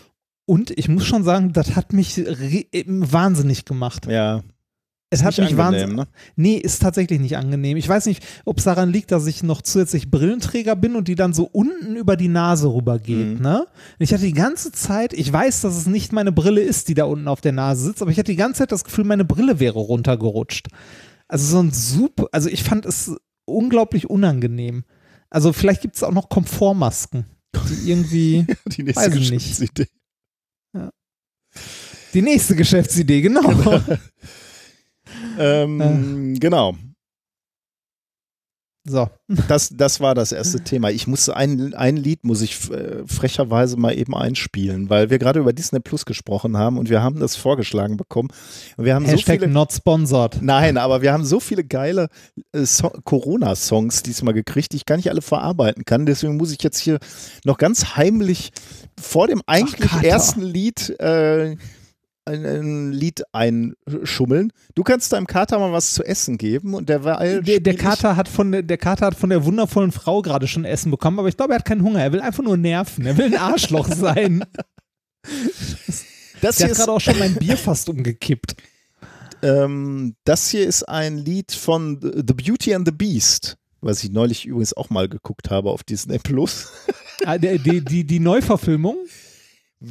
Und 0.45 0.71
ich 0.77 0.87
muss 0.87 1.05
schon 1.05 1.23
sagen, 1.23 1.53
das 1.53 1.75
hat 1.75 1.93
mich 1.93 2.17
äh, 2.19 2.83
wahnsinnig 2.87 3.65
gemacht. 3.65 4.05
Ja. 4.07 4.43
Es 5.11 5.23
hat 5.23 5.37
nicht 5.37 5.51
mich 5.51 5.57
wahnsinnig. 5.57 5.95
ne? 5.95 6.07
Nee, 6.35 6.55
ist 6.55 6.81
tatsächlich 6.81 7.19
nicht 7.19 7.37
angenehm. 7.37 7.77
Ich 7.77 7.87
weiß 7.87 8.07
nicht, 8.07 8.23
ob 8.43 8.57
es 8.57 8.65
daran 8.65 8.91
liegt, 8.91 9.11
dass 9.11 9.27
ich 9.27 9.43
noch 9.43 9.61
zusätzlich 9.61 10.09
Brillenträger 10.09 10.75
bin 10.75 10.95
und 10.95 11.07
die 11.07 11.15
dann 11.15 11.33
so 11.33 11.45
unten 11.45 11.95
über 11.95 12.17
die 12.17 12.27
Nase 12.27 12.73
rübergeht. 12.73 13.37
Mhm. 13.37 13.41
Ne? 13.41 13.65
Ich 13.99 14.13
hatte 14.13 14.25
die 14.25 14.33
ganze 14.33 14.71
Zeit, 14.71 15.13
ich 15.13 15.31
weiß, 15.31 15.61
dass 15.61 15.77
es 15.77 15.85
nicht 15.85 16.11
meine 16.11 16.31
Brille 16.31 16.61
ist, 16.61 16.89
die 16.89 16.95
da 16.95 17.05
unten 17.05 17.27
auf 17.27 17.39
der 17.39 17.51
Nase 17.53 17.85
sitzt, 17.85 18.01
aber 18.01 18.11
ich 18.11 18.17
hatte 18.17 18.31
die 18.31 18.37
ganze 18.37 18.59
Zeit 18.59 18.71
das 18.71 18.83
Gefühl, 18.83 19.05
meine 19.05 19.25
Brille 19.25 19.59
wäre 19.59 19.79
runtergerutscht. 19.79 20.67
Also 21.27 21.45
so 21.45 21.59
ein 21.61 21.71
super, 21.71 22.27
also 22.31 22.49
ich 22.49 22.63
fand 22.63 22.85
es 22.85 23.15
unglaublich 23.45 24.09
unangenehm. 24.09 24.83
Also 25.29 25.53
vielleicht 25.53 25.81
gibt 25.81 25.95
es 25.95 26.03
auch 26.03 26.11
noch 26.11 26.29
Komfortmasken, 26.29 27.25
die 27.55 27.89
irgendwie 27.89 28.47
Die 28.67 28.83
nächste 28.83 29.05
Weiß 29.05 29.15
ich 29.15 29.31
nicht. 29.31 29.49
Geschäftsidee. 29.49 29.87
Die 32.15 32.21
nächste 32.21 32.55
Geschäftsidee, 32.55 33.21
genau. 33.21 33.41
Ähm, 35.37 36.37
genau. 36.39 36.75
So. 38.87 39.09
Das, 39.47 39.69
das 39.75 39.99
war 39.99 40.13
das 40.13 40.31
erste 40.31 40.59
Thema. 40.63 40.91
Ich 40.91 41.07
muss 41.07 41.27
ein, 41.27 41.73
ein 41.73 41.97
Lied 41.97 42.23
muss 42.23 42.41
ich 42.41 42.69
äh, 42.69 43.03
frecherweise 43.07 43.77
mal 43.77 43.97
eben 43.97 44.15
einspielen, 44.15 44.91
weil 44.91 45.09
wir 45.09 45.17
gerade 45.17 45.39
über 45.39 45.53
Disney 45.53 45.79
Plus 45.79 46.05
gesprochen 46.05 46.55
haben 46.55 46.77
und 46.77 46.89
wir 46.89 47.01
haben 47.01 47.19
das 47.19 47.35
vorgeschlagen 47.35 47.97
bekommen. 47.97 48.29
Und 48.77 48.85
wir 48.85 48.93
haben 48.93 49.05
so 49.05 49.13
Hashtag 49.13 49.39
viele. 49.39 49.51
not 49.51 49.73
sponsored. 49.73 50.39
Nein, 50.41 50.77
aber 50.77 51.01
wir 51.01 51.11
haben 51.11 51.25
so 51.25 51.39
viele 51.39 51.63
geile 51.63 52.09
äh, 52.51 52.63
so 52.63 52.89
Corona-Songs 52.89 54.03
diesmal 54.03 54.35
gekriegt, 54.35 54.71
die 54.73 54.77
ich 54.77 54.85
gar 54.85 54.97
nicht 54.97 55.09
alle 55.09 55.23
verarbeiten 55.23 55.83
kann. 55.83 56.05
Deswegen 56.05 56.37
muss 56.37 56.51
ich 56.51 56.61
jetzt 56.61 56.77
hier 56.77 56.99
noch 57.43 57.57
ganz 57.57 57.95
heimlich 57.95 58.51
vor 59.01 59.27
dem 59.27 59.41
eigentlich 59.47 59.89
Kater. 59.89 60.05
ersten 60.07 60.43
Lied 60.43 60.91
äh, 60.99 61.55
ein, 62.25 62.45
ein 62.45 62.91
Lied 62.91 63.23
einschummeln. 63.33 64.51
Du 64.73 64.83
kannst 64.83 65.13
deinem 65.13 65.27
Kater 65.27 65.59
mal 65.59 65.71
was 65.71 65.93
zu 65.93 66.03
essen 66.03 66.37
geben 66.37 66.73
und 66.73 66.89
der 66.89 67.03
war 67.03 67.19
Der, 67.23 67.59
der, 67.59 67.75
Kater 67.75 68.15
hat 68.15 68.27
von 68.27 68.51
der, 68.51 68.77
Kater 68.77 69.05
hat 69.07 69.15
von 69.15 69.29
der 69.29 69.45
wundervollen 69.45 69.91
Frau 69.91 70.21
gerade 70.21 70.47
schon 70.47 70.65
Essen 70.65 70.91
bekommen, 70.91 71.19
aber 71.19 71.27
ich 71.27 71.37
glaube, 71.37 71.53
er 71.53 71.59
hat 71.59 71.65
keinen 71.65 71.83
Hunger. 71.83 72.01
Er 72.01 72.11
will 72.11 72.21
einfach 72.21 72.43
nur 72.43 72.57
nerven. 72.57 73.05
Er 73.05 73.17
will 73.17 73.25
ein 73.25 73.37
Arschloch 73.37 73.87
sein. 73.95 74.43
Das 76.41 76.57
Der 76.57 76.67
hier, 76.67 76.75
hat 76.75 76.77
gerade 76.77 76.81
ist, 76.81 76.89
auch 76.89 77.01
schon 77.01 77.19
mein 77.19 77.35
Bier 77.35 77.57
fast 77.57 77.89
umgekippt. 77.89 78.55
ähm, 79.41 80.15
das 80.23 80.49
hier 80.49 80.65
ist 80.67 80.83
ein 80.83 81.17
Lied 81.17 81.51
von 81.51 81.99
The 82.01 82.33
Beauty 82.33 82.73
and 82.75 82.87
the 82.87 82.91
Beast, 82.93 83.57
was 83.81 84.03
ich 84.03 84.11
neulich 84.11 84.45
übrigens 84.45 84.73
auch 84.73 84.89
mal 84.89 85.07
geguckt 85.09 85.49
habe 85.49 85.69
auf 85.71 85.83
Disney 85.83 86.19
Plus. 86.19 86.67
Ah, 87.25 87.37
Die, 87.37 87.81
die, 87.81 88.03
die 88.03 88.19
Neuverfilmung? 88.19 88.97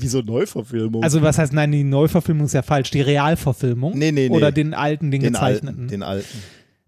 Wieso 0.00 0.20
Neuverfilmung? 0.20 1.02
Also, 1.02 1.22
was 1.22 1.38
heißt, 1.38 1.52
nein, 1.52 1.72
die 1.72 1.84
Neuverfilmung 1.84 2.46
ist 2.46 2.54
ja 2.54 2.62
falsch. 2.62 2.90
Die 2.90 3.00
Realverfilmung? 3.00 3.96
Nee, 3.96 4.12
nee, 4.12 4.28
nee. 4.28 4.34
Oder 4.34 4.52
den 4.52 4.74
alten, 4.74 5.10
den, 5.10 5.22
den 5.22 5.32
gezeichneten? 5.32 5.68
alten, 5.68 5.88
den 5.88 6.02
alten. 6.02 6.38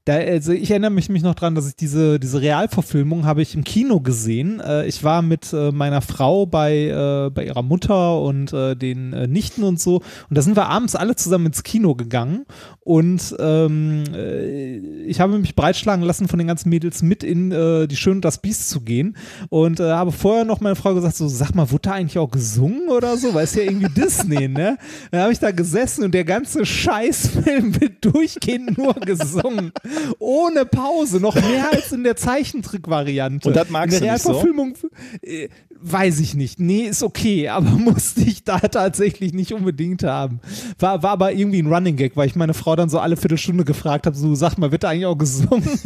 Da, 0.07 0.19
also 0.19 0.53
ich 0.53 0.71
erinnere 0.71 0.93
mich, 0.93 1.09
mich 1.09 1.25
noch 1.25 1.35
dran, 1.35 1.57
dass 1.57 1.67
ich 1.67 1.75
diese, 1.75 2.21
diese 2.21 2.41
Realverfilmung 2.41 3.27
habe 3.27 3.43
ich 3.43 3.57
im 3.57 3.65
Kino 3.65 3.99
gesehen. 3.99 4.61
Äh, 4.61 4.87
ich 4.87 5.03
war 5.03 5.21
mit 5.21 5.53
äh, 5.53 5.73
meiner 5.73 6.01
Frau 6.01 6.47
bei, 6.47 6.77
äh, 6.77 7.31
bei 7.31 7.45
ihrer 7.45 7.63
Mutter 7.63 8.21
und 8.21 8.53
äh, 8.53 8.77
den 8.77 9.13
äh, 9.13 9.27
Nichten 9.27 9.65
und 9.65 9.81
so. 9.81 9.97
Und 10.31 10.39
da 10.39 10.43
sind 10.43 10.57
wir 10.57 10.69
abends 10.69 10.95
alle 10.95 11.17
zusammen 11.17 11.47
ins 11.47 11.65
Kino 11.65 11.97
gegangen. 11.97 12.47
Und 12.85 13.35
ähm, 13.41 14.05
äh, 14.15 14.77
ich 14.77 15.19
habe 15.19 15.41
mich 15.41 15.57
breitschlagen 15.57 16.05
lassen, 16.05 16.29
von 16.29 16.39
den 16.39 16.47
ganzen 16.47 16.69
Mädels 16.69 17.03
mit 17.03 17.25
in 17.25 17.51
die 17.51 17.97
Schön 17.97 18.15
und 18.15 18.25
das 18.25 18.39
Biest 18.41 18.71
zu 18.71 18.83
gehen. 18.83 19.17
Und 19.49 19.81
habe 19.81 20.13
vorher 20.13 20.45
noch 20.45 20.61
meine 20.61 20.77
Frau 20.77 20.95
gesagt: 20.95 21.17
so, 21.17 21.27
sag 21.27 21.55
mal, 21.55 21.71
wurde 21.71 21.83
da 21.83 21.93
eigentlich 21.93 22.19
auch 22.19 22.31
gesungen 22.31 22.89
oder 22.89 23.17
so? 23.17 23.35
Weil 23.35 23.45
es 23.45 23.55
ja 23.55 23.63
irgendwie 23.63 23.93
Disney, 23.97 24.49
ne? 24.49 24.79
Dann 25.11 25.23
habe 25.23 25.33
ich 25.33 25.39
da 25.39 25.51
gesessen 25.51 26.05
und 26.05 26.13
der 26.13 26.25
ganze 26.25 26.65
Scheißfilm 26.65 27.81
wird 27.81 28.05
durchgehend 28.05 28.79
nur 28.79 28.95
gesungen. 28.95 29.73
Ohne 30.19 30.65
Pause, 30.67 31.21
noch 31.21 31.35
mehr 31.35 31.71
als 31.73 31.93
in 31.93 32.05
der 32.05 32.17
Zeichentrick-Variante. 32.17 33.49
Und 33.49 33.57
das 33.57 33.71
magst 33.71 33.97
in 33.97 34.05
der 34.05 34.09
du 34.09 34.13
nicht 34.15 34.23
so? 34.23 34.31
Realverfilmung, 34.31 34.75
äh, 35.23 35.49
weiß 35.81 36.21
ich 36.21 36.35
nicht. 36.35 36.59
Nee, 36.61 36.87
ist 36.87 37.03
okay, 37.03 37.49
aber 37.51 37.71
musste 37.71 38.23
ich 38.23 38.45
da 38.45 38.59
tatsächlich 38.59 39.33
nicht 39.33 39.53
unbedingt 39.53 40.03
haben. 40.03 40.41
War, 40.79 41.03
war 41.03 41.11
aber 41.11 41.33
irgendwie 41.33 41.63
ein 41.63 41.73
Running 41.73 41.97
Gag, 41.97 42.17
weil 42.17 42.27
ich 42.27 42.37
meine 42.37 42.55
Frau 42.55 42.77
dann 42.77 42.89
so 42.89 42.99
alle 42.99 43.17
Viertelstunde 43.17 43.65
gefragt 43.65 44.07
habe, 44.07 44.17
so, 44.17 44.35
sag 44.35 44.57
mal, 44.59 44.73
wird 44.73 44.85
da 44.85 44.91
eigentlich 44.91 45.07
auch 45.07 45.19
gesungen? 45.19 45.69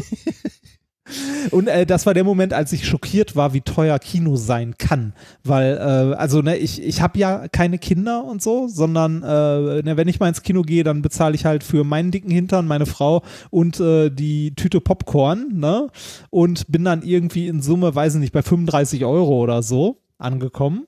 Und 1.51 1.69
äh, 1.69 1.87
das 1.87 2.07
war 2.07 2.15
der 2.15 2.24
Moment, 2.24 2.53
als 2.53 2.73
ich 2.73 2.87
schockiert 2.87 3.37
war, 3.37 3.53
wie 3.53 3.61
teuer 3.61 3.99
Kino 3.99 4.37
sein 4.37 4.77
kann. 4.78 5.12
Weil, 5.45 5.77
äh, 5.77 6.15
also, 6.16 6.43
ne, 6.43 6.57
ich, 6.57 6.82
ich 6.82 7.01
habe 7.01 7.19
ja 7.19 7.49
keine 7.49 7.78
Kinder 7.78 8.24
und 8.24 8.43
so, 8.43 8.69
sondern 8.69 9.23
äh, 9.23 9.82
ne, 9.82 9.97
wenn 9.97 10.09
ich 10.09 10.20
mal 10.20 10.28
ins 10.28 10.43
Kino 10.43 10.62
gehe, 10.62 10.85
dann 10.85 11.03
bezahle 11.03 11.35
ich 11.35 11.45
halt 11.45 11.65
für 11.65 11.85
meinen 11.85 12.11
dicken 12.11 12.31
Hintern, 12.31 12.66
meine 12.66 12.87
Frau 12.87 13.23
und 13.51 13.81
äh, 13.81 14.11
die 14.11 14.55
Tüte 14.55 14.81
Popcorn, 14.81 15.49
ne? 15.53 15.89
Und 16.31 16.70
bin 16.70 16.85
dann 16.85 17.03
irgendwie 17.03 17.49
in 17.49 17.62
Summe, 17.62 17.95
weiß 17.95 18.15
ich 18.15 18.20
nicht, 18.20 18.32
bei 18.32 18.43
35 18.43 19.05
Euro 19.05 19.41
oder 19.41 19.62
so 19.62 19.99
angekommen. 20.19 20.87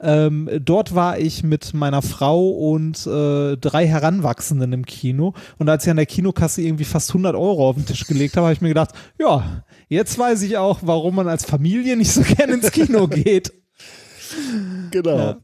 Ähm, 0.00 0.48
dort 0.62 0.94
war 0.94 1.18
ich 1.18 1.42
mit 1.42 1.74
meiner 1.74 2.02
Frau 2.02 2.50
und 2.50 3.06
äh, 3.06 3.56
drei 3.56 3.86
Heranwachsenden 3.86 4.72
im 4.72 4.86
Kino. 4.86 5.34
Und 5.58 5.68
als 5.68 5.84
ich 5.84 5.90
an 5.90 5.96
der 5.96 6.06
Kinokasse 6.06 6.62
irgendwie 6.62 6.84
fast 6.84 7.10
100 7.10 7.34
Euro 7.34 7.68
auf 7.68 7.76
den 7.76 7.86
Tisch 7.86 8.06
gelegt 8.06 8.36
habe, 8.36 8.46
habe 8.46 8.54
ich 8.54 8.60
mir 8.60 8.68
gedacht, 8.68 8.90
ja, 9.18 9.64
jetzt 9.88 10.18
weiß 10.18 10.42
ich 10.42 10.56
auch, 10.56 10.78
warum 10.82 11.16
man 11.16 11.28
als 11.28 11.44
Familie 11.44 11.96
nicht 11.96 12.12
so 12.12 12.22
gerne 12.36 12.54
ins 12.54 12.70
Kino 12.72 13.08
geht. 13.08 13.52
Genau. 14.90 15.16
Ja. 15.18 15.36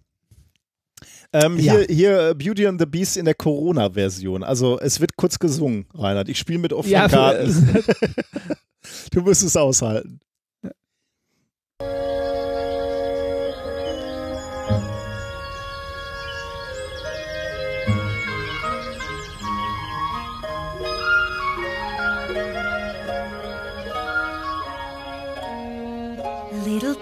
Ähm, 1.33 1.59
Ja. 1.59 1.75
hier, 1.75 1.87
hier 1.89 2.29
äh, 2.31 2.35
Beauty 2.35 2.67
and 2.67 2.81
the 2.81 2.87
Beast 2.87 3.17
in 3.17 3.25
der 3.25 3.35
Corona-Version. 3.35 4.43
Also 4.43 4.79
es 4.79 5.01
wird 5.01 5.17
kurz 5.17 5.39
gesungen, 5.39 5.87
Reinhard. 5.93 6.29
Ich 6.29 6.39
spiele 6.39 6.59
mit 6.61 6.73
offenen 6.73 6.93
Ja, 6.93 7.09
Karten. 7.09 7.85
Du 9.11 9.21
musst 9.23 9.43
es 9.43 9.57
aushalten. 9.57 10.21
Little 11.81 12.26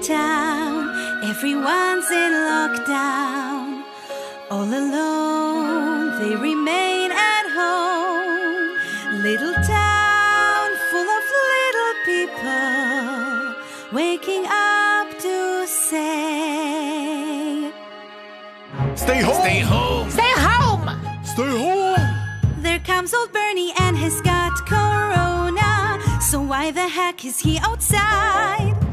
town, 0.07 1.25
everyone's 1.25 2.11
in 2.11 2.33
lockdown. 2.33 3.83
All 4.51 4.65
alone, 4.65 6.21
they 6.21 6.37
remain 6.37 7.11
at 7.11 7.47
home. 7.49 8.77
Little 9.23 9.55
town 9.55 10.71
full 10.91 11.09
of 11.19 11.25
little 11.55 11.95
people 12.05 13.55
waking 13.93 14.45
up 14.47 15.09
to 15.21 15.67
say, 15.67 16.13
Stay 18.97 19.23
home. 19.23 19.41
Stay 19.41 19.61
home. 19.61 20.11
Stay 20.11 20.33
home! 20.37 20.91
Stay 21.25 21.49
home. 21.49 21.97
There 22.59 22.81
comes 22.81 23.15
old 23.15 23.33
Bernie 23.33 23.73
and 23.79 23.97
he's 23.97 24.21
got 24.21 24.53
corona. 24.67 25.99
So 26.21 26.43
why 26.43 26.73
the 26.73 26.89
heck 26.89 27.25
is 27.25 27.39
he 27.39 27.59
outside? 27.59 28.84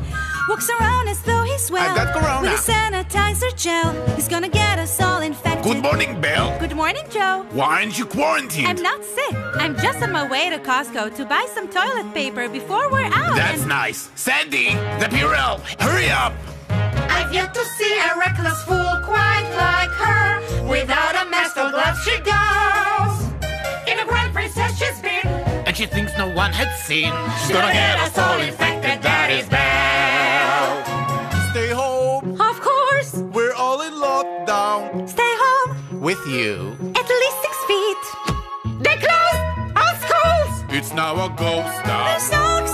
Walks 0.49 0.69
around 0.69 1.07
as 1.07 1.21
though 1.21 1.43
he's 1.43 1.69
well. 1.71 1.89
I've 1.89 1.95
got 1.95 2.13
corona. 2.13 2.41
With 2.41 2.67
a 2.67 2.71
sanitizer 2.71 3.55
gel. 3.55 3.93
He's 4.15 4.27
gonna 4.27 4.49
get 4.49 4.79
us 4.79 4.99
all 4.99 5.21
infected. 5.21 5.63
Good 5.63 5.83
morning, 5.83 6.19
Belle. 6.19 6.57
Good 6.59 6.75
morning, 6.75 7.03
Joe. 7.09 7.45
Why 7.51 7.81
aren't 7.81 7.97
you 7.97 8.05
quarantined? 8.05 8.67
I'm 8.67 8.81
not 8.81 9.03
sick. 9.03 9.35
I'm 9.55 9.75
just 9.77 10.01
on 10.01 10.11
my 10.11 10.27
way 10.27 10.49
to 10.49 10.57
Costco 10.57 11.15
to 11.15 11.25
buy 11.25 11.45
some 11.53 11.67
toilet 11.69 12.13
paper 12.13 12.49
before 12.49 12.89
we're 12.91 13.05
out. 13.05 13.35
That's 13.35 13.61
and 13.61 13.69
nice. 13.69 14.09
Sandy, 14.15 14.69
the 14.99 15.07
Purell, 15.13 15.59
hurry 15.79 16.09
up. 16.09 16.33
I've 16.69 17.33
yet 17.33 17.53
to 17.53 17.63
see 17.77 17.99
a 17.99 18.17
reckless 18.17 18.63
fool 18.63 18.93
quite 19.05 19.49
like 19.55 19.93
her. 20.03 20.67
Without 20.67 21.15
a 21.15 21.29
mask 21.29 21.57
or 21.57 21.69
gloves, 21.69 22.01
she 22.03 22.17
goes. 22.19 23.10
And 25.71 25.77
she 25.77 25.85
thinks 25.85 26.11
no 26.17 26.27
one 26.27 26.51
had 26.51 26.69
seen. 26.75 27.13
She's 27.39 27.55
gonna 27.55 27.71
get 27.71 27.97
us 27.97 28.17
all 28.17 28.41
infected, 28.41 29.01
that 29.03 29.31
is 29.31 29.47
Belle. 29.47 30.83
Stay 31.51 31.69
home. 31.69 32.35
Of 32.41 32.59
course. 32.59 33.13
We're 33.31 33.53
all 33.53 33.79
in 33.79 33.93
lockdown. 33.93 35.07
Stay 35.07 35.33
home. 35.45 36.01
With 36.01 36.19
you. 36.27 36.75
At 36.91 37.07
least 37.07 37.37
six 37.45 37.55
feet. 37.71 38.03
They 38.83 38.97
closed 38.99 39.43
all 39.79 39.95
schools. 40.03 40.51
It's 40.75 40.91
now 40.91 41.13
a 41.23 41.29
ghost 41.39 41.79
town. 41.87 42.19
Snow, 42.19 42.67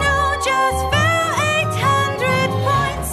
no, 0.00 0.16
just 0.40 0.80
fell 0.88 1.28
800 1.68 2.48
points. 2.64 3.10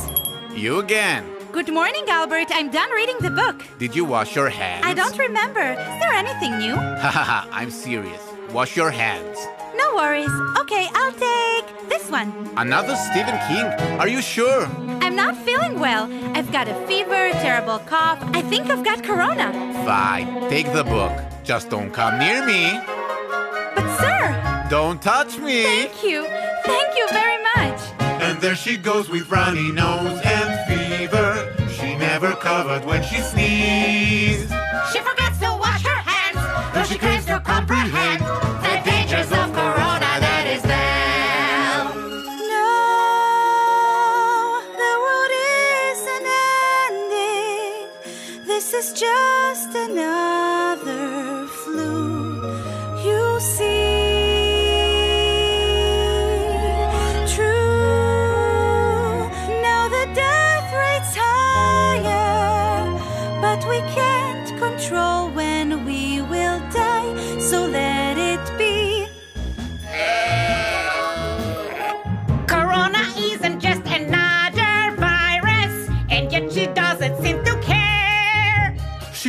You 0.55 0.79
again. 0.79 1.25
Good 1.51 1.73
morning, 1.73 2.05
Albert. 2.07 2.47
I'm 2.51 2.69
done 2.69 2.89
reading 2.91 3.17
the 3.19 3.31
book. 3.31 3.65
Did 3.79 3.97
you 3.97 4.05
wash 4.05 4.33
your 4.33 4.47
hands? 4.47 4.85
I 4.85 4.93
don't 4.93 5.17
remember. 5.17 5.59
Is 5.59 5.99
there 5.99 6.13
anything 6.13 6.57
new? 6.57 6.75
Hahaha, 7.03 7.49
I'm 7.51 7.69
serious. 7.69 8.21
Wash 8.55 8.77
your 8.77 8.89
hands. 8.89 9.37
No 9.75 9.95
worries. 9.95 10.31
Okay, 10.61 10.87
I'll 10.93 11.11
take 11.11 11.89
this 11.89 12.09
one. 12.09 12.29
Another 12.55 12.95
Stephen 12.95 13.37
King? 13.49 13.65
Are 13.99 14.07
you 14.07 14.21
sure? 14.21 14.65
I'm 15.03 15.13
not 15.13 15.35
feeling 15.35 15.77
well. 15.77 16.05
I've 16.37 16.49
got 16.53 16.69
a 16.69 16.75
fever, 16.87 17.31
terrible 17.43 17.79
cough. 17.79 18.19
I 18.33 18.41
think 18.43 18.69
I've 18.69 18.85
got 18.85 19.03
corona. 19.03 19.51
Fine. 19.83 20.49
Take 20.49 20.71
the 20.71 20.85
book. 20.85 21.11
Just 21.43 21.69
don't 21.69 21.91
come 21.91 22.17
near 22.17 22.45
me. 22.45 22.79
But, 23.75 23.87
sir, 23.99 24.67
Don't 24.69 25.01
touch 25.01 25.37
me. 25.37 25.63
thank 25.63 26.01
you. 26.03 26.25
Thank 26.63 26.97
you 26.97 27.07
very 27.11 27.39
much. 27.55 27.79
And 28.23 28.39
there 28.39 28.55
she 28.55 28.77
goes 28.77 29.09
with 29.09 29.29
runny 29.29 29.69
nose 29.73 30.21
and 30.23 30.49
fever. 30.69 31.53
She 31.69 31.93
never 31.97 32.31
covered 32.35 32.85
when 32.85 33.03
she 33.03 33.17
sneezed. 33.17 34.49
She 34.93 34.99
forgets 34.99 35.24
she 36.87 36.97
claims 36.99 37.25
to 37.25 37.39
comprehend 37.39 38.21
the 38.21 38.81
dangers 38.85 39.31
of 39.31 39.51
corona 39.53 40.11
that 40.25 40.45
is 40.55 40.61
there. 40.61 41.83
No, 42.53 42.71
the 44.81 44.93
world 45.03 45.33
isn't 45.89 46.27
ending. 46.85 48.45
This 48.45 48.73
is 48.73 48.93
just 48.93 49.73
another 49.75 50.34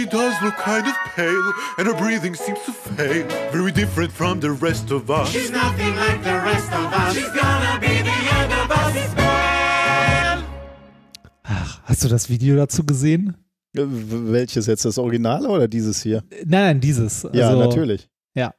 She 0.06 0.12
does 0.12 0.40
look 0.40 0.56
kind 0.56 0.86
of 0.86 0.94
pale, 1.16 1.52
and 1.78 1.88
her 1.88 1.94
breathing 1.94 2.36
seems 2.36 2.60
to 2.64 2.72
fail. 2.72 3.26
Very 3.50 3.72
different 3.72 4.12
from 4.12 4.38
the 4.40 4.52
rest 4.52 4.92
of 4.92 5.10
us. 5.10 5.30
She's 5.32 5.50
nothing 5.50 5.96
like 5.96 6.22
the 6.22 6.34
rest 6.44 6.70
of 6.72 6.92
us. 6.92 7.12
She's 7.16 7.26
gonna 7.30 7.80
be 7.80 7.88
the 7.88 8.18
end 8.38 8.52
of 8.52 8.70
us. 8.70 9.14
Ach, 11.42 11.80
hast 11.86 12.04
du 12.04 12.08
das 12.08 12.28
Video 12.28 12.54
dazu 12.54 12.84
gesehen? 12.84 13.36
Äh, 13.76 13.82
Welches 13.84 14.66
jetzt, 14.66 14.84
das 14.84 14.96
Originale 14.98 15.48
oder 15.48 15.66
dieses 15.66 16.00
hier? 16.02 16.18
Äh, 16.30 16.44
Nein, 16.46 16.62
nein, 16.62 16.80
dieses. 16.80 17.26
Ja, 17.32 17.48
Also, 17.48 17.64
natürlich. 17.68 18.08
Ja. 18.34 18.54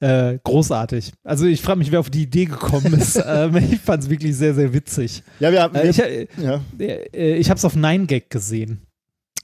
Äh, 0.00 0.40
großartig. 0.44 1.12
Also 1.24 1.46
ich 1.46 1.62
frage 1.62 1.78
mich, 1.78 1.90
wer 1.90 2.00
auf 2.00 2.10
die 2.10 2.24
Idee 2.24 2.44
gekommen 2.44 2.92
ist. 2.94 3.16
ähm, 3.26 3.56
ich 3.56 3.80
fand 3.80 4.02
es 4.02 4.10
wirklich 4.10 4.36
sehr, 4.36 4.52
sehr 4.54 4.74
witzig. 4.74 5.22
Ja, 5.40 5.52
wir, 5.52 5.62
haben, 5.62 5.74
Äh, 5.74 5.88
ich 5.88 5.98
äh, 5.98 6.26
ja. 6.36 6.60
äh, 6.78 7.36
ich 7.36 7.48
habe 7.48 7.56
es 7.56 7.64
auf 7.64 7.76
9gag 7.76 8.24
gesehen. 8.28 8.82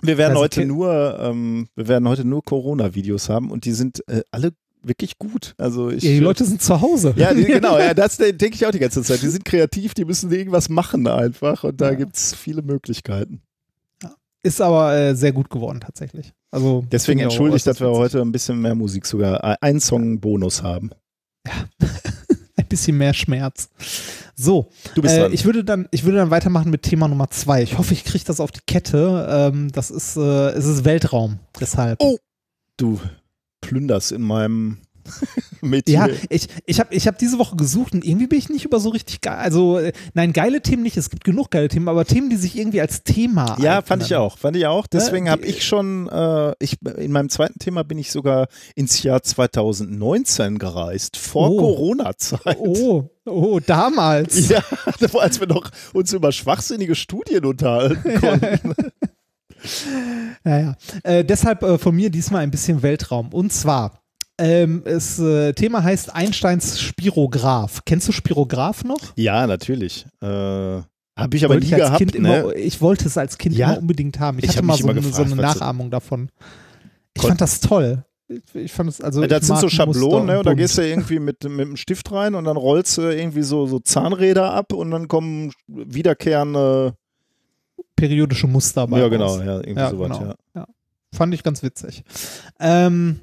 Wir 0.02 0.18
werden 0.18 0.32
Also, 0.32 0.42
heute 0.42 0.60
okay. 0.60 0.68
nur, 0.68 1.18
ähm, 1.20 1.68
wir 1.74 1.88
werden 1.88 2.08
heute 2.08 2.24
nur 2.24 2.44
Corona-Videos 2.44 3.28
haben 3.28 3.50
und 3.50 3.64
die 3.64 3.72
sind 3.72 4.02
äh, 4.08 4.22
alle 4.30 4.52
wirklich 4.82 5.18
gut. 5.18 5.54
Also 5.58 5.90
ich, 5.90 6.04
Ja, 6.04 6.10
die 6.12 6.20
Leute 6.20 6.44
sind 6.44 6.62
zu 6.62 6.80
Hause. 6.80 7.12
ja, 7.16 7.34
die, 7.34 7.44
genau, 7.44 7.78
ja, 7.78 7.94
das 7.94 8.16
denke 8.16 8.50
ich 8.54 8.64
auch 8.64 8.70
die 8.70 8.78
ganze 8.78 9.02
Zeit. 9.02 9.20
Die 9.22 9.28
sind 9.28 9.44
kreativ, 9.44 9.94
die 9.94 10.04
müssen 10.04 10.30
irgendwas 10.30 10.68
machen 10.68 11.06
einfach 11.06 11.64
und 11.64 11.80
da 11.80 11.90
Ja. 11.90 11.96
gibt's 11.96 12.34
viele 12.34 12.62
Möglichkeiten. 12.62 13.42
Ist 14.44 14.60
aber 14.60 14.94
äh, 14.96 15.14
sehr 15.16 15.32
gut 15.32 15.50
geworden 15.50 15.80
tatsächlich. 15.80 16.32
Also 16.52 16.84
Deswegen 16.92 17.18
entschuldigt, 17.20 17.66
dass 17.66 17.80
wir 17.80 17.88
heute 17.90 18.20
ein 18.22 18.30
bisschen 18.32 18.60
mehr 18.62 18.76
Musik 18.76 19.04
sogar, 19.04 19.42
äh, 19.42 19.56
einen 19.60 19.80
Song 19.80 20.20
Bonus 20.20 20.62
haben. 20.62 20.90
ein 22.62 22.66
bisschen 22.66 22.98
mehr 22.98 23.14
Schmerz. 23.14 23.70
So, 24.34 24.70
Du 24.94 25.02
bist 25.02 25.14
äh, 25.16 25.28
ich 25.28 25.44
würde 25.44 25.64
dann, 25.64 25.88
ich 25.90 26.04
würde 26.04 26.18
dann 26.18 26.30
weitermachen 26.30 26.70
mit 26.70 26.82
Thema 26.82 27.08
Nummer 27.08 27.30
zwei. 27.30 27.62
Ich 27.62 27.78
hoffe, 27.78 27.94
ich 27.94 28.04
kriege 28.04 28.24
das 28.24 28.40
auf 28.40 28.50
die 28.50 28.60
Kette. 28.66 29.26
Ähm, 29.30 29.70
das 29.72 29.90
ist, 29.90 30.16
äh, 30.16 30.50
es 30.50 30.66
ist 30.66 30.84
Weltraum. 30.84 31.38
Deshalb. 31.60 31.98
Oh. 32.00 32.18
Du 32.76 33.00
plünderst 33.60 34.12
in 34.12 34.22
meinem 34.22 34.78
Metier. 35.60 35.94
Ja, 35.94 36.08
ich, 36.28 36.46
ich 36.66 36.78
habe 36.80 36.94
ich 36.94 37.06
hab 37.08 37.18
diese 37.18 37.38
Woche 37.38 37.56
gesucht 37.56 37.92
und 37.92 38.04
irgendwie 38.04 38.26
bin 38.28 38.38
ich 38.38 38.48
nicht 38.48 38.64
über 38.64 38.78
so 38.80 38.90
richtig 38.90 39.20
geil. 39.20 39.38
Also, 39.38 39.78
äh, 39.78 39.92
nein, 40.14 40.32
geile 40.32 40.62
Themen 40.62 40.82
nicht. 40.82 40.96
Es 40.96 41.10
gibt 41.10 41.24
genug 41.24 41.50
geile 41.50 41.68
Themen, 41.68 41.88
aber 41.88 42.04
Themen, 42.04 42.30
die 42.30 42.36
sich 42.36 42.56
irgendwie 42.56 42.80
als 42.80 43.02
Thema. 43.02 43.56
Ja, 43.60 43.82
fand 43.82 44.02
eignen. 44.02 44.06
ich 44.06 44.14
auch. 44.16 44.38
Fand 44.38 44.56
ich 44.56 44.66
auch. 44.66 44.86
Deswegen 44.86 45.24
die- 45.26 45.30
habe 45.32 45.44
ich 45.46 45.64
schon, 45.66 46.08
äh, 46.08 46.52
ich, 46.60 46.76
in 46.96 47.10
meinem 47.12 47.28
zweiten 47.28 47.58
Thema 47.58 47.82
bin 47.82 47.98
ich 47.98 48.12
sogar 48.12 48.48
ins 48.76 49.02
Jahr 49.02 49.22
2019 49.22 50.58
gereist, 50.58 51.16
vor 51.16 51.50
Oh. 51.50 51.58
Corona-Zeit. 51.58 52.56
Oh, 52.60 53.10
oh, 53.26 53.60
damals. 53.64 54.48
Ja, 54.48 54.62
als 55.18 55.40
wir 55.40 55.46
noch 55.48 55.70
uns 55.92 56.12
über 56.12 56.30
schwachsinnige 56.32 56.94
Studien 56.94 57.44
unterhalten 57.44 58.14
konnten. 58.20 58.74
Ja, 60.44 60.58
ja. 60.60 60.76
Äh, 61.02 61.24
deshalb 61.24 61.62
äh, 61.62 61.78
von 61.78 61.94
mir 61.94 62.10
diesmal 62.10 62.42
ein 62.42 62.50
bisschen 62.50 62.82
Weltraum. 62.82 63.32
Und 63.32 63.52
zwar, 63.52 64.00
ähm, 64.38 64.82
das 64.84 65.18
äh, 65.18 65.52
Thema 65.52 65.82
heißt 65.82 66.14
Einsteins 66.14 66.80
Spirograph. 66.80 67.82
Kennst 67.84 68.08
du 68.08 68.12
Spirograph 68.12 68.84
noch? 68.84 69.00
Ja, 69.16 69.46
natürlich. 69.46 70.06
Äh, 70.22 70.26
Habe 70.26 70.86
ich 71.32 71.44
aber 71.44 71.54
Wollte 71.54 71.66
nie 71.66 71.72
ich 71.72 71.78
gehabt. 71.78 72.00
ne? 72.00 72.38
immer, 72.40 72.54
ich 72.54 72.80
wollte 72.80 73.06
es 73.06 73.18
als 73.18 73.36
Kind 73.38 73.56
Ja? 73.56 73.70
immer 73.72 73.78
unbedingt 73.80 74.20
haben. 74.20 74.38
Ich, 74.38 74.44
Ich 74.44 74.50
hatte 74.50 74.58
hab 74.58 74.64
mal 74.64 74.76
so 74.78 74.88
eine, 74.88 75.02
so 75.02 75.08
gefragt, 75.08 75.32
eine 75.32 75.42
Nachahmung 75.42 75.90
davon. 75.90 76.30
Ich 77.14 77.20
Kon- 77.22 77.28
fand 77.30 77.40
das 77.40 77.60
toll. 77.60 78.04
Ich, 78.28 78.42
ich 78.54 78.72
fand 78.72 78.90
es 78.90 79.00
also. 79.00 79.26
das 79.26 79.40
ich 79.40 79.46
sind 79.46 79.58
so 79.58 79.68
Schablonen, 79.70 80.26
ne? 80.26 80.38
Und 80.38 80.46
da 80.46 80.52
gehst 80.54 80.76
du 80.76 80.82
irgendwie 80.86 81.18
mit, 81.18 81.42
mit 81.44 81.60
dem 81.60 81.76
Stift 81.78 82.12
rein 82.12 82.34
und 82.34 82.44
dann 82.44 82.56
rollst 82.58 82.98
du 82.98 83.02
irgendwie 83.02 83.42
so, 83.42 83.66
so 83.66 83.78
Zahnräder 83.78 84.52
ab 84.52 84.72
und 84.74 84.90
dann 84.90 85.08
kommen 85.08 85.50
wiederkehrende. 85.66 86.94
periodische 87.96 88.46
Muster 88.46 88.86
bei 88.86 89.00
ja, 89.00 89.08
genau, 89.08 89.26
raus. 89.26 89.38
ja, 89.44 89.56
irgendwie 89.60 89.80
Ja, 89.80 89.90
sowas, 89.90 90.18
genau. 90.18 90.34
ja. 90.54 90.66
Fand 91.14 91.32
ich 91.34 91.42
ganz 91.42 91.62
witzig. 91.62 92.04
Ähm, 92.60 93.20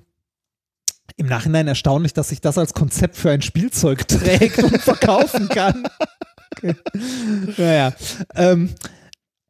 Im 1.17 1.27
Nachhinein 1.27 1.67
erstaunlich, 1.67 2.13
dass 2.13 2.29
sich 2.29 2.41
das 2.41 2.57
als 2.57 2.73
Konzept 2.73 3.15
für 3.15 3.31
ein 3.31 3.41
Spielzeug 3.41 4.07
trägt 4.07 4.61
und 4.61 4.81
verkaufen 4.81 5.49
kann. 5.49 5.87
Okay. 6.51 6.75
Naja. 7.57 7.93
Ähm, 8.35 8.69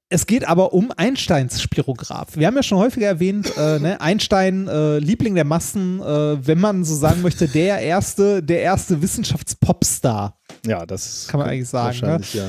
es 0.10 0.28
geht 0.28 0.48
aber 0.48 0.74
um 0.74 0.92
Einsteins 0.96 1.62
Spirograph. 1.62 2.36
Wir 2.36 2.48
haben 2.48 2.56
ja 2.56 2.64
schon 2.64 2.78
häufiger 2.78 3.08
erwähnt, 3.08 3.52
äh, 3.58 3.80
ne? 3.80 4.00
Einstein, 4.00 4.68
äh, 4.68 5.00
Liebling 5.00 5.34
der 5.34 5.46
Massen, 5.46 6.00
äh, 6.00 6.48
wenn 6.48 6.60
man 6.60 6.84
so 6.84 6.96
sagen 6.96 7.22
möchte, 7.22 7.48
der 7.48 7.80
erste, 7.80 8.44
der 8.44 8.62
erste 8.62 9.02
Wissenschaftspopstar. 9.02 10.40
Ja, 10.66 10.86
das 10.86 11.28
Kann 11.28 11.40
man 11.40 11.50
eigentlich 11.50 11.70
sagen, 11.70 12.00
ne? 12.02 12.20
Ja. 12.34 12.46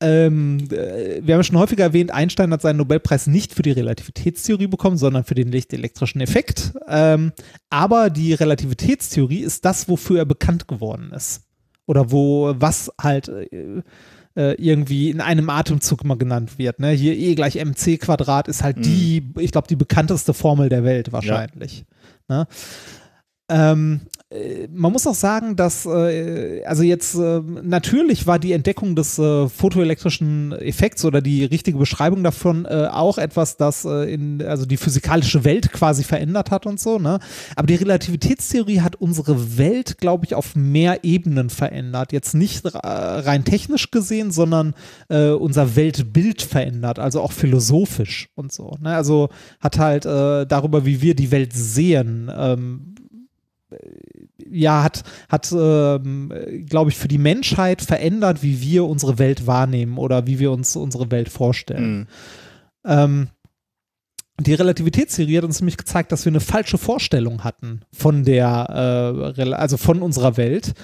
Ähm, 0.00 0.58
äh, 0.70 1.20
wir 1.22 1.34
haben 1.34 1.40
ja 1.40 1.44
schon 1.44 1.58
häufiger 1.58 1.84
erwähnt, 1.84 2.12
Einstein 2.12 2.52
hat 2.52 2.62
seinen 2.62 2.76
Nobelpreis 2.76 3.26
nicht 3.26 3.54
für 3.54 3.62
die 3.62 3.72
Relativitätstheorie 3.72 4.68
bekommen, 4.68 4.96
sondern 4.96 5.24
für 5.24 5.34
den 5.34 5.50
lichtelektrischen 5.50 6.20
Effekt. 6.20 6.72
Ähm, 6.86 7.32
aber 7.70 8.10
die 8.10 8.34
Relativitätstheorie 8.34 9.40
ist 9.40 9.64
das, 9.64 9.88
wofür 9.88 10.18
er 10.18 10.26
bekannt 10.26 10.68
geworden 10.68 11.12
ist. 11.12 11.42
Oder 11.86 12.12
wo, 12.12 12.54
was 12.56 12.92
halt 13.00 13.28
äh, 13.28 13.82
äh, 14.36 14.54
irgendwie 14.54 15.10
in 15.10 15.20
einem 15.20 15.50
Atemzug 15.50 16.04
mal 16.04 16.16
genannt 16.16 16.58
wird. 16.58 16.78
Ne? 16.78 16.90
Hier 16.90 17.16
E 17.16 17.34
gleich 17.34 17.56
mc 17.56 17.98
Quadrat 17.98 18.46
ist 18.46 18.62
halt 18.62 18.84
die, 18.84 19.32
ich 19.38 19.50
glaube, 19.50 19.66
die 19.66 19.76
bekannteste 19.76 20.32
Formel 20.32 20.68
der 20.68 20.84
Welt 20.84 21.10
wahrscheinlich. 21.12 21.84
Ne? 22.28 22.46
Ähm, 23.48 24.02
äh, 24.04 24.17
man 24.30 24.92
muss 24.92 25.06
auch 25.06 25.14
sagen, 25.14 25.56
dass, 25.56 25.86
äh, 25.86 26.62
also 26.64 26.82
jetzt, 26.82 27.14
äh, 27.14 27.40
natürlich 27.40 28.26
war 28.26 28.38
die 28.38 28.52
Entdeckung 28.52 28.94
des 28.94 29.18
äh, 29.18 29.48
photoelektrischen 29.48 30.52
Effekts 30.52 31.06
oder 31.06 31.22
die 31.22 31.46
richtige 31.46 31.78
Beschreibung 31.78 32.22
davon 32.22 32.66
äh, 32.66 32.88
auch 32.90 33.16
etwas, 33.16 33.56
das 33.56 33.86
äh, 33.86 34.12
in, 34.12 34.42
also 34.42 34.66
die 34.66 34.76
physikalische 34.76 35.44
Welt 35.44 35.72
quasi 35.72 36.04
verändert 36.04 36.50
hat 36.50 36.66
und 36.66 36.78
so, 36.78 36.98
ne? 36.98 37.20
Aber 37.56 37.66
die 37.66 37.76
Relativitätstheorie 37.76 38.82
hat 38.82 38.96
unsere 38.96 39.56
Welt, 39.56 39.96
glaube 39.96 40.26
ich, 40.26 40.34
auf 40.34 40.54
mehr 40.54 41.04
Ebenen 41.04 41.48
verändert. 41.48 42.12
Jetzt 42.12 42.34
nicht 42.34 42.66
äh, 42.66 42.78
rein 42.82 43.46
technisch 43.46 43.90
gesehen, 43.90 44.30
sondern 44.30 44.74
äh, 45.08 45.30
unser 45.30 45.74
Weltbild 45.74 46.42
verändert, 46.42 46.98
also 46.98 47.22
auch 47.22 47.32
philosophisch 47.32 48.28
und 48.34 48.52
so. 48.52 48.76
Ne? 48.78 48.94
Also 48.94 49.30
hat 49.58 49.78
halt 49.78 50.04
äh, 50.04 50.44
darüber, 50.44 50.84
wie 50.84 51.00
wir 51.00 51.14
die 51.14 51.30
Welt 51.30 51.54
sehen, 51.54 52.30
ähm, 52.36 52.94
ja, 54.50 54.82
hat, 54.82 55.04
hat 55.28 55.52
ähm, 55.52 56.32
glaube 56.66 56.90
ich, 56.90 56.96
für 56.96 57.08
die 57.08 57.18
Menschheit 57.18 57.82
verändert, 57.82 58.42
wie 58.42 58.60
wir 58.60 58.84
unsere 58.84 59.18
Welt 59.18 59.46
wahrnehmen 59.46 59.98
oder 59.98 60.26
wie 60.26 60.38
wir 60.38 60.52
uns 60.52 60.76
unsere 60.76 61.10
Welt 61.10 61.28
vorstellen. 61.28 61.98
Mhm. 61.98 62.06
Ähm, 62.84 63.28
die 64.40 64.54
Relativitätstheorie 64.54 65.38
hat 65.38 65.44
uns 65.44 65.60
nämlich 65.60 65.76
gezeigt, 65.76 66.12
dass 66.12 66.24
wir 66.24 66.30
eine 66.30 66.40
falsche 66.40 66.78
Vorstellung 66.78 67.42
hatten 67.42 67.80
von 67.92 68.24
der, 68.24 69.34
äh, 69.36 69.52
also 69.52 69.76
von 69.76 70.00
unserer 70.00 70.36
Welt. 70.36 70.74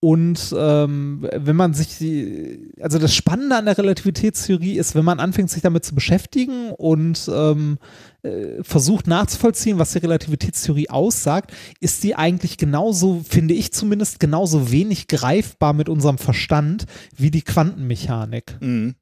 Und 0.00 0.54
ähm, 0.56 1.28
wenn 1.34 1.56
man 1.56 1.74
sich 1.74 1.98
die, 1.98 2.70
also 2.80 3.00
das 3.00 3.14
Spannende 3.14 3.56
an 3.56 3.64
der 3.64 3.76
Relativitätstheorie 3.76 4.78
ist, 4.78 4.94
wenn 4.94 5.04
man 5.04 5.18
anfängt, 5.18 5.50
sich 5.50 5.62
damit 5.62 5.84
zu 5.84 5.96
beschäftigen 5.96 6.70
und 6.70 7.28
ähm, 7.34 7.78
äh, 8.22 8.62
versucht 8.62 9.08
nachzuvollziehen, 9.08 9.80
was 9.80 9.92
die 9.92 9.98
Relativitätstheorie 9.98 10.88
aussagt, 10.88 11.52
ist 11.80 12.04
die 12.04 12.14
eigentlich 12.14 12.58
genauso, 12.58 13.24
finde 13.28 13.54
ich 13.54 13.72
zumindest, 13.72 14.20
genauso 14.20 14.70
wenig 14.70 15.08
greifbar 15.08 15.72
mit 15.72 15.88
unserem 15.88 16.18
Verstand 16.18 16.86
wie 17.16 17.32
die 17.32 17.42
Quantenmechanik. 17.42 18.56
Mhm. 18.60 18.94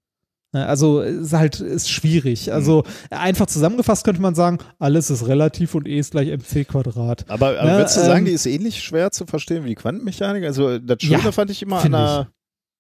Ne, 0.57 0.67
Also 0.67 1.03
ist 1.03 1.33
halt 1.35 1.61
ist 1.61 1.91
schwierig. 1.91 2.53
Also 2.53 2.85
einfach 3.11 3.47
zusammengefasst 3.47 4.05
könnte 4.05 4.23
man 4.23 4.35
sagen, 4.35 4.59
alles 4.79 5.11
ist 5.11 5.27
relativ 5.29 5.75
und 5.75 5.87
E 5.87 5.99
ist 5.99 6.13
gleich 6.13 6.31
mc 6.31 6.65
Quadrat. 6.65 7.29
Aber, 7.29 7.61
aber 7.61 7.71
Ne, 7.71 7.77
würdest 7.79 7.97
du 7.99 8.01
sagen, 8.01 8.21
ähm, 8.21 8.25
die 8.25 8.33
ist 8.33 8.47
ähnlich 8.47 8.83
schwer 8.83 9.11
zu 9.11 9.27
verstehen 9.27 9.65
wie 9.65 9.71
die 9.71 9.75
Quantenmechanik? 9.75 10.45
Also 10.45 10.79
das 10.79 11.03
Schöne 11.03 11.23
Ja, 11.23 11.33
fand 11.33 11.51
ich 11.51 11.63
immer 11.63 11.81
an 11.81 11.95
einer. 11.95 12.33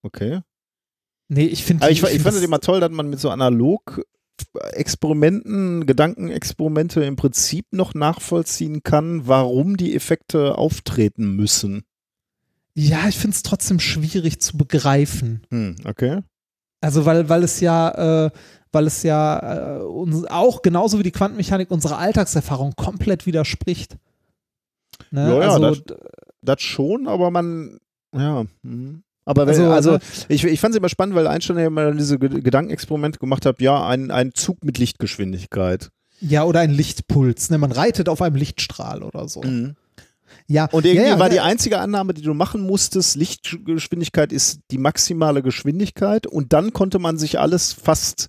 Okay. 0.02 0.40
Nee, 1.28 1.44
ich 1.44 1.64
finde 1.64 1.90
ich, 1.90 2.02
ich 2.02 2.22
fand 2.22 2.36
es 2.36 2.42
immer 2.42 2.60
toll, 2.60 2.80
dass 2.80 2.90
man 2.90 3.10
mit 3.10 3.20
so 3.20 3.30
analog 3.30 4.02
Experimenten, 4.72 5.86
Gedankenexperimente 5.86 7.02
im 7.04 7.16
Prinzip 7.16 7.66
noch 7.72 7.94
nachvollziehen 7.94 8.82
kann, 8.82 9.26
warum 9.26 9.76
die 9.76 9.94
Effekte 9.94 10.56
auftreten 10.56 11.36
müssen. 11.36 11.82
Ja, 12.74 13.08
ich 13.08 13.16
finde 13.16 13.34
es 13.34 13.42
trotzdem 13.42 13.80
schwierig 13.80 14.40
zu 14.40 14.56
begreifen. 14.56 15.46
Hm, 15.50 15.76
okay. 15.84 16.20
Also 16.80 17.04
weil, 17.06 17.28
weil 17.28 17.42
es 17.42 17.60
ja, 17.60 18.26
äh, 18.26 18.30
weil 18.72 18.86
es 18.86 19.02
ja 19.02 19.78
äh, 19.78 19.82
uns 19.82 20.24
auch 20.26 20.62
genauso 20.62 20.98
wie 20.98 21.02
die 21.02 21.10
Quantenmechanik 21.12 21.70
unserer 21.70 21.98
Alltagserfahrung 21.98 22.72
komplett 22.76 23.26
widerspricht. 23.26 23.96
Ne? 25.10 25.28
Ja, 25.28 25.40
ja, 25.42 25.50
also, 25.52 25.74
das- 25.74 25.96
Das 26.42 26.60
schon, 26.62 27.08
aber 27.08 27.30
man, 27.30 27.78
ja. 28.14 28.44
hm. 28.62 29.02
Aber 29.24 29.46
wenn, 29.48 29.54
Also, 29.54 29.72
also, 29.72 29.92
ne? 29.94 30.00
ich, 30.28 30.44
ich 30.44 30.60
fand 30.60 30.72
es 30.74 30.78
immer 30.78 30.88
spannend, 30.88 31.16
weil 31.16 31.26
Einstein 31.26 31.58
ja 31.58 31.66
immer 31.66 31.90
diese 31.92 32.18
Ge- 32.18 32.40
Gedankenexperimente 32.40 33.18
gemacht 33.18 33.44
hat, 33.44 33.60
ja, 33.60 33.84
ein, 33.86 34.12
ein 34.12 34.32
Zug 34.34 34.64
mit 34.64 34.78
Lichtgeschwindigkeit. 34.78 35.90
ja, 36.20 36.44
oder 36.44 36.60
ein 36.60 36.70
Lichtpuls. 36.70 37.50
Ne? 37.50 37.58
Man 37.58 37.72
reitet 37.72 38.08
auf 38.08 38.22
einem 38.22 38.36
Lichtstrahl 38.36 39.02
oder 39.02 39.26
so. 39.28 39.42
Ja, 40.48 40.66
Und 40.66 40.84
irgendwie 40.84 41.06
ja, 41.06 41.14
ja, 41.14 41.18
war 41.18 41.28
die 41.28 41.40
einzige 41.40 41.78
Annahme, 41.78 42.14
die 42.14 42.22
du 42.22 42.32
machen 42.32 42.62
musstest, 42.62 43.16
Lichtgeschwindigkeit 43.16 44.32
ist 44.32 44.60
die 44.70 44.78
maximale 44.78 45.42
Geschwindigkeit 45.42 46.26
und 46.26 46.52
dann 46.52 46.72
konnte 46.72 46.98
man 47.00 47.18
sich 47.18 47.40
alles 47.40 47.72
fast, 47.72 48.28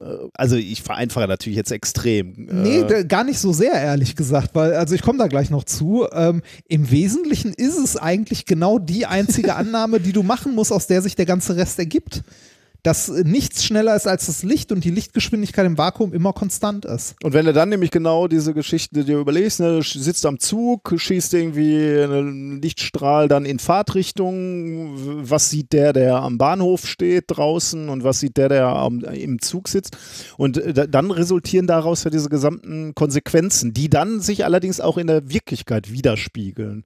äh, 0.00 0.04
also 0.34 0.54
ich 0.54 0.82
vereinfache 0.82 1.26
natürlich 1.26 1.56
jetzt 1.56 1.72
extrem. 1.72 2.34
Nee, 2.36 2.80
äh, 2.80 3.04
gar 3.04 3.24
nicht 3.24 3.40
so 3.40 3.52
sehr, 3.52 3.72
ehrlich 3.72 4.14
gesagt, 4.14 4.50
weil, 4.54 4.74
also 4.74 4.94
ich 4.94 5.02
komme 5.02 5.18
da 5.18 5.26
gleich 5.26 5.50
noch 5.50 5.64
zu. 5.64 6.06
Ähm, 6.12 6.42
Im 6.68 6.88
Wesentlichen 6.90 7.52
ist 7.52 7.78
es 7.78 7.96
eigentlich 7.96 8.46
genau 8.46 8.78
die 8.78 9.06
einzige 9.06 9.54
Annahme, 9.56 9.98
die 9.98 10.12
du 10.12 10.22
machen 10.22 10.54
musst, 10.54 10.72
aus 10.72 10.86
der 10.86 11.02
sich 11.02 11.16
der 11.16 11.26
ganze 11.26 11.56
Rest 11.56 11.80
ergibt. 11.80 12.22
Dass 12.86 13.08
nichts 13.08 13.64
schneller 13.64 13.96
ist 13.96 14.06
als 14.06 14.26
das 14.26 14.44
Licht 14.44 14.70
und 14.70 14.84
die 14.84 14.90
Lichtgeschwindigkeit 14.90 15.66
im 15.66 15.76
Vakuum 15.76 16.12
immer 16.12 16.32
konstant 16.32 16.84
ist. 16.84 17.16
Und 17.24 17.32
wenn 17.32 17.44
du 17.44 17.52
dann 17.52 17.68
nämlich 17.68 17.90
genau 17.90 18.28
diese 18.28 18.54
Geschichte 18.54 19.04
dir 19.04 19.18
überlegst, 19.18 19.58
ne, 19.58 19.78
du 19.78 19.82
sitzt 19.82 20.24
am 20.24 20.38
Zug, 20.38 20.94
schießt 20.96 21.34
irgendwie 21.34 22.00
einen 22.00 22.62
Lichtstrahl 22.62 23.26
dann 23.26 23.44
in 23.44 23.58
Fahrtrichtung, 23.58 24.92
was 25.28 25.50
sieht 25.50 25.72
der, 25.72 25.92
der 25.92 26.16
am 26.22 26.38
Bahnhof 26.38 26.86
steht 26.86 27.24
draußen 27.28 27.88
und 27.88 28.04
was 28.04 28.20
sieht 28.20 28.36
der, 28.36 28.48
der 28.48 28.66
am, 28.68 29.00
im 29.00 29.40
Zug 29.42 29.66
sitzt 29.66 29.96
und 30.36 30.58
äh, 30.58 30.72
da- 30.72 30.86
dann 30.86 31.10
resultieren 31.10 31.66
daraus 31.66 32.04
ja 32.04 32.10
diese 32.10 32.28
gesamten 32.28 32.94
Konsequenzen, 32.94 33.72
die 33.72 33.90
dann 33.90 34.20
sich 34.20 34.44
allerdings 34.44 34.80
auch 34.80 34.96
in 34.96 35.08
der 35.08 35.28
Wirklichkeit 35.28 35.90
widerspiegeln. 35.90 36.84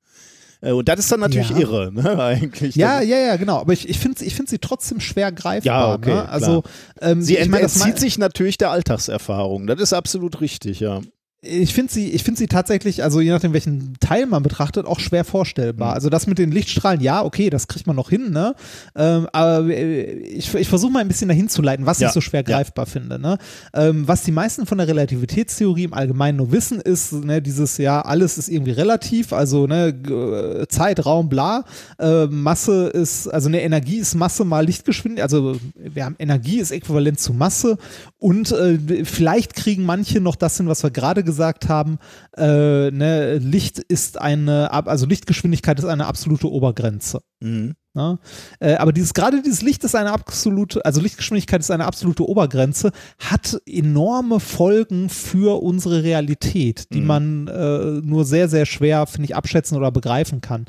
Äh, 0.62 0.72
Und 0.72 0.88
das 0.88 0.98
ist 1.00 1.10
dann 1.12 1.20
natürlich 1.20 1.50
Ja. 1.50 1.58
irre, 1.58 1.90
ne, 1.92 2.22
eigentlich. 2.22 2.74
Ja, 2.76 3.00
ja, 3.00 3.18
ja, 3.18 3.36
genau. 3.36 3.58
Aber 3.58 3.72
ich, 3.72 3.88
ich 3.88 3.98
finde 3.98 4.22
ich 4.24 4.34
find 4.34 4.48
sie 4.48 4.58
trotzdem 4.58 5.00
schwer 5.00 5.32
greifbar. 5.32 5.88
Ja, 5.88 5.94
okay, 5.94 6.14
ne? 6.14 6.28
Also, 6.28 6.62
ähm, 7.00 7.22
Sie 7.22 7.36
ich 7.36 7.48
mein, 7.48 7.62
entzieht 7.62 7.98
sich 7.98 8.18
natürlich 8.18 8.58
der 8.58 8.70
Alltagserfahrung. 8.70 9.66
Das 9.66 9.80
ist 9.80 9.92
absolut 9.92 10.40
richtig, 10.40 10.80
ja. 10.80 11.00
Ich 11.42 11.72
finde 11.72 11.90
sie, 11.90 12.10
ich 12.10 12.22
finde 12.22 12.36
sie 12.38 12.48
tatsächlich, 12.48 13.02
also 13.02 13.22
je 13.22 13.30
nachdem, 13.30 13.54
welchen 13.54 13.96
Teil 13.98 14.26
man 14.26 14.42
betrachtet, 14.42 14.84
auch 14.84 15.00
schwer 15.00 15.22
Mhm. 15.24 15.28
vorstellbar. 15.28 15.94
Also 15.94 16.10
das 16.10 16.26
mit 16.26 16.38
den 16.38 16.52
Lichtstrahlen, 16.52 17.00
ja, 17.00 17.24
okay, 17.24 17.48
das 17.48 17.66
kriegt 17.66 17.86
man 17.86 17.96
noch 17.96 18.10
hin, 18.10 18.30
ne? 18.30 18.54
Ähm, 18.94 19.26
aber 19.32 19.66
ich, 19.68 20.54
ich 20.54 20.68
versuche 20.68 20.92
mal 20.92 20.98
ein 20.98 21.08
bisschen 21.08 21.28
dahin 21.28 21.48
zu 21.48 21.62
leiten, 21.62 21.86
was 21.86 21.98
Ja, 21.98 22.08
ich 22.08 22.14
so 22.14 22.20
schwer 22.20 22.44
ja. 22.46 22.56
greifbar 22.56 22.84
finde. 22.84 23.18
Ne? 23.18 23.38
Ähm, 23.72 24.06
was 24.06 24.22
die 24.22 24.32
meisten 24.32 24.66
von 24.66 24.76
der 24.76 24.86
Relativitätstheorie 24.88 25.84
im 25.84 25.94
Allgemeinen 25.94 26.36
nur 26.36 26.52
wissen, 26.52 26.78
ist, 26.78 27.12
ne, 27.12 27.40
dieses, 27.40 27.78
ja, 27.78 28.02
alles 28.02 28.36
ist 28.36 28.50
irgendwie 28.50 28.72
relativ, 28.72 29.32
also 29.32 29.66
ne, 29.66 30.66
Zeit, 30.68 31.06
Raum, 31.06 31.30
bla. 31.30 31.64
Äh, 31.98 32.26
Masse 32.26 32.88
ist, 32.88 33.28
also 33.28 33.48
eine 33.48 33.62
Energie 33.62 33.96
ist 33.96 34.14
Masse 34.14 34.44
mal 34.44 34.66
Lichtgeschwindigkeit, 34.66 35.22
also 35.24 35.56
wir 35.74 36.04
haben 36.04 36.16
Energie 36.18 36.60
ist 36.60 36.70
äquivalent 36.70 37.18
zu 37.18 37.32
Masse 37.32 37.78
und 38.18 38.52
äh, 38.52 38.78
vielleicht 39.04 39.54
kriegen 39.54 39.84
manche 39.86 40.20
noch 40.20 40.36
das 40.36 40.58
hin, 40.58 40.68
was 40.68 40.82
wir 40.82 40.90
gerade 40.90 41.24
gesagt 41.24 41.29
haben. 41.68 41.98
Äh, 42.36 42.90
ne, 42.90 43.38
Licht 43.38 43.78
ist 43.78 44.20
eine, 44.20 44.72
also 44.72 45.06
Lichtgeschwindigkeit 45.06 45.78
ist 45.78 45.84
eine 45.84 46.06
absolute 46.06 46.50
Obergrenze. 46.50 47.20
Mhm. 47.40 47.74
Ne? 47.92 48.20
Äh, 48.60 48.74
aber 48.74 48.92
dieses 48.92 49.14
gerade 49.14 49.42
dieses 49.42 49.62
Licht 49.62 49.82
ist 49.82 49.96
eine 49.96 50.12
absolute, 50.12 50.84
also 50.84 51.00
Lichtgeschwindigkeit 51.00 51.60
ist 51.60 51.72
eine 51.72 51.86
absolute 51.86 52.28
Obergrenze, 52.28 52.92
hat 53.18 53.60
enorme 53.66 54.38
Folgen 54.38 55.08
für 55.08 55.60
unsere 55.60 56.04
Realität, 56.04 56.92
die 56.92 57.00
Mhm. 57.00 57.06
man 57.06 57.48
äh, 57.48 58.00
nur 58.06 58.24
sehr, 58.24 58.48
sehr 58.48 58.64
schwer, 58.64 59.06
finde 59.06 59.24
ich, 59.24 59.34
abschätzen 59.34 59.76
oder 59.76 59.90
begreifen 59.90 60.40
kann. 60.40 60.66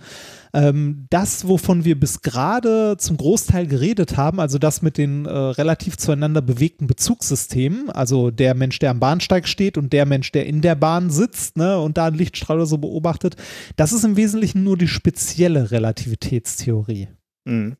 Ähm, 0.54 1.06
das, 1.10 1.48
wovon 1.48 1.86
wir 1.86 2.00
bis 2.00 2.22
gerade 2.22 2.98
zum 2.98 3.18
Großteil 3.18 3.68
geredet 3.68 4.18
haben, 4.18 4.40
also 4.40 4.58
das 4.58 4.82
mit 4.82 4.98
den 4.98 5.26
äh, 5.26 5.30
relativ 5.30 5.98
zueinander 5.98 6.42
bewegten 6.42 6.88
Bezugssystemen, 6.88 7.90
also 7.90 8.32
der 8.32 8.54
Mensch, 8.54 8.80
der 8.80 8.92
am 8.92 9.00
Bahnsteig 9.00 9.48
steht 9.48 9.78
und 9.78 9.94
der 9.94 10.06
Mensch, 10.06 10.32
der 10.32 10.46
in 10.46 10.62
der 10.62 10.76
Bahn 10.76 11.10
sitzt 11.10 11.58
ne, 11.58 11.80
und 11.80 11.98
da 11.98 12.08
einen 12.08 12.18
Lichtstrahl 12.18 12.58
oder 12.58 12.66
so 12.66 12.78
beobachtet, 12.78 13.38
das 13.78 13.94
ist 13.94 14.04
im 14.04 14.18
Wesentlichen 14.18 14.64
nur 14.64 14.78
die 14.78 14.90
spezielle 14.90 15.72
Relativitätstheorie. 15.72 17.08
Mhm. 17.46 17.78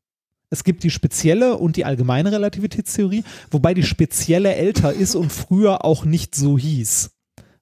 Es 0.50 0.64
gibt 0.66 0.84
die 0.84 0.90
spezielle 0.90 1.58
und 1.58 1.78
die 1.78 1.86
allgemeine 1.86 2.32
Relativitätstheorie, 2.32 3.24
wobei 3.52 3.74
die 3.74 3.84
spezielle 3.84 4.54
älter 4.56 4.94
ist 4.94 5.16
und 5.16 5.32
früher 5.32 5.86
auch 5.86 6.04
nicht 6.04 6.36
so 6.36 6.58
hieß. 6.58 7.12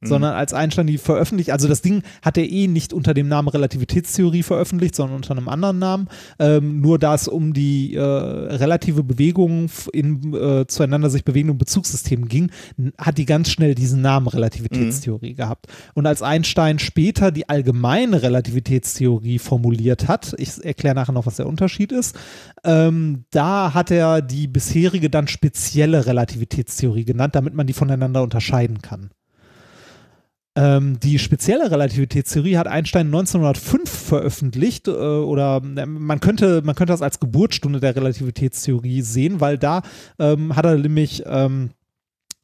Sondern 0.02 0.34
als 0.34 0.54
Einstein 0.54 0.88
die 0.88 0.98
veröffentlicht, 0.98 1.52
also 1.52 1.68
das 1.68 1.82
Ding 1.82 2.04
hat 2.22 2.38
er 2.38 2.50
eh 2.50 2.68
nicht 2.68 2.94
unter 2.94 3.14
dem 3.14 3.28
Namen 3.28 3.50
Relativitätstheorie 3.50 4.44
veröffentlicht, 4.44 4.96
sondern 4.96 5.18
unter 5.18 5.32
einem 5.32 5.50
anderen 5.50 5.78
Namen. 5.78 6.08
Ähm, 6.40 6.80
nur 6.80 7.00
da 7.00 7.16
es 7.16 7.28
um 7.28 7.54
die 7.54 7.96
äh, 7.96 8.02
relative 8.02 9.04
Bewegung 9.04 9.70
in 9.92 10.34
äh, 10.34 10.68
zueinander 10.68 11.10
sich 11.10 11.26
bewegenden 11.26 11.58
Bezugssystemen 11.58 12.30
ging, 12.30 12.50
hat 12.98 13.18
die 13.18 13.26
ganz 13.26 13.50
schnell 13.50 13.76
diesen 13.76 14.02
Namen 14.02 14.28
Relativitätstheorie 14.28 15.34
gehabt. 15.34 15.68
Und 15.96 16.06
als 16.06 16.22
Einstein 16.22 16.80
später 16.80 17.32
die 17.32 17.50
allgemeine 17.50 18.22
Relativitätstheorie 18.22 19.40
formuliert 19.40 20.08
hat, 20.08 20.34
ich 20.38 20.64
erkläre 20.64 20.96
nachher 20.96 21.12
noch, 21.12 21.26
was 21.26 21.36
der 21.36 21.48
Unterschied 21.48 21.92
ist, 21.92 22.18
ähm, 22.64 23.26
da 23.32 23.74
hat 23.74 23.92
er 23.92 24.22
die 24.22 24.48
bisherige 24.48 25.10
dann 25.10 25.28
spezielle 25.28 26.06
Relativitätstheorie 26.06 27.06
genannt, 27.06 27.36
damit 27.36 27.54
man 27.54 27.68
die 27.68 27.74
voneinander 27.74 28.24
unterscheiden 28.24 28.82
kann. 28.82 29.10
Ähm, 30.56 31.00
die 31.00 31.20
spezielle 31.20 31.70
Relativitätstheorie 31.70 32.58
hat 32.58 32.68
Einstein 32.68 33.08
1905 33.08 33.90
veröffentlicht 33.90 34.88
äh, 34.88 34.92
oder 34.92 35.62
äh, 35.64 35.86
man 35.86 36.20
könnte, 36.20 36.62
man 36.64 36.76
könnte 36.76 36.94
das 36.94 37.02
als 37.02 37.20
Geburtsstunde 37.20 37.80
der 37.80 37.96
Relativitätstheorie 37.96 39.02
sehen, 39.02 39.40
weil 39.42 39.58
da 39.58 39.84
ähm, 40.18 40.56
hat 40.56 40.66
er 40.66 40.76
nämlich 40.76 41.24
ähm, 41.26 41.70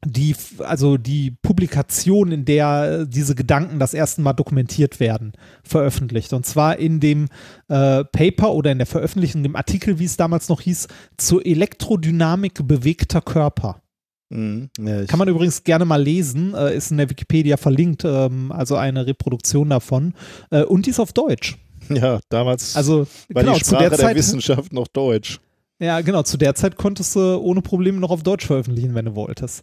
die, 0.04 0.36
also 0.60 0.96
die 0.96 1.32
Publikation, 1.42 2.30
in 2.30 2.44
der 2.44 3.00
äh, 3.00 3.06
diese 3.08 3.34
Gedanken 3.34 3.78
das 3.78 3.94
erste 3.94 4.20
Mal 4.20 4.34
dokumentiert 4.34 5.00
werden, 5.00 5.32
veröffentlicht. 5.64 6.32
Und 6.32 6.46
zwar 6.46 6.78
in 6.78 7.00
dem 7.00 7.26
äh, 7.68 8.04
Paper 8.04 8.52
oder 8.52 8.72
in 8.72 8.78
der 8.78 8.86
Veröffentlichung, 8.86 9.42
dem 9.42 9.56
Artikel, 9.56 9.98
wie 9.98 10.04
es 10.04 10.16
damals 10.16 10.48
noch 10.48 10.60
hieß, 10.60 10.88
zur 11.16 11.44
Elektrodynamik 11.44 12.66
bewegter 12.66 13.20
Körper. 13.20 13.82
Mhm. 14.28 14.70
Ja, 14.78 15.04
Kann 15.04 15.18
man 15.18 15.28
übrigens 15.28 15.62
gerne 15.62 15.84
mal 15.84 16.02
lesen, 16.02 16.54
äh, 16.54 16.74
ist 16.76 16.90
in 16.90 16.96
der 16.96 17.08
Wikipedia 17.08 17.56
verlinkt, 17.56 18.04
ähm, 18.04 18.50
also 18.52 18.76
eine 18.76 19.06
Reproduktion 19.06 19.70
davon. 19.70 20.14
Äh, 20.50 20.64
und 20.64 20.86
die 20.86 20.90
ist 20.90 21.00
auf 21.00 21.12
Deutsch. 21.12 21.56
ja, 21.88 22.18
damals 22.28 22.74
Also 22.76 23.06
war 23.28 23.42
genau, 23.42 23.54
die 23.54 23.62
zu 23.62 23.70
Sprache 23.70 23.82
der 23.82 23.90
der, 23.90 23.98
Zeit. 23.98 24.16
Wissenschaft 24.16 24.72
noch 24.72 24.88
Deutsch. 24.88 25.40
Ja, 25.78 26.00
genau, 26.00 26.22
zu 26.22 26.38
der 26.38 26.54
Zeit 26.54 26.76
konntest 26.76 27.14
du 27.16 27.38
ohne 27.38 27.60
Probleme 27.60 28.00
noch 28.00 28.10
auf 28.10 28.22
Deutsch 28.22 28.46
veröffentlichen, 28.46 28.94
wenn 28.94 29.04
du 29.04 29.14
wolltest. 29.14 29.62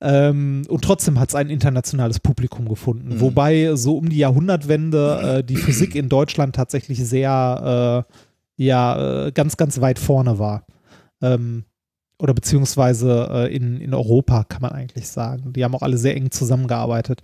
Ähm, 0.00 0.62
und 0.68 0.82
trotzdem 0.82 1.20
hat 1.20 1.28
es 1.28 1.34
ein 1.34 1.50
internationales 1.50 2.18
Publikum 2.18 2.66
gefunden. 2.66 3.16
Mhm. 3.16 3.20
Wobei 3.20 3.76
so 3.76 3.98
um 3.98 4.08
die 4.08 4.16
Jahrhundertwende 4.16 5.38
äh, 5.40 5.44
die 5.44 5.56
Physik 5.56 5.94
in 5.94 6.08
Deutschland 6.08 6.56
tatsächlich 6.56 7.06
sehr, 7.06 8.06
äh, 8.08 8.64
ja, 8.64 9.26
äh, 9.26 9.32
ganz, 9.32 9.58
ganz 9.58 9.80
weit 9.82 9.98
vorne 9.98 10.38
war. 10.38 10.64
Ähm, 11.20 11.64
oder 12.20 12.34
beziehungsweise 12.34 13.28
äh, 13.30 13.54
in, 13.54 13.80
in 13.80 13.94
Europa, 13.94 14.44
kann 14.44 14.62
man 14.62 14.72
eigentlich 14.72 15.08
sagen. 15.08 15.52
Die 15.52 15.64
haben 15.64 15.74
auch 15.74 15.82
alle 15.82 15.98
sehr 15.98 16.16
eng 16.16 16.30
zusammengearbeitet. 16.30 17.22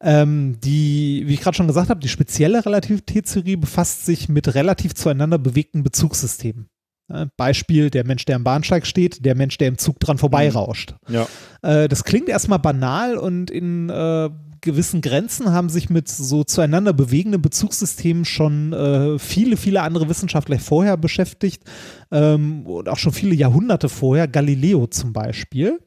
Ähm, 0.00 0.58
die, 0.62 1.24
wie 1.26 1.34
ich 1.34 1.40
gerade 1.40 1.56
schon 1.56 1.66
gesagt 1.66 1.90
habe, 1.90 2.00
die 2.00 2.08
spezielle 2.08 2.64
Relativitätstheorie 2.64 3.56
befasst 3.56 4.06
sich 4.06 4.28
mit 4.28 4.54
relativ 4.54 4.94
zueinander 4.94 5.38
bewegten 5.38 5.82
Bezugssystemen. 5.82 6.68
Äh, 7.12 7.26
Beispiel 7.36 7.90
der 7.90 8.04
Mensch, 8.06 8.24
der 8.24 8.36
am 8.36 8.44
Bahnsteig 8.44 8.86
steht, 8.86 9.24
der 9.24 9.34
Mensch, 9.34 9.58
der 9.58 9.68
im 9.68 9.78
Zug 9.78 9.98
dran 9.98 10.18
vorbeirauscht. 10.18 10.94
Ja. 11.08 11.26
Äh, 11.62 11.88
das 11.88 12.04
klingt 12.04 12.28
erstmal 12.28 12.58
banal 12.58 13.16
und 13.16 13.50
in 13.50 13.88
äh, 13.88 14.30
gewissen 14.60 15.00
Grenzen 15.00 15.52
haben 15.52 15.68
sich 15.68 15.90
mit 15.90 16.08
so 16.08 16.44
zueinander 16.44 16.92
bewegenden 16.92 17.42
Bezugssystemen 17.42 18.24
schon 18.24 18.72
äh, 18.72 19.18
viele, 19.18 19.56
viele 19.56 19.82
andere 19.82 20.08
Wissenschaftler 20.08 20.58
vorher 20.58 20.96
beschäftigt 20.96 21.62
ähm, 22.10 22.66
und 22.66 22.88
auch 22.88 22.98
schon 22.98 23.12
viele 23.12 23.34
Jahrhunderte 23.34 23.88
vorher. 23.88 24.28
Galileo 24.28 24.86
zum 24.86 25.12
Beispiel. 25.12 25.78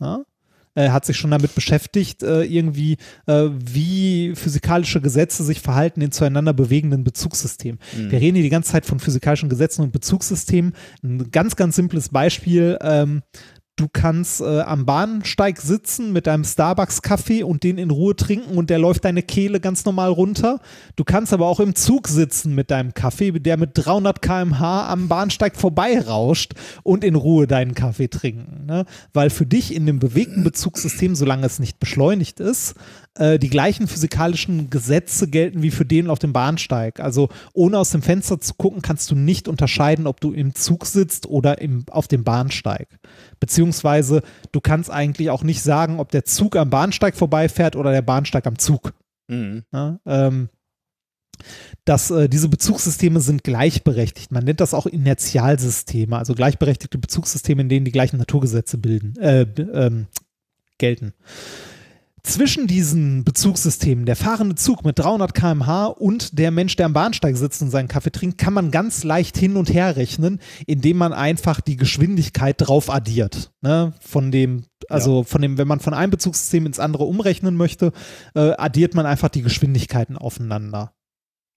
Ja? 0.00 0.24
äh, 0.74 0.90
hat 0.90 1.04
sich 1.04 1.16
schon 1.16 1.30
damit 1.30 1.54
beschäftigt, 1.54 2.22
äh, 2.22 2.42
irgendwie, 2.42 2.96
äh, 3.26 3.48
wie 3.50 4.34
physikalische 4.34 5.00
Gesetze 5.00 5.44
sich 5.44 5.60
verhalten 5.60 6.00
in 6.00 6.12
zueinander 6.12 6.52
bewegenden 6.52 7.04
Bezugssystemen. 7.04 7.80
Wir 7.92 8.20
reden 8.20 8.36
hier 8.36 8.44
die 8.44 8.50
ganze 8.50 8.72
Zeit 8.72 8.86
von 8.86 9.00
physikalischen 9.00 9.48
Gesetzen 9.48 9.82
und 9.82 9.92
Bezugssystemen. 9.92 10.74
Ein 11.02 11.30
ganz, 11.30 11.56
ganz 11.56 11.76
simples 11.76 12.08
Beispiel. 12.08 12.78
Du 13.76 13.88
kannst 13.92 14.40
äh, 14.40 14.60
am 14.60 14.86
Bahnsteig 14.86 15.60
sitzen 15.60 16.12
mit 16.12 16.28
deinem 16.28 16.44
Starbucks-Kaffee 16.44 17.42
und 17.42 17.64
den 17.64 17.76
in 17.76 17.90
Ruhe 17.90 18.14
trinken 18.14 18.56
und 18.56 18.70
der 18.70 18.78
läuft 18.78 19.04
deine 19.04 19.22
Kehle 19.22 19.58
ganz 19.58 19.84
normal 19.84 20.10
runter. 20.10 20.60
Du 20.94 21.02
kannst 21.02 21.32
aber 21.32 21.46
auch 21.46 21.58
im 21.58 21.74
Zug 21.74 22.06
sitzen 22.06 22.54
mit 22.54 22.70
deinem 22.70 22.94
Kaffee, 22.94 23.32
der 23.32 23.56
mit 23.56 23.70
300 23.74 24.22
km/h 24.22 24.88
am 24.88 25.08
Bahnsteig 25.08 25.56
vorbeirauscht 25.56 26.54
und 26.84 27.02
in 27.02 27.16
Ruhe 27.16 27.48
deinen 27.48 27.74
Kaffee 27.74 28.06
trinken. 28.06 28.64
Ne? 28.66 28.84
Weil 29.12 29.28
für 29.28 29.44
dich 29.44 29.74
in 29.74 29.86
dem 29.86 29.98
bewegten 29.98 30.44
Bezugssystem, 30.44 31.16
solange 31.16 31.44
es 31.44 31.58
nicht 31.58 31.80
beschleunigt 31.80 32.38
ist, 32.38 32.76
äh, 33.16 33.38
die 33.38 33.50
gleichen 33.50 33.86
physikalischen 33.86 34.70
Gesetze 34.70 35.28
gelten 35.28 35.62
wie 35.62 35.70
für 35.70 35.84
den 35.84 36.10
auf 36.10 36.18
dem 36.18 36.32
Bahnsteig. 36.32 37.00
Also 37.00 37.28
ohne 37.52 37.78
aus 37.78 37.90
dem 37.90 38.02
Fenster 38.02 38.40
zu 38.40 38.54
gucken, 38.54 38.82
kannst 38.82 39.10
du 39.10 39.14
nicht 39.14 39.48
unterscheiden, 39.48 40.06
ob 40.06 40.20
du 40.20 40.32
im 40.32 40.54
Zug 40.54 40.86
sitzt 40.86 41.26
oder 41.26 41.60
im, 41.60 41.84
auf 41.90 42.08
dem 42.08 42.24
Bahnsteig. 42.24 42.88
Beziehungsweise 43.38 44.22
du 44.52 44.60
kannst 44.60 44.90
eigentlich 44.90 45.30
auch 45.30 45.44
nicht 45.44 45.62
sagen, 45.62 46.00
ob 46.00 46.10
der 46.10 46.24
Zug 46.24 46.56
am 46.56 46.70
Bahnsteig 46.70 47.16
vorbeifährt 47.16 47.76
oder 47.76 47.92
der 47.92 48.02
Bahnsteig 48.02 48.46
am 48.46 48.58
Zug. 48.58 48.92
Mhm. 49.28 49.62
Ja, 49.72 49.98
ähm, 50.06 50.48
dass 51.84 52.10
äh, 52.10 52.28
diese 52.28 52.48
Bezugssysteme 52.48 53.20
sind 53.20 53.44
gleichberechtigt. 53.44 54.30
Man 54.30 54.44
nennt 54.44 54.60
das 54.60 54.74
auch 54.74 54.86
Inertialsysteme, 54.86 56.16
also 56.16 56.34
gleichberechtigte 56.34 56.98
Bezugssysteme, 56.98 57.62
in 57.62 57.68
denen 57.68 57.84
die 57.84 57.92
gleichen 57.92 58.18
Naturgesetze 58.18 58.78
bilden, 58.78 59.16
äh, 59.18 59.42
ähm, 59.42 60.06
gelten. 60.78 61.12
Zwischen 62.24 62.66
diesen 62.66 63.22
Bezugssystemen, 63.22 64.06
der 64.06 64.16
fahrende 64.16 64.56
Zug 64.56 64.84
mit 64.84 64.98
300 64.98 65.34
km/h 65.34 65.86
und 65.86 66.38
der 66.38 66.50
Mensch, 66.50 66.74
der 66.74 66.86
am 66.86 66.94
Bahnsteig 66.94 67.36
sitzt 67.36 67.62
und 67.62 67.70
seinen 67.70 67.86
Kaffee 67.86 68.10
trinkt, 68.10 68.38
kann 68.38 68.54
man 68.54 68.70
ganz 68.70 69.04
leicht 69.04 69.36
hin 69.36 69.56
und 69.56 69.72
her 69.72 69.96
rechnen, 69.96 70.40
indem 70.66 70.96
man 70.96 71.12
einfach 71.12 71.60
die 71.60 71.76
Geschwindigkeit 71.76 72.56
drauf 72.58 72.90
addiert. 72.90 73.52
Ne? 73.60 73.92
Von 74.00 74.32
dem, 74.32 74.64
also 74.88 75.22
von 75.22 75.42
dem, 75.42 75.58
wenn 75.58 75.68
man 75.68 75.80
von 75.80 75.94
einem 75.94 76.10
Bezugssystem 76.10 76.66
ins 76.66 76.80
andere 76.80 77.04
umrechnen 77.04 77.56
möchte, 77.56 77.92
äh, 78.34 78.52
addiert 78.56 78.94
man 78.94 79.06
einfach 79.06 79.28
die 79.28 79.42
Geschwindigkeiten 79.42 80.16
aufeinander. 80.16 80.92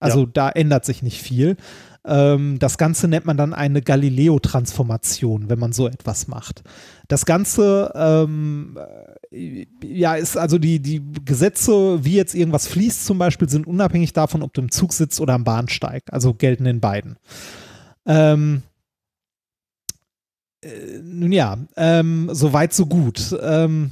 Also 0.00 0.26
da 0.26 0.48
ändert 0.50 0.84
sich 0.84 1.02
nicht 1.02 1.20
viel. 1.20 1.56
Ähm, 2.04 2.58
das 2.58 2.78
Ganze 2.78 3.08
nennt 3.08 3.26
man 3.26 3.36
dann 3.36 3.52
eine 3.52 3.82
Galileo-Transformation, 3.82 5.50
wenn 5.50 5.58
man 5.58 5.72
so 5.72 5.86
etwas 5.86 6.28
macht. 6.28 6.62
Das 7.08 7.26
Ganze, 7.26 7.92
ähm, 7.94 8.78
äh, 9.30 9.66
ja, 9.84 10.14
ist 10.14 10.36
also 10.36 10.58
die, 10.58 10.80
die 10.80 11.02
Gesetze, 11.24 12.04
wie 12.04 12.14
jetzt 12.14 12.34
irgendwas 12.34 12.66
fließt 12.68 13.04
zum 13.04 13.18
Beispiel, 13.18 13.48
sind 13.48 13.66
unabhängig 13.66 14.12
davon, 14.12 14.42
ob 14.42 14.54
du 14.54 14.62
im 14.62 14.70
Zug 14.70 14.92
sitzt 14.92 15.20
oder 15.20 15.34
am 15.34 15.44
Bahnsteig. 15.44 16.04
Also 16.10 16.32
gelten 16.32 16.66
in 16.66 16.80
beiden. 16.80 17.16
Ähm, 18.06 18.62
äh, 20.62 20.98
nun 21.02 21.32
ja, 21.32 21.58
ähm, 21.76 22.30
so 22.32 22.52
weit, 22.52 22.72
so 22.72 22.86
gut. 22.86 23.36
Ähm, 23.40 23.90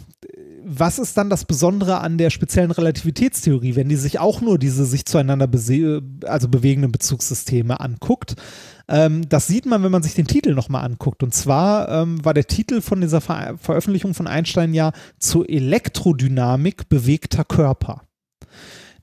was 0.68 0.98
ist 0.98 1.16
dann 1.16 1.30
das 1.30 1.44
Besondere 1.44 2.00
an 2.00 2.18
der 2.18 2.30
speziellen 2.30 2.72
Relativitätstheorie, 2.72 3.76
wenn 3.76 3.88
die 3.88 3.94
sich 3.94 4.18
auch 4.18 4.40
nur 4.40 4.58
diese 4.58 4.84
sich 4.84 5.06
zueinander 5.06 5.48
also 6.24 6.48
bewegenden 6.48 6.90
Bezugssysteme 6.90 7.78
anguckt? 7.78 8.34
Ähm, 8.88 9.28
das 9.28 9.46
sieht 9.46 9.64
man, 9.64 9.84
wenn 9.84 9.92
man 9.92 10.02
sich 10.02 10.14
den 10.14 10.26
Titel 10.26 10.54
nochmal 10.54 10.84
anguckt. 10.84 11.22
Und 11.22 11.32
zwar 11.32 11.88
ähm, 11.88 12.24
war 12.24 12.34
der 12.34 12.46
Titel 12.46 12.80
von 12.80 13.00
dieser 13.00 13.20
Ver 13.20 13.56
Veröffentlichung 13.58 14.14
von 14.14 14.26
Einstein 14.26 14.74
ja 14.74 14.90
zur 15.20 15.48
Elektrodynamik 15.48 16.88
bewegter 16.88 17.44
Körper. 17.44 18.02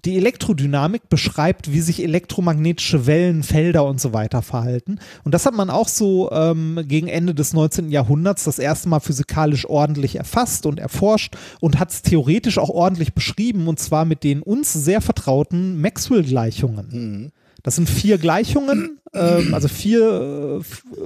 Die 0.05 0.17
Elektrodynamik 0.17 1.07
beschreibt, 1.09 1.71
wie 1.71 1.79
sich 1.79 2.03
elektromagnetische 2.03 3.05
Wellen, 3.05 3.41
Felder 3.43 3.85
und 3.85 4.01
so 4.01 4.11
weiter 4.11 4.41
verhalten. 4.41 4.99
Und 5.23 5.33
das 5.33 5.45
hat 5.45 5.53
man 5.53 5.69
auch 5.69 5.87
so 5.87 6.29
ähm, 6.31 6.83
gegen 6.87 7.07
Ende 7.07 7.33
des 7.33 7.53
19. 7.53 7.89
Jahrhunderts 7.89 8.43
das 8.43 8.59
erste 8.59 8.89
Mal 8.89 8.99
physikalisch 8.99 9.65
ordentlich 9.67 10.17
erfasst 10.17 10.65
und 10.65 10.79
erforscht 10.79 11.35
und 11.61 11.79
hat 11.79 11.91
es 11.91 12.01
theoretisch 12.01 12.57
auch 12.57 12.69
ordentlich 12.69 13.13
beschrieben, 13.13 13.67
und 13.67 13.79
zwar 13.79 14.03
mit 14.03 14.23
den 14.23 14.41
uns 14.41 14.73
sehr 14.73 14.99
vertrauten 14.99 15.79
Maxwell-Gleichungen. 15.79 17.31
Das 17.63 17.75
sind 17.75 17.89
vier 17.89 18.17
Gleichungen, 18.17 18.99
ähm, 19.13 19.53
also 19.53 19.67
vier, 19.67 20.61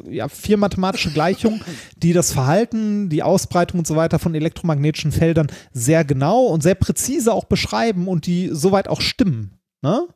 äh, 0.05 0.15
ja, 0.15 0.27
vier 0.27 0.57
mathematische 0.57 1.11
Gleichungen, 1.11 1.61
die 1.95 2.13
das 2.13 2.33
Verhalten, 2.33 3.09
die 3.09 3.23
Ausbreitung 3.23 3.79
und 3.79 3.87
so 3.87 3.95
weiter 3.95 4.19
von 4.19 4.35
elektromagnetischen 4.35 5.11
Feldern 5.11 5.47
sehr 5.71 6.03
genau 6.03 6.45
und 6.47 6.63
sehr 6.63 6.75
präzise 6.75 7.31
auch 7.31 7.45
beschreiben 7.45 8.07
und 8.07 8.25
die 8.25 8.49
soweit 8.51 8.87
auch 8.87 9.01
stimmen. 9.01 9.59
Ne? 9.81 10.07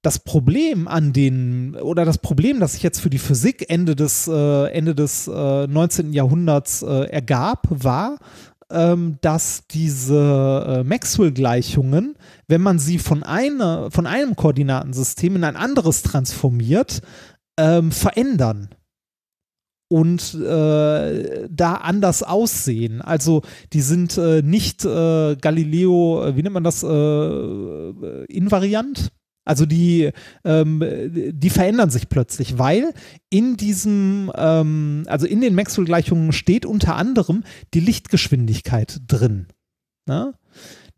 Das 0.00 0.20
Problem 0.20 0.86
an 0.88 1.12
den, 1.12 1.74
oder 1.74 2.04
das 2.04 2.18
Problem, 2.18 2.60
das 2.60 2.72
sich 2.72 2.82
jetzt 2.82 3.00
für 3.00 3.10
die 3.10 3.18
Physik 3.18 3.66
Ende 3.68 3.96
des, 3.96 4.28
äh, 4.28 4.66
Ende 4.70 4.94
des 4.94 5.26
äh, 5.26 5.66
19. 5.66 6.12
Jahrhunderts 6.12 6.82
äh, 6.82 7.10
ergab, 7.10 7.66
war, 7.68 8.18
ähm, 8.70 9.18
dass 9.20 9.66
diese 9.70 10.66
äh, 10.66 10.84
Maxwell-Gleichungen, 10.84 12.16
wenn 12.48 12.60
man 12.60 12.78
sie 12.78 12.98
von, 12.98 13.22
einer, 13.22 13.90
von 13.90 14.06
einem 14.06 14.36
Koordinatensystem 14.36 15.36
in 15.36 15.44
ein 15.44 15.56
anderes 15.56 16.02
transformiert, 16.02 17.02
ähm, 17.58 17.92
verändern 17.92 18.70
und 19.88 20.34
äh, 20.34 21.48
da 21.48 21.74
anders 21.74 22.22
aussehen. 22.22 23.00
Also 23.02 23.42
die 23.72 23.80
sind 23.80 24.18
äh, 24.18 24.42
nicht 24.42 24.84
äh, 24.84 25.36
Galileo, 25.36 26.24
äh, 26.24 26.36
wie 26.36 26.42
nennt 26.42 26.54
man 26.54 26.64
das, 26.64 26.82
äh, 26.82 28.24
invariant. 28.24 29.12
Also 29.46 29.64
die, 29.64 30.10
ähm, 30.44 30.82
die 31.32 31.50
verändern 31.50 31.88
sich 31.88 32.08
plötzlich, 32.08 32.58
weil 32.58 32.92
in 33.30 33.56
diesem, 33.56 34.30
ähm, 34.36 35.04
also 35.06 35.24
in 35.26 35.40
den 35.40 35.54
Maxwell-Gleichungen 35.54 36.32
steht 36.32 36.66
unter 36.66 36.96
anderem 36.96 37.44
die 37.72 37.80
Lichtgeschwindigkeit 37.80 39.00
drin. 39.06 39.46
Ne? 40.06 40.34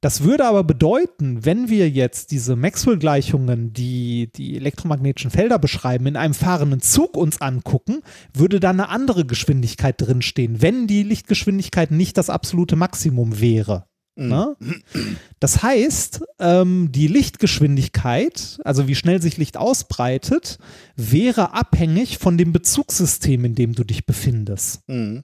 Das 0.00 0.22
würde 0.22 0.46
aber 0.46 0.62
bedeuten, 0.62 1.44
wenn 1.44 1.68
wir 1.68 1.90
jetzt 1.90 2.30
diese 2.30 2.54
Maxwell-Gleichungen, 2.56 3.72
die 3.72 4.30
die 4.32 4.56
elektromagnetischen 4.56 5.32
Felder 5.32 5.58
beschreiben, 5.58 6.06
in 6.06 6.16
einem 6.16 6.34
fahrenden 6.34 6.80
Zug 6.80 7.16
uns 7.16 7.40
angucken, 7.40 8.02
würde 8.32 8.60
da 8.60 8.70
eine 8.70 8.88
andere 8.88 9.26
Geschwindigkeit 9.26 10.00
drinstehen, 10.00 10.62
wenn 10.62 10.86
die 10.86 11.02
Lichtgeschwindigkeit 11.02 11.90
nicht 11.90 12.16
das 12.16 12.30
absolute 12.30 12.76
Maximum 12.76 13.40
wäre. 13.40 13.86
Ne? 14.18 14.56
Das 15.38 15.62
heißt, 15.62 16.24
ähm, 16.40 16.90
die 16.90 17.06
Lichtgeschwindigkeit, 17.06 18.58
also 18.64 18.88
wie 18.88 18.96
schnell 18.96 19.22
sich 19.22 19.36
Licht 19.36 19.56
ausbreitet, 19.56 20.58
wäre 20.96 21.52
abhängig 21.54 22.18
von 22.18 22.36
dem 22.36 22.52
Bezugssystem, 22.52 23.44
in 23.44 23.54
dem 23.54 23.74
du 23.74 23.84
dich 23.84 24.06
befindest. 24.06 24.80
Mhm. 24.88 25.22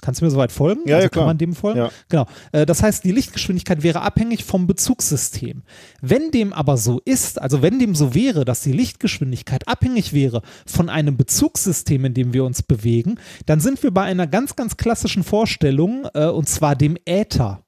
Kannst 0.00 0.20
du 0.20 0.24
mir 0.24 0.30
soweit 0.30 0.52
folgen? 0.52 0.82
Ja, 0.86 0.96
also 0.96 1.04
ja, 1.04 1.08
kann 1.08 1.10
klar. 1.10 1.26
man 1.26 1.38
dem 1.38 1.54
folgen? 1.54 1.78
Ja. 1.80 1.90
Genau. 2.08 2.26
Äh, 2.52 2.64
das 2.64 2.82
heißt, 2.82 3.04
die 3.04 3.12
Lichtgeschwindigkeit 3.12 3.82
wäre 3.82 4.02
abhängig 4.02 4.44
vom 4.44 4.66
Bezugssystem. 4.66 5.62
Wenn 6.00 6.30
dem 6.30 6.52
aber 6.52 6.76
so 6.76 7.00
ist, 7.04 7.40
also 7.40 7.60
wenn 7.60 7.78
dem 7.78 7.94
so 7.94 8.14
wäre, 8.14 8.44
dass 8.44 8.62
die 8.62 8.72
Lichtgeschwindigkeit 8.72 9.68
abhängig 9.68 10.12
wäre 10.12 10.42
von 10.64 10.88
einem 10.88 11.16
Bezugssystem, 11.16 12.04
in 12.04 12.14
dem 12.14 12.32
wir 12.32 12.44
uns 12.44 12.62
bewegen, 12.62 13.16
dann 13.46 13.60
sind 13.60 13.82
wir 13.82 13.90
bei 13.90 14.02
einer 14.02 14.26
ganz, 14.26 14.56
ganz 14.56 14.76
klassischen 14.76 15.24
Vorstellung, 15.24 16.06
äh, 16.14 16.26
und 16.26 16.48
zwar 16.48 16.76
dem 16.76 16.96
Äther. 17.04 17.64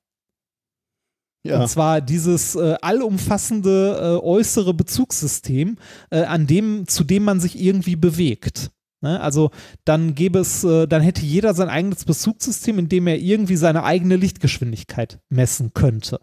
Ja. 1.44 1.60
Und 1.60 1.68
zwar 1.68 2.00
dieses 2.00 2.54
äh, 2.54 2.76
allumfassende 2.80 3.98
äh, 4.20 4.24
äußere 4.24 4.74
Bezugssystem, 4.74 5.76
äh, 6.10 6.22
an 6.22 6.46
dem, 6.46 6.86
zu 6.86 7.02
dem 7.02 7.24
man 7.24 7.40
sich 7.40 7.60
irgendwie 7.60 7.96
bewegt. 7.96 8.70
Ne? 9.00 9.20
Also 9.20 9.50
dann 9.84 10.14
gäbe 10.14 10.38
es, 10.38 10.62
äh, 10.62 10.86
dann 10.86 11.02
hätte 11.02 11.22
jeder 11.22 11.54
sein 11.54 11.68
eigenes 11.68 12.04
Bezugssystem, 12.04 12.78
in 12.78 12.88
dem 12.88 13.08
er 13.08 13.18
irgendwie 13.18 13.56
seine 13.56 13.82
eigene 13.82 14.16
Lichtgeschwindigkeit 14.16 15.18
messen 15.28 15.72
könnte. 15.74 16.20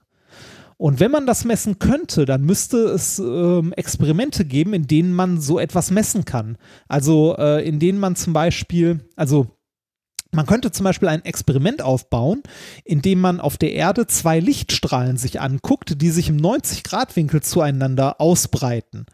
Und 0.78 1.02
wenn 1.02 1.12
man 1.12 1.26
das 1.26 1.44
messen 1.44 1.78
könnte, 1.78 2.24
dann 2.26 2.44
müsste 2.44 2.78
es 2.78 3.20
ähm, 3.20 3.74
Experimente 3.74 4.46
geben, 4.46 4.74
in 4.74 4.88
denen 4.88 5.14
man 5.14 5.42
so 5.42 5.60
etwas 5.60 5.92
messen 5.92 6.24
kann. 6.24 6.58
Also 6.88 7.36
äh, 7.38 7.68
in 7.68 7.80
denen 7.80 8.00
man 8.00 8.16
zum 8.16 8.32
Beispiel, 8.32 9.02
also 9.18 9.48
man 10.32 10.46
könnte 10.46 10.72
zum 10.72 10.84
Beispiel 10.84 11.08
ein 11.08 11.26
Experiment 11.26 11.82
aufbauen, 11.82 12.44
in 12.84 13.02
dem 13.02 13.20
man 13.20 13.40
auf 13.40 13.58
der 13.58 13.74
Erde 13.74 14.06
zwei 14.06 14.40
Lichtstrahlen 14.40 15.18
sich 15.18 15.42
anguckt, 15.42 16.02
die 16.02 16.12
sich 16.12 16.30
im 16.30 16.38
90-Grad-Winkel 16.38 17.42
zueinander 17.42 18.22
ausbreiten. 18.22 19.06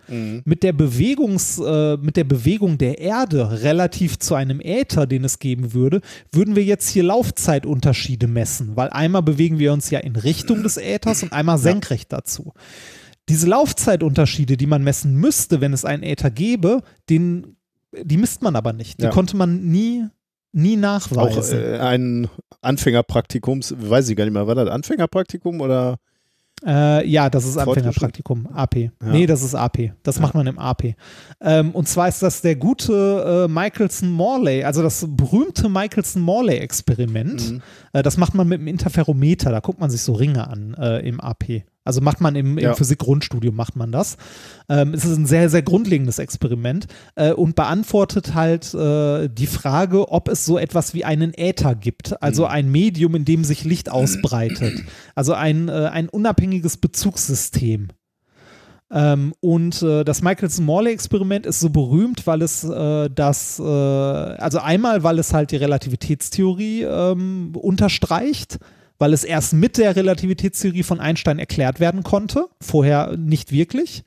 Mit, 0.44 0.64
der 0.64 0.74
Bewegungs, 0.74 1.58
äh, 1.60 1.96
mit 1.98 2.18
der 2.18 2.26
Bewegung 2.26 2.78
der 2.78 3.00
Erde 3.00 3.62
relativ 3.64 4.20
zu 4.20 4.36
einem 4.36 4.60
Äther, 4.60 5.08
den 5.08 5.24
es 5.24 5.40
geben 5.40 5.74
würde, 5.74 6.02
würden 6.34 6.56
wir 6.56 6.64
jetzt 6.64 6.90
hier 6.90 7.04
Laufzeitunterschiede 7.04 8.28
messen, 8.28 8.76
weil 8.76 8.90
einmal 8.90 9.22
bewegen 9.24 9.60
wir 9.60 9.72
uns 9.74 9.90
ja 9.90 10.00
in 10.00 10.16
Richtung 10.18 10.64
des 10.64 10.78
Äthers 10.78 11.24
und 11.24 11.32
einmal 11.34 11.58
senkrecht 11.58 12.12
dazu. 12.12 12.54
Diese 13.30 13.48
Laufzeitunterschiede, 13.48 14.58
die 14.58 14.68
man 14.68 14.84
messen 14.84 15.16
müsste, 15.16 15.62
wenn 15.62 15.74
es 15.74 15.86
einen 15.86 16.04
Äther 16.04 16.30
gäbe, 16.30 16.82
den, 17.10 17.56
die 18.04 18.18
misst 18.18 18.42
man 18.42 18.56
aber 18.56 18.74
nicht. 18.74 19.00
Die 19.00 19.06
Ja. 19.06 19.10
konnte 19.10 19.36
man 19.38 19.66
nie, 19.66 20.06
nie 20.56 20.78
Auch 20.78 20.82
nachweisen. 20.82 21.60
äh, 21.60 21.78
ein 21.80 22.28
Anfängerpraktikums, 22.62 23.76
weiß 23.78 24.10
ich 24.10 24.16
gar 24.16 24.24
nicht 24.26 24.34
mehr, 24.34 24.48
war 24.48 24.56
das 24.56 24.70
Anfängerpraktikum 24.70 25.62
oder? 25.62 25.98
Äh, 26.66 27.08
ja, 27.08 27.30
das 27.30 27.46
ist. 27.46 27.58
Anfängerpraktikum, 27.58 28.48
AP. 28.48 28.92
Nee, 29.04 29.26
das 29.26 29.44
ist 29.44 29.54
AP. 29.56 29.92
Das 30.04 30.20
macht 30.20 30.34
man 30.36 30.48
im 30.48 30.58
AP. 30.58 30.96
Ähm, 31.42 31.72
und 31.72 31.88
zwar 31.88 32.08
ist 32.08 32.24
das 32.24 32.42
der 32.42 32.56
gute 32.56 33.46
äh, 33.46 33.52
Michelson-Morley, 33.52 34.64
also 34.64 34.82
das 34.82 35.06
berühmte 35.08 35.68
Michelson-Morley-Experiment. 35.68 37.62
Äh, 37.94 38.04
das 38.04 38.18
macht 38.18 38.34
man 38.36 38.48
mit 38.48 38.62
dem 38.62 38.68
Interferometer, 38.68 39.52
da 39.52 39.60
guckt 39.60 39.80
man 39.80 39.90
sich 39.90 40.02
so 40.02 40.14
Ringe 40.14 40.48
an 40.48 40.76
äh, 40.80 41.00
im 41.08 41.20
AP. 41.20 41.64
Also 41.86 42.02
macht 42.02 42.20
man 42.20 42.36
im, 42.36 42.58
im 42.58 42.64
Ja. 42.64 42.74
Physik-Grundstudium 42.74 43.56
macht 43.56 43.76
man 43.76 43.92
das. 43.92 44.18
Ähm, 44.68 44.94
es 44.94 45.06
ist 45.06 45.18
ein 45.18 45.28
sehr, 45.28 45.50
sehr 45.50 45.62
grundlegendes 45.62 46.20
Experiment 46.20 46.88
äh, 47.16 47.32
und 47.32 47.56
beantwortet 47.56 48.34
halt 48.34 48.74
äh, 48.74 49.30
die 49.30 49.48
Frage, 49.48 50.10
ob 50.12 50.28
es 50.28 50.46
so 50.46 50.58
etwas 50.58 50.94
wie 50.94 51.06
einen 51.06 51.34
Äther 51.34 51.76
gibt, 51.76 52.22
also 52.22 52.46
ein 52.48 52.70
Medium, 52.72 53.16
in 53.16 53.24
dem 53.24 53.44
sich 53.44 53.64
Licht 53.64 53.90
ausbreitet. 53.90 54.84
Also 55.14 55.34
ein, 55.34 55.70
äh, 55.70 55.90
ein 55.94 56.10
unabhängiges 56.10 56.78
Bezugssystem. 56.78 57.90
Ähm, 58.92 59.34
und 59.40 59.82
äh, 59.82 60.04
das 60.04 60.22
Michelson-Morley-Experiment 60.22 61.46
ist 61.46 61.60
so 61.60 61.70
berühmt, 61.70 62.28
weil 62.28 62.42
es 62.42 62.64
äh, 62.64 63.10
das, 63.10 63.60
äh, 63.60 63.64
also 63.64 64.60
einmal, 64.60 65.04
weil 65.04 65.20
es 65.20 65.34
halt 65.34 65.52
die 65.52 65.56
Relativitätstheorie 65.58 66.84
ähm, 66.84 67.54
unterstreicht, 67.56 68.60
weil 68.98 69.14
es 69.14 69.24
erst 69.24 69.54
mit 69.54 69.78
der 69.78 69.96
Relativitätstheorie 69.96 70.84
von 70.84 71.00
Einstein 71.00 71.40
erklärt 71.40 71.80
werden 71.80 72.04
konnte, 72.04 72.48
vorher 72.62 73.16
nicht 73.18 73.52
wirklich. 73.52 74.04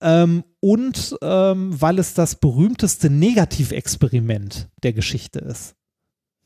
Ähm, 0.00 0.44
und 0.60 1.16
ähm, 1.22 1.80
weil 1.80 1.98
es 1.98 2.14
das 2.14 2.34
berühmteste 2.36 3.08
Negativexperiment 3.10 4.68
der 4.82 4.92
Geschichte 4.92 5.38
ist. 5.38 5.74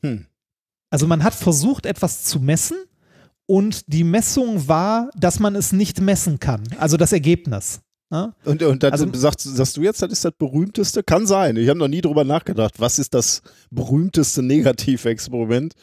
Hm. 0.01 0.25
Also 0.89 1.07
man 1.07 1.23
hat 1.23 1.33
versucht, 1.33 1.85
etwas 1.85 2.23
zu 2.23 2.39
messen 2.39 2.77
und 3.45 3.91
die 3.93 4.03
Messung 4.03 4.67
war, 4.67 5.09
dass 5.17 5.39
man 5.39 5.55
es 5.55 5.71
nicht 5.73 6.01
messen 6.01 6.39
kann, 6.39 6.63
also 6.77 6.97
das 6.97 7.11
Ergebnis. 7.11 7.81
Ne? 8.09 8.33
Und, 8.43 8.61
und 8.63 8.83
dann 8.83 8.91
Also- 8.91 9.07
sagst, 9.13 9.41
sagst 9.41 9.77
du 9.77 9.81
jetzt, 9.83 10.01
das 10.01 10.11
ist 10.11 10.25
das 10.25 10.33
berühmteste? 10.37 11.01
Kann 11.01 11.25
sein. 11.25 11.55
Ich 11.55 11.69
habe 11.69 11.79
noch 11.79 11.87
nie 11.87 12.01
drüber 12.01 12.25
nachgedacht. 12.25 12.79
Was 12.79 12.99
ist 12.99 13.13
das 13.13 13.41
berühmteste 13.69 14.43
Negativexperiment? 14.43 15.73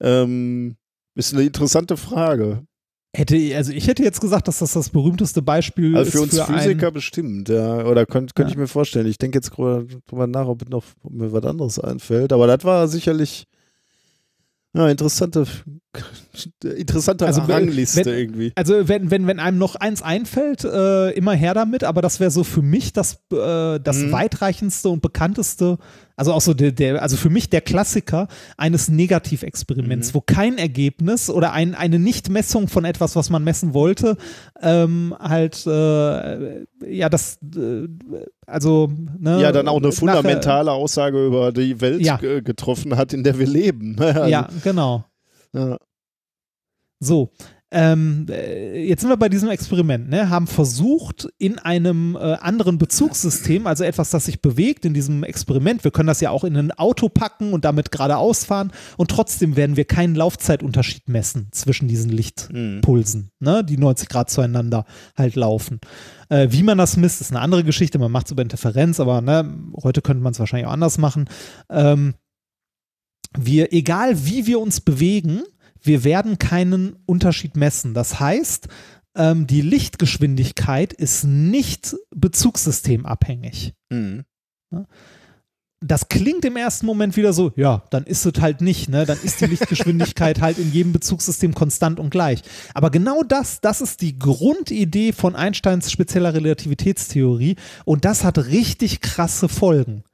Ähm, 0.00 0.76
ist 1.14 1.34
eine 1.34 1.42
interessante 1.44 1.96
Frage. 1.96 2.64
Hätte, 3.12 3.34
also 3.56 3.72
ich 3.72 3.88
hätte 3.88 4.04
jetzt 4.04 4.20
gesagt, 4.20 4.46
dass 4.46 4.60
das 4.60 4.72
das 4.72 4.90
berühmteste 4.90 5.42
Beispiel 5.42 5.96
Also 5.96 6.08
ist 6.08 6.12
für 6.16 6.22
uns 6.22 6.38
für 6.38 6.44
Physiker 6.52 6.88
ein, 6.88 6.92
bestimmt, 6.94 7.48
ja. 7.48 7.84
Oder 7.84 8.06
könnte 8.06 8.34
könnt 8.34 8.50
Ja. 8.50 8.52
ich 8.54 8.58
mir 8.58 8.68
vorstellen. 8.68 9.06
Ich 9.06 9.18
denke 9.18 9.38
jetzt 9.38 9.50
drüber, 9.50 9.84
nach, 10.28 10.46
ob, 10.46 10.68
noch, 10.68 10.84
ob 11.02 11.12
mir 11.12 11.32
was 11.32 11.44
anderes 11.44 11.78
einfällt. 11.80 12.32
Aber 12.32 12.46
das 12.46 12.62
war 12.64 12.86
sicherlich 12.86 13.46
ja, 14.74 14.88
interessante, 14.88 15.46
interessante 16.76 17.26
Also, 17.26 17.42
Rangliste 17.42 18.04
wenn- 18.06 18.14
irgendwie. 18.14 18.52
Also 18.54 18.88
wenn, 18.88 19.10
wenn, 19.10 19.26
wenn 19.26 19.40
einem 19.40 19.58
noch 19.58 19.74
eins 19.76 20.02
einfällt, 20.02 20.64
äh, 20.64 21.10
immer 21.10 21.32
her 21.34 21.54
damit, 21.54 21.84
aber 21.84 22.02
das 22.02 22.20
wäre 22.20 22.30
so 22.30 22.44
für 22.44 22.62
mich 22.62 22.92
das, 22.92 23.14
äh, 23.32 23.78
das 23.80 23.96
Mhm. 23.98 24.12
weitreichendste 24.12 24.88
und 24.88 25.02
bekannteste, 25.02 25.78
also 26.16 26.32
auch 26.32 26.40
so 26.40 26.54
der, 26.54 26.72
der, 26.72 27.02
also 27.02 27.16
für 27.16 27.30
mich 27.30 27.50
der 27.50 27.60
Klassiker 27.62 28.28
eines 28.56 28.88
Negativexperiments, 28.88 30.10
Mhm. 30.10 30.14
wo 30.14 30.20
kein 30.20 30.58
Ergebnis 30.58 31.28
oder 31.30 31.52
ein, 31.52 31.74
eine 31.74 31.98
Nichtmessung 31.98 32.68
von 32.68 32.84
etwas, 32.84 33.16
was 33.16 33.30
man 33.30 33.42
messen 33.42 33.74
wollte, 33.74 34.16
ähm, 34.62 35.14
halt 35.18 35.66
äh, 35.66 36.64
ja 36.86 37.08
das 37.08 37.38
äh, 37.56 37.88
also 38.46 38.90
ne, 39.18 39.40
Ja, 39.42 39.52
dann 39.52 39.68
auch 39.68 39.76
eine 39.78 39.88
nachher- 39.88 39.98
fundamentale 39.98 40.72
Aussage 40.72 41.24
über 41.26 41.52
die 41.52 41.80
Welt 41.80 42.02
Ja. 42.02 42.16
ge- 42.16 42.42
getroffen 42.42 42.96
hat, 42.96 43.12
in 43.12 43.24
der 43.24 43.38
wir 43.38 43.46
leben. 43.46 43.94
ne? 43.96 44.06
Also, 44.06 44.26
ja, 44.30 44.48
genau. 44.62 45.04
Ja. 45.52 45.78
So, 47.00 47.30
ähm, 47.72 48.26
äh, 48.28 48.84
jetzt 48.84 49.02
sind 49.02 49.10
wir 49.10 49.16
bei 49.16 49.28
diesem 49.28 49.48
Experiment, 49.48 50.08
ne? 50.08 50.28
haben 50.28 50.48
versucht, 50.48 51.28
in 51.38 51.58
einem 51.58 52.16
äh, 52.16 52.34
anderen 52.34 52.78
Bezugssystem, 52.78 53.68
also 53.68 53.84
etwas, 53.84 54.10
das 54.10 54.24
sich 54.24 54.42
bewegt 54.42 54.84
in 54.84 54.92
diesem 54.92 55.22
Experiment, 55.22 55.84
wir 55.84 55.92
können 55.92 56.08
das 56.08 56.20
ja 56.20 56.30
auch 56.30 56.42
in 56.42 56.56
ein 56.56 56.72
Auto 56.72 57.08
packen 57.08 57.52
und 57.52 57.64
damit 57.64 57.92
geradeaus 57.92 58.44
fahren 58.44 58.72
und 58.96 59.12
trotzdem 59.12 59.54
werden 59.54 59.76
wir 59.76 59.84
keinen 59.84 60.16
Laufzeitunterschied 60.16 61.08
messen 61.08 61.48
zwischen 61.52 61.86
diesen 61.86 62.10
Lichtpulsen, 62.10 63.30
ne? 63.38 63.62
die 63.62 63.78
90 63.78 64.08
Grad 64.08 64.30
zueinander 64.30 64.84
halt 65.16 65.36
laufen. 65.36 65.80
Äh, 66.28 66.48
wie 66.50 66.64
man 66.64 66.76
das 66.76 66.96
misst, 66.96 67.20
ist 67.20 67.30
eine 67.30 67.40
andere 67.40 67.62
Geschichte, 67.62 68.00
man 68.00 68.10
macht 68.10 68.26
es 68.26 68.32
über 68.32 68.42
Interferenz, 68.42 68.98
aber 68.98 69.20
ne, 69.20 69.48
heute 69.80 70.02
könnte 70.02 70.24
man 70.24 70.32
es 70.32 70.40
wahrscheinlich 70.40 70.66
auch 70.66 70.72
anders 70.72 70.98
machen. 70.98 71.28
Ähm, 71.68 72.14
wir, 73.36 73.72
egal 73.72 74.24
wie 74.26 74.46
wir 74.46 74.60
uns 74.60 74.80
bewegen, 74.80 75.42
wir 75.82 76.04
werden 76.04 76.38
keinen 76.38 76.96
Unterschied 77.06 77.56
messen. 77.56 77.94
Das 77.94 78.20
heißt, 78.20 78.68
ähm, 79.16 79.46
die 79.46 79.62
Lichtgeschwindigkeit 79.62 80.92
ist 80.92 81.24
nicht 81.24 81.96
bezugssystemabhängig. 82.14 83.74
Mhm. 83.90 84.24
Das 85.82 86.08
klingt 86.08 86.44
im 86.44 86.56
ersten 86.56 86.84
Moment 86.84 87.16
wieder 87.16 87.32
so, 87.32 87.52
ja, 87.56 87.82
dann 87.88 88.04
ist 88.04 88.26
es 88.26 88.40
halt 88.40 88.60
nicht, 88.60 88.90
ne? 88.90 89.06
Dann 89.06 89.18
ist 89.22 89.40
die 89.40 89.46
Lichtgeschwindigkeit 89.46 90.38
halt 90.42 90.58
in 90.58 90.70
jedem 90.70 90.92
Bezugssystem 90.92 91.54
konstant 91.54 91.98
und 91.98 92.10
gleich. 92.10 92.42
Aber 92.74 92.90
genau 92.90 93.22
das, 93.22 93.62
das 93.62 93.80
ist 93.80 94.02
die 94.02 94.18
Grundidee 94.18 95.12
von 95.12 95.34
Einsteins 95.34 95.90
spezieller 95.90 96.34
Relativitätstheorie 96.34 97.56
und 97.86 98.04
das 98.04 98.24
hat 98.24 98.36
richtig 98.38 99.00
krasse 99.00 99.48
Folgen. 99.48 100.04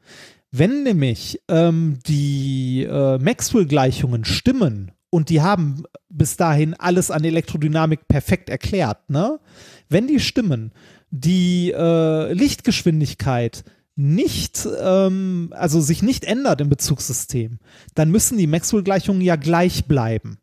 Wenn 0.58 0.84
nämlich 0.84 1.42
ähm, 1.48 1.98
die 2.06 2.84
äh, 2.84 3.18
Maxwell-Gleichungen 3.18 4.24
stimmen 4.24 4.92
und 5.10 5.28
die 5.28 5.42
haben 5.42 5.82
bis 6.08 6.36
dahin 6.36 6.74
alles 6.74 7.10
an 7.10 7.24
Elektrodynamik 7.24 8.08
perfekt 8.08 8.48
erklärt, 8.48 9.10
ne? 9.10 9.38
Wenn 9.88 10.06
die 10.06 10.18
stimmen, 10.18 10.72
die 11.10 11.72
äh, 11.76 12.32
Lichtgeschwindigkeit 12.32 13.64
nicht, 13.96 14.66
ähm, 14.80 15.52
also 15.52 15.80
sich 15.80 16.02
nicht 16.02 16.24
ändert 16.24 16.60
im 16.60 16.70
Bezugssystem, 16.70 17.58
dann 17.94 18.10
müssen 18.10 18.38
die 18.38 18.46
Maxwell-Gleichungen 18.46 19.22
ja 19.22 19.36
gleich 19.36 19.84
bleiben, 19.84 20.38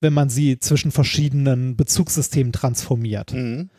wenn 0.00 0.12
man 0.12 0.28
sie 0.30 0.60
zwischen 0.60 0.92
verschiedenen 0.92 1.76
Bezugssystemen 1.76 2.52
transformiert. 2.52 3.32
Mhm. 3.32 3.70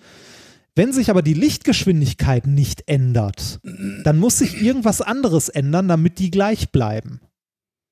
Wenn 0.76 0.94
sich 0.94 1.10
aber 1.10 1.22
die 1.22 1.34
Lichtgeschwindigkeit 1.34 2.48
nicht 2.48 2.84
ändert, 2.88 3.60
dann 4.04 4.18
muss 4.18 4.38
sich 4.38 4.62
irgendwas 4.62 5.02
anderes 5.02 5.50
ändern, 5.50 5.88
damit 5.88 6.20
die 6.20 6.32
gleich 6.32 6.72
bleiben. 6.72 7.22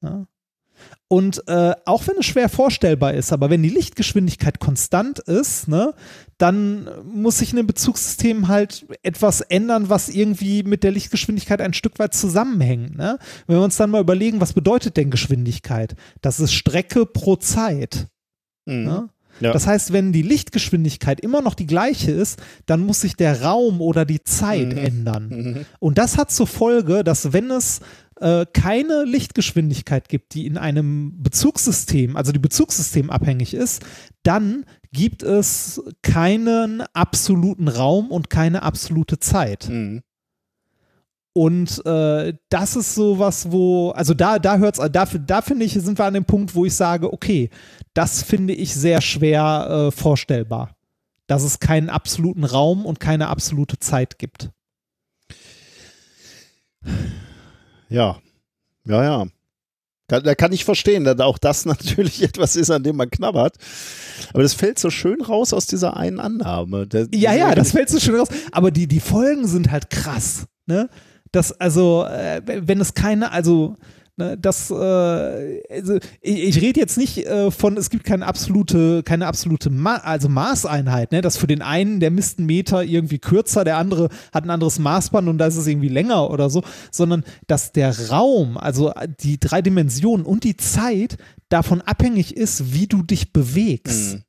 Ja? 0.01 0.27
Und 1.09 1.47
äh, 1.47 1.73
auch 1.85 2.05
wenn 2.07 2.17
es 2.19 2.25
schwer 2.25 2.49
vorstellbar 2.49 3.13
ist, 3.13 3.31
aber 3.31 3.49
wenn 3.49 3.63
die 3.63 3.69
Lichtgeschwindigkeit 3.69 4.59
konstant 4.59 5.19
ist, 5.19 5.69
ne, 5.69 5.93
dann 6.37 6.89
muss 7.05 7.37
sich 7.37 7.51
in 7.51 7.57
dem 7.57 7.67
Bezugssystem 7.67 8.49
halt 8.49 8.85
etwas 9.03 9.39
ändern, 9.39 9.89
was 9.89 10.09
irgendwie 10.09 10.63
mit 10.63 10.83
der 10.83 10.91
Lichtgeschwindigkeit 10.91 11.61
ein 11.61 11.73
Stück 11.73 11.97
weit 11.99 12.13
zusammenhängt. 12.13 12.97
Ne? 12.97 13.19
Wenn 13.47 13.55
wir 13.57 13.63
uns 13.63 13.77
dann 13.77 13.89
mal 13.89 14.01
überlegen, 14.01 14.41
was 14.41 14.51
bedeutet 14.51 14.97
denn 14.97 15.09
Geschwindigkeit? 15.09 15.95
Das 16.21 16.41
ist 16.41 16.53
Strecke 16.53 17.05
pro 17.05 17.37
Zeit. 17.37 18.07
Mhm. 18.65 18.83
Ne? 18.83 19.09
Ja. 19.39 19.53
Das 19.53 19.67
heißt, 19.67 19.93
wenn 19.93 20.11
die 20.11 20.21
Lichtgeschwindigkeit 20.21 21.19
immer 21.19 21.41
noch 21.41 21.53
die 21.53 21.67
gleiche 21.67 22.11
ist, 22.11 22.39
dann 22.65 22.81
muss 22.85 23.01
sich 23.01 23.15
der 23.15 23.41
Raum 23.43 23.81
oder 23.81 24.05
die 24.05 24.23
Zeit 24.23 24.69
Mhm. 24.73 24.77
ändern. 24.77 25.65
Und 25.79 25.97
das 25.97 26.17
hat 26.17 26.31
zur 26.31 26.47
Folge, 26.47 27.03
dass 27.03 27.33
wenn 27.33 27.51
es 27.51 27.81
äh, 28.19 28.47
keine 28.51 29.03
Lichtgeschwindigkeit 29.03 30.09
gibt, 30.09 30.33
die 30.33 30.47
in 30.47 30.57
einem 30.57 31.21
Bezugssystem, 31.21 32.15
also 32.17 32.31
die 32.31 32.39
bezugssystemabhängig 32.39 33.53
ist, 33.53 33.83
dann 34.23 34.65
gibt 34.91 35.21
es 35.21 35.81
keinen 36.01 36.81
absoluten 36.93 37.67
Raum 37.67 38.09
und 38.09 38.31
keine 38.31 38.63
absolute 38.63 39.19
Zeit. 39.19 39.69
Mhm. 39.69 40.01
Und 41.37 41.85
äh, 41.85 42.33
das 42.49 42.75
ist 42.75 42.95
sowas, 42.95 43.51
wo, 43.51 43.91
also 43.91 44.15
da, 44.15 44.39
da 44.39 44.57
hört's, 44.57 44.79
da, 44.79 45.05
da 45.05 45.41
finde 45.43 45.65
ich, 45.65 45.73
sind 45.73 45.99
wir 45.99 46.05
an 46.05 46.15
dem 46.15 46.25
Punkt, 46.25 46.55
wo 46.55 46.65
ich 46.65 46.73
sage, 46.73 47.13
okay, 47.13 47.51
das 47.93 48.23
finde 48.23 48.55
ich 48.55 48.73
sehr 48.73 49.01
schwer 49.01 49.67
äh, 49.69 49.91
vorstellbar. 49.91 50.75
Dass 51.27 51.43
es 51.43 51.59
keinen 51.59 51.91
absoluten 51.91 52.43
Raum 52.43 52.87
und 52.87 52.99
keine 52.99 53.27
absolute 53.27 53.77
Zeit 53.77 54.17
gibt. 54.17 54.49
Ja, 57.87 58.17
ja, 58.85 59.03
ja. 59.03 59.27
Kann, 60.07 60.23
da 60.23 60.33
kann 60.33 60.53
ich 60.53 60.65
verstehen, 60.65 61.03
dass 61.03 61.19
auch 61.19 61.37
das 61.37 61.65
natürlich 61.67 62.23
etwas 62.23 62.55
ist, 62.55 62.71
an 62.71 62.81
dem 62.81 62.95
man 62.95 63.11
knabbert. 63.11 63.57
Aber 64.33 64.41
das 64.41 64.55
fällt 64.55 64.79
so 64.79 64.89
schön 64.89 65.21
raus 65.21 65.53
aus 65.53 65.67
dieser 65.67 65.97
einen 65.97 66.19
Annahme. 66.19 66.87
Der, 66.87 67.07
Ja, 67.13 67.35
ja, 67.35 67.53
das 67.53 67.73
fällt 67.73 67.89
so 67.91 67.99
schön 67.99 68.15
raus. 68.15 68.29
Aber 68.51 68.71
die, 68.71 68.87
die 68.87 69.01
Folgen 69.01 69.47
sind 69.47 69.69
halt 69.69 69.91
krass. 69.91 70.47
Ne? 70.65 70.89
Das, 71.31 71.51
also, 71.53 72.05
äh, 72.05 72.41
wenn 72.45 72.79
es 72.79 72.93
keine, 72.93 73.31
also, 73.31 73.75
ne, 74.17 74.37
das, 74.37 74.69
äh, 74.69 74.73
also 74.73 75.97
ich, 76.21 76.43
ich 76.43 76.61
rede 76.61 76.79
jetzt 76.79 76.97
nicht 76.97 77.25
äh, 77.25 77.51
von, 77.51 77.77
es 77.77 77.89
gibt 77.89 78.03
keine 78.03 78.25
absolute, 78.25 79.03
keine 79.03 79.27
absolute 79.27 79.69
Ma 79.69 79.95
also 79.95 80.29
Maßeinheit, 80.29 81.11
ne? 81.11 81.21
dass 81.21 81.37
für 81.37 81.47
den 81.47 81.61
einen 81.61 81.99
der 81.99 82.11
misst 82.11 82.39
einen 82.39 82.47
Meter 82.47 82.83
irgendwie 82.83 83.19
kürzer, 83.19 83.63
der 83.63 83.77
andere 83.77 84.09
hat 84.33 84.43
ein 84.43 84.49
anderes 84.49 84.79
Maßband 84.79 85.27
und 85.27 85.37
da 85.37 85.47
ist 85.47 85.57
es 85.57 85.67
irgendwie 85.67 85.89
länger 85.89 86.29
oder 86.29 86.49
so, 86.49 86.63
sondern 86.91 87.23
dass 87.47 87.71
der 87.71 88.09
Raum, 88.09 88.57
also 88.57 88.91
die 89.19 89.39
drei 89.39 89.61
Dimensionen 89.61 90.25
und 90.25 90.43
die 90.43 90.57
Zeit 90.57 91.17
davon 91.49 91.81
abhängig 91.81 92.35
ist, 92.35 92.73
wie 92.73 92.87
du 92.87 93.03
dich 93.03 93.31
bewegst. 93.31 94.15
Mhm. 94.15 94.23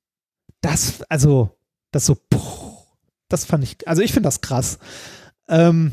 Das, 0.61 1.03
also, 1.09 1.57
das 1.93 2.07
so, 2.07 2.17
puh, 2.29 2.39
das 3.29 3.45
fand 3.45 3.65
ich, 3.65 3.87
also 3.87 4.03
ich 4.03 4.13
finde 4.13 4.27
das 4.27 4.41
krass. 4.41 4.79
Ähm, 5.49 5.93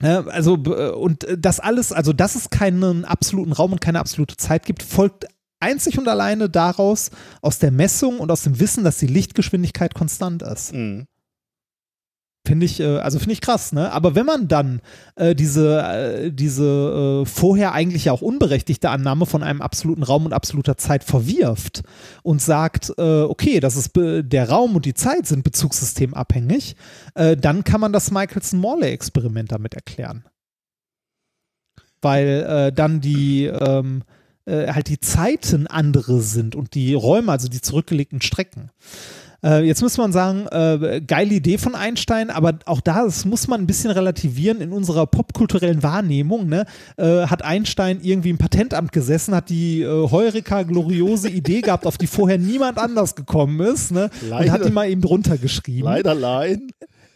also, 0.00 0.56
b- 0.56 0.70
und 0.90 1.24
äh, 1.24 1.38
das 1.38 1.60
alles, 1.60 1.92
also, 1.92 2.12
dass 2.12 2.34
es 2.34 2.50
keinen 2.50 3.04
absoluten 3.04 3.52
Raum 3.52 3.72
und 3.72 3.80
keine 3.80 4.00
absolute 4.00 4.36
Zeit 4.36 4.66
gibt, 4.66 4.82
folgt 4.82 5.26
einzig 5.60 5.98
und 5.98 6.08
alleine 6.08 6.48
daraus, 6.50 7.10
aus 7.40 7.58
der 7.58 7.70
Messung 7.70 8.20
und 8.20 8.30
aus 8.30 8.42
dem 8.42 8.60
Wissen, 8.60 8.84
dass 8.84 8.98
die 8.98 9.06
Lichtgeschwindigkeit 9.06 9.94
konstant 9.94 10.42
ist. 10.42 10.74
Mhm. 10.74 11.06
Finde 12.46 12.64
ich, 12.64 12.78
äh, 12.78 12.98
also 12.98 13.18
finde 13.18 13.32
ich 13.32 13.40
krass, 13.40 13.72
ne? 13.72 13.90
Aber 13.90 14.14
wenn 14.14 14.24
man 14.24 14.46
dann 14.46 14.80
äh, 15.16 15.34
diese, 15.34 15.82
äh, 15.82 16.30
diese 16.30 17.24
äh, 17.24 17.26
vorher 17.26 17.72
eigentlich 17.72 18.08
auch 18.08 18.22
unberechtigte 18.22 18.88
Annahme 18.88 19.26
von 19.26 19.42
einem 19.42 19.60
absoluten 19.60 20.04
Raum 20.04 20.26
und 20.26 20.32
absoluter 20.32 20.76
Zeit 20.76 21.02
verwirft 21.02 21.82
und 22.22 22.40
sagt, 22.40 22.92
äh, 22.98 23.22
okay, 23.22 23.58
das 23.58 23.74
ist 23.74 23.92
der 23.96 24.48
Raum 24.48 24.76
und 24.76 24.84
die 24.84 24.94
Zeit 24.94 25.26
sind 25.26 25.42
bezugssystemabhängig, 25.42 26.76
äh, 27.14 27.36
dann 27.36 27.64
kann 27.64 27.80
man 27.80 27.92
das 27.92 28.12
Michelson-Morley-Experiment 28.12 29.50
damit 29.50 29.74
erklären. 29.74 30.24
Weil 32.00 32.70
dann 32.72 33.00
die 33.00 33.46
ähm, 33.46 34.04
äh, 34.46 34.72
halt 34.72 34.88
die 34.88 35.00
Zeiten 35.00 35.66
andere 35.66 36.20
sind 36.20 36.54
und 36.54 36.74
die 36.74 36.94
Räume, 36.94 37.32
also 37.32 37.48
die 37.48 37.60
zurückgelegten 37.60 38.22
Strecken. 38.22 38.70
Äh, 39.44 39.64
jetzt 39.64 39.82
muss 39.82 39.98
man 39.98 40.12
sagen, 40.12 40.46
äh, 40.50 41.00
geile 41.06 41.34
Idee 41.34 41.58
von 41.58 41.74
Einstein, 41.74 42.30
aber 42.30 42.58
auch 42.66 42.80
da 42.80 43.04
das 43.04 43.24
muss 43.24 43.48
man 43.48 43.60
ein 43.60 43.66
bisschen 43.66 43.90
relativieren 43.90 44.60
in 44.60 44.72
unserer 44.72 45.06
popkulturellen 45.06 45.82
Wahrnehmung. 45.82 46.48
Ne? 46.48 46.66
Äh, 46.96 47.26
hat 47.26 47.42
Einstein 47.42 48.00
irgendwie 48.02 48.30
im 48.30 48.38
Patentamt 48.38 48.92
gesessen, 48.92 49.34
hat 49.34 49.48
die 49.50 49.82
äh, 49.82 50.10
Heureka 50.10 50.62
gloriose 50.62 51.28
Idee 51.28 51.60
gehabt, 51.60 51.86
auf 51.86 51.98
die 51.98 52.06
vorher 52.06 52.38
niemand 52.38 52.78
anders 52.78 53.14
gekommen 53.14 53.60
ist, 53.60 53.92
ne? 53.92 54.10
und 54.22 54.30
Leider. 54.30 54.52
hat 54.52 54.64
die 54.64 54.70
mal 54.70 54.88
eben 54.88 55.00
drunter 55.00 55.38
geschrieben. 55.38 55.84
Leider 55.84 56.14
nein. 56.14 56.68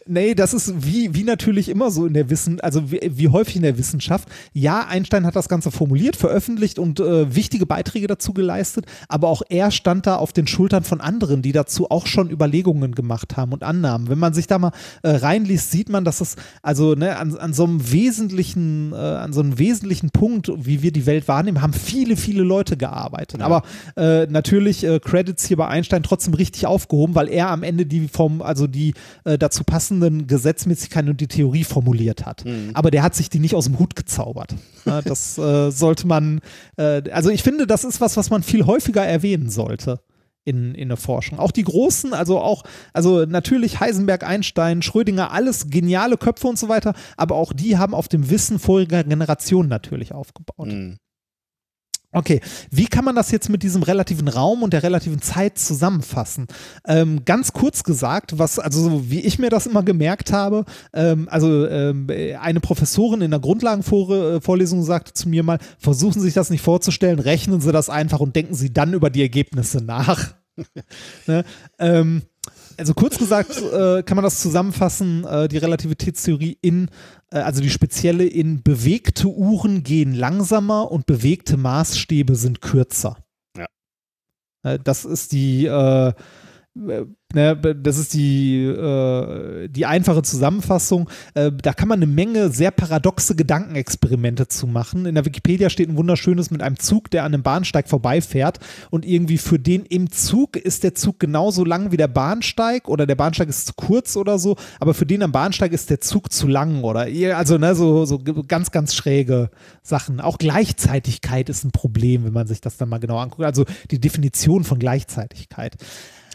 Nee, 0.07 0.33
das 0.33 0.53
ist 0.53 0.85
wie, 0.85 1.13
wie 1.13 1.23
natürlich 1.23 1.69
immer 1.69 1.91
so 1.91 2.05
in 2.05 2.13
der 2.13 2.29
Wissen, 2.29 2.59
also 2.59 2.91
wie, 2.91 2.99
wie 3.03 3.29
häufig 3.29 3.57
in 3.57 3.61
der 3.61 3.77
Wissenschaft. 3.77 4.27
Ja, 4.53 4.87
Einstein 4.87 5.25
hat 5.25 5.35
das 5.35 5.47
Ganze 5.47 5.69
formuliert, 5.69 6.15
veröffentlicht 6.15 6.79
und 6.79 6.99
äh, 6.99 7.35
wichtige 7.35 7.65
Beiträge 7.65 8.07
dazu 8.07 8.33
geleistet, 8.33 8.85
aber 9.07 9.27
auch 9.27 9.43
er 9.49 9.69
stand 9.69 10.07
da 10.07 10.15
auf 10.15 10.33
den 10.33 10.47
Schultern 10.47 10.83
von 10.83 11.01
anderen, 11.01 11.41
die 11.41 11.51
dazu 11.51 11.91
auch 11.91 12.07
schon 12.07 12.31
Überlegungen 12.31 12.95
gemacht 12.95 13.37
haben 13.37 13.53
und 13.53 13.63
Annahmen. 13.63 14.09
Wenn 14.09 14.17
man 14.17 14.33
sich 14.33 14.47
da 14.47 14.57
mal 14.57 14.71
äh, 15.03 15.09
reinliest, 15.09 15.71
sieht 15.71 15.89
man, 15.89 16.03
dass 16.03 16.21
es 16.21 16.35
also 16.61 16.95
ne, 16.95 17.17
an, 17.17 17.37
an 17.37 17.53
so 17.53 17.63
einem 17.63 17.91
wesentlichen, 17.91 18.93
äh, 18.93 18.95
an 18.95 19.33
so 19.33 19.41
einem 19.41 19.59
wesentlichen 19.59 20.09
Punkt, 20.09 20.51
wie 20.55 20.81
wir 20.81 20.91
die 20.91 21.05
Welt 21.05 21.27
wahrnehmen, 21.27 21.61
haben 21.61 21.73
viele, 21.73 22.17
viele 22.17 22.43
Leute 22.43 22.75
gearbeitet. 22.75 23.41
Aber 23.41 23.63
äh, 23.95 24.25
natürlich 24.25 24.83
äh, 24.83 24.99
Credits 24.99 25.45
hier 25.45 25.57
bei 25.57 25.67
Einstein 25.67 26.03
trotzdem 26.03 26.33
richtig 26.33 26.65
aufgehoben, 26.65 27.13
weil 27.13 27.29
er 27.29 27.49
am 27.49 27.63
Ende 27.63 27.85
die 27.85 28.07
vom, 28.07 28.41
also 28.41 28.67
die 28.67 28.93
äh, 29.25 29.37
dazu 29.37 29.63
passenden 29.91 30.27
Gesetzmäßigkeiten 30.27 31.09
und 31.09 31.21
die 31.21 31.27
Theorie 31.27 31.63
formuliert 31.63 32.25
hat. 32.25 32.43
Aber 32.73 32.91
der 32.91 33.03
hat 33.03 33.15
sich 33.15 33.29
die 33.29 33.39
nicht 33.39 33.55
aus 33.55 33.65
dem 33.65 33.77
Hut 33.77 33.95
gezaubert. 33.95 34.55
Ja, 34.85 35.01
das 35.01 35.37
äh, 35.37 35.69
sollte 35.71 36.07
man, 36.07 36.39
äh, 36.77 37.03
also 37.11 37.29
ich 37.29 37.43
finde, 37.43 37.67
das 37.67 37.83
ist 37.83 37.99
was, 37.99 38.15
was 38.17 38.29
man 38.29 38.43
viel 38.43 38.65
häufiger 38.65 39.05
erwähnen 39.05 39.49
sollte. 39.49 39.99
In, 40.43 40.73
in 40.73 40.87
der 40.87 40.97
Forschung. 40.97 41.37
Auch 41.37 41.51
die 41.51 41.61
großen, 41.63 42.15
also 42.15 42.39
auch, 42.39 42.63
also 42.93 43.25
natürlich 43.25 43.79
Heisenberg, 43.79 44.23
Einstein, 44.23 44.81
Schrödinger, 44.81 45.31
alles 45.31 45.69
geniale 45.69 46.17
Köpfe 46.17 46.47
und 46.47 46.57
so 46.57 46.67
weiter, 46.67 46.95
aber 47.15 47.35
auch 47.35 47.53
die 47.53 47.77
haben 47.77 47.93
auf 47.93 48.07
dem 48.07 48.27
Wissen 48.31 48.57
voriger 48.57 49.03
Generationen 49.03 49.69
natürlich 49.69 50.15
aufgebaut. 50.15 50.69
Mhm. 50.69 50.97
Okay, 52.13 52.41
wie 52.69 52.87
kann 52.87 53.05
man 53.05 53.15
das 53.15 53.31
jetzt 53.31 53.49
mit 53.49 53.63
diesem 53.63 53.83
relativen 53.83 54.27
Raum 54.27 54.63
und 54.63 54.73
der 54.73 54.83
relativen 54.83 55.21
Zeit 55.21 55.57
zusammenfassen? 55.57 56.47
Ähm, 56.85 57.23
ganz 57.23 57.53
kurz 57.53 57.83
gesagt, 57.83 58.37
was, 58.37 58.59
also 58.59 58.81
so 58.81 59.09
wie 59.09 59.21
ich 59.21 59.39
mir 59.39 59.49
das 59.49 59.65
immer 59.65 59.81
gemerkt 59.81 60.33
habe, 60.33 60.65
ähm, 60.93 61.29
also 61.31 61.65
ähm, 61.67 62.07
eine 62.39 62.59
Professorin 62.59 63.21
in 63.21 63.31
der 63.31 63.39
Grundlagenvorlesung 63.39 64.83
sagte 64.83 65.13
zu 65.13 65.29
mir 65.29 65.43
mal, 65.43 65.59
versuchen 65.79 66.19
Sie 66.19 66.25
sich 66.25 66.33
das 66.33 66.49
nicht 66.49 66.61
vorzustellen, 66.61 67.19
rechnen 67.19 67.61
Sie 67.61 67.71
das 67.71 67.89
einfach 67.89 68.19
und 68.19 68.35
denken 68.35 68.55
Sie 68.55 68.73
dann 68.73 68.93
über 68.93 69.09
die 69.09 69.21
Ergebnisse 69.21 69.77
nach. 69.77 70.33
ne? 71.27 71.45
ähm, 71.79 72.23
also 72.77 72.93
kurz 72.93 73.17
gesagt 73.17 73.61
äh, 73.61 74.03
kann 74.03 74.15
man 74.15 74.23
das 74.23 74.41
zusammenfassen, 74.41 75.23
äh, 75.25 75.47
die 75.47 75.57
Relativitätstheorie 75.57 76.57
in, 76.61 76.85
äh, 76.85 76.89
also 77.39 77.61
die 77.61 77.69
spezielle 77.69 78.25
in 78.25 78.61
bewegte 78.61 79.27
Uhren 79.27 79.83
gehen 79.83 80.13
langsamer 80.13 80.91
und 80.91 81.05
bewegte 81.05 81.57
Maßstäbe 81.57 82.35
sind 82.35 82.61
kürzer. 82.61 83.17
Ja. 83.57 83.67
Äh, 84.63 84.79
das 84.83 85.05
ist 85.05 85.31
die, 85.31 85.65
äh, 85.65 86.13
äh, 86.75 87.05
ne, 87.33 87.55
das 87.55 87.97
ist 87.97 88.13
die, 88.13 88.63
äh, 88.63 89.67
die 89.67 89.85
einfache 89.85 90.23
Zusammenfassung. 90.23 91.09
Äh, 91.33 91.51
da 91.51 91.73
kann 91.73 91.87
man 91.87 91.99
eine 91.99 92.11
Menge 92.11 92.49
sehr 92.49 92.71
paradoxe 92.71 93.35
Gedankenexperimente 93.35 94.47
zu 94.47 94.67
machen. 94.67 95.05
In 95.05 95.15
der 95.15 95.25
Wikipedia 95.25 95.69
steht 95.69 95.89
ein 95.89 95.97
wunderschönes 95.97 96.51
mit 96.51 96.61
einem 96.61 96.79
Zug, 96.79 97.11
der 97.11 97.23
an 97.23 97.33
einem 97.33 97.43
Bahnsteig 97.43 97.89
vorbeifährt 97.89 98.59
und 98.89 99.05
irgendwie 99.05 99.37
für 99.37 99.59
den 99.59 99.85
im 99.85 100.11
Zug 100.11 100.55
ist 100.55 100.83
der 100.83 100.95
Zug 100.95 101.19
genauso 101.19 101.65
lang 101.65 101.91
wie 101.91 101.97
der 101.97 102.07
Bahnsteig 102.07 102.87
oder 102.87 103.05
der 103.05 103.15
Bahnsteig 103.15 103.49
ist 103.49 103.67
zu 103.67 103.73
kurz 103.75 104.15
oder 104.15 104.39
so, 104.39 104.55
aber 104.79 104.93
für 104.93 105.05
den 105.05 105.23
am 105.23 105.31
Bahnsteig 105.31 105.71
ist 105.73 105.89
der 105.89 106.01
Zug 106.01 106.31
zu 106.31 106.47
lang 106.47 106.83
oder 106.83 107.07
also 107.35 107.57
ne, 107.57 107.75
so, 107.75 108.05
so 108.05 108.19
ganz, 108.19 108.71
ganz 108.71 108.93
schräge 108.93 109.49
Sachen. 109.83 110.19
Auch 110.19 110.37
Gleichzeitigkeit 110.37 111.49
ist 111.49 111.63
ein 111.63 111.71
Problem, 111.71 112.25
wenn 112.25 112.33
man 112.33 112.47
sich 112.47 112.61
das 112.61 112.77
dann 112.77 112.89
mal 112.89 112.99
genau 112.99 113.17
anguckt. 113.17 113.43
Also 113.43 113.65
die 113.89 113.99
Definition 113.99 114.63
von 114.63 114.79
Gleichzeitigkeit. 114.79 115.75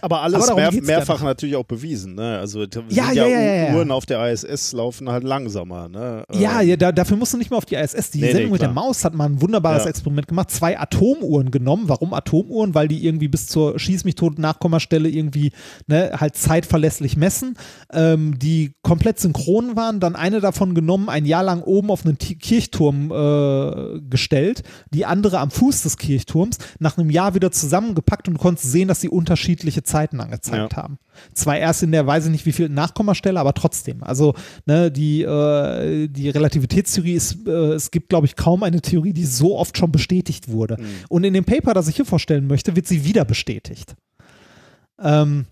Aber 0.03 0.21
alles 0.23 0.49
Aber 0.49 0.57
mehr, 0.61 0.71
ja 0.73 0.81
mehrfach 0.83 1.21
noch. 1.21 1.27
natürlich 1.27 1.57
auch 1.57 1.65
bewiesen. 1.65 2.15
Ne? 2.15 2.39
Also 2.39 2.63
Ja, 2.89 3.13
ja, 3.13 3.27
ja, 3.27 3.27
ja, 3.29 3.55
ja. 3.71 3.75
Uhren 3.75 3.91
auf 3.91 4.05
der 4.07 4.31
ISS 4.31 4.73
laufen 4.73 5.09
halt 5.11 5.25
langsamer. 5.25 5.89
Ne? 5.89 6.25
Ja, 6.33 6.61
Äh, 6.61 6.67
ja 6.67 6.77
da, 6.77 6.93
dafür 6.93 7.17
musst 7.17 7.33
du 7.33 7.39
nicht 7.39 7.51
mehr 7.51 7.59
auf 7.59 7.65
die 7.65 7.77
ISS. 7.77 8.11
Die 8.11 8.21
Nee, 8.21 8.27
nee, 8.27 8.33
Sendung 8.33 8.53
mit 8.53 8.61
der. 8.61 8.71
Maus 8.73 9.05
hat 9.05 9.15
mal 9.15 9.25
ein 9.25 9.41
wunderbares 9.41 9.85
Ja. 9.85 9.91
Experiment 9.91 10.29
gemacht. 10.29 10.51
Zwei 10.51 10.79
Atomuhren 10.79 11.51
genommen. 11.51 11.85
Warum 11.89 12.13
Atomuhren? 12.13 12.75
Weil 12.75 12.89
die 12.89 13.05
irgendwie 13.07 13.29
bis 13.29 13.47
zur 13.47 13.79
Schieß 13.79 14.05
mich 14.05 14.17
tot 14.17 14.39
Nachkommastelle 14.39 15.09
irgendwie 15.09 15.53
ne, 15.87 16.13
halt 16.19 16.37
zeitverlässlich 16.37 17.17
messen, 17.17 17.57
ähm, 17.93 18.39
die 18.39 18.75
komplett 18.83 19.19
synchron 19.19 19.77
waren. 19.77 19.99
Dann 20.01 20.15
eine 20.15 20.41
davon 20.41 20.75
genommen, 20.75 21.09
ein 21.09 21.25
Jahr 21.25 21.43
lang 21.43 21.63
oben 21.63 21.91
auf 21.91 22.05
einen 22.05 22.19
Kirchturm 22.19 23.11
äh, 23.11 24.01
gestellt, 24.09 24.63
die 24.93 25.07
andere 25.07 25.39
am 25.39 25.51
Fuß 25.51 25.83
des 25.83 25.97
Kirchturms. 25.97 26.59
Nach 26.79 26.99
einem 26.99 27.11
Jahr 27.11 27.35
wieder 27.35 27.51
zusammengepackt 27.51 28.29
und 28.29 28.35
du 28.35 28.41
konntest 28.41 28.71
sehen, 28.71 28.89
dass 28.89 29.01
sie 29.01 29.09
unterschiedliche 29.09 29.83
Zeiten 29.87 30.21
angezeigt 30.21 30.73
Ja. 30.73 30.77
haben. 30.83 30.99
Zwar 31.33 31.57
erst 31.57 31.83
in 31.83 31.93
der, 31.93 32.07
weiß 32.07 32.27
ich 32.27 32.31
nicht, 32.31 32.45
wie 32.47 32.53
viel 32.53 32.69
Nachkommastelle, 32.69 33.41
aber 33.41 33.55
trotzdem. 33.55 34.03
Also, 34.03 34.35
ne, 34.67 34.91
die, 34.91 35.23
äh, 35.23 36.09
die 36.09 36.29
Relativitätstheorie 36.29 37.15
ist, 37.15 37.47
äh, 37.47 37.51
es 37.73 37.91
gibt, 37.91 38.11
glaube 38.11 38.27
ich, 38.27 38.37
kaum 38.37 38.63
eine 38.63 38.83
Theorie, 38.83 39.13
die 39.15 39.25
so 39.25 39.57
oft 39.59 39.79
schon 39.79 39.91
bestätigt 39.93 40.49
wurde. 40.49 40.77
Und 41.09 41.25
in 41.25 41.33
dem 41.33 41.45
Paper, 41.45 41.73
das 41.73 41.89
ich 41.89 41.97
hier 41.97 42.05
vorstellen 42.05 42.47
möchte, 42.47 42.77
wird 42.77 42.87
sie 42.87 43.05
wieder 43.05 43.25
bestätigt. 43.25 43.95
Ähm, 45.03 45.47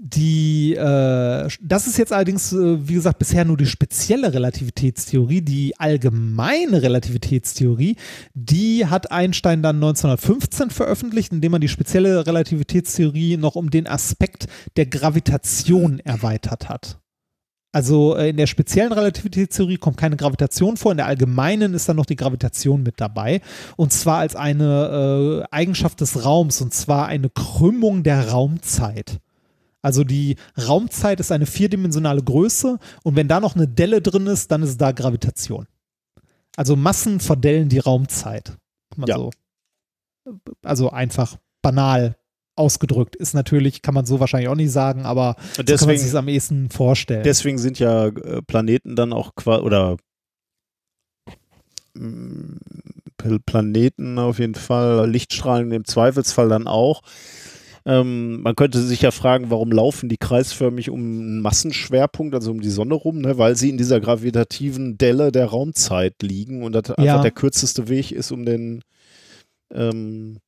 die, 0.00 0.74
äh, 0.74 1.48
das 1.60 1.88
ist 1.88 1.98
jetzt 1.98 2.12
allerdings, 2.12 2.52
äh, 2.52 2.88
wie 2.88 2.94
gesagt, 2.94 3.18
bisher 3.18 3.44
nur 3.44 3.56
die 3.56 3.66
spezielle 3.66 4.32
Relativitätstheorie. 4.32 5.42
Die 5.42 5.74
allgemeine 5.78 6.82
Relativitätstheorie, 6.82 7.96
die 8.32 8.86
hat 8.86 9.10
Einstein 9.10 9.60
dann 9.60 9.76
1915 9.76 10.70
veröffentlicht, 10.70 11.32
indem 11.32 11.50
man 11.52 11.60
die 11.60 11.68
spezielle 11.68 12.24
Relativitätstheorie 12.24 13.36
noch 13.36 13.56
um 13.56 13.70
den 13.70 13.88
Aspekt 13.88 14.46
der 14.76 14.86
Gravitation 14.86 15.98
erweitert 15.98 16.68
hat. 16.68 17.00
Also 17.72 18.16
äh, 18.16 18.30
in 18.30 18.36
der 18.36 18.46
speziellen 18.46 18.92
Relativitätstheorie 18.92 19.78
kommt 19.78 19.96
keine 19.96 20.16
Gravitation 20.16 20.76
vor, 20.76 20.92
in 20.92 20.98
der 20.98 21.06
allgemeinen 21.06 21.74
ist 21.74 21.88
dann 21.88 21.96
noch 21.96 22.06
die 22.06 22.16
Gravitation 22.16 22.84
mit 22.84 23.00
dabei. 23.00 23.40
Und 23.76 23.92
zwar 23.92 24.18
als 24.18 24.36
eine 24.36 25.42
äh, 25.50 25.54
Eigenschaft 25.54 26.00
des 26.00 26.24
Raums, 26.24 26.60
und 26.60 26.72
zwar 26.72 27.08
eine 27.08 27.30
Krümmung 27.30 28.04
der 28.04 28.30
Raumzeit. 28.30 29.18
Also 29.82 30.02
die 30.04 30.36
Raumzeit 30.56 31.20
ist 31.20 31.30
eine 31.32 31.46
vierdimensionale 31.46 32.22
Größe 32.22 32.78
und 33.04 33.16
wenn 33.16 33.28
da 33.28 33.38
noch 33.40 33.54
eine 33.54 33.68
Delle 33.68 34.02
drin 34.02 34.26
ist, 34.26 34.50
dann 34.50 34.62
ist 34.62 34.78
da 34.80 34.92
Gravitation. 34.92 35.66
Also 36.56 36.74
Massen 36.74 37.20
verdellen 37.20 37.68
die 37.68 37.78
Raumzeit. 37.78 38.56
Ja. 39.06 39.16
so. 39.16 39.30
Also 40.64 40.90
einfach 40.90 41.36
banal 41.62 42.16
ausgedrückt. 42.56 43.14
Ist 43.14 43.34
natürlich, 43.34 43.82
kann 43.82 43.94
man 43.94 44.04
so 44.04 44.18
wahrscheinlich 44.18 44.48
auch 44.48 44.56
nicht 44.56 44.72
sagen, 44.72 45.06
aber 45.06 45.36
so 45.38 45.44
kann 45.44 45.56
man 45.58 45.66
deswegen, 45.66 45.98
sich 46.00 46.08
es 46.08 46.14
am 46.16 46.26
ehesten 46.26 46.70
vorstellen. 46.70 47.22
deswegen 47.22 47.58
sind 47.58 47.78
ja 47.78 48.06
äh, 48.08 48.42
Planeten 48.42 48.96
dann 48.96 49.12
auch 49.12 49.36
quasi, 49.36 49.62
oder 49.62 49.96
mm, 51.94 52.56
Pl- 53.16 53.40
Planeten 53.46 54.18
auf 54.18 54.40
jeden 54.40 54.56
Fall, 54.56 55.08
Lichtstrahlen 55.08 55.70
im 55.70 55.84
Zweifelsfall 55.84 56.48
dann 56.48 56.66
auch. 56.66 57.02
Ähm, 57.88 58.42
man 58.42 58.54
könnte 58.54 58.82
sich 58.82 59.00
ja 59.00 59.10
fragen, 59.10 59.50
warum 59.50 59.72
laufen 59.72 60.10
die 60.10 60.18
kreisförmig 60.18 60.90
um 60.90 61.00
einen 61.00 61.40
Massenschwerpunkt, 61.40 62.34
also 62.34 62.50
um 62.50 62.60
die 62.60 62.68
Sonne 62.68 62.92
rum, 62.92 63.22
ne? 63.22 63.38
weil 63.38 63.56
sie 63.56 63.70
in 63.70 63.78
dieser 63.78 63.98
gravitativen 63.98 64.98
Delle 64.98 65.32
der 65.32 65.46
Raumzeit 65.46 66.16
liegen 66.20 66.62
und 66.62 66.72
das 66.72 66.88
Ja. 66.88 66.96
einfach 66.96 67.22
der 67.22 67.30
kürzeste 67.30 67.88
Weg 67.88 68.12
ist, 68.12 68.30
um 68.30 68.44
den 68.44 68.82
ähm, 69.72 70.40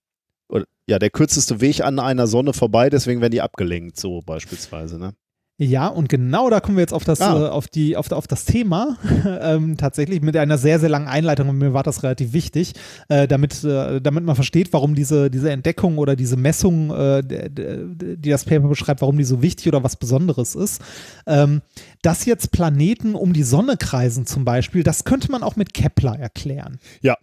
oder, 0.51 0.67
ja, 0.87 0.99
der 0.99 1.09
kürzeste 1.09 1.63
Weg 1.63 1.81
an 1.83 1.99
einer 1.99 2.27
Sonne 2.27 2.53
vorbei, 2.53 2.91
deswegen 2.91 3.23
werden 3.23 3.33
die 3.33 3.41
abgelenkt, 3.41 3.99
so 3.99 4.21
beispielsweise. 4.21 4.99
Ne? 4.99 5.15
Ja, 5.63 5.89
und 5.89 6.09
genau 6.09 6.49
da 6.49 6.61
kommen 6.61 6.79
wir 6.79 6.81
jetzt 6.81 6.95
auf 6.95 7.05
das, 7.05 7.21
Ah. 7.21 7.39
äh, 7.39 7.49
auf 7.51 7.69
die, 7.69 7.95
auf, 7.95 8.11
auf 8.13 8.27
das 8.27 8.47
Thema. 8.47 8.97
ähm, 9.43 9.77
tatsächlich 9.77 10.23
mit 10.23 10.35
einer 10.39 10.57
sehr, 10.57 10.81
sehr 10.81 10.89
langen 10.89 11.07
Einleitung 11.07 11.51
und 11.51 11.59
mir 11.59 11.75
war 11.75 11.83
das 11.83 12.03
relativ 12.03 12.33
wichtig, 12.33 12.73
äh, 13.11 13.29
damit, 13.29 13.63
äh, 13.63 14.01
damit 14.01 14.25
man 14.25 14.37
versteht, 14.37 14.73
warum 14.73 14.95
diese, 14.95 15.31
diese 15.31 15.51
Entdeckung 15.51 15.99
oder 15.99 16.17
diese 16.17 16.39
Messung, 16.39 16.91
äh, 16.91 17.23
die 17.23 18.31
das 18.31 18.47
Paper 18.47 18.69
beschreibt, 18.69 19.03
warum 19.03 19.19
die 19.19 19.25
so 19.25 19.43
wichtig 19.43 19.69
oder 19.69 19.85
was 19.85 19.97
Besonderes 19.97 20.55
ist. 20.55 20.81
Ähm, 21.27 21.61
dass 22.01 22.25
jetzt 22.25 22.53
Planeten 22.53 23.15
um 23.15 23.35
die 23.35 23.43
Sonne 23.43 23.77
kreisen 23.77 24.25
zum 24.25 24.47
Beispiel, 24.47 24.83
das 24.83 25.05
könnte 25.05 25.31
man 25.31 25.43
auch 25.43 25.57
mit 25.57 25.75
Kepler 25.75 26.19
erklären. 26.19 26.79
Ja. 27.03 27.19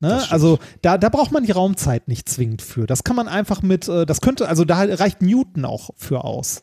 Ne? 0.00 0.20
Also 0.30 0.58
da, 0.82 0.98
da 0.98 1.10
braucht 1.10 1.30
man 1.30 1.44
die 1.44 1.52
Raumzeit 1.52 2.08
nicht 2.08 2.28
zwingend 2.28 2.60
für. 2.60 2.86
Das 2.86 3.04
kann 3.04 3.14
man 3.14 3.28
einfach 3.28 3.62
mit, 3.62 3.86
äh, 3.86 4.04
das 4.04 4.20
könnte, 4.20 4.48
also 4.48 4.64
da 4.64 4.82
reicht 4.82 5.22
Newton 5.22 5.64
auch 5.64 5.90
für 5.96 6.24
aus. 6.24 6.62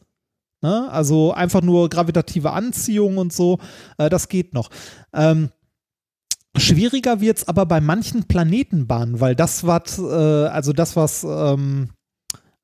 Ne? 0.65 0.89
Also 0.89 1.31
einfach 1.31 1.61
nur 1.61 1.89
gravitative 1.89 2.51
Anziehung 2.51 3.19
und 3.19 3.31
so, 3.31 3.59
äh, 3.99 4.09
das 4.09 4.29
geht 4.29 4.55
noch. 4.55 4.71
Ähm, 5.13 5.49
schwieriger 6.57 7.21
wird 7.21 7.37
es 7.37 7.47
aber 7.47 7.67
bei 7.67 7.79
manchen 7.81 8.23
Planetenbahnen, 8.23 9.19
weil 9.19 9.35
das, 9.35 9.67
was, 9.67 9.99
äh, 9.99 10.01
also 10.01 10.73
das, 10.73 10.95
was 10.95 11.23
ähm, 11.23 11.91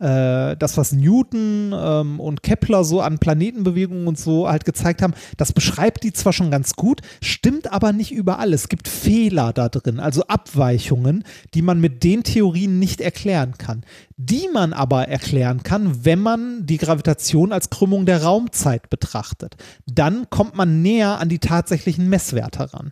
äh, 0.02 0.58
das, 0.58 0.78
was 0.78 0.92
Newton 0.92 1.74
ähm, 1.74 2.20
und 2.20 2.44
Kepler 2.44 2.84
so 2.84 3.02
an 3.02 3.20
Planetenbewegungen 3.20 4.08
und 4.08 4.18
so 4.18 4.50
halt 4.50 4.66
gezeigt 4.66 5.02
haben, 5.02 5.14
das 5.38 5.54
beschreibt 5.54 6.04
die 6.04 6.12
zwar 6.12 6.34
schon 6.34 6.52
ganz 6.52 6.74
gut, 6.74 7.02
stimmt 7.22 7.72
aber 7.72 7.94
nicht 7.94 8.12
überall. 8.12 8.54
Es 8.54 8.68
gibt 8.68 8.88
Fehler 8.88 9.54
da 9.54 9.70
drin, 9.70 10.00
also 10.00 10.24
Abweichungen, 10.24 11.24
die 11.54 11.62
man 11.62 11.80
mit 11.80 12.04
den 12.04 12.24
Theorien 12.24 12.80
nicht 12.80 13.00
erklären 13.02 13.58
kann. 13.58 13.84
Die 14.18 14.48
man 14.52 14.74
aber 14.74 15.08
erklären 15.08 15.64
kann, 15.64 16.06
wenn 16.06 16.20
man 16.20 16.66
die 16.66 16.78
Gravitation 16.78 17.52
als 17.52 17.70
Krümmung 17.70 18.06
der 18.06 18.24
Raumzeit 18.24 18.90
betrachtet. 18.90 19.56
Dann 19.86 20.30
kommt 20.30 20.56
man 20.56 20.82
näher 20.82 21.20
an 21.20 21.30
die 21.30 21.40
tatsächlichen 21.40 22.10
Messwerte 22.10 22.74
ran. 22.74 22.92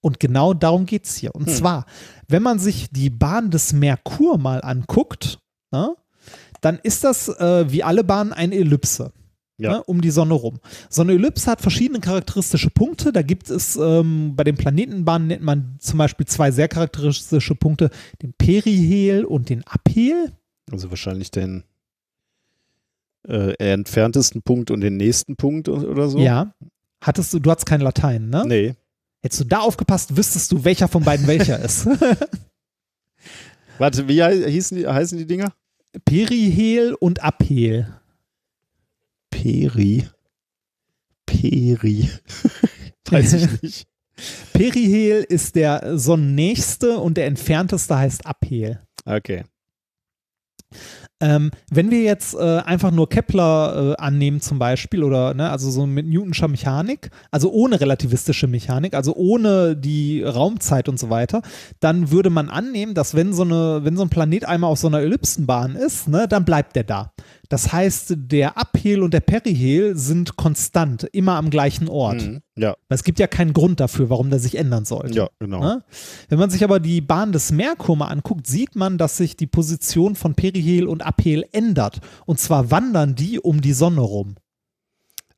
Und 0.00 0.20
genau 0.20 0.54
darum 0.54 0.86
geht 0.86 1.04
es 1.06 1.16
hier. 1.16 1.34
Und 1.34 1.46
Hm. 1.48 1.54
zwar, 1.54 1.86
wenn 2.28 2.42
man 2.42 2.58
sich 2.58 2.88
die 2.90 3.10
Bahn 3.10 3.50
des 3.50 3.72
Merkur 3.72 4.38
mal 4.38 4.62
anguckt, 4.62 5.38
ne, 5.70 5.94
dann 6.60 6.78
ist 6.82 7.04
das 7.04 7.28
äh, 7.28 7.70
wie 7.70 7.82
alle 7.82 8.04
Bahnen 8.04 8.32
eine 8.32 8.54
Ellipse. 8.54 9.12
Ja. 9.58 9.72
Ne, 9.72 9.84
um 9.84 10.02
die 10.02 10.10
Sonne 10.10 10.34
rum. 10.34 10.60
So 10.90 11.00
eine 11.00 11.12
Ellipse 11.12 11.50
hat 11.50 11.62
verschiedene 11.62 12.00
charakteristische 12.00 12.68
Punkte. 12.68 13.10
Da 13.10 13.22
gibt 13.22 13.48
es 13.48 13.76
ähm, 13.76 14.36
bei 14.36 14.44
den 14.44 14.56
Planetenbahnen 14.56 15.28
nennt 15.28 15.42
man 15.42 15.76
zum 15.78 15.96
Beispiel 15.98 16.26
zwei 16.26 16.50
sehr 16.50 16.68
charakteristische 16.68 17.54
Punkte, 17.54 17.88
den 18.20 18.34
Perihel 18.34 19.24
und 19.24 19.48
den 19.48 19.64
Aphel. 19.66 20.32
Also 20.70 20.90
wahrscheinlich 20.90 21.30
den 21.30 21.64
äh, 23.26 23.54
entferntesten 23.54 24.42
Punkt 24.42 24.70
und 24.70 24.82
den 24.82 24.98
nächsten 24.98 25.36
Punkt 25.36 25.70
oder 25.70 26.08
so. 26.08 26.18
Ja. 26.18 26.52
Hattest 27.00 27.32
du, 27.32 27.38
du 27.38 27.50
hattest 27.50 27.66
kein 27.66 27.80
Latein, 27.80 28.28
ne? 28.28 28.44
Nee. 28.46 28.74
Hättest 29.22 29.40
du 29.40 29.44
da 29.44 29.60
aufgepasst, 29.60 30.16
wüsstest 30.16 30.52
du, 30.52 30.64
welcher 30.64 30.88
von 30.88 31.02
beiden 31.02 31.26
welcher 31.26 31.58
ist. 31.64 31.88
Warte, 33.78 34.08
wie 34.08 34.22
hei- 34.22 34.50
hießen 34.50 34.76
die, 34.78 34.86
heißen 34.86 35.18
die 35.18 35.26
Dinger? 35.26 35.52
Perihel 36.04 36.94
und 36.94 37.22
Aphel. 37.22 37.86
Peri. 39.30 40.08
Peri. 41.26 42.10
Weiß 43.10 43.32
ich 43.34 43.62
nicht. 43.62 43.86
Perihel 44.52 45.24
ist 45.28 45.56
der 45.56 45.98
sonnennächste 45.98 46.98
und 46.98 47.16
der 47.16 47.26
entfernteste 47.26 47.96
heißt 47.98 48.26
Aphel. 48.26 48.80
Okay. 49.04 49.44
Ähm, 51.18 51.50
wenn 51.70 51.90
wir 51.90 52.02
jetzt 52.02 52.34
äh, 52.34 52.58
einfach 52.58 52.90
nur 52.90 53.08
Kepler 53.08 53.94
äh, 53.98 54.02
annehmen 54.02 54.42
zum 54.42 54.58
Beispiel 54.58 55.02
oder 55.02 55.32
ne, 55.32 55.48
also 55.50 55.70
so 55.70 55.86
mit 55.86 56.06
Newtonscher 56.06 56.46
Mechanik, 56.48 57.10
also 57.30 57.50
ohne 57.50 57.80
relativistische 57.80 58.46
Mechanik, 58.46 58.92
also 58.94 59.14
ohne 59.16 59.76
die 59.76 60.22
Raumzeit 60.22 60.90
und 60.90 60.98
so 60.98 61.08
weiter, 61.08 61.40
dann 61.80 62.10
würde 62.10 62.28
man 62.28 62.50
annehmen, 62.50 62.94
dass 62.94 63.14
wenn 63.14 63.32
so 63.32 63.44
eine, 63.44 63.80
wenn 63.82 63.96
so 63.96 64.02
ein 64.02 64.10
Planet 64.10 64.44
einmal 64.44 64.70
auf 64.70 64.78
so 64.78 64.88
einer 64.88 65.00
Ellipsenbahn 65.00 65.74
ist, 65.74 66.06
ne, 66.06 66.28
dann 66.28 66.44
bleibt 66.44 66.76
der 66.76 66.84
da. 66.84 67.12
Das 67.48 67.72
heißt, 67.72 68.14
der 68.16 68.58
Aphel 68.58 69.02
und 69.02 69.14
der 69.14 69.20
Perihel 69.20 69.96
sind 69.96 70.36
konstant, 70.36 71.04
immer 71.12 71.34
am 71.36 71.50
gleichen 71.50 71.88
Ort. 71.88 72.22
Mhm. 72.22 72.40
Ja, 72.58 72.74
Weil 72.88 72.96
es 72.96 73.04
gibt 73.04 73.18
ja 73.18 73.26
keinen 73.26 73.52
Grund 73.52 73.80
dafür, 73.80 74.08
warum 74.10 74.30
der 74.30 74.38
sich 74.38 74.56
ändern 74.56 74.84
sollte. 74.84 75.14
ja, 75.14 75.28
genau. 75.38 75.60
Ne? 75.60 75.84
Wenn 76.28 76.38
man 76.38 76.50
sich 76.50 76.64
aber 76.64 76.80
die 76.80 77.00
Bahn 77.00 77.32
des 77.32 77.52
Merkur 77.52 77.96
mal 77.96 78.08
anguckt, 78.08 78.46
sieht 78.46 78.76
man, 78.76 78.98
dass 78.98 79.16
sich 79.16 79.36
die 79.36 79.46
Position 79.46 80.14
von 80.16 80.34
Perihel 80.34 80.86
und 80.86 81.04
Aphel 81.04 81.44
ändert. 81.52 82.00
Und 82.24 82.40
zwar 82.40 82.70
wandern 82.70 83.14
die 83.14 83.38
um 83.38 83.60
die 83.60 83.72
Sonne 83.74 84.00
rum. 84.00 84.36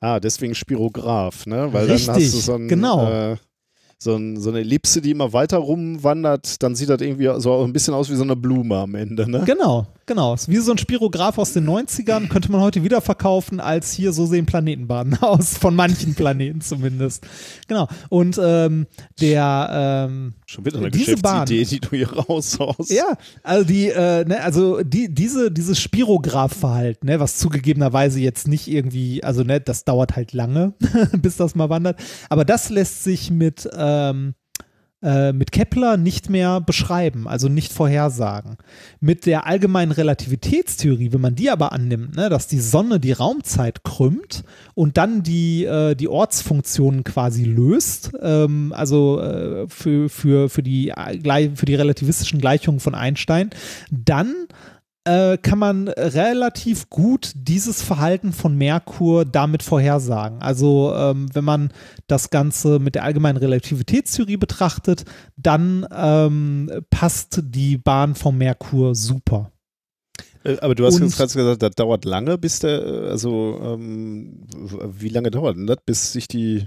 Ah, 0.01 0.20
deswegen 0.20 0.55
Spirograph, 0.55 1.47
ne? 1.47 1.73
Weil 1.73 1.89
dann 1.89 1.97
hast 1.97 2.09
Richtig, 2.11 2.31
du 2.31 2.39
so, 2.39 2.55
ein, 2.55 2.69
genau. 2.69 3.11
äh, 3.11 3.37
so, 3.99 4.15
ein, 4.15 4.41
so 4.41 4.51
eine 4.51 4.61
Ellipse, 4.61 5.01
die 5.01 5.11
immer 5.11 5.33
weiter 5.33 5.59
rumwandert, 5.59 6.62
dann 6.62 6.77
sieht 6.77 6.89
das 6.89 7.01
irgendwie 7.01 7.28
so 7.41 7.65
ein 7.65 7.73
bisschen 7.73 7.95
aus 7.95 8.09
wie 8.09 8.15
so 8.15 8.23
eine 8.23 8.37
Blume 8.37 8.77
am 8.77 8.95
Ende, 8.95 9.28
ne? 9.28 9.43
Genau, 9.45 9.89
genau. 10.09 10.35
Ist 10.35 10.49
wie 10.49 10.57
so 10.57 10.73
ein 10.73 10.78
Spirograph 10.78 11.39
aus 11.39 11.53
den 11.53 11.69
90ern, 11.69 12.27
könnte 12.27 12.51
man 12.51 12.61
heute 12.61 12.83
wieder 12.83 13.01
verkaufen, 13.01 13.61
als 13.61 13.93
hier 13.93 14.12
so 14.12 14.27
sehen 14.27 14.47
Planetenbahnen 14.47 15.19
aus, 15.20 15.57
von 15.57 15.77
manchen 15.77 16.17
Planeten 16.17 16.61
zumindest. 16.61 17.25
Genau. 17.69 17.87
Und 18.09 18.41
ähm, 18.43 18.89
der 19.20 20.09
ähm, 20.09 20.35
Schon 20.47 20.65
wieder 20.67 20.78
eine 20.78 20.91
Diese 20.91 21.15
Geschäftsidee, 21.15 21.65
die 21.65 21.81
du 21.81 21.91
hier 21.91 22.11
raushaust. 22.12 22.91
Ja, 22.91 23.17
also 23.45 23.65
die, 23.65 23.91
äh, 23.91 24.25
ne, 24.25 24.43
also 24.43 24.83
die, 24.83 25.15
diese, 25.15 25.53
dieses 25.53 25.78
Spirograph-Verhalten, 25.78 27.07
ne, 27.07 27.20
was 27.20 27.37
zugegebenerweise 27.37 28.19
jetzt 28.19 28.49
nicht 28.49 28.67
irgendwie, 28.67 29.23
also 29.23 29.45
ne, 29.45 29.61
das 29.61 29.85
dauert 29.85 30.17
halt 30.17 30.33
lange, 30.33 30.73
bis 31.12 31.37
das 31.37 31.55
mal 31.55 31.69
wandert, 31.69 32.01
aber 32.31 32.45
das 32.45 32.70
lässt 32.70 33.05
sich 33.05 33.31
mit, 33.31 33.69
ähm, 33.77 34.35
äh, 35.01 35.33
mit 35.33 35.52
Kepler 35.52 35.97
nicht 35.97 36.28
mehr 36.28 36.60
beschreiben, 36.60 37.28
also 37.28 37.49
nicht 37.49 37.73
vorhersagen. 37.73 38.57
Mit 39.01 39.27
der 39.27 39.47
allgemeinen 39.47 39.93
Relativitätstheorie, 39.93 41.12
wenn 41.12 41.20
man 41.20 41.36
die 41.36 41.51
aber 41.51 41.73
annimmt, 41.73 42.17
ne, 42.17 42.28
dass 42.28 42.49
die 42.49 42.59
Sonne 42.59 42.99
die 42.99 43.12
Raumzeit 43.12 43.85
krümmt 43.85 44.43
und 44.75 44.97
dann 44.97 45.23
die, 45.23 45.65
äh, 45.65 45.94
die 45.94 46.09
Ortsfunktionen 46.09 47.05
quasi 47.05 47.44
löst, 47.44 48.10
ähm, 48.20 48.73
also 48.75 49.20
äh, 49.20 49.68
für, 49.68 50.09
für, 50.09 50.49
für, 50.49 50.62
die, 50.65 50.89
äh, 50.89 51.51
für 51.55 51.67
die 51.67 51.75
relativistischen 51.77 52.41
Gleichungen 52.41 52.81
von 52.81 52.97
Einstein, 52.97 53.51
dann 53.91 54.35
äh, 55.09 55.39
kann 55.39 55.59
man 55.59 55.89
relativ 55.89 56.91
gut 56.91 57.33
dieses 57.35 57.83
Verhalten 57.83 58.33
von 58.33 58.57
Merkur 58.57 59.25
damit 59.25 59.62
vorhersagen. 59.62 60.43
Also 60.43 60.93
ähm, 60.95 61.28
wenn 61.33 61.45
man 61.45 61.73
das 62.07 62.28
Ganze 62.28 62.78
mit 62.78 62.95
der 62.95 63.05
allgemeinen 63.05 63.39
Relativitätstheorie 63.39 64.37
betrachtet, 64.37 65.05
dann 65.37 65.87
ähm, 65.97 66.70
passt 66.91 67.41
die 67.43 67.78
Bahn 67.78 68.15
vom 68.15 68.37
Merkur 68.37 68.95
super. 68.95 69.51
Äh, 70.45 70.59
Aber 70.61 70.75
du 70.75 70.85
hast 70.85 71.01
jetzt 71.01 71.17
gerade 71.17 71.33
gesagt, 71.33 71.62
das 71.62 71.75
dauert 71.75 72.05
lange, 72.05 72.37
bis 72.37 72.61
der, 72.61 72.85
äh, 72.85 73.09
also 73.09 73.59
ähm, 73.62 74.47
wie 74.53 75.09
lange 75.09 75.31
dauert 75.31 75.57
denn 75.57 75.67
das, 75.67 75.78
bis 75.87 76.12
sich 76.12 76.28
die 76.28 76.67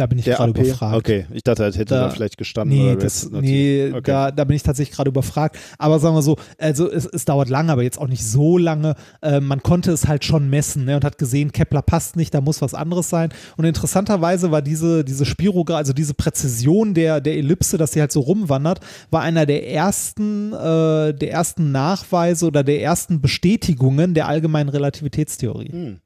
Da 0.00 0.06
bin 0.06 0.18
ich 0.18 0.24
gerade 0.24 0.48
überfragt. 0.58 0.96
Okay, 0.96 1.26
ich 1.30 1.42
dachte, 1.42 1.62
das 1.62 1.76
hätte 1.76 1.92
Da- 1.92 2.06
da, 2.06 2.08
vielleicht 2.08 2.38
gestanden. 2.38 2.74
Nee, 2.74 2.96
das, 2.96 3.30
nee 3.30 3.90
okay. 3.90 4.00
da, 4.02 4.30
da 4.30 4.44
bin 4.44 4.56
ich 4.56 4.62
tatsächlich 4.62 4.96
gerade 4.96 5.10
überfragt. 5.10 5.58
Aber 5.76 5.98
sagen 5.98 6.14
wir 6.14 6.22
so, 6.22 6.36
also 6.56 6.90
es, 6.90 7.04
es 7.04 7.26
dauert 7.26 7.50
lange, 7.50 7.70
aber 7.70 7.82
jetzt 7.82 7.98
auch 7.98 8.08
nicht 8.08 8.24
so 8.24 8.56
lange. 8.56 8.94
Äh, 9.20 9.40
man 9.40 9.62
konnte 9.62 9.92
es 9.92 10.08
halt 10.08 10.24
schon 10.24 10.48
messen 10.48 10.86
ne, 10.86 10.96
und 10.96 11.04
hat 11.04 11.18
gesehen, 11.18 11.52
Kepler 11.52 11.82
passt 11.82 12.16
nicht, 12.16 12.32
da 12.32 12.40
muss 12.40 12.62
was 12.62 12.72
anderes 12.72 13.10
sein. 13.10 13.28
Und 13.58 13.66
interessanterweise 13.66 14.50
war 14.50 14.62
diese, 14.62 15.04
diese 15.04 15.26
Spirogra, 15.26 15.76
also 15.76 15.92
diese 15.92 16.14
Präzision 16.14 16.94
der, 16.94 17.20
der 17.20 17.34
Ellipse, 17.36 17.76
dass 17.76 17.92
sie 17.92 18.00
halt 18.00 18.10
so 18.10 18.20
rumwandert, 18.20 18.80
war 19.10 19.20
einer 19.20 19.44
der 19.44 19.70
ersten, 19.70 20.54
äh, 20.54 21.12
der 21.12 21.30
ersten 21.30 21.72
Nachweise 21.72 22.46
oder 22.46 22.64
der 22.64 22.80
ersten 22.80 23.20
Bestätigungen 23.20 24.14
der 24.14 24.28
allgemeinen 24.28 24.70
Relativitätstheorie. 24.70 25.72
Hm. 25.72 26.00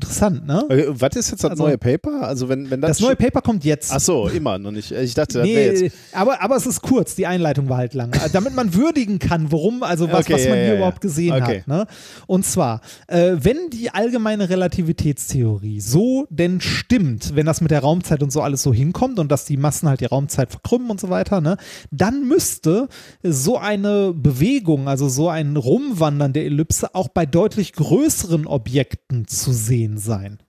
Interessant, 0.00 0.46
ne? 0.46 0.62
Okay, 0.64 0.84
was 0.90 1.16
ist 1.16 1.30
jetzt 1.32 1.42
das 1.42 1.50
Also- 1.50 1.64
neue 1.64 1.76
Paper? 1.76 2.22
Also 2.22 2.48
wenn, 2.48 2.70
wenn 2.70 2.80
das, 2.80 2.98
Das 2.98 3.00
neue 3.00 3.16
Paper 3.16 3.42
kommt 3.42 3.64
jetzt. 3.64 3.90
Ach 3.92 3.98
so, 3.98 4.28
immer 4.28 4.56
noch 4.56 4.70
nicht. 4.70 4.92
Ich 4.92 5.12
dachte, 5.14 5.38
das 5.38 5.42
Nee, 5.44 5.66
jetzt. 5.70 5.96
aber, 6.12 6.40
aber 6.40 6.54
es 6.54 6.66
ist 6.66 6.82
kurz, 6.82 7.16
die 7.16 7.26
Einleitung 7.26 7.68
war 7.68 7.78
halt 7.78 7.94
lang. 7.94 8.12
Also 8.12 8.28
Damit 8.32 8.54
man 8.54 8.72
würdigen 8.74 9.18
kann, 9.18 9.50
worum, 9.50 9.82
also 9.82 10.06
was, 10.08 10.20
Okay, 10.26 10.34
was 10.34 10.42
man 10.44 10.50
ja, 10.50 10.54
hier 10.54 10.66
ja. 10.68 10.76
überhaupt 10.76 11.00
gesehen 11.00 11.32
Okay. 11.42 11.58
hat. 11.62 11.66
Ne? 11.66 11.86
Und 12.28 12.46
zwar, 12.46 12.80
äh, 13.08 13.32
wenn 13.40 13.70
die 13.72 13.90
allgemeine 13.90 14.48
Relativitätstheorie 14.48 15.80
so 15.80 16.28
denn 16.30 16.60
stimmt, 16.60 17.34
wenn 17.34 17.46
das 17.46 17.60
mit 17.60 17.72
der 17.72 17.80
Raumzeit 17.80 18.22
und 18.22 18.30
so 18.30 18.40
alles 18.40 18.62
so 18.62 18.72
hinkommt 18.72 19.18
und 19.18 19.32
dass 19.32 19.46
die 19.46 19.56
Massen 19.56 19.88
halt 19.88 20.00
die 20.00 20.04
Raumzeit 20.06 20.52
verkrümmen 20.52 20.90
und 20.92 21.00
so 21.00 21.10
weiter, 21.10 21.40
ne, 21.40 21.56
dann 21.90 22.26
müsste 22.28 22.86
so 23.24 23.58
eine 23.58 24.12
Bewegung, 24.14 24.86
also 24.86 25.08
so 25.08 25.28
ein 25.28 25.56
Rumwandern 25.56 26.32
der 26.32 26.44
Ellipse 26.44 26.94
auch 26.94 27.08
bei 27.08 27.26
deutlich 27.26 27.72
größeren 27.72 28.46
Objekten 28.46 29.26
zu 29.26 29.52
sehen 29.52 29.87
sein. 29.96 30.42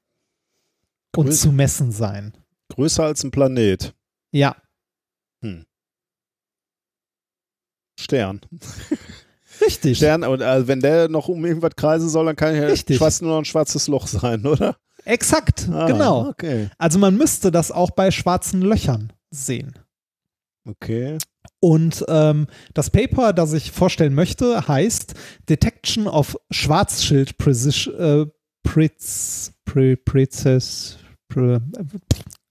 Und 1.16 1.28
Größer. 1.28 1.44
zu 1.44 1.52
messen 1.54 1.92
sein. 1.92 2.34
Größer 2.70 3.04
als 3.06 3.24
ein 3.24 3.32
Planet. 3.32 3.96
Ja. 4.32 4.56
Stern. 8.00 8.42
Richtig. 9.62 9.98
Stern, 9.98 10.24
und 10.24 10.42
äh, 10.42 10.68
wenn 10.68 10.80
der 10.80 11.10
noch 11.10 11.28
um 11.28 11.46
irgendwas 11.46 11.76
kreisen 11.76 12.08
soll, 12.10 12.26
dann 12.26 12.36
kann 12.36 12.56
ja 12.56 12.64
Richtig. 12.68 12.98
fast 12.98 13.22
nur 13.22 13.32
noch 13.32 13.40
ein 13.40 13.46
schwarzes 13.46 13.88
Loch 13.88 14.08
sein, 14.08 14.46
oder? 14.46 14.78
Exakt, 15.06 15.68
Ah, 15.72 15.88
genau. 15.88 16.28
Okay. 16.30 16.70
Also 16.78 17.00
man 17.00 17.18
müsste 17.18 17.52
das 17.52 17.72
auch 17.72 17.92
bei 17.92 18.12
schwarzen 18.12 18.62
Löchern 18.62 19.12
sehen. 19.32 19.74
Okay. 20.68 21.18
Und 21.62 22.06
ähm, 22.08 22.48
das 22.74 22.90
Paper, 22.90 23.34
das 23.34 23.54
ich 23.54 23.72
vorstellen 23.72 24.14
möchte, 24.14 24.68
heißt 24.68 25.14
Detection 25.50 26.08
of 26.08 26.38
Schwarzschild 26.52 27.38
Precision, 27.38 27.96
äh, 27.96 28.26
Priz, 28.70 29.52
Pre, 29.66 29.98
Prezes, 29.98 31.00
Pre, 31.28 31.60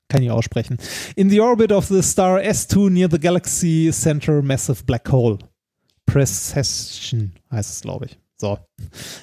kann 0.08 0.20
ich 0.20 0.32
aussprechen. 0.32 0.76
In 1.14 1.30
the 1.30 1.40
orbit 1.40 1.70
of 1.70 1.86
the 1.86 2.02
star 2.02 2.40
S2 2.40 2.90
near 2.90 3.08
the 3.08 3.20
galaxy 3.20 3.92
center 3.92 4.42
massive 4.42 4.82
black 4.84 5.12
hole. 5.12 5.38
Precession 6.06 7.34
heißt 7.52 7.70
es, 7.70 7.80
glaube 7.82 8.06
ich. 8.06 8.18
So. 8.36 8.58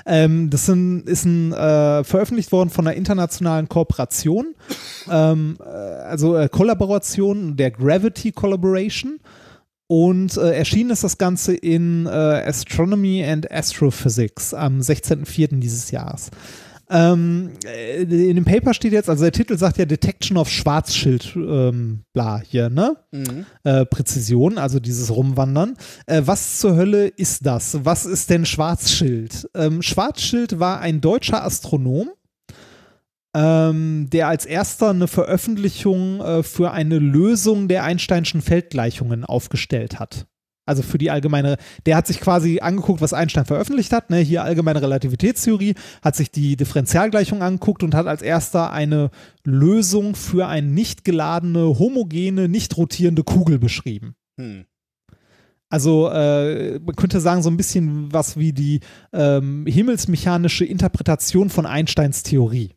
Ähm, 0.05 0.49
das 0.49 0.67
sind, 0.67 1.09
ist 1.09 1.25
ein, 1.25 1.51
äh, 1.51 2.05
veröffentlicht 2.05 2.53
worden 2.53 2.69
von 2.69 2.87
einer 2.87 2.95
internationalen 2.95 3.67
Kooperation, 3.67 4.55
ähm, 5.09 5.57
äh, 5.59 5.63
also 5.63 6.37
äh, 6.37 6.47
Kollaboration 6.47 7.57
der 7.57 7.71
Gravity 7.71 8.31
Collaboration. 8.31 9.19
Und 9.87 10.37
äh, 10.37 10.53
erschienen 10.55 10.91
ist 10.91 11.03
das 11.03 11.17
Ganze 11.17 11.53
in 11.53 12.05
äh, 12.05 12.09
Astronomy 12.09 13.23
and 13.23 13.51
Astrophysics 13.51 14.53
am 14.53 14.79
16.04. 14.79 15.59
dieses 15.59 15.91
Jahres. 15.91 16.31
Ähm, 16.89 17.51
äh, 17.65 18.03
in 18.03 18.35
dem 18.35 18.45
Paper 18.45 18.73
steht 18.73 18.93
jetzt, 18.93 19.09
also 19.09 19.23
der 19.23 19.31
Titel 19.31 19.57
sagt 19.57 19.77
ja 19.77 19.85
Detection 19.85 20.37
of 20.37 20.49
Schwarzschild, 20.49 21.35
ähm, 21.35 22.03
bla, 22.13 22.39
hier, 22.39 22.69
ne? 22.69 22.97
Äh, 23.63 23.85
Präzision, 23.85 24.57
also 24.57 24.79
dieses 24.79 25.09
Rumwandern. 25.09 25.77
Äh, 26.05 26.21
was 26.25 26.59
zur 26.59 26.75
Hölle 26.75 27.07
ist 27.07 27.45
das? 27.45 27.83
Was 27.83 28.05
ist 28.05 28.29
denn 28.29 28.45
Schwarzschild? 28.45 29.49
Ähm, 29.55 29.81
Schwarzschild 29.81 30.59
war 30.59 30.79
ein 30.79 31.01
deutscher 31.01 31.43
Astronom, 31.43 32.11
ähm, 33.35 34.07
der 34.11 34.27
als 34.27 34.45
erster 34.45 34.91
eine 34.91 35.07
Veröffentlichung 35.07 36.21
äh, 36.21 36.43
für 36.43 36.71
eine 36.71 36.99
Lösung 36.99 37.67
der 37.67 37.83
Einsteinschen 37.83 38.41
Feldgleichungen 38.41 39.25
aufgestellt 39.25 39.99
hat. 39.99 40.27
Also 40.65 40.81
für 40.81 40.97
die 40.97 41.11
allgemeine, 41.11 41.57
der 41.85 41.95
hat 41.95 42.07
sich 42.07 42.19
quasi 42.19 42.59
angeguckt, 42.59 43.01
was 43.01 43.13
Einstein 43.13 43.45
veröffentlicht 43.45 43.93
hat, 43.93 44.09
ne, 44.09 44.17
hier 44.17 44.43
allgemeine 44.43 44.81
Relativitätstheorie, 44.81 45.75
hat 46.01 46.15
sich 46.15 46.31
die 46.31 46.55
Differentialgleichung 46.55 47.43
angeguckt 47.43 47.83
und 47.83 47.93
hat 47.93 48.07
als 48.07 48.21
erster 48.21 48.71
eine 48.71 49.11
Lösung 49.43 50.15
für 50.15 50.47
eine 50.47 50.67
nicht 50.67 51.03
geladene, 51.03 51.77
homogene, 51.79 52.49
nicht 52.49 52.77
rotierende 52.77 53.23
Kugel 53.23 53.59
beschrieben. 53.59 54.15
Hm. 54.39 54.65
Also 55.69 56.09
äh, 56.09 56.79
man 56.79 56.95
könnte 56.95 57.19
sagen, 57.19 57.43
so 57.43 57.49
ein 57.49 57.57
bisschen 57.57 58.13
was 58.13 58.37
wie 58.37 58.53
die 58.53 58.79
ähm, 59.13 59.65
himmelsmechanische 59.67 60.63
Interpretation 60.63 61.49
von 61.49 61.65
Einsteins 61.65 62.23
Theorie. 62.23 62.75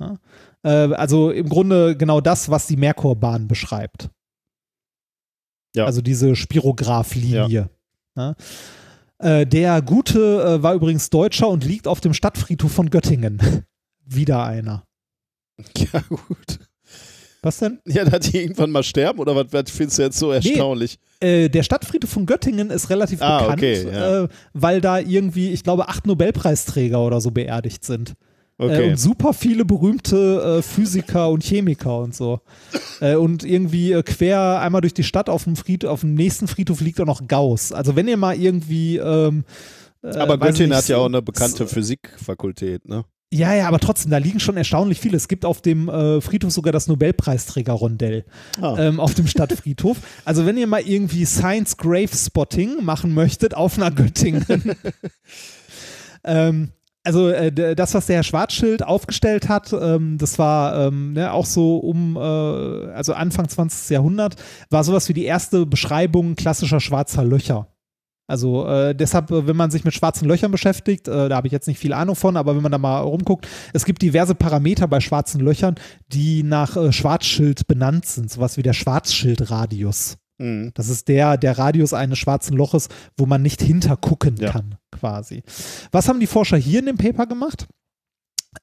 Ja? 0.00 0.16
Äh, 0.62 0.94
also 0.94 1.30
im 1.30 1.48
Grunde 1.48 1.96
genau 1.96 2.20
das, 2.20 2.48
was 2.48 2.66
die 2.66 2.76
Merkurbahn 2.76 3.48
beschreibt. 3.48 4.08
Ja. 5.76 5.84
Also 5.84 6.00
diese 6.00 6.34
Spirograph-Linie. 6.34 7.68
Ja? 8.16 8.34
Äh, 9.18 9.46
der 9.46 9.82
Gute 9.82 10.42
äh, 10.58 10.62
war 10.62 10.74
übrigens 10.74 11.10
Deutscher 11.10 11.48
und 11.48 11.64
liegt 11.64 11.86
auf 11.86 12.00
dem 12.00 12.14
Stadtfriedhof 12.14 12.72
von 12.72 12.90
Göttingen. 12.90 13.40
Wieder 14.06 14.42
einer. 14.44 14.82
Ja, 15.76 16.00
gut. 16.08 16.58
Was 17.42 17.58
denn? 17.58 17.78
Ja, 17.86 18.04
da 18.04 18.18
die 18.18 18.38
irgendwann 18.38 18.70
mal 18.70 18.82
sterben 18.82 19.20
oder 19.20 19.36
was, 19.36 19.46
was 19.52 19.70
findest 19.70 19.98
du 19.98 20.02
jetzt 20.02 20.18
so 20.18 20.32
erstaunlich? 20.32 20.98
Äh, 21.20 21.48
der 21.48 21.62
Stadtfriedhof 21.62 22.10
von 22.10 22.26
Göttingen 22.26 22.70
ist 22.70 22.90
relativ 22.90 23.22
Ah, 23.22 23.40
bekannt, 23.40 23.58
okay, 23.58 23.86
ja. 23.88 24.24
äh, 24.24 24.28
weil 24.52 24.80
da 24.80 24.98
irgendwie, 24.98 25.50
ich 25.52 25.62
glaube, 25.62 25.88
acht 25.88 26.06
Nobelpreisträger 26.06 27.00
oder 27.00 27.20
so 27.20 27.30
beerdigt 27.30 27.84
sind. 27.84 28.14
Äh, 28.58 28.64
Okay. 28.64 28.90
und 28.90 28.96
super 28.98 29.34
viele 29.34 29.64
berühmte 29.66 30.58
äh, 30.58 30.62
Physiker 30.62 31.28
und 31.30 31.44
Chemiker 31.44 31.98
und 31.98 32.14
so. 32.14 32.40
Äh, 33.00 33.16
und 33.16 33.44
irgendwie 33.44 33.92
äh, 33.92 34.02
quer 34.02 34.60
einmal 34.60 34.80
durch 34.80 34.94
die 34.94 35.04
Stadt 35.04 35.28
auf 35.28 35.44
dem, 35.44 35.56
Fried, 35.56 35.84
auf 35.84 36.00
dem 36.00 36.14
nächsten 36.14 36.48
Friedhof 36.48 36.80
liegt 36.80 36.98
auch 37.00 37.06
noch 37.06 37.28
Gauss. 37.28 37.72
Also 37.72 37.96
wenn 37.96 38.08
ihr 38.08 38.16
mal 38.16 38.34
irgendwie 38.34 38.96
ähm, 38.96 39.44
äh, 40.02 40.16
Aber 40.16 40.38
Göttingen 40.38 40.70
nicht, 40.70 40.78
hat 40.78 40.88
ja 40.88 40.96
auch 40.96 41.04
eine 41.06 41.20
bekannte 41.20 41.66
Physikfakultät, 41.66 42.88
ne? 42.88 43.04
Ja, 43.32 43.52
ja, 43.54 43.66
aber 43.66 43.80
trotzdem, 43.80 44.12
da 44.12 44.18
liegen 44.18 44.38
schon 44.38 44.56
erstaunlich 44.56 45.00
viele. 45.00 45.16
Es 45.16 45.26
gibt 45.26 45.44
auf 45.44 45.60
dem 45.60 45.88
äh, 45.88 46.20
Friedhof 46.20 46.52
sogar 46.52 46.72
das 46.72 46.86
Nobelpreisträger-Rondell 46.86 48.24
Ah. 48.62 48.76
ähm, 48.78 49.00
auf 49.00 49.14
dem 49.14 49.26
Stadtfriedhof. 49.26 49.98
Also 50.24 50.46
wenn 50.46 50.56
ihr 50.56 50.68
mal 50.68 50.80
irgendwie 50.80 51.24
Science 51.26 51.76
Grave 51.76 52.08
Spotting 52.16 52.84
machen 52.84 53.12
möchtet 53.12 53.54
auf 53.54 53.76
einer 53.76 53.90
Göttingen. 53.90 54.44
ähm, 56.24 56.70
also 57.06 57.28
äh, 57.28 57.74
das, 57.76 57.94
was 57.94 58.06
der 58.06 58.16
Herr 58.16 58.22
Schwarzschild 58.24 58.84
aufgestellt 58.84 59.48
hat, 59.48 59.72
ähm, 59.72 60.18
das 60.18 60.38
war 60.38 60.88
ähm, 60.88 61.12
ne, 61.12 61.32
auch 61.32 61.46
so 61.46 61.76
um, 61.78 62.16
äh, 62.16 62.18
also 62.18 63.14
Anfang 63.14 63.48
20. 63.48 63.90
Jahrhundert, 63.90 64.34
war 64.70 64.82
sowas 64.82 65.08
wie 65.08 65.14
die 65.14 65.24
erste 65.24 65.66
Beschreibung 65.66 66.34
klassischer 66.34 66.80
schwarzer 66.80 67.24
Löcher. 67.24 67.68
Also 68.26 68.66
äh, 68.66 68.92
deshalb, 68.92 69.30
äh, 69.30 69.46
wenn 69.46 69.56
man 69.56 69.70
sich 69.70 69.84
mit 69.84 69.94
schwarzen 69.94 70.26
Löchern 70.26 70.50
beschäftigt, 70.50 71.06
äh, 71.06 71.28
da 71.28 71.36
habe 71.36 71.46
ich 71.46 71.52
jetzt 71.52 71.68
nicht 71.68 71.78
viel 71.78 71.92
Ahnung 71.92 72.16
von, 72.16 72.36
aber 72.36 72.56
wenn 72.56 72.62
man 72.62 72.72
da 72.72 72.78
mal 72.78 72.98
rumguckt, 72.98 73.46
es 73.72 73.84
gibt 73.84 74.02
diverse 74.02 74.34
Parameter 74.34 74.88
bei 74.88 74.98
schwarzen 74.98 75.40
Löchern, 75.40 75.76
die 76.08 76.42
nach 76.42 76.76
äh, 76.76 76.92
Schwarzschild 76.92 77.68
benannt 77.68 78.06
sind, 78.06 78.32
sowas 78.32 78.56
wie 78.56 78.62
der 78.62 78.72
Schwarzschildradius. 78.72 80.18
Mhm. 80.38 80.70
Das 80.74 80.88
ist 80.88 81.08
der, 81.08 81.36
der 81.36 81.58
Radius 81.58 81.92
eines 81.92 82.18
schwarzen 82.18 82.56
Loches, 82.56 82.88
wo 83.16 83.26
man 83.26 83.42
nicht 83.42 83.62
hintergucken 83.62 84.36
Ja. 84.36 84.50
kann, 84.52 84.76
quasi. 84.92 85.42
Was 85.92 86.08
haben 86.08 86.20
die 86.20 86.26
Forscher 86.26 86.56
hier 86.56 86.80
in 86.80 86.86
dem 86.86 86.98
Paper 86.98 87.26
gemacht? 87.26 87.66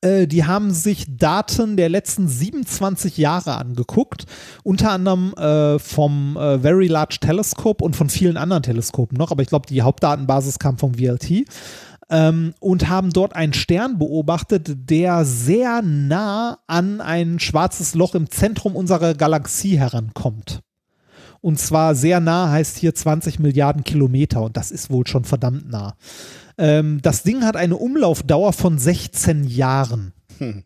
Äh, 0.02 0.28
die 0.28 0.46
haben 0.46 0.72
sich 0.72 1.06
Daten 1.18 1.78
der 1.78 1.90
letzten 1.90 2.28
27 2.28 3.18
Jahre 3.18 3.58
angeguckt, 3.58 4.26
unter 4.64 4.92
anderem 4.92 5.34
äh, 5.36 5.78
vom 5.80 6.36
äh, 6.38 6.60
Very 6.60 6.88
Large 6.88 7.18
Telescope 7.22 7.84
und 7.84 7.96
von 7.96 8.10
vielen 8.10 8.38
anderen 8.38 8.64
Teleskopen 8.64 9.18
noch, 9.18 9.32
aber 9.32 9.44
ich 9.44 9.50
glaube, 9.50 9.68
die 9.68 9.82
Hauptdatenbasis 9.82 10.60
kam 10.60 10.78
vom 10.78 10.96
VLT. 10.96 11.46
Ähm, 12.10 12.54
und 12.60 12.90
haben 12.90 13.12
dort 13.12 13.34
einen 13.36 13.54
Stern 13.54 13.98
beobachtet, 13.98 14.72
der 14.90 15.24
sehr 15.26 15.82
nah 15.82 16.60
an 16.68 17.00
ein 17.00 17.40
schwarzes 17.40 17.96
Loch 17.96 18.14
im 18.14 18.30
Zentrum 18.30 18.76
unserer 18.76 19.14
Galaxie 19.14 19.80
herankommt. 19.80 20.60
Und 21.44 21.60
zwar 21.60 21.94
sehr 21.94 22.22
nah 22.22 22.52
heißt 22.52 22.78
hier 22.78 22.96
20 22.96 23.38
Milliarden 23.38 23.84
Kilometer 23.84 24.44
und 24.44 24.56
das 24.56 24.72
ist 24.72 24.90
wohl 24.90 25.06
schon 25.06 25.26
verdammt 25.26 25.70
nah. 25.70 25.98
Ähm, 26.58 27.00
das 27.02 27.24
Ding 27.24 27.44
hat 27.44 27.58
eine 27.58 27.76
Umlaufdauer 27.76 28.54
von 28.54 28.78
16 28.78 29.44
Jahren. 29.44 30.14
Hm. 30.38 30.64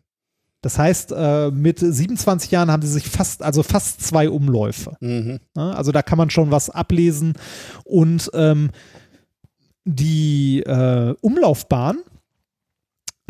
Das 0.60 0.78
heißt, 0.78 1.12
äh, 1.16 1.50
mit 1.50 1.80
27 1.80 2.52
Jahren 2.52 2.70
haben 2.70 2.82
sie 2.82 2.92
sich 2.92 3.08
fast, 3.08 3.42
also 3.42 3.64
fast 3.64 4.02
zwei 4.02 4.30
Umläufe. 4.30 4.96
Mhm. 5.00 5.40
Also 5.56 5.90
da 5.90 6.02
kann 6.02 6.18
man 6.18 6.30
schon 6.30 6.52
was 6.52 6.70
ablesen. 6.70 7.34
Und 7.82 8.30
ähm, 8.34 8.70
die 9.84 10.60
äh, 10.60 11.14
Umlaufbahn 11.20 11.98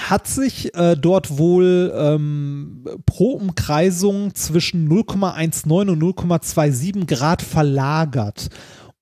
hat 0.01 0.27
sich 0.27 0.75
äh, 0.75 0.97
dort 0.97 1.39
wohl 1.39 1.93
ähm, 1.95 2.85
pro 3.07 3.33
Umkreisung 3.33 4.35
zwischen 4.35 4.89
0,19 4.89 5.91
und 5.91 6.03
0,27 6.03 7.07
Grad 7.07 7.43
verlagert. 7.43 8.49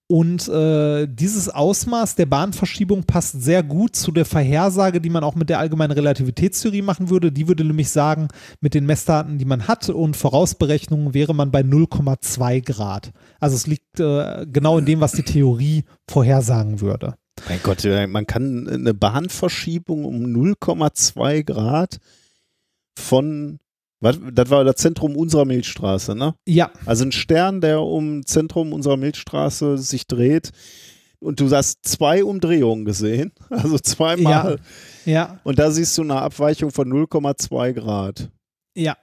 Und 0.08 0.48
äh, 0.48 1.08
dieses 1.08 1.48
Ausmaß 1.48 2.14
der 2.14 2.26
Bahnverschiebung 2.26 3.04
passt 3.04 3.42
sehr 3.42 3.64
gut 3.64 3.96
zu 3.96 4.12
der 4.12 4.24
Vorhersage, 4.24 5.00
die 5.00 5.10
man 5.10 5.24
auch 5.24 5.34
mit 5.34 5.50
der 5.50 5.58
allgemeinen 5.58 5.92
Relativitätstheorie 5.92 6.82
machen 6.82 7.10
würde. 7.10 7.32
Die 7.32 7.48
würde 7.48 7.64
nämlich 7.64 7.90
sagen, 7.90 8.28
mit 8.60 8.74
den 8.74 8.86
Messdaten, 8.86 9.38
die 9.38 9.44
man 9.44 9.66
hat 9.66 9.88
und 9.88 10.16
Vorausberechnungen 10.16 11.12
wäre 11.12 11.34
man 11.34 11.50
bei 11.50 11.62
0,2 11.62 12.64
Grad. 12.64 13.10
Also 13.40 13.56
es 13.56 13.66
liegt 13.66 13.98
äh, 13.98 14.46
genau 14.46 14.78
in 14.78 14.86
dem, 14.86 15.00
was 15.00 15.12
die 15.12 15.24
Theorie 15.24 15.84
vorhersagen 16.08 16.80
würde. 16.80 17.16
Mein 17.48 17.60
Gott, 17.62 17.84
äh, 17.84 18.06
man 18.06 18.26
kann 18.26 18.68
eine 18.68 18.94
Bahnverschiebung 18.94 20.04
um 20.04 20.24
0,2 20.24 21.44
Grad 21.44 21.98
von, 22.98 23.58
was, 24.00 24.18
das 24.32 24.50
war 24.50 24.64
das 24.64 24.76
Zentrum 24.76 25.16
unserer 25.16 25.44
Milchstraße, 25.44 26.14
ne? 26.14 26.34
Ja, 26.46 26.70
Also 26.86 27.04
ein 27.04 27.12
Stern, 27.12 27.60
der 27.60 27.82
um 27.82 28.26
Zentrum 28.26 28.72
unserer 28.72 28.96
Milchstraße 28.96 29.78
sich 29.78 30.06
dreht 30.06 30.50
und 31.20 31.40
du 31.40 31.50
hast 31.50 31.86
zwei 31.86 32.24
Umdrehungen 32.24 32.84
gesehen, 32.84 33.32
also 33.50 33.78
zweimal. 33.78 34.58
ja, 35.04 35.40
Und 35.44 35.58
da 35.58 35.70
siehst 35.70 35.96
du 35.98 36.02
eine 36.02 36.20
Abweichung 36.20 36.70
von 36.70 36.88
0,2 36.88 37.72
Grad. 37.74 38.30
ja. 38.74 38.96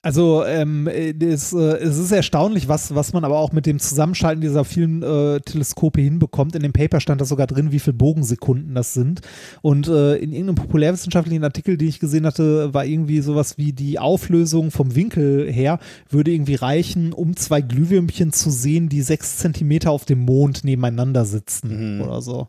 Also 0.00 0.44
ähm, 0.44 0.86
äh, 0.86 1.12
das, 1.12 1.52
äh, 1.52 1.56
es 1.78 1.98
ist 1.98 2.12
erstaunlich, 2.12 2.68
was, 2.68 2.94
was 2.94 3.12
man 3.12 3.24
aber 3.24 3.36
auch 3.38 3.50
mit 3.50 3.66
dem 3.66 3.80
Zusammenschalten 3.80 4.40
dieser 4.40 4.64
vielen 4.64 5.02
äh, 5.02 5.40
Teleskope 5.40 6.00
hinbekommt. 6.00 6.54
In 6.54 6.62
dem 6.62 6.72
Paper 6.72 7.00
stand 7.00 7.20
das 7.20 7.28
sogar 7.28 7.48
drin, 7.48 7.72
wie 7.72 7.80
viele 7.80 7.94
Bogensekunden 7.94 8.76
das 8.76 8.94
sind. 8.94 9.22
Und 9.60 9.88
äh, 9.88 10.14
in 10.16 10.30
irgendeinem 10.32 10.54
populärwissenschaftlichen 10.54 11.42
Artikel, 11.42 11.76
den 11.76 11.88
ich 11.88 11.98
gesehen 11.98 12.26
hatte, 12.26 12.72
war 12.72 12.84
irgendwie 12.84 13.20
sowas 13.20 13.58
wie 13.58 13.72
die 13.72 13.98
Auflösung 13.98 14.70
vom 14.70 14.94
Winkel 14.94 15.50
her 15.52 15.80
würde 16.08 16.30
irgendwie 16.30 16.54
reichen, 16.54 17.12
um 17.12 17.34
zwei 17.36 17.60
Glühwürmchen 17.60 18.32
zu 18.32 18.50
sehen, 18.50 18.88
die 18.88 19.02
sechs 19.02 19.38
Zentimeter 19.38 19.90
auf 19.90 20.04
dem 20.04 20.20
Mond 20.20 20.62
nebeneinander 20.62 21.24
sitzen 21.24 21.96
Mhm. 21.96 22.02
oder 22.02 22.22
so. 22.22 22.46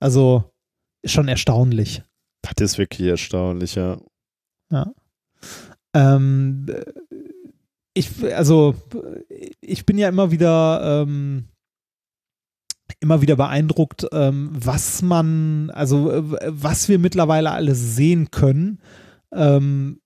Also 0.00 0.44
schon 1.04 1.28
erstaunlich. 1.28 2.02
Das 2.42 2.72
ist 2.72 2.78
wirklich 2.78 3.06
erstaunlich, 3.08 3.76
ja. 3.76 3.98
Ja. 4.72 4.92
Ähm, 5.94 6.66
ich, 7.94 8.34
also, 8.34 8.74
ich 9.60 9.86
bin 9.86 9.98
ja 9.98 10.08
immer 10.08 10.30
wieder, 10.30 11.02
ähm, 11.02 11.48
immer 13.00 13.20
wieder 13.20 13.36
beeindruckt, 13.36 14.06
ähm, 14.12 14.50
was 14.52 15.02
man, 15.02 15.70
also, 15.70 16.10
äh, 16.10 16.22
was 16.46 16.88
wir 16.88 16.98
mittlerweile 16.98 17.50
alles 17.50 17.96
sehen 17.96 18.30
können, 18.30 18.80
ähm, 19.32 20.00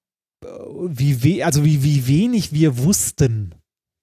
wie, 0.87 1.23
we 1.23 1.45
also 1.45 1.65
wie, 1.65 1.85
wie 1.85 2.07
wenig 2.09 2.53
wir 2.53 2.79
wussten, 2.79 3.55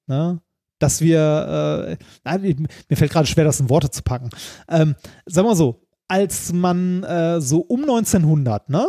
ne? 0.08 0.42
dass 0.80 1.02
wir, 1.02 1.98
äh, 2.00 2.04
nein, 2.24 2.68
mir 2.88 2.96
fällt 2.96 3.12
gerade 3.12 3.28
schwer, 3.28 3.44
das 3.44 3.60
in 3.60 3.70
Worte 3.70 3.90
zu 3.90 4.02
packen. 4.02 4.30
Ähm, 4.70 4.96
sagen 5.26 5.48
wir 5.48 5.56
so, 5.56 5.86
als 6.08 6.54
man 6.54 7.04
äh, 7.04 7.42
so 7.42 7.60
um 7.60 7.82
1900, 7.82 8.70
ne? 8.70 8.88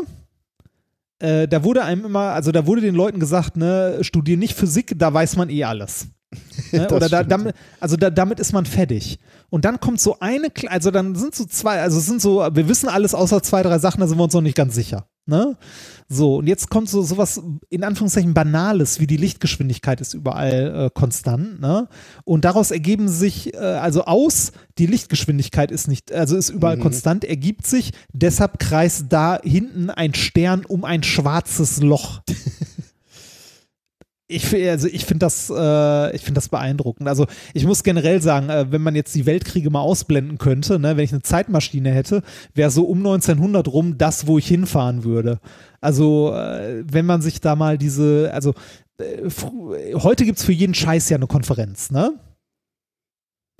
Äh, 1.21 1.47
da 1.47 1.65
wurde 1.65 1.85
einem 1.85 2.05
immer, 2.05 2.33
also 2.33 2.51
da 2.53 2.67
wurde 2.67 2.81
den 2.81 2.95
Leuten 2.95 3.21
gesagt, 3.21 3.57
ne, 3.57 3.99
studier 4.03 4.37
nicht 4.37 4.55
Physik, 4.55 4.95
da 4.97 5.13
weiß 5.13 5.37
man 5.37 5.51
eh 5.51 5.65
alles. 5.65 6.09
Ne? 6.73 6.89
Oder 6.89 7.09
da, 7.09 7.25
damit, 7.25 7.57
also 7.81 7.97
da, 7.97 8.10
damit 8.10 8.39
ist 8.39 8.52
man 8.52 8.65
fertig. 8.65 9.18
Und 9.49 9.65
dann 9.65 9.81
kommt 9.81 10.00
so 10.00 10.20
eine, 10.20 10.52
also 10.68 10.92
dann 10.92 11.17
sind 11.17 11.34
so 11.34 11.44
zwei, 11.44 11.81
also 11.81 11.99
sind 11.99 12.23
so, 12.23 12.47
wir 12.52 12.68
wissen 12.68 12.89
alles 12.89 13.12
außer 13.12 13.42
zwei, 13.42 13.65
drei 13.65 13.81
Sachen, 13.81 14.00
da 14.00 14.07
sind 14.07 14.17
wir 14.18 14.23
uns 14.23 14.34
noch 14.34 14.41
nicht 14.41 14.57
ganz 14.57 14.76
sicher. 14.76 15.09
Ne? 15.26 15.57
So, 16.09 16.36
und 16.36 16.47
jetzt 16.47 16.70
kommt 16.70 16.89
so 16.89 17.02
sowas 17.02 17.42
in 17.70 17.83
Anführungszeichen 17.83 18.34
Banales, 18.34 19.00
wie 19.00 19.09
die 19.09 19.17
Lichtgeschwindigkeit 19.17 20.00
ist 20.00 20.15
überall 20.15 20.86
äh, 20.86 20.91
konstant, 20.92 21.60
ne? 21.60 21.89
Und 22.25 22.44
daraus 22.44 22.70
ergeben 22.70 23.09
sich, 23.09 23.55
äh, 23.55 23.59
also 23.59 24.05
aus, 24.05 24.52
die 24.78 24.86
Lichtgeschwindigkeit 24.86 25.70
ist 25.70 25.89
nicht, 25.89 26.12
also 26.12 26.36
ist 26.36 26.50
überall 26.50 26.76
Mhm. 26.76 26.83
konstant, 26.83 27.25
ergibt 27.25 27.67
sich, 27.67 27.92
deshalb 28.12 28.59
kreist 28.59 29.07
da 29.09 29.41
hinten 29.42 29.91
ein 29.91 30.15
Stern 30.15 30.65
um 30.65 30.84
ein 30.84 31.02
schwarzes 31.02 31.81
Loch. 31.81 32.23
Ich, 34.33 34.55
also 34.55 34.86
ich 34.86 35.05
finde 35.05 35.26
das, 35.26 35.50
äh, 35.50 36.15
ich 36.15 36.23
finde 36.23 36.39
das 36.39 36.49
beeindruckend. 36.49 37.09
Also 37.09 37.26
ich 37.52 37.67
muss 37.67 37.83
generell 37.83 38.23
sagen, 38.23 38.49
äh, 38.49 38.70
wenn 38.70 38.81
man 38.81 38.94
jetzt 38.94 39.12
die 39.15 39.26
Weltkriege 39.26 39.70
mal 39.70 39.81
ausblenden 39.81 40.39
könnte, 40.39 40.78
ne, 40.78 40.97
wenn 40.97 41.05
ich 41.05 41.12
eine 41.12 41.23
Zeitmaschine 41.23 41.91
hätte, 41.91 42.23
wäre 42.55 42.70
so 42.70 42.84
um 42.84 42.99
1900 42.99 43.67
rum 43.67 43.99
das, 43.99 44.28
wo 44.28 44.39
ich 44.39 44.47
hinfahren 44.47 45.02
würde. 45.02 45.41
Also 45.81 46.33
äh, 46.33 46.84
wenn 46.86 47.07
man 47.07 47.23
sich 47.23 47.41
da 47.41 47.57
mal 47.57 47.76
diese, 47.76 48.31
also 48.33 48.55
äh, 48.99 49.28
heute 49.94 50.25
gibt 50.25 50.39
es 50.39 50.44
für 50.44 50.52
jeden 50.52 50.75
Scheiß 50.75 51.09
ja 51.09 51.17
eine 51.17 51.26
Konferenz, 51.26 51.91
ne? 51.91 52.12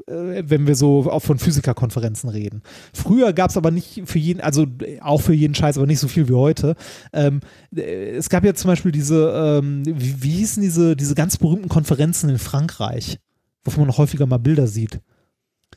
Äh, 0.07 0.43
Wenn 0.47 0.67
wir 0.67 0.75
so 0.75 1.11
auch 1.11 1.21
von 1.21 1.39
Physikerkonferenzen 1.39 2.29
reden. 2.31 2.63
Früher 2.95 3.33
gab 3.33 3.51
es 3.51 3.57
aber 3.57 3.71
nicht 3.71 4.03
für 4.07 4.19
jeden, 4.19 4.41
also 4.41 4.67
äh, 4.83 5.01
auch 5.01 5.21
für 5.21 5.35
jeden 5.35 5.55
Scheiß, 5.55 5.77
aber 5.79 5.87
nicht 5.87 5.99
so 6.01 6.09
viel 6.09 6.29
wie 6.29 6.35
heute. 6.35 6.75
Ähm, 7.13 7.41
äh, 7.75 8.11
es 8.17 8.29
gab 8.29 8.45
ja 8.45 8.55
zum 8.55 8.69
Beispiel 8.69 8.93
diese, 8.93 9.61
ähm, 9.63 9.83
wie, 9.87 10.23
wie 10.23 10.31
hießen 10.31 10.63
diese, 10.63 10.97
diese 10.97 11.15
ganz 11.15 11.37
berühmten 11.37 11.69
Konferenzen 11.69 12.31
in 12.31 12.39
Frankreich, 12.39 13.19
wovon 13.65 13.83
man 13.83 13.89
noch 13.89 13.99
häufiger 13.99 14.27
mal 14.27 14.39
Bilder 14.39 14.67
sieht. 14.67 15.01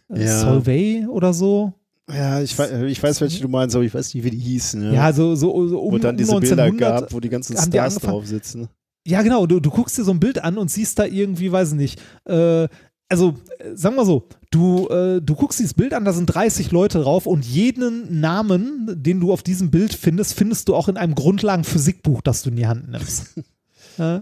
Äh, 0.10 0.24
Ja. 0.26 0.40
Solvay 0.42 1.06
oder 1.08 1.34
so. 1.34 1.74
Ja, 2.10 2.42
ich 2.42 2.58
weiß, 2.60 2.70
ich 2.84 3.02
weiß, 3.02 3.22
welche 3.22 3.42
du 3.42 3.48
meinst, 3.48 3.76
aber 3.76 3.86
ich 3.86 3.94
weiß 3.94 4.14
nicht, 4.14 4.24
wie 4.26 4.30
die 4.30 4.38
hießen. 4.38 4.84
Ja, 4.84 4.94
Ja, 4.94 5.14
so, 5.14 5.36
so, 5.36 5.68
so 5.68 5.80
um, 5.80 5.94
Wo 5.94 5.98
dann 6.00 6.18
diese 6.18 6.38
Bilder 6.38 6.64
1900 6.64 6.78
gab, 7.02 7.14
wo 7.14 7.20
die 7.22 7.30
ganzen 7.30 7.54
die 7.56 7.62
Stars 7.62 7.96
angefangen- 7.96 8.12
drauf 8.12 8.28
sitzen. 8.28 8.68
Ja, 9.06 9.22
genau. 9.22 9.46
Du, 9.48 9.60
du 9.60 9.70
guckst 9.70 9.98
dir 9.98 10.04
so 10.04 10.12
ein 10.12 10.20
Bild 10.20 10.42
an 10.44 10.58
und 10.58 10.70
siehst 10.72 10.98
da 11.00 11.06
irgendwie, 11.06 11.52
weiß 11.52 11.72
ich 11.72 11.78
nicht, 11.78 12.02
äh, 12.26 12.68
also 13.14 13.36
äh, 13.60 13.76
sagen 13.76 13.96
wir 13.96 14.06
so, 14.06 14.28
du, 14.50 14.88
äh, 14.88 15.22
du 15.22 15.36
guckst 15.36 15.60
dieses 15.60 15.76
Bild 15.76 15.94
an, 15.94 16.04
da 16.04 16.14
sind 16.14 16.26
30 16.26 16.72
Leute 16.72 17.00
drauf 17.00 17.28
und 17.28 17.46
jeden 17.46 18.20
Namen, 18.20 18.90
den 19.04 19.20
du 19.20 19.32
auf 19.32 19.44
diesem 19.44 19.70
Bild 19.70 19.94
findest, 19.94 20.34
findest 20.34 20.68
du 20.68 20.76
auch 20.76 20.88
in 20.88 20.98
einem 20.98 21.14
Grundlagenphysikbuch, 21.14 22.24
das 22.24 22.42
du 22.42 22.50
in 22.50 22.56
die 22.56 22.66
Hand 22.66 22.90
nimmst. 22.90 23.40
äh, 24.00 24.22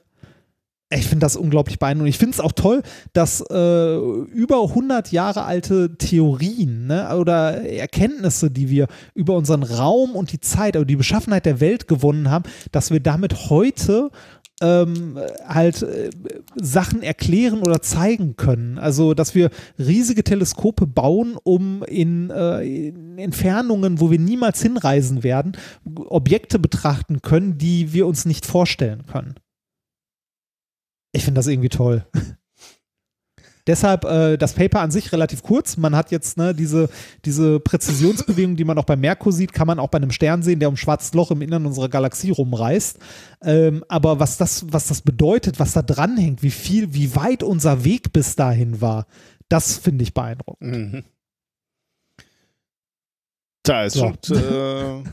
ich 0.93 1.07
finde 1.07 1.23
das 1.23 1.37
unglaublich 1.37 1.79
beeindruckend. 1.79 2.09
Ich 2.09 2.17
finde 2.17 2.33
es 2.33 2.41
auch 2.41 2.51
toll, 2.51 2.81
dass 3.13 3.39
äh, 3.49 3.95
über 3.95 4.61
100 4.61 5.13
Jahre 5.13 5.45
alte 5.45 5.95
Theorien 5.97 6.87
ne, 6.87 7.15
oder 7.15 7.61
Erkenntnisse, 7.63 8.51
die 8.51 8.69
wir 8.69 8.87
über 9.15 9.37
unseren 9.37 9.63
Raum 9.63 10.17
und 10.17 10.33
die 10.33 10.41
Zeit, 10.41 10.75
oder 10.75 10.83
die 10.83 10.97
Beschaffenheit 10.97 11.45
der 11.45 11.61
Welt 11.61 11.87
gewonnen 11.87 12.29
haben, 12.29 12.43
dass 12.73 12.91
wir 12.91 12.99
damit 12.99 13.49
heute 13.49 14.11
ähm, 14.61 15.19
halt 15.45 15.81
äh, 15.81 16.09
Sachen 16.55 17.03
erklären 17.03 17.59
oder 17.59 17.81
zeigen 17.81 18.35
können. 18.35 18.77
Also, 18.77 19.13
dass 19.13 19.35
wir 19.35 19.49
riesige 19.77 20.23
Teleskope 20.23 20.87
bauen, 20.87 21.37
um 21.43 21.83
in, 21.83 22.29
äh, 22.29 22.61
in 22.61 23.17
Entfernungen, 23.17 23.99
wo 23.99 24.11
wir 24.11 24.19
niemals 24.19 24.61
hinreisen 24.61 25.23
werden, 25.23 25.57
Objekte 25.95 26.59
betrachten 26.59 27.21
können, 27.21 27.57
die 27.57 27.93
wir 27.93 28.07
uns 28.07 28.25
nicht 28.25 28.45
vorstellen 28.45 29.05
können. 29.05 29.35
Ich 31.13 31.25
finde 31.25 31.39
das 31.39 31.47
irgendwie 31.47 31.69
toll. 31.69 32.05
Deshalb 33.67 34.05
äh, 34.05 34.37
das 34.37 34.53
Paper 34.53 34.81
an 34.81 34.91
sich 34.91 35.11
relativ 35.11 35.43
kurz. 35.43 35.77
Man 35.77 35.95
hat 35.95 36.11
jetzt 36.11 36.37
ne, 36.37 36.53
diese, 36.55 36.89
diese 37.25 37.59
Präzisionsbewegung, 37.59 38.55
die 38.55 38.63
man 38.63 38.77
auch 38.77 38.85
bei 38.85 38.95
Merkur 38.95 39.31
sieht, 39.31 39.53
kann 39.53 39.67
man 39.67 39.79
auch 39.79 39.89
bei 39.89 39.97
einem 39.97 40.11
Stern 40.11 40.43
sehen, 40.43 40.59
der 40.59 40.69
um 40.69 40.77
schwarzes 40.77 41.13
Loch 41.13 41.31
im 41.31 41.41
Innern 41.41 41.65
unserer 41.65 41.89
Galaxie 41.89 42.31
rumreißt. 42.31 42.99
Ähm, 43.43 43.83
aber 43.87 44.19
was 44.19 44.37
das, 44.37 44.65
was 44.71 44.87
das 44.87 45.01
bedeutet, 45.01 45.59
was 45.59 45.73
da 45.73 45.81
dranhängt, 45.81 46.43
wie 46.43 46.51
viel, 46.51 46.93
wie 46.93 47.15
weit 47.15 47.43
unser 47.43 47.83
Weg 47.83 48.13
bis 48.13 48.35
dahin 48.35 48.81
war, 48.81 49.05
das 49.49 49.77
finde 49.77 50.03
ich 50.03 50.13
beeindruckend. 50.13 50.71
Mhm. 50.71 51.03
Da 53.63 53.85
ist 53.85 53.93
So. 53.93 54.13
schon. 54.23 54.37
Äh, 54.37 55.03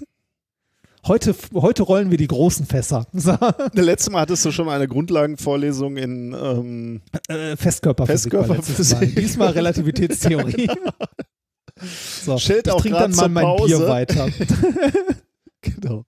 Heute, 1.06 1.34
heute 1.54 1.82
rollen 1.84 2.10
wir 2.10 2.18
die 2.18 2.26
großen 2.26 2.66
Fässer. 2.66 3.06
So, 3.12 3.32
das 3.36 3.70
letzte 3.74 4.10
Mal 4.10 4.20
hattest 4.22 4.44
du 4.44 4.50
schon 4.52 4.66
mal 4.66 4.74
eine 4.76 4.88
Grundlagenvorlesung 4.88 5.96
in. 5.96 6.32
Ähm, 6.34 7.00
äh, 7.28 7.56
Festkörperphysik. 7.56 8.32
Festkörperphysik. 8.32 9.16
Diesmal 9.16 9.50
Relativitätstheorie. 9.50 10.68
So, 12.24 12.38
Schild 12.38 12.66
ich 12.66 12.72
auch 12.72 12.80
trinke 12.80 12.98
dann 12.98 13.14
mal 13.14 13.28
mein 13.28 13.44
Pause. 13.44 13.76
Bier 13.76 13.86
weiter. 13.88 14.28
genau. 15.60 16.04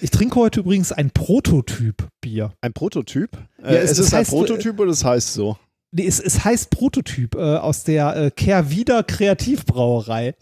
Ich 0.00 0.10
trinke 0.10 0.36
heute 0.36 0.60
übrigens 0.60 0.92
ein 0.92 1.10
Prototyp-Bier. 1.10 2.54
Ein 2.62 2.72
Prototyp? 2.72 3.36
Ja, 3.62 3.66
Äh, 3.68 3.76
es- 3.80 3.90
es 3.90 3.98
es 3.98 4.06
ist 4.06 4.14
ein 4.14 4.18
heißt, 4.20 4.32
äh, 4.32 4.34
Prototyp 4.36 4.80
oder 4.80 4.90
es 4.92 5.04
heißt 5.04 5.34
so? 5.34 5.58
Nee, 5.90 6.06
es, 6.06 6.18
es 6.20 6.42
heißt 6.42 6.70
Prototyp 6.70 7.34
äh, 7.34 7.56
aus 7.56 7.84
der 7.84 8.16
äh, 8.16 8.30
Kehrwieder 8.30 9.02
Kreativbrauerei. 9.02 10.36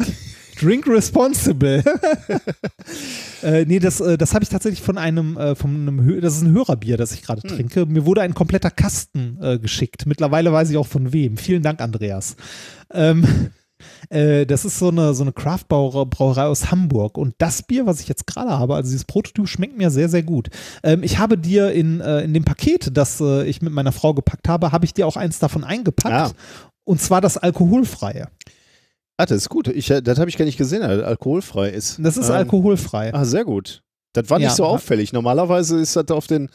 Drink 0.61 0.87
responsible. 0.87 1.83
äh, 3.43 3.65
nee, 3.65 3.79
das, 3.79 4.01
äh, 4.01 4.19
das 4.19 4.35
habe 4.35 4.43
ich 4.43 4.51
tatsächlich 4.51 4.83
von 4.83 4.99
einem, 4.99 5.37
äh, 5.39 5.55
von 5.55 5.71
einem 5.71 6.21
das 6.21 6.37
ist 6.37 6.43
ein 6.43 6.53
Hörerbier, 6.53 6.97
das 6.97 7.13
ich 7.13 7.23
gerade 7.23 7.43
trinke. 7.43 7.87
Mir 7.87 8.05
wurde 8.05 8.21
ein 8.23 8.35
kompletter 8.35 8.71
Kasten 8.71 9.39
äh, 9.41 9.59
geschickt. 9.59 10.07
Mittlerweile 10.07 10.53
weiß 10.53 10.71
ich 10.71 10.77
auch 10.77 10.87
von 10.87 11.13
wem. 11.13 11.37
Vielen 11.39 11.63
Dank, 11.63 11.81
Andreas. 11.81 12.37
Ähm, 12.93 13.51
äh, 14.11 14.45
das 14.45 14.67
ist 14.67 14.79
so 14.79 14.89
eine, 14.89 15.15
so 15.15 15.23
eine 15.23 15.33
Craft-Brauerei 15.33 16.45
aus 16.45 16.71
Hamburg. 16.71 17.17
Und 17.17 17.35
das 17.39 17.63
Bier, 17.63 17.87
was 17.87 18.01
ich 18.01 18.09
jetzt 18.09 18.27
gerade 18.27 18.51
habe, 18.51 18.75
also 18.75 18.91
dieses 18.91 19.07
Prototyp, 19.07 19.49
schmeckt 19.49 19.79
mir 19.79 19.91
sehr, 19.91 20.11
sehr 20.11 20.23
gut. 20.23 20.51
Ähm, 20.83 21.03
ich 21.03 21.19
habe 21.19 21.39
dir 21.39 21.73
in, 21.73 22.01
äh, 22.01 22.21
in 22.21 22.35
dem 22.35 22.45
Paket, 22.45 22.97
das 22.97 23.21
äh, 23.21 23.45
ich 23.47 23.63
mit 23.63 23.73
meiner 23.73 23.93
Frau 23.93 24.13
gepackt 24.13 24.47
habe, 24.49 24.73
habe 24.73 24.85
ich 24.85 24.93
dir 24.93 25.07
auch 25.07 25.17
eins 25.17 25.39
davon 25.39 25.65
eingepackt. 25.65 26.35
Ah. 26.35 26.41
Und 26.85 27.01
zwar 27.01 27.23
das 27.23 27.39
alkoholfreie. 27.39 28.29
Ah, 29.21 29.27
das 29.27 29.39
ist 29.39 29.49
gut. 29.49 29.69
Ich, 29.69 29.91
äh, 29.91 30.01
das 30.03 30.19
habe 30.19 30.31
ich 30.31 30.37
gar 30.39 30.45
nicht 30.45 30.59
gesehen, 30.59 30.81
dass 30.81 30.97
das 30.99 31.05
alkoholfrei 31.07 31.71
ist. 31.71 31.99
Das 32.03 32.17
ist 32.17 32.29
Ähm, 32.29 32.37
alkoholfrei. 32.37 33.13
Ah, 33.15 33.25
sehr 33.25 33.45
gut. 33.45 33.83
Das 34.15 34.29
war 34.31 34.39
nicht 34.39 34.49
Ja. 34.49 34.55
so 34.55 34.65
auffällig. 34.65 35.13
Normalerweise 35.13 35.79
ist 35.79 35.95
das 35.97 36.09
auf 36.11 36.27
den. 36.27 36.49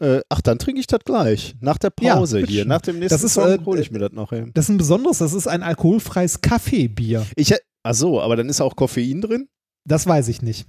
Äh, 0.00 0.20
ach, 0.30 0.40
dann 0.40 0.58
trinke 0.58 0.80
ich 0.80 0.86
das 0.86 1.00
gleich. 1.04 1.54
Nach 1.60 1.76
der 1.78 1.92
Ja, 2.00 2.16
Pause 2.16 2.38
hier. 2.38 2.46
bitteschön. 2.46 2.68
Nach 2.68 2.80
dem 2.80 2.98
nächsten 2.98 3.14
Das 3.14 3.22
ist, 3.22 3.34
Song 3.34 3.48
äh, 3.48 3.58
hole 3.66 3.80
ich 3.82 3.90
mir 3.90 3.98
das 3.98 4.12
noch 4.12 4.30
hin. 4.30 4.50
Das 4.54 4.64
ist 4.64 4.70
ein 4.70 4.78
besonderes, 4.78 5.18
das 5.18 5.34
ist 5.34 5.46
ein 5.46 5.62
alkoholfreies 5.62 6.40
Kaffeebier. 6.40 7.26
Ich, 7.36 7.54
ach 7.82 7.94
so, 7.94 8.20
aber 8.20 8.34
dann 8.36 8.48
ist 8.48 8.60
auch 8.62 8.74
Koffein 8.76 9.20
drin? 9.20 9.48
Das 9.86 10.06
weiß 10.06 10.28
ich 10.28 10.40
nicht. 10.42 10.66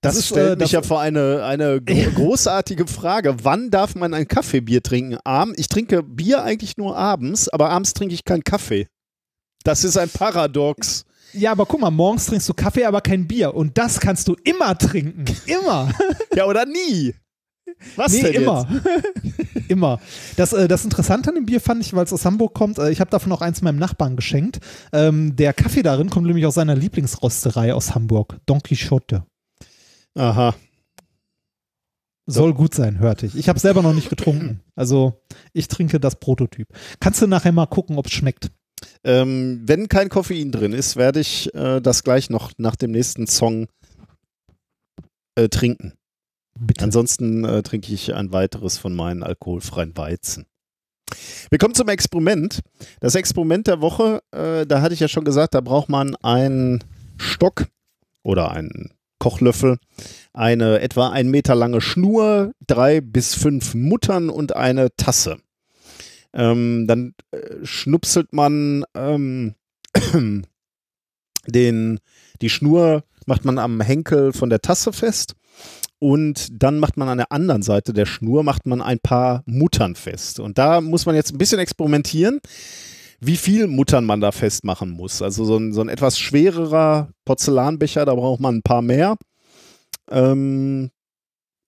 Das, 0.00 0.16
ist, 0.16 0.28
stellt 0.28 0.52
äh, 0.52 0.56
mich 0.56 0.70
das- 0.70 0.72
ja 0.72 0.82
vor 0.82 1.00
eine, 1.00 1.42
eine 1.44 1.82
gro 1.82 1.94
großartige 2.14 2.86
Frage. 2.86 3.36
Wann 3.42 3.70
darf 3.70 3.94
man 3.96 4.14
ein 4.14 4.28
Kaffeebier 4.28 4.82
trinken? 4.82 5.18
Abend? 5.24 5.58
Ich 5.58 5.68
trinke 5.68 6.02
Bier 6.02 6.42
eigentlich 6.44 6.76
nur 6.78 6.96
abends, 6.96 7.48
aber 7.48 7.68
abends 7.70 7.92
trinke 7.94 8.14
ich 8.14 8.24
keinen 8.24 8.44
Kaffee. 8.44 8.86
Das 9.64 9.84
ist 9.84 9.96
ein 9.96 10.08
Paradox. 10.08 11.04
Ja, 11.32 11.52
aber 11.52 11.66
guck 11.66 11.80
mal, 11.80 11.90
morgens 11.90 12.26
trinkst 12.26 12.48
du 12.48 12.54
Kaffee, 12.54 12.84
aber 12.84 13.00
kein 13.00 13.26
Bier. 13.26 13.54
Und 13.54 13.78
das 13.78 14.00
kannst 14.00 14.26
du 14.28 14.34
immer 14.44 14.76
trinken. 14.76 15.24
Immer. 15.46 15.92
Ja, 16.34 16.46
oder 16.46 16.66
nie? 16.66 17.14
Was 17.96 18.12
nee, 18.12 18.22
denn 18.22 18.42
immer. 18.42 18.66
immer. 19.68 20.00
Das, 20.36 20.52
äh, 20.52 20.66
das 20.66 20.84
Interessante 20.84 21.30
an 21.30 21.36
dem 21.36 21.46
Bier 21.46 21.60
fand 21.60 21.80
ich, 21.82 21.94
weil 21.94 22.04
es 22.04 22.12
aus 22.12 22.24
Hamburg 22.24 22.52
kommt, 22.52 22.78
äh, 22.78 22.90
ich 22.90 23.00
habe 23.00 23.10
davon 23.10 23.30
auch 23.32 23.40
eins 23.40 23.62
meinem 23.62 23.78
Nachbarn 23.78 24.16
geschenkt. 24.16 24.58
Ähm, 24.92 25.36
der 25.36 25.52
Kaffee 25.52 25.82
darin 25.82 26.10
kommt 26.10 26.26
nämlich 26.26 26.46
aus 26.46 26.54
seiner 26.54 26.74
Lieblingsrösterei 26.74 27.72
aus 27.72 27.94
Hamburg, 27.94 28.38
Don 28.46 28.60
Quixote. 28.60 29.24
jetzt? 30.14 30.22
Aha. 30.22 30.54
Soll 32.26 32.54
gut 32.54 32.74
sein, 32.74 32.98
hörte 32.98 33.26
ich. 33.26 33.36
Ich 33.36 33.48
habe 33.48 33.58
selber 33.58 33.82
noch 33.82 33.94
nicht 33.94 34.10
getrunken. 34.10 34.60
Also 34.80 35.20
ich 35.52 35.68
trinke 35.68 36.00
das 36.00 36.16
Prototyp. 36.16 36.66
Kannst 37.00 37.20
du 37.20 37.26
nachher 37.26 37.52
mal 37.52 37.66
gucken, 37.66 37.98
ob 37.98 38.06
es 38.06 38.12
schmeckt. 38.12 38.50
Ähm, 39.04 39.62
wenn 39.64 39.88
kein 39.88 40.08
Koffein 40.08 40.52
drin 40.52 40.72
ist, 40.72 40.96
werde 40.96 41.20
ich 41.20 41.54
äh, 41.54 41.80
das 41.80 42.02
gleich 42.02 42.30
noch 42.30 42.52
nach 42.58 42.76
dem 42.76 42.90
nächsten 42.90 43.26
Song 43.26 43.68
äh, 45.34 45.48
trinken. 45.48 45.94
Bitte. 46.58 46.84
Ansonsten 46.84 47.44
äh, 47.44 47.62
trinke 47.62 47.92
ich 47.92 48.14
ein 48.14 48.32
weiteres 48.32 48.78
von 48.78 48.94
meinen 48.94 49.22
alkoholfreien 49.22 49.96
Weizen. 49.96 50.46
Wir 51.48 51.58
kommen 51.58 51.74
zum 51.74 51.88
Experiment. 51.88 52.60
Das 53.00 53.14
Experiment 53.14 53.66
der 53.66 53.80
Woche, 53.80 54.22
äh, 54.30 54.66
da 54.66 54.82
hatte 54.82 54.94
ich 54.94 55.00
ja 55.00 55.08
schon 55.08 55.24
gesagt, 55.24 55.54
da 55.54 55.60
braucht 55.60 55.88
man 55.88 56.14
einen 56.16 56.84
Stock 57.18 57.66
oder 58.22 58.50
einen 58.50 58.92
Kochlöffel, 59.18 59.78
eine 60.32 60.80
etwa 60.80 61.10
ein 61.10 61.30
Meter 61.30 61.54
lange 61.54 61.80
Schnur, 61.80 62.52
drei 62.66 63.00
bis 63.00 63.34
fünf 63.34 63.74
Muttern 63.74 64.30
und 64.30 64.56
eine 64.56 64.94
Tasse. 64.96 65.38
Ähm, 66.32 66.86
dann 66.86 67.14
äh, 67.32 67.64
schnupselt 67.64 68.32
man 68.32 68.84
ähm, 68.94 69.54
den, 71.46 72.00
die 72.40 72.50
Schnur 72.50 73.04
macht 73.26 73.44
man 73.44 73.58
am 73.58 73.80
Henkel 73.80 74.32
von 74.32 74.50
der 74.50 74.60
Tasse 74.60 74.92
fest 74.92 75.34
und 76.00 76.48
dann 76.62 76.78
macht 76.78 76.96
man 76.96 77.08
an 77.08 77.18
der 77.18 77.30
anderen 77.30 77.62
Seite 77.62 77.92
der 77.92 78.06
Schnur 78.06 78.42
macht 78.42 78.66
man 78.66 78.80
ein 78.80 78.98
paar 79.00 79.42
Muttern 79.44 79.94
fest. 79.94 80.40
Und 80.40 80.56
da 80.56 80.80
muss 80.80 81.04
man 81.04 81.14
jetzt 81.14 81.32
ein 81.32 81.38
bisschen 81.38 81.58
experimentieren, 81.58 82.40
wie 83.20 83.36
viel 83.36 83.66
Muttern 83.66 84.06
man 84.06 84.22
da 84.22 84.32
festmachen 84.32 84.90
muss. 84.90 85.20
Also 85.20 85.44
so 85.44 85.58
ein, 85.58 85.74
so 85.74 85.82
ein 85.82 85.90
etwas 85.90 86.18
schwererer 86.18 87.10
Porzellanbecher, 87.26 88.06
da 88.06 88.14
braucht 88.14 88.40
man 88.40 88.56
ein 88.56 88.62
paar 88.62 88.80
mehr. 88.80 89.16
Ähm, 90.10 90.90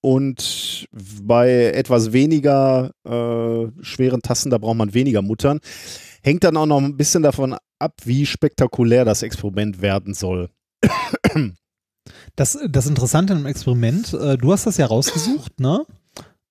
und 0.02 0.86
bei 1.22 1.72
etwas 1.74 2.12
weniger 2.12 2.90
äh, 3.04 3.82
schweren 3.82 4.20
Tassen, 4.20 4.50
da 4.50 4.58
braucht 4.58 4.76
man 4.76 4.92
weniger 4.92 5.22
Muttern. 5.22 5.60
Hängt 6.22 6.44
dann 6.44 6.56
auch 6.56 6.66
noch 6.66 6.82
ein 6.82 6.96
bisschen 6.96 7.22
davon 7.22 7.56
ab, 7.78 7.94
wie 8.04 8.26
spektakulär 8.26 9.04
das 9.04 9.22
Experiment 9.22 9.80
werden 9.80 10.12
soll. 10.14 10.50
Das, 12.34 12.58
das 12.68 12.86
Interessante 12.86 13.32
im 13.34 13.46
Experiment, 13.46 14.12
äh, 14.14 14.36
du 14.36 14.52
hast 14.52 14.66
das 14.66 14.76
ja 14.76 14.86
rausgesucht, 14.86 15.60
ne? 15.60 15.86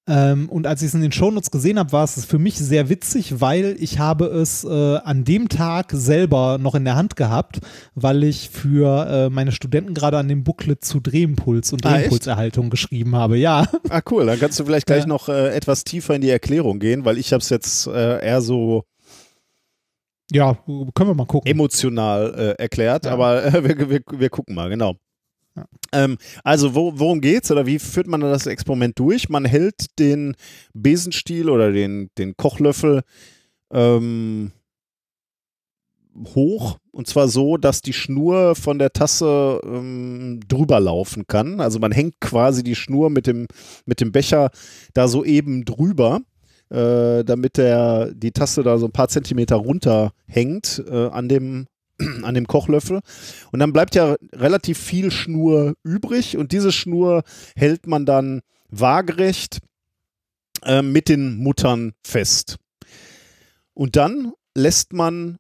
Ähm, 0.08 0.50
und 0.50 0.66
als 0.66 0.82
ich 0.82 0.88
es 0.88 0.94
in 0.96 1.02
den 1.02 1.12
Shownotes 1.12 1.52
gesehen 1.52 1.78
habe, 1.78 1.92
war 1.92 2.04
es 2.04 2.26
für 2.26 2.40
mich 2.40 2.58
sehr 2.58 2.90
witzig, 2.90 3.40
weil 3.40 3.76
ich 3.80 4.00
habe 4.00 4.26
es 4.26 4.64
äh, 4.64 4.98
an 4.98 5.24
dem 5.26 5.48
Tag 5.48 5.92
selber 5.94 6.58
noch 6.60 6.74
in 6.74 6.86
der 6.86 6.96
Hand 6.96 7.16
gehabt, 7.16 7.60
weil 7.94 8.24
ich 8.24 8.50
für 8.50 9.06
äh, 9.08 9.30
meine 9.30 9.52
Studenten 9.52 9.94
gerade 9.94 10.18
an 10.18 10.28
dem 10.28 10.44
Booklet 10.44 10.84
zu 10.84 11.00
Drehimpuls 11.02 11.72
und 11.72 11.86
Ah, 11.86 11.90
echt? 11.90 11.98
Drehimpulserhaltung 12.00 12.72
geschrieben 12.72 13.16
habe. 13.16 13.38
Ja, 13.38 13.68
Ah, 13.90 14.02
cool. 14.10 14.26
Dann 14.26 14.40
kannst 14.40 14.60
du 14.60 14.66
vielleicht 14.66 14.88
gleich 14.88 15.04
Ja. 15.04 15.08
noch 15.08 15.30
äh, 15.30 15.50
etwas 15.56 15.84
tiefer 15.84 16.16
in 16.16 16.22
die 16.22 16.30
Erklärung 16.32 16.80
gehen, 16.80 17.06
weil 17.06 17.20
ich 17.20 17.32
habe 17.32 17.42
es 17.42 17.50
jetzt 17.50 17.86
äh, 17.88 18.26
eher 18.26 18.42
so 18.42 18.84
ja, 20.32 20.58
können 20.96 21.10
wir 21.10 21.14
mal 21.14 21.26
gucken. 21.28 21.50
emotional 21.52 22.34
äh, 22.58 22.62
erklärt, 22.62 23.06
Ja. 23.06 23.12
aber 23.12 23.44
äh, 23.46 23.64
wir, 23.78 23.90
wir, 23.90 24.02
wir 24.18 24.30
gucken 24.30 24.56
mal, 24.56 24.70
genau. 24.70 24.96
Ähm, 25.92 26.18
also 26.44 26.76
wo, 26.76 26.94
worum 26.98 27.22
geht's 27.22 27.52
oder 27.52 27.66
wie 27.66 27.80
führt 27.80 28.08
man 28.08 28.22
das 28.22 28.46
Experiment 28.46 28.98
durch? 28.98 29.30
Man 29.30 29.46
hält 29.46 30.00
den 30.00 30.36
Besenstiel 30.74 31.50
oder 31.50 31.72
den, 31.72 32.10
den 32.18 32.38
Kochlöffel 32.38 33.02
ähm, 33.72 34.52
hoch 36.36 36.78
und 36.92 37.08
zwar 37.08 37.28
so, 37.28 37.58
dass 37.58 37.82
die 37.82 37.94
Schnur 37.94 38.56
von 38.56 38.80
der 38.80 38.92
Tasse 38.92 39.62
ähm, 39.64 40.42
drüber 40.48 40.80
laufen 40.80 41.26
kann. 41.28 41.62
Also 41.62 41.80
man 41.80 41.92
hängt 41.92 42.20
quasi 42.20 42.64
die 42.64 42.76
Schnur 42.76 43.10
mit 43.10 43.28
dem, 43.28 43.48
mit 43.86 44.02
dem 44.02 44.12
Becher 44.12 44.52
da 44.94 45.08
so 45.08 45.24
eben 45.24 45.64
drüber, 45.64 46.22
äh, 46.70 47.24
damit 47.24 47.58
der, 47.58 48.14
die 48.14 48.32
Tasse 48.32 48.64
da 48.64 48.78
so 48.78 48.88
ein 48.88 48.92
paar 48.92 49.08
Zentimeter 49.08 49.56
runterhängt 49.56 50.84
äh, 50.90 51.08
an 51.08 51.30
dem 51.30 51.68
an 52.24 52.34
dem 52.34 52.48
Kochlöffel. 52.48 53.02
Und 53.52 53.60
dann 53.60 53.74
bleibt 53.74 53.96
ja 53.96 54.16
relativ 54.34 54.78
viel 54.78 55.12
Schnur 55.12 55.74
übrig 55.84 56.38
und 56.38 56.52
diese 56.52 56.72
Schnur 56.72 57.24
hält 57.56 57.88
man 57.88 58.06
dann 58.06 58.42
waagerecht 58.70 59.60
äh, 60.64 60.82
mit 60.82 61.10
den 61.10 61.38
Muttern 61.38 61.94
fest. 62.06 62.58
Und 63.74 63.96
dann 63.96 64.34
lässt 64.56 64.94
man 64.94 65.38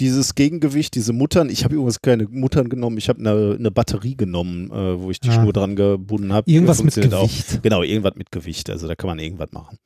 dieses 0.00 0.34
Gegengewicht, 0.34 0.94
diese 0.94 1.12
Muttern, 1.12 1.50
ich 1.50 1.64
habe 1.64 1.74
übrigens 1.74 2.00
keine 2.00 2.26
Muttern 2.28 2.68
genommen, 2.68 2.96
ich 2.98 3.08
habe 3.08 3.20
eine, 3.20 3.56
eine 3.58 3.70
Batterie 3.70 4.16
genommen, 4.16 4.70
äh, 4.70 5.00
wo 5.00 5.10
ich 5.10 5.20
die 5.20 5.28
Ah. 5.28 5.32
Schnur 5.34 5.52
dran 5.52 5.76
gebunden 5.76 6.32
habe. 6.32 6.50
Irgendwas 6.50 6.82
mit 6.82 6.94
Funktioniert 6.94 7.14
auch. 7.14 7.28
Gewicht. 7.28 7.62
Genau, 7.62 7.82
irgendwas 7.82 8.14
mit 8.16 8.32
Gewicht. 8.32 8.70
Also 8.70 8.88
da 8.88 8.94
kann 8.94 9.08
man 9.08 9.18
irgendwas 9.18 9.52
machen. 9.52 9.78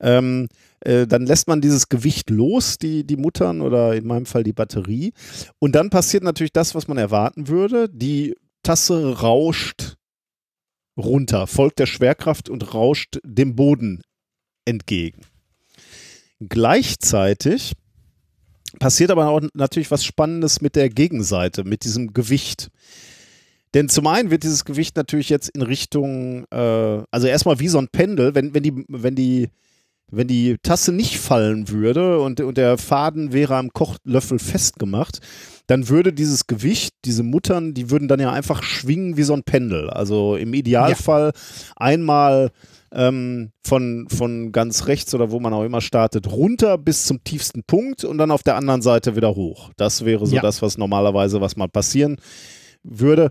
Ähm, 0.00 0.48
äh, 0.80 1.06
dann 1.06 1.26
lässt 1.26 1.48
man 1.48 1.60
dieses 1.60 1.88
Gewicht 1.88 2.30
los, 2.30 2.78
die, 2.78 3.04
die 3.04 3.16
Muttern 3.16 3.60
oder 3.60 3.94
in 3.96 4.06
meinem 4.06 4.26
Fall 4.26 4.44
die 4.44 4.52
Batterie. 4.52 5.12
Und 5.58 5.74
dann 5.74 5.90
passiert 5.90 6.22
natürlich 6.22 6.52
das, 6.52 6.74
was 6.74 6.86
man 6.88 6.96
erwarten 6.96 7.48
würde. 7.48 7.88
Die 7.88 8.34
Tasse 8.62 9.18
rauscht 9.20 9.96
runter, 10.96 11.46
folgt 11.46 11.78
der 11.78 11.86
Schwerkraft 11.86 12.48
und 12.48 12.74
rauscht 12.74 13.18
dem 13.24 13.54
Boden 13.56 14.02
entgegen. 14.64 15.22
Gleichzeitig 16.40 17.72
passiert 18.78 19.10
aber 19.10 19.28
auch 19.28 19.40
natürlich 19.54 19.90
was 19.90 20.04
Spannendes 20.04 20.60
mit 20.60 20.76
der 20.76 20.88
Gegenseite, 20.88 21.64
mit 21.64 21.84
diesem 21.84 22.12
Gewicht. 22.12 22.70
Denn 23.74 23.88
zum 23.88 24.06
einen 24.06 24.30
wird 24.30 24.44
dieses 24.44 24.64
Gewicht 24.64 24.96
natürlich 24.96 25.28
jetzt 25.28 25.50
in 25.50 25.62
Richtung, 25.62 26.44
äh, 26.50 27.02
also 27.10 27.26
erstmal 27.26 27.60
wie 27.60 27.68
so 27.68 27.78
ein 27.78 27.88
Pendel, 27.88 28.34
wenn, 28.34 28.54
wenn, 28.54 28.62
die, 28.62 28.84
wenn, 28.88 29.14
die, 29.14 29.50
wenn 30.10 30.26
die 30.26 30.56
Tasse 30.62 30.92
nicht 30.92 31.18
fallen 31.18 31.68
würde 31.68 32.20
und, 32.20 32.40
und 32.40 32.56
der 32.56 32.78
Faden 32.78 33.32
wäre 33.32 33.56
am 33.56 33.72
Kochlöffel 33.72 34.38
festgemacht, 34.38 35.20
dann 35.66 35.90
würde 35.90 36.14
dieses 36.14 36.46
Gewicht, 36.46 36.94
diese 37.04 37.22
Muttern, 37.22 37.74
die 37.74 37.90
würden 37.90 38.08
dann 38.08 38.20
ja 38.20 38.32
einfach 38.32 38.62
schwingen 38.62 39.18
wie 39.18 39.22
so 39.22 39.34
ein 39.34 39.42
Pendel. 39.42 39.90
Also 39.90 40.36
im 40.36 40.54
Idealfall 40.54 41.32
einmal 41.76 42.50
ähm, 42.92 43.50
von, 43.66 44.06
von 44.08 44.52
ganz 44.52 44.86
rechts 44.86 45.14
oder 45.14 45.30
wo 45.30 45.40
man 45.40 45.52
auch 45.52 45.64
immer 45.64 45.80
startet, 45.80 46.30
runter 46.30 46.78
bis 46.78 47.04
zum 47.06 47.22
tiefsten 47.24 47.62
Punkt 47.64 48.04
und 48.04 48.18
dann 48.18 48.30
auf 48.30 48.42
der 48.42 48.56
anderen 48.56 48.82
Seite 48.82 49.16
wieder 49.16 49.34
hoch. 49.34 49.70
Das 49.76 50.04
wäre 50.04 50.26
so 50.26 50.36
Ja. 50.36 50.42
das, 50.42 50.62
was 50.62 50.78
normalerweise, 50.78 51.40
was 51.40 51.56
mal 51.56 51.68
passieren 51.68 52.16
würde. 52.82 53.30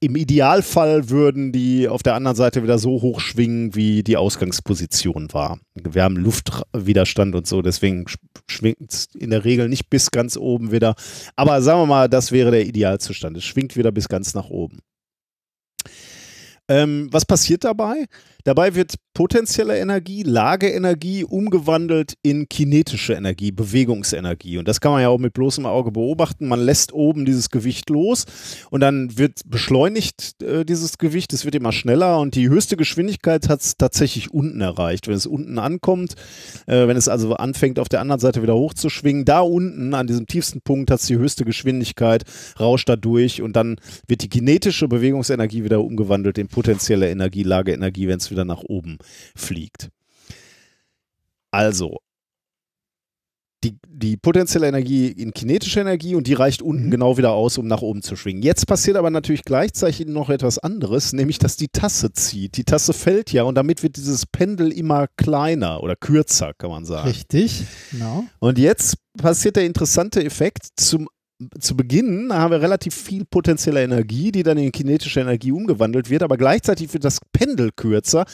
Im 0.00 0.14
Idealfall 0.14 1.08
würden 1.08 1.52
die 1.52 1.88
auf 1.88 2.02
der 2.02 2.14
anderen 2.14 2.36
Seite 2.36 2.62
wieder 2.62 2.78
so 2.78 3.00
hoch 3.00 3.18
schwingen, 3.20 3.74
wie 3.74 4.02
die 4.02 4.18
Ausgangsposition 4.18 5.32
war. 5.32 5.58
Wir 5.74 6.02
haben 6.02 6.16
Luftwiderstand 6.16 7.34
und 7.34 7.46
so, 7.46 7.62
deswegen 7.62 8.04
schwingt 8.46 8.92
es 8.92 9.08
in 9.18 9.30
der 9.30 9.46
Regel 9.46 9.70
nicht 9.70 9.88
bis 9.88 10.10
ganz 10.10 10.36
oben 10.36 10.70
wieder. 10.70 10.94
Aber 11.34 11.62
sagen 11.62 11.80
wir 11.80 11.86
mal, 11.86 12.08
das 12.10 12.30
wäre 12.30 12.50
der 12.50 12.66
Idealzustand. 12.66 13.38
Es 13.38 13.44
schwingt 13.44 13.74
wieder 13.74 13.90
bis 13.90 14.08
ganz 14.10 14.34
nach 14.34 14.50
oben. 14.50 14.80
Ähm, 16.68 17.08
was 17.10 17.24
passiert 17.24 17.64
dabei? 17.64 18.04
Dabei 18.44 18.74
wird 18.74 18.94
potenzielle 19.14 19.78
Energie, 19.78 20.22
Lageenergie 20.22 21.24
umgewandelt 21.24 22.14
in 22.22 22.48
kinetische 22.48 23.14
Energie, 23.14 23.50
Bewegungsenergie. 23.52 24.58
Und 24.58 24.68
das 24.68 24.80
kann 24.80 24.92
man 24.92 25.02
ja 25.02 25.08
auch 25.08 25.18
mit 25.18 25.34
bloßem 25.34 25.66
Auge 25.66 25.90
beobachten. 25.90 26.48
Man 26.48 26.60
lässt 26.60 26.92
oben 26.92 27.24
dieses 27.24 27.50
Gewicht 27.50 27.90
los 27.90 28.24
und 28.70 28.80
dann 28.80 29.18
wird 29.18 29.42
beschleunigt 29.46 30.42
äh, 30.42 30.64
dieses 30.64 30.96
Gewicht. 30.98 31.32
Es 31.32 31.44
wird 31.44 31.54
immer 31.54 31.72
schneller 31.72 32.18
und 32.18 32.34
die 32.34 32.48
höchste 32.48 32.76
Geschwindigkeit 32.76 33.48
hat 33.48 33.60
es 33.60 33.76
tatsächlich 33.76 34.32
unten 34.32 34.60
erreicht. 34.60 35.08
Wenn 35.08 35.16
es 35.16 35.26
unten 35.26 35.58
ankommt, 35.58 36.14
äh, 36.66 36.86
wenn 36.86 36.96
es 36.96 37.08
also 37.08 37.34
anfängt, 37.34 37.78
auf 37.78 37.88
der 37.88 38.00
anderen 38.00 38.20
Seite 38.20 38.42
wieder 38.42 38.54
hochzuschwingen, 38.54 39.24
da 39.24 39.40
unten 39.40 39.92
an 39.92 40.06
diesem 40.06 40.26
tiefsten 40.26 40.60
Punkt 40.62 40.90
hat 40.90 41.00
es 41.00 41.06
die 41.06 41.18
höchste 41.18 41.44
Geschwindigkeit, 41.44 42.24
rauscht 42.58 42.88
da 42.88 42.96
durch 42.96 43.42
und 43.42 43.54
dann 43.54 43.76
wird 44.06 44.22
die 44.22 44.28
kinetische 44.28 44.88
Bewegungsenergie 44.88 45.64
wieder 45.64 45.82
umgewandelt 45.82 46.38
in 46.38 46.48
potenzielle 46.48 47.10
Energie, 47.10 47.42
Lageenergie, 47.42 48.08
wenn 48.08 48.18
es 48.18 48.29
wieder 48.30 48.44
nach 48.44 48.62
oben 48.62 48.98
fliegt. 49.36 49.90
Also, 51.50 51.98
die, 53.62 53.76
die 53.86 54.16
potenzielle 54.16 54.68
Energie 54.68 55.08
in 55.08 55.32
kinetische 55.34 55.80
Energie 55.80 56.14
und 56.14 56.26
die 56.26 56.32
reicht 56.32 56.62
unten 56.62 56.86
Mhm. 56.86 56.90
genau 56.92 57.18
wieder 57.18 57.32
aus, 57.32 57.58
um 57.58 57.66
nach 57.66 57.82
oben 57.82 58.00
zu 58.00 58.16
schwingen. 58.16 58.42
Jetzt 58.42 58.66
passiert 58.66 58.96
aber 58.96 59.10
natürlich 59.10 59.44
gleichzeitig 59.44 60.06
noch 60.06 60.30
etwas 60.30 60.58
anderes, 60.58 61.12
nämlich 61.12 61.38
dass 61.38 61.56
die 61.56 61.68
Tasse 61.68 62.10
zieht. 62.12 62.56
Die 62.56 62.64
Tasse 62.64 62.94
fällt 62.94 63.32
ja 63.32 63.42
und 63.42 63.56
damit 63.56 63.82
wird 63.82 63.96
dieses 63.96 64.24
Pendel 64.24 64.72
immer 64.72 65.08
kleiner 65.18 65.82
oder 65.82 65.94
kürzer, 65.94 66.54
kann 66.54 66.70
man 66.70 66.86
sagen. 66.86 67.08
Richtig, 67.08 67.64
genau. 67.90 68.24
Und 68.38 68.58
jetzt 68.58 68.96
passiert 69.18 69.56
der 69.56 69.66
interessante 69.66 70.24
Effekt. 70.24 70.68
Zum, 70.76 71.08
zu 71.58 71.76
Beginn 71.76 72.32
haben 72.32 72.50
wir 72.50 72.60
relativ 72.60 72.94
viel 72.94 73.24
potenzielle 73.24 73.82
Energie, 73.82 74.30
die 74.30 74.42
dann 74.42 74.58
in 74.58 74.72
kinetische 74.72 75.20
Energie 75.20 75.52
umgewandelt 75.52 76.10
wird, 76.10 76.22
aber 76.22 76.36
gleichzeitig 76.36 76.92
wird 76.92 77.04
das 77.04 77.20
Pendel 77.32 77.70
kürzer 77.74 78.24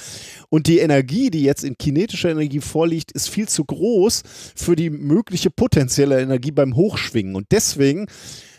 und 0.49 0.67
die 0.67 0.79
Energie, 0.79 1.31
die 1.31 1.43
jetzt 1.43 1.65
in 1.65 1.77
kinetischer 1.79 2.31
Energie 2.31 2.61
vorliegt, 2.61 3.13
ist 3.13 3.29
viel 3.29 3.49
zu 3.49 3.65
groß 3.65 4.23
für 4.57 4.77
die 4.77 4.91
mögliche 4.91 5.51
potenzielle 5.51 6.21
Energie 6.21 6.51
beim 6.51 6.75
Hochschwingen. 6.75 7.37
Und 7.37 7.47
deswegen 7.53 8.07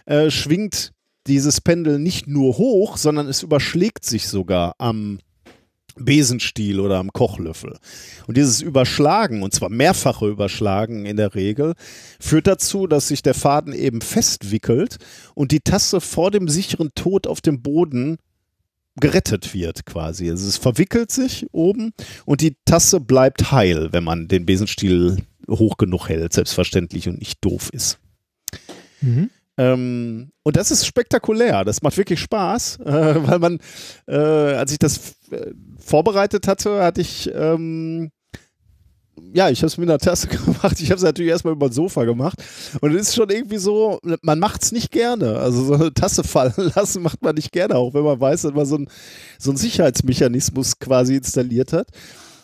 äh, 0.06 0.30
schwingt 0.30 0.92
dieses 1.28 1.60
Pendel 1.62 2.00
nicht 2.00 2.28
nur 2.28 2.58
hoch, 2.58 2.98
sondern 2.98 3.28
es 3.28 3.44
überschlägt 3.44 4.06
sich 4.06 4.28
sogar 4.28 4.76
am 4.78 5.20
Besenstiel 6.00 6.80
oder 6.80 6.98
am 6.98 7.12
Kochlöffel. 7.12 7.78
Und 8.28 8.38
dieses 8.38 8.62
Überschlagen, 8.62 9.44
und 9.44 9.54
zwar 9.54 9.70
mehrfache 9.70 10.28
Überschlagen 10.28 11.06
in 11.06 11.18
der 11.18 11.36
Regel, 11.36 11.74
führt 12.20 12.48
dazu, 12.48 12.88
dass 12.88 13.08
sich 13.08 13.22
der 13.22 13.34
Faden 13.34 13.74
eben 13.74 14.02
festwickelt 14.02 14.98
und 15.36 15.52
die 15.52 15.60
Tasse 15.60 16.02
vor 16.02 16.32
dem 16.32 16.48
sicheren 16.48 16.92
Tod 16.96 17.28
auf 17.28 17.42
dem 17.42 17.62
Boden 17.62 18.18
gerettet 19.00 19.54
wird 19.54 19.86
quasi. 19.86 20.30
Also 20.30 20.48
es 20.48 20.58
verwickelt 20.58 21.12
sich 21.12 21.46
oben 21.52 21.94
und 22.26 22.42
die 22.42 22.56
Tasse 22.66 23.00
bleibt 23.00 23.52
heil, 23.52 23.90
wenn 23.92 24.04
man 24.04 24.28
den 24.28 24.46
Besenstiel 24.46 25.18
hoch 25.50 25.78
genug 25.78 26.10
hält, 26.10 26.34
selbstverständlich 26.34 27.08
und 27.08 27.20
nicht 27.20 27.44
doof 27.44 27.70
ist. 27.72 28.00
Mhm. 29.02 29.30
Ähm, 29.58 30.32
und 30.44 30.56
das 30.56 30.72
ist 30.72 30.86
spektakulär. 30.86 31.66
Das 31.66 31.82
macht 31.82 31.98
wirklich 31.98 32.20
Spaß, 32.20 32.80
äh, 32.82 33.28
weil 33.28 33.40
man, 33.40 33.60
äh, 34.08 34.16
als 34.16 34.72
ich 34.72 34.80
das 34.80 35.16
äh, 35.32 35.52
vorbereitet 35.78 36.48
hatte, 36.48 36.84
hatte 36.84 37.02
ich 37.02 37.32
ähm, 37.34 38.12
ja, 39.34 39.50
ich 39.50 39.60
habe 39.60 39.68
es 39.68 39.78
mit 39.78 39.90
einer 39.90 40.00
Tasse 40.00 40.28
gemacht. 40.46 40.80
Ich 40.80 40.90
habe 40.90 40.98
es 40.98 41.04
natürlich 41.04 41.32
erstmal 41.32 41.54
über 41.54 41.68
das 41.68 41.76
Sofa 41.76 42.06
gemacht. 42.06 42.42
Und 42.82 42.94
es 42.96 43.10
ist 43.10 43.16
schon 43.16 43.30
irgendwie 43.30 43.58
so, 43.58 44.00
man 44.22 44.40
macht 44.40 44.64
es 44.64 44.72
nicht 44.72 44.92
gerne. 44.92 45.38
Also 45.38 45.64
so 45.66 45.74
eine 45.74 45.94
Tasse 45.94 46.24
fallen 46.24 46.54
lassen 46.76 47.02
macht 47.02 47.22
man 47.22 47.36
nicht 47.36 47.52
gerne, 47.52 47.76
auch 47.76 47.94
wenn 47.94 48.04
man 48.04 48.20
weiß, 48.20 48.44
dass 48.44 48.54
man 48.54 48.66
so, 48.66 48.78
ein, 48.78 48.90
so 49.40 49.52
einen 49.52 49.58
Sicherheitsmechanismus 49.58 50.80
quasi 50.80 51.16
installiert 51.16 51.74
hat. 51.74 51.88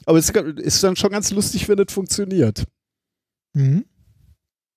Aber 0.05 0.17
es 0.17 0.29
ist 0.29 0.83
dann 0.83 0.95
schon 0.95 1.11
ganz 1.11 1.31
lustig, 1.31 1.69
wenn 1.69 1.77
das 1.77 1.93
funktioniert. 1.93 2.65
Mhm. 3.53 3.85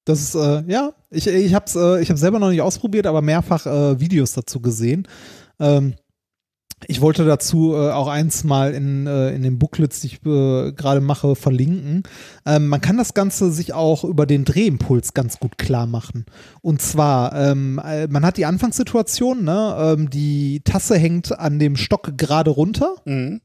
Das 0.07 0.21
ist, 0.21 0.35
äh, 0.37 0.63
ja, 0.69 0.93
ich, 1.11 1.27
ich 1.27 1.53
habe 1.53 1.65
es 1.67 1.75
äh, 1.75 2.17
selber 2.17 2.39
noch 2.39 2.51
nicht 2.51 2.63
ausprobiert, 2.63 3.07
aber 3.07 3.23
mehrfach 3.23 3.67
äh, 3.67 4.01
Videos 4.01 4.33
dazu 4.33 4.61
gesehen. 4.61 5.07
Ähm, 5.59 5.95
ich 6.87 7.01
wollte 7.01 7.25
dazu 7.25 7.75
äh, 7.75 7.91
auch 7.91 8.07
eins 8.07 8.45
mal 8.45 8.73
in, 8.73 9.07
äh, 9.09 9.31
in 9.35 9.43
den 9.43 9.59
Booklets, 9.59 10.01
die 10.01 10.07
ich 10.07 10.27
äh, 10.27 10.73
gerade 10.73 11.01
mache, 11.01 11.35
verlinken. 11.35 12.05
Ähm, 12.45 12.69
man 12.69 12.81
kann 12.81 12.99
das 12.99 13.15
Ganze 13.15 13.51
sich 13.51 13.73
auch 13.73 14.05
über 14.05 14.27
den 14.27 14.45
Drehimpuls 14.45 15.13
ganz 15.13 15.41
gut 15.41 15.59
klar 15.59 15.87
machen. 15.87 16.25
Und 16.61 16.83
zwar, 16.83 17.35
ähm, 17.35 17.81
äh, 17.85 18.07
man 18.07 18.25
hat 18.25 18.37
die 18.37 18.47
Anfangssituation, 18.47 19.43
ne? 19.43 19.97
ähm, 19.99 20.11
die 20.11 20.61
Tasse 20.61 20.97
hängt 20.97 21.37
an 21.37 21.59
dem 21.59 21.77
Stock 21.77 22.17
gerade 22.17 22.51
runter. 22.51 22.95
Mhm. 23.07 23.41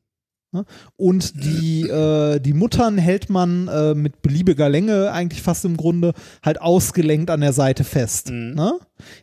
Ne? 0.52 0.66
Und 0.98 1.44
die, 1.44 1.84
äh, 1.88 2.40
die 2.40 2.54
Muttern 2.54 2.98
hält 2.98 3.30
man 3.30 3.68
äh, 3.68 3.94
mit 3.94 4.22
beliebiger 4.22 4.70
Länge 4.70 5.12
eigentlich 5.12 5.42
fast 5.42 5.64
im 5.66 5.78
Grunde 5.78 6.14
halt 6.44 6.62
ausgelenkt 6.62 7.30
an 7.30 7.42
der 7.42 7.54
Seite 7.54 7.84
fest. 7.84 8.32
Mhm. 8.32 8.54
Ne? 8.56 8.74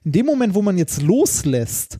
In 0.05 0.13
dem 0.13 0.27
Moment, 0.27 0.55
wo 0.55 0.63
man 0.63 0.79
jetzt 0.79 1.03
loslässt, 1.03 1.99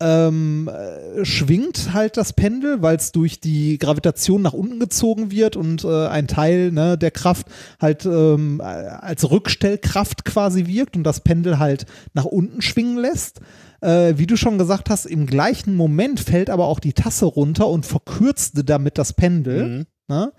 ähm, 0.00 0.68
äh, 0.68 1.24
schwingt 1.24 1.92
halt 1.92 2.16
das 2.16 2.32
Pendel, 2.32 2.80
weil 2.80 2.96
es 2.96 3.12
durch 3.12 3.40
die 3.40 3.76
Gravitation 3.78 4.40
nach 4.40 4.54
unten 4.54 4.80
gezogen 4.80 5.30
wird 5.30 5.56
und 5.56 5.84
äh, 5.84 6.06
ein 6.06 6.26
Teil 6.26 6.72
ne, 6.72 6.96
der 6.96 7.10
Kraft 7.10 7.46
halt 7.78 8.06
ähm, 8.06 8.60
äh, 8.60 8.64
als 8.64 9.30
Rückstellkraft 9.30 10.24
quasi 10.24 10.66
wirkt 10.66 10.96
und 10.96 11.04
das 11.04 11.20
Pendel 11.20 11.58
halt 11.58 11.84
nach 12.14 12.24
unten 12.24 12.62
schwingen 12.62 12.96
lässt. 12.96 13.40
Äh, 13.80 14.14
wie 14.16 14.26
du 14.26 14.36
schon 14.36 14.58
gesagt 14.58 14.90
hast, 14.90 15.06
im 15.06 15.26
gleichen 15.26 15.74
Moment 15.76 16.20
fällt 16.20 16.50
aber 16.50 16.66
auch 16.66 16.80
die 16.80 16.92
Tasse 16.92 17.26
runter 17.26 17.68
und 17.68 17.86
verkürzte 17.86 18.64
damit 18.64 18.98
das 18.98 19.12
Pendel. 19.12 19.68
Mhm. 19.68 19.86
Ne? 20.08 20.32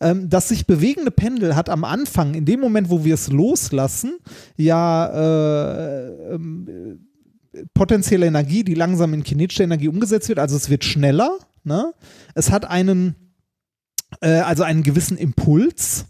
Ähm, 0.00 0.30
das 0.30 0.48
sich 0.48 0.66
bewegende 0.66 1.10
Pendel 1.10 1.56
hat 1.56 1.68
am 1.68 1.84
Anfang, 1.84 2.34
in 2.34 2.44
dem 2.44 2.60
Moment, 2.60 2.90
wo 2.90 3.04
wir 3.04 3.14
es 3.14 3.28
loslassen, 3.28 4.18
ja 4.56 5.06
äh, 5.08 6.34
ähm, 6.34 7.00
potenzielle 7.74 8.26
Energie, 8.26 8.64
die 8.64 8.74
langsam 8.74 9.14
in 9.14 9.24
kinetische 9.24 9.64
Energie 9.64 9.88
umgesetzt 9.88 10.28
wird. 10.28 10.38
Also 10.38 10.56
es 10.56 10.70
wird 10.70 10.84
schneller. 10.84 11.38
Ne? 11.64 11.92
Es 12.34 12.50
hat 12.50 12.64
einen, 12.64 13.16
äh, 14.20 14.40
also 14.40 14.62
einen 14.62 14.82
gewissen 14.82 15.16
Impuls. 15.16 16.06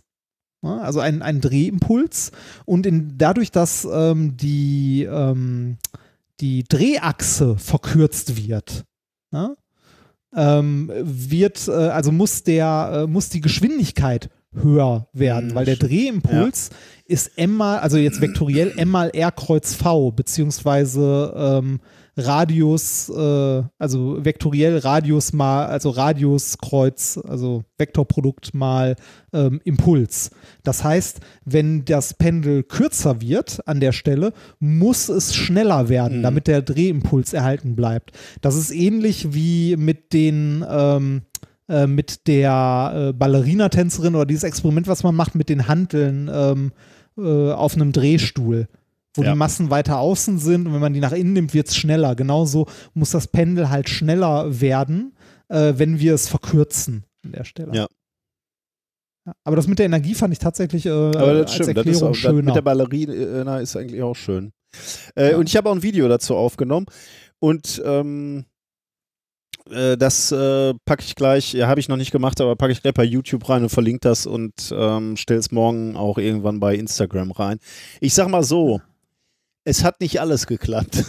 Ne? 0.63 0.81
Also 0.83 1.01
einen, 1.01 1.23
einen 1.23 1.41
Drehimpuls. 1.41 2.33
Und 2.65 2.87
in, 2.87 3.17
dadurch, 3.17 3.51
dass 3.51 3.87
ähm, 3.91 4.37
die, 4.37 5.05
ähm, 5.05 5.79
die 6.41 6.65
Drehachse 6.65 7.57
verkürzt 7.57 8.37
wird, 8.37 8.85
ne? 9.31 9.57
ähm, 10.35 10.91
wird, 10.95 11.67
äh, 11.69 11.73
also 11.73 12.13
muss 12.13 12.43
der, 12.43 13.05
äh, 13.05 13.07
muss 13.07 13.29
die 13.31 13.41
Geschwindigkeit 13.41 14.29
höher 14.53 15.09
werden, 15.13 15.51
Mhm, 15.51 15.55
weil 15.55 15.65
der. 15.67 15.77
Drehimpuls 15.77 16.71
ist 17.05 17.33
m 17.37 17.55
mal, 17.57 17.79
also 17.79 17.97
jetzt 17.97 18.21
vektoriell 18.21 18.73
m 18.77 18.89
mal 18.89 19.11
r 19.13 19.31
kreuz 19.33 19.75
v, 19.75 20.11
beziehungsweise 20.13 21.33
ähm, 21.37 21.81
Radius, 22.17 23.09
äh, 23.11 23.63
also 23.79 24.25
vektoriell 24.25 24.79
Radius 24.79 25.33
mal, 25.33 25.67
also 25.67 25.91
Radius 25.91 26.57
Kreuz, 26.59 27.19
also 27.29 27.65
Vektorprodukt 27.79 28.55
mal 28.55 28.97
ähm, 29.33 29.61
Impuls. 29.65 30.31
Das 30.63 30.83
heißt, 30.83 31.21
wenn 31.45 31.85
das 31.85 32.15
Pendel 32.15 32.63
kürzer 32.63 33.21
wird 33.21 33.61
an 33.67 33.81
der 33.81 33.93
Stelle, 33.93 34.33
muss 34.59 35.09
es 35.09 35.35
schneller 35.35 35.89
werden, 35.89 36.19
Mhm. 36.19 36.23
damit 36.23 36.47
der 36.47 36.63
Drehimpuls 36.63 37.33
erhalten 37.33 37.77
bleibt. 37.77 38.13
Das 38.41 38.57
ist 38.57 38.71
ähnlich 38.71 39.35
wie 39.35 39.77
mit 39.77 40.13
den 40.13 40.65
ähm, 40.69 41.23
äh, 41.69 41.87
mit 41.87 42.29
der 42.29 43.09
äh, 43.09 43.13
Ballerina-Tänzerin 43.13 44.15
oder 44.15 44.25
dieses 44.27 44.45
Experiment, 44.45 44.87
was 44.87 45.03
man 45.03 45.15
macht 45.15 45.35
mit 45.35 45.49
den 45.49 45.69
Hanteln 45.69 46.31
ähm, 46.33 46.73
äh, 47.19 47.51
auf 47.53 47.75
einem 47.75 47.93
Drehstuhl, 47.93 48.69
wo 49.17 49.23
Ja. 49.23 49.33
die 49.33 49.37
Massen 49.39 49.71
weiter 49.71 49.99
außen 49.99 50.39
sind 50.39 50.67
und 50.67 50.75
wenn 50.75 50.81
man 50.81 50.93
die 50.95 51.01
nach 51.01 51.13
innen 51.13 51.33
nimmt, 51.33 51.55
wird 51.55 51.69
es 51.69 51.77
schneller. 51.77 52.15
Genauso 52.15 52.67
muss 52.95 53.11
das 53.11 53.27
Pendel 53.27 53.71
halt 53.71 53.89
schneller 53.89 54.61
werden, 54.61 55.17
äh, 55.49 55.75
wenn 55.77 55.99
wir 56.01 56.15
es 56.15 56.29
verkürzen 56.29 57.05
an 57.25 57.33
der 57.33 57.45
Stelle. 57.45 57.75
Ja. 57.75 57.87
Ja, 59.27 59.33
Aber 59.45 59.57
das 59.57 59.67
mit 59.67 59.79
der 59.81 59.87
Energie 59.87 60.15
fand 60.15 60.33
ich 60.33 60.39
tatsächlich 60.39 60.87
äh, 60.87 60.91
als 60.91 61.55
stimmt, 61.55 61.77
Erklärung 61.77 62.03
auch, 62.05 62.09
das 62.11 62.17
schöner. 62.19 62.43
mit 62.43 62.55
der 62.55 62.63
Ballerina 62.63 63.59
ist 63.59 63.77
eigentlich 63.77 64.01
auch 64.03 64.15
schön. 64.15 64.53
Äh, 65.17 65.35
Und 65.35 65.49
ich 65.49 65.57
habe 65.57 65.69
auch 65.69 65.75
ein 65.75 65.83
Video 65.83 66.07
dazu 66.07 66.37
aufgenommen 66.37 66.87
und 67.41 67.83
ähm, 67.85 68.45
äh, 69.71 69.97
das 69.97 70.31
äh, 70.31 70.75
packe 70.85 71.03
ich 71.03 71.17
gleich, 71.17 71.55
ja, 71.55 71.67
habe 71.67 71.81
ich 71.81 71.89
noch 71.89 71.97
nicht 71.97 72.13
gemacht, 72.13 72.41
aber 72.41 72.55
packe 72.55 72.71
ich 72.73 72.83
gleich 72.83 72.95
bei 72.95 73.03
YouTube 73.05 73.49
rein 73.49 73.63
und 73.65 73.69
verlinke 73.71 74.01
das 74.01 74.27
und 74.27 74.53
ähm, 74.73 75.17
stelle 75.17 75.41
es 75.41 75.51
morgen 75.51 75.97
auch 75.97 76.19
irgendwann 76.19 76.61
bei 76.61 76.77
Instagram 76.77 77.33
rein. 77.33 77.59
Ich 78.01 78.15
sag 78.15 78.29
mal 78.29 78.45
so, 78.45 78.81
es 79.67 79.83
hat 79.85 80.01
nicht 80.01 80.21
alles 80.21 80.47
geklappt. 80.47 81.05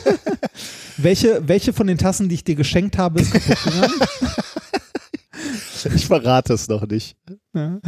welche, 0.98 1.42
welche 1.48 1.72
von 1.72 1.86
den 1.86 1.98
Tassen, 1.98 2.28
die 2.28 2.36
ich 2.36 2.44
dir 2.44 2.54
geschenkt 2.54 2.98
habe, 2.98 3.20
ist 3.20 3.32
kaputt 3.32 3.64
gegangen? 3.64 3.92
Ich 5.96 6.06
verrate 6.06 6.52
es 6.52 6.68
noch 6.68 6.86
nicht. 6.86 7.16
ja. 7.54 7.80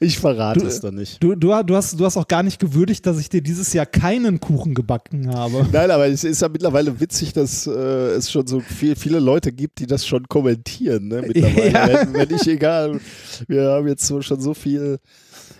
Ich 0.00 0.18
verrate 0.18 0.60
Du- 0.60 0.66
es 0.66 0.82
noch 0.82 0.90
nicht. 0.90 1.22
Du, 1.22 1.34
du, 1.36 1.62
du, 1.62 1.76
hast, 1.76 2.00
du 2.00 2.04
hast 2.04 2.16
auch 2.16 2.26
gar 2.26 2.42
nicht 2.42 2.58
gewürdigt, 2.58 3.06
dass 3.06 3.20
ich 3.20 3.28
dir 3.28 3.42
dieses 3.42 3.72
Jahr 3.74 3.84
keinen 3.86 4.40
Kuchen 4.40 4.74
gebacken 4.74 5.32
habe. 5.32 5.68
Nein, 5.70 5.90
aber 5.90 6.08
es 6.08 6.24
ist 6.24 6.40
ja 6.42 6.48
mittlerweile 6.48 6.98
witzig, 6.98 7.32
dass 7.34 7.66
äh, 7.68 7.70
es 7.70 8.32
schon 8.32 8.46
so 8.48 8.58
viel, 8.60 8.96
viele 8.96 9.20
Leute 9.20 9.52
gibt, 9.52 9.78
die 9.78 9.86
das 9.86 10.04
schon 10.06 10.26
kommentieren. 10.26 11.06
Ne, 11.08 11.22
mittlerweile. 11.22 11.70
Ja. 11.72 11.86
Wenn, 11.86 12.14
wenn 12.14 12.34
ich 12.34 12.48
egal, 12.48 12.98
wir 13.46 13.68
haben 13.70 13.86
jetzt 13.86 14.04
so, 14.06 14.20
schon 14.22 14.40
so 14.40 14.52
viel. 14.54 14.98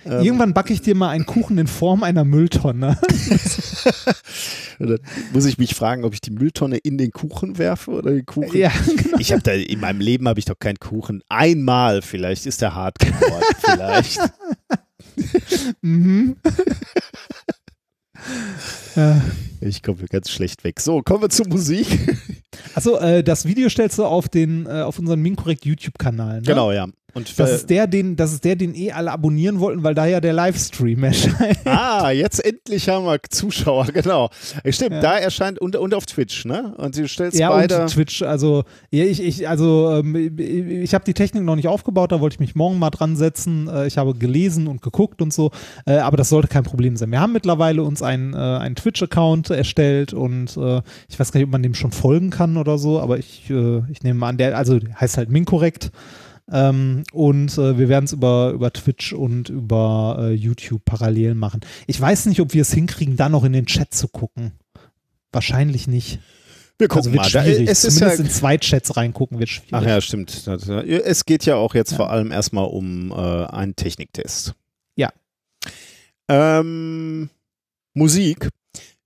Ähm, 0.04 0.24
Irgendwann 0.24 0.54
backe 0.54 0.72
ich 0.72 0.80
dir 0.82 0.94
mal 0.94 1.10
einen 1.10 1.26
Kuchen 1.26 1.58
in 1.58 1.66
Form 1.66 2.02
einer 2.02 2.24
Mülltonne. 2.24 2.98
dann 4.78 4.98
muss 5.32 5.44
ich 5.44 5.58
mich 5.58 5.74
fragen, 5.74 6.04
ob 6.04 6.12
ich 6.14 6.20
die 6.20 6.30
Mülltonne 6.30 6.78
in 6.78 6.98
den 6.98 7.12
Kuchen 7.12 7.58
werfe 7.58 7.92
oder 7.92 8.10
den 8.10 8.26
Kuchen. 8.26 8.56
ja, 8.56 8.72
genau. 8.96 9.18
Ich 9.18 9.32
habe 9.32 9.42
da 9.42 9.52
in 9.52 9.80
meinem 9.80 10.00
Leben 10.00 10.28
habe 10.28 10.38
ich 10.40 10.44
doch 10.44 10.58
keinen 10.58 10.78
Kuchen. 10.78 11.22
Einmal 11.28 12.02
vielleicht 12.02 12.46
ist 12.46 12.62
der 12.62 12.74
hart 12.74 12.98
geworden. 12.98 13.44
vielleicht. 13.58 14.20
Mhm. 15.82 16.36
Ich 19.60 19.82
komme 19.82 20.04
ganz 20.10 20.30
schlecht 20.30 20.64
weg. 20.64 20.80
So, 20.80 21.02
kommen 21.02 21.22
wir 21.22 21.28
zur 21.28 21.48
Musik. 21.48 21.86
Achso, 22.74 22.98
äh, 22.98 23.22
das 23.24 23.46
Video 23.46 23.68
stellst 23.68 23.98
du 23.98 24.04
auf 24.04 24.28
den, 24.28 24.66
äh, 24.66 24.82
auf 24.82 24.98
unseren 24.98 25.20
Minkorrekt 25.20 25.64
YouTube-Kanal. 25.64 26.36
Ne? 26.36 26.42
Genau, 26.42 26.72
ja. 26.72 26.88
Und 27.14 27.38
Das 27.38 27.50
äh, 27.50 27.54
ist 27.56 27.70
der, 27.70 27.86
den, 27.86 28.16
das 28.16 28.32
ist 28.32 28.42
der, 28.44 28.56
den 28.56 28.74
eh 28.74 28.92
alle 28.92 29.12
abonnieren 29.12 29.60
wollten, 29.60 29.82
weil 29.82 29.94
da 29.94 30.06
ja 30.06 30.20
der 30.20 30.32
Livestream 30.32 31.04
erscheint. 31.04 31.58
Ah, 31.66 32.10
jetzt 32.10 32.42
endlich 32.44 32.88
haben 32.88 33.04
wir 33.04 33.18
Zuschauer, 33.28 33.84
genau. 33.92 34.30
Stimmt, 34.70 34.92
Ja. 34.94 35.00
da 35.00 35.18
erscheint 35.18 35.58
und, 35.58 35.76
und 35.76 35.94
auf 35.94 36.06
Twitch, 36.06 36.46
ne? 36.46 36.74
Und 36.78 36.96
du 36.96 37.06
stellst 37.06 37.38
Ja, 37.38 37.50
beide. 37.50 37.82
und 37.82 37.88
Twitch, 37.90 38.22
also, 38.22 38.64
ja, 38.90 39.04
ich, 39.04 39.22
ich, 39.22 39.46
also, 39.48 39.90
ähm, 39.98 40.38
ich 40.38 40.94
habe 40.94 41.04
die 41.04 41.12
Technik 41.14 41.42
noch 41.44 41.56
nicht 41.56 41.68
aufgebaut, 41.68 42.12
da 42.12 42.20
wollte 42.20 42.34
ich 42.36 42.40
mich 42.40 42.54
morgen 42.54 42.78
mal 42.78 42.90
dran 42.90 43.16
setzen. 43.16 43.68
Äh, 43.68 43.86
ich 43.86 43.98
habe 43.98 44.14
gelesen 44.14 44.66
und 44.66 44.80
geguckt 44.80 45.20
und 45.20 45.34
so, 45.34 45.50
äh, 45.86 45.98
aber 45.98 46.16
das 46.16 46.30
sollte 46.30 46.48
kein 46.48 46.62
Problem 46.62 46.96
sein. 46.96 47.10
Wir 47.10 47.20
haben 47.20 47.32
mittlerweile 47.34 47.82
uns 47.82 48.02
einen, 48.02 48.32
äh, 48.32 48.36
einen 48.38 48.74
Twitch-Account 48.74 49.50
erstellt 49.50 50.14
und 50.14 50.56
äh, 50.56 50.80
ich 51.08 51.20
weiß 51.20 51.30
gar 51.30 51.38
nicht, 51.40 51.46
ob 51.46 51.52
man 51.52 51.62
dem 51.62 51.74
schon 51.74 51.92
folgen 51.92 52.30
kann 52.30 52.56
oder 52.56 52.78
so, 52.78 53.00
aber 53.00 53.18
ich, 53.18 53.50
äh, 53.50 53.82
ich 53.90 54.02
nehme 54.02 54.18
mal 54.18 54.28
an, 54.30 54.38
der, 54.38 54.56
also 54.56 54.78
heißt 54.98 55.18
halt 55.18 55.28
Minkorrekt. 55.30 55.90
Ähm, 56.50 57.04
und 57.12 57.56
äh, 57.56 57.78
wir 57.78 57.88
werden 57.88 58.04
es 58.06 58.12
über, 58.12 58.50
über 58.50 58.72
Twitch 58.72 59.12
und 59.12 59.48
über 59.48 60.16
äh, 60.20 60.32
YouTube 60.32 60.84
parallel 60.84 61.34
machen. 61.34 61.60
Ich 61.86 62.00
weiß 62.00 62.26
nicht, 62.26 62.40
ob 62.40 62.52
wir 62.54 62.62
es 62.62 62.72
hinkriegen, 62.72 63.16
da 63.16 63.28
noch 63.28 63.44
in 63.44 63.52
den 63.52 63.66
Chat 63.66 63.94
zu 63.94 64.08
gucken. 64.08 64.52
Wahrscheinlich 65.30 65.86
nicht. 65.86 66.18
Wir 66.78 66.88
gucken 66.88 67.16
Also 67.18 67.38
mal. 67.38 67.46
Es 67.46 67.84
ist 67.84 68.00
ja, 68.00 68.08
Zumindest 68.08 68.20
in 68.20 68.30
zwei 68.30 68.58
Chats 68.58 68.96
reingucken 68.96 69.38
wird 69.38 69.48
schwierig. 69.50 69.72
ach 69.72 69.82
ja, 69.84 70.00
stimmt. 70.00 70.46
Das- 70.46 70.66
Es 70.68 71.24
geht 71.24 71.44
ja 71.46 71.54
auch 71.56 71.74
jetzt 71.74 71.92
Ja. 71.92 71.96
vor 71.98 72.10
allem 72.10 72.32
erstmal 72.32 72.66
um 72.66 73.12
äh, 73.12 73.14
einen 73.14 73.76
Techniktest. 73.76 74.54
Ja. 74.96 75.10
Ähm, 76.28 77.30
Musik. 77.94 78.48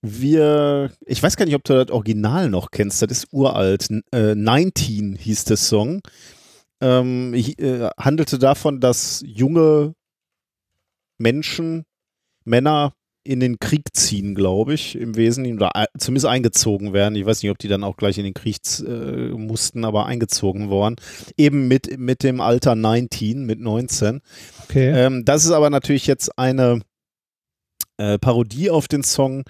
Wir, 0.01 0.91
ich 1.05 1.21
weiß 1.21 1.35
gar 1.37 1.45
nicht, 1.45 1.55
ob 1.55 1.63
du 1.63 1.73
das 1.73 1.91
Original 1.93 2.49
noch 2.49 2.71
kennst. 2.71 3.01
Das 3.01 3.11
ist 3.11 3.27
uralt. 3.31 3.87
Äh, 4.11 4.35
19 4.35 5.15
hieß 5.15 5.45
der 5.45 5.57
Song. 5.57 6.01
Ähm, 6.81 7.33
äh, 7.33 7.89
handelte 7.99 8.37
davon, 8.37 8.79
dass 8.79 9.23
junge 9.25 9.93
Menschen, 11.17 11.85
Männer 12.45 12.93
in 13.27 13.39
den 13.41 13.59
Krieg 13.59 13.93
ziehen, 13.93 14.35
glaube 14.35 14.73
ich, 14.73 14.95
im 14.95 15.15
Wesentlichen, 15.17 15.57
oder 15.57 15.71
zumindest 15.97 16.27
eingezogen 16.27 16.93
werden. 16.93 17.15
Ich 17.15 17.25
weiß 17.25 17.43
nicht, 17.43 17.51
ob 17.51 17.57
die 17.57 17.67
dann 17.67 17.83
auch 17.83 17.97
gleich 17.97 18.17
in 18.17 18.23
den 18.23 18.33
Krieg 18.33 18.57
äh, 18.79 19.29
mussten, 19.29 19.83
aber 19.83 20.05
eingezogen 20.05 20.69
worden. 20.69 20.95
Eben 21.35 21.67
mit, 21.67 21.99
mit 21.99 22.23
dem 22.23 22.39
Alter 22.39 22.75
19, 22.75 23.45
mit 23.45 23.59
19. 23.59 24.21
Okay. 24.63 24.91
Ähm, 24.91 25.25
das 25.25 25.43
ist 25.43 25.51
aber 25.51 25.69
natürlich 25.69 26.07
jetzt 26.07 26.37
eine 26.39 26.81
äh, 27.97 28.17
Parodie 28.17 28.69
auf 28.69 28.87
den 28.87 29.03
Song 29.03 29.43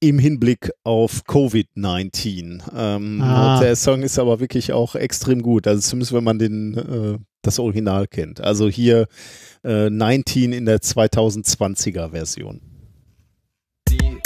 im 0.00 0.18
Hinblick 0.18 0.70
auf 0.84 1.22
Covid-19. 1.26 2.62
Ähm, 2.76 3.20
Ah. 3.22 3.60
Der 3.60 3.76
Song 3.76 4.02
ist 4.02 4.18
aber 4.18 4.40
wirklich 4.40 4.72
auch 4.72 4.94
extrem 4.94 5.42
gut. 5.42 5.66
Also 5.66 5.80
zumindest 5.82 6.12
wenn 6.12 6.24
man 6.24 6.38
den, 6.38 6.76
äh, 6.76 7.18
das 7.42 7.58
Original 7.58 8.06
kennt. 8.06 8.40
Also 8.40 8.68
hier 8.68 9.06
äh, 9.64 9.90
19 9.90 10.52
in 10.52 10.66
der 10.66 10.80
2020er 10.80 12.10
Version. 12.10 12.60
Die 13.88 14.18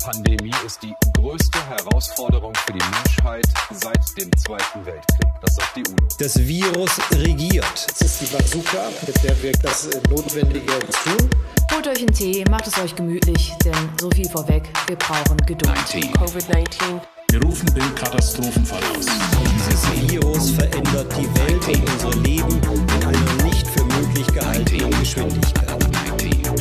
Corona-Pandemie 0.00 0.54
ist 0.64 0.82
die 0.82 0.94
größte 1.14 1.58
Herausforderung 1.68 2.52
für 2.54 2.72
die 2.72 2.78
Menschheit 2.78 3.46
seit 3.70 3.98
dem 4.18 4.30
Zweiten 4.36 4.84
Weltkrieg. 4.84 5.28
Das 5.42 5.54
sagt 5.54 5.76
die 5.76 5.82
UNO. 5.86 6.08
Das 6.18 6.38
Virus 6.38 6.90
regiert. 7.12 7.86
Es 7.90 8.00
ist 8.00 8.20
die 8.20 8.26
Bazooka, 8.26 8.90
mit 9.06 9.22
der 9.22 9.42
wir 9.42 9.52
das 9.52 9.86
äh, 9.86 10.00
Notwendige 10.08 10.78
tun. 11.04 11.30
Holt 11.72 11.86
euch 11.86 11.98
einen 11.98 12.12
Tee, 12.12 12.44
macht 12.50 12.66
es 12.66 12.78
euch 12.78 12.94
gemütlich, 12.94 13.52
denn 13.64 13.74
so 14.00 14.10
viel 14.10 14.28
vorweg, 14.28 14.64
wir 14.86 14.96
brauchen 14.96 15.36
Geduld. 15.46 15.76
Covid-19. 15.76 17.00
Wir 17.30 17.42
rufen 17.42 17.66
den 17.74 17.94
Katastrophenfall 17.94 18.82
aus. 18.96 19.06
Dieses 19.54 20.10
Virus 20.10 20.50
verändert 20.50 21.12
die 21.16 21.28
Welt 21.38 21.68
und 21.68 21.90
unser 21.90 22.20
Leben 22.22 22.60
in 22.62 23.06
einer 23.06 23.44
nicht 23.44 23.66
für 23.68 23.84
möglich 23.84 24.26
gehaltenen 24.28 24.90
Geschwindigkeit. 24.98 25.89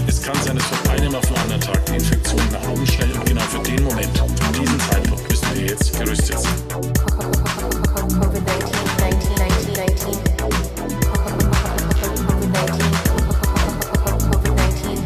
Es 0.07 0.21
kann 0.21 0.35
sein, 0.43 0.55
dass 0.55 0.65
von 0.65 0.91
einem 0.91 1.15
auf 1.15 1.25
den 1.25 1.35
anderen 1.37 1.61
Tag 1.61 1.85
die 1.85 1.95
Infektion 1.95 2.41
nach 2.51 2.67
oben 2.69 2.85
schnellt 2.87 3.15
und 3.15 3.25
genau 3.25 3.41
für 3.41 3.59
den 3.59 3.83
Moment, 3.83 4.17
für 4.17 4.59
diesen 4.59 4.79
Zeitpunkt 4.79 5.29
müssen 5.29 5.55
wir 5.55 5.65
jetzt 5.67 5.97
gerüstet 5.97 6.39
sein. 6.39 6.53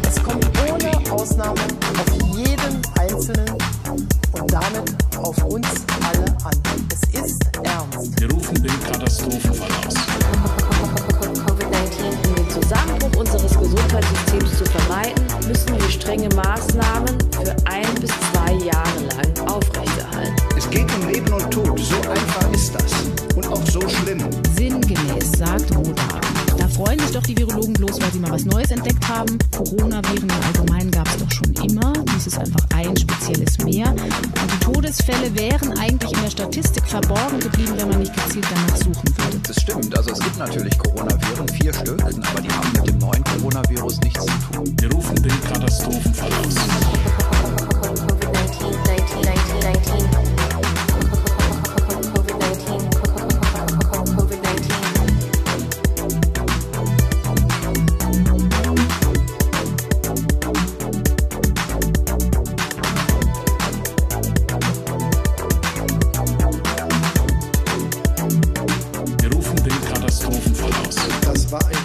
Es 0.06 0.22
kommt 0.22 0.46
ohne 0.70 1.12
Ausnahme 1.12 1.60
auf 1.98 2.36
jeden 2.36 2.82
Einzelnen 2.98 3.58
und 4.32 4.52
damit 4.52 4.94
auf 5.18 5.44
uns 5.44 5.68
alle 6.02 6.24
an. 6.44 6.88
Es 6.92 7.20
ist 7.20 7.42
ernst. 7.62 8.20
Wir 8.20 8.30
rufen 8.30 8.62
den 8.62 8.84
Katastrophenfall 8.84 9.68
aus. 9.86 9.94
Um 13.04 13.10
Zusammenbruch 13.12 13.20
unseres 13.20 13.58
Gesundheitssystems 13.58 14.58
zu 14.58 14.64
vermeiden, 14.64 15.24
müssen 15.46 15.78
wir 15.78 15.90
strenge 15.90 16.28
Maßnahmen 16.34 17.18
für 17.32 17.54
ein 17.66 17.94
bis 18.00 18.10
zwei 18.32 18.52
Jahre 18.64 19.00
lang 19.16 19.48
aufrechterhalten. 19.48 20.34
Es 20.56 20.70
geht 20.70 20.86
um 20.94 21.08
Leben 21.08 21.32
und 21.32 21.50
Tod. 21.50 21.78
So 21.78 21.96
einfach 22.08 22.50
ist 22.52 22.74
das. 22.74 22.92
Und 23.36 23.46
auch 23.46 23.62
so 23.70 23.80
schlimm. 23.88 24.20
Sinngemäß, 24.56 25.32
sagt 25.36 25.76
Roda 25.76 26.03
freuen 26.74 26.98
sich 26.98 27.12
doch 27.12 27.22
die 27.22 27.36
Virologen 27.36 27.72
bloß, 27.74 28.00
weil 28.00 28.12
sie 28.12 28.18
mal 28.18 28.32
was 28.32 28.44
Neues 28.44 28.70
entdeckt 28.70 29.08
haben. 29.08 29.38
Coronaviren 29.52 30.28
im 30.28 30.44
Allgemeinen 30.44 30.90
gab 30.90 31.06
es 31.08 31.18
doch 31.18 31.30
schon 31.30 31.52
immer. 31.68 31.92
Dies 32.14 32.26
ist 32.26 32.38
einfach 32.38 32.66
ein 32.74 32.96
spezielles 32.96 33.58
mehr. 33.58 33.90
Und 33.90 34.52
die 34.52 34.58
Todesfälle 34.64 35.32
wären 35.34 35.78
eigentlich 35.78 36.12
in 36.12 36.22
der 36.22 36.30
Statistik 36.30 36.84
verborgen 36.86 37.38
geblieben, 37.38 37.74
wenn 37.76 37.88
man 37.88 38.00
nicht 38.00 38.14
gezielt 38.14 38.46
danach 38.50 38.76
suchen 38.76 39.16
würde. 39.18 39.38
Das 39.46 39.60
stimmt. 39.60 39.96
Also 39.96 40.10
es 40.10 40.18
gibt 40.18 40.38
natürlich 40.38 40.76
Coronaviren, 40.78 41.48
vier 41.48 41.72
Stück, 41.72 42.02
aber 42.02 42.40
die 42.40 42.50
haben 42.50 42.72
mit 42.72 42.88
dem 42.88 42.98
neuen 42.98 43.24
Coronavirus 43.24 44.00
nichts 44.00 44.24
zu 44.24 44.32
tun. 44.52 44.76
Wir 44.80 44.92
rufen 44.92 45.14
den 45.22 45.40
Katastrophenfall 45.44 46.30
aus. 46.32 46.54
COVID-19, 48.58 49.22
19, 49.22 49.22
19, 49.22 50.10
19. 50.10 50.23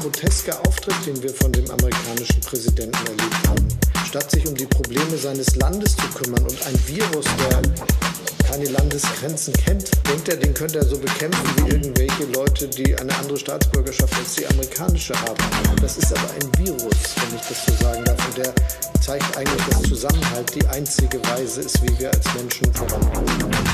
groteske 0.10 0.58
Auftritt, 0.66 0.96
den 1.06 1.22
wir 1.22 1.34
von 1.34 1.52
dem 1.52 1.70
amerikanischen 1.70 2.42
Präsidenten 2.42 2.98
erlebt 3.06 3.48
haben. 3.48 3.68
Statt 4.08 4.32
sich 4.32 4.48
um 4.48 4.56
die 4.56 4.66
Probleme 4.66 5.18
seines 5.18 5.56
Landes 5.56 5.96
zu 5.96 6.08
kümmern 6.16 6.44
und 6.44 6.66
ein 6.66 6.80
Virus, 6.88 7.26
der 7.38 7.62
keine 8.50 8.66
Landesgrenzen 8.70 9.54
kennt, 9.54 9.92
denkt 10.08 10.28
er, 10.30 10.38
den 10.38 10.54
könnte 10.56 10.80
er 10.80 10.86
so 10.86 10.98
bekämpfen 10.98 11.48
wie 11.58 11.70
irgendwelche 11.74 12.24
Leute, 12.34 12.68
die 12.68 12.98
eine 12.98 13.16
andere 13.18 13.38
Staatsbürgerschaft 13.38 14.16
als 14.16 14.34
die 14.36 14.48
amerikanische 14.48 15.14
haben. 15.22 15.44
Das 15.80 15.98
ist 15.98 16.12
aber 16.12 16.32
ein 16.34 16.66
Virus, 16.66 16.98
wenn 17.18 17.36
ich 17.36 17.48
das 17.48 17.66
so 17.68 17.84
sagen 17.84 18.04
darf. 18.06 18.28
Und 18.28 18.38
der 18.38 18.54
zeigt 19.02 19.38
eigentlich, 19.38 19.66
dass 19.68 19.84
Zusammenhalt 19.84 20.56
die 20.56 20.66
einzige 20.68 21.24
Weise 21.28 21.62
ist, 21.62 21.84
wie 21.84 22.00
wir 22.00 22.12
als 22.12 22.26
Menschen 22.34 22.74
vorankommen. 22.74 23.28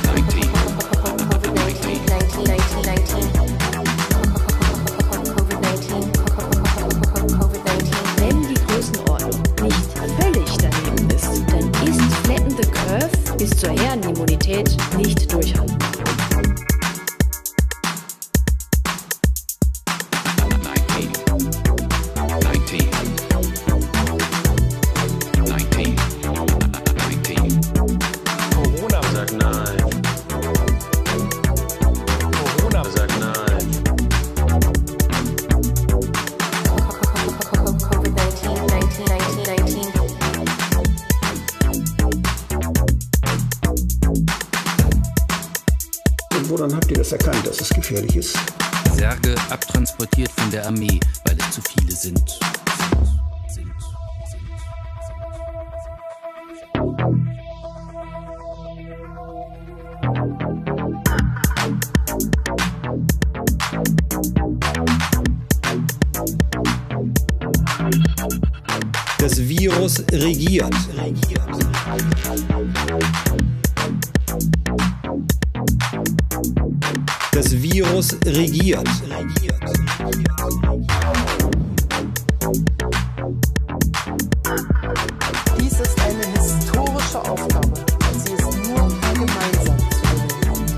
19. 0.04 0.42
19, 1.56 2.06
19, 2.06 2.44
19, 2.44 3.34
19. 3.34 3.55
Bis 13.46 13.60
zur 13.60 13.70
Herdenimmunität 13.70 14.76
nicht 14.98 15.32
durchhaltbar. 15.32 15.95
Woran 46.66 46.78
habt 46.78 46.90
ihr 46.90 46.98
das 46.98 47.12
erkannt, 47.12 47.46
dass 47.46 47.62
es 47.62 47.70
gefährlich 47.70 48.16
ist? 48.16 48.36
Särge 48.96 49.36
abtransportiert 49.52 50.32
von 50.32 50.50
der 50.50 50.66
Armee, 50.66 51.00
weil 51.26 51.38
es 51.38 51.52
zu 51.52 51.62
viele 51.62 51.92
sind. 51.92 52.40
Das 69.20 69.38
Virus 69.38 70.04
regiert. 70.12 70.74
Das 70.74 70.88
Virus 77.90 78.14
regiert. 78.26 78.88
Dies 85.60 85.80
ist 85.80 86.02
eine 86.02 86.26
historische 86.34 87.20
Aufgabe 87.22 87.86
sie 88.12 88.34
ist 88.34 88.42
nur 88.42 88.90
gemeinsam 89.14 89.78
zu 89.78 90.02
lösen. 90.14 90.76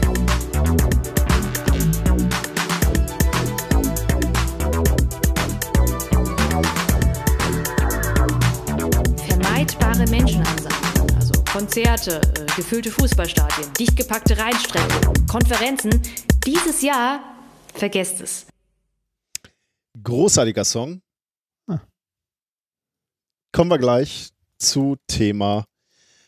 Vermeidbare 9.28 10.06
Menschenansammlungen, 10.10 11.16
also 11.16 11.34
Konzerte, 11.52 12.22
äh, 12.22 12.46
gefüllte 12.56 12.92
Fußballstadien, 12.92 13.74
dicht 13.80 13.96
gepackte 13.96 14.38
Rheinstrecken, 14.38 15.28
Konferenzen. 15.28 16.02
Dieses 16.48 16.82
Jahr 16.82 17.20
vergesst 17.74 18.22
es. 18.22 18.46
Großartiger 20.02 20.64
Song. 20.64 21.02
Ah. 21.68 21.82
Kommen 23.52 23.70
wir 23.70 23.78
gleich 23.78 24.30
zu 24.58 24.96
Thema 25.08 25.66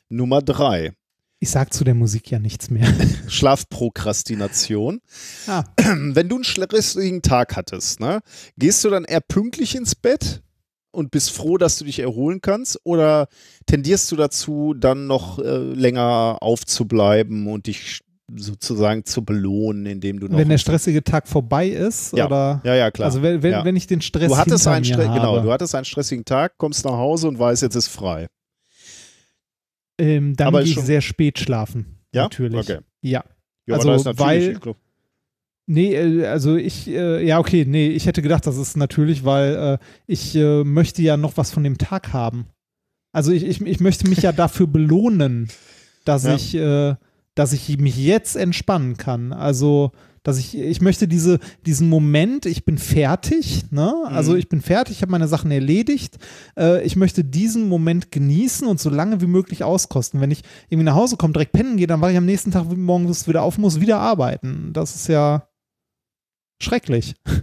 Nummer 0.09 0.41
drei. 0.41 0.91
Ich 1.39 1.51
sag 1.51 1.73
zu 1.73 1.85
der 1.85 1.95
Musik 1.95 2.29
ja 2.31 2.37
nichts 2.37 2.69
mehr. 2.69 2.93
Schlafprokrastination. 3.29 4.99
Ah. 5.47 5.63
Wenn 5.77 6.27
du 6.27 6.35
einen 6.35 6.43
stressigen 6.43 7.21
Tag 7.21 7.55
hattest, 7.55 8.01
ne, 8.01 8.19
gehst 8.57 8.83
du 8.83 8.89
dann 8.89 9.05
eher 9.05 9.21
pünktlich 9.21 9.73
ins 9.73 9.95
Bett 9.95 10.43
und 10.91 11.11
bist 11.11 11.31
froh, 11.31 11.57
dass 11.57 11.77
du 11.77 11.85
dich 11.85 11.99
erholen 11.99 12.41
kannst? 12.41 12.77
Oder 12.83 13.29
tendierst 13.67 14.11
du 14.11 14.17
dazu, 14.17 14.73
dann 14.77 15.07
noch 15.07 15.39
äh, 15.39 15.59
länger 15.59 16.39
aufzubleiben 16.41 17.47
und 17.47 17.67
dich 17.67 18.01
sozusagen 18.35 19.05
zu 19.05 19.23
belohnen, 19.23 19.85
indem 19.85 20.19
du 20.19 20.27
noch. 20.27 20.37
Wenn 20.37 20.49
der 20.49 20.57
stressige 20.57 21.03
Tag 21.03 21.27
vorbei 21.27 21.67
ist, 21.67 22.15
Ja. 22.15 22.25
oder? 22.27 22.61
Ja, 22.63 22.75
ja, 22.75 22.91
klar. 22.91 23.07
Also 23.07 23.21
wenn, 23.21 23.41
wenn, 23.43 23.51
Ja. 23.51 23.65
wenn 23.65 23.75
ich 23.75 23.87
den 23.87 24.01
Stress 24.01 24.29
du 24.29 24.37
hattest 24.37 24.67
einen 24.67 24.85
Stre- 24.85 25.07
habe, 25.07 25.19
genau, 25.19 25.41
du 25.41 25.51
hattest 25.51 25.75
einen 25.75 25.85
stressigen 25.85 26.25
Tag, 26.25 26.57
kommst 26.57 26.85
nach 26.85 26.91
Hause 26.93 27.27
und 27.27 27.39
weißt, 27.39 27.61
jetzt 27.63 27.75
ist 27.75 27.87
frei. 27.87 28.27
ähm, 29.97 30.35
dann 30.35 30.47
aber 30.47 30.63
gehe 30.63 30.71
ich 30.73 30.79
sehr 30.79 31.01
spät 31.01 31.39
schlafen. 31.39 31.97
Ja? 32.13 32.23
Natürlich. 32.23 32.59
Okay. 32.69 32.79
Ja. 33.01 33.23
Ja, 33.67 33.75
also, 33.75 34.17
weil, 34.17 34.59
Nee, 35.71 35.93
äh, 35.93 36.25
also 36.25 36.55
ich, 36.55 36.87
äh, 36.87 37.23
ja, 37.23 37.37
okay, 37.37 37.63
nee, 37.67 37.89
ich 37.89 38.07
hätte 38.07 38.23
gedacht, 38.23 38.47
das 38.47 38.57
ist 38.57 38.75
natürlich, 38.75 39.23
weil 39.23 39.55
äh, 39.55 39.77
ich 40.07 40.35
äh, 40.35 40.63
möchte 40.63 41.03
ja 41.03 41.15
noch 41.15 41.37
was 41.37 41.51
von 41.51 41.63
dem 41.63 41.77
Tag 41.77 42.11
haben. 42.11 42.47
Also 43.11 43.31
ich, 43.31 43.43
ich, 43.43 43.61
ich 43.61 43.79
möchte 43.79 44.09
mich 44.09 44.19
ja 44.23 44.31
dafür 44.31 44.65
belohnen, 44.65 45.49
dass 46.05 46.23
Ja. 46.23 46.35
ich, 46.35 46.55
äh, 46.55 46.95
dass 47.39 47.53
ich 47.53 47.77
mich 47.77 47.97
jetzt 47.97 48.35
entspannen 48.35 48.97
kann. 48.97 49.31
Also, 49.31 49.93
dass 50.23 50.37
ich, 50.37 50.57
ich 50.57 50.81
möchte 50.81 51.07
diese, 51.07 51.39
diesen 51.65 51.87
Moment, 51.87 52.45
ich 52.45 52.65
bin 52.65 52.77
fertig, 52.77 53.71
ne? 53.71 53.93
Also 54.07 54.33
Mhm. 54.33 54.39
ich 54.39 54.49
bin 54.49 54.59
fertig, 54.59 54.97
ich 54.97 55.01
habe 55.01 55.13
meine 55.13 55.29
Sachen 55.29 55.49
erledigt. 55.49 56.17
Äh, 56.57 56.83
ich 56.83 56.97
möchte 56.97 57.23
diesen 57.23 57.69
Moment 57.69 58.11
genießen 58.11 58.67
und 58.67 58.81
so 58.81 58.89
lange 58.89 59.21
wie 59.21 59.27
möglich 59.27 59.63
auskosten. 59.63 60.19
Wenn 60.19 60.31
ich 60.31 60.41
irgendwie 60.67 60.83
nach 60.83 60.95
Hause 60.95 61.15
komme, 61.15 61.31
direkt 61.31 61.53
pennen 61.53 61.77
gehe, 61.77 61.87
dann 61.87 62.01
wache 62.01 62.11
ich 62.11 62.17
am 62.17 62.25
nächsten 62.25 62.51
Tag 62.51 62.65
morgens 62.75 63.25
wieder 63.29 63.43
auf, 63.43 63.57
muss 63.57 63.79
wieder 63.79 63.99
arbeiten. 63.99 64.71
Das 64.73 64.95
ist 64.95 65.07
ja 65.07 65.47
schrecklich. 66.61 67.15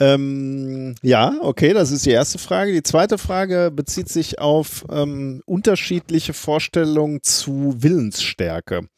Ähm, 0.00 0.96
ja, 1.02 1.36
okay, 1.42 1.72
das 1.74 1.92
ist 1.92 2.04
die 2.06 2.10
erste 2.10 2.38
Frage. 2.38 2.72
Die 2.72 2.82
zweite 2.82 3.18
Frage 3.18 3.70
bezieht 3.72 4.08
sich 4.08 4.40
auf 4.40 4.84
ähm, 4.90 5.42
unterschiedliche 5.46 6.32
Vorstellungen 6.32 7.22
zu 7.22 7.76
Willensstärke. 7.78 8.88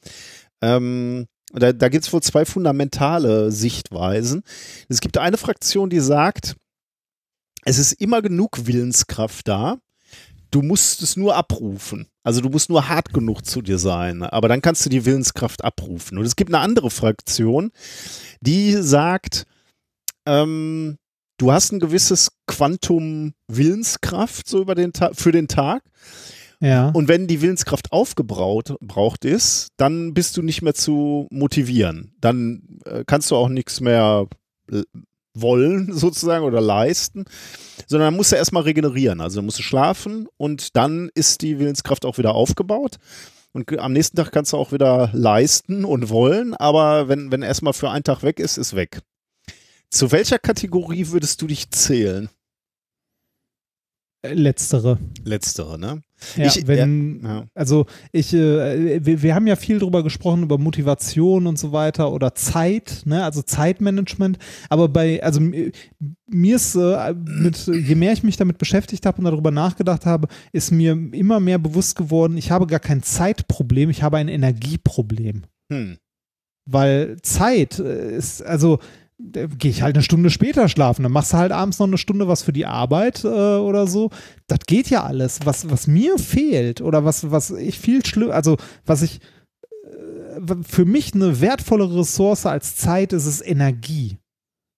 Ähm, 0.63 1.27
da 1.53 1.75
da 1.75 1.91
gibt 1.91 2.07
es 2.07 2.13
wohl 2.13 2.23
zwei 2.23 2.47
fundamentale 2.47 3.53
Sichtweisen. 3.53 4.45
Es 4.89 5.01
gibt 5.01 5.19
eine 5.19 5.37
Fraktion, 5.37 5.91
die 5.91 6.01
sagt, 6.01 6.57
es 7.67 7.79
ist 7.79 7.93
immer 7.93 8.23
genug 8.23 8.67
Willenskraft 8.67 9.47
da. 9.47 9.77
Du 10.51 10.63
musst 10.63 11.03
es 11.03 11.17
nur 11.17 11.37
abrufen. 11.37 12.09
Also 12.25 12.41
du 12.41 12.49
musst 12.49 12.71
nur 12.71 12.89
hart 12.89 13.13
genug 13.13 13.45
zu 13.45 13.63
dir 13.63 13.79
sein. 13.79 14.23
Aber 14.23 14.49
dann 14.49 14.63
kannst 14.63 14.85
du 14.85 14.91
die 14.91 15.05
Willenskraft 15.05 15.63
abrufen. 15.63 16.19
Und 16.19 16.25
es 16.25 16.35
gibt 16.35 16.53
eine 16.53 16.63
andere 16.63 16.91
Fraktion, 16.91 17.71
die 18.41 18.73
sagt, 18.73 19.47
ähm, 20.27 20.97
du 21.37 21.53
hast 21.53 21.73
ein 21.73 21.81
gewisses 21.81 22.33
Quantum 22.47 23.35
Willenskraft 23.47 24.49
so 24.49 24.63
über 24.63 24.75
den 24.75 24.93
Ta 24.93 25.11
für 25.13 25.33
den 25.33 25.49
Tag. 25.49 25.83
Ja. 26.61 26.89
Und 26.91 27.09
wenn 27.09 27.27
die 27.27 27.43
Willenskraft 27.43 27.93
aufgebraucht 27.93 28.75
braucht 28.81 29.27
ist, 29.27 29.69
dann 29.77 30.15
bist 30.15 30.37
du 30.37 30.43
nicht 30.43 30.63
mehr 30.63 30.75
zu 30.75 31.27
motivieren. 31.31 32.15
Dann 32.21 32.81
äh, 32.87 33.05
kannst 33.07 33.31
du 33.31 33.37
auch 33.37 33.51
nichts 33.51 33.83
mehr 33.83 34.27
wollen 35.35 35.93
sozusagen 35.97 36.45
oder 36.45 36.61
leisten, 36.61 37.25
sondern 37.87 38.09
dann 38.09 38.17
musst 38.17 38.33
du 38.33 38.37
erstmal 38.37 38.63
regenerieren. 38.63 39.21
Also 39.21 39.43
musst 39.43 39.59
du 39.59 39.63
schlafen 39.63 40.29
und 40.37 40.77
dann 40.77 41.11
ist 41.15 41.43
die 41.43 41.59
Willenskraft 41.59 42.05
auch 42.05 42.19
wieder 42.19 42.35
aufgebaut. 42.35 42.97
Und 43.53 43.79
am 43.79 43.93
nächsten 43.93 44.17
Tag 44.17 44.33
kannst 44.33 44.53
du 44.53 44.57
auch 44.57 44.73
wieder 44.73 45.11
leisten 45.13 45.85
und 45.85 46.09
wollen, 46.09 46.55
aber 46.55 47.09
wenn, 47.09 47.31
wenn 47.31 47.43
erstmal 47.43 47.73
für 47.73 47.89
einen 47.89 48.03
Tag 48.03 48.23
weg 48.23 48.41
ist, 48.41 48.57
ist 48.57 48.75
weg. 48.75 49.01
Zu 49.91 50.11
welcher 50.11 50.41
Kategorie 50.41 51.09
würdest 51.09 51.41
du 51.41 51.47
dich 51.47 51.71
zählen? 51.71 52.29
Letztere. 54.33 54.99
Letztere, 55.25 55.79
ne? 55.79 56.03
Ja, 56.37 56.47
Ich- 56.47 56.67
wenn, 56.67 57.21
ja, 57.23 57.29
ja. 57.41 57.45
also 57.55 57.85
ich, 58.13 58.33
äh, 58.33 59.05
wir, 59.05 59.23
wir 59.23 59.35
haben 59.35 59.47
ja 59.47 59.57
viel 59.57 59.79
drüber 59.79 60.03
gesprochen, 60.03 60.43
über 60.45 60.57
Motivation 60.59 61.47
und 61.47 61.59
so 61.59 61.73
weiter 61.73 62.11
oder 62.13 62.35
Zeit, 62.35 63.03
ne, 63.05 63.23
also 63.25 63.43
Zeitmanagement, 63.43 64.39
aber 64.71 64.89
bei, 64.89 65.23
also 65.23 65.41
mi- 65.41 65.73
mir 66.27 66.57
ist 66.57 66.75
äh, 66.77 67.15
mit, 67.15 67.67
je 67.67 67.95
mehr 67.95 68.13
ich 68.13 68.23
mich 68.23 68.37
damit 68.39 68.57
beschäftigt 68.59 69.05
habe 69.05 69.19
und 69.19 69.25
darüber 69.25 69.51
nachgedacht 69.51 70.07
habe, 70.07 70.29
ist 70.53 70.71
mir 70.71 70.93
immer 71.13 71.41
mehr 71.41 71.59
bewusst 71.59 71.97
geworden, 71.97 72.39
ich 72.39 72.51
habe 72.51 72.67
gar 72.67 72.81
kein 72.81 73.03
Zeitproblem, 73.03 73.91
ich 73.91 74.03
habe 74.03 74.17
ein 74.17 74.29
Energieproblem. 74.29 75.43
Hm. 75.71 75.99
Weil 76.67 77.17
Zeit 77.21 77.79
äh, 77.79 78.17
ist, 78.17 78.41
also 78.43 78.79
gehe 79.19 79.71
ich 79.71 79.83
halt 79.83 79.97
eine 79.97 80.03
Stunde 80.03 80.31
später 80.31 80.69
schlafen, 80.69 81.05
dann 81.05 81.13
machst 81.13 81.33
du 81.33 81.37
halt 81.37 81.53
abends 81.53 81.79
noch 81.79 81.87
eine 81.87 81.99
Stunde 81.99 82.27
was 82.27 82.43
für 82.43 82.53
die 82.53 82.67
Arbeit 82.67 83.25
äh, 83.25 83.29
oder 83.29 83.87
so. 83.87 84.11
Das 84.47 84.61
geht 84.67 84.91
ja 84.91 85.05
alles. 85.05 85.41
Was, 85.45 85.71
was 85.71 85.87
mir 85.87 86.19
fehlt 86.19 86.81
oder 86.81 87.05
was, 87.05 87.31
was 87.31 87.51
ich 87.51 87.79
viel 87.79 88.05
schlimm, 88.05 88.31
also 88.31 88.57
was 88.85 89.03
ich 89.03 89.21
äh, 89.85 90.57
für 90.63 90.85
mich 90.85 91.15
eine 91.15 91.41
wertvollere 91.41 92.01
Ressource 92.01 92.47
als 92.47 92.77
Zeit 92.77 93.13
ist, 93.13 93.27
ist 93.27 93.41
Energie. 93.41 94.19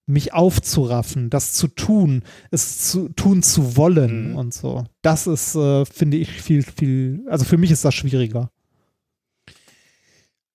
Mich 0.08 0.34
aufzuraffen, 0.34 1.30
das 1.30 1.52
zu 1.54 1.66
tun, 1.66 2.22
es 2.52 2.90
zu 2.90 3.08
tun 3.08 3.42
zu 3.42 3.76
wollen 3.76 4.36
und 4.36 4.54
so. 4.54 4.84
Das 5.02 5.26
ist, 5.26 5.56
äh, 5.56 5.84
finde 5.84 6.18
ich, 6.18 6.30
viel, 6.30 6.62
viel, 6.62 7.24
also 7.28 7.44
für 7.44 7.56
mich 7.56 7.72
ist 7.72 7.84
das 7.84 7.94
schwieriger. 7.94 8.50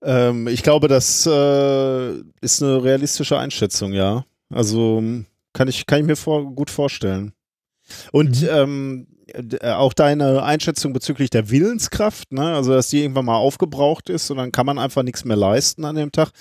Ähm, 0.03 0.47
ich 0.47 0.63
glaube, 0.63 0.87
das 0.87 1.25
äh, 1.25 2.11
ist 2.41 2.61
eine 2.63 2.83
realistische 2.83 3.37
Einschätzung, 3.37 3.93
ja. 3.93 4.25
Also 4.49 4.97
m, 4.97 5.25
kann 5.53 5.67
ich, 5.67 5.85
kann 5.85 5.99
ich 6.01 6.05
mir 6.05 6.15
vor, 6.15 6.53
gut 6.55 6.69
vorstellen. 6.69 7.33
Und 8.11 8.47
ähm, 8.49 9.07
d- 9.37 9.57
äh, 9.57 9.71
auch 9.73 9.93
deine 9.93 10.43
Einschätzung 10.43 10.93
bezüglich 10.93 11.29
der 11.29 11.49
Willenskraft, 11.49 12.31
ne? 12.31 12.55
also 12.55 12.71
dass 12.71 12.87
die 12.89 13.01
irgendwann 13.01 13.25
mal 13.25 13.35
aufgebraucht 13.35 14.09
ist 14.09 14.31
und 14.31 14.37
dann 14.37 14.51
kann 14.51 14.65
man 14.65 14.79
einfach 14.79 15.03
nichts 15.03 15.25
mehr 15.25 15.35
leisten 15.37 15.83
an 15.85 15.95
dem 15.95 16.11
Tag, 16.11 16.31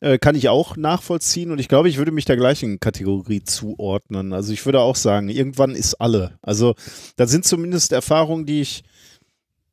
äh, 0.00 0.18
kann 0.18 0.34
ich 0.34 0.48
auch 0.48 0.76
nachvollziehen 0.76 1.50
und 1.50 1.58
ich 1.58 1.68
glaube, 1.68 1.88
ich 1.88 1.96
würde 1.98 2.12
mich 2.12 2.24
der 2.26 2.36
gleichen 2.36 2.78
Kategorie 2.78 3.42
zuordnen. 3.42 4.32
Also 4.32 4.52
ich 4.52 4.64
würde 4.66 4.80
auch 4.80 4.96
sagen, 4.96 5.28
irgendwann 5.28 5.74
ist 5.74 5.94
alle. 5.94 6.38
Also 6.42 6.74
da 7.16 7.26
sind 7.26 7.44
zumindest 7.44 7.92
Erfahrungen, 7.92 8.44
die 8.46 8.60
ich, 8.60 8.84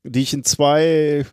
die 0.03 0.22
ich 0.22 0.33
in 0.33 0.43
zwei 0.43 1.25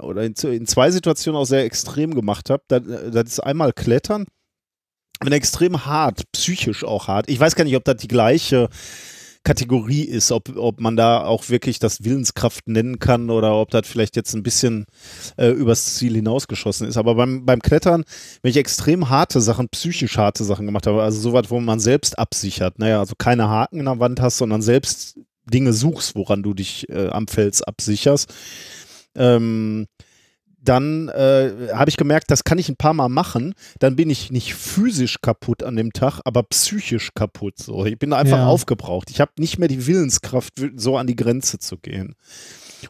oder 0.00 0.22
in, 0.24 0.34
in 0.34 0.66
zwei 0.66 0.90
Situationen 0.90 1.40
auch 1.40 1.46
sehr 1.46 1.64
extrem 1.64 2.14
gemacht 2.14 2.50
habe. 2.50 2.62
Das, 2.68 2.82
das 3.10 3.24
ist 3.24 3.40
einmal 3.40 3.72
Klettern. 3.72 4.26
Und 5.20 5.32
extrem 5.32 5.84
hart, 5.84 6.22
psychisch 6.30 6.84
auch 6.84 7.08
hart. 7.08 7.28
Ich 7.28 7.40
weiß 7.40 7.56
gar 7.56 7.64
nicht, 7.64 7.74
ob 7.74 7.84
das 7.84 7.96
die 7.96 8.06
gleiche 8.06 8.68
Kategorie 9.42 10.02
ist, 10.02 10.30
ob, 10.30 10.56
ob 10.56 10.80
man 10.80 10.96
da 10.96 11.24
auch 11.24 11.48
wirklich 11.48 11.78
das 11.78 12.04
Willenskraft 12.04 12.68
nennen 12.68 12.98
kann 12.98 13.30
oder 13.30 13.54
ob 13.54 13.70
das 13.70 13.88
vielleicht 13.88 14.14
jetzt 14.14 14.34
ein 14.34 14.42
bisschen 14.42 14.84
äh, 15.36 15.48
übers 15.48 15.94
Ziel 15.96 16.14
hinausgeschossen 16.14 16.86
ist. 16.86 16.96
Aber 16.96 17.14
beim, 17.14 17.46
beim 17.46 17.60
Klettern, 17.60 18.04
wenn 18.42 18.50
ich 18.50 18.58
extrem 18.58 19.08
harte 19.08 19.40
Sachen, 19.40 19.68
psychisch 19.70 20.18
harte 20.18 20.44
Sachen 20.44 20.66
gemacht 20.66 20.86
habe, 20.86 21.02
also 21.02 21.18
sowas, 21.18 21.46
wo 21.48 21.60
man 21.60 21.80
selbst 21.80 22.18
absichert, 22.18 22.78
naja, 22.78 23.00
also 23.00 23.14
keine 23.16 23.48
Haken 23.48 23.78
in 23.78 23.86
der 23.86 23.98
Wand 24.00 24.20
hast, 24.20 24.38
sondern 24.38 24.62
selbst 24.62 25.18
Dinge 25.46 25.72
suchst, 25.72 26.14
woran 26.14 26.42
du 26.42 26.52
dich 26.52 26.88
äh, 26.90 27.08
am 27.08 27.26
Fels 27.26 27.62
absicherst, 27.62 28.32
ähm, 29.18 29.86
dann 30.60 31.08
äh, 31.08 31.68
habe 31.72 31.88
ich 31.88 31.96
gemerkt, 31.96 32.30
das 32.30 32.44
kann 32.44 32.58
ich 32.58 32.68
ein 32.68 32.76
paar 32.76 32.92
Mal 32.92 33.08
machen. 33.08 33.54
Dann 33.78 33.96
bin 33.96 34.10
ich 34.10 34.30
nicht 34.30 34.54
physisch 34.54 35.20
kaputt 35.22 35.62
an 35.62 35.76
dem 35.76 35.92
Tag, 35.92 36.20
aber 36.24 36.42
psychisch 36.42 37.10
kaputt. 37.14 37.58
So. 37.58 37.86
Ich 37.86 37.98
bin 37.98 38.12
einfach 38.12 38.38
Ja. 38.38 38.46
aufgebraucht. 38.46 39.08
Ich 39.10 39.20
habe 39.20 39.30
nicht 39.38 39.58
mehr 39.58 39.68
die 39.68 39.86
Willenskraft, 39.86 40.54
so 40.76 40.96
an 40.98 41.06
die 41.06 41.16
Grenze 41.16 41.58
zu 41.58 41.78
gehen. 41.78 42.16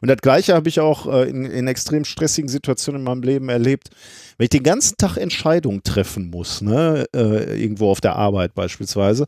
Und 0.01 0.09
das 0.09 0.19
Gleiche 0.19 0.55
habe 0.55 0.69
ich 0.69 0.81
auch 0.81 1.07
äh, 1.13 1.29
in, 1.29 1.45
in 1.45 1.67
extrem 1.69 2.05
stressigen 2.05 2.49
Situationen 2.49 3.03
in 3.03 3.05
meinem 3.05 3.23
Leben 3.23 3.49
erlebt. 3.49 3.91
Wenn 4.37 4.45
ich 4.45 4.51
den 4.51 4.63
ganzen 4.63 4.97
Tag 4.97 5.17
Entscheidungen 5.17 5.83
treffen 5.83 6.31
muss, 6.31 6.61
ne, 6.61 7.07
äh, 7.15 7.61
irgendwo 7.63 7.91
auf 7.91 8.01
der 8.01 8.17
Arbeit 8.17 8.55
beispielsweise, 8.55 9.27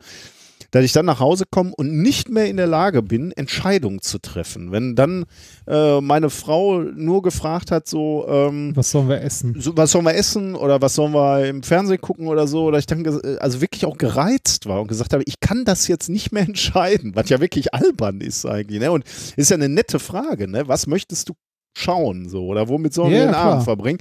dass 0.71 0.85
ich 0.85 0.93
dann 0.93 1.07
nach 1.07 1.21
Hause 1.21 1.45
komme 1.51 1.73
und 1.77 2.01
nicht 2.03 2.29
mehr 2.29 2.47
in 2.47 2.57
der 2.57 2.67
Lage 2.67 3.03
bin, 3.03 3.33
Entscheidungen 3.33 4.01
zu 4.03 4.19
treffen. 4.19 4.73
Wenn 4.73 4.95
dann 4.95 5.25
äh, 5.67 6.01
meine 6.01 6.31
Frau 6.31 6.81
nur 6.81 7.23
gefragt 7.23 7.71
hat, 7.71 7.89
so, 7.89 8.27
ähm, 8.29 8.73
Was 8.77 8.91
sollen 8.91 9.09
wir 9.09 9.21
essen? 9.23 9.57
so, 9.61 9.77
was 9.77 9.91
sollen 9.91 10.05
wir 10.05 10.15
essen 10.15 10.55
oder 10.55 10.81
was 10.81 10.95
sollen 10.95 11.13
wir 11.13 11.47
im 11.47 11.63
Fernsehen 11.63 12.01
gucken 12.01 12.29
oder 12.29 12.47
so, 12.47 12.65
oder 12.65 12.79
ich 12.79 12.87
dann 12.87 13.07
also 13.41 13.61
wirklich 13.61 13.85
auch 13.87 13.99
gereizt 13.99 14.67
war 14.67 14.81
und 14.81 14.89
gesagt 14.89 15.13
habe, 15.13 15.23
ich 15.27 15.41
kann 15.41 15.65
das 15.65 15.89
jetzt 15.89 16.09
nicht 16.09 16.33
mehr 16.33 16.43
entscheiden, 16.47 17.15
was 17.17 17.29
ja 17.31 17.41
wirklich 17.41 17.75
albern 17.75 18.21
ist 18.21 18.47
eigentlich. 18.47 18.81
Ne? 18.81 18.93
Und 18.93 19.05
ist 19.37 19.51
ja 19.51 19.57
eine 19.57 19.69
nette 19.69 19.99
Frage, 19.99 20.49
ne? 20.49 20.69
Was 20.69 20.87
möchtest 20.87 21.29
du 21.29 21.35
schauen 21.77 22.29
so 22.29 22.47
oder 22.47 22.69
womit 22.69 22.93
sollen 22.95 23.11
wir 23.13 23.19
Ja, 23.19 23.25
den 23.27 23.31
klar. 23.33 23.45
Abend 23.53 23.65
verbringen? 23.65 23.99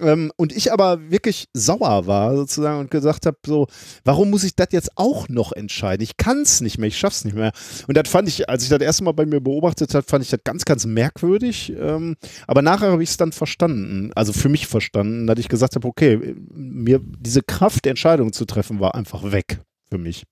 Ähm, 0.00 0.32
und 0.36 0.52
ich 0.54 0.72
aber 0.72 1.10
wirklich 1.10 1.46
sauer 1.52 2.06
war 2.06 2.36
sozusagen 2.36 2.80
und 2.80 2.90
gesagt 2.90 3.26
habe, 3.26 3.36
so, 3.46 3.68
warum 4.04 4.30
muss 4.30 4.42
ich 4.42 4.56
das 4.56 4.68
jetzt 4.72 4.90
auch 4.96 5.28
noch 5.28 5.52
entscheiden? 5.52 6.02
Ich 6.02 6.16
kann 6.16 6.42
es 6.42 6.60
nicht 6.60 6.78
mehr, 6.78 6.88
ich 6.88 6.98
schaff's 6.98 7.24
nicht 7.24 7.34
mehr. 7.34 7.52
Und 7.86 7.96
das 7.96 8.08
fand 8.08 8.28
ich, 8.28 8.48
als 8.48 8.64
ich 8.64 8.68
das 8.68 8.80
erste 8.80 9.04
Mal 9.04 9.12
bei 9.12 9.26
mir 9.26 9.40
beobachtet 9.40 9.94
habe, 9.94 10.06
fand 10.06 10.24
ich 10.24 10.30
das 10.30 10.40
ganz, 10.42 10.64
ganz 10.64 10.84
merkwürdig. 10.84 11.72
Ähm, 11.78 12.16
aber 12.46 12.62
nachher 12.62 12.90
habe 12.90 13.02
ich 13.02 13.10
es 13.10 13.16
dann 13.16 13.32
verstanden, 13.32 14.10
also 14.14 14.32
für 14.32 14.48
mich 14.48 14.66
verstanden, 14.66 15.26
dass 15.26 15.38
ich 15.38 15.48
gesagt 15.48 15.76
habe, 15.76 15.86
okay, 15.86 16.34
mir 16.52 17.00
diese 17.20 17.42
Kraft, 17.42 17.86
Entscheidungen 17.86 18.32
zu 18.32 18.44
treffen, 18.46 18.80
war 18.80 18.94
einfach 18.94 19.30
weg 19.30 19.60
für 19.90 19.98
mich. 19.98 20.24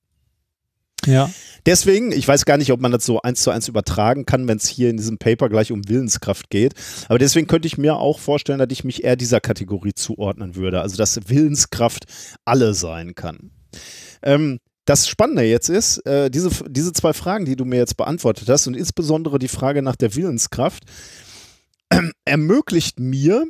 Ja. 1.06 1.30
Deswegen, 1.64 2.10
ich 2.10 2.26
weiß 2.26 2.44
gar 2.44 2.56
nicht, 2.56 2.72
ob 2.72 2.80
man 2.80 2.90
das 2.90 3.04
so 3.04 3.22
eins 3.22 3.42
zu 3.42 3.50
eins 3.50 3.68
übertragen 3.68 4.26
kann, 4.26 4.48
wenn 4.48 4.56
es 4.56 4.66
hier 4.66 4.90
in 4.90 4.96
diesem 4.96 5.18
Paper 5.18 5.48
gleich 5.48 5.70
um 5.70 5.88
Willenskraft 5.88 6.50
geht. 6.50 6.74
Aber 7.08 7.18
deswegen 7.18 7.46
könnte 7.46 7.66
ich 7.66 7.78
mir 7.78 7.96
auch 7.96 8.18
vorstellen, 8.18 8.58
dass 8.58 8.68
ich 8.70 8.82
mich 8.82 9.04
eher 9.04 9.16
dieser 9.16 9.40
Kategorie 9.40 9.94
zuordnen 9.94 10.56
würde. 10.56 10.80
Also, 10.80 10.96
dass 10.96 11.28
Willenskraft 11.28 12.04
alle 12.44 12.74
sein 12.74 13.14
kann. 13.14 13.52
Ähm, 14.22 14.58
das 14.84 15.06
Spannende 15.06 15.44
jetzt 15.44 15.68
ist, 15.68 15.98
äh, 16.06 16.30
diese, 16.30 16.50
diese 16.68 16.92
zwei 16.92 17.12
Fragen, 17.12 17.44
die 17.44 17.54
du 17.54 17.64
mir 17.64 17.76
jetzt 17.76 17.96
beantwortet 17.96 18.48
hast, 18.48 18.66
und 18.66 18.76
insbesondere 18.76 19.38
die 19.38 19.48
Frage 19.48 19.82
nach 19.82 19.96
der 19.96 20.14
Willenskraft, 20.16 20.84
äh, 21.90 22.00
ermöglicht 22.24 22.98
mir 22.98 23.46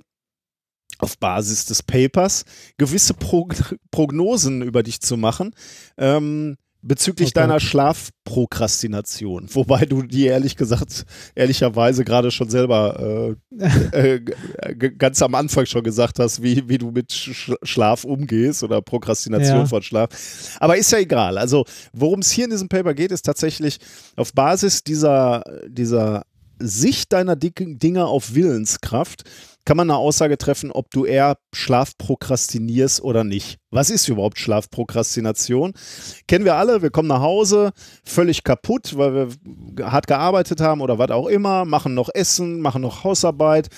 auf 0.98 1.18
Basis 1.18 1.64
des 1.64 1.82
Papers 1.82 2.44
gewisse 2.78 3.14
Pro 3.14 3.48
Prognosen 3.90 4.62
über 4.62 4.82
dich 4.82 5.00
zu 5.00 5.16
machen. 5.16 5.54
Ähm, 5.96 6.56
bezüglich 6.82 7.28
Okay. 7.28 7.40
deiner 7.40 7.60
Schlafprokrastination. 7.60 9.48
Wobei 9.52 9.84
du 9.86 10.02
die 10.02 10.26
ehrlich 10.26 10.56
gesagt, 10.56 11.04
ehrlicherweise 11.34 12.04
gerade 12.04 12.30
schon 12.30 12.50
selber 12.50 13.34
äh, 13.54 14.16
äh, 14.16 14.20
g- 14.20 14.90
ganz 14.90 15.22
am 15.22 15.34
Anfang 15.34 15.66
schon 15.66 15.82
gesagt 15.84 16.18
hast, 16.18 16.42
wie, 16.42 16.68
wie 16.68 16.78
du 16.78 16.90
mit 16.90 17.12
Sch 17.12 17.52
Schlaf 17.62 18.04
umgehst 18.04 18.62
oder 18.62 18.82
Prokrastination 18.82 19.58
Ja. 19.58 19.66
von 19.66 19.82
Schlaf. 19.82 20.56
Aber 20.60 20.76
ist 20.76 20.90
ja 20.92 20.98
egal. 20.98 21.38
Also, 21.38 21.64
worum 21.92 22.20
es 22.20 22.30
hier 22.30 22.44
in 22.44 22.50
diesem 22.50 22.68
Paper 22.68 22.94
geht, 22.94 23.12
ist 23.12 23.22
tatsächlich 23.22 23.78
auf 24.16 24.32
Basis 24.32 24.82
dieser, 24.82 25.44
dieser 25.68 26.24
Sicht 26.62 27.12
deiner 27.12 27.36
Dinge 27.36 28.06
auf 28.06 28.34
Willenskraft 28.34 29.24
kann 29.64 29.76
man 29.76 29.90
eine 29.90 29.98
Aussage 29.98 30.38
treffen, 30.38 30.72
ob 30.72 30.90
du 30.90 31.04
eher 31.04 31.36
Schlaf 31.54 31.96
prokrastinierst 31.96 33.02
oder 33.02 33.22
nicht. 33.22 33.58
Was 33.70 33.90
ist 33.90 34.08
überhaupt 34.08 34.38
Schlafprokrastination? 34.38 35.74
Kennen 36.26 36.44
wir 36.44 36.56
alle, 36.56 36.82
wir 36.82 36.90
kommen 36.90 37.08
nach 37.08 37.20
Hause, 37.20 37.72
völlig 38.04 38.42
kaputt, 38.42 38.96
weil 38.96 39.14
wir 39.14 39.92
hart 39.92 40.06
gearbeitet 40.06 40.60
haben 40.60 40.80
oder 40.80 40.98
was 40.98 41.10
auch 41.10 41.28
immer, 41.28 41.64
machen 41.64 41.94
noch 41.94 42.08
Essen, 42.12 42.60
machen 42.60 42.82
noch 42.82 43.04
Hausarbeit, 43.04 43.68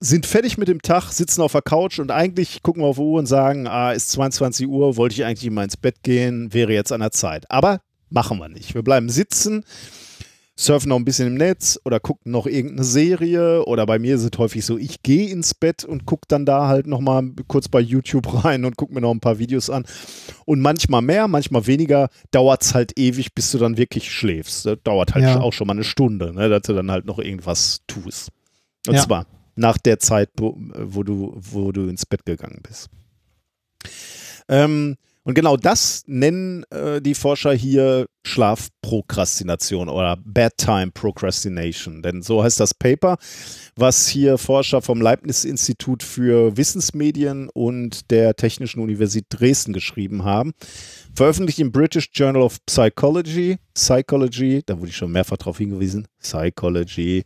sind 0.00 0.26
fertig 0.26 0.58
mit 0.58 0.68
dem 0.68 0.82
Tag, 0.82 1.12
sitzen 1.12 1.42
auf 1.42 1.52
der 1.52 1.62
Couch 1.62 2.00
und 2.00 2.10
eigentlich 2.10 2.62
gucken 2.62 2.82
wir 2.82 2.88
auf 2.88 2.96
die 2.96 3.02
Uhr 3.02 3.18
und 3.18 3.26
sagen, 3.26 3.68
ah, 3.68 3.92
ist 3.92 4.10
22 4.10 4.66
Uhr, 4.66 4.96
wollte 4.96 5.14
ich 5.14 5.24
eigentlich 5.24 5.50
mal 5.50 5.64
ins 5.64 5.76
Bett 5.76 6.02
gehen, 6.02 6.52
wäre 6.52 6.72
jetzt 6.72 6.90
an 6.90 7.00
der 7.00 7.12
Zeit. 7.12 7.48
Aber 7.50 7.80
machen 8.10 8.38
wir 8.38 8.48
nicht. 8.48 8.74
Wir 8.74 8.82
bleiben 8.82 9.08
sitzen, 9.08 9.64
surfen 10.56 10.88
noch 10.90 10.96
ein 10.96 11.04
bisschen 11.04 11.26
im 11.26 11.34
Netz 11.34 11.78
oder 11.84 11.98
gucken 11.98 12.30
noch 12.30 12.46
irgendeine 12.46 12.84
Serie 12.84 13.64
oder 13.64 13.86
bei 13.86 13.98
mir 13.98 14.14
ist 14.14 14.22
es 14.22 14.38
häufig 14.38 14.64
so, 14.64 14.78
ich 14.78 15.02
gehe 15.02 15.28
ins 15.28 15.52
Bett 15.54 15.84
und 15.84 16.06
gucke 16.06 16.26
dann 16.28 16.46
da 16.46 16.68
halt 16.68 16.86
nochmal 16.86 17.28
kurz 17.48 17.68
bei 17.68 17.80
YouTube 17.80 18.44
rein 18.44 18.64
und 18.64 18.76
gucke 18.76 18.94
mir 18.94 19.00
noch 19.00 19.10
ein 19.10 19.20
paar 19.20 19.38
Videos 19.40 19.68
an. 19.68 19.84
Und 20.46 20.60
manchmal 20.60 21.02
mehr, 21.02 21.26
manchmal 21.26 21.66
weniger, 21.66 22.08
dauert 22.30 22.62
es 22.62 22.74
halt 22.74 22.96
ewig, 22.98 23.34
bis 23.34 23.50
du 23.50 23.58
dann 23.58 23.76
wirklich 23.76 24.10
schläfst. 24.12 24.66
Das 24.66 24.78
dauert 24.84 25.14
halt 25.14 25.24
Ja. 25.24 25.40
auch 25.40 25.52
schon 25.52 25.66
mal 25.66 25.72
eine 25.72 25.84
Stunde, 25.84 26.32
ne, 26.32 26.48
dass 26.48 26.62
du 26.62 26.72
dann 26.72 26.90
halt 26.90 27.04
noch 27.04 27.18
irgendwas 27.18 27.80
tust. 27.88 28.30
Und 28.86 28.94
Ja. 28.94 29.02
zwar 29.02 29.26
nach 29.56 29.78
der 29.78 29.98
Zeit, 29.98 30.30
wo, 30.38 30.56
wo, 30.58 31.02
du, 31.02 31.32
wo 31.36 31.72
du 31.72 31.88
ins 31.88 32.06
Bett 32.06 32.24
gegangen 32.26 32.60
bist. 32.62 32.88
Ähm, 34.48 34.96
und 35.24 35.34
genau 35.34 35.56
das 35.56 36.02
nennen 36.06 36.64
äh, 36.70 37.00
die 37.00 37.14
Forscher 37.14 37.54
hier 37.54 38.06
Schlafprokrastination 38.26 39.88
oder 39.88 40.18
Bedtime 40.22 40.90
Procrastination. 40.92 42.02
Denn 42.02 42.20
so 42.22 42.44
heißt 42.44 42.60
das 42.60 42.74
Paper, 42.74 43.16
was 43.74 44.06
hier 44.06 44.36
Forscher 44.36 44.82
vom 44.82 45.00
Leibniz-Institut 45.00 46.02
für 46.02 46.56
Wissensmedien 46.58 47.48
und 47.54 48.10
der 48.10 48.36
Technischen 48.36 48.80
Universität 48.80 49.26
Dresden 49.30 49.72
geschrieben 49.72 50.24
haben. 50.24 50.52
Veröffentlicht 51.14 51.58
im 51.58 51.72
British 51.72 52.10
Journal 52.12 52.42
of 52.42 52.58
Psychology. 52.66 53.56
Psychology, 53.72 54.62
da 54.66 54.78
wurde 54.78 54.90
ich 54.90 54.96
schon 54.96 55.12
mehrfach 55.12 55.38
darauf 55.38 55.56
hingewiesen. 55.56 56.06
Psychology. 56.20 57.24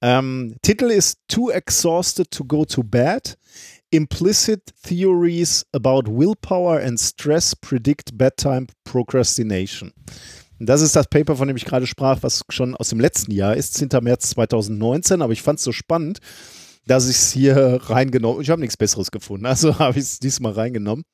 Ähm, 0.00 0.56
Titel 0.62 0.86
ist 0.86 1.18
Too 1.28 1.50
Exhausted 1.50 2.28
to 2.32 2.44
Go 2.44 2.64
to 2.64 2.82
Bed. 2.82 3.38
Implicit 3.92 4.72
Theories 4.84 5.66
about 5.74 6.04
Willpower 6.08 6.80
and 6.80 6.98
Stress 6.98 7.54
Predict 7.54 8.16
Bedtime 8.16 8.66
Procrastination. 8.84 9.92
Das 10.58 10.80
ist 10.80 10.96
das 10.96 11.08
Paper, 11.08 11.36
von 11.36 11.46
dem 11.46 11.58
ich 11.58 11.66
gerade 11.66 11.86
sprach, 11.86 12.22
was 12.22 12.42
schon 12.48 12.74
aus 12.74 12.88
dem 12.88 13.00
letzten 13.00 13.32
Jahr 13.32 13.54
ist, 13.54 13.74
10. 13.74 13.90
März 14.00 14.30
2019. 14.30 15.20
Aber 15.20 15.34
ich 15.34 15.42
fand 15.42 15.58
es 15.58 15.64
so 15.64 15.72
spannend, 15.72 16.20
dass 16.86 17.06
ich 17.06 17.16
es 17.16 17.32
hier 17.32 17.80
reingenommen 17.82 18.40
Ich 18.40 18.48
habe 18.48 18.62
nichts 18.62 18.78
Besseres 18.78 19.10
gefunden, 19.10 19.44
also 19.44 19.78
habe 19.78 19.98
ich 19.98 20.04
es 20.04 20.18
diesmal 20.18 20.52
reingenommen. 20.52 21.04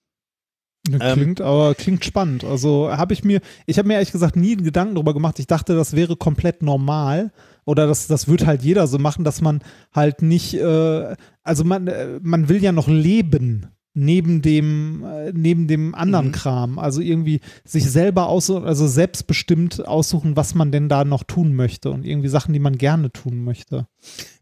Ähm, 0.94 1.15
Klingt 1.15 1.41
aber 1.41 1.75
klingt 1.75 2.05
spannend. 2.05 2.44
Also 2.44 2.91
habe 2.91 3.12
ich 3.12 3.25
mir, 3.25 3.41
ich 3.67 3.78
habe 3.78 3.89
mir 3.89 3.94
ehrlich 3.94 4.12
gesagt 4.12 4.36
nie 4.36 4.57
Gedanken 4.57 4.94
darüber 4.94 5.15
gemacht. 5.15 5.39
Ich 5.39 5.47
dachte, 5.47 5.75
das 5.75 5.94
wäre 5.94 6.17
komplett 6.17 6.62
normal 6.62 7.33
oder 7.65 7.86
das, 7.86 8.07
das 8.07 8.28
wird 8.28 8.47
halt 8.47 8.62
jeder 8.62 8.86
so 8.86 8.99
machen, 8.99 9.25
dass 9.25 9.41
man 9.41 9.60
halt 9.92 10.23
nicht, 10.23 10.55
äh, 10.55 11.17
also 11.42 11.65
man, 11.65 11.86
äh, 11.86 12.18
man 12.23 12.49
will 12.49 12.62
ja 12.62 12.73
noch 12.73 12.89
leben 12.89 13.67
neben 13.99 14.43
dem, 14.43 15.05
äh, 15.05 15.33
neben 15.35 15.67
dem 15.67 15.94
anderen 15.94 16.28
Mhm. 16.28 16.33
Kram. 16.33 16.78
Also 16.78 17.01
irgendwie 17.01 17.41
sich 17.65 17.91
selber 17.91 18.28
aussuchen, 18.28 18.65
also 18.65 18.86
selbstbestimmt 18.86 19.86
aussuchen, 19.86 20.36
was 20.36 20.55
man 20.55 20.70
denn 20.70 20.89
da 20.89 21.05
noch 21.05 21.25
tun 21.25 21.55
möchte 21.55 21.91
und 21.91 22.07
irgendwie 22.07 22.28
Sachen, 22.28 22.52
die 22.52 22.60
man 22.60 22.78
gerne 22.78 23.10
tun 23.10 23.43
möchte. 23.43 23.86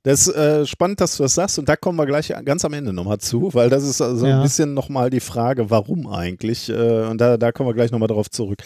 Das 0.02 0.26
ist 0.28 0.36
äh, 0.36 0.66
spannend, 0.66 1.00
dass 1.00 1.16
du 1.16 1.22
das 1.22 1.34
sagst 1.34 1.58
und 1.58 1.68
da 1.68 1.74
kommen 1.76 1.98
wir 1.98 2.06
gleich 2.06 2.32
ganz 2.44 2.64
am 2.64 2.72
Ende 2.74 2.92
nochmal 2.92 3.18
zu, 3.18 3.52
weil 3.54 3.70
das 3.70 3.82
ist 3.84 4.00
also 4.00 4.26
Ja. 4.26 4.36
ein 4.36 4.42
bisschen 4.42 4.74
nochmal 4.74 5.10
die 5.10 5.20
Frage, 5.20 5.70
warum 5.70 6.06
eigentlich 6.06 6.68
äh, 6.68 7.06
und 7.06 7.20
da, 7.20 7.36
da 7.38 7.50
kommen 7.52 7.68
wir 7.68 7.74
gleich 7.74 7.90
nochmal 7.90 8.08
darauf 8.08 8.30
zurück. 8.30 8.62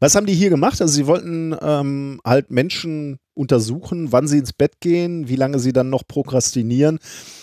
Was 0.00 0.14
haben 0.14 0.26
die 0.26 0.34
hier 0.34 0.50
gemacht? 0.50 0.80
Also 0.82 0.92
sie 0.92 1.06
wollten 1.06 1.56
ähm, 1.60 2.20
halt 2.24 2.50
Menschen 2.50 3.16
untersuchen, 3.34 4.12
wann 4.12 4.28
sie 4.28 4.38
ins 4.38 4.52
Bett 4.52 4.80
gehen, 4.80 5.28
wie 5.28 5.36
lange 5.36 5.58
sie 5.58 5.72
dann 5.72 5.90
noch 5.90 6.02
prokrastinieren 6.06 6.98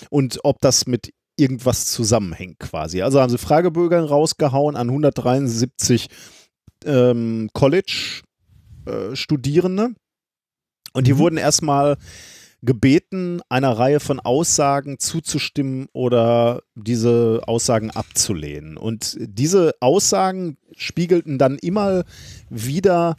und 0.10 0.40
ob 0.44 0.62
das 0.62 0.86
mit 0.88 1.12
irgendwas 1.38 1.86
zusammenhängt 1.86 2.60
quasi. 2.60 3.02
Also 3.02 3.22
haben 3.22 3.30
sie 3.30 3.38
Fragebögen 3.38 4.04
rausgehauen 4.04 4.76
an 4.76 4.90
173 4.90 6.10
ähm, 6.86 7.50
College-Studierende 7.54 9.92
und 10.94 11.08
die 11.08 11.18
wurden 11.18 11.38
erstmal 11.38 11.98
gebeten, 12.62 13.42
einer 13.50 13.78
Reihe 13.78 14.00
von 14.00 14.20
Aussagen 14.20 14.98
zuzustimmen 14.98 15.88
oder 15.94 16.64
diese 16.74 17.42
Aussagen 17.46 17.92
abzulehnen. 17.92 18.78
Und 18.78 19.16
diese 19.20 19.76
Aussagen 19.80 20.58
spiegelten 20.76 21.38
dann 21.38 21.60
immer 21.60 22.06
wieder 22.50 23.18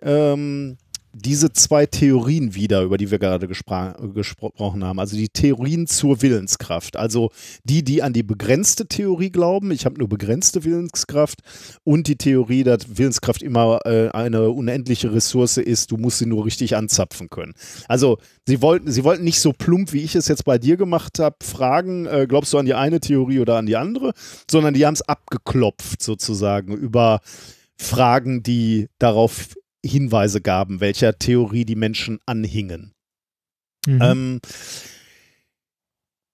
ähm, 0.00 0.78
diese 1.18 1.52
zwei 1.52 1.86
Theorien 1.86 2.54
wieder, 2.54 2.82
über 2.82 2.98
die 2.98 3.10
wir 3.10 3.18
gerade 3.18 3.46
gespra- 3.46 3.96
gesprochen 4.12 4.84
haben. 4.84 5.00
Also 5.00 5.16
die 5.16 5.28
Theorien 5.28 5.86
zur 5.86 6.20
Willenskraft. 6.20 6.96
Also 6.96 7.30
die, 7.64 7.82
die 7.82 8.02
an 8.02 8.12
die 8.12 8.22
begrenzte 8.22 8.86
Theorie 8.86 9.30
glauben, 9.30 9.70
ich 9.70 9.86
habe 9.86 9.98
nur 9.98 10.08
begrenzte 10.08 10.64
Willenskraft 10.64 11.40
und 11.84 12.06
die 12.06 12.16
Theorie, 12.16 12.64
dass 12.64 12.98
Willenskraft 12.98 13.42
immer 13.42 13.80
äh, 13.84 14.08
eine 14.10 14.50
unendliche 14.50 15.12
Ressource 15.12 15.56
ist, 15.56 15.90
du 15.90 15.96
musst 15.96 16.18
sie 16.18 16.26
nur 16.26 16.44
richtig 16.44 16.76
anzapfen 16.76 17.30
können. 17.30 17.54
Also 17.88 18.18
sie 18.46 18.60
wollten, 18.60 18.90
sie 18.90 19.04
wollten 19.04 19.24
nicht 19.24 19.40
so 19.40 19.52
plump, 19.52 19.92
wie 19.92 20.02
ich 20.02 20.14
es 20.14 20.28
jetzt 20.28 20.44
bei 20.44 20.58
dir 20.58 20.76
gemacht 20.76 21.18
habe, 21.18 21.36
fragen, 21.42 22.06
äh, 22.06 22.26
glaubst 22.28 22.52
du 22.52 22.58
an 22.58 22.66
die 22.66 22.74
eine 22.74 23.00
Theorie 23.00 23.40
oder 23.40 23.56
an 23.56 23.66
die 23.66 23.76
andere, 23.76 24.12
sondern 24.50 24.74
die 24.74 24.84
haben 24.84 24.94
es 24.94 25.02
abgeklopft 25.02 26.02
sozusagen 26.02 26.74
über 26.76 27.20
Fragen, 27.78 28.42
die 28.42 28.88
darauf 28.98 29.54
Hinweise 29.86 30.40
gaben, 30.40 30.80
welcher 30.80 31.18
Theorie 31.18 31.64
die 31.64 31.76
Menschen 31.76 32.18
anhingen. 32.26 32.92
Mhm. 33.86 34.00
Ähm, 34.02 34.40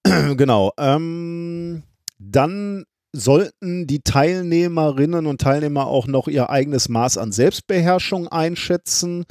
genau. 0.37 0.73
Ähm, 0.79 1.83
dann 2.19 2.85
sollten 3.15 3.87
die 3.87 4.01
Teilnehmerinnen 4.01 5.27
und 5.27 5.41
Teilnehmer 5.41 5.87
auch 5.87 6.07
noch 6.07 6.29
ihr 6.29 6.49
eigenes 6.49 6.89
Maß 6.89 7.19
an 7.19 7.31
Selbstbeherrschung 7.31 8.29
einschätzen, 8.29 9.25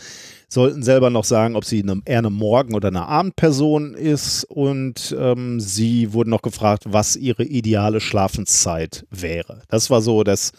sollten 0.47 0.83
selber 0.83 1.09
noch 1.09 1.23
sagen, 1.23 1.55
ob 1.55 1.65
sie 1.65 1.81
eine, 1.81 2.01
eher 2.05 2.19
eine 2.19 2.29
Morgen- 2.29 2.75
oder 2.75 2.89
eine 2.89 3.07
Abendperson 3.07 3.95
ist 3.95 4.43
und 4.43 5.15
ähm, 5.17 5.59
sie 5.59 6.13
wurden 6.13 6.29
noch 6.29 6.43
gefragt, 6.43 6.83
was 6.87 7.15
ihre 7.15 7.43
ideale 7.43 8.01
Schlafenszeit 8.01 9.05
wäre. 9.09 9.63
Das 9.67 9.89
war 9.89 10.01
so 10.01 10.23
das, 10.23 10.51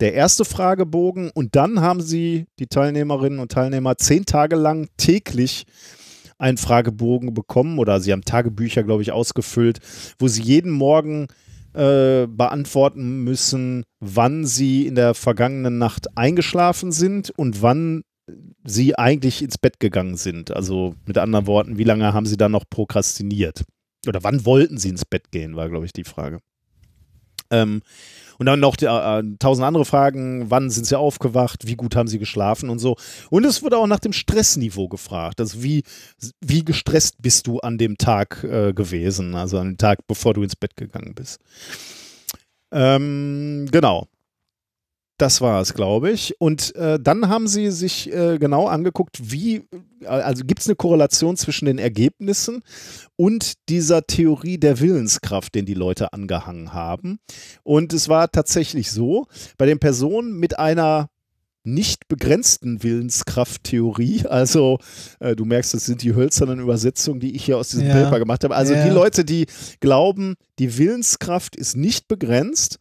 der 0.00 0.14
erste 0.14 0.44
Fragebogen 0.44 1.30
und 1.32 1.56
dann 1.56 1.80
haben 1.80 2.00
sie, 2.00 2.46
die 2.58 2.66
Teilnehmerinnen 2.66 3.38
und 3.38 3.52
Teilnehmer, 3.52 3.96
zehn 3.98 4.24
Tage 4.24 4.56
lang 4.56 4.88
täglich 4.96 5.66
einen 6.38 6.56
Fragebogen 6.56 7.34
bekommen 7.34 7.78
oder 7.78 8.00
sie 8.00 8.12
haben 8.12 8.24
Tagebücher, 8.24 8.82
glaube 8.82 9.02
ich, 9.02 9.12
ausgefüllt, 9.12 9.78
wo 10.18 10.26
sie 10.26 10.42
jeden 10.42 10.70
Morgen 10.70 11.28
äh, 11.74 12.26
beantworten 12.26 13.22
müssen, 13.24 13.84
wann 14.00 14.46
sie 14.46 14.86
in 14.86 14.94
der 14.94 15.14
vergangenen 15.14 15.78
Nacht 15.78 16.16
eingeschlafen 16.16 16.92
sind 16.92 17.30
und 17.30 17.62
wann 17.62 18.02
sie 18.64 18.96
eigentlich 18.96 19.42
ins 19.42 19.58
Bett 19.58 19.80
gegangen 19.80 20.16
sind. 20.16 20.50
Also 20.50 20.94
mit 21.06 21.18
anderen 21.18 21.46
Worten, 21.46 21.78
wie 21.78 21.84
lange 21.84 22.12
haben 22.12 22.26
sie 22.26 22.36
dann 22.36 22.52
noch 22.52 22.64
prokrastiniert? 22.68 23.64
Oder 24.06 24.24
wann 24.24 24.44
wollten 24.44 24.78
sie 24.78 24.88
ins 24.88 25.04
Bett 25.04 25.30
gehen, 25.30 25.56
war, 25.56 25.68
glaube 25.68 25.86
ich, 25.86 25.92
die 25.92 26.04
Frage. 26.04 26.40
Ähm, 27.50 27.82
Und 28.40 28.46
dann 28.46 28.58
noch 28.58 28.76
die, 28.76 28.86
äh, 28.86 29.22
tausend 29.38 29.66
andere 29.66 29.84
Fragen, 29.84 30.50
wann 30.50 30.70
sind 30.70 30.86
sie 30.86 30.98
aufgewacht, 30.98 31.66
wie 31.66 31.74
gut 31.76 31.94
haben 31.94 32.08
sie 32.08 32.18
geschlafen 32.18 32.70
und 32.70 32.78
so. 32.78 32.96
Und 33.28 33.44
es 33.44 33.62
wurde 33.62 33.76
auch 33.76 33.86
nach 33.86 34.00
dem 34.00 34.14
Stressniveau 34.14 34.88
gefragt. 34.88 35.40
Also 35.40 35.62
wie, 35.62 35.82
wie 36.40 36.64
gestresst 36.64 37.20
bist 37.20 37.46
du 37.46 37.58
an 37.60 37.76
dem 37.76 37.98
Tag 37.98 38.42
äh, 38.42 38.72
gewesen, 38.72 39.34
also 39.34 39.58
an 39.58 39.72
dem 39.72 39.76
Tag, 39.76 40.06
bevor 40.06 40.32
du 40.32 40.42
ins 40.42 40.56
Bett 40.56 40.74
gegangen 40.74 41.14
bist. 41.14 41.38
Ähm, 42.72 43.68
genau. 43.70 44.08
Das 45.20 45.42
war 45.42 45.60
es, 45.60 45.74
glaube 45.74 46.10
ich. 46.10 46.34
Und 46.40 46.74
äh, 46.76 46.98
dann 46.98 47.28
haben 47.28 47.46
sie 47.46 47.70
sich 47.70 48.10
äh, 48.10 48.38
genau 48.38 48.66
angeguckt, 48.66 49.18
wie, 49.30 49.66
äh, 50.00 50.06
also 50.06 50.44
gibt 50.44 50.60
es 50.62 50.66
eine 50.66 50.76
Korrelation 50.76 51.36
zwischen 51.36 51.66
den 51.66 51.76
Ergebnissen 51.78 52.62
und 53.16 53.54
dieser 53.68 54.06
Theorie 54.06 54.56
der 54.56 54.80
Willenskraft, 54.80 55.54
den 55.54 55.66
die 55.66 55.74
Leute 55.74 56.14
angehangen 56.14 56.72
haben. 56.72 57.18
Und 57.62 57.92
es 57.92 58.08
war 58.08 58.30
tatsächlich 58.32 58.90
so, 58.90 59.26
bei 59.58 59.66
den 59.66 59.78
Personen 59.78 60.38
mit 60.38 60.58
einer 60.58 61.10
nicht 61.64 62.08
begrenzten 62.08 62.82
Willenskrafttheorie. 62.82 64.22
Also 64.30 64.78
äh, 65.18 65.36
du 65.36 65.44
merkst, 65.44 65.74
das 65.74 65.84
sind 65.84 66.02
die 66.02 66.14
hölzernen 66.14 66.60
Übersetzungen, 66.60 67.20
die 67.20 67.36
ich 67.36 67.44
hier 67.44 67.58
aus 67.58 67.68
diesem 67.68 67.88
Ja. 67.88 68.04
Paper 68.04 68.20
gemacht 68.20 68.42
habe. 68.44 68.56
Also 68.56 68.72
Ja. 68.72 68.84
die 68.84 68.90
Leute, 68.90 69.24
die 69.26 69.44
glauben, 69.80 70.36
die 70.58 70.78
Willenskraft 70.78 71.56
ist 71.56 71.76
nicht 71.76 72.08
begrenzt, 72.08 72.78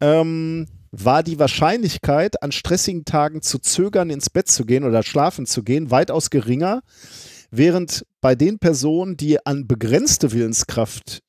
ähm, 0.00 0.66
war 0.90 1.22
die 1.22 1.38
Wahrscheinlichkeit, 1.38 2.42
an 2.42 2.52
stressigen 2.52 3.04
Tagen 3.04 3.42
zu 3.42 3.58
zögern, 3.58 4.10
ins 4.10 4.30
Bett 4.30 4.48
zu 4.48 4.64
gehen 4.64 4.84
oder 4.84 5.02
schlafen 5.02 5.46
zu 5.46 5.62
gehen, 5.62 5.90
weitaus 5.90 6.30
geringer, 6.30 6.82
während 7.50 8.06
bei 8.20 8.34
den 8.34 8.58
Personen, 8.58 9.16
die 9.16 9.44
an 9.44 9.66
begrenzte 9.66 10.32
Willenskraft 10.32 11.20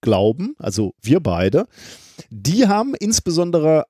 glauben, 0.00 0.54
also 0.58 0.94
wir 1.02 1.20
beide, 1.20 1.66
die 2.30 2.68
haben 2.68 2.94
insbesondere 2.94 3.84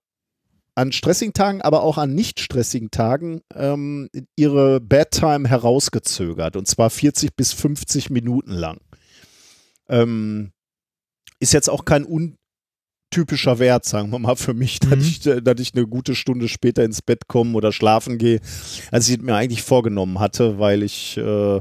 an 0.74 0.92
stressigen 0.92 1.34
Tagen, 1.34 1.60
aber 1.60 1.82
auch 1.82 1.98
an 1.98 2.14
nicht 2.14 2.38
stressigen 2.38 2.92
Tagen 2.92 3.40
ähm, 3.52 4.08
ihre 4.36 4.80
Bedtime 4.80 5.48
herausgezögert 5.48 6.54
und 6.54 6.68
zwar 6.68 6.88
40 6.88 7.34
bis 7.34 7.52
50 7.52 8.10
Minuten 8.10 8.52
lang. 8.52 8.78
Ähm, 9.88 10.52
ist 11.40 11.52
jetzt 11.52 11.68
auch 11.68 11.84
kein 11.84 12.04
untypischer 13.14 13.58
Wert, 13.58 13.84
sagen 13.84 14.10
wir 14.10 14.18
mal, 14.18 14.36
für 14.36 14.54
mich, 14.54 14.80
dass, 14.80 14.98
ich, 15.00 15.26
äh, 15.26 15.40
dass 15.40 15.60
ich 15.60 15.74
eine 15.74 15.86
gute 15.86 16.14
Stunde 16.14 16.48
später 16.48 16.84
ins 16.84 17.02
Bett 17.02 17.26
komme 17.28 17.54
oder 17.56 17.72
schlafen 17.72 18.18
gehe, 18.18 18.40
als 18.90 19.08
ich 19.08 19.16
es 19.18 19.22
mir 19.22 19.34
eigentlich 19.34 19.62
vorgenommen 19.62 20.18
hatte, 20.20 20.58
weil 20.58 20.82
ich 20.82 21.16
äh, 21.16 21.60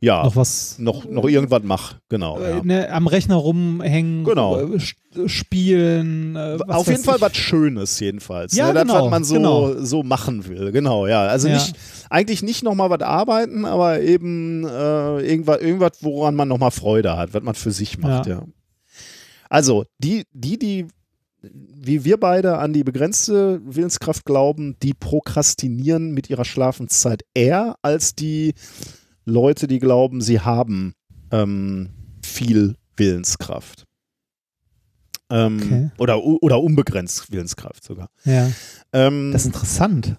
ja 0.00 0.22
Noch 0.24 0.36
was- 0.36 0.78
noch, 0.78 1.04
noch 1.08 1.24
irgendwas 1.28 1.62
mache. 1.62 1.96
Genau. 2.08 2.38
Äh, 2.40 2.50
Ja. 2.56 2.60
ne, 2.64 2.90
am 2.92 3.06
Rechner 3.06 3.36
rumhängen, 3.36 4.24
Genau. 4.24 4.58
äh, 4.58 4.78
spielen. 5.28 6.36
Äh, 6.36 6.58
Auf 6.68 6.86
jeden 6.88 7.02
Fall 7.02 7.16
ich. 7.16 7.22
was 7.22 7.36
Schönes 7.36 7.98
jedenfalls. 8.00 8.54
Ja, 8.54 8.68
ne? 8.68 8.74
Das, 8.74 8.82
genau, 8.84 9.04
was 9.04 9.10
man 9.10 9.24
so, 9.24 9.34
genau. 9.34 9.74
so 9.78 10.02
machen 10.02 10.46
will. 10.48 10.72
Genau, 10.72 11.06
ja. 11.06 11.22
Also 11.26 11.48
Ja. 11.48 11.54
nicht, 11.54 11.74
eigentlich 12.10 12.42
nicht 12.42 12.62
nochmal 12.62 12.90
was 12.90 13.00
arbeiten, 13.00 13.64
aber 13.64 14.00
eben 14.00 14.64
äh, 14.66 15.20
irgendwas, 15.20 15.60
irgendwas, 15.60 15.92
woran 16.02 16.34
man 16.34 16.48
nochmal 16.48 16.70
Freude 16.70 17.16
hat, 17.16 17.32
was 17.34 17.42
man 17.42 17.54
für 17.54 17.70
sich 17.72 17.98
macht, 17.98 18.26
ja. 18.26 18.36
Ja. 18.36 18.42
Also, 19.50 19.84
die, 19.98 20.24
die, 20.32 20.58
die, 20.58 20.86
wie 21.42 22.04
wir 22.04 22.18
beide 22.18 22.58
an 22.58 22.72
die 22.72 22.84
begrenzte 22.84 23.60
Willenskraft 23.64 24.24
glauben, 24.24 24.76
die 24.82 24.94
prokrastinieren 24.94 26.12
mit 26.12 26.30
ihrer 26.30 26.44
Schlafenszeit 26.44 27.22
eher 27.34 27.76
als 27.82 28.14
die 28.14 28.54
Leute, 29.24 29.66
die 29.66 29.78
glauben, 29.78 30.20
sie 30.20 30.40
haben 30.40 30.94
ähm, 31.30 31.90
viel 32.22 32.76
Willenskraft. 32.96 33.84
Ähm, 35.28 35.56
Okay. 35.60 35.90
oder, 35.98 36.22
oder 36.22 36.60
unbegrenzt 36.62 37.32
Willenskraft 37.32 37.82
sogar. 37.82 38.08
Ja. 38.24 38.48
Ähm, 38.92 39.32
Das 39.32 39.42
ist 39.42 39.46
interessant. 39.48 40.16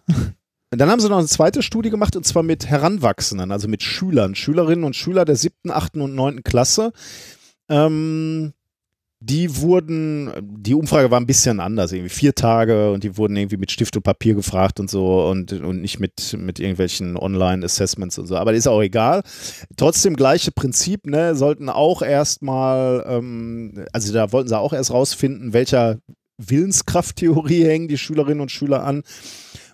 dann 0.70 0.90
haben 0.90 1.00
sie 1.00 1.08
noch 1.08 1.18
eine 1.20 1.28
zweite 1.28 1.64
Studie 1.64 1.90
gemacht 1.90 2.18
und 2.18 2.26
zwar 2.26 2.44
mit 2.44 2.66
Heranwachsenden, 2.68 3.52
also 3.54 3.70
mit 3.70 3.84
Schülern, 3.84 4.36
Schülerinnen 4.36 4.84
und 4.84 4.98
Schüler 4.98 5.24
der 5.24 5.38
siebten, 5.38 5.72
achten 5.72 6.02
und 6.02 6.14
neunten 6.14 6.44
Klasse. 6.44 6.92
Ähm, 7.70 8.52
die 9.20 9.58
wurden, 9.58 10.32
die 10.42 10.76
Umfrage 10.76 11.10
war 11.10 11.20
ein 11.20 11.26
bisschen 11.26 11.60
anders, 11.60 11.92
irgendwie 11.92 12.14
vier 12.14 12.36
Tage 12.36 12.92
und 12.92 13.04
die 13.04 13.18
wurden 13.18 13.36
irgendwie 13.36 13.58
mit 13.58 13.72
Stift 13.72 13.96
und 13.96 14.04
Papier 14.04 14.36
gefragt 14.36 14.80
und 14.80 14.92
so 14.92 15.28
und, 15.28 15.52
und 15.54 15.82
nicht 15.82 16.00
mit, 16.00 16.38
mit 16.38 16.60
irgendwelchen 16.60 17.18
Online-Assessments 17.18 18.20
und 18.20 18.28
so. 18.28 18.38
Aber 18.38 18.54
ist 18.54 18.68
auch 18.68 18.82
egal. 18.82 19.24
Trotzdem 19.76 20.16
gleiche 20.16 20.52
Prinzip, 20.52 21.08
ne? 21.08 21.36
Sollten 21.36 21.70
auch 21.70 22.04
erstmal, 22.04 23.04
ähm, 23.08 23.86
also 23.92 24.14
da 24.14 24.32
wollten 24.32 24.50
sie 24.50 24.58
auch 24.58 24.74
erst 24.74 24.92
rausfinden, 24.92 25.52
welcher 25.52 25.98
Willenskrafttheorie 26.38 27.64
hängen 27.66 27.88
die 27.88 27.98
Schülerinnen 27.98 28.42
und 28.42 28.52
Schüler 28.52 28.84
an. 28.84 29.02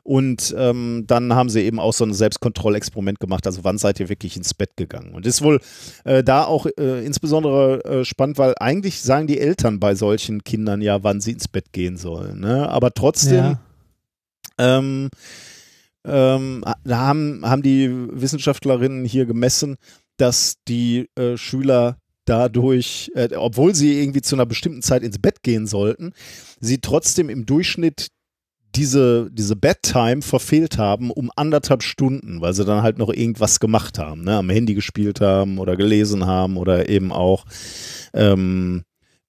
Und 0.03 0.53
ähm, 0.57 1.06
dann 1.07 1.33
haben 1.33 1.49
sie 1.49 1.61
eben 1.61 1.80
auch 1.80 1.93
so 1.93 2.03
ein 2.03 2.14
Selbstkontrollexperiment 2.14 3.22
gemacht. 3.22 3.48
Also 3.48 3.64
wann 3.64 3.77
seid 3.77 4.01
ihr 4.01 4.09
wirklich 4.09 4.35
ins 4.35 4.53
Bett 4.53 4.75
gegangen? 4.75 5.14
Und 5.14 5.25
ist 5.25 5.41
wohl 5.41 5.61
äh, 6.03 6.23
da 6.23 6.43
auch 6.43 6.65
äh, 6.77 7.06
insbesondere 7.06 7.83
äh, 7.85 8.06
spannend, 8.06 8.38
weil 8.38 8.53
eigentlich 8.59 9.01
sagen 9.01 9.27
die 9.27 9.40
Eltern 9.40 9.80
bei 9.80 9.95
solchen 9.95 10.43
Kindern 10.43 10.82
ja, 10.82 11.03
wann 11.03 11.22
sie 11.22 11.32
ins 11.32 11.48
Bett 11.48 11.72
gehen 11.72 11.95
sollen. 11.95 12.41
Ne? 12.41 12.67
Aber 12.67 12.93
trotzdem 12.93 13.45
Ja. 13.45 13.59
ähm, 14.57 15.09
ähm, 16.06 16.65
da 16.83 16.98
haben, 16.98 17.41
haben 17.45 17.61
die 17.61 17.90
Wissenschaftlerinnen 17.90 19.06
hier 19.06 19.25
gemessen, 19.25 19.77
dass 20.17 20.56
die 20.67 21.07
äh, 21.15 21.38
Schüler 21.38 21.95
dadurch, 22.25 23.09
äh, 23.15 23.30
obwohl 23.35 23.73
sie 23.73 24.01
irgendwie 24.01 24.22
zu 24.22 24.35
einer 24.35 24.45
bestimmten 24.45 24.82
Zeit 24.82 25.03
ins 25.03 25.19
Bett 25.19 25.43
gehen 25.43 25.65
sollten, 25.65 26.11
sie 26.59 26.80
trotzdem 26.80 27.30
im 27.30 27.45
Durchschnitt 27.45 28.07
diese, 28.76 29.30
diese 29.32 29.56
Bedtime 29.56 30.22
verfehlt 30.22 30.77
haben 30.77 31.11
um 31.11 31.32
anderthalb 31.35 31.84
Stunden, 31.84 32.42
weil 32.42 32.53
sie 32.53 32.66
dann 32.66 32.84
halt 32.84 32.98
noch 32.98 33.10
irgendwas 33.10 33.60
gemacht 33.60 34.00
haben, 34.00 34.24
ne? 34.24 34.38
am 34.38 34.50
Handy 34.50 34.74
gespielt 34.74 35.22
haben 35.22 35.60
oder 35.60 35.76
gelesen 35.76 36.26
haben 36.26 36.58
oder 36.58 36.90
eben 36.90 37.11
auch, 37.11 37.45
ähm, 38.14 38.84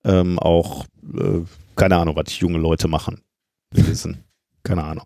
ähm, 0.05 0.39
auch 0.39 0.87
äh, 1.17 1.41
keine 1.77 1.97
Ahnung, 1.97 2.17
was 2.17 2.39
junge 2.39 2.59
Leute 2.59 2.89
machen. 2.89 3.21
Lesen. 3.73 4.25
keine 4.63 4.85
Ahnung. 4.85 5.05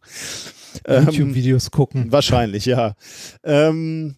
Ähm, 0.84 1.06
YouTube-Videos 1.06 1.70
gucken. 1.70 2.12
Wahrscheinlich, 2.12 2.66
ja. 2.66 2.94
Ähm, 3.42 4.16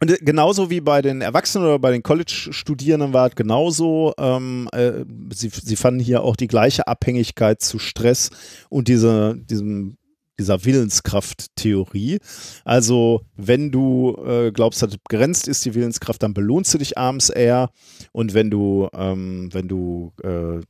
und 0.00 0.10
äh, 0.10 0.18
genauso 0.20 0.70
wie 0.70 0.80
bei 0.80 1.02
den 1.02 1.20
Erwachsenen 1.20 1.66
oder 1.66 1.78
bei 1.78 1.90
den 1.90 2.02
College-Studierenden 2.02 3.12
war 3.12 3.28
es 3.28 3.34
genauso. 3.34 4.14
Ähm, 4.18 4.68
äh, 4.72 5.04
sie, 5.32 5.50
sie 5.50 5.76
fanden 5.76 6.00
hier 6.00 6.22
auch 6.22 6.36
die 6.36 6.48
gleiche 6.48 6.86
Abhängigkeit 6.86 7.62
zu 7.62 7.78
Stress 7.78 8.30
und 8.68 8.88
diese, 8.88 9.36
diesem, 9.36 9.96
dieser 10.38 10.64
Willenskraft-Theorie. 10.64 12.18
Also, 12.64 13.22
wenn 13.36 13.70
du 13.70 14.16
äh, 14.26 14.52
glaubst, 14.52 14.82
dass 14.82 14.90
es 14.90 14.98
begrenzt 14.98 15.48
ist, 15.48 15.64
die 15.64 15.74
Willenskraft, 15.74 16.22
dann 16.22 16.34
belohnst 16.34 16.74
du 16.74 16.78
dich 16.78 16.98
abends 16.98 17.30
eher. 17.30 17.70
Und 18.12 18.34
wenn 18.34 18.50
du, 18.50 18.88
ähm, 18.92 19.48
wenn 19.52 19.68
du 19.68 20.12
äh, 20.22 20.60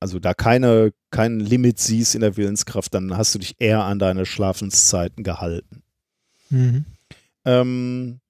also 0.00 0.18
da 0.18 0.34
keine, 0.34 0.92
kein 1.10 1.40
Limit 1.40 1.78
siehst 1.78 2.14
in 2.14 2.20
der 2.20 2.36
Willenskraft, 2.36 2.92
dann 2.94 3.16
hast 3.16 3.34
du 3.34 3.38
dich 3.38 3.56
eher 3.58 3.84
an 3.84 3.98
deine 3.98 4.26
Schlafenszeiten 4.26 5.24
gehalten. 5.24 5.82
Mhm. 6.50 6.84
Ähm, 7.44 8.20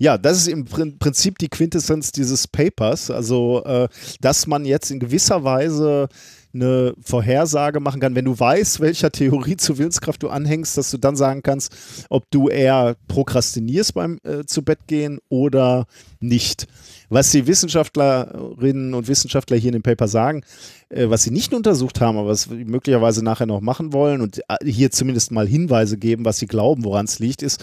ja, 0.00 0.16
das 0.16 0.38
ist 0.38 0.48
im 0.48 0.64
Prin- 0.64 0.98
Prinzip 0.98 1.36
die 1.38 1.48
Quintessenz 1.48 2.10
dieses 2.10 2.48
Papers. 2.48 3.10
Also, 3.10 3.62
äh, 3.64 3.86
dass 4.22 4.46
man 4.46 4.64
jetzt 4.64 4.90
in 4.90 4.98
gewisser 4.98 5.44
Weise 5.44 6.08
eine 6.54 6.94
Vorhersage 7.02 7.80
machen 7.80 8.00
kann, 8.00 8.14
wenn 8.14 8.24
du 8.24 8.36
weißt, 8.36 8.80
welcher 8.80 9.12
Theorie 9.12 9.56
zur 9.58 9.76
Willenskraft 9.76 10.22
du 10.22 10.30
anhängst, 10.30 10.76
dass 10.78 10.90
du 10.90 10.96
dann 10.96 11.16
sagen 11.16 11.42
kannst, 11.42 11.72
ob 12.08 12.28
du 12.30 12.48
eher 12.48 12.96
prokrastinierst 13.08 13.92
beim 13.92 14.18
äh, 14.24 14.44
zu 14.46 14.62
Bett 14.62 14.80
gehen 14.86 15.20
oder 15.28 15.86
nicht. 16.18 16.66
Was 17.10 17.30
die 17.30 17.46
Wissenschaftlerinnen 17.46 18.94
und 18.94 19.06
Wissenschaftler 19.06 19.58
hier 19.58 19.68
in 19.68 19.74
dem 19.74 19.82
Paper 19.82 20.08
sagen, 20.08 20.42
äh, 20.88 21.10
was 21.10 21.24
sie 21.24 21.30
nicht 21.30 21.52
untersucht 21.52 22.00
haben, 22.00 22.16
aber 22.16 22.28
was 22.28 22.44
sie 22.44 22.64
möglicherweise 22.64 23.22
nachher 23.22 23.46
noch 23.46 23.60
machen 23.60 23.92
wollen 23.92 24.22
und 24.22 24.38
äh, 24.38 24.64
hier 24.64 24.90
zumindest 24.90 25.30
mal 25.30 25.46
Hinweise 25.46 25.98
geben, 25.98 26.24
was 26.24 26.38
sie 26.38 26.46
glauben, 26.46 26.84
woran 26.84 27.04
es 27.04 27.18
liegt, 27.18 27.42
ist, 27.42 27.62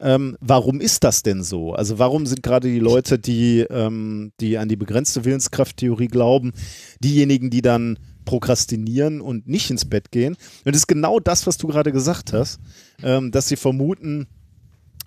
ähm, 0.00 0.36
warum 0.40 0.80
ist 0.80 1.04
das 1.04 1.22
denn 1.22 1.42
so? 1.42 1.72
Also 1.72 1.98
warum 1.98 2.26
sind 2.26 2.42
gerade 2.42 2.68
die 2.68 2.78
Leute, 2.78 3.18
die, 3.18 3.60
ähm, 3.68 4.32
die 4.40 4.58
an 4.58 4.68
die 4.68 4.76
begrenzte 4.76 5.24
Willenskrafttheorie 5.24 6.08
glauben, 6.08 6.52
diejenigen, 7.00 7.50
die 7.50 7.62
dann 7.62 7.98
prokrastinieren 8.24 9.20
und 9.20 9.48
nicht 9.48 9.70
ins 9.70 9.84
Bett 9.84 10.10
gehen? 10.12 10.36
Und 10.64 10.74
das 10.74 10.82
ist 10.82 10.86
genau 10.86 11.18
das, 11.18 11.46
was 11.46 11.56
du 11.56 11.66
gerade 11.66 11.92
gesagt 11.92 12.32
hast, 12.32 12.60
ähm, 13.02 13.32
dass 13.32 13.48
sie 13.48 13.56
vermuten, 13.56 14.28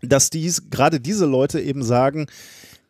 dass 0.01 0.29
dies, 0.29 0.69
gerade 0.69 0.99
diese 0.99 1.25
Leute 1.25 1.61
eben 1.61 1.83
sagen, 1.83 2.25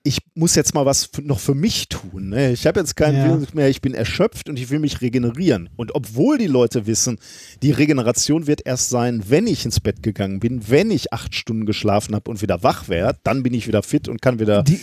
ich 0.03 0.19
muss 0.33 0.55
jetzt 0.55 0.73
mal 0.73 0.85
was 0.85 1.09
noch 1.21 1.39
für 1.39 1.53
mich 1.53 1.87
tun. 1.87 2.29
Ne? 2.29 2.51
Ich 2.51 2.65
habe 2.65 2.79
jetzt 2.79 2.95
keinen 2.95 3.17
Ja. 3.17 3.25
Willen 3.29 3.47
mehr, 3.53 3.69
ich 3.69 3.81
bin 3.81 3.93
erschöpft 3.93 4.49
und 4.49 4.57
ich 4.57 4.69
will 4.69 4.79
mich 4.79 5.01
regenerieren. 5.01 5.69
Und 5.75 5.93
obwohl 5.93 6.37
die 6.37 6.47
Leute 6.47 6.87
wissen, 6.87 7.19
die 7.61 7.71
Regeneration 7.71 8.47
wird 8.47 8.65
erst 8.65 8.89
sein, 8.89 9.23
wenn 9.27 9.45
ich 9.45 9.65
ins 9.65 9.79
Bett 9.79 10.01
gegangen 10.01 10.39
bin, 10.39 10.69
wenn 10.69 10.89
ich 10.89 11.13
acht 11.13 11.35
Stunden 11.35 11.65
geschlafen 11.65 12.15
habe 12.15 12.31
und 12.31 12.41
wieder 12.41 12.63
wach 12.63 12.89
werde, 12.89 13.19
dann 13.23 13.43
bin 13.43 13.53
ich 13.53 13.67
wieder 13.67 13.83
fit 13.83 14.07
und 14.07 14.21
kann 14.21 14.39
wieder 14.39 14.63
Die, 14.63 14.79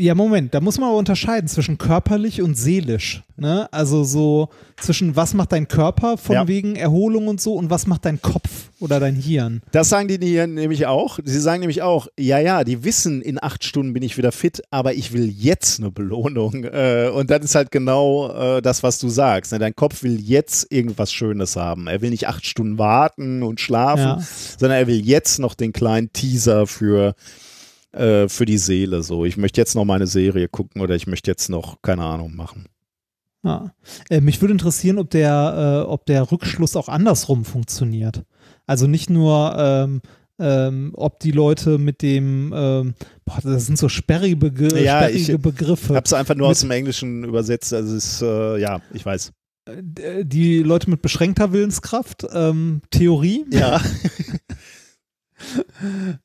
Ja, 0.00 0.14
Moment, 0.14 0.54
da 0.54 0.60
muss 0.62 0.78
man 0.78 0.88
aber 0.88 0.98
unterscheiden 0.98 1.46
zwischen 1.46 1.76
körperlich 1.76 2.40
und 2.40 2.54
seelisch. 2.56 3.22
Ne? 3.36 3.68
Also 3.70 4.02
so 4.02 4.48
zwischen 4.80 5.14
was 5.14 5.34
macht 5.34 5.52
dein 5.52 5.68
Körper 5.68 6.16
von 6.16 6.34
Ja. 6.36 6.48
wegen 6.48 6.74
Erholung 6.74 7.28
und 7.28 7.38
so 7.40 7.52
und 7.54 7.68
was 7.68 7.86
macht 7.86 8.06
dein 8.06 8.20
Kopf 8.22 8.70
oder 8.80 8.98
dein 8.98 9.14
Hirn. 9.14 9.60
Das 9.72 9.90
sagen 9.90 10.08
die 10.08 10.18
hier 10.26 10.46
nämlich 10.46 10.86
auch. 10.86 11.18
Sie 11.22 11.38
sagen 11.38 11.60
nämlich 11.60 11.82
auch, 11.82 12.08
ja, 12.18 12.38
ja, 12.38 12.64
die 12.64 12.82
wissen, 12.82 13.20
in 13.20 13.42
acht 13.42 13.62
Stunden 13.62 13.92
bin 13.92 14.02
ich 14.02 14.16
wieder 14.16 14.32
fit, 14.32 14.62
aber 14.70 14.94
ich 14.94 15.12
will 15.12 15.28
jetzt 15.28 15.80
eine 15.80 15.90
Belohnung. 15.90 16.64
Äh, 16.64 17.10
und 17.14 17.30
das 17.30 17.44
ist 17.44 17.54
halt 17.54 17.70
genau 17.70 18.30
äh, 18.56 18.62
das, 18.62 18.82
was 18.82 18.98
du 18.98 19.10
sagst. 19.10 19.52
Ne? 19.52 19.58
Dein 19.58 19.76
Kopf 19.76 20.02
will 20.02 20.18
jetzt 20.18 20.66
irgendwas 20.72 21.12
Schönes 21.12 21.56
haben. 21.56 21.88
Er 21.88 22.00
will 22.00 22.08
nicht 22.10 22.26
acht 22.26 22.46
Stunden 22.46 22.78
warten 22.78 23.42
und 23.42 23.60
schlafen, 23.60 24.00
Ja. 24.02 24.20
sondern 24.58 24.78
er 24.78 24.86
will 24.86 25.00
jetzt 25.00 25.38
noch 25.40 25.54
den 25.54 25.72
kleinen 25.74 26.10
Teaser 26.12 26.66
für, 26.66 27.14
äh, 27.92 28.28
für 28.28 28.44
die 28.46 28.58
Seele. 28.58 29.02
So, 29.02 29.24
ich 29.24 29.36
möchte 29.36 29.60
jetzt 29.60 29.74
noch 29.74 29.84
meine 29.84 30.06
Serie 30.06 30.48
gucken 30.48 30.80
oder 30.82 30.94
ich 30.94 31.06
möchte 31.06 31.30
jetzt 31.30 31.48
noch, 31.50 31.82
keine 31.82 32.04
Ahnung, 32.04 32.34
machen. 32.36 32.66
Ja. 33.42 33.72
Äh, 34.10 34.20
mich 34.20 34.40
würde 34.40 34.52
interessieren, 34.52 34.98
ob 34.98 35.10
der, 35.10 35.84
äh, 35.86 35.88
ob 35.90 36.04
der 36.06 36.30
Rückschluss 36.30 36.76
auch 36.76 36.88
andersrum 36.88 37.44
funktioniert. 37.44 38.22
Also 38.66 38.86
nicht 38.86 39.08
nur, 39.10 39.54
ähm, 39.58 40.02
ähm, 40.38 40.92
ob 40.94 41.20
die 41.20 41.32
Leute 41.32 41.78
mit 41.78 42.02
dem, 42.02 42.52
ähm, 42.54 42.94
boah, 43.24 43.38
das 43.42 43.66
sind 43.66 43.78
so 43.78 43.88
sperrige, 43.88 44.36
Begr 44.36 44.78
Ja, 44.80 44.98
sperrige 45.02 45.32
ich 45.34 45.40
Begriffe. 45.42 45.94
habe 45.94 46.04
es 46.04 46.12
einfach 46.12 46.34
nur 46.34 46.48
Mit- 46.48 46.56
aus 46.56 46.60
dem 46.60 46.70
Englischen 46.70 47.24
übersetzt. 47.24 47.72
Also 47.74 47.96
es 47.96 48.04
ist, 48.14 48.22
äh, 48.22 48.58
ja, 48.58 48.80
ich 48.94 49.04
weiß. 49.04 49.32
äh, 49.66 50.24
die 50.24 50.62
Leute 50.62 50.88
mit 50.90 51.02
beschränkter 51.02 51.52
Willenskraft, 51.52 52.26
ähm, 52.32 52.80
Theorie. 52.90 53.44
Ja. 53.50 53.80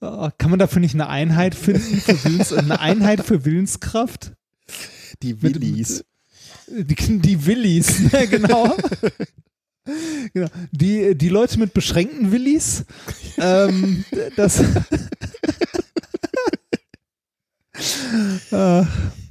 Äh, 0.01 0.29
Kann 0.37 0.49
man 0.49 0.59
dafür 0.59 0.79
nicht 0.79 0.93
eine 0.93 1.07
Einheit 1.07 1.55
finden 1.55 2.01
für 2.01 2.23
Willens, 2.23 2.53
eine 2.53 2.79
Einheit 2.79 3.25
für 3.25 3.45
Willenskraft? 3.45 4.33
Die 5.23 5.41
Willis. 5.41 6.03
Die, 6.67 6.95
die 7.19 7.45
Willis, 7.45 8.01
genau. 8.29 8.75
genau. 10.33 10.47
Die, 10.71 11.15
die 11.15 11.29
Leute 11.29 11.59
mit 11.59 11.73
beschränkten 11.73 12.31
Willis, 12.31 12.85
ähm, 13.37 14.03
das. 14.35 14.59
äh, 18.51 18.83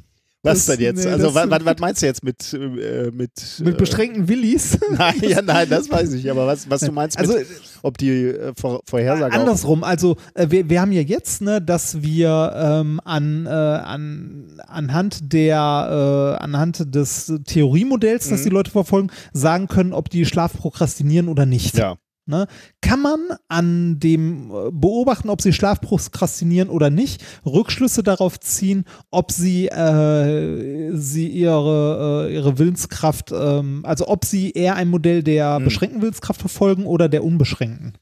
Was 0.44 0.66
das- 0.66 0.76
denn 0.76 0.84
jetzt? 0.84 1.04
nee, 1.04 1.10
also 1.10 1.34
was, 1.34 1.50
was, 1.50 1.64
was 1.64 1.78
meinst 1.80 2.02
du 2.02 2.06
jetzt 2.06 2.22
mit 2.22 2.52
äh, 2.52 3.10
mit 3.10 3.30
Mit 3.60 3.74
äh, 3.74 3.76
beschränkten 3.76 4.28
Willis? 4.28 4.78
Nein, 4.90 5.14
ja, 5.22 5.42
nein, 5.42 5.68
das 5.68 5.90
weiß 5.90 6.12
ich. 6.12 6.30
Aber 6.30 6.46
was, 6.46 6.68
was 6.70 6.82
du 6.82 6.92
meinst, 6.92 7.18
Also, 7.18 7.32
mit, 7.34 7.46
ob 7.82 7.98
die 7.98 8.10
äh, 8.10 8.52
Vor 8.58 8.80
Vorhersage 8.88 9.34
auch- 9.34 9.40
Andersrum, 9.40 9.82
also 9.84 10.16
äh, 10.34 10.46
wir, 10.50 10.68
wir 10.68 10.80
haben 10.80 10.92
ja 10.92 11.00
jetzt, 11.02 11.42
ne, 11.42 11.60
dass 11.60 12.02
wir 12.02 12.52
ähm, 12.56 13.00
an, 13.04 13.46
äh, 13.46 13.48
an, 13.50 14.60
anhand 14.66 15.32
der, 15.32 16.36
äh, 16.38 16.42
anhand 16.42 16.94
des 16.94 17.32
Theoriemodells, 17.46 18.28
das 18.28 18.40
Mhm. 18.40 18.44
die 18.44 18.50
Leute 18.50 18.70
verfolgen, 18.70 19.08
sagen 19.32 19.66
können, 19.68 19.92
ob 19.92 20.10
die 20.10 20.24
Schlaf 20.26 20.52
prokrastinieren 20.56 21.28
oder 21.28 21.46
nicht. 21.46 21.76
Ja. 21.78 21.96
Ne? 22.26 22.46
Kann 22.80 23.02
man 23.02 23.20
an 23.48 23.98
dem 24.00 24.50
äh, 24.50 24.70
beobachten, 24.70 25.28
ob 25.28 25.42
sie 25.42 25.52
Schlaf 25.52 25.80
prokrastinieren 25.82 26.70
oder 26.70 26.88
nicht, 26.88 27.22
Rückschlüsse 27.44 28.02
darauf 28.02 28.40
ziehen, 28.40 28.84
ob 29.10 29.30
sie, 29.30 29.66
äh, 29.68 30.90
sie 30.96 31.28
ihre, 31.28 32.28
äh, 32.30 32.34
ihre 32.34 32.58
Willenskraft, 32.58 33.30
ähm, 33.30 33.82
also 33.84 34.08
ob 34.08 34.24
sie 34.24 34.52
eher 34.52 34.76
ein 34.76 34.88
Modell 34.88 35.22
der 35.22 35.58
Mhm. 35.58 35.64
beschränkten 35.64 36.00
Willenskraft 36.00 36.40
verfolgen 36.40 36.86
oder 36.86 37.10
der 37.10 37.24
unbeschränkten. 37.24 37.98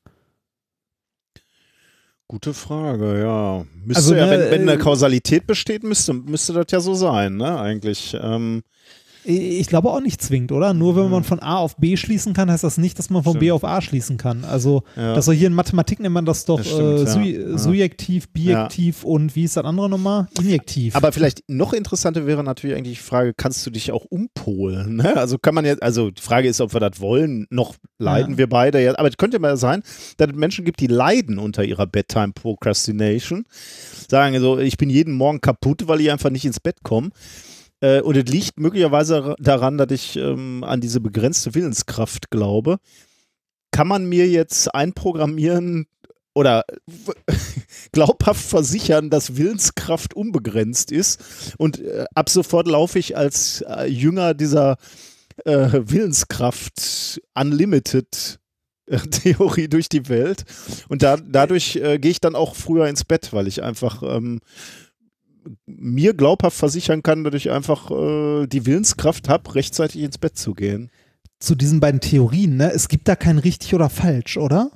Gute 2.28 2.55
Frage, 2.55 3.20
ja. 3.20 3.65
Müsste 3.84 3.99
Also, 3.99 4.15
ja, 4.15 4.25
ne, 4.26 4.31
wenn, 4.31 4.51
wenn 4.52 4.68
äh, 4.68 4.73
eine 4.73 4.81
Kausalität 4.81 5.47
besteht, 5.47 5.83
müsste, 5.83 6.15
müsste 6.15 6.52
das 6.55 6.67
ja 6.70 6.81
so 6.81 6.94
sein, 6.94 7.36
ne, 7.36 7.59
eigentlich. 7.59 8.17
Ähm, 8.18 8.62
Ich 9.25 9.68
glaube 9.68 9.89
auch 9.91 10.01
nicht 10.01 10.20
zwingend, 10.20 10.51
oder? 10.51 10.75
Nur 10.75 10.97
wenn 10.97 11.09
man 11.10 11.23
von 11.23 11.39
A 11.41 11.57
auf 11.59 11.76
B 11.76 11.97
schließen 11.97 12.33
kann, 12.34 12.51
heißt 12.51 12.65
das 12.65 12.76
nicht, 12.78 12.99
dass 12.99 13.09
man 13.09 13.23
von 13.23 13.39
B 13.39 13.52
auf 13.52 13.62
A 13.65 13.81
schließen 13.81 14.17
kann. 14.17 14.44
Also, 14.44 14.83
Ja. 14.97 15.15
das 15.15 15.31
hier 15.31 15.47
in 15.47 15.55
Mathematik 15.55 16.01
nennt 16.01 16.12
man 16.15 16.25
das 16.25 16.44
doch 16.44 16.59
Das 16.59 16.67
stimmt, 16.68 16.81
äh, 16.83 17.05
ja. 17.05 17.07
sui 17.07 17.31
Ja. 17.52 17.59
subjektiv, 17.59 18.28
bijektiv 18.31 19.05
und 19.05 19.36
wie 19.36 19.44
ist 19.44 19.57
das 19.57 19.65
andere 19.65 19.89
nochmal? 19.89 20.26
Injektiv. 20.41 20.97
aber 20.97 21.12
vielleicht 21.12 21.42
noch 21.49 21.73
interessanter 21.73 22.26
wäre 22.26 22.42
natürlich 22.42 22.76
eigentlich 22.76 22.99
die 22.99 23.05
Frage, 23.05 23.33
kannst 23.36 23.65
du 23.65 23.70
dich 23.70 23.92
auch 23.92 24.05
umpolen? 24.07 24.97
Ne? 24.97 25.17
Also 25.17 25.39
kann 25.39 25.55
man 25.55 25.65
jetzt, 25.65 25.83
also 25.83 26.10
die 26.10 26.20
Frage 26.23 26.49
ist, 26.49 26.60
ob 26.60 26.73
wir 26.75 26.81
das 26.81 26.99
wollen, 27.01 27.47
noch 27.51 27.75
leiden 27.99 28.33
Ja. 28.33 28.39
wir 28.39 28.49
beide 28.49 28.81
jetzt, 28.81 28.99
aber 28.99 29.09
es 29.09 29.17
könnte 29.17 29.39
mal 29.39 29.57
sein, 29.57 29.83
dass 30.17 30.31
es 30.31 30.34
Menschen 30.36 30.65
gibt, 30.65 30.81
die 30.81 30.86
leiden 30.89 31.39
unter 31.39 31.62
ihrer 31.65 31.86
Bedtime 31.86 32.33
Procrastination, 32.33 33.44
sagen 34.09 34.39
so, 34.41 34.59
ich 34.59 34.76
bin 34.76 34.91
jeden 34.91 35.15
Morgen 35.15 35.41
kaputt, 35.41 35.86
weil 35.86 36.01
ich 36.01 36.10
einfach 36.10 36.31
nicht 36.31 36.44
ins 36.44 36.59
Bett 36.60 36.83
komme. 36.83 37.10
Äh, 37.83 38.01
Und 38.01 38.17
es 38.17 38.33
liegt 38.33 38.59
möglicherweise 38.59 39.35
daran, 39.39 39.77
dass 39.77 39.91
ich 39.91 40.17
ähm, 40.17 40.65
an 40.65 40.81
diese 40.81 41.01
begrenzte 41.01 41.55
Willenskraft 41.55 42.31
glaube. 42.31 42.78
Kann 43.73 43.89
man 43.89 44.07
mir 44.07 44.28
jetzt 44.28 44.75
einprogrammieren 44.75 45.86
oder 46.35 46.65
glaubhaft 47.93 48.43
versichern, 48.43 49.11
dass 49.11 49.36
Willenskraft 49.36 50.15
unbegrenzt 50.15 50.91
ist 50.93 51.55
und 51.59 51.81
äh, 51.81 52.07
ab 52.15 52.31
sofort 52.31 52.67
laufe 52.67 52.99
ich 52.99 53.17
als 53.17 53.62
äh, 53.69 53.86
Jünger 53.86 54.33
dieser 54.33 54.77
äh, 55.44 55.69
Willenskraft 55.73 57.20
Unlimited 57.35 58.39
äh, 58.86 58.97
Theorie 59.11 59.69
durch 59.69 59.91
die 59.91 60.09
Welt 60.09 60.44
und 60.89 61.02
da, 61.02 61.19
dadurch 61.19 61.77
äh, 61.77 61.99
gehe 61.99 62.12
ich 62.12 62.20
dann 62.20 62.35
auch 62.35 62.55
früher 62.55 62.86
ins 62.89 63.05
Bett, 63.05 63.35
weil 63.35 63.47
ich 63.47 63.62
einfach 63.62 64.02
ähm, 64.02 64.41
mir 65.67 66.15
glaubhaft 66.15 66.57
versichern 66.57 67.03
kann, 67.03 67.25
dass 67.25 67.35
ich 67.35 67.51
einfach 67.51 67.91
äh, 67.91 68.47
die 68.47 68.67
Willenskraft 68.67 69.29
habe, 69.29 69.55
rechtzeitig 69.55 70.03
ins 70.03 70.19
Bett 70.19 70.37
zu 70.37 70.55
gehen. 70.55 70.91
Zu 71.41 71.55
diesen 71.55 71.81
beiden 71.81 72.01
Theorien, 72.01 72.57
ne? 72.57 72.71
Es 72.73 72.89
gibt 72.89 73.09
da 73.09 73.17
kein 73.17 73.39
richtig 73.39 73.75
oder 73.75 73.91
falsch, 73.91 74.37
oder? 74.37 74.71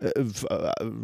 Äh, 0.00 0.12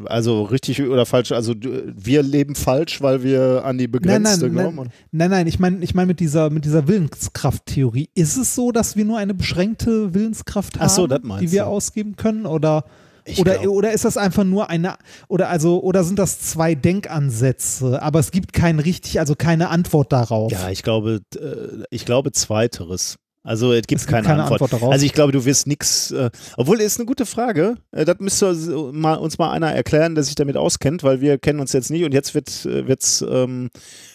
Also 0.06 0.42
richtig 0.42 0.82
oder 0.82 1.06
falsch, 1.06 1.32
also 1.32 1.54
wir 1.56 2.22
leben 2.22 2.54
falsch, 2.54 3.00
weil 3.02 3.22
wir 3.22 3.64
an 3.64 3.78
die 3.78 3.84
Nein, 3.84 3.90
begrenzte 3.92 4.46
nein, 4.46 4.52
glauben. 4.52 4.76
nein, 4.76 4.90
nein, 5.12 5.30
nein, 5.30 5.46
ich 5.46 5.58
meine 5.58 5.84
ich 5.84 5.94
mein 5.94 6.06
mit 6.06 6.20
dieser, 6.20 6.50
mit 6.50 6.64
dieser 6.64 6.86
Willenskrafttheorie. 6.88 8.10
Ist 8.14 8.36
es 8.36 8.54
so, 8.54 8.72
dass 8.72 8.96
wir 8.96 9.04
nur 9.04 9.18
eine 9.18 9.34
beschränkte 9.34 10.14
Willenskraft 10.14 10.78
haben, 10.78 10.86
Ach 10.86 10.90
so, 10.90 11.06
das 11.06 11.22
meinst 11.22 11.42
die 11.44 11.52
wir 11.52 11.62
du. 11.64 11.68
ausgeben 11.68 12.16
können? 12.16 12.46
Oder, 12.46 12.84
Ich 13.28 13.38
oder, 13.38 13.58
glaub- 13.58 13.74
oder 13.74 13.92
ist 13.92 14.04
das 14.04 14.16
einfach 14.16 14.44
nur 14.44 14.70
eine, 14.70 14.96
oder 15.28 15.48
also, 15.48 15.82
oder 15.82 16.04
sind 16.04 16.18
das 16.18 16.40
zwei 16.40 16.74
Denkansätze, 16.74 18.00
aber 18.02 18.18
es 18.18 18.30
gibt 18.30 18.52
kein 18.52 18.80
richtig, 18.80 19.20
also 19.20 19.34
keine 19.34 19.68
Antwort 19.68 20.12
darauf? 20.12 20.50
Ja, 20.50 20.70
ich 20.70 20.82
glaube, 20.82 21.20
äh, 21.36 21.84
ich 21.90 22.04
glaube 22.04 22.32
zweiteres. 22.32 23.16
Also 23.44 23.72
es 23.72 23.86
gibt 23.86 24.00
Es 24.00 24.06
gibt 24.06 24.14
keine, 24.14 24.26
keine 24.26 24.42
Antwort. 24.42 24.60
Antwort 24.62 24.82
darauf. 24.82 24.92
Also 24.92 25.06
ich 25.06 25.14
glaube, 25.14 25.32
du 25.32 25.44
wirst 25.46 25.66
nichts. 25.66 26.10
Äh, 26.10 26.30
obwohl, 26.58 26.80
ist 26.82 26.98
eine 26.98 27.06
gute 27.06 27.24
Frage. 27.24 27.76
Äh, 27.92 28.04
das 28.04 28.16
müsste 28.18 28.52
mal, 28.92 29.14
uns 29.14 29.38
mal 29.38 29.52
einer 29.52 29.72
erklären, 29.72 30.14
der 30.14 30.24
sich 30.24 30.34
damit 30.34 30.56
auskennt, 30.58 31.02
weil 31.02 31.22
wir 31.22 31.38
kennen 31.38 31.60
uns 31.60 31.72
jetzt 31.72 31.90
nicht 31.90 32.04
und 32.04 32.12
jetzt 32.12 32.34
wird 32.34 32.48
es 32.48 33.24
ähm, 33.26 33.70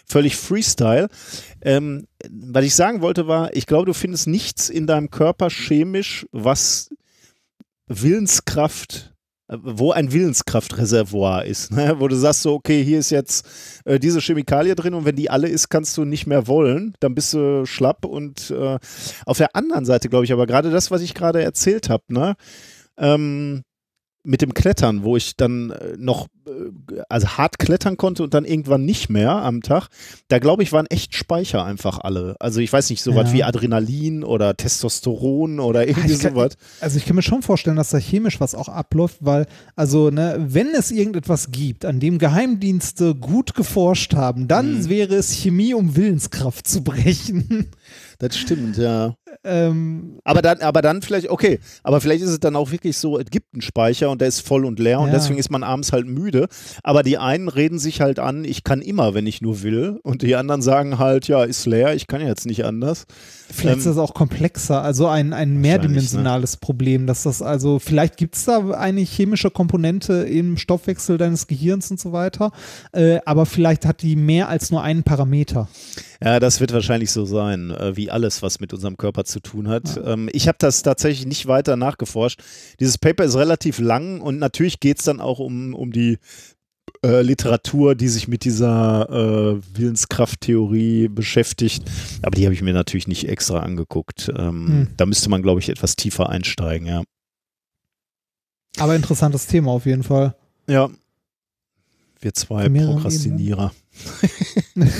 völlig 0.05 0.35
Freestyle. 0.35 1.07
Ähm, 1.61 2.05
was 2.29 2.63
ich 2.63 2.75
sagen 2.75 3.01
wollte 3.01 3.27
war, 3.27 3.55
ich 3.55 3.65
glaube, 3.65 3.85
du 3.85 3.93
findest 3.93 4.27
nichts 4.27 4.69
in 4.69 4.85
deinem 4.85 5.09
Körper 5.09 5.49
chemisch, 5.49 6.27
was 6.31 6.89
Willenskraft 7.87 9.13
äh, 9.49 9.57
wo 9.61 9.91
ein 9.91 10.11
Willenskraftreservoir 10.11 11.45
ist, 11.45 11.71
ne? 11.71 11.95
wo 11.99 12.07
du 12.07 12.15
sagst 12.15 12.43
so, 12.43 12.53
okay, 12.53 12.83
hier 12.83 12.99
ist 12.99 13.09
jetzt 13.09 13.45
äh, 13.85 13.99
diese 13.99 14.21
Chemikalie 14.21 14.75
drin 14.75 14.93
und 14.93 15.05
wenn 15.05 15.15
die 15.15 15.29
alle 15.29 15.49
ist, 15.49 15.69
kannst 15.69 15.97
du 15.97 16.05
nicht 16.05 16.27
mehr 16.27 16.47
wollen, 16.47 16.95
dann 16.99 17.13
bist 17.13 17.33
du 17.33 17.65
schlapp 17.65 18.05
und 18.05 18.51
äh, 18.51 18.79
auf 19.25 19.37
der 19.37 19.55
anderen 19.55 19.85
Seite 19.85 20.09
glaube 20.09 20.25
ich 20.25 20.33
aber 20.33 20.47
gerade 20.47 20.71
das, 20.71 20.91
was 20.91 21.01
ich 21.01 21.13
gerade 21.13 21.43
erzählt 21.43 21.89
habe, 21.89 22.03
ne? 22.07 22.35
Ähm, 22.97 23.63
mit 24.25 24.41
dem 24.41 24.53
Klettern, 24.53 25.03
wo 25.03 25.17
ich 25.17 25.35
dann 25.35 25.71
äh, 25.71 25.95
noch 25.97 26.27
äh, 26.47 27.01
also 27.09 27.27
hart 27.27 27.59
klettern 27.59 27.97
konnte 27.97 28.23
und 28.23 28.33
dann 28.33 28.45
irgendwann 28.45 28.85
nicht 28.85 29.09
mehr 29.09 29.31
am 29.31 29.61
Tag, 29.61 29.89
da 30.29 30.39
glaube 30.39 30.63
ich, 30.63 30.71
waren 30.71 30.85
echt 30.87 31.13
Speicher 31.15 31.65
einfach 31.65 31.99
alle. 31.99 32.35
Also 32.39 32.61
ich 32.61 32.71
weiß 32.71 32.89
nicht, 32.89 33.01
sowas 33.03 33.29
Ja. 33.29 33.33
wie 33.33 33.43
Adrenalin 33.43 34.23
oder 34.23 34.55
Testosteron 34.55 35.59
oder 35.59 35.87
irgendwie 35.87 36.13
sowas. 36.15 36.53
Also 36.79 36.97
ich 36.97 37.05
kann 37.05 37.15
mir 37.17 37.21
schon 37.21 37.41
vorstellen, 37.41 37.75
dass 37.75 37.89
da 37.89 37.97
chemisch 37.97 38.39
was 38.39 38.55
auch 38.55 38.69
abläuft, 38.69 39.17
weil, 39.19 39.45
also, 39.75 40.09
ne, 40.09 40.37
wenn 40.39 40.67
es 40.73 40.91
irgendetwas 40.91 41.51
gibt, 41.51 41.83
an 41.83 41.99
dem 41.99 42.17
Geheimdienste 42.17 43.15
gut 43.15 43.55
geforscht 43.55 44.13
haben, 44.15 44.47
dann 44.47 44.79
Mhm. 44.83 44.89
wäre 44.89 45.15
es 45.15 45.33
Chemie, 45.33 45.73
um 45.73 45.95
Willenskraft 45.97 46.65
zu 46.67 46.81
brechen. 46.83 47.67
Das 48.23 48.37
stimmt, 48.37 48.77
ja. 48.77 49.15
Ähm, 49.43 50.19
Aber 50.23 50.41
dann, 50.41 50.59
aber 50.61 50.81
dann 50.81 51.01
vielleicht, 51.01 51.29
okay, 51.29 51.59
aber 51.83 51.99
vielleicht 51.99 52.23
ist 52.23 52.29
es 52.29 52.39
dann 52.39 52.55
auch 52.55 52.71
wirklich 52.71 52.97
so, 52.97 53.19
es 53.19 53.25
gibt 53.29 53.53
einen 53.53 53.61
Speicher 53.61 54.09
und 54.09 54.21
der 54.21 54.29
ist 54.29 54.39
voll 54.39 54.63
und 54.63 54.79
leer 54.79 55.01
und 55.01 55.07
Ja. 55.07 55.13
deswegen 55.15 55.37
ist 55.37 55.51
man 55.51 55.63
abends 55.63 55.91
halt 55.91 56.07
müde. 56.07 56.47
Aber 56.83 57.03
die 57.03 57.17
einen 57.17 57.49
reden 57.49 57.79
sich 57.79 57.99
halt 57.99 58.19
an, 58.19 58.45
ich 58.45 58.63
kann 58.63 58.81
immer, 58.81 59.13
wenn 59.13 59.27
ich 59.27 59.41
nur 59.41 59.61
will. 59.61 59.99
Und 60.03 60.21
die 60.21 60.35
anderen 60.35 60.61
sagen 60.61 60.99
halt, 60.99 61.27
ja, 61.27 61.43
ist 61.43 61.65
leer, 61.65 61.93
ich 61.95 62.07
kann 62.07 62.21
jetzt 62.25 62.45
nicht 62.45 62.63
anders. 62.63 63.05
Vielleicht 63.53 63.79
ist 63.79 63.85
Ähm, 63.85 63.95
das 63.95 63.97
auch 63.97 64.13
komplexer, 64.13 64.81
also 64.81 65.07
ein, 65.07 65.31
ein 65.31 65.57
mehrdimensionales 65.57 66.57
Problem, 66.57 67.07
dass 67.07 67.23
das 67.23 67.41
also, 67.41 67.79
vielleicht 67.79 68.17
gibt 68.17 68.35
es 68.35 68.45
da 68.45 68.71
eine 68.71 69.01
chemische 69.01 69.51
Komponente 69.51 70.13
im 70.23 70.57
Stoffwechsel 70.57 71.17
deines 71.17 71.47
Gehirns 71.47 71.91
und 71.91 71.99
so 71.99 72.11
weiter, 72.11 72.51
äh, 72.91 73.19
aber 73.25 73.45
vielleicht 73.45 73.85
hat 73.85 74.01
die 74.01 74.15
mehr 74.15 74.49
als 74.49 74.71
nur 74.71 74.81
einen 74.81 75.03
Parameter. 75.03 75.67
Ja, 76.23 76.39
das 76.39 76.61
wird 76.61 76.73
wahrscheinlich 76.73 77.11
so 77.11 77.25
sein, 77.25 77.71
äh, 77.71 77.95
wie 77.95 78.09
alles, 78.09 78.41
was 78.41 78.59
mit 78.59 78.73
unserem 78.73 78.97
Körper 78.97 79.25
zu 79.25 79.39
tun 79.39 79.67
hat. 79.67 79.99
Ähm, 80.03 80.29
ich 80.31 80.47
habe 80.47 80.57
das 80.59 80.81
tatsächlich 80.81 81.27
nicht 81.27 81.47
weiter 81.47 81.75
nachgeforscht. 81.75 82.41
Dieses 82.79 82.97
Paper 82.97 83.25
ist 83.25 83.35
relativ 83.35 83.79
lang 83.79 84.21
und 84.21 84.39
natürlich 84.39 84.79
geht 84.79 84.99
es 84.99 85.05
dann 85.05 85.19
auch 85.19 85.39
um, 85.39 85.73
um 85.73 85.91
die 85.91 86.17
äh, 87.03 87.21
Literatur, 87.21 87.95
die 87.95 88.07
sich 88.07 88.27
mit 88.27 88.45
dieser 88.45 89.09
äh, 89.09 89.61
Willenskrafttheorie 89.77 91.09
beschäftigt. 91.09 91.83
Aber 92.21 92.31
die 92.31 92.45
habe 92.45 92.53
ich 92.53 92.61
mir 92.61 92.73
natürlich 92.73 93.07
nicht 93.07 93.27
extra 93.27 93.59
angeguckt. 93.59 94.31
Ähm, 94.37 94.53
Hm. 94.67 94.87
Da 94.97 95.05
müsste 95.05 95.29
man, 95.29 95.41
glaube 95.41 95.59
ich, 95.59 95.69
etwas 95.69 95.95
tiefer 95.95 96.29
einsteigen, 96.29 96.87
ja. 96.87 97.03
Aber 98.77 98.95
interessantes 98.95 99.47
Thema 99.47 99.71
auf 99.71 99.85
jeden 99.85 100.03
Fall. 100.03 100.35
Ja. 100.67 100.89
Wir 102.19 102.33
zwei 102.33 102.69
Prokrastinierer. 102.69 103.73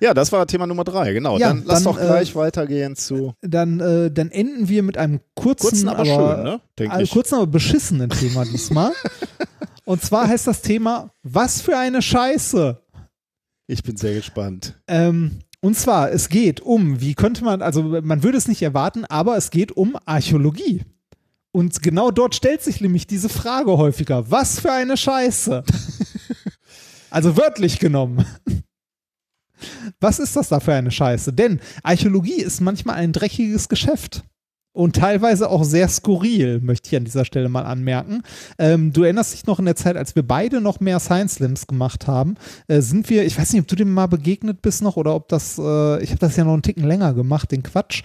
ja, 0.00 0.12
das 0.12 0.30
war 0.30 0.46
Thema 0.46 0.66
Nummer 0.66 0.84
drei, 0.84 1.14
genau. 1.14 1.38
Ja, 1.38 1.48
dann 1.48 1.64
lass 1.64 1.82
dann, 1.82 1.94
doch 1.94 2.00
gleich 2.00 2.32
äh, 2.32 2.34
weitergehen 2.34 2.94
zu. 2.94 3.32
Dann, 3.40 3.80
äh, 3.80 4.10
dann 4.10 4.30
enden 4.30 4.68
wir 4.68 4.82
mit 4.82 4.98
einem 4.98 5.20
kurzen, 5.34 5.70
Kurzen, 5.70 5.88
aber 5.88 6.04
schön, 6.04 6.44
ne? 6.44 6.60
Denk 6.78 6.92
äh, 6.92 7.06
kurzen, 7.06 7.36
aber 7.36 7.46
beschissenen 7.46 8.10
Thema 8.10 8.44
diesmal. 8.44 8.92
Und 9.86 10.02
zwar 10.02 10.26
heißt 10.26 10.48
das 10.48 10.62
Thema, 10.62 11.12
was 11.22 11.60
für 11.60 11.78
eine 11.78 12.02
Scheiße. 12.02 12.82
Ich 13.68 13.84
bin 13.84 13.96
sehr 13.96 14.14
gespannt. 14.14 14.80
Ähm, 14.88 15.38
und 15.60 15.76
zwar, 15.76 16.10
es 16.10 16.28
geht 16.28 16.60
um, 16.60 17.00
wie 17.00 17.14
könnte 17.14 17.44
man, 17.44 17.62
also 17.62 17.82
man 17.82 18.22
würde 18.24 18.36
es 18.36 18.48
nicht 18.48 18.62
erwarten, 18.62 19.04
aber 19.04 19.36
es 19.36 19.50
geht 19.50 19.72
um 19.72 19.96
Archäologie. 20.04 20.84
Und 21.52 21.82
genau 21.82 22.10
dort 22.10 22.34
stellt 22.34 22.62
sich 22.62 22.80
nämlich 22.80 23.06
diese 23.06 23.28
Frage 23.28 23.78
häufiger. 23.78 24.28
Was 24.28 24.58
für 24.58 24.72
eine 24.72 24.96
Scheiße? 24.96 25.62
also 27.10 27.36
wörtlich 27.36 27.78
genommen. 27.78 28.26
Was 30.00 30.18
ist 30.18 30.34
das 30.34 30.48
da 30.48 30.58
für 30.58 30.74
eine 30.74 30.90
Scheiße? 30.90 31.32
Denn 31.32 31.60
Archäologie 31.84 32.42
ist 32.42 32.60
manchmal 32.60 32.96
ein 32.96 33.12
dreckiges 33.12 33.68
Geschäft. 33.68 34.24
Und 34.76 34.94
teilweise 34.94 35.48
auch 35.48 35.64
sehr 35.64 35.88
skurril, 35.88 36.60
möchte 36.60 36.90
ich 36.90 36.96
an 36.96 37.04
dieser 37.06 37.24
Stelle 37.24 37.48
mal 37.48 37.62
anmerken. 37.62 38.20
Ähm, 38.58 38.92
du 38.92 39.04
erinnerst 39.04 39.32
dich 39.32 39.46
noch 39.46 39.58
in 39.58 39.64
der 39.64 39.74
Zeit, 39.74 39.96
als 39.96 40.14
wir 40.14 40.22
beide 40.22 40.60
noch 40.60 40.80
mehr 40.80 41.00
Science 41.00 41.36
Slams 41.36 41.66
gemacht 41.66 42.06
haben, 42.06 42.34
äh, 42.68 42.82
sind 42.82 43.08
wir, 43.08 43.24
ich 43.24 43.38
weiß 43.38 43.54
nicht, 43.54 43.62
ob 43.62 43.68
du 43.68 43.74
dem 43.74 43.94
mal 43.94 44.06
begegnet 44.06 44.60
bist 44.60 44.82
noch 44.82 44.98
oder 44.98 45.14
ob 45.14 45.28
das, 45.28 45.56
äh, 45.58 46.02
ich 46.02 46.10
habe 46.10 46.18
das 46.18 46.36
ja 46.36 46.44
noch 46.44 46.52
einen 46.52 46.60
Ticken 46.60 46.84
länger 46.84 47.14
gemacht, 47.14 47.52
den 47.52 47.62
Quatsch. 47.62 48.02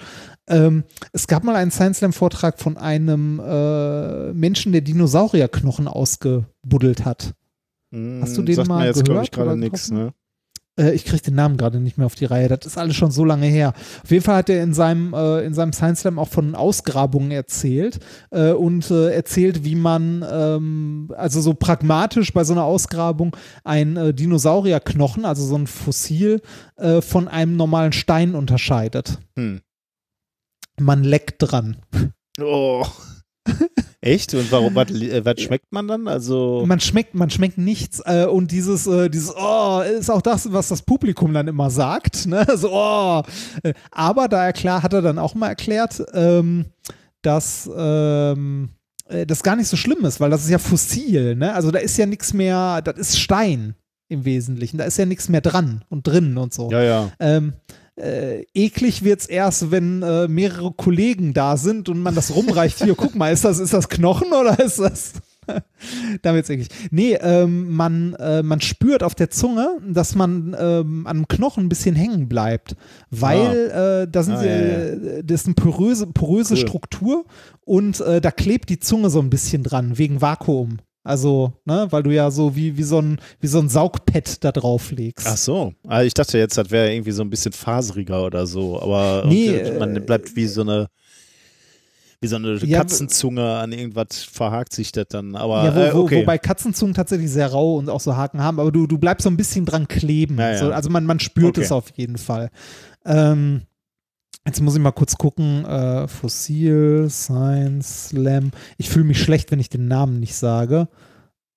Ähm, 0.48 0.85
es 1.11 1.27
gab 1.27 1.43
mal 1.43 1.58
einen 1.58 1.72
Science 1.72 1.98
Slam 1.98 2.14
Vortrag 2.14 2.58
von 2.58 2.77
einem 2.77 3.41
äh, 3.41 4.32
Menschen, 4.32 4.72
der 4.72 4.80
Dinosaurierknochen 4.80 5.90
ausgebuddelt 5.90 7.03
hat. 7.03 7.33
Hast 7.93 8.38
du 8.38 8.43
den 8.43 8.56
mal 8.66 8.80
mir 8.80 8.85
jetzt, 8.85 9.03
gehört 9.03 9.25
ich, 9.25 9.32
gerade 9.32 9.58
nichts, 9.58 9.91
ne? 9.91 10.14
Äh, 10.80 10.91
ich 10.93 11.06
kriege 11.06 11.22
den 11.22 11.35
Namen 11.35 11.58
gerade 11.58 11.80
nicht 11.80 11.98
mehr 11.98 12.06
auf 12.06 12.16
die 12.16 12.25
Reihe. 12.25 12.48
Das 12.48 12.66
ist 12.66 12.77
alles 12.77 12.95
schon 12.95 13.11
so 13.11 13.25
lange 13.25 13.48
her. 13.48 13.74
Auf 14.03 14.11
jeden 14.11 14.24
Fall 14.24 14.38
hat 14.38 14.50
er 14.50 14.64
in 14.64 14.74
seinem, 14.74 15.14
äh, 15.14 15.41
in 15.45 15.53
seinem 15.53 15.74
Science 15.74 16.01
Slam 16.01 16.19
auch 16.19 16.27
von 16.27 16.56
Ausgrabungen 16.56 17.32
erzählt 17.32 18.00
äh, 18.32 18.51
und 18.51 18.90
äh, 18.91 19.11
erzählt, 19.11 19.64
wie 19.64 19.75
man 19.75 20.25
ähm, 20.30 21.14
also 21.17 21.41
so 21.41 21.53
pragmatisch 21.53 22.33
bei 22.33 22.43
so 22.43 22.53
einer 22.53 22.64
Ausgrabung 22.64 23.35
ein 23.64 23.98
äh, 23.98 24.14
Dinosaurierknochen, 24.14 25.25
also 25.25 25.45
so 25.45 25.56
ein 25.56 25.67
Fossil, 25.67 26.41
äh, 26.77 27.01
von 27.01 27.27
einem 27.27 27.56
normalen 27.56 27.93
Stein 27.93 28.35
unterscheidet. 28.35 29.19
Hm. 29.35 29.61
Man 30.80 31.03
leckt 31.03 31.35
dran. 31.40 31.77
Oh. 32.41 32.85
Echt? 34.01 34.33
Und 34.33 34.51
warum, 34.51 34.73
was, 34.73 34.89
äh, 34.89 35.23
was 35.23 35.39
schmeckt 35.39 35.71
man 35.71 35.88
dann? 35.88 36.07
Also. 36.07 36.63
Man 36.65 36.80
schmeckt, 36.80 37.13
man 37.13 37.30
schmeckt 37.30 37.59
nichts 37.59 38.01
äh, 38.03 38.25
und 38.25 38.51
dieses, 38.51 38.88
äh, 38.88 39.09
dieses, 39.09 39.31
oh, 39.35 39.81
ist 39.81 40.09
auch 40.09 40.23
das, 40.23 40.51
was 40.51 40.69
das 40.69 40.81
Publikum 40.81 41.33
dann 41.33 41.47
immer 41.47 41.69
sagt, 41.69 42.25
ne? 42.25 42.45
So, 42.55 42.71
oh. 42.71 43.21
Äh, 43.61 43.73
Aber 43.91 44.27
da 44.27 44.45
er 44.45 44.53
klar, 44.53 44.81
hat 44.81 44.93
er 44.93 45.03
dann 45.03 45.19
auch 45.19 45.35
mal 45.35 45.49
erklärt, 45.49 46.03
ähm, 46.13 46.65
dass 47.21 47.69
ähm, 47.77 48.69
äh, 49.07 49.27
das 49.27 49.43
gar 49.43 49.55
nicht 49.55 49.67
so 49.67 49.77
schlimm 49.77 50.03
ist, 50.03 50.19
weil 50.19 50.31
das 50.31 50.43
ist 50.43 50.49
ja 50.49 50.57
fossil, 50.57 51.35
ne? 51.35 51.53
Also 51.53 51.69
da 51.69 51.77
ist 51.77 51.97
ja 51.97 52.07
nichts 52.07 52.33
mehr, 52.33 52.81
das 52.81 52.97
ist 52.97 53.19
Stein 53.19 53.75
im 54.09 54.25
Wesentlichen, 54.25 54.80
da 54.80 54.85
ist 54.85 54.97
ja 54.97 55.05
nichts 55.05 55.30
mehr 55.30 55.41
dran 55.41 55.83
und 55.89 56.07
drin 56.07 56.38
und 56.38 56.55
so. 56.55 56.71
Ja, 56.71 56.81
ja. 56.81 57.11
Ähm, 57.19 57.53
äh, 58.01 58.45
eklig 58.53 59.03
wird's 59.03 59.25
erst, 59.25 59.71
wenn 59.71 60.03
äh, 60.03 60.27
mehrere 60.27 60.71
Kollegen 60.71 61.33
da 61.33 61.57
sind 61.57 61.89
und 61.89 61.99
man 62.01 62.15
das 62.15 62.35
rumreicht. 62.35 62.83
Hier, 62.83 62.95
guck 62.95 63.15
mal, 63.15 63.31
ist 63.31 63.45
das, 63.45 63.59
ist 63.59 63.73
das 63.73 63.89
Knochen 63.89 64.33
oder 64.33 64.59
ist 64.59 64.80
das. 64.80 65.13
da 66.21 66.33
wird's 66.33 66.49
eklig. 66.49 66.67
Nee, 66.91 67.15
ähm, 67.21 67.71
man, 67.75 68.13
äh, 68.15 68.43
man 68.43 68.61
spürt 68.61 69.03
auf 69.03 69.15
der 69.15 69.30
Zunge, 69.30 69.77
dass 69.88 70.15
man 70.15 70.55
ähm, 70.59 71.07
an 71.07 71.17
dem 71.17 71.27
Knochen 71.27 71.65
ein 71.65 71.69
bisschen 71.69 71.95
hängen 71.95 72.27
bleibt, 72.30 72.75
weil 73.09 73.69
äh, 74.05 74.11
da 74.11 74.23
sind 74.23 74.35
Ah, 74.35 74.39
sie, 74.39 74.47
ja, 74.47 74.53
ja. 74.55 74.59
äh, 74.59 75.23
das 75.23 75.41
ist 75.41 75.47
eine 75.47 75.55
poröse, 75.55 76.07
poröse 76.07 76.53
Cool. 76.53 76.59
Struktur 76.59 77.25
und 77.65 77.99
äh, 78.01 78.21
da 78.21 78.31
klebt 78.31 78.69
die 78.69 78.80
Zunge 78.80 79.09
so 79.09 79.19
ein 79.19 79.30
bisschen 79.30 79.63
dran, 79.63 79.97
wegen 79.97 80.21
Vakuum. 80.21 80.77
Also, 81.03 81.53
ne, 81.65 81.88
weil 81.89 82.03
du 82.03 82.11
ja 82.11 82.30
so 82.30 82.55
wie, 82.55 82.77
wie, 82.77 82.83
so 82.83 82.99
ein, 82.99 83.19
wie 83.39 83.47
so 83.47 83.59
ein 83.59 83.69
Saugpad 83.69 84.43
da 84.43 84.51
drauf 84.51 84.91
legst. 84.91 85.27
Ach 85.27 85.38
so. 85.38 85.73
Also 85.88 86.05
ich 86.05 86.13
dachte 86.13 86.38
jetzt, 86.38 86.57
das 86.57 86.69
wäre 86.69 86.93
irgendwie 86.93 87.11
so 87.11 87.23
ein 87.23 87.30
bisschen 87.30 87.53
faseriger 87.53 88.23
oder 88.23 88.45
so, 88.45 88.80
aber 88.80 89.23
Nee, 89.27 89.47
äh, 89.47 89.80
man 89.80 89.93
bleibt 90.05 90.35
wie 90.35 90.45
so 90.45 90.61
eine 90.61 90.88
wie 92.23 92.27
so 92.27 92.35
eine 92.35 92.57
Ja, 92.59 92.77
Katzenzunge 92.81 93.55
an 93.55 93.71
irgendwas 93.71 94.21
verhakt 94.31 94.73
sich 94.73 94.91
das 94.91 95.07
dann. 95.09 95.35
Aber 95.35 95.63
Ja, 95.63 95.75
wo, 95.75 95.80
äh, 95.80 96.03
okay. 96.03 96.21
wobei 96.21 96.38
Katzenzungen 96.38 96.93
tatsächlich 96.93 97.31
sehr 97.31 97.47
rau 97.47 97.77
und 97.77 97.89
auch 97.89 97.99
so 97.99 98.15
Haken 98.15 98.41
haben, 98.41 98.59
aber 98.59 98.71
du, 98.71 98.85
du 98.85 98.99
bleibst 98.99 99.23
so 99.23 99.30
ein 99.31 99.38
bisschen 99.38 99.65
dran 99.65 99.88
kleben. 99.88 100.38
Ja, 100.38 100.51
ja. 100.51 100.57
So, 100.59 100.71
also 100.71 100.91
man, 100.91 101.03
man 101.05 101.19
spürt 101.19 101.57
Okay. 101.57 101.65
es 101.65 101.71
auf 101.71 101.89
jeden 101.95 102.19
Fall. 102.19 102.51
Ähm, 103.05 103.63
jetzt 104.45 104.61
muss 104.61 104.75
ich 104.75 104.81
mal 104.81 104.91
kurz 104.91 105.17
gucken. 105.17 105.65
Äh, 105.65 106.07
Fossil, 106.07 107.07
Science, 107.09 108.09
Slam. 108.09 108.51
Ich 108.77 108.89
fühle 108.89 109.05
mich 109.05 109.21
schlecht, 109.21 109.51
wenn 109.51 109.59
ich 109.59 109.69
den 109.69 109.87
Namen 109.87 110.19
nicht 110.19 110.35
sage. 110.35 110.87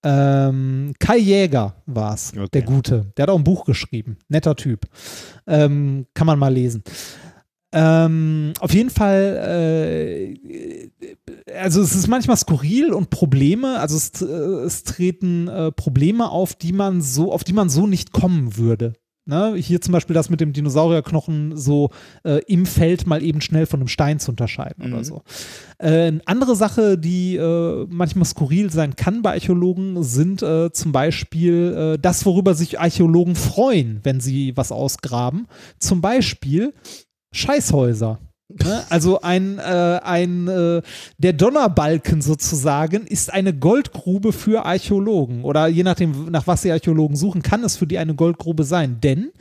Ähm, 0.04 0.92
Kai 0.98 1.16
Jäger 1.16 1.76
war 1.86 2.14
es, 2.14 2.32
der 2.52 2.62
Gute. 2.62 3.12
Der 3.16 3.22
hat 3.22 3.30
auch 3.30 3.38
ein 3.38 3.44
Buch 3.44 3.64
geschrieben. 3.64 4.18
Netter 4.28 4.54
Typ. 4.54 4.86
Ähm, 5.46 6.06
kann 6.12 6.26
man 6.26 6.38
mal 6.38 6.52
lesen. 6.52 6.84
Ähm, 7.76 8.52
auf 8.60 8.72
jeden 8.72 8.90
Fall, 8.90 10.36
äh, 10.38 10.88
also 11.58 11.82
es 11.82 11.96
ist 11.96 12.06
manchmal 12.06 12.36
skurril 12.36 12.92
und 12.92 13.10
Probleme, 13.10 13.80
also 13.80 13.96
es, 13.96 14.22
äh, 14.22 14.26
es 14.64 14.84
treten 14.84 15.48
äh, 15.48 15.72
Probleme 15.72 16.30
auf, 16.30 16.54
die 16.54 16.72
man 16.72 17.02
so, 17.02 17.32
auf 17.32 17.42
die 17.42 17.52
man 17.52 17.68
so 17.68 17.88
nicht 17.88 18.12
kommen 18.12 18.56
würde. 18.56 18.92
Ne? 19.26 19.54
Hier 19.56 19.80
zum 19.80 19.92
Beispiel 19.92 20.12
das 20.12 20.28
mit 20.28 20.40
dem 20.40 20.52
Dinosaurierknochen 20.52 21.56
so 21.56 21.90
äh, 22.24 22.40
im 22.46 22.66
Feld 22.66 23.06
mal 23.06 23.22
eben 23.22 23.40
schnell 23.40 23.64
von 23.64 23.80
einem 23.80 23.88
Stein 23.88 24.18
zu 24.20 24.30
unterscheiden 24.32 24.84
oder 24.86 24.98
Mhm. 24.98 25.04
so. 25.04 25.22
Äh, 25.78 25.88
eine 26.08 26.20
andere 26.26 26.54
Sache, 26.56 26.98
die 26.98 27.36
äh, 27.36 27.86
manchmal 27.88 28.26
skurril 28.26 28.70
sein 28.70 28.96
kann 28.96 29.22
bei 29.22 29.32
Archäologen, 29.32 30.02
sind 30.02 30.42
äh, 30.42 30.70
zum 30.72 30.92
Beispiel 30.92 31.94
äh, 31.94 31.98
das, 31.98 32.26
worüber 32.26 32.54
sich 32.54 32.78
Archäologen 32.78 33.34
freuen, 33.34 34.00
wenn 34.02 34.20
sie 34.20 34.54
was 34.56 34.70
ausgraben. 34.72 35.46
Zum 35.78 36.00
Beispiel 36.02 36.74
Scheißhäuser. 37.32 38.18
Ne? 38.48 38.84
Also 38.90 39.20
ein, 39.22 39.58
äh, 39.58 40.00
ein 40.02 40.48
äh, 40.48 40.82
der 41.16 41.32
Donnerbalken 41.32 42.20
sozusagen 42.20 43.06
ist 43.06 43.32
eine 43.32 43.54
Goldgrube 43.54 44.32
für 44.32 44.66
Archäologen 44.66 45.44
oder 45.44 45.66
je 45.66 45.82
nachdem, 45.82 46.26
nach 46.26 46.46
was 46.46 46.62
die 46.62 46.70
Archäologen 46.70 47.16
suchen, 47.16 47.42
kann 47.42 47.64
es 47.64 47.76
für 47.76 47.86
die 47.86 47.98
eine 47.98 48.14
Goldgrube 48.14 48.64
sein. 48.64 49.00
Denn 49.00 49.32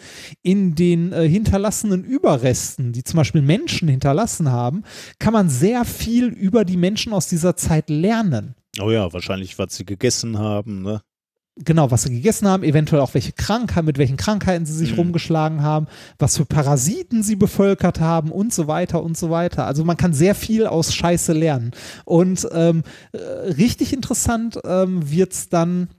in 0.42 0.76
den 0.76 1.12
äh, 1.12 1.28
hinterlassenen 1.28 2.06
Überresten, 2.06 2.94
die 2.94 3.04
zum 3.04 3.18
Beispiel 3.18 3.42
Menschen 3.42 3.90
hinterlassen 3.90 4.50
haben, 4.50 4.84
kann 5.20 5.34
man 5.34 5.50
sehr 5.50 5.84
viel 5.84 6.28
über 6.28 6.64
die 6.64 6.78
Menschen 6.78 7.12
aus 7.12 7.28
dieser 7.28 7.58
Zeit 7.58 7.90
lernen. 7.90 8.56
oh 8.80 8.90
ja, 8.90 9.12
wahrscheinlich, 9.12 9.60
was 9.60 9.76
sie 9.76 9.86
gegessen 9.86 10.40
haben, 10.40 10.82
ne? 10.82 11.02
Genau, 11.56 11.92
was 11.92 12.02
sie 12.02 12.10
gegessen 12.10 12.48
haben, 12.48 12.64
eventuell 12.64 13.00
auch 13.02 13.14
welche 13.14 13.32
Krankheiten, 13.32 13.86
mit 13.86 14.00
welchen 14.00 14.18
Krankheiten 14.18 14.66
sie 14.66 14.74
sich 14.74 14.94
Mhm. 14.94 14.98
rumgeschlagen 15.00 15.62
haben, 15.62 15.86
was 16.18 16.38
für 16.38 16.46
Parasiten 16.46 17.22
sie 17.22 17.36
bevölkert 17.36 18.00
haben 18.00 18.32
und 18.32 18.52
so 18.52 18.68
weiter 18.68 19.04
und 19.04 19.16
so 19.16 19.30
weiter. 19.30 19.68
Also 19.68 19.84
man 19.84 19.96
kann 19.96 20.14
sehr 20.14 20.34
viel 20.34 20.66
aus 20.66 20.96
Scheiße 20.96 21.32
lernen. 21.32 21.70
Und 22.06 22.48
ähm, 22.54 22.82
äh, 23.12 23.18
richtig 23.52 23.94
interessant 23.94 24.58
ähm, 24.66 25.12
wird's 25.12 25.50
dann 25.50 25.90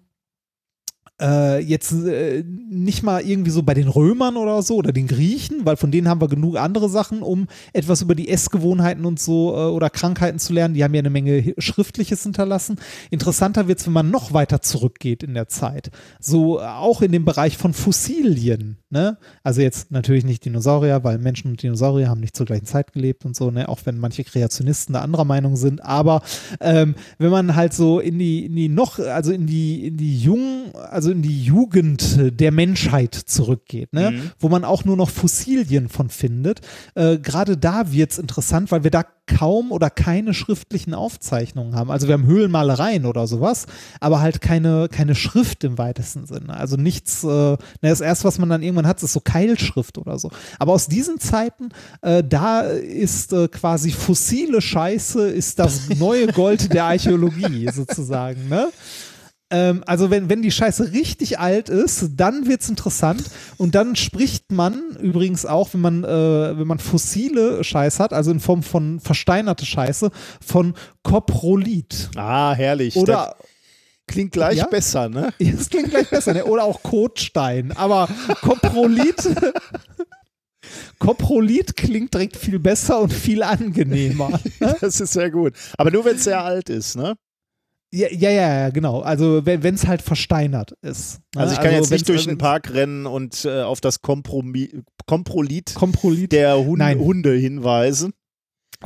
äh, 1.20 1.60
jetzt 1.60 1.92
äh, 1.92 2.42
nicht 2.44 3.02
mal 3.02 3.22
irgendwie 3.22 3.50
so 3.50 3.62
bei 3.62 3.74
den 3.74 3.88
Römern 3.88 4.36
oder 4.36 4.62
so 4.62 4.76
oder 4.76 4.92
den 4.92 5.06
Griechen, 5.06 5.64
weil 5.64 5.76
von 5.76 5.90
denen 5.90 6.08
haben 6.08 6.20
wir 6.20 6.28
genug 6.28 6.56
andere 6.56 6.88
Sachen, 6.88 7.22
um 7.22 7.46
etwas 7.72 8.02
über 8.02 8.14
die 8.14 8.28
Essgewohnheiten 8.28 9.04
und 9.04 9.20
so 9.20 9.54
äh, 9.54 9.70
oder 9.70 9.90
Krankheiten 9.90 10.38
zu 10.38 10.52
lernen. 10.52 10.74
Die 10.74 10.82
haben 10.82 10.94
ja 10.94 10.98
eine 11.00 11.10
Menge 11.10 11.54
Schriftliches 11.58 12.24
hinterlassen. 12.24 12.76
Interessanter 13.10 13.68
wird 13.68 13.78
es, 13.78 13.86
wenn 13.86 13.92
man 13.92 14.10
noch 14.10 14.32
weiter 14.32 14.60
zurückgeht 14.60 15.22
in 15.22 15.34
der 15.34 15.48
Zeit. 15.48 15.90
So 16.18 16.58
äh, 16.60 16.64
auch 16.64 17.00
in 17.00 17.12
dem 17.12 17.24
Bereich 17.24 17.56
von 17.56 17.74
Fossilien. 17.74 18.78
Ne? 18.90 19.18
Also 19.42 19.60
jetzt 19.60 19.92
natürlich 19.92 20.24
nicht 20.24 20.44
Dinosaurier, 20.44 21.04
weil 21.04 21.18
Menschen 21.18 21.50
und 21.52 21.62
Dinosaurier 21.62 22.08
haben 22.08 22.20
nicht 22.20 22.36
zur 22.36 22.46
gleichen 22.46 22.66
Zeit 22.66 22.92
gelebt 22.92 23.24
und 23.24 23.36
so, 23.36 23.50
ne? 23.50 23.68
auch 23.68 23.80
wenn 23.84 23.98
manche 23.98 24.24
Kreationisten 24.24 24.94
da 24.94 25.02
anderer 25.02 25.24
Meinung 25.24 25.56
sind. 25.56 25.84
Aber 25.84 26.22
ähm, 26.60 26.96
wenn 27.18 27.30
man 27.30 27.54
halt 27.54 27.72
so 27.72 28.00
in 28.00 28.18
die, 28.18 28.46
in 28.46 28.56
die 28.56 28.68
noch, 28.68 28.98
also 28.98 29.32
in 29.32 29.46
die, 29.46 29.86
in 29.86 29.96
die 29.96 30.18
jungen, 30.18 30.72
also 31.04 31.12
in 31.12 31.20
die 31.20 31.44
Jugend 31.44 32.40
der 32.40 32.50
Menschheit 32.50 33.14
zurückgeht, 33.14 33.92
ne? 33.92 34.12
Mhm. 34.12 34.30
wo 34.38 34.48
man 34.48 34.64
auch 34.64 34.86
nur 34.86 34.96
noch 34.96 35.10
Fossilien 35.10 35.90
von 35.90 36.08
findet, 36.08 36.62
äh, 36.94 37.18
gerade 37.18 37.58
da 37.58 37.92
wird 37.92 38.12
es 38.12 38.18
interessant, 38.18 38.72
weil 38.72 38.84
wir 38.84 38.90
da 38.90 39.04
kaum 39.26 39.70
oder 39.70 39.90
keine 39.90 40.34
schriftlichen 40.34 40.94
Aufzeichnungen 40.94 41.74
haben. 41.74 41.90
Also 41.90 42.08
wir 42.08 42.14
haben 42.14 42.26
Höhlenmalereien 42.26 43.04
oder 43.04 43.26
sowas, 43.26 43.66
aber 44.00 44.20
halt 44.20 44.40
keine, 44.40 44.88
keine 44.88 45.14
Schrift 45.14 45.64
im 45.64 45.76
weitesten 45.76 46.26
Sinne. 46.26 46.54
Also 46.54 46.76
nichts, 46.76 47.22
äh, 47.24 47.26
na, 47.26 47.58
das 47.82 48.00
erste, 48.00 48.24
was 48.24 48.38
man 48.38 48.48
dann 48.48 48.62
irgendwann 48.62 48.86
hat, 48.86 49.02
ist 49.02 49.12
so 49.12 49.20
Keilschrift 49.20 49.98
oder 49.98 50.18
so. 50.18 50.30
Aber 50.58 50.72
aus 50.72 50.88
diesen 50.88 51.20
Zeiten, 51.20 51.68
äh, 52.00 52.22
da 52.22 52.60
ist 52.62 53.32
äh, 53.32 53.48
quasi 53.48 53.90
fossile 53.90 54.62
Scheiße, 54.62 55.28
ist 55.28 55.58
das 55.58 55.88
neue 55.98 56.28
Gold 56.28 56.72
der 56.72 56.84
Archäologie 56.84 57.68
sozusagen, 57.72 58.48
ne? 58.48 58.68
Ähm, 59.54 59.84
also 59.86 60.10
wenn, 60.10 60.28
wenn 60.28 60.42
die 60.42 60.50
Scheiße 60.50 60.92
richtig 60.92 61.38
alt 61.38 61.68
ist, 61.68 62.08
dann 62.16 62.48
wird's 62.48 62.68
interessant 62.68 63.22
und 63.56 63.74
dann 63.76 63.94
spricht 63.94 64.50
man 64.50 64.96
übrigens 65.00 65.46
auch, 65.46 65.72
wenn 65.74 65.80
man, 65.80 66.02
äh, 66.04 66.58
wenn 66.58 66.66
man 66.66 66.80
fossile 66.80 67.62
Scheiße 67.62 68.02
hat, 68.02 68.12
also 68.12 68.32
in 68.32 68.40
Form 68.40 68.64
von 68.64 68.98
versteinerte 68.98 69.64
Scheiße, 69.64 70.10
von 70.44 70.74
Koprolith. 71.04 72.10
Ah, 72.16 72.52
herrlich. 72.54 72.96
Oder 72.96 73.36
Das 73.38 73.46
klingt 74.08 74.32
gleich 74.32 74.58
Ja? 74.58 74.66
besser, 74.66 75.08
ne? 75.08 75.32
das 75.38 75.70
klingt 75.70 75.90
gleich 75.90 76.10
besser, 76.10 76.34
ne? 76.34 76.44
oder 76.44 76.64
auch 76.64 76.82
Kotstein, 76.82 77.70
aber 77.76 78.08
Koprolith 78.42 79.30
Koprolith 80.98 81.76
klingt 81.76 82.12
direkt 82.14 82.36
viel 82.36 82.58
besser 82.58 83.00
und 83.00 83.12
viel 83.12 83.42
angenehmer. 83.42 84.40
Das 84.80 85.00
ist 85.00 85.12
sehr 85.12 85.30
gut. 85.30 85.52
Aber 85.76 85.90
nur, 85.90 86.04
wenn 86.04 86.16
es 86.16 86.24
sehr 86.24 86.42
alt 86.42 86.70
ist, 86.70 86.96
ne? 86.96 87.14
Ja, 87.96 88.08
ja, 88.10 88.30
ja, 88.30 88.70
genau. 88.70 89.00
Also 89.00 89.46
wenn 89.46 89.74
es 89.74 89.86
halt 89.86 90.02
versteinert 90.02 90.72
ist. 90.82 91.20
ne? 91.34 91.42
Also 91.42 91.54
ich 91.54 91.60
kann 91.60 91.72
jetzt 91.72 91.90
nicht 91.92 92.08
durch 92.08 92.24
den 92.24 92.32
wenn's- 92.32 92.38
Park 92.38 92.74
rennen 92.74 93.06
und 93.06 93.44
äh, 93.44 93.62
auf 93.62 93.80
das 93.80 94.00
Kompromi 94.02 94.82
Komprolith 95.06 95.74
Komprolith 95.74 96.32
der 96.32 96.58
Hun 96.58 96.78
Nein. 96.78 96.98
Hunde 96.98 97.32
hinweisen. 97.34 98.12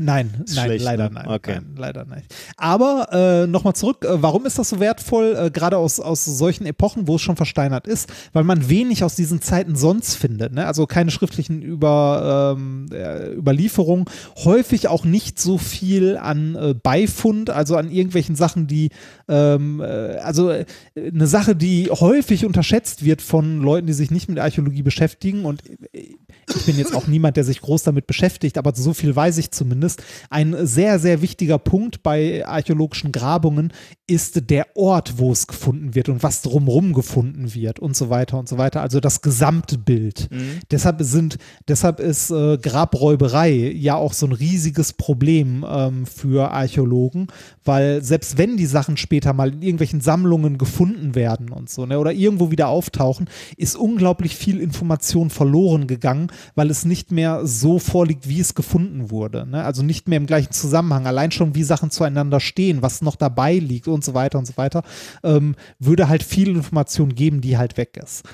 Nein, 0.00 0.30
nein, 0.36 0.46
schlecht, 0.46 0.84
leider 0.84 1.08
ne? 1.08 1.14
nein, 1.14 1.28
Okay. 1.28 1.54
nein. 1.54 1.74
Leider 1.76 2.04
nicht. 2.04 2.34
Aber 2.56 3.08
äh, 3.12 3.46
nochmal 3.46 3.74
zurück, 3.74 4.04
äh, 4.04 4.22
warum 4.22 4.46
ist 4.46 4.58
das 4.58 4.70
so 4.70 4.80
wertvoll, 4.80 5.36
äh, 5.38 5.50
gerade 5.50 5.76
aus, 5.76 6.00
aus 6.00 6.24
solchen 6.24 6.66
Epochen, 6.66 7.08
wo 7.08 7.16
es 7.16 7.22
schon 7.22 7.36
versteinert 7.36 7.86
ist? 7.86 8.10
Weil 8.32 8.44
man 8.44 8.68
wenig 8.68 9.04
aus 9.04 9.14
diesen 9.14 9.40
Zeiten 9.40 9.76
sonst 9.76 10.14
findet. 10.14 10.52
Ne? 10.52 10.66
Also 10.66 10.86
keine 10.86 11.10
schriftlichen 11.10 11.62
Über, 11.62 12.54
ähm, 12.56 12.86
äh, 12.92 13.32
Überlieferungen, 13.34 14.06
häufig 14.44 14.88
auch 14.88 15.04
nicht 15.04 15.38
so 15.38 15.58
viel 15.58 16.16
an 16.16 16.54
äh, 16.54 16.74
Beifund, 16.74 17.50
also 17.50 17.76
an 17.76 17.90
irgendwelchen 17.90 18.36
Sachen, 18.36 18.66
die, 18.66 18.90
ähm, 19.28 19.80
äh, 19.80 20.16
also 20.18 20.52
eine 20.96 21.26
Sache, 21.26 21.56
die 21.56 21.90
häufig 21.90 22.44
unterschätzt 22.44 23.04
wird 23.04 23.22
von 23.22 23.60
Leuten, 23.60 23.86
die 23.86 23.92
sich 23.92 24.10
nicht 24.10 24.28
mit 24.28 24.38
Archäologie 24.38 24.82
beschäftigen 24.82 25.44
und 25.44 25.62
ich 25.92 26.64
bin 26.66 26.78
jetzt 26.78 26.94
auch 26.94 27.06
niemand, 27.06 27.36
der 27.36 27.44
sich 27.44 27.60
groß 27.60 27.82
damit 27.82 28.06
beschäftigt, 28.06 28.58
aber 28.58 28.72
so 28.74 28.94
viel 28.94 29.14
weiß 29.14 29.38
ich 29.38 29.50
zumindest. 29.50 29.87
Ein 30.30 30.54
sehr, 30.66 30.98
sehr 30.98 31.22
wichtiger 31.22 31.58
Punkt 31.58 32.02
bei 32.02 32.46
archäologischen 32.46 33.12
Grabungen 33.12 33.72
ist 34.06 34.50
der 34.50 34.76
Ort, 34.76 35.18
wo 35.18 35.32
es 35.32 35.46
gefunden 35.46 35.94
wird 35.94 36.08
und 36.08 36.22
was 36.22 36.42
drumherum 36.42 36.94
gefunden 36.94 37.54
wird 37.54 37.78
und 37.78 37.94
so 37.94 38.08
weiter 38.08 38.38
und 38.38 38.48
so 38.48 38.56
weiter. 38.56 38.80
Also 38.80 39.00
das 39.00 39.20
Gesamtbild. 39.20 40.28
Deshalb 40.70 41.02
sind, 41.02 41.38
deshalb 41.68 42.00
ist 42.00 42.30
äh, 42.30 42.56
Grabräuberei 42.56 43.72
ja 43.72 43.96
auch 43.96 44.14
so 44.14 44.26
ein 44.26 44.32
riesiges 44.32 44.94
Problem 44.94 45.64
ähm, 45.68 46.06
für 46.06 46.50
Archäologen, 46.50 47.28
weil 47.64 48.02
selbst 48.02 48.38
wenn 48.38 48.56
die 48.56 48.66
Sachen 48.66 48.96
später 48.96 49.32
mal 49.32 49.52
in 49.52 49.62
irgendwelchen 49.62 50.00
Sammlungen 50.00 50.58
gefunden 50.58 51.14
werden 51.14 51.50
und 51.50 51.68
so, 51.68 51.84
ne, 51.84 51.98
oder 51.98 52.12
irgendwo 52.12 52.50
wieder 52.50 52.68
auftauchen, 52.68 53.28
ist 53.56 53.76
unglaublich 53.76 54.36
viel 54.36 54.60
Information 54.60 55.30
verloren 55.30 55.86
gegangen, 55.86 56.28
weil 56.54 56.70
es 56.70 56.84
nicht 56.84 57.12
mehr 57.12 57.46
so 57.46 57.78
vorliegt, 57.78 58.28
wie 58.28 58.40
es 58.40 58.54
gefunden 58.54 59.10
wurde. 59.10 59.46
Ne? 59.46 59.62
Also 59.68 59.82
nicht 59.82 60.08
mehr 60.08 60.16
im 60.16 60.26
gleichen 60.26 60.52
Zusammenhang. 60.52 61.06
Allein 61.06 61.30
schon, 61.30 61.54
wie 61.54 61.62
Sachen 61.62 61.90
zueinander 61.90 62.40
stehen, 62.40 62.82
was 62.82 63.02
noch 63.02 63.16
dabei 63.16 63.54
liegt 63.58 63.86
und 63.86 64.02
so 64.02 64.14
weiter 64.14 64.38
und 64.38 64.46
so 64.46 64.56
weiter, 64.56 64.82
ähm, 65.22 65.54
würde 65.78 66.08
halt 66.08 66.22
viel 66.22 66.48
Information 66.48 67.14
geben, 67.14 67.40
die 67.42 67.58
halt 67.58 67.76
weg 67.76 68.00
ist. 68.02 68.24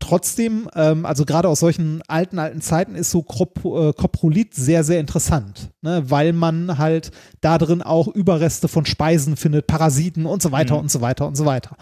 Trotzdem, 0.00 0.68
ähm, 0.74 1.06
also 1.06 1.24
gerade 1.24 1.48
aus 1.48 1.60
solchen 1.60 2.02
alten, 2.08 2.38
alten 2.38 2.60
Zeiten 2.60 2.94
ist 2.94 3.10
so 3.10 3.20
äh, 3.20 3.92
Koprolith 3.94 4.52
sehr, 4.54 4.84
sehr 4.84 5.00
interessant, 5.00 5.70
ne? 5.80 6.02
weil 6.10 6.34
man 6.34 6.76
halt 6.76 7.10
da 7.40 7.56
drin 7.56 7.80
auch 7.80 8.08
Überreste 8.08 8.68
von 8.68 8.84
Speisen 8.84 9.36
findet, 9.36 9.66
Parasiten 9.66 10.26
und 10.26 10.42
so 10.42 10.52
weiter 10.52 10.74
Mhm. 10.74 10.80
und 10.80 10.90
so 10.90 11.00
weiter 11.00 11.26
und 11.26 11.36
so 11.36 11.46
weiter. 11.46 11.76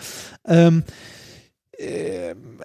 Ähm, 0.47 0.85
ähm, 1.79 2.61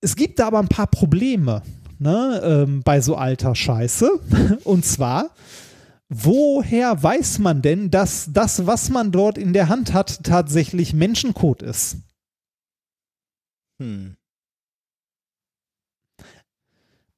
es 0.00 0.16
gibt 0.16 0.38
da 0.38 0.48
aber 0.48 0.58
ein 0.58 0.68
paar 0.68 0.86
Probleme 0.88 1.62
ne, 1.98 2.40
ähm, 2.42 2.82
bei 2.84 3.00
so 3.00 3.16
alter 3.16 3.54
Scheiße. 3.54 4.10
Und 4.64 4.84
zwar, 4.84 5.30
woher 6.08 7.02
weiß 7.02 7.38
man 7.38 7.62
denn, 7.62 7.90
dass 7.90 8.30
das, 8.32 8.66
was 8.66 8.90
man 8.90 9.12
dort 9.12 9.38
in 9.38 9.52
der 9.52 9.68
Hand 9.68 9.92
hat, 9.92 10.24
tatsächlich 10.24 10.94
Menschencode 10.94 11.62
ist? 11.62 11.96
Hm. 13.80 14.16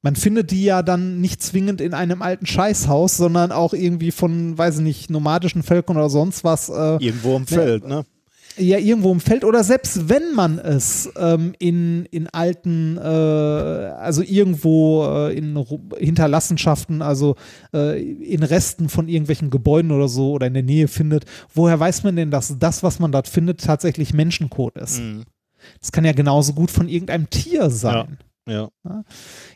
Man 0.03 0.15
findet 0.15 0.49
die 0.49 0.63
ja 0.63 0.81
dann 0.81 1.21
nicht 1.21 1.43
zwingend 1.43 1.79
in 1.79 1.93
einem 1.93 2.23
alten 2.23 2.47
Scheißhaus, 2.47 3.17
sondern 3.17 3.51
auch 3.51 3.73
irgendwie 3.73 4.11
von, 4.11 4.57
weiß 4.57 4.77
ich 4.77 4.83
nicht, 4.83 5.09
nomadischen 5.11 5.61
Völkern 5.61 5.97
oder 5.97 6.09
sonst 6.09 6.43
was. 6.43 6.69
Äh, 6.69 6.97
Irgendwo 6.97 7.37
im 7.37 7.45
Feld, 7.45 7.87
ne? 7.87 8.05
Ja, 8.57 8.77
irgendwo 8.77 9.11
im 9.11 9.19
Feld 9.19 9.45
oder 9.45 9.63
selbst 9.63 10.09
wenn 10.09 10.33
man 10.33 10.59
es 10.59 11.09
ähm, 11.17 11.53
in, 11.59 12.05
in 12.05 12.27
alten, 12.27 12.97
äh, 12.97 13.01
also 13.01 14.21
irgendwo 14.21 15.05
äh, 15.05 15.37
in 15.37 15.65
Hinterlassenschaften, 15.97 17.01
also 17.01 17.35
äh, 17.73 18.01
in 18.01 18.43
Resten 18.43 18.89
von 18.89 19.07
irgendwelchen 19.07 19.49
Gebäuden 19.49 19.91
oder 19.91 20.07
so 20.07 20.31
oder 20.31 20.47
in 20.47 20.53
der 20.53 20.63
Nähe 20.63 20.87
findet, 20.87 21.25
woher 21.53 21.79
weiß 21.79 22.03
man 22.03 22.15
denn, 22.15 22.31
dass 22.31 22.57
das, 22.59 22.83
was 22.83 22.99
man 22.99 23.11
dort 23.11 23.27
findet, 23.27 23.61
tatsächlich 23.61 24.13
Menschencode 24.13 24.77
ist? 24.77 24.99
Mhm. 24.99 25.23
Das 25.79 25.91
kann 25.91 26.05
ja 26.05 26.11
genauso 26.11 26.53
gut 26.53 26.71
von 26.71 26.89
irgendeinem 26.89 27.29
Tier 27.29 27.69
sein. 27.69 27.93
Ja. 27.93 28.07
Ja. 28.51 28.69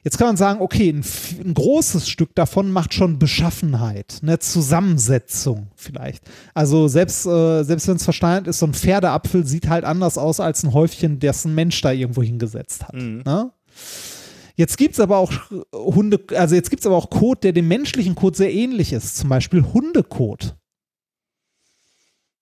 Jetzt 0.03 0.17
kann 0.17 0.27
man 0.27 0.38
sagen, 0.38 0.61
okay, 0.61 0.90
ein, 0.90 1.03
ein 1.43 1.53
großes 1.53 2.07
Stück 2.07 2.33
davon 2.35 2.72
macht 2.72 2.93
schon 2.93 3.19
Beschaffenheit, 3.19 4.19
eine 4.22 4.40
Zusammensetzung 4.40 5.67
vielleicht. 5.75 6.24
Also 6.53 6.88
selbst, 6.88 7.25
äh, 7.25 7.64
selbst 7.64 7.88
wenn 7.88 7.98
es 7.98 8.03
versteinert 8.03 8.48
ist, 8.48 8.59
so 8.59 8.67
ein 8.67 8.74
Pferdeapfel 8.74 9.45
sieht 9.45 9.67
halt 9.67 9.83
anders 9.83 10.17
aus 10.17 10.40
als 10.40 10.64
ein 10.64 10.74
Häufchen, 10.74 11.19
das 11.19 11.45
ein 11.45 11.56
Mensch 11.56 11.82
da 11.82 11.91
irgendwo 11.91 12.24
hingesetzt 12.24 12.88
hat. 12.88 12.95
Mhm. 12.95 13.24
Ne? 13.25 13.51
Jetzt 14.56 14.77
gibt 14.77 14.93
es 14.93 15.01
aber 15.01 15.17
auch 15.17 15.33
Hunde, 15.74 16.22
also 16.35 16.56
jetzt 16.56 16.69
gibt 16.69 16.80
es 16.80 16.88
aber 16.88 16.95
auch 16.95 17.09
Code, 17.09 17.41
der 17.41 17.51
dem 17.51 17.67
menschlichen 17.67 18.15
Code 18.15 18.38
sehr 18.38 18.53
ähnlich 18.53 18.93
ist, 18.93 19.17
zum 19.17 19.30
Beispiel 19.30 19.64
Hundecode. 19.74 20.56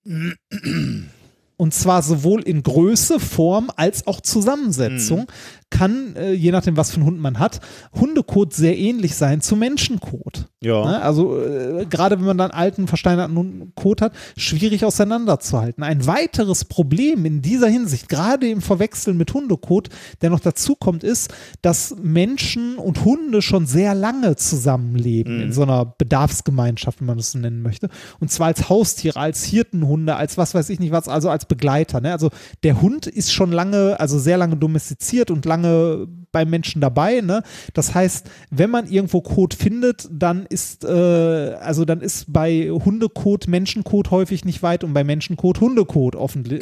Und 1.57 1.73
zwar 1.73 2.01
sowohl 2.01 2.41
in 2.41 2.63
Größe, 2.63 3.19
Form 3.19 3.69
als 3.75 4.07
auch 4.07 4.21
Zusammensetzung 4.21 5.27
kann, 5.73 6.15
äh, 6.15 6.33
je 6.33 6.51
nachdem, 6.51 6.77
was 6.77 6.91
für 6.91 6.97
einen 6.97 7.05
Hund 7.05 7.19
man 7.19 7.39
hat, 7.39 7.59
Hundecode 7.99 8.53
sehr 8.53 8.77
ähnlich 8.77 9.15
sein 9.15 9.41
zu 9.41 9.55
Menschencode. 9.55 10.47
Ja. 10.61 10.85
Ne? 10.85 11.01
Also 11.01 11.39
äh, 11.39 11.85
gerade 11.89 12.19
wenn 12.19 12.25
man 12.25 12.37
dann 12.37 12.51
alten, 12.51 12.87
versteinerten 12.87 13.35
Hund- 13.35 13.75
Code 13.75 14.05
hat, 14.05 14.13
schwierig 14.37 14.85
auseinanderzuhalten. 14.85 15.83
Ein 15.83 16.05
weiteres 16.05 16.65
Problem 16.65 17.25
in 17.25 17.41
dieser 17.41 17.67
Hinsicht, 17.67 18.07
gerade 18.07 18.47
im 18.47 18.61
Verwechseln 18.61 19.17
mit 19.17 19.33
Hundecode, 19.33 19.89
der 20.21 20.29
noch 20.29 20.39
dazu 20.39 20.75
kommt, 20.75 21.03
ist, 21.03 21.33
dass 21.61 21.95
Menschen 22.01 22.77
und 22.77 23.03
Hunde 23.03 23.41
schon 23.41 23.65
sehr 23.65 23.95
lange 23.95 24.35
zusammenleben 24.35 25.41
in 25.41 25.53
so 25.53 25.63
einer 25.63 25.85
Bedarfsgemeinschaft, 25.85 26.99
wenn 26.99 27.07
man 27.07 27.17
das 27.17 27.31
so 27.31 27.39
nennen 27.39 27.61
möchte. 27.61 27.89
Und 28.19 28.31
zwar 28.31 28.47
als 28.47 28.69
Haustiere, 28.69 29.19
als 29.19 29.43
Hirtenhunde, 29.43 30.15
als 30.15 30.37
was 30.37 30.53
weiß 30.53 30.69
ich 30.69 30.79
nicht 30.79 30.91
was, 30.91 31.07
also 31.07 31.29
als 31.29 31.42
Begleiter. 31.45 32.01
Ne? 32.01 32.11
Also 32.11 32.29
der 32.63 32.81
Hund 32.81 33.07
ist 33.07 33.33
schon 33.33 33.51
lange, 33.51 33.99
also 33.99 34.19
sehr 34.19 34.37
lange 34.37 34.57
domestiziert 34.57 35.31
und 35.31 35.45
lange 35.45 36.07
beim 36.31 36.49
Menschen 36.49 36.81
dabei. 36.81 37.21
Ne? 37.21 37.43
Das 37.73 37.95
heißt, 37.95 38.29
wenn 38.49 38.69
man 38.69 38.87
irgendwo 38.87 39.21
Kot 39.21 39.53
findet, 39.53 40.07
dann 40.11 40.45
ist, 40.45 40.83
äh, 40.83 40.87
also 40.87 41.85
dann 41.85 42.01
ist 42.01 42.31
bei 42.31 42.69
Hundekot 42.69 43.47
Menschenkot 43.47 44.11
häufig 44.11 44.45
nicht 44.45 44.63
weit 44.63 44.83
und 44.83 44.93
bei 44.93 45.03
Menschenkot 45.03 45.61
Hundekot 45.61 46.15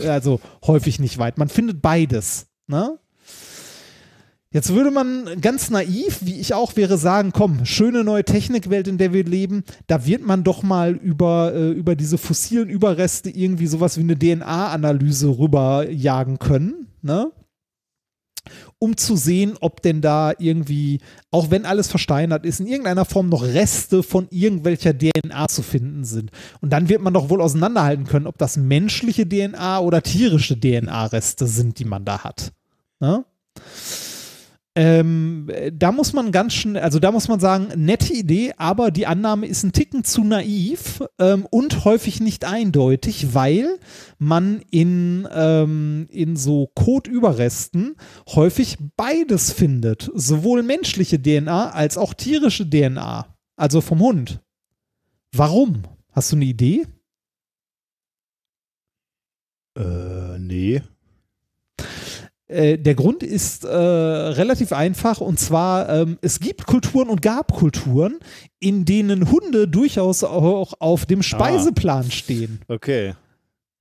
also 0.07 0.39
häufig 0.65 0.99
nicht 0.99 1.17
weit. 1.17 1.37
Man 1.37 1.49
findet 1.49 1.81
beides. 1.81 2.47
Ne? 2.67 2.97
Jetzt 4.53 4.73
würde 4.73 4.91
man 4.91 5.39
ganz 5.39 5.69
naiv, 5.69 6.19
wie 6.21 6.37
ich 6.37 6.53
auch 6.53 6.75
wäre, 6.75 6.97
sagen, 6.97 7.31
komm, 7.31 7.65
schöne 7.65 8.03
neue 8.03 8.25
Technikwelt, 8.25 8.89
in 8.89 8.97
der 8.97 9.13
wir 9.13 9.23
leben, 9.23 9.63
da 9.87 10.05
wird 10.05 10.25
man 10.25 10.43
doch 10.43 10.61
mal 10.61 10.91
über, 10.91 11.53
äh, 11.55 11.71
über 11.71 11.95
diese 11.95 12.17
fossilen 12.17 12.69
Überreste 12.69 13.29
irgendwie 13.29 13.67
sowas 13.67 13.97
wie 13.97 14.01
eine 14.01 14.19
DNA-Analyse 14.19 15.39
rüberjagen 15.39 16.37
können, 16.37 16.87
ne? 17.01 17.31
Um 18.77 18.97
zu 18.97 19.15
sehen, 19.15 19.53
ob 19.61 19.83
denn 19.83 20.01
da 20.01 20.33
irgendwie, 20.37 20.99
auch 21.29 21.51
wenn 21.51 21.65
alles 21.65 21.87
versteinert 21.87 22.43
ist, 22.43 22.59
in 22.59 22.67
irgendeiner 22.67 23.05
Form 23.05 23.29
noch 23.29 23.43
Reste 23.43 24.03
von 24.03 24.27
irgendwelcher 24.31 24.97
DNA 24.97 25.47
zu 25.47 25.61
finden 25.61 26.03
sind. 26.03 26.31
Und 26.59 26.73
dann 26.73 26.89
wird 26.89 27.01
man 27.01 27.13
doch 27.13 27.29
wohl 27.29 27.39
auseinanderhalten 27.39 28.05
können, 28.05 28.27
ob 28.27 28.39
das 28.39 28.57
menschliche 28.57 29.29
DNA 29.29 29.79
oder 29.79 30.01
tierische 30.01 30.59
DNA-Reste 30.59 31.45
sind, 31.45 31.77
die 31.77 31.85
man 31.85 32.03
da 32.03 32.23
hat. 32.23 32.51
Ne? 32.99 33.23
Ähm, 34.73 35.51
da 35.73 35.91
muss 35.91 36.13
man 36.13 36.31
ganz 36.31 36.53
schnell, 36.53 36.81
also 36.81 36.99
da 36.99 37.11
muss 37.11 37.27
man 37.27 37.41
sagen, 37.41 37.67
nette 37.75 38.13
Idee, 38.13 38.53
aber 38.55 38.89
die 38.91 39.05
Annahme 39.05 39.45
ist 39.47 39.63
ein 39.63 39.73
Ticken 39.73 40.05
zu 40.05 40.23
naiv 40.23 41.03
ähm, 41.19 41.45
und 41.51 41.83
häufig 41.83 42.21
nicht 42.21 42.45
eindeutig, 42.45 43.33
weil 43.33 43.79
man 44.17 44.61
in, 44.71 45.27
ähm, 45.29 46.07
in 46.09 46.37
so 46.37 46.71
Code-Überresten 46.73 47.97
häufig 48.29 48.77
beides 48.95 49.51
findet. 49.51 50.09
Sowohl 50.13 50.63
menschliche 50.63 51.21
DNA 51.21 51.71
als 51.71 51.97
auch 51.97 52.13
tierische 52.13 52.69
DNA. 52.69 53.27
Also 53.57 53.81
vom 53.81 53.99
Hund. 53.99 54.39
Warum? 55.33 55.83
Hast 56.13 56.31
du 56.31 56.37
eine 56.37 56.45
Idee? 56.45 56.87
Äh, 59.77 60.39
nee. 60.39 60.81
Äh, 62.51 62.77
der 62.77 62.95
Grund 62.95 63.23
ist 63.23 63.63
äh, 63.63 63.69
relativ 63.69 64.73
einfach 64.73 65.21
und 65.21 65.39
zwar, 65.39 65.89
ähm, 65.89 66.17
es 66.21 66.39
gibt 66.39 66.67
Kulturen 66.67 67.09
und 67.09 67.21
gab 67.21 67.53
Kulturen, 67.53 68.19
in 68.59 68.83
denen 68.83 69.31
Hunde 69.31 69.67
durchaus 69.67 70.23
auch 70.23 70.73
auf 70.79 71.05
dem 71.05 71.23
Speiseplan 71.23 72.11
stehen. 72.11 72.59
Okay. 72.67 73.13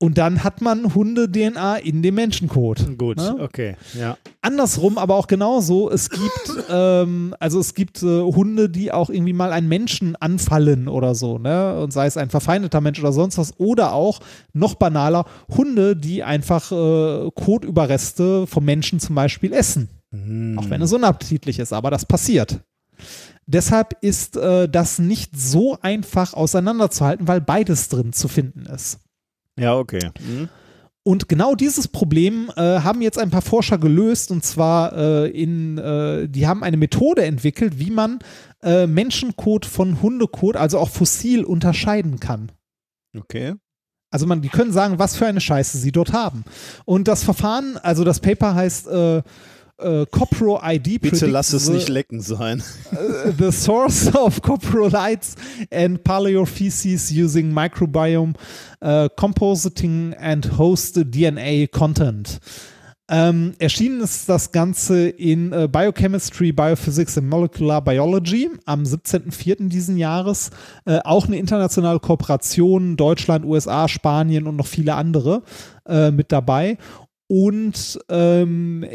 Und 0.01 0.17
dann 0.17 0.43
hat 0.43 0.61
man 0.61 0.95
Hunde-DNA 0.95 1.77
in 1.77 2.01
dem 2.01 2.15
Menschencode. 2.15 2.97
Gut, 2.97 3.17
Ne? 3.17 3.35
okay. 3.39 3.75
Ja. 3.93 4.17
Andersrum 4.41 4.97
aber 4.97 5.13
auch 5.15 5.27
genauso. 5.27 5.91
Es 5.91 6.09
gibt, 6.09 6.51
ähm, 6.71 7.35
also 7.39 7.59
es 7.59 7.75
gibt 7.75 8.01
äh, 8.01 8.21
Hunde, 8.21 8.67
die 8.67 8.91
auch 8.91 9.11
irgendwie 9.11 9.33
mal 9.33 9.51
einen 9.51 9.67
Menschen 9.69 10.15
anfallen 10.15 10.87
oder 10.87 11.13
so, 11.13 11.37
ne? 11.37 11.79
Und 11.79 11.93
sei 11.93 12.07
es 12.07 12.17
ein 12.17 12.31
verfeindeter 12.31 12.81
Mensch 12.81 12.99
oder 12.99 13.13
sonst 13.13 13.37
was. 13.37 13.53
Oder 13.59 13.93
auch, 13.93 14.21
noch 14.53 14.73
banaler, 14.73 15.25
Hunde, 15.55 15.95
die 15.95 16.23
einfach 16.23 16.71
äh, 16.71 17.29
Kotüberreste 17.35 18.47
vom 18.47 18.65
Menschen 18.65 18.99
zum 18.99 19.13
Beispiel 19.13 19.53
essen. 19.53 19.87
Auch 20.57 20.69
wenn 20.71 20.81
es 20.81 20.91
unappetitlich 20.91 21.59
ist, 21.59 21.73
aber 21.73 21.91
das 21.91 22.05
passiert. 22.07 22.59
Deshalb 23.45 23.95
ist 24.01 24.35
äh, 24.35 24.67
das 24.67 24.97
nicht 24.97 25.39
so 25.39 25.77
einfach 25.81 26.33
auseinanderzuhalten, 26.33 27.27
weil 27.27 27.39
beides 27.39 27.87
drin 27.87 28.13
zu 28.13 28.27
finden 28.27 28.65
ist. 28.65 28.97
Ja, 29.61 29.77
okay. 29.77 30.09
Mhm. 30.19 30.49
Und 31.03 31.27
genau 31.27 31.55
dieses 31.55 31.87
Problem 31.87 32.51
äh, 32.55 32.61
haben 32.61 33.01
jetzt 33.01 33.17
ein 33.17 33.31
paar 33.31 33.41
Forscher 33.41 33.79
gelöst 33.79 34.29
und 34.29 34.43
zwar 34.45 34.93
äh, 34.95 35.29
in, 35.29 35.77
äh, 35.77 36.27
die 36.27 36.45
haben 36.45 36.63
eine 36.63 36.77
Methode 36.77 37.23
entwickelt, 37.23 37.79
wie 37.79 37.89
man 37.89 38.19
äh, 38.61 38.85
Menschenkot 38.85 39.65
von 39.65 40.01
Hundekot, 40.01 40.55
also 40.55 40.77
auch 40.77 40.89
fossil, 40.89 41.43
unterscheiden 41.43 42.19
kann. 42.19 42.51
Okay. 43.17 43.55
Also 44.11 44.27
man, 44.27 44.41
die 44.41 44.49
können 44.49 44.73
sagen, 44.73 44.99
was 44.99 45.15
für 45.15 45.25
eine 45.25 45.41
Scheiße 45.41 45.77
sie 45.77 45.91
dort 45.91 46.13
haben. 46.13 46.43
Und 46.85 47.07
das 47.07 47.23
Verfahren, 47.23 47.77
also 47.77 48.03
das 48.03 48.19
Paper 48.19 48.53
heißt 48.53 48.87
äh, 49.81 50.05
Copro 50.09 50.59
ID. 50.63 51.01
Bitte 51.01 51.27
lass 51.27 51.53
es 51.53 51.65
the- 51.65 51.73
nicht 51.73 51.89
lecken 51.89 52.21
sein. 52.21 52.63
the 53.37 53.51
source 53.51 54.13
of 54.15 54.41
coprolites 54.41 55.35
and 55.71 56.03
paleofeces 56.03 57.11
using 57.11 57.53
microbiome 57.53 58.33
uh, 58.83 59.09
compositing 59.15 60.13
and 60.19 60.57
host 60.57 60.95
DNA 60.95 61.67
content. 61.67 62.39
Ähm, 63.13 63.55
erschienen 63.59 63.99
ist 63.99 64.29
das 64.29 64.53
Ganze 64.53 65.09
in 65.09 65.51
äh, 65.51 65.67
Biochemistry, 65.69 66.53
Biophysics 66.53 67.17
and 67.17 67.27
Molecular 67.29 67.81
Biology 67.81 68.49
am 68.65 68.83
17.04. 68.83 69.67
diesen 69.67 69.97
Jahres. 69.97 70.49
Äh, 70.85 70.99
auch 71.03 71.27
eine 71.27 71.35
internationale 71.35 71.99
Kooperation, 71.99 72.95
Deutschland, 72.95 73.43
USA, 73.43 73.89
Spanien 73.89 74.47
und 74.47 74.55
noch 74.55 74.67
viele 74.67 74.95
andere 74.95 75.43
äh, 75.85 76.09
mit 76.09 76.31
dabei. 76.31 76.77
Und 77.33 77.97
ähm, 78.09 78.85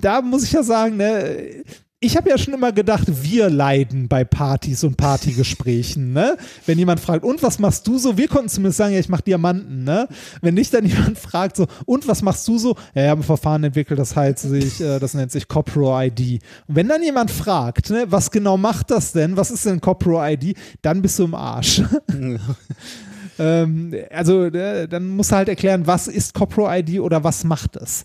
da 0.00 0.22
muss 0.22 0.44
ich 0.44 0.52
ja 0.52 0.62
sagen, 0.62 0.98
ne, 0.98 1.64
ich 1.98 2.16
habe 2.16 2.30
ja 2.30 2.38
schon 2.38 2.54
immer 2.54 2.70
gedacht, 2.70 3.08
wir 3.08 3.50
leiden 3.50 4.06
bei 4.06 4.22
Partys 4.22 4.84
und 4.84 4.96
Partygesprächen, 4.96 6.12
ne? 6.12 6.36
Wenn 6.64 6.78
jemand 6.78 7.00
fragt, 7.00 7.24
und 7.24 7.42
was 7.42 7.58
machst 7.58 7.88
du 7.88 7.98
so? 7.98 8.16
Wir 8.16 8.28
konnten 8.28 8.48
zumindest 8.50 8.78
sagen, 8.78 8.92
ja, 8.94 9.00
ich 9.00 9.08
mache 9.08 9.24
Diamanten, 9.24 9.82
ne? 9.82 10.06
Wenn 10.40 10.54
nicht 10.54 10.72
dann 10.72 10.86
jemand 10.86 11.18
fragt 11.18 11.56
so, 11.56 11.66
und 11.84 12.06
was 12.06 12.22
machst 12.22 12.46
du 12.46 12.56
so? 12.56 12.76
Ja, 12.94 13.02
ich 13.02 13.10
habe 13.10 13.22
ein 13.22 13.24
Verfahren 13.24 13.64
entwickelt, 13.64 13.98
das 13.98 14.14
heißt 14.14 14.38
sich, 14.38 14.80
äh, 14.80 15.00
das 15.00 15.14
nennt 15.14 15.32
sich 15.32 15.48
Copro 15.48 16.00
ID. 16.00 16.40
Und 16.68 16.76
wenn 16.76 16.86
dann 16.86 17.02
jemand 17.02 17.32
fragt, 17.32 17.90
ne, 17.90 18.04
was 18.06 18.30
genau 18.30 18.56
macht 18.56 18.92
das 18.92 19.10
denn? 19.10 19.36
Was 19.36 19.50
ist 19.50 19.66
denn 19.66 19.80
Copro 19.80 20.24
ID? 20.24 20.56
Dann 20.82 21.02
bist 21.02 21.18
du 21.18 21.24
im 21.24 21.34
Arsch. 21.34 21.82
ähm, 23.38 23.94
also 24.10 24.44
äh, 24.44 24.86
dann 24.88 25.08
musst 25.08 25.32
du 25.32 25.36
halt 25.36 25.48
erklären, 25.48 25.86
was 25.86 26.08
ist 26.08 26.34
Copro-ID 26.34 27.00
oder 27.00 27.24
was 27.24 27.44
macht 27.44 27.76
es. 27.76 28.04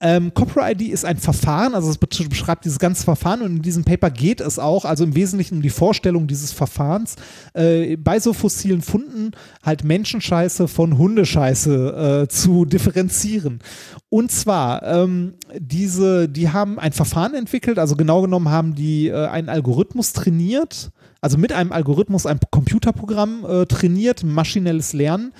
Ähm, 0.00 0.34
Copro-ID 0.34 0.82
ist 0.82 1.04
ein 1.04 1.16
Verfahren, 1.16 1.74
also 1.74 1.88
es 1.88 1.96
be- 1.96 2.08
beschreibt 2.28 2.64
dieses 2.64 2.78
ganze 2.78 3.04
Verfahren 3.04 3.40
und 3.42 3.56
in 3.56 3.62
diesem 3.62 3.84
Paper 3.84 4.10
geht 4.10 4.40
es 4.40 4.58
auch, 4.58 4.84
also 4.84 5.04
im 5.04 5.14
Wesentlichen 5.14 5.56
um 5.56 5.62
die 5.62 5.70
Vorstellung 5.70 6.26
dieses 6.26 6.52
Verfahrens, 6.52 7.16
äh, 7.54 7.96
bei 7.96 8.18
so 8.20 8.32
fossilen 8.32 8.82
Funden 8.82 9.30
halt 9.62 9.84
Menschenscheiße 9.84 10.68
von 10.68 10.98
Hundescheiße 10.98 12.24
äh, 12.24 12.28
zu 12.28 12.64
differenzieren. 12.64 13.60
Und 14.10 14.30
zwar, 14.30 14.82
ähm, 14.82 15.34
diese, 15.58 16.28
die 16.28 16.50
haben 16.50 16.78
ein 16.78 16.92
Verfahren 16.92 17.34
entwickelt, 17.34 17.78
also 17.78 17.96
genau 17.96 18.22
genommen 18.22 18.50
haben 18.50 18.74
die 18.74 19.08
äh, 19.08 19.26
einen 19.28 19.48
Algorithmus 19.48 20.12
trainiert, 20.12 20.90
also 21.24 21.38
mit 21.38 21.52
einem 21.52 21.72
Algorithmus 21.72 22.26
ein 22.26 22.38
Computerprogramm 22.50 23.46
äh, 23.46 23.64
trainiert, 23.64 24.24
maschinelles 24.24 24.92
Lernen, 24.92 25.32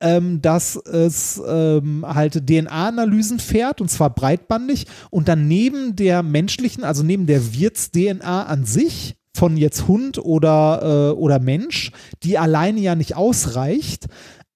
ähm, 0.00 0.42
dass 0.42 0.74
es 0.74 1.40
ähm, 1.46 2.04
halt 2.04 2.48
DNA-Analysen 2.48 3.38
fährt 3.38 3.80
und 3.80 3.88
zwar 3.88 4.12
breitbandig 4.12 4.86
und 5.10 5.28
dann 5.28 5.46
neben 5.46 5.94
der 5.94 6.24
menschlichen, 6.24 6.82
also 6.82 7.04
neben 7.04 7.26
der 7.26 7.54
Wirts-DNA 7.54 8.46
an 8.46 8.64
sich 8.64 9.14
von 9.32 9.56
jetzt 9.56 9.86
Hund 9.86 10.18
oder, 10.18 11.12
äh, 11.12 11.16
oder 11.16 11.38
Mensch, 11.38 11.92
die 12.24 12.36
alleine 12.36 12.80
ja 12.80 12.96
nicht 12.96 13.14
ausreicht, 13.14 14.06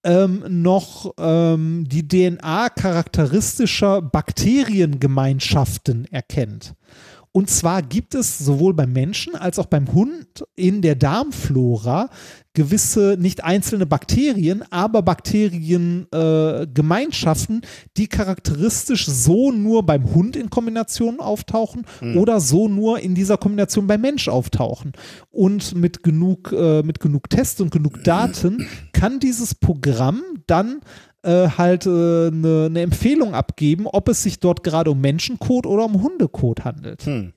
ähm, 0.02 0.42
noch 0.48 1.14
ähm, 1.16 1.86
die 1.88 2.08
DNA 2.08 2.70
charakteristischer 2.70 4.02
Bakteriengemeinschaften 4.02 6.06
erkennt. 6.06 6.74
Und 7.32 7.48
zwar 7.48 7.80
gibt 7.80 8.14
es 8.14 8.38
sowohl 8.38 8.74
beim 8.74 8.92
Menschen 8.92 9.34
als 9.34 9.58
auch 9.58 9.64
beim 9.64 9.90
Hund 9.92 10.44
in 10.54 10.82
der 10.82 10.96
Darmflora 10.96 12.10
gewisse, 12.52 13.16
nicht 13.18 13.42
einzelne 13.42 13.86
Bakterien, 13.86 14.62
aber 14.70 15.00
Bakteriengemeinschaften, 15.00 17.62
äh, 17.62 17.66
die 17.96 18.08
charakteristisch 18.08 19.06
so 19.06 19.50
nur 19.50 19.86
beim 19.86 20.14
Hund 20.14 20.36
in 20.36 20.50
Kombination 20.50 21.20
auftauchen 21.20 21.86
Hm. 22.00 22.18
oder 22.18 22.38
so 22.40 22.68
nur 22.68 23.00
in 23.00 23.14
dieser 23.14 23.38
Kombination 23.38 23.86
beim 23.86 24.02
Mensch 24.02 24.28
auftauchen. 24.28 24.92
Und 25.30 25.74
mit 25.74 26.02
genug, 26.02 26.52
äh, 26.52 26.82
mit 26.82 27.00
genug 27.00 27.30
Tests 27.30 27.62
und 27.62 27.70
genug 27.70 28.04
Daten 28.04 28.68
kann 28.92 29.20
dieses 29.20 29.54
Programm 29.54 30.20
dann 30.46 30.80
äh, 31.22 31.48
halt 31.48 31.86
eine 31.86 32.26
äh, 32.26 32.30
ne- 32.30 32.70
ne 32.70 32.80
Empfehlung 32.82 33.34
abgeben, 33.34 33.86
ob 33.86 34.08
es 34.08 34.22
sich 34.22 34.40
dort 34.40 34.62
gerade 34.62 34.90
um 34.90 35.00
Menschencode 35.00 35.66
oder 35.66 35.84
um 35.84 36.02
Hundecode 36.02 36.64
handelt. 36.64 37.02
Hm. 37.04 37.32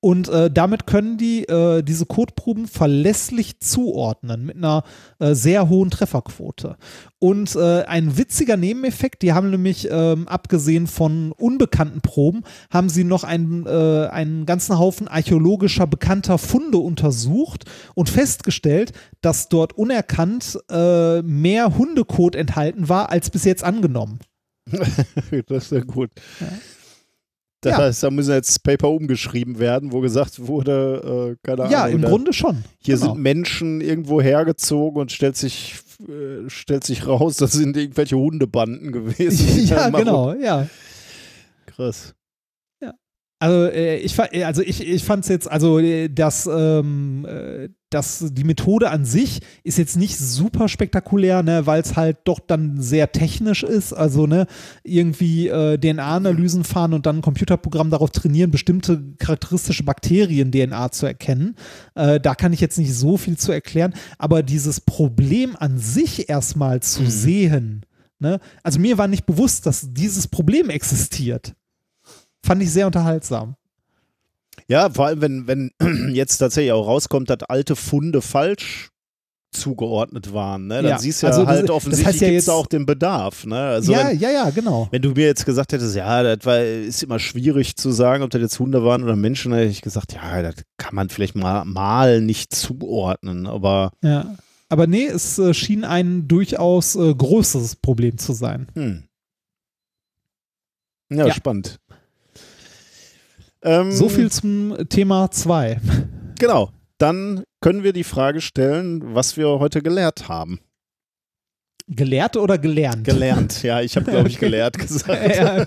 Und 0.00 0.30
äh, 0.30 0.50
damit 0.50 0.86
können 0.86 1.18
die 1.18 1.44
äh, 1.44 1.82
diese 1.82 2.06
Codeproben 2.06 2.66
verlässlich 2.66 3.60
zuordnen 3.60 4.46
mit 4.46 4.56
einer 4.56 4.82
äh, 5.18 5.34
sehr 5.34 5.68
hohen 5.68 5.90
Trefferquote. 5.90 6.76
Und 7.18 7.54
äh, 7.54 7.82
ein 7.82 8.16
witziger 8.16 8.56
Nebeneffekt, 8.56 9.20
die 9.20 9.34
haben 9.34 9.50
nämlich 9.50 9.88
ähm, 9.90 10.26
abgesehen 10.26 10.86
von 10.86 11.32
unbekannten 11.32 12.00
Proben, 12.00 12.44
haben 12.70 12.88
sie 12.88 13.04
noch 13.04 13.24
einen, 13.24 13.66
äh, 13.66 14.08
einen 14.10 14.46
ganzen 14.46 14.78
Haufen 14.78 15.06
archäologischer 15.06 15.86
bekannter 15.86 16.38
Funde 16.38 16.78
untersucht 16.78 17.66
und 17.94 18.08
festgestellt, 18.08 18.92
dass 19.20 19.50
dort 19.50 19.74
unerkannt 19.74 20.58
äh, 20.70 21.20
mehr 21.20 21.76
Hundekot 21.76 22.36
enthalten 22.36 22.88
war, 22.88 23.10
als 23.10 23.28
bis 23.28 23.44
jetzt 23.44 23.64
angenommen. 23.64 24.20
das 25.46 25.64
ist 25.64 25.72
ja 25.72 25.80
gut. 25.80 26.10
Das 27.62 27.72
Ja. 27.72 27.78
heißt, 27.78 28.02
da 28.02 28.10
müssen 28.10 28.32
jetzt 28.32 28.62
Paper 28.62 28.88
umgeschrieben 28.90 29.58
werden, 29.58 29.92
wo 29.92 30.00
gesagt 30.00 30.46
wurde, 30.46 31.34
äh, 31.34 31.46
keine 31.46 31.62
Ahnung. 31.62 31.72
Ja, 31.72 31.86
im 31.88 32.00
Grunde 32.02 32.32
schon. 32.32 32.64
Hier 32.78 32.96
Genau. 32.96 33.12
sind 33.12 33.22
Menschen 33.22 33.80
irgendwo 33.82 34.22
hergezogen 34.22 35.00
und 35.00 35.12
stellt 35.12 35.36
sich, 35.36 35.74
äh, 36.08 36.48
stellt 36.48 36.84
sich 36.84 37.06
raus, 37.06 37.36
das 37.36 37.52
sind 37.52 37.76
irgendwelche 37.76 38.16
Hundebanden 38.16 38.92
gewesen. 38.92 39.66
Ja, 39.66 39.90
genau, 39.90 40.32
ja. 40.34 40.66
Krass. 41.66 42.14
Also 43.42 43.64
äh, 43.72 43.96
ich, 43.96 44.20
also 44.44 44.60
ich, 44.60 44.86
ich 44.86 45.02
fand 45.02 45.24
es 45.24 45.30
jetzt, 45.30 45.50
also 45.50 45.78
äh, 45.78 46.10
das, 46.10 46.46
ähm, 46.46 47.24
äh, 47.26 47.70
das, 47.90 48.24
die 48.32 48.44
Methode 48.44 48.90
an 48.90 49.04
sich 49.04 49.40
ist 49.64 49.78
jetzt 49.78 49.96
nicht 49.96 50.16
super 50.16 50.68
spektakulär, 50.68 51.42
ne, 51.42 51.66
weil 51.66 51.80
es 51.80 51.96
halt 51.96 52.18
doch 52.24 52.38
dann 52.38 52.80
sehr 52.80 53.12
technisch 53.12 53.62
ist. 53.62 53.92
Also 53.92 54.26
ne, 54.26 54.46
irgendwie 54.84 55.48
äh, 55.48 55.76
DNA-Analysen 55.76 56.64
fahren 56.64 56.94
und 56.94 57.06
dann 57.06 57.18
ein 57.18 57.22
Computerprogramm 57.22 57.90
darauf 57.90 58.10
trainieren, 58.10 58.50
bestimmte 58.50 59.02
charakteristische 59.18 59.84
Bakterien-DNA 59.84 60.92
zu 60.92 61.06
erkennen. 61.06 61.56
Äh, 61.94 62.20
da 62.20 62.34
kann 62.34 62.52
ich 62.52 62.60
jetzt 62.60 62.78
nicht 62.78 62.94
so 62.94 63.16
viel 63.16 63.36
zu 63.36 63.52
erklären, 63.52 63.94
aber 64.18 64.42
dieses 64.42 64.80
Problem 64.80 65.56
an 65.56 65.78
sich 65.78 66.28
erstmal 66.28 66.80
zu 66.80 67.10
sehen, 67.10 67.84
ne, 68.20 68.40
also 68.62 68.78
mir 68.78 68.98
war 68.98 69.08
nicht 69.08 69.26
bewusst, 69.26 69.66
dass 69.66 69.92
dieses 69.92 70.28
Problem 70.28 70.70
existiert. 70.70 71.54
Fand 72.42 72.62
ich 72.62 72.70
sehr 72.70 72.86
unterhaltsam. 72.86 73.56
Ja, 74.70 74.88
vor 74.90 75.06
allem, 75.06 75.20
wenn, 75.20 75.46
wenn 75.46 75.70
jetzt 76.14 76.38
tatsächlich 76.38 76.72
auch 76.72 76.86
rauskommt, 76.86 77.28
dass 77.28 77.42
alte 77.42 77.74
Funde 77.76 78.22
falsch 78.22 78.88
zugeordnet 79.52 80.32
waren, 80.32 80.68
ne? 80.68 80.76
dann 80.76 80.86
Ja, 80.92 80.98
siehst 81.00 81.24
du 81.24 81.26
also 81.26 81.40
ja 81.40 81.46
das- 81.46 81.54
halt 81.56 81.68
das 81.68 81.74
offensichtlich 81.74 82.06
heißt 82.06 82.20
ja 82.22 82.28
jetzt- 82.28 82.48
auch 82.50 82.68
den 82.68 82.86
Bedarf. 82.86 83.44
Ne? 83.46 83.58
Also 83.58 83.90
ja, 83.92 84.06
wenn, 84.10 84.18
ja, 84.20 84.30
ja, 84.30 84.50
genau. 84.50 84.86
wenn 84.92 85.02
du 85.02 85.10
mir 85.10 85.26
jetzt 85.26 85.44
gesagt 85.44 85.72
hättest, 85.72 85.96
ja, 85.96 86.22
das 86.22 86.46
war, 86.46 86.60
ist 86.62 87.02
immer 87.02 87.18
schwierig 87.18 87.74
zu 87.76 87.90
sagen, 87.90 88.22
ob 88.22 88.30
das 88.30 88.40
jetzt 88.42 88.60
Hunde 88.60 88.84
waren 88.84 89.02
oder 89.02 89.16
Menschen, 89.16 89.52
hätte 89.52 89.66
ich 89.68 89.82
gesagt, 89.82 90.12
ja, 90.12 90.40
das 90.42 90.54
kann 90.76 90.94
man 90.94 91.08
vielleicht 91.08 91.34
mal, 91.34 91.64
mal 91.64 92.20
nicht 92.20 92.54
zuordnen, 92.54 93.46
aber 93.48 93.90
Ja. 94.02 94.36
Aber 94.68 94.86
nee, 94.86 95.06
es 95.06 95.36
äh, 95.40 95.52
schien 95.52 95.82
ein 95.84 96.28
durchaus 96.28 96.94
äh, 96.94 97.12
großes 97.12 97.74
Problem 97.74 98.18
zu 98.18 98.32
sein. 98.34 98.68
hm. 98.74 99.02
ja, 101.10 101.26
Ja. 101.26 101.34
spannend. 101.34 101.80
Ähm, 103.62 103.92
So 103.92 104.08
viel 104.08 104.30
zum 104.30 104.76
Thema 104.88 105.30
2. 105.30 105.80
Genau. 106.38 106.70
Dann 106.98 107.44
können 107.60 107.82
wir 107.82 107.92
die 107.92 108.04
Frage 108.04 108.40
stellen, 108.40 109.14
was 109.14 109.36
wir 109.36 109.46
heute 109.58 109.82
gelehrt 109.82 110.28
haben. 110.28 110.60
Gelehrt 111.92 112.36
oder 112.36 112.56
gelernt? 112.56 113.04
Gelernt, 113.04 113.62
ja, 113.64 113.80
ich 113.80 113.96
habe, 113.96 114.08
glaube 114.10 114.28
ich, 114.28 114.38
gelehrt 114.38 114.78
gesagt. 114.78 115.36
Ja. 115.36 115.66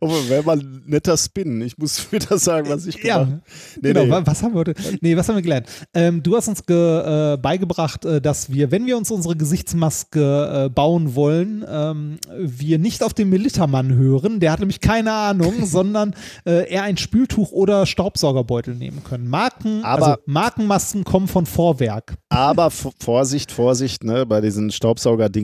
Aber 0.00 0.28
wäre 0.28 0.42
mal 0.44 0.58
ein 0.60 0.82
netter 0.86 1.16
Spin. 1.16 1.60
Ich 1.62 1.76
muss 1.78 2.10
wieder 2.12 2.38
sagen, 2.38 2.68
was 2.68 2.86
ich 2.86 3.02
Ja, 3.02 3.24
gemacht 3.24 3.42
Nee, 3.82 3.92
genau. 3.92 4.04
nee. 4.04 4.10
wa- 4.10 4.22
Was 4.24 4.42
haben 4.42 4.52
wir 4.54 4.60
heute? 4.60 4.74
Nee, 5.00 5.16
was 5.16 5.28
haben 5.28 5.36
wir 5.36 5.42
gelernt? 5.42 5.66
Ähm, 5.94 6.22
du 6.22 6.36
hast 6.36 6.46
uns 6.48 6.64
ge, 6.64 6.76
äh, 6.76 7.36
beigebracht, 7.36 8.04
äh, 8.04 8.20
dass 8.20 8.52
wir, 8.52 8.70
wenn 8.70 8.86
wir 8.86 8.96
uns 8.96 9.10
unsere 9.10 9.34
Gesichtsmaske 9.36 10.64
äh, 10.66 10.68
bauen 10.68 11.14
wollen, 11.14 11.64
ähm, 11.68 12.18
wir 12.38 12.78
nicht 12.78 13.02
auf 13.02 13.14
den 13.14 13.28
Militermann 13.28 13.94
hören, 13.94 14.40
der 14.40 14.52
hat 14.52 14.60
nämlich 14.60 14.80
keine 14.80 15.12
Ahnung, 15.12 15.54
sondern 15.66 16.14
äh, 16.46 16.70
eher 16.70 16.82
ein 16.84 16.96
Spültuch 16.96 17.50
oder 17.52 17.86
Staubsaugerbeutel 17.86 18.74
nehmen 18.74 19.02
können. 19.04 19.28
Marken, 19.28 19.82
Aber- 19.84 20.06
also 20.06 20.20
Markenmasken 20.26 21.04
kommen 21.04 21.28
von 21.28 21.46
Vorwerk. 21.46 22.14
Aber 22.28 22.70
Vorsicht, 22.70 23.50
Vorsicht, 23.52 24.04
ne, 24.04 24.24
bei 24.26 24.40
diesen 24.40 24.70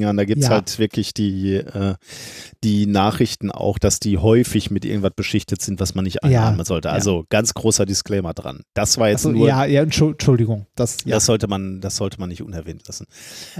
Staubsaugerdingern, 0.04 0.16
da 0.16 0.24
gibt 0.24 0.42
es 0.42 0.48
Ja. 0.48 0.54
halt 0.54 0.78
wirklich 0.78 1.14
die, 1.14 1.54
äh, 1.54 1.94
die 2.62 2.86
Nachrichten 2.86 3.50
auch, 3.50 3.78
dass 3.78 4.00
die 4.00 4.18
häufig 4.18 4.70
mit 4.70 4.84
irgendwas 4.84 5.12
beschichtet 5.16 5.62
sind, 5.62 5.80
was 5.80 5.94
man 5.94 6.04
nicht 6.04 6.16
Ja. 6.22 6.28
einatmen 6.28 6.64
sollte. 6.64 6.88
Ja. 6.88 6.94
Also 6.94 7.24
ganz 7.28 7.54
großer 7.54 7.86
Disclaimer 7.86 8.34
dran. 8.34 8.62
Das 8.74 8.98
war 8.98 9.08
jetzt 9.08 9.26
Also, 9.26 9.36
nur. 9.38 9.48
ja, 9.48 9.64
ja, 9.64 9.82
Entschu- 9.82 10.12
Entschuldigung. 10.12 10.66
Das, 10.76 10.98
ja. 11.04 11.16
Das 11.16 11.26
sollte 11.26 11.46
man, 11.46 11.80
das 11.80 11.96
sollte 11.96 12.18
man 12.20 12.28
nicht 12.28 12.42
unerwähnt 12.42 12.86
lassen. 12.86 13.06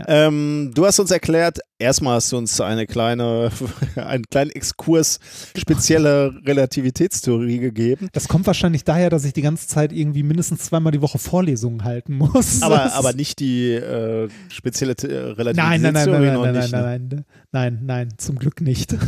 Ähm, 0.07 0.73
du 0.75 0.87
hast 0.87 0.99
uns 0.99 1.11
erklärt, 1.11 1.59
erstmal 1.79 2.17
hast 2.17 2.33
du 2.33 2.37
uns 2.39 2.61
eine 2.61 2.87
kleine, 2.87 3.51
einen 3.97 4.25
kleinen 4.25 4.51
Exkurs 4.51 5.19
spezielle 5.57 6.35
Relativitätstheorie 6.47 7.59
gegeben. 7.59 8.09
Das 8.13 8.29
kommt 8.29 8.47
wahrscheinlich 8.47 8.85
daher, 8.85 9.11
dass 9.11 9.25
ich 9.25 9.33
die 9.33 9.43
ganze 9.43 9.69
Zeit 9.69 9.93
irgendwie 9.93 10.23
mindestens 10.23 10.61
zweimal 10.65 10.93
die 10.93 11.03
Woche 11.03 11.19
Vorlesungen 11.19 11.85
halten 11.85 12.17
muss. 12.17 12.63
Aber, 12.63 12.93
aber 12.95 13.13
nicht 13.13 13.39
die 13.41 13.73
äh, 13.73 14.29
spezielle 14.49 14.93
äh, 15.03 15.35
Nein, 15.55 15.81
nein, 15.83 15.93
nein, 15.95 16.34
nein, 16.43 16.55
noch 16.55 16.61
nein, 16.61 16.63
nicht. 16.63 16.73
nein, 16.73 17.09
ne? 17.09 17.25
nein, 17.53 17.81
nein, 17.83 18.09
zum 18.19 18.39
Glück 18.39 18.61
nicht. 18.61 18.97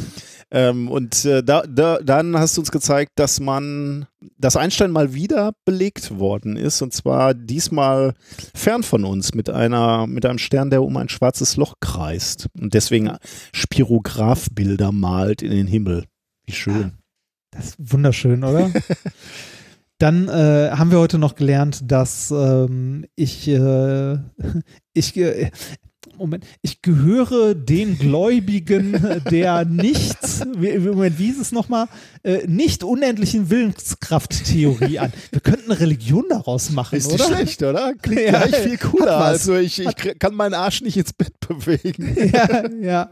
Ähm, 0.52 0.88
und 0.88 1.24
äh, 1.24 1.42
da, 1.42 1.64
da, 1.66 1.98
dann 1.98 2.38
hast 2.38 2.56
du 2.56 2.60
uns 2.60 2.70
gezeigt, 2.70 3.14
dass 3.16 3.40
man, 3.40 4.06
dass 4.38 4.56
Einstein 4.56 4.92
mal 4.92 5.12
wieder 5.12 5.52
belegt 5.64 6.20
worden 6.20 6.56
ist 6.56 6.82
und 6.82 6.94
zwar 6.94 7.34
diesmal 7.34 8.14
fern 8.54 8.84
von 8.84 9.04
uns 9.04 9.34
mit 9.34 9.50
einer, 9.50 10.06
mit 10.06 10.24
einem 10.24 10.38
Stern, 10.38 10.70
der 10.70 10.84
um 10.84 10.96
ein 10.98 11.08
schwarzes 11.08 11.56
Loch 11.56 11.74
kreist 11.80 12.46
und 12.60 12.74
deswegen 12.74 13.16
Spirographbilder 13.52 14.92
malt 14.92 15.42
in 15.42 15.50
den 15.50 15.66
Himmel. 15.66 16.04
Wie 16.44 16.52
schön. 16.52 16.92
Das 17.50 17.66
ist 17.66 17.92
wunderschön, 17.92 18.44
oder? 18.44 18.70
Dann 19.98 20.28
äh, 20.28 20.70
haben 20.72 20.90
wir 20.90 20.98
heute 20.98 21.18
noch 21.18 21.36
gelernt, 21.36 21.90
dass 21.90 22.30
ähm, 22.30 23.06
ich, 23.16 23.48
äh, 23.48 24.18
ich, 24.92 25.16
äh, 25.16 25.50
Moment, 26.18 26.44
ich 26.62 26.82
gehöre 26.82 27.54
den 27.54 27.98
Gläubigen 27.98 28.92
der 29.30 29.64
nicht, 29.64 30.16
wie, 30.56 30.78
Moment, 30.78 31.18
wie 31.18 31.28
ist 31.28 31.40
es 31.40 31.52
nochmal, 31.52 31.86
äh, 32.22 32.46
nicht 32.46 32.84
unendlichen 32.84 33.50
Willenskrafttheorie 33.50 34.98
an. 34.98 35.12
Wir 35.30 35.40
könnten 35.40 35.70
eine 35.70 35.80
Religion 35.80 36.24
daraus 36.28 36.70
machen, 36.70 36.96
Ist 36.96 37.12
oder? 37.12 37.28
nicht 37.28 37.36
schlecht, 37.36 37.62
oder? 37.62 37.94
Klingt 37.94 38.20
Ja, 38.22 38.46
gleich 38.46 38.62
viel 38.62 38.78
cooler. 38.78 39.16
Also 39.16 39.56
ich, 39.56 39.78
ich 39.78 40.18
kann 40.18 40.34
meinen 40.34 40.54
Arsch 40.54 40.82
nicht 40.82 40.96
ins 40.96 41.12
Bett 41.12 41.38
bewegen. 41.40 42.16
ja, 42.32 42.68
ja, 42.80 43.10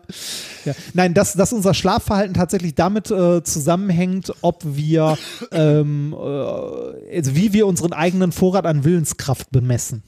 ja. 0.65 0.73
Nein, 0.93 1.15
dass, 1.15 1.35
dass 1.35 1.53
unser 1.53 1.75
Schlafverhalten 1.75 2.35
tatsächlich 2.35 2.75
damit 2.75 3.11
äh, 3.11 3.43
zusammenhängt, 3.43 4.33
ob 4.41 4.63
wir, 4.65 5.19
ähm, 5.53 6.15
äh, 6.15 7.17
also 7.17 7.35
wie 7.37 7.53
wir 7.53 7.67
unseren 7.67 7.93
eigenen 7.93 8.33
Vorrat 8.33 8.67
an 8.67 8.85
Willenskraft 8.85 9.51
bemessen. 9.51 10.03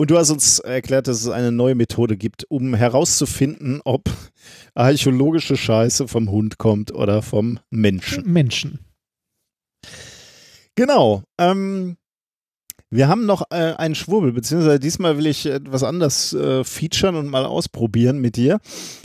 Und 0.00 0.10
du 0.10 0.16
hast 0.16 0.30
uns 0.30 0.60
erklärt, 0.60 1.08
dass 1.08 1.20
es 1.20 1.28
eine 1.28 1.52
neue 1.52 1.74
Methode 1.74 2.16
gibt, 2.16 2.50
um 2.50 2.72
herauszufinden, 2.72 3.82
ob 3.84 4.08
archäologische 4.74 5.58
Scheiße 5.58 6.08
vom 6.08 6.30
Hund 6.30 6.56
kommt 6.56 6.90
oder 6.90 7.20
vom 7.20 7.60
Menschen. 7.68 8.24
Menschen. 8.24 8.78
Genau. 10.74 11.22
Ähm, 11.38 11.98
wir 12.88 13.08
haben 13.08 13.26
noch 13.26 13.42
äh, 13.50 13.74
einen 13.74 13.94
Schwurbel, 13.94 14.32
beziehungsweise 14.32 14.80
diesmal 14.80 15.18
will 15.18 15.26
ich 15.26 15.44
etwas 15.44 15.82
anders 15.82 16.32
äh, 16.32 16.64
featuren 16.64 17.16
und 17.16 17.28
mal 17.28 17.44
ausprobieren 17.44 18.22
mit 18.22 18.36
dir. 18.36 18.58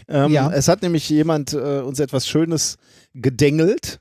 Ähm, 0.07 0.31
Ja. 0.31 0.49
Es 0.49 0.69
hat 0.69 0.81
nämlich 0.81 1.09
jemand 1.09 1.51
äh, 1.51 1.81
uns 1.81 1.99
etwas 1.99 2.25
Schönes 2.25 2.77
gedengelt. 3.13 3.99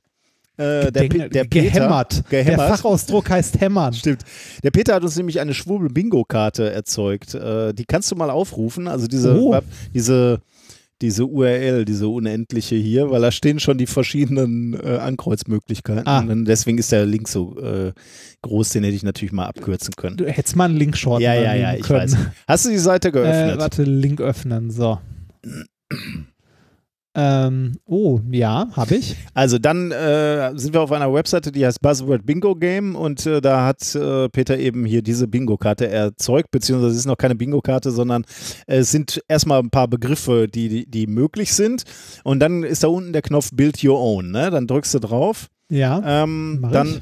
Äh, 0.56 0.92
der, 0.92 1.08
der 1.08 1.08
Peter, 1.08 1.44
gehämmert. 1.46 2.22
Der. 2.30 2.44
Fachausdruck 2.56 3.28
heißt 3.28 3.60
hämmern. 3.60 3.92
Stimmt. 3.92 4.22
Der 4.62 4.70
Peter 4.70 4.94
hat 4.94 5.02
uns 5.02 5.16
nämlich 5.16 5.40
eine 5.40 5.52
Schwurbel-Bingo-Karte 5.52 6.70
erzeugt. 6.72 7.34
Äh, 7.34 7.72
die 7.74 7.84
kannst 7.84 8.10
du 8.12 8.16
mal 8.16 8.30
aufrufen. 8.30 8.86
Also 8.86 9.06
diese, 9.08 9.36
Oh. 9.36 9.58
diese, 9.92 10.40
diese 11.02 11.26
URL, 11.26 11.84
diese 11.84 12.06
unendliche 12.06 12.76
hier, 12.76 13.10
weil 13.10 13.20
da 13.20 13.32
stehen 13.32 13.58
schon 13.58 13.78
die 13.78 13.86
verschiedenen 13.88 14.74
äh, 14.74 14.96
Ankreuzmöglichkeiten. 14.98 16.06
Ah. 16.06 16.22
Deswegen 16.24 16.78
ist 16.78 16.92
der 16.92 17.04
Link 17.04 17.26
so 17.28 17.58
äh, 17.60 17.92
groß, 18.42 18.70
den 18.70 18.84
hätte 18.84 18.94
ich 18.94 19.02
natürlich 19.02 19.32
mal 19.32 19.46
abkürzen 19.46 19.94
können. 19.96 20.16
Du 20.16 20.24
hättest 20.26 20.54
mal 20.54 20.66
einen 20.66 20.76
Linkshort 20.76 21.20
Ja, 21.20 21.34
ja, 21.34 21.52
ja, 21.54 21.66
nehmen 21.72 21.80
ich 21.80 21.86
können. 21.86 22.00
weiß. 22.12 22.16
Hast 22.46 22.64
du 22.66 22.70
die 22.70 22.78
Seite 22.78 23.10
geöffnet? 23.10 23.56
Äh, 23.56 23.60
warte, 23.60 23.82
Link 23.82 24.20
öffnen, 24.20 24.70
so. 24.70 24.98
Ähm, 27.16 27.78
oh, 27.86 28.20
ja, 28.30 28.68
habe 28.76 28.96
ich. 28.96 29.16
Also 29.34 29.58
dann 29.58 29.90
äh, 29.90 30.52
sind 30.56 30.74
wir 30.74 30.80
auf 30.80 30.92
einer 30.92 31.12
Webseite, 31.12 31.52
die 31.52 31.64
heißt 31.66 31.80
Buzzword 31.80 32.24
Bingo 32.26 32.54
Game 32.54 32.94
und 32.96 33.24
äh, 33.26 33.40
da 33.40 33.64
hat 33.66 33.94
äh, 33.94 34.28
Peter 34.28 34.58
eben 34.58 34.84
hier 34.84 35.02
diese 35.02 35.26
Bingo-Karte 35.28 35.88
erzeugt, 35.88 36.50
beziehungsweise 36.50 36.92
es 36.92 36.98
ist 36.98 37.06
noch 37.06 37.16
keine 37.16 37.34
Bingo-Karte, 37.34 37.90
sondern 37.90 38.24
es 38.66 38.90
sind 38.90 39.22
erstmal 39.28 39.60
ein 39.60 39.70
paar 39.70 39.88
Begriffe, 39.88 40.48
die, 40.48 40.68
die, 40.68 40.86
die 40.90 41.06
möglich 41.06 41.52
sind 41.54 41.84
und 42.24 42.40
dann 42.40 42.62
ist 42.62 42.82
da 42.84 42.88
unten 42.88 43.12
der 43.12 43.22
Knopf 43.22 43.50
Build 43.52 43.82
Your 43.84 44.00
Own, 44.00 44.30
ne? 44.30 44.50
dann 44.50 44.66
drückst 44.66 44.94
du 44.94 44.98
drauf, 45.00 45.48
Ja. 45.68 46.02
ähm, 46.22 46.66
dann 46.72 47.00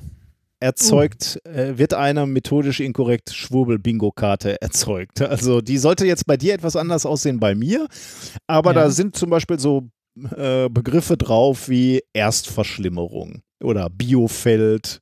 erzeugt, 0.60 1.41
äh, 1.44 1.76
wird 1.76 1.92
eine 1.92 2.26
methodisch 2.26 2.81
inkorrekt 2.81 3.31
Schwurbel-Bingo-Karte 3.34 4.62
erzeugt. 4.62 5.20
Also 5.20 5.60
die 5.60 5.76
sollte 5.78 6.07
jetzt 6.07 6.26
bei 6.26 6.36
dir 6.36 6.55
etwas 6.55 6.76
anders 6.76 7.05
aussehen 7.05 7.41
bei 7.41 7.55
mir, 7.55 7.89
aber 8.47 8.73
Ja. 8.74 8.82
da 8.82 8.91
sind 8.91 9.16
zum 9.16 9.28
Beispiel 9.31 9.58
so 9.58 9.89
äh, 10.36 10.68
Begriffe 10.68 11.16
drauf 11.16 11.68
wie 11.68 12.02
Erstverschlimmerung 12.12 13.42
oder 13.62 13.89
Biofeld, 13.91 15.00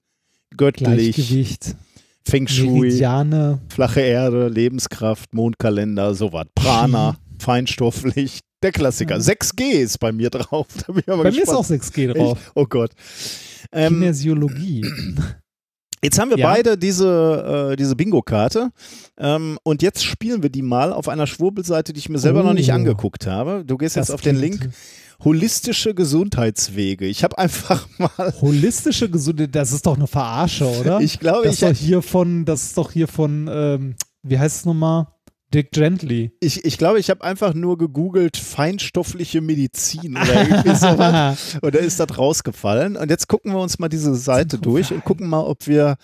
göttlich, 0.57 1.15
Gleichgewicht. 1.17 1.77
Feng 2.25 2.47
Shui, 2.47 2.81
Meridiane. 2.81 3.61
flache 3.69 4.01
Erde, 4.01 4.49
Lebenskraft, 4.49 5.33
Mondkalender, 5.35 6.15
sowas, 6.15 6.47
Prana, 6.55 7.17
feinstofflich, 7.39 8.41
der 8.63 8.73
Klassiker. 8.73 9.17
6G 9.17 9.63
ist 9.81 9.99
bei 9.99 10.13
mir 10.13 10.29
drauf. 10.31 10.67
Da 10.87 10.93
bin 10.93 11.03
ich 11.07 11.09
aber 11.09 11.23
Bei 11.25 11.31
mir 11.31 11.43
ist 11.43 11.47
gespannt. 11.51 11.59
auch 11.59 11.65
6G 11.71 12.13
drauf. 12.13 12.39
Echt? 12.39 12.53
Oh 12.55 12.67
Gott. 12.67 12.91
Ähm, 13.73 13.95
Kinesiologie. 13.95 14.85
Jetzt 16.03 16.19
haben 16.19 16.31
wir 16.31 16.39
Ja. 16.39 16.49
beide 16.51 16.79
diese, 16.79 17.71
äh, 17.73 17.77
diese 17.77 17.95
Bingo-Karte 17.95 18.71
ähm, 19.19 19.59
und 19.65 19.83
jetzt 19.83 20.03
spielen 20.05 20.43
wir 20.43 20.49
die 20.51 20.63
mal 20.63 20.93
auf 20.93 21.09
einer 21.09 21.27
Schwurbelseite, 21.27 21.93
die 21.93 21.99
ich 21.99 22.09
mir 22.09 22.19
selber 22.19 22.43
noch 22.43 22.55
nicht 22.55 22.71
Oh. 22.71 22.75
angeguckt 22.75 23.27
habe. 23.27 23.65
Du 23.67 23.77
gehst 23.77 23.97
jetzt 23.97 24.09
Das 24.09 24.15
auf 24.15 24.23
den 24.23 24.37
Link 24.37 24.71
holistische 25.23 25.95
Gesundheitswege. 25.95 27.05
Ich 27.07 27.23
habe 27.25 27.37
einfach 27.37 27.87
mal 27.99 28.35
Holistische 28.41 29.11
Gesundheit, 29.11 29.55
das 29.55 29.73
ist 29.73 29.85
doch 29.85 29.97
eine 29.97 30.07
Verarsche, 30.07 30.67
oder? 30.67 31.01
Ich 31.01 31.19
glaube, 31.21 31.45
das 31.45 31.57
ich- 31.57 31.63
ist 31.63 31.71
doch 31.71 31.77
hier 31.77 32.03
von, 32.03 32.45
das 32.47 32.63
ist 32.65 32.79
doch 32.79 32.93
hier 32.93 33.07
von, 33.09 33.49
ähm, 33.53 33.95
wie 34.23 34.39
heißt 34.39 34.61
es 34.61 34.65
nochmal? 34.65 35.09
Dick 35.53 35.73
Gently. 35.73 36.33
Ich, 36.41 36.65
ich 36.65 36.79
glaube, 36.79 37.01
ich 37.01 37.11
habe 37.11 37.25
einfach 37.25 37.55
nur 37.55 37.77
gegoogelt 37.77 38.37
feinstoffliche 38.37 39.41
Medizin 39.41 40.17
oder 40.17 40.43
irgendwie 40.43 40.77
sowas. 40.77 41.59
und 41.63 41.75
da 41.75 41.79
ist 41.79 41.99
das 41.99 42.17
rausgefallen. 42.17 42.97
Und 42.97 43.11
jetzt 43.11 43.27
gucken 43.27 43.53
wir 43.53 43.61
uns 43.61 43.79
mal 43.79 43.89
diese 43.89 44.15
Seite 44.15 44.59
durch 44.59 44.93
und 44.93 45.05
gucken 45.05 45.29
mal, 45.29 45.43
ob 45.43 45.67
wir, 45.67 45.97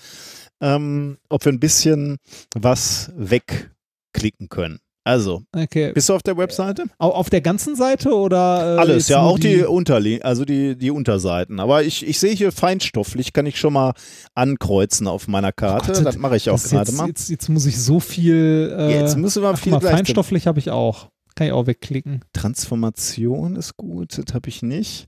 ähm, 0.60 1.18
ob 1.28 1.44
wir 1.44 1.52
ein 1.52 1.60
bisschen 1.60 2.16
was 2.54 3.12
wegklicken 3.16 4.48
können. 4.48 4.80
Also, 5.06 5.42
Okay. 5.54 5.92
bist 5.92 6.08
du 6.08 6.14
auf 6.14 6.22
der 6.24 6.36
Webseite? 6.36 6.84
Au- 6.98 7.10
Auf 7.12 7.30
der 7.30 7.40
ganzen 7.40 7.76
Seite 7.76 8.12
oder? 8.12 8.76
Äh, 8.76 8.78
Alles, 8.80 9.06
ja, 9.08 9.20
auch 9.20 9.38
die, 9.38 9.62
Unterli 9.62 10.20
also 10.20 10.44
die, 10.44 10.76
die 10.76 10.90
Unterseiten. 10.90 11.60
Aber 11.60 11.84
ich, 11.84 12.04
ich 12.04 12.18
sehe 12.18 12.34
hier 12.34 12.50
feinstofflich, 12.50 13.32
kann 13.32 13.46
ich 13.46 13.56
schon 13.58 13.72
mal 13.74 13.92
ankreuzen 14.34 15.06
auf 15.06 15.28
meiner 15.28 15.52
Karte. 15.52 15.92
Gott, 15.92 16.04
das 16.06 16.16
mache 16.18 16.36
ich 16.36 16.50
auch 16.50 16.60
gerade 16.60 16.90
jetzt, 16.90 16.96
mal. 16.98 17.06
Jetzt, 17.06 17.30
jetzt 17.30 17.48
muss 17.48 17.66
ich 17.66 17.80
so 17.80 18.00
viel. 18.00 18.74
Äh, 18.76 18.98
Jetzt 18.98 19.16
müssen 19.16 19.42
wir 19.44 19.56
viel 19.56 19.72
mal, 19.72 19.80
Feinstofflich 19.80 20.48
habe 20.48 20.58
ich 20.58 20.70
auch. 20.70 21.08
Kann 21.36 21.46
ich 21.46 21.52
auch 21.52 21.66
wegklicken. 21.68 22.22
Transformation 22.32 23.56
ist 23.56 23.76
gut, 23.76 24.18
das 24.18 24.34
habe 24.34 24.48
ich 24.48 24.62
nicht. 24.62 25.06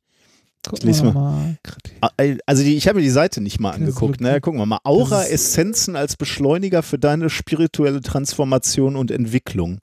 Gucken 0.68 0.94
wir 0.94 1.02
mal. 1.04 1.12
mal. 1.12 1.58
Ah, 2.00 2.10
Also 2.46 2.62
die, 2.62 2.76
ich 2.76 2.86
habe 2.88 2.98
mir 2.98 3.02
die 3.04 3.10
Seite 3.10 3.40
nicht 3.40 3.58
mal 3.60 3.72
angeguckt. 3.72 4.20
Ne? 4.20 4.40
Gucken 4.40 4.60
wir 4.60 4.66
mal. 4.66 4.78
Aura 4.84 5.24
Essenzen 5.26 5.96
als 5.96 6.16
Beschleuniger 6.16 6.82
für 6.82 6.98
deine 6.98 7.30
spirituelle 7.30 8.00
Transformation 8.00 8.96
und 8.96 9.10
Entwicklung. 9.10 9.80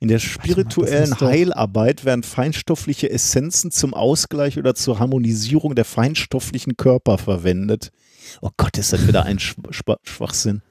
In 0.00 0.08
der 0.08 0.18
spirituellen 0.18 1.10
doch- 1.10 1.20
Heilarbeit 1.28 2.04
werden 2.04 2.22
feinstoffliche 2.24 3.08
Essenzen 3.10 3.70
zum 3.70 3.94
Ausgleich 3.94 4.58
oder 4.58 4.74
zur 4.74 4.98
Harmonisierung 4.98 5.74
der 5.74 5.84
feinstofflichen 5.84 6.76
Körper 6.76 7.18
verwendet. 7.18 7.92
Oh 8.40 8.50
Gott, 8.56 8.78
ist 8.78 8.92
das 8.92 9.06
wieder 9.06 9.24
ein 9.24 9.38
Sch 9.38 9.54
Schwa- 9.70 9.98
Schwachsinn. 10.02 10.62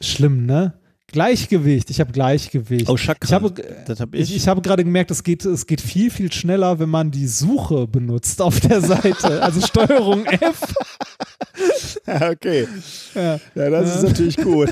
Schlimm, 0.00 0.46
ne? 0.46 0.74
Gleichgewicht. 1.14 1.90
Ich 1.90 2.00
habe 2.00 2.10
Gleichgewicht. 2.10 2.88
Oh, 2.90 2.96
Chakra. 2.96 3.24
Ich 3.24 3.32
habe, 3.32 3.54
hab 4.00 4.14
ich, 4.14 4.34
ich 4.34 4.48
habe 4.48 4.60
gerade 4.62 4.82
gemerkt, 4.82 5.12
es 5.12 5.22
geht, 5.22 5.44
es 5.44 5.64
geht 5.66 5.80
viel, 5.80 6.10
viel 6.10 6.32
schneller, 6.32 6.80
wenn 6.80 6.88
man 6.88 7.12
die 7.12 7.28
Suche 7.28 7.86
benutzt 7.86 8.42
auf 8.42 8.58
der 8.58 8.80
Seite. 8.80 9.40
Also 9.40 9.60
Steuerung 9.64 10.26
F. 10.26 10.60
Ja, 12.06 12.30
okay. 12.30 12.66
Ja, 13.14 13.40
Ja, 13.54 13.70
das 13.70 13.88
Ja. 13.90 13.94
ist 13.96 14.02
natürlich 14.02 14.36
gut. 14.36 14.70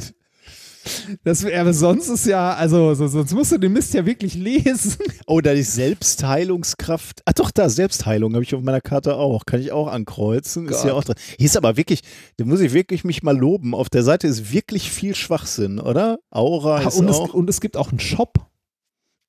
Das, 1.25 1.45
aber 1.45 1.73
sonst 1.73 2.09
ist 2.09 2.27
ja, 2.27 2.55
also 2.55 2.95
so, 2.95 3.07
sonst 3.07 3.33
musst 3.33 3.53
du 3.53 3.59
den 3.59 3.73
Mist 3.73 3.95
ja 3.95 4.05
wirklich 4.05 4.35
lesen. 4.35 4.97
Oh, 5.27 5.41
da 5.41 5.53
ist 5.53 5.75
Selbstheilungskraft. 5.75 7.23
Ah, 7.25 7.33
doch, 7.33 7.51
da, 7.51 7.69
Selbstheilung 7.69 8.35
habe 8.35 8.43
ich 8.45 8.55
auf 8.55 8.63
meiner 8.63 8.81
Karte 8.81 9.17
auch. 9.17 9.47
Kann 9.47 9.61
ich 9.61 9.73
auch 9.73 9.89
ankreuzen. 9.89 10.69
Ist 10.69 10.83
hier 10.83 10.93
Gott. 10.93 11.01
auch 11.01 11.05
drin. 11.05 11.17
Hier 11.39 11.47
ist 11.47 11.57
aber 11.57 11.77
wirklich, 11.77 12.03
da 12.37 12.45
muss 12.45 12.61
ich 12.61 12.73
wirklich 12.73 13.05
mich 13.05 13.23
mal 13.23 13.37
loben. 13.37 13.75
Auf 13.75 13.89
der 13.89 14.03
Seite 14.03 14.27
ist 14.27 14.53
wirklich 14.53 14.91
viel 14.91 15.15
Schwachsinn, 15.15 15.79
oder? 15.79 16.19
Aura 16.31 16.83
ist 16.83 16.97
und, 16.97 17.09
es, 17.09 17.17
auch. 17.17 17.35
und 17.35 17.49
es 17.49 17.61
gibt 17.61 17.77
auch 17.77 17.91
einen 17.91 18.01
Shop. 18.01 18.52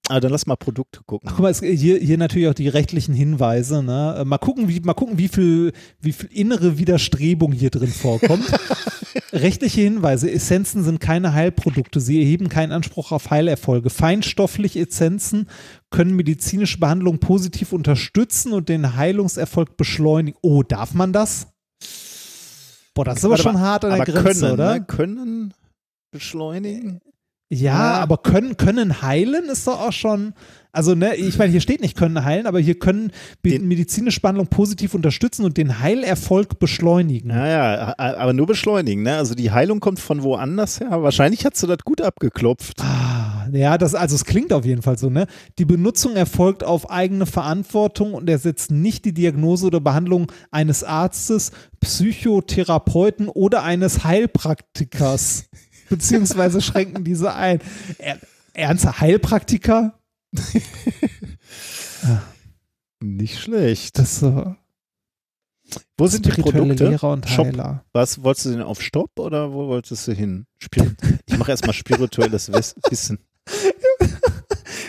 Ah, 0.10 0.20
dann 0.20 0.32
lass 0.32 0.46
mal 0.46 0.58
Produkte 0.58 1.00
gucken. 1.06 1.30
Guck 1.30 1.40
mal, 1.40 1.50
es, 1.50 1.62
hier, 1.62 1.98
hier 1.98 2.18
natürlich 2.18 2.50
auch 2.50 2.54
die 2.54 2.68
rechtlichen 2.68 3.14
Hinweise. 3.14 3.82
Ne? 3.82 4.18
Äh, 4.20 4.26
Mal 4.26 4.38
gucken, 4.38 4.68
wie, 4.68 4.82
mal 4.82 4.94
gucken, 4.94 5.18
wie 5.18 5.30
viel, 5.30 5.72
wie 6.02 6.12
viel 6.12 6.30
innere 6.30 6.78
Widerstrebung 6.78 7.54
hier 7.54 7.70
drin 7.70 7.88
vorkommt. 7.88 8.44
Rechtliche 9.32 9.80
Hinweise. 9.80 10.30
Essenzen 10.30 10.84
sind 10.84 11.00
keine 11.00 11.34
Heilprodukte. 11.34 12.02
Sie 12.02 12.20
erheben 12.20 12.50
keinen 12.50 12.74
Anspruch 12.74 13.14
auf 13.14 13.32
Heilerfolge. 13.32 13.90
Feinstoffliche 13.90 14.82
Essenzen 14.82 15.48
können 15.90 16.16
medizinische 16.18 16.80
Behandlung 16.80 17.20
positiv 17.20 17.72
unterstützen 17.72 18.52
und 18.52 18.68
den 18.68 18.98
Heilungserfolg 18.98 19.78
beschleunigen. 19.78 20.38
Oh, 20.42 20.64
darf 20.64 20.94
man 20.94 21.14
das? 21.14 21.48
Boah, 22.94 23.06
das 23.06 23.20
ist 23.20 23.26
aber 23.26 23.32
Warte 23.32 23.44
schon 23.44 23.60
hart 23.60 23.86
an 23.86 23.92
der 23.92 24.02
aber 24.02 24.12
Grenze, 24.12 24.42
können, 24.42 24.54
oder? 24.54 24.74
Ne? 24.74 24.86
Können 24.86 25.54
beschleunigen? 26.12 27.00
Ja, 27.54 27.74
Ja. 27.96 28.02
aber 28.02 28.18
können, 28.18 28.58
können 28.58 29.02
heilen 29.02 29.46
ist 29.46 29.68
doch 29.68 29.80
auch 29.80 29.94
schon. 29.94 30.34
Also, 30.76 30.96
ne, 30.96 31.16
ich 31.16 31.38
meine, 31.38 31.52
hier 31.52 31.62
steht 31.62 31.82
nicht 31.82 31.96
können 31.96 32.26
heilen, 32.26 32.48
aber 32.48 32.60
hier 32.60 32.80
können 32.80 33.12
be- 33.44 33.60
medizinische 33.60 34.20
Behandlung 34.22 34.48
positiv 34.48 34.96
unterstützen 34.96 35.46
und 35.46 35.56
den 35.58 35.80
Heilerfolg 35.82 36.58
beschleunigen. 36.58 37.30
Ja, 37.30 37.46
ja, 37.48 37.94
a- 37.96 38.16
aber 38.18 38.34
nur 38.34 38.48
beschleunigen. 38.48 39.04
Ne? 39.04 39.16
Also 39.16 39.36
die 39.36 39.52
Heilung 39.52 39.80
kommt 39.80 40.00
von 40.00 40.24
woanders 40.24 40.80
her. 40.80 41.04
Wahrscheinlich 41.04 41.46
hast 41.46 41.62
du 41.62 41.68
das 41.68 41.78
gut 41.86 42.02
abgeklopft. 42.02 42.82
Ah, 42.82 43.48
ja, 43.54 43.78
das, 43.78 43.94
also 43.94 44.16
es 44.16 44.26
klingt 44.26 44.52
auf 44.52 44.66
jeden 44.66 44.82
Fall 44.82 44.98
so, 44.98 45.12
ne? 45.12 45.28
Die 45.60 45.66
Benutzung 45.66 46.16
erfolgt 46.16 46.64
auf 46.64 46.90
eigene 46.90 47.28
Verantwortung 47.28 48.16
und 48.16 48.28
ersetzt 48.28 48.72
nicht 48.72 49.06
die 49.06 49.14
Diagnose 49.14 49.68
oder 49.68 49.80
Behandlung 49.80 50.32
eines 50.50 50.84
Arztes, 50.84 51.52
Psychotherapeuten 51.82 53.28
oder 53.28 53.62
eines 53.64 54.04
Heilpraktikers. 54.04 55.46
Beziehungsweise 55.90 56.62
schränken 56.62 57.04
diese 57.04 57.34
ein. 57.34 57.60
Er, 57.98 58.20
ernster 58.54 59.00
Heilpraktiker? 59.00 60.00
Nicht 63.00 63.40
schlecht. 63.40 64.00
Das 64.00 64.20
so. 64.20 64.56
Wo 65.98 66.08
sind 66.08 66.26
die 66.26 66.42
Produkte? 66.42 66.90
Lehrer 66.90 67.12
und 67.12 67.28
Shop. 67.28 67.48
Heiler. 67.48 67.84
Was, 67.94 68.24
wolltest 68.24 68.46
du 68.46 68.52
denn 68.52 68.62
auf 68.62 68.82
Stopp 68.82 69.20
oder 69.20 69.52
wo 69.54 69.68
wolltest 69.68 70.08
du 70.08 70.14
hin? 70.14 70.46
Spir 70.58 70.96
ich 71.26 71.38
mache 71.38 71.52
erstmal 71.52 71.74
spirituelles 71.74 72.52
Wissen. 72.52 73.20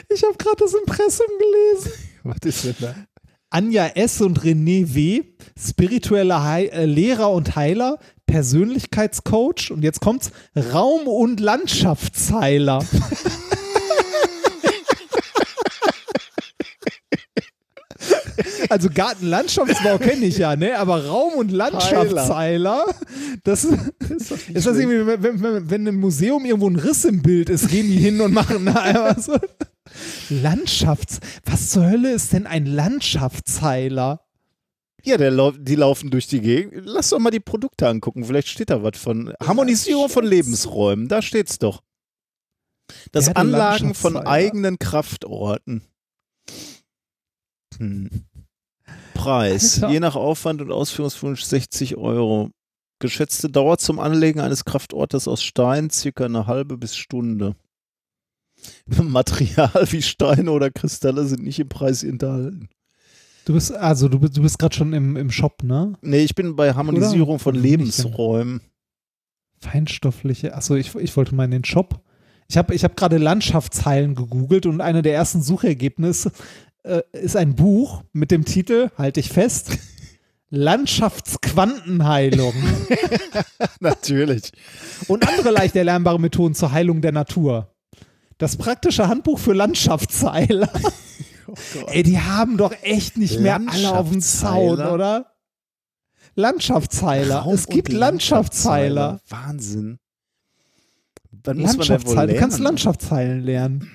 Ich 0.09 0.23
habe 0.23 0.37
gerade 0.39 0.57
das 0.59 0.75
Impressum 0.75 1.27
gelesen. 1.39 1.93
Was 2.23 2.37
ist 2.45 2.65
denn 2.65 2.77
da? 2.81 2.95
Anja 3.51 3.87
S. 3.87 4.21
und 4.21 4.41
René 4.41 4.95
W., 4.95 5.23
spirituelle 5.57 6.43
Hei 6.43 6.67
äh, 6.67 6.87
Lehrer 6.87 7.31
und 7.31 7.55
Heiler, 7.55 7.99
Persönlichkeitscoach 8.27 9.71
und 9.71 9.83
jetzt 9.83 10.01
kommt's, 10.01 10.31
Raum- 10.73 11.07
und 11.07 11.41
Landschaftsheiler. 11.41 12.85
Also 18.69 18.89
Gartenlandschaftsbau 18.93 19.99
kenne 19.99 20.27
ich 20.27 20.39
ja, 20.39 20.57
ne? 20.57 20.77
Aber 20.79 21.07
Raum- 21.07 21.35
und 21.35 21.53
Landschaftsheiler, 21.53 22.87
das 23.45 23.65
ist, 23.65 23.79
ist 24.53 24.67
das 24.67 24.77
irgendwie, 24.77 25.07
wenn, 25.07 25.43
wenn, 25.43 25.71
wenn 25.71 25.87
im 25.87 26.01
Museum 26.01 26.45
irgendwo 26.45 26.69
ein 26.69 26.77
Riss 26.77 27.05
im 27.05 27.23
Bild 27.23 27.51
ist, 27.51 27.69
gehen 27.69 27.87
die 27.87 27.99
hin 27.99 28.21
und 28.21 28.33
machen 28.33 28.67
da 28.67 28.75
einfach 28.75 29.19
so. 29.19 29.37
Landschafts. 30.29 31.21
Was 31.45 31.71
zur 31.71 31.89
Hölle 31.89 32.13
ist 32.13 32.33
denn 32.33 32.47
ein 32.47 32.67
Landschaftsheiler? 32.67 34.24
Ja, 35.05 35.19
der 35.19 35.31
lau 35.31 35.51
die 35.51 35.75
laufen 35.75 36.11
durch 36.11 36.27
die 36.27 36.41
Gegend. 36.41 36.83
Lass 36.87 37.11
doch 37.11 37.19
mal 37.19 37.31
die 37.31 37.41
Produkte 37.41 37.87
angucken. 37.89 38.25
Vielleicht 38.25 38.49
steht 38.49 38.71
da 38.71 38.83
was 38.83 38.99
von 38.99 39.35
Harmonisierung 39.43 40.09
von 40.09 40.25
Lebensräumen. 40.25 41.09
Da 41.09 41.21
steht's 41.21 41.59
doch. 41.59 41.83
Das 43.13 43.27
Ja, 43.27 43.33
Anlagen 43.35 43.95
von 43.95 44.17
eigenen 44.17 44.79
Kraftorten. 44.79 45.83
Hm. 47.79 48.11
Preis. 49.15 49.83
Alter. 49.83 49.93
Je 49.93 50.01
nach 50.01 50.17
Aufwand 50.17 50.61
und 50.63 50.73
Ausführungswunsch 50.73 51.43
60 51.43 51.97
Euro. 51.97 52.51
Geschätzte 52.99 53.51
Dauer 53.51 53.79
zum 53.79 53.99
Anlegen 53.99 54.41
eines 54.41 54.65
Kraftortes 54.65 55.29
aus 55.29 55.43
Stein 55.43 55.91
circa 55.91 56.25
eine 56.25 56.47
halbe 56.47 56.79
bis 56.79 56.97
Stunde. 56.97 57.57
Material 58.87 59.87
wie 59.91 60.03
Steine 60.03 60.51
oder 60.51 60.71
Kristalle 60.71 61.27
sind 61.27 61.43
nicht 61.43 61.59
im 61.59 61.69
Preis 61.69 62.03
enthalten. 62.03 62.69
Du 63.45 63.53
bist, 63.53 63.73
also 63.73 64.09
du 64.09 64.19
bist, 64.19 64.37
du 64.37 64.43
bist 64.43 64.59
gerade 64.59 64.75
schon 64.75 64.93
im, 64.93 65.17
im 65.17 65.31
Shop, 65.31 65.63
ne? 65.63 65.95
Nee, 66.01 66.21
ich 66.21 66.35
bin 66.35 66.57
bei 66.57 66.75
Harmonisierung 66.75 67.39
von 67.39 67.55
ich 67.55 67.63
denn? 67.63 67.71
Lebensräumen. 67.71 68.61
Feinstoffliche. 69.61 70.55
Achso, 70.55 70.75
ich, 70.77 70.95
ich 70.95 71.17
wollte 71.17 71.35
mal 71.35 71.45
in 71.45 71.51
den 71.51 71.65
Shop. 71.65 72.01
Ich 72.49 72.57
habe 72.57 72.75
ich 72.75 72.85
hab 72.85 72.97
gerade 72.97 73.19
Landschaftsheilen 73.19 74.15
gegoogelt 74.15 74.67
und 74.67 74.81
eine 74.81 75.03
der 75.03 75.15
ersten 75.15 75.43
Suchergebnisse 75.43 76.33
äh, 76.85 77.03
ist 77.13 77.37
ein 77.37 77.55
Buch 77.55 78.03
mit 78.13 78.31
dem 78.31 78.45
Titel, 78.45 78.91
halte 78.97 79.21
ich 79.21 79.31
fest, 79.31 79.79
Landschaftsquantenheilung 80.51 82.55
Natürlich. 83.81 84.53
und 85.09 85.27
andere 85.27 85.51
leicht 85.51 85.75
erlernbare 85.75 86.21
Methoden 86.21 86.55
zur 86.55 86.73
Heilung 86.73 87.01
der 87.01 87.13
Natur. 87.13 87.75
Das 88.39 88.57
praktische 88.57 89.09
Handbuch 89.09 89.39
für 89.39 89.53
Landschaftsheiler. 89.53 90.71
Ey, 91.87 92.03
die 92.03 92.21
haben 92.21 92.57
doch 92.57 92.73
echt 92.83 93.17
nicht 93.17 93.41
mehr 93.41 93.61
alle 93.67 93.93
auf 93.93 94.11
dem 94.11 94.21
Zaun, 94.21 94.81
oder? 94.81 95.33
Landschaftsheiler. 96.35 97.41
Raum 97.41 97.55
es 97.55 97.67
gibt 97.67 97.93
Landschaftsheiler. 97.93 99.21
Wahnsinn. 99.29 99.99
Wohl 101.45 101.55
Landschaftsheilen. 101.57 102.35
Du 102.35 102.41
kannst? 102.41 102.59
Landschaftsheilen 102.59 103.43
lernen. 103.43 103.91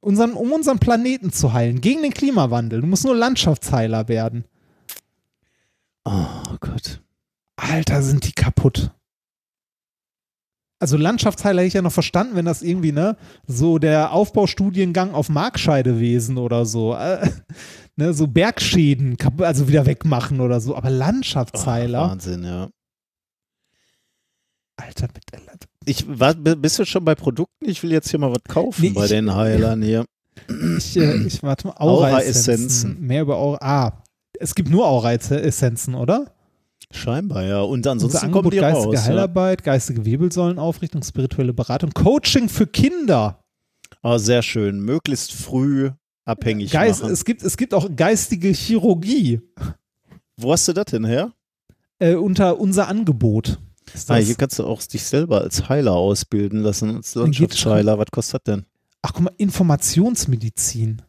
Unseren, 0.00 0.34
um 0.34 0.52
unseren 0.52 0.78
Planeten 0.78 1.32
zu 1.32 1.52
heilen, 1.52 1.80
gegen 1.80 2.02
den 2.02 2.14
Klimawandel. 2.14 2.80
Du 2.82 2.86
musst 2.86 3.04
nur 3.04 3.16
Landschaftsheiler 3.16 4.08
werden. 4.08 4.44
Oh 6.04 6.56
Gott. 6.60 7.02
Alter, 7.56 8.02
sind 8.02 8.26
die 8.26 8.32
kaputt. 8.32 8.92
Also 10.80 10.96
Landschaftsheiler 10.96 11.60
hätte 11.62 11.68
ich 11.68 11.74
ja 11.74 11.82
noch 11.82 11.92
verstanden, 11.92 12.36
wenn 12.36 12.44
das 12.44 12.62
irgendwie, 12.62 12.92
ne, 12.92 13.16
so 13.46 13.78
der 13.78 14.12
Aufbaustudiengang 14.12 15.12
auf 15.12 15.28
Markscheidewesen 15.28 16.38
oder 16.38 16.66
so, 16.66 16.94
äh, 16.94 17.28
ne, 17.96 18.12
so 18.14 18.28
Bergschäden, 18.28 19.16
also 19.38 19.66
wieder 19.68 19.86
wegmachen 19.86 20.40
oder 20.40 20.60
so, 20.60 20.76
aber 20.76 20.90
Landschaftsheiler, 20.90 22.00
Wahnsinn, 22.10 22.44
ja. 22.44 22.68
Alter, 24.76 25.08
mit, 25.12 25.24
Ich, 25.84 26.04
war, 26.06 26.34
bist 26.34 26.78
du 26.78 26.84
schon 26.84 27.04
bei 27.04 27.16
Produkten? 27.16 27.68
Ich 27.68 27.82
will 27.82 27.90
jetzt 27.90 28.10
hier 28.10 28.20
mal 28.20 28.30
was 28.30 28.44
kaufen 28.48 28.82
Nee, 28.82 28.90
bei 28.90 29.04
ich- 29.04 29.08
den 29.10 29.34
Heilern 29.34 29.82
hier. 29.82 30.04
ich, 30.78 30.96
äh, 30.96 31.16
ich 31.26 31.42
warte 31.42 31.66
mal, 31.66 31.74
Aura-Essenzen. 31.78 32.94
Aura-Essenzen. 32.94 33.00
Mehr 33.06 33.22
über 33.22 33.36
Aura, 33.36 33.58
ah, 33.60 34.02
es 34.38 34.54
gibt 34.54 34.70
nur 34.70 34.86
Aura-Essenzen, 34.86 35.96
oder? 35.96 36.32
Scheinbar, 36.90 37.44
ja. 37.44 37.60
Und 37.60 37.78
Unser 37.80 37.90
ansonsten 37.92 38.26
Angebot 38.26 38.52
die 38.52 38.58
geistige 38.58 38.86
raus. 38.86 38.94
Ja. 38.94 39.02
Heilarbeit, 39.04 39.62
geistige 39.62 40.04
Wirbelsäulenaufrichtung, 40.04 41.02
spirituelle 41.02 41.52
Beratung, 41.52 41.90
Coaching 41.92 42.48
für 42.48 42.66
Kinder. 42.66 43.44
Ah, 44.02 44.18
sehr 44.18 44.42
schön. 44.42 44.80
Möglichst 44.80 45.32
früh 45.32 45.90
abhängig 46.24 46.70
Geist, 46.70 47.02
machen. 47.02 47.12
es, 47.12 47.24
gibt, 47.24 47.42
es 47.42 47.56
gibt 47.56 47.74
auch 47.74 47.88
geistige 47.94 48.48
Chirurgie 48.50 49.40
Wo 50.36 50.52
hast 50.52 50.68
du 50.68 50.72
das 50.72 50.86
denn 50.86 51.04
her? 51.04 51.32
äh, 51.98 52.14
unter 52.14 52.58
unser 52.60 52.88
Angebot. 52.88 53.58
Ah, 54.08 54.16
hier 54.16 54.34
kannst 54.34 54.58
du 54.58 54.64
auch 54.66 54.82
dich 54.82 55.02
selber 55.02 55.40
als 55.40 55.68
Heiler 55.68 55.94
ausbilden 55.94 56.60
lassen, 56.60 56.96
als 56.96 57.14
Landschaftsheiler. 57.14 57.98
Was 57.98 58.06
kostet 58.10 58.46
das 58.46 58.54
denn? 58.54 58.66
Ach, 59.02 59.12
guck 59.14 59.22
mal, 59.24 59.32
Informationsmedizin. 59.38 61.02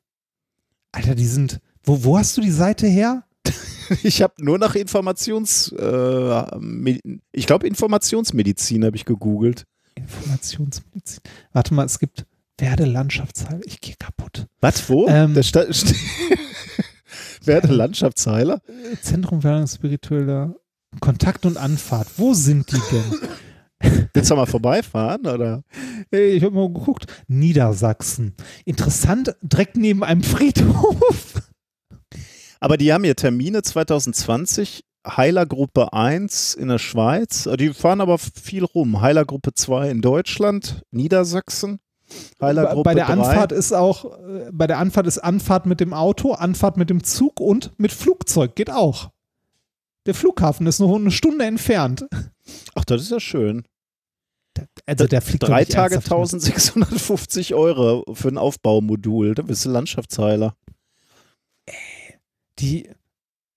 Alter, 0.92 1.16
die 1.16 1.26
sind. 1.26 1.60
Wo, 1.84 2.04
wo 2.04 2.18
hast 2.18 2.38
du 2.38 2.42
die 2.42 2.52
Seite 2.52 2.88
her? 2.88 3.24
Ich 4.04 4.22
habe 4.22 4.36
nur 4.38 4.60
nach 4.60 4.76
Informations, 4.76 5.72
äh, 5.72 6.44
ich 7.32 7.48
glaube 7.48 7.68
Informationsmedizin 7.68 8.86
habe 8.86 8.96
ich 8.96 9.04
gegoogelt. 9.04 9.66
Informationsmedizin. 9.96 11.22
Warte 11.54 11.74
mal, 11.74 11.88
es 11.88 11.98
gibt 11.98 12.28
Werde 12.60 12.86
Landschaftsheil. 12.86 13.62
Ich 13.66 13.82
gehe 13.82 13.96
kaputt. 13.98 14.46
Was, 14.62 14.88
wo? 14.90 15.08
Ähm, 15.08 15.36
Werde 17.44 17.74
Landschaftsheiler? 17.74 18.62
Zentrum 19.02 19.42
für 19.42 19.68
spiritueller 19.68 20.56
Kontakt 21.00 21.46
und 21.46 21.58
Anfahrt. 21.58 22.08
Wo 22.18 22.34
sind 22.34 22.72
die 22.72 22.82
denn? 22.92 23.20
Willst 24.14 24.30
du 24.30 24.36
mal 24.36 24.46
vorbeifahren, 24.46 25.26
oder? 25.26 25.64
Ey, 26.12 26.32
Ich 26.32 26.44
habe 26.44 26.56
mal 26.56 26.72
geguckt. 26.72 27.06
Niedersachsen. 27.28 28.36
Interessant, 28.66 29.36
direkt 29.42 29.78
neben 29.78 30.04
einem 30.04 30.24
Friedhof. 30.24 31.49
Aber 32.60 32.78
die 32.78 32.92
haben 32.92 33.04
hier 33.04 33.16
Termine 33.16 33.62
2020, 33.62 34.84
Heilergruppe 35.08 35.94
1 35.94 36.56
in 36.56 36.68
der 36.68 36.78
Schweiz. 36.78 37.48
Die 37.58 37.74
fahren 37.74 38.02
aber 38.02 38.18
viel 38.18 38.66
rum. 38.66 39.02
Heilergruppe 39.02 39.54
2 39.54 39.90
in 39.90 40.02
Deutschland, 40.02 40.84
Niedersachsen. 40.92 41.80
Heilergruppe 42.42 42.84
bei 42.84 42.96
der 42.96 43.06
3. 43.06 43.14
Anfahrt 43.14 43.52
ist 43.52 43.72
auch, 43.72 44.06
äh, 44.06 44.50
bei 44.52 44.68
der 44.68 44.80
Anfahrt 44.80 45.08
ist 45.08 45.20
Anfahrt 45.20 45.66
mit 45.66 45.80
dem 45.80 45.94
Auto, 45.94 46.34
Anfahrt 46.34 46.76
mit 46.76 46.90
dem 46.90 47.04
Zug 47.04 47.40
und 47.40 47.72
mit 47.78 47.92
Flugzeug 47.92 48.56
geht 48.56 48.72
auch. 48.72 49.12
Der 50.06 50.16
Flughafen 50.16 50.66
ist 50.66 50.80
nur 50.80 50.96
eine 50.96 51.12
Stunde 51.12 51.46
entfernt. 51.46 52.08
Ach, 52.76 52.84
das 52.86 53.04
ist 53.04 53.12
ja 53.12 53.20
schön. 53.20 53.64
Also 54.86 55.08
der 55.08 55.22
fliegt 55.22 55.44
Drei 55.44 55.64
Tage 55.66 55.96
ernsthaft 55.96 56.34
mit. 56.34 56.44
1650 56.44 57.54
Euro 57.54 58.04
für 58.14 58.30
ein 58.30 58.38
Aufbaumodul. 58.38 59.36
Da 59.36 59.44
bist 59.44 59.66
du 59.66 59.70
Landschaftsheiler. 59.70 60.56
Die, 62.60 62.90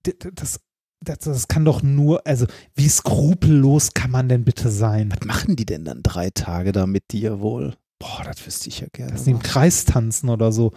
d- 0.07 0.13
d- 0.15 0.31
das, 0.35 0.61
das, 1.05 1.19
das 1.19 1.49
kann 1.49 1.65
doch 1.65 1.83
nur, 1.83 2.27
also 2.27 2.47
wie 2.75 2.89
skrupellos 2.89 3.95
kann 3.95 4.11
man 4.11 4.29
denn 4.29 4.45
bitte 4.45 4.71
sein? 4.71 5.13
Was 5.13 5.27
machen 5.27 5.57
die 5.57 5.67
denn 5.67 5.85
dann 5.85 6.03
drei 6.03 6.31
Tage 6.31 6.73
da 6.73 6.87
mit 6.87 7.13
dir 7.13 7.41
wohl? 7.41 7.75
Boah, 7.99 8.23
das 8.25 8.45
wüsste 8.47 8.69
ich 8.69 8.81
ja 8.81 8.87
gerne. 8.93 9.13
Dass 9.13 9.25
die 9.25 9.31
im 9.31 9.39
Kreis 9.41 9.85
tanzen 9.85 10.29
oder 10.29 10.53
so. 10.53 10.73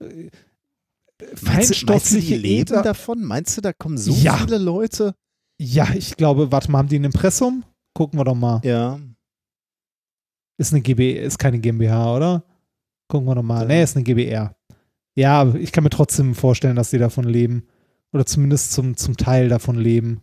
Äh, 0.00 0.30
Meinst 1.20 1.42
meinst 1.42 1.42
die 1.42 1.86
Feinstoffliche 1.86 2.36
Äther. 2.36 2.82
davon? 2.82 3.22
Meinst 3.24 3.56
du, 3.56 3.60
da 3.60 3.72
kommen 3.72 3.98
so 3.98 4.12
Ja. 4.12 4.36
viele 4.36 4.58
Leute? 4.58 5.16
Ja, 5.60 5.88
ich 5.92 6.16
glaube, 6.16 6.52
warte 6.52 6.70
mal, 6.70 6.78
haben 6.78 6.88
die 6.88 6.96
ein 6.98 7.04
Impressum? 7.04 7.64
Gucken 7.94 8.20
wir 8.20 8.24
doch 8.24 8.36
mal. 8.36 8.60
Ja. 8.62 9.00
Ist 10.60 10.72
eine 10.72 10.80
GB, 10.82 11.12
ist 11.14 11.38
keine 11.38 11.58
GmbH, 11.58 12.14
oder? 12.16 12.44
Gucken 13.08 13.26
wir 13.26 13.34
doch 13.34 13.42
mal. 13.42 13.66
Nee, 13.66 13.82
ist 13.82 13.96
eine 13.96 14.04
GBR. 14.04 14.54
Ja, 15.18 15.52
ich 15.52 15.72
kann 15.72 15.82
mir 15.82 15.90
trotzdem 15.90 16.36
vorstellen, 16.36 16.76
dass 16.76 16.90
die 16.90 16.98
davon 16.98 17.24
leben. 17.24 17.66
Oder 18.12 18.24
zumindest 18.24 18.70
zum, 18.70 18.96
zum 18.96 19.16
Teil 19.16 19.48
davon 19.48 19.74
leben. 19.74 20.22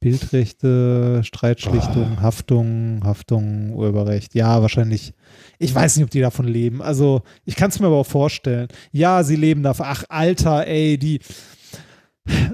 Bildrechte, 0.00 1.20
Streitschlichtung, 1.22 2.22
Haftung, 2.22 3.02
Haftung, 3.04 3.74
Urheberrecht. 3.74 4.34
Ja, 4.34 4.62
wahrscheinlich. 4.62 5.12
Ich 5.58 5.74
weiß 5.74 5.96
nicht, 5.96 6.04
ob 6.04 6.10
die 6.10 6.22
davon 6.22 6.48
leben. 6.48 6.80
Also, 6.80 7.20
ich 7.44 7.54
kann 7.54 7.68
es 7.68 7.80
mir 7.80 7.88
aber 7.88 7.96
auch 7.96 8.06
vorstellen. 8.06 8.68
Ja, 8.92 9.22
sie 9.22 9.36
leben 9.36 9.62
davon. 9.62 9.84
Ach, 9.90 10.04
Alter, 10.08 10.66
ey, 10.66 10.96
die. 10.96 11.20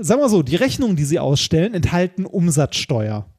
Sagen 0.01 0.21
wir 0.21 0.29
so, 0.29 0.43
die 0.43 0.57
Rechnungen, 0.57 0.97
die 0.97 1.05
sie 1.05 1.21
ausstellen, 1.21 1.73
enthalten 1.73 2.27
Umsatzsteuer. 2.27 3.33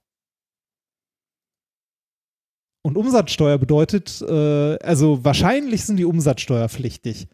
Und 2.81 2.95
Umsatzsteuer 2.95 3.57
bedeutet, 3.57 4.21
äh, 4.21 4.77
also 4.77 5.25
wahrscheinlich 5.25 5.83
sind 5.83 5.97
die 5.97 6.05
umsatzsteuerpflichtig. 6.05 7.27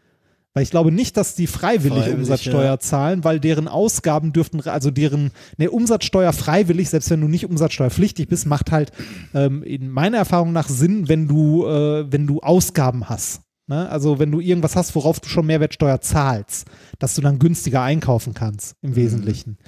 Weil 0.57 0.63
ich 0.63 0.71
glaube 0.71 0.91
nicht, 0.91 1.17
dass 1.17 1.35
die 1.35 1.45
freiwillig, 1.45 1.99
Freiwillig, 1.99 2.17
Umsatzsteuer 2.17 2.63
ja. 2.63 2.79
zahlen, 2.79 3.23
weil 3.23 3.39
deren 3.39 3.67
Ausgaben 3.67 4.33
dürften, 4.33 4.59
also 4.61 4.89
deren, 4.89 5.29
ne, 5.57 5.69
Umsatzsteuer 5.69 6.33
freiwillig, 6.33 6.89
selbst 6.89 7.11
wenn 7.11 7.21
du 7.21 7.27
nicht 7.27 7.45
umsatzsteuerpflichtig 7.45 8.27
bist, 8.27 8.47
macht 8.47 8.71
halt 8.71 8.91
ähm, 9.35 9.61
in 9.61 9.91
meiner 9.91 10.17
Erfahrung 10.17 10.53
nach 10.53 10.67
Sinn, 10.67 11.09
wenn 11.09 11.27
du, 11.27 11.67
äh, 11.67 12.11
wenn 12.11 12.25
du 12.25 12.39
Ausgaben 12.39 13.07
hast. 13.07 13.41
Ne? 13.67 13.87
Also 13.87 14.17
wenn 14.17 14.31
du 14.31 14.39
irgendwas 14.39 14.75
hast, 14.75 14.95
worauf 14.95 15.19
du 15.19 15.29
schon 15.29 15.45
Mehrwertsteuer 15.45 16.01
zahlst, 16.01 16.65
dass 16.97 17.13
du 17.13 17.21
dann 17.21 17.37
günstiger 17.37 17.83
einkaufen 17.83 18.33
kannst, 18.33 18.77
im 18.81 18.95
Wesentlichen. 18.95 19.59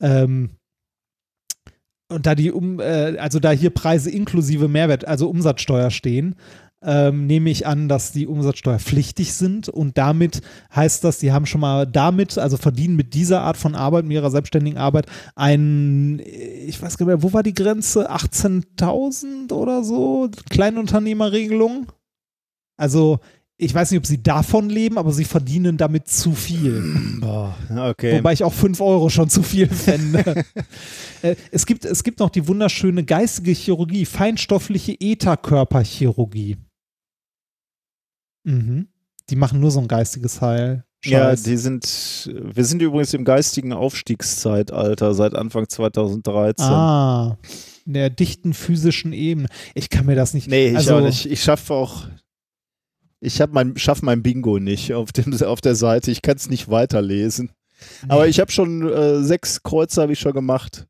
Ähm, 0.00 0.50
und 2.08 2.24
da 2.24 2.36
die 2.36 2.52
um, 2.52 2.78
äh, 2.78 3.16
also 3.18 3.40
da 3.40 3.50
hier 3.50 3.70
Preise 3.70 4.10
inklusive 4.10 4.68
Mehrwert, 4.68 5.08
also 5.08 5.28
Umsatzsteuer 5.28 5.90
stehen, 5.90 6.36
ähm, 6.86 7.26
nehme 7.26 7.50
ich 7.50 7.66
an, 7.66 7.88
dass 7.88 8.12
die 8.12 8.28
umsatzsteuerpflichtig 8.28 9.34
sind 9.34 9.68
und 9.68 9.98
damit 9.98 10.40
heißt 10.74 11.02
das, 11.02 11.18
die 11.18 11.32
haben 11.32 11.44
schon 11.44 11.60
mal 11.60 11.84
damit, 11.84 12.38
also 12.38 12.56
verdienen 12.56 12.94
mit 12.94 13.12
dieser 13.12 13.42
Art 13.42 13.56
von 13.56 13.74
Arbeit, 13.74 14.04
mit 14.04 14.14
ihrer 14.14 14.30
selbstständigen 14.30 14.78
Arbeit, 14.78 15.06
ein, 15.34 16.22
ich 16.24 16.80
weiß 16.80 16.96
gar 16.96 17.06
nicht 17.06 17.14
mehr, 17.14 17.22
wo 17.24 17.32
war 17.32 17.42
die 17.42 17.54
Grenze? 17.54 18.10
18.000 18.10 19.52
oder 19.52 19.82
so? 19.82 20.30
Kleinunternehmerregelung? 20.48 21.90
Also, 22.76 23.18
ich 23.58 23.74
weiß 23.74 23.90
nicht, 23.90 23.98
ob 23.98 24.06
sie 24.06 24.22
davon 24.22 24.68
leben, 24.68 24.98
aber 24.98 25.12
sie 25.12 25.24
verdienen 25.24 25.78
damit 25.78 26.06
zu 26.06 26.32
viel. 26.32 26.84
Boah, 27.20 27.56
okay. 27.90 28.18
Wobei 28.18 28.32
ich 28.32 28.44
auch 28.44 28.52
5 28.52 28.80
Euro 28.80 29.08
schon 29.08 29.28
zu 29.28 29.42
viel 29.42 29.66
fände. 29.66 30.44
äh, 31.22 31.34
es, 31.50 31.66
gibt, 31.66 31.84
es 31.84 32.04
gibt 32.04 32.20
noch 32.20 32.30
die 32.30 32.46
wunderschöne 32.46 33.02
geistige 33.02 33.52
Chirurgie, 33.52 34.04
feinstoffliche 34.04 34.96
Ätherkörperchirurgie. 35.00 36.58
Mhm. 38.46 38.88
Die 39.28 39.36
machen 39.36 39.60
nur 39.60 39.70
so 39.70 39.80
ein 39.80 39.88
geistiges 39.88 40.40
Heil. 40.40 40.84
Ja, 41.04 41.30
Scheiß. 41.30 41.42
die 41.42 41.56
sind, 41.56 42.30
wir 42.32 42.64
sind 42.64 42.80
übrigens 42.82 43.12
im 43.14 43.24
geistigen 43.24 43.72
Aufstiegszeitalter 43.72 45.14
seit 45.14 45.34
Anfang 45.34 45.68
2013. 45.68 46.64
Ah, 46.64 47.38
in 47.84 47.94
der 47.94 48.10
dichten 48.10 48.54
physischen 48.54 49.12
Ebene. 49.12 49.48
Ich 49.74 49.90
kann 49.90 50.06
mir 50.06 50.16
das 50.16 50.34
nicht. 50.34 50.48
Nee, 50.48 50.70
ich 50.70 50.76
also, 50.76 50.96
auch 50.96 51.00
nicht. 51.00 51.26
Ich 51.26 51.42
schaffe 51.42 51.74
auch, 51.74 52.08
ich 53.20 53.40
hab 53.40 53.52
mein, 53.52 53.76
schaff 53.76 54.02
mein 54.02 54.22
Bingo 54.22 54.58
nicht 54.58 54.94
auf, 54.94 55.12
dem, 55.12 55.34
auf 55.42 55.60
der 55.60 55.74
Seite. 55.74 56.10
Ich 56.10 56.22
kann 56.22 56.36
es 56.36 56.48
nicht 56.48 56.68
weiterlesen. 56.68 57.50
Aber 58.08 58.26
ich 58.26 58.40
habe 58.40 58.50
schon 58.50 58.88
äh, 58.88 59.22
sechs 59.22 59.62
Kreuze 59.62 60.02
habe 60.02 60.12
ich 60.12 60.18
schon 60.18 60.32
gemacht. 60.32 60.86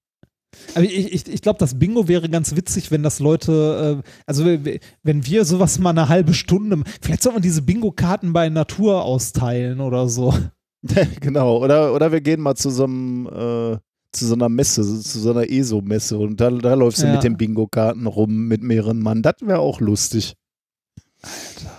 Aber 0.75 0.84
ich, 0.84 1.12
ich, 1.12 1.28
ich 1.28 1.42
glaube, 1.42 1.58
das 1.58 1.78
Bingo 1.78 2.08
wäre 2.08 2.28
ganz 2.28 2.57
witzig, 2.57 2.91
wenn 2.91 3.02
das 3.02 3.18
Leute, 3.18 4.02
äh, 4.05 4.08
also 4.26 4.44
wenn 4.44 5.26
wir 5.26 5.44
sowas 5.44 5.78
mal 5.78 5.91
eine 5.91 6.08
halbe 6.08 6.34
Stunde, 6.34 6.83
vielleicht 7.00 7.23
sollte 7.23 7.36
man 7.36 7.42
diese 7.42 7.62
Bingo-Karten 7.62 8.33
bei 8.33 8.49
Natur 8.49 9.02
austeilen 9.05 9.81
oder 9.81 10.08
so. 10.08 10.34
genau. 11.20 11.58
Oder, 11.58 11.92
oder 11.94 12.12
wir 12.12 12.20
gehen 12.20 12.41
mal 12.41 12.55
zu 12.55 12.70
so 12.70 12.84
einem, 12.84 13.26
äh, 13.26 13.76
zu 14.12 14.26
so 14.26 14.34
einer 14.34 14.49
Messe, 14.49 14.83
so- 14.83 14.99
zu 15.00 15.18
so 15.20 15.31
einer 15.33 15.49
ESO-Messe 15.50 16.16
und 16.16 16.41
da, 16.41 16.50
da 16.50 16.75
läufst 16.75 17.02
du 17.02 17.07
Ja. 17.07 17.15
mit 17.15 17.25
den 17.25 17.36
Bingo-Karten 17.36 18.07
rum 18.07 18.47
mit 18.49 18.62
mehreren 18.62 19.00
Mann. 19.00 19.20
Das 19.23 19.34
wäre 19.42 19.58
auch 19.58 19.81
lustig. 19.81 20.34
Alter. 21.23 21.70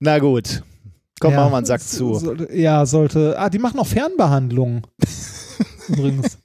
Na 0.00 0.18
gut. 0.18 0.62
Komm, 1.20 1.32
ja, 1.32 1.36
machen 1.40 1.52
wir 1.52 1.56
einen 1.58 1.66
Sack 1.66 1.80
zu. 1.82 2.14
Sollte, 2.14 2.52
ja, 2.56 2.84
sollte. 2.86 3.38
Ah, 3.38 3.48
die 3.48 3.60
machen 3.60 3.78
auch 3.78 3.86
Fernbehandlung. 3.86 4.84
Übrigens. 5.88 6.38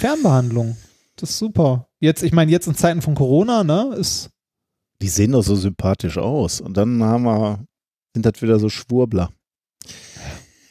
Fernbehandlung. 0.00 0.78
Das 1.16 1.28
ist 1.28 1.38
super. 1.38 1.86
Jetzt, 2.00 2.22
ich 2.22 2.32
meine, 2.32 2.50
jetzt 2.50 2.66
in 2.66 2.74
Zeiten 2.74 3.02
von 3.02 3.14
Corona, 3.14 3.62
ne, 3.64 3.94
ist. 3.98 4.30
Die 5.02 5.08
sehen 5.08 5.32
doch 5.32 5.42
so 5.42 5.54
sympathisch 5.54 6.16
aus. 6.16 6.62
Und 6.62 6.74
dann 6.78 7.02
haben 7.02 7.24
wir, 7.24 7.66
sind 8.14 8.24
das 8.24 8.40
wieder 8.40 8.58
so 8.58 8.70
Schwurbler. 8.70 9.28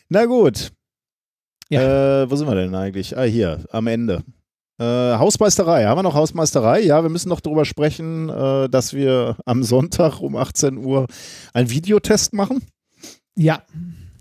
Na 0.09 0.25
gut. 0.25 0.71
Äh, 1.69 2.27
wo 2.27 2.35
sind 2.35 2.47
wir 2.47 2.55
denn 2.55 2.73
eigentlich? 2.73 3.15
Ah, 3.15 3.21
hier, 3.21 3.63
am 3.69 3.85
Ende. 3.85 4.23
Äh, 4.79 4.83
Hausmeisterei. 4.83 5.85
Haben 5.85 5.99
wir 5.99 6.03
noch 6.03 6.15
Hausmeisterei? 6.15 6.81
Ja, 6.81 7.03
wir 7.03 7.09
müssen 7.11 7.29
noch 7.29 7.41
darüber 7.41 7.65
sprechen, 7.65 8.29
äh, 8.29 8.67
dass 8.67 8.93
wir 8.93 9.37
am 9.45 9.61
Sonntag 9.61 10.21
um 10.21 10.35
18 10.35 10.77
Uhr 10.77 11.05
einen 11.53 11.69
Videotest 11.69 12.33
machen. 12.33 12.63
Ja. 13.35 13.61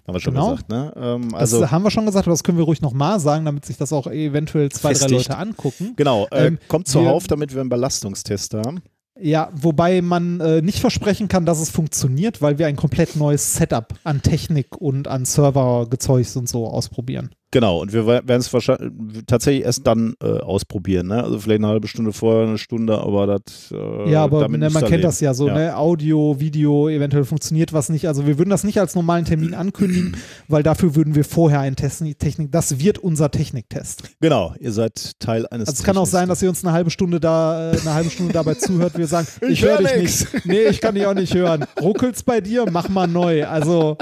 Haben 0.09 0.15
wir 0.15 0.21
schon 0.21 0.35
Genau. 0.35 0.51
gesagt, 0.53 0.69
ne? 0.71 0.93
Ähm, 0.97 1.29
Das 1.33 1.53
also, 1.53 1.71
haben 1.71 1.83
wir 1.85 1.91
schon 1.91 2.07
gesagt, 2.07 2.27
aber 2.27 2.33
das 2.33 2.43
können 2.43 2.57
wir 2.59 2.65
ruhig 2.65 2.81
nochmal 2.81 3.21
sagen, 3.21 3.45
damit 3.45 3.67
sich 3.67 3.77
das 3.77 3.93
auch 3.93 4.07
eventuell 4.07 4.71
zwei, 4.71 4.95
drei 4.95 5.01
Festigt. 5.01 5.29
Leute 5.29 5.37
angucken. 5.39 5.93
genau, 5.97 6.27
äh, 6.31 6.47
Ähm, 6.47 6.59
kommt 6.67 6.89
zuhauf, 6.89 7.27
damit 7.27 7.53
wir 7.55 7.61
einen 7.61 7.69
Belastungstest 7.71 8.55
haben. 8.55 8.81
Ja, 9.21 9.51
wobei 9.53 10.01
man 10.01 10.41
äh, 10.41 10.63
nicht 10.63 10.79
versprechen 10.79 11.29
kann, 11.29 11.45
dass 11.45 11.59
es 11.61 11.71
funktioniert, 11.71 12.41
weil 12.41 12.59
wir 12.59 12.69
ein 12.69 12.77
komplett 12.77 13.17
neues 13.17 13.55
Setup 13.55 13.93
an 14.05 14.23
Technik 14.23 14.77
und 14.81 15.09
an 15.09 15.25
Servergezeugs 15.25 16.37
und 16.37 16.49
so 16.49 16.67
ausprobieren. 16.69 17.31
Genau, 17.51 17.81
und 17.81 17.95
wir 17.95 18.07
werden 18.07 18.41
es 18.41 18.53
wahrscheinlich 18.53 18.93
tatsächlich 19.27 19.65
erst 19.65 19.87
dann 19.87 20.15
äh, 20.23 20.27
ausprobieren, 20.27 21.07
ne? 21.07 21.25
Also 21.25 21.39
vielleicht 21.39 21.61
eine 21.61 21.69
halbe 21.69 21.89
Stunde 21.89 22.13
vorher, 22.13 22.47
eine 22.47 22.59
Stunde, 22.59 22.99
aber 22.99 23.27
das. 23.27 23.73
Äh, 23.73 24.11
ja, 24.11 24.25
aber 24.25 24.41
damit 24.41 24.61
ne, 24.61 24.69
man 24.69 24.83
kennt 24.83 24.93
leben. 24.93 25.03
das 25.03 25.21
ja 25.21 25.33
so, 25.33 25.47
ne? 25.47 25.75
Audio, 25.75 26.39
Video, 26.39 26.91
eventuell 26.91 27.25
funktioniert 27.25 27.73
was 27.73 27.89
nicht. 27.89 28.07
Also 28.07 28.27
wir 28.27 28.37
würden 28.37 28.51
das 28.51 28.65
nicht 28.65 28.79
als 28.79 28.95
normalen 28.95 29.25
Termin 29.25 29.55
ankündigen, 29.55 30.17
weil 30.49 30.63
dafür 30.63 30.95
würden 30.95 31.15
wir 31.15 31.25
vorher 31.25 31.61
einen 31.61 31.77
Test, 31.77 32.05
Technik, 32.19 32.53
das 32.53 32.79
wird 32.81 32.99
unser 32.99 33.31
Techniktest. 33.31 34.03
Genau, 34.21 34.55
ihr 34.61 34.73
seid 34.73 35.19
Teil 35.19 35.47
eines. 35.47 35.69
Also 35.69 35.81
es 35.81 35.85
kann 35.85 35.97
auch 35.97 36.07
sein, 36.07 36.29
dass 36.29 36.43
ihr 36.43 36.51
uns 36.51 36.63
eine 36.65 36.73
halbe 36.75 36.91
Stunde 36.91 37.19
da, 37.19 37.73
äh, 37.73 37.81
eine 37.81 37.95
halbe 37.95 38.11
Stunde 38.11 38.35
dabei 38.35 38.55
zuhört, 38.55 38.99
wir 38.99 39.07
sagen, 39.07 39.27
Ich 39.43 39.51
ich, 39.51 39.63
höre 39.63 39.79
hör 39.79 39.89
dich 39.89 39.97
nix. 39.97 40.33
nicht. 40.35 40.47
Nee, 40.47 40.63
ich 40.65 40.81
kann 40.83 40.95
dich 40.95 41.07
auch 41.07 41.15
nicht 41.15 41.35
hören. 41.35 41.65
Ruckelt's 41.81 42.23
bei 42.23 42.43
dir, 42.43 42.67
mach 42.71 42.91
mal 42.91 43.07
neu. 43.07 43.47
Also 43.47 43.97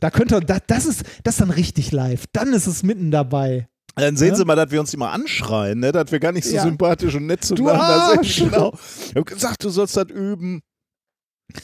da 0.00 0.10
könnt 0.10 0.32
ihr, 0.32 0.40
da, 0.40 0.58
das 0.66 0.86
ist, 0.86 1.02
das 1.24 1.34
ist 1.34 1.40
dann 1.40 1.50
richtig 1.50 1.92
live. 1.92 2.24
Dann 2.32 2.52
ist 2.52 2.66
es 2.66 2.82
mitten 2.82 3.10
dabei. 3.10 3.68
Dann 3.94 4.16
sehen 4.16 4.28
Ja? 4.30 4.34
Sie 4.36 4.44
mal, 4.44 4.56
dass 4.56 4.70
wir 4.70 4.80
uns 4.80 4.92
immer 4.92 5.10
anschreien, 5.10 5.80
ne? 5.80 5.90
dass 5.92 6.12
wir 6.12 6.20
gar 6.20 6.32
nicht 6.32 6.46
so 6.46 6.54
Ja. 6.54 6.62
sympathisch 6.62 7.14
und 7.14 7.26
nett 7.26 7.44
zueinander 7.44 8.22
sind. 8.22 8.50
Genau. 8.50 8.74
Ich 9.08 9.14
habe 9.16 9.24
gesagt, 9.24 9.64
du 9.64 9.70
sollst 9.70 9.96
das 9.96 10.10
üben. 10.10 10.60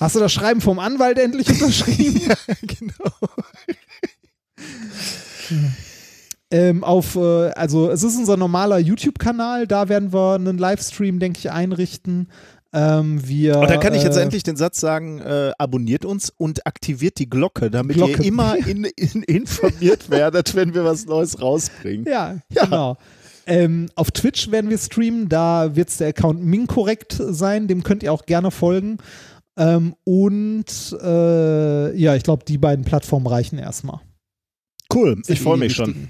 Hast 0.00 0.14
du 0.16 0.20
das 0.20 0.32
Schreiben 0.32 0.60
vom 0.60 0.78
Anwalt 0.78 1.18
endlich 1.18 1.48
unterschrieben? 1.50 2.32
genau. 2.62 3.10
Ähm, 6.50 6.84
auf, 6.84 7.16
äh, 7.16 7.50
also 7.52 7.90
es 7.90 8.02
ist 8.02 8.16
unser 8.16 8.36
normaler 8.36 8.78
YouTube-Kanal, 8.78 9.66
da 9.66 9.88
werden 9.88 10.12
wir 10.12 10.34
einen 10.34 10.58
Livestream, 10.58 11.18
denke 11.18 11.38
ich, 11.38 11.50
einrichten. 11.50 12.30
Ähm, 12.74 13.26
wir, 13.26 13.58
Und 13.58 13.68
dann 13.68 13.80
kann 13.80 13.94
ich 13.94 14.02
jetzt 14.02 14.16
äh, 14.16 14.22
endlich 14.22 14.44
den 14.44 14.56
Satz 14.56 14.80
sagen, 14.80 15.20
äh, 15.20 15.52
abonniert 15.58 16.06
uns 16.06 16.30
und 16.30 16.66
aktiviert 16.66 17.18
die 17.18 17.28
Glocke, 17.28 17.70
damit 17.70 17.96
Glocke. 17.96 18.22
ihr 18.22 18.24
immer 18.24 18.56
in, 18.66 18.84
in, 18.84 19.22
informiert 19.22 20.08
werdet, 20.08 20.54
wenn 20.54 20.72
wir 20.72 20.84
was 20.84 21.04
Neues 21.04 21.40
rausbringen. 21.40 22.06
Ja, 22.08 22.38
genau. 22.48 22.96
Ähm, 23.46 23.90
auf 23.94 24.10
Twitch 24.10 24.50
werden 24.50 24.70
wir 24.70 24.78
streamen, 24.78 25.28
da 25.28 25.74
wird 25.76 25.98
der 26.00 26.08
Account 26.08 26.42
Minkorrekt 26.42 27.20
sein, 27.20 27.68
dem 27.68 27.82
könnt 27.82 28.02
ihr 28.02 28.12
auch 28.12 28.24
gerne 28.24 28.50
folgen. 28.50 28.98
Ähm, 29.56 29.94
und 30.04 30.96
äh, 31.02 31.96
ja, 31.96 32.14
ich 32.14 32.22
glaube, 32.22 32.44
die 32.46 32.56
beiden 32.56 32.84
Plattformen 32.84 33.26
reichen 33.26 33.58
erstmal. 33.58 34.00
Cool, 34.94 35.20
ich 35.26 35.40
freue 35.40 35.58
mich 35.58 35.74
schon. 35.74 36.08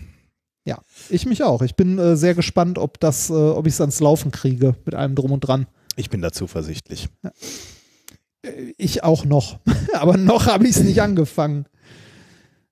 Ja, 0.64 0.78
ich 1.08 1.26
mich 1.26 1.42
auch. 1.42 1.62
Ich 1.62 1.74
bin 1.74 1.98
äh, 1.98 2.16
sehr 2.16 2.34
gespannt, 2.34 2.78
ob 2.78 3.00
das, 3.00 3.30
äh, 3.30 3.32
ob 3.32 3.66
ich 3.66 3.72
es 3.72 3.80
ans 3.80 3.98
Laufen 3.98 4.30
kriege 4.30 4.76
mit 4.84 4.94
allem 4.94 5.16
drum 5.16 5.32
und 5.32 5.40
dran. 5.40 5.66
Ich 5.96 6.10
bin 6.10 6.20
da 6.22 6.32
zuversichtlich. 6.32 7.08
Ich 8.76 9.04
auch 9.04 9.24
noch. 9.24 9.58
Aber 9.94 10.16
noch 10.16 10.46
habe 10.46 10.64
ich 10.64 10.76
es 10.76 10.82
nicht 10.82 11.00
angefangen. 11.02 11.66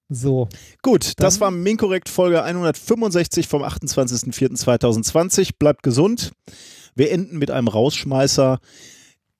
So. 0.08 0.48
Gut, 0.82 1.12
das 1.18 1.40
war 1.40 1.50
Minkorrekt 1.52 2.08
Folge 2.08 2.42
165 2.42 3.46
vom 3.46 3.62
28.04.2020. 3.62 5.50
Bleibt 5.58 5.82
gesund. 5.84 6.32
Wir 6.96 7.12
enden 7.12 7.38
mit 7.38 7.50
einem 7.50 7.68
Rausschmeißer. 7.68 8.58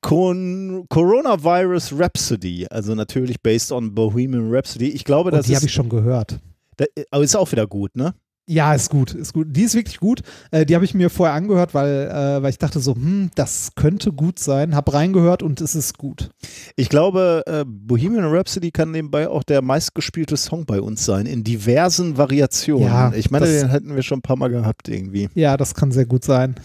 Con 0.02 0.86
Coronavirus 0.88 1.92
Rhapsody, 1.98 2.66
also 2.70 2.94
natürlich 2.94 3.42
based 3.42 3.70
on 3.70 3.94
Bohemian 3.94 4.50
Rhapsody. 4.50 4.88
Ich 4.88 5.04
glaube, 5.04 5.28
Und 5.30 5.36
das 5.36 5.44
die 5.44 5.52
ist, 5.52 5.56
habe 5.56 5.66
ich 5.66 5.74
schon 5.74 5.90
gehört. 5.90 6.38
da, 6.78 6.86
aber 7.10 7.22
ist 7.22 7.36
auch 7.36 7.52
wieder 7.52 7.66
gut, 7.66 7.94
ne? 7.96 8.14
Ja, 8.52 8.74
ist 8.74 8.90
gut, 8.90 9.14
ist 9.14 9.32
gut. 9.32 9.46
Die 9.50 9.62
ist 9.62 9.74
wirklich 9.76 10.00
gut. 10.00 10.22
Äh, 10.50 10.66
die 10.66 10.74
habe 10.74 10.84
ich 10.84 10.92
mir 10.92 11.08
vorher 11.08 11.36
angehört, 11.36 11.72
weil, 11.72 12.08
äh, 12.08 12.42
weil 12.42 12.50
ich 12.50 12.58
dachte 12.58 12.80
so, 12.80 12.96
hm, 12.96 13.30
das 13.36 13.70
könnte 13.76 14.10
gut 14.12 14.40
sein. 14.40 14.74
Hab 14.74 14.92
reingehört 14.92 15.44
und 15.44 15.60
es 15.60 15.76
ist 15.76 15.98
gut. 15.98 16.30
Ich 16.74 16.88
glaube, 16.88 17.44
äh, 17.46 17.64
Bohemian 17.64 18.24
Rhapsody 18.24 18.72
kann 18.72 18.90
nebenbei 18.90 19.28
auch 19.28 19.44
der 19.44 19.62
meistgespielte 19.62 20.36
Song 20.36 20.64
bei 20.66 20.80
uns 20.80 21.04
sein, 21.04 21.26
in 21.26 21.44
diversen 21.44 22.16
Variationen. 22.18 22.88
Ja, 22.88 23.12
ich 23.14 23.30
meine, 23.30 23.46
das- 23.46 23.60
den 23.60 23.70
hätten 23.70 23.94
wir 23.94 24.02
schon 24.02 24.18
ein 24.18 24.22
paar 24.22 24.34
Mal 24.36 24.48
gehabt 24.48 24.88
irgendwie. 24.88 25.28
Ja, 25.34 25.56
das 25.56 25.74
kann 25.76 25.92
sehr 25.92 26.06
gut 26.06 26.24
sein. 26.24 26.56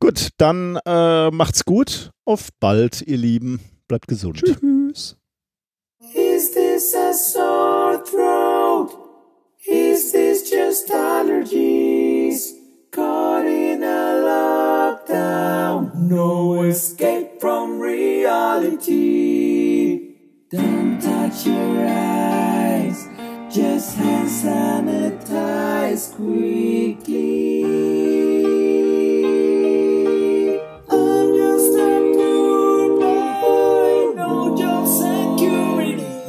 Gut, 0.00 0.30
dann 0.38 0.80
äh, 0.84 1.30
macht's 1.30 1.64
gut. 1.64 2.10
Auf 2.24 2.48
bald, 2.58 3.02
ihr 3.02 3.18
Lieben. 3.18 3.60
Bleibt 3.86 4.08
gesund. 4.08 4.42
Tschüss. 4.44 5.16
Is 6.12 6.50
this 6.50 6.92
a 6.96 7.12
sore 7.12 8.02
throat? 8.02 8.51
Is 10.12 10.42
this 10.42 10.50
just 10.50 10.88
allergies? 10.88 12.50
Caught 12.90 13.46
in 13.46 13.82
a 13.82 14.20
lockdown, 14.28 15.94
no 15.94 16.64
escape 16.64 17.40
from 17.40 17.80
reality. 17.80 18.90
Don't 20.50 21.00
touch 21.00 21.46
your 21.46 21.86
eyes, 21.88 23.08
just 23.50 23.96
hand 23.96 24.28
sanitize 24.28 26.14
quickly. 26.14 27.62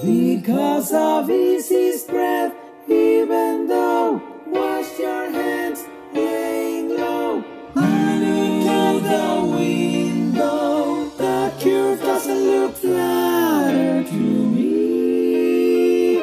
Because 0.05 0.91
of 0.93 1.29
easy 1.29 1.91
spread, 1.97 2.62
even 2.87 3.67
though 3.67 4.21
wash 4.47 4.99
your 4.99 5.29
hands, 5.31 5.83
laying 6.13 6.89
low. 6.89 7.43
Look 7.75 8.67
out 8.67 9.01
the 9.03 9.45
window, 9.57 11.09
the 11.17 11.51
curve 11.61 11.99
doesn't 12.01 12.43
look 12.51 12.75
flatter 12.75 14.03
to 14.03 14.15
me. 14.15 16.21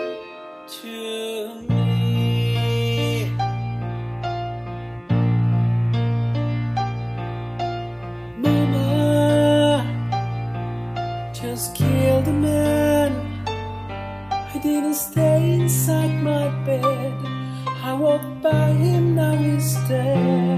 To 0.68 1.48
me. 1.68 3.30
Mama, 8.38 9.84
just 11.32 11.74
killed 11.74 12.28
a 12.28 12.32
man. 12.32 13.26
I 14.52 14.58
didn't 14.62 14.94
stay 14.94 15.52
inside 15.52 16.19
bed. 16.78 17.14
I 17.82 17.94
walk 17.94 18.22
by 18.42 18.70
him, 18.82 19.14
now 19.16 19.34
he's 19.34 19.74
dead. 19.88 20.49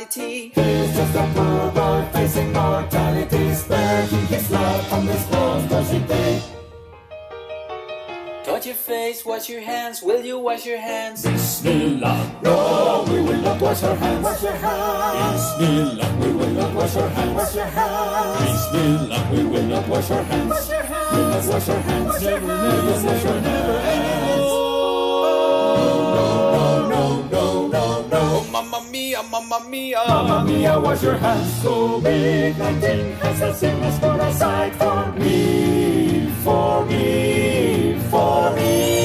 Mortality. 0.00 0.52
He's 0.54 0.94
just 0.94 1.14
a 1.14 1.30
poor 1.34 1.70
boy 1.72 2.08
facing 2.12 2.52
mortality. 2.52 3.54
Sparing 3.54 4.26
his 4.26 4.50
life 4.50 4.86
from 4.88 5.06
this 5.06 5.26
cross, 5.26 5.68
does 5.68 5.90
he? 5.90 6.00
Touch 8.44 8.66
your 8.66 8.74
face, 8.74 9.24
wash 9.24 9.48
your 9.48 9.60
hands. 9.60 10.02
Will 10.02 10.24
you 10.24 10.38
wash 10.38 10.66
your 10.66 10.78
hands? 10.78 11.22
Bismillah. 11.22 12.40
No, 12.42 13.04
we 13.08 13.20
will 13.20 13.40
not 13.42 13.60
wash 13.60 13.82
our 13.82 13.94
hands. 13.96 14.24
Wash 14.24 14.42
your 14.42 14.52
hands. 14.52 15.58
Bismillah. 15.58 16.18
We 16.20 16.32
will 16.32 16.50
not 16.50 16.74
wash 16.74 16.96
our 16.96 17.08
hands. 17.08 17.36
Wash 17.36 17.54
your 17.54 17.64
hands. 17.66 18.70
Bismillah. 18.72 19.30
We 19.32 19.44
will 19.44 19.62
not 19.62 19.88
wash 19.88 20.10
our 20.10 20.22
hands. 20.22 20.50
Wash 20.50 20.68
your 20.68 20.82
hands. 20.82 21.16
We 21.16 21.22
must 21.22 21.48
wash 21.52 21.68
our 21.68 21.80
hands. 21.80 22.22
Never, 22.22 22.46
never, 22.46 23.02
never, 23.02 23.40
never 23.40 23.78
ends. 23.78 24.19
No, 24.19 24.19
mamma 29.40 29.68
mia. 29.68 30.02
Mamma 30.08 30.44
mia, 30.44 30.78
wash 30.78 31.02
your 31.02 31.16
hands. 31.16 31.62
So 31.62 32.00
big, 32.00 32.58
19 32.58 33.12
has 33.16 33.40
a 33.40 33.54
sickness 33.54 33.98
for 33.98 34.16
a 34.20 34.32
sight 34.34 34.74
for 34.76 35.12
me, 35.18 36.30
for 36.44 36.84
me, 36.86 37.98
for 38.10 38.54
me. 38.54 38.99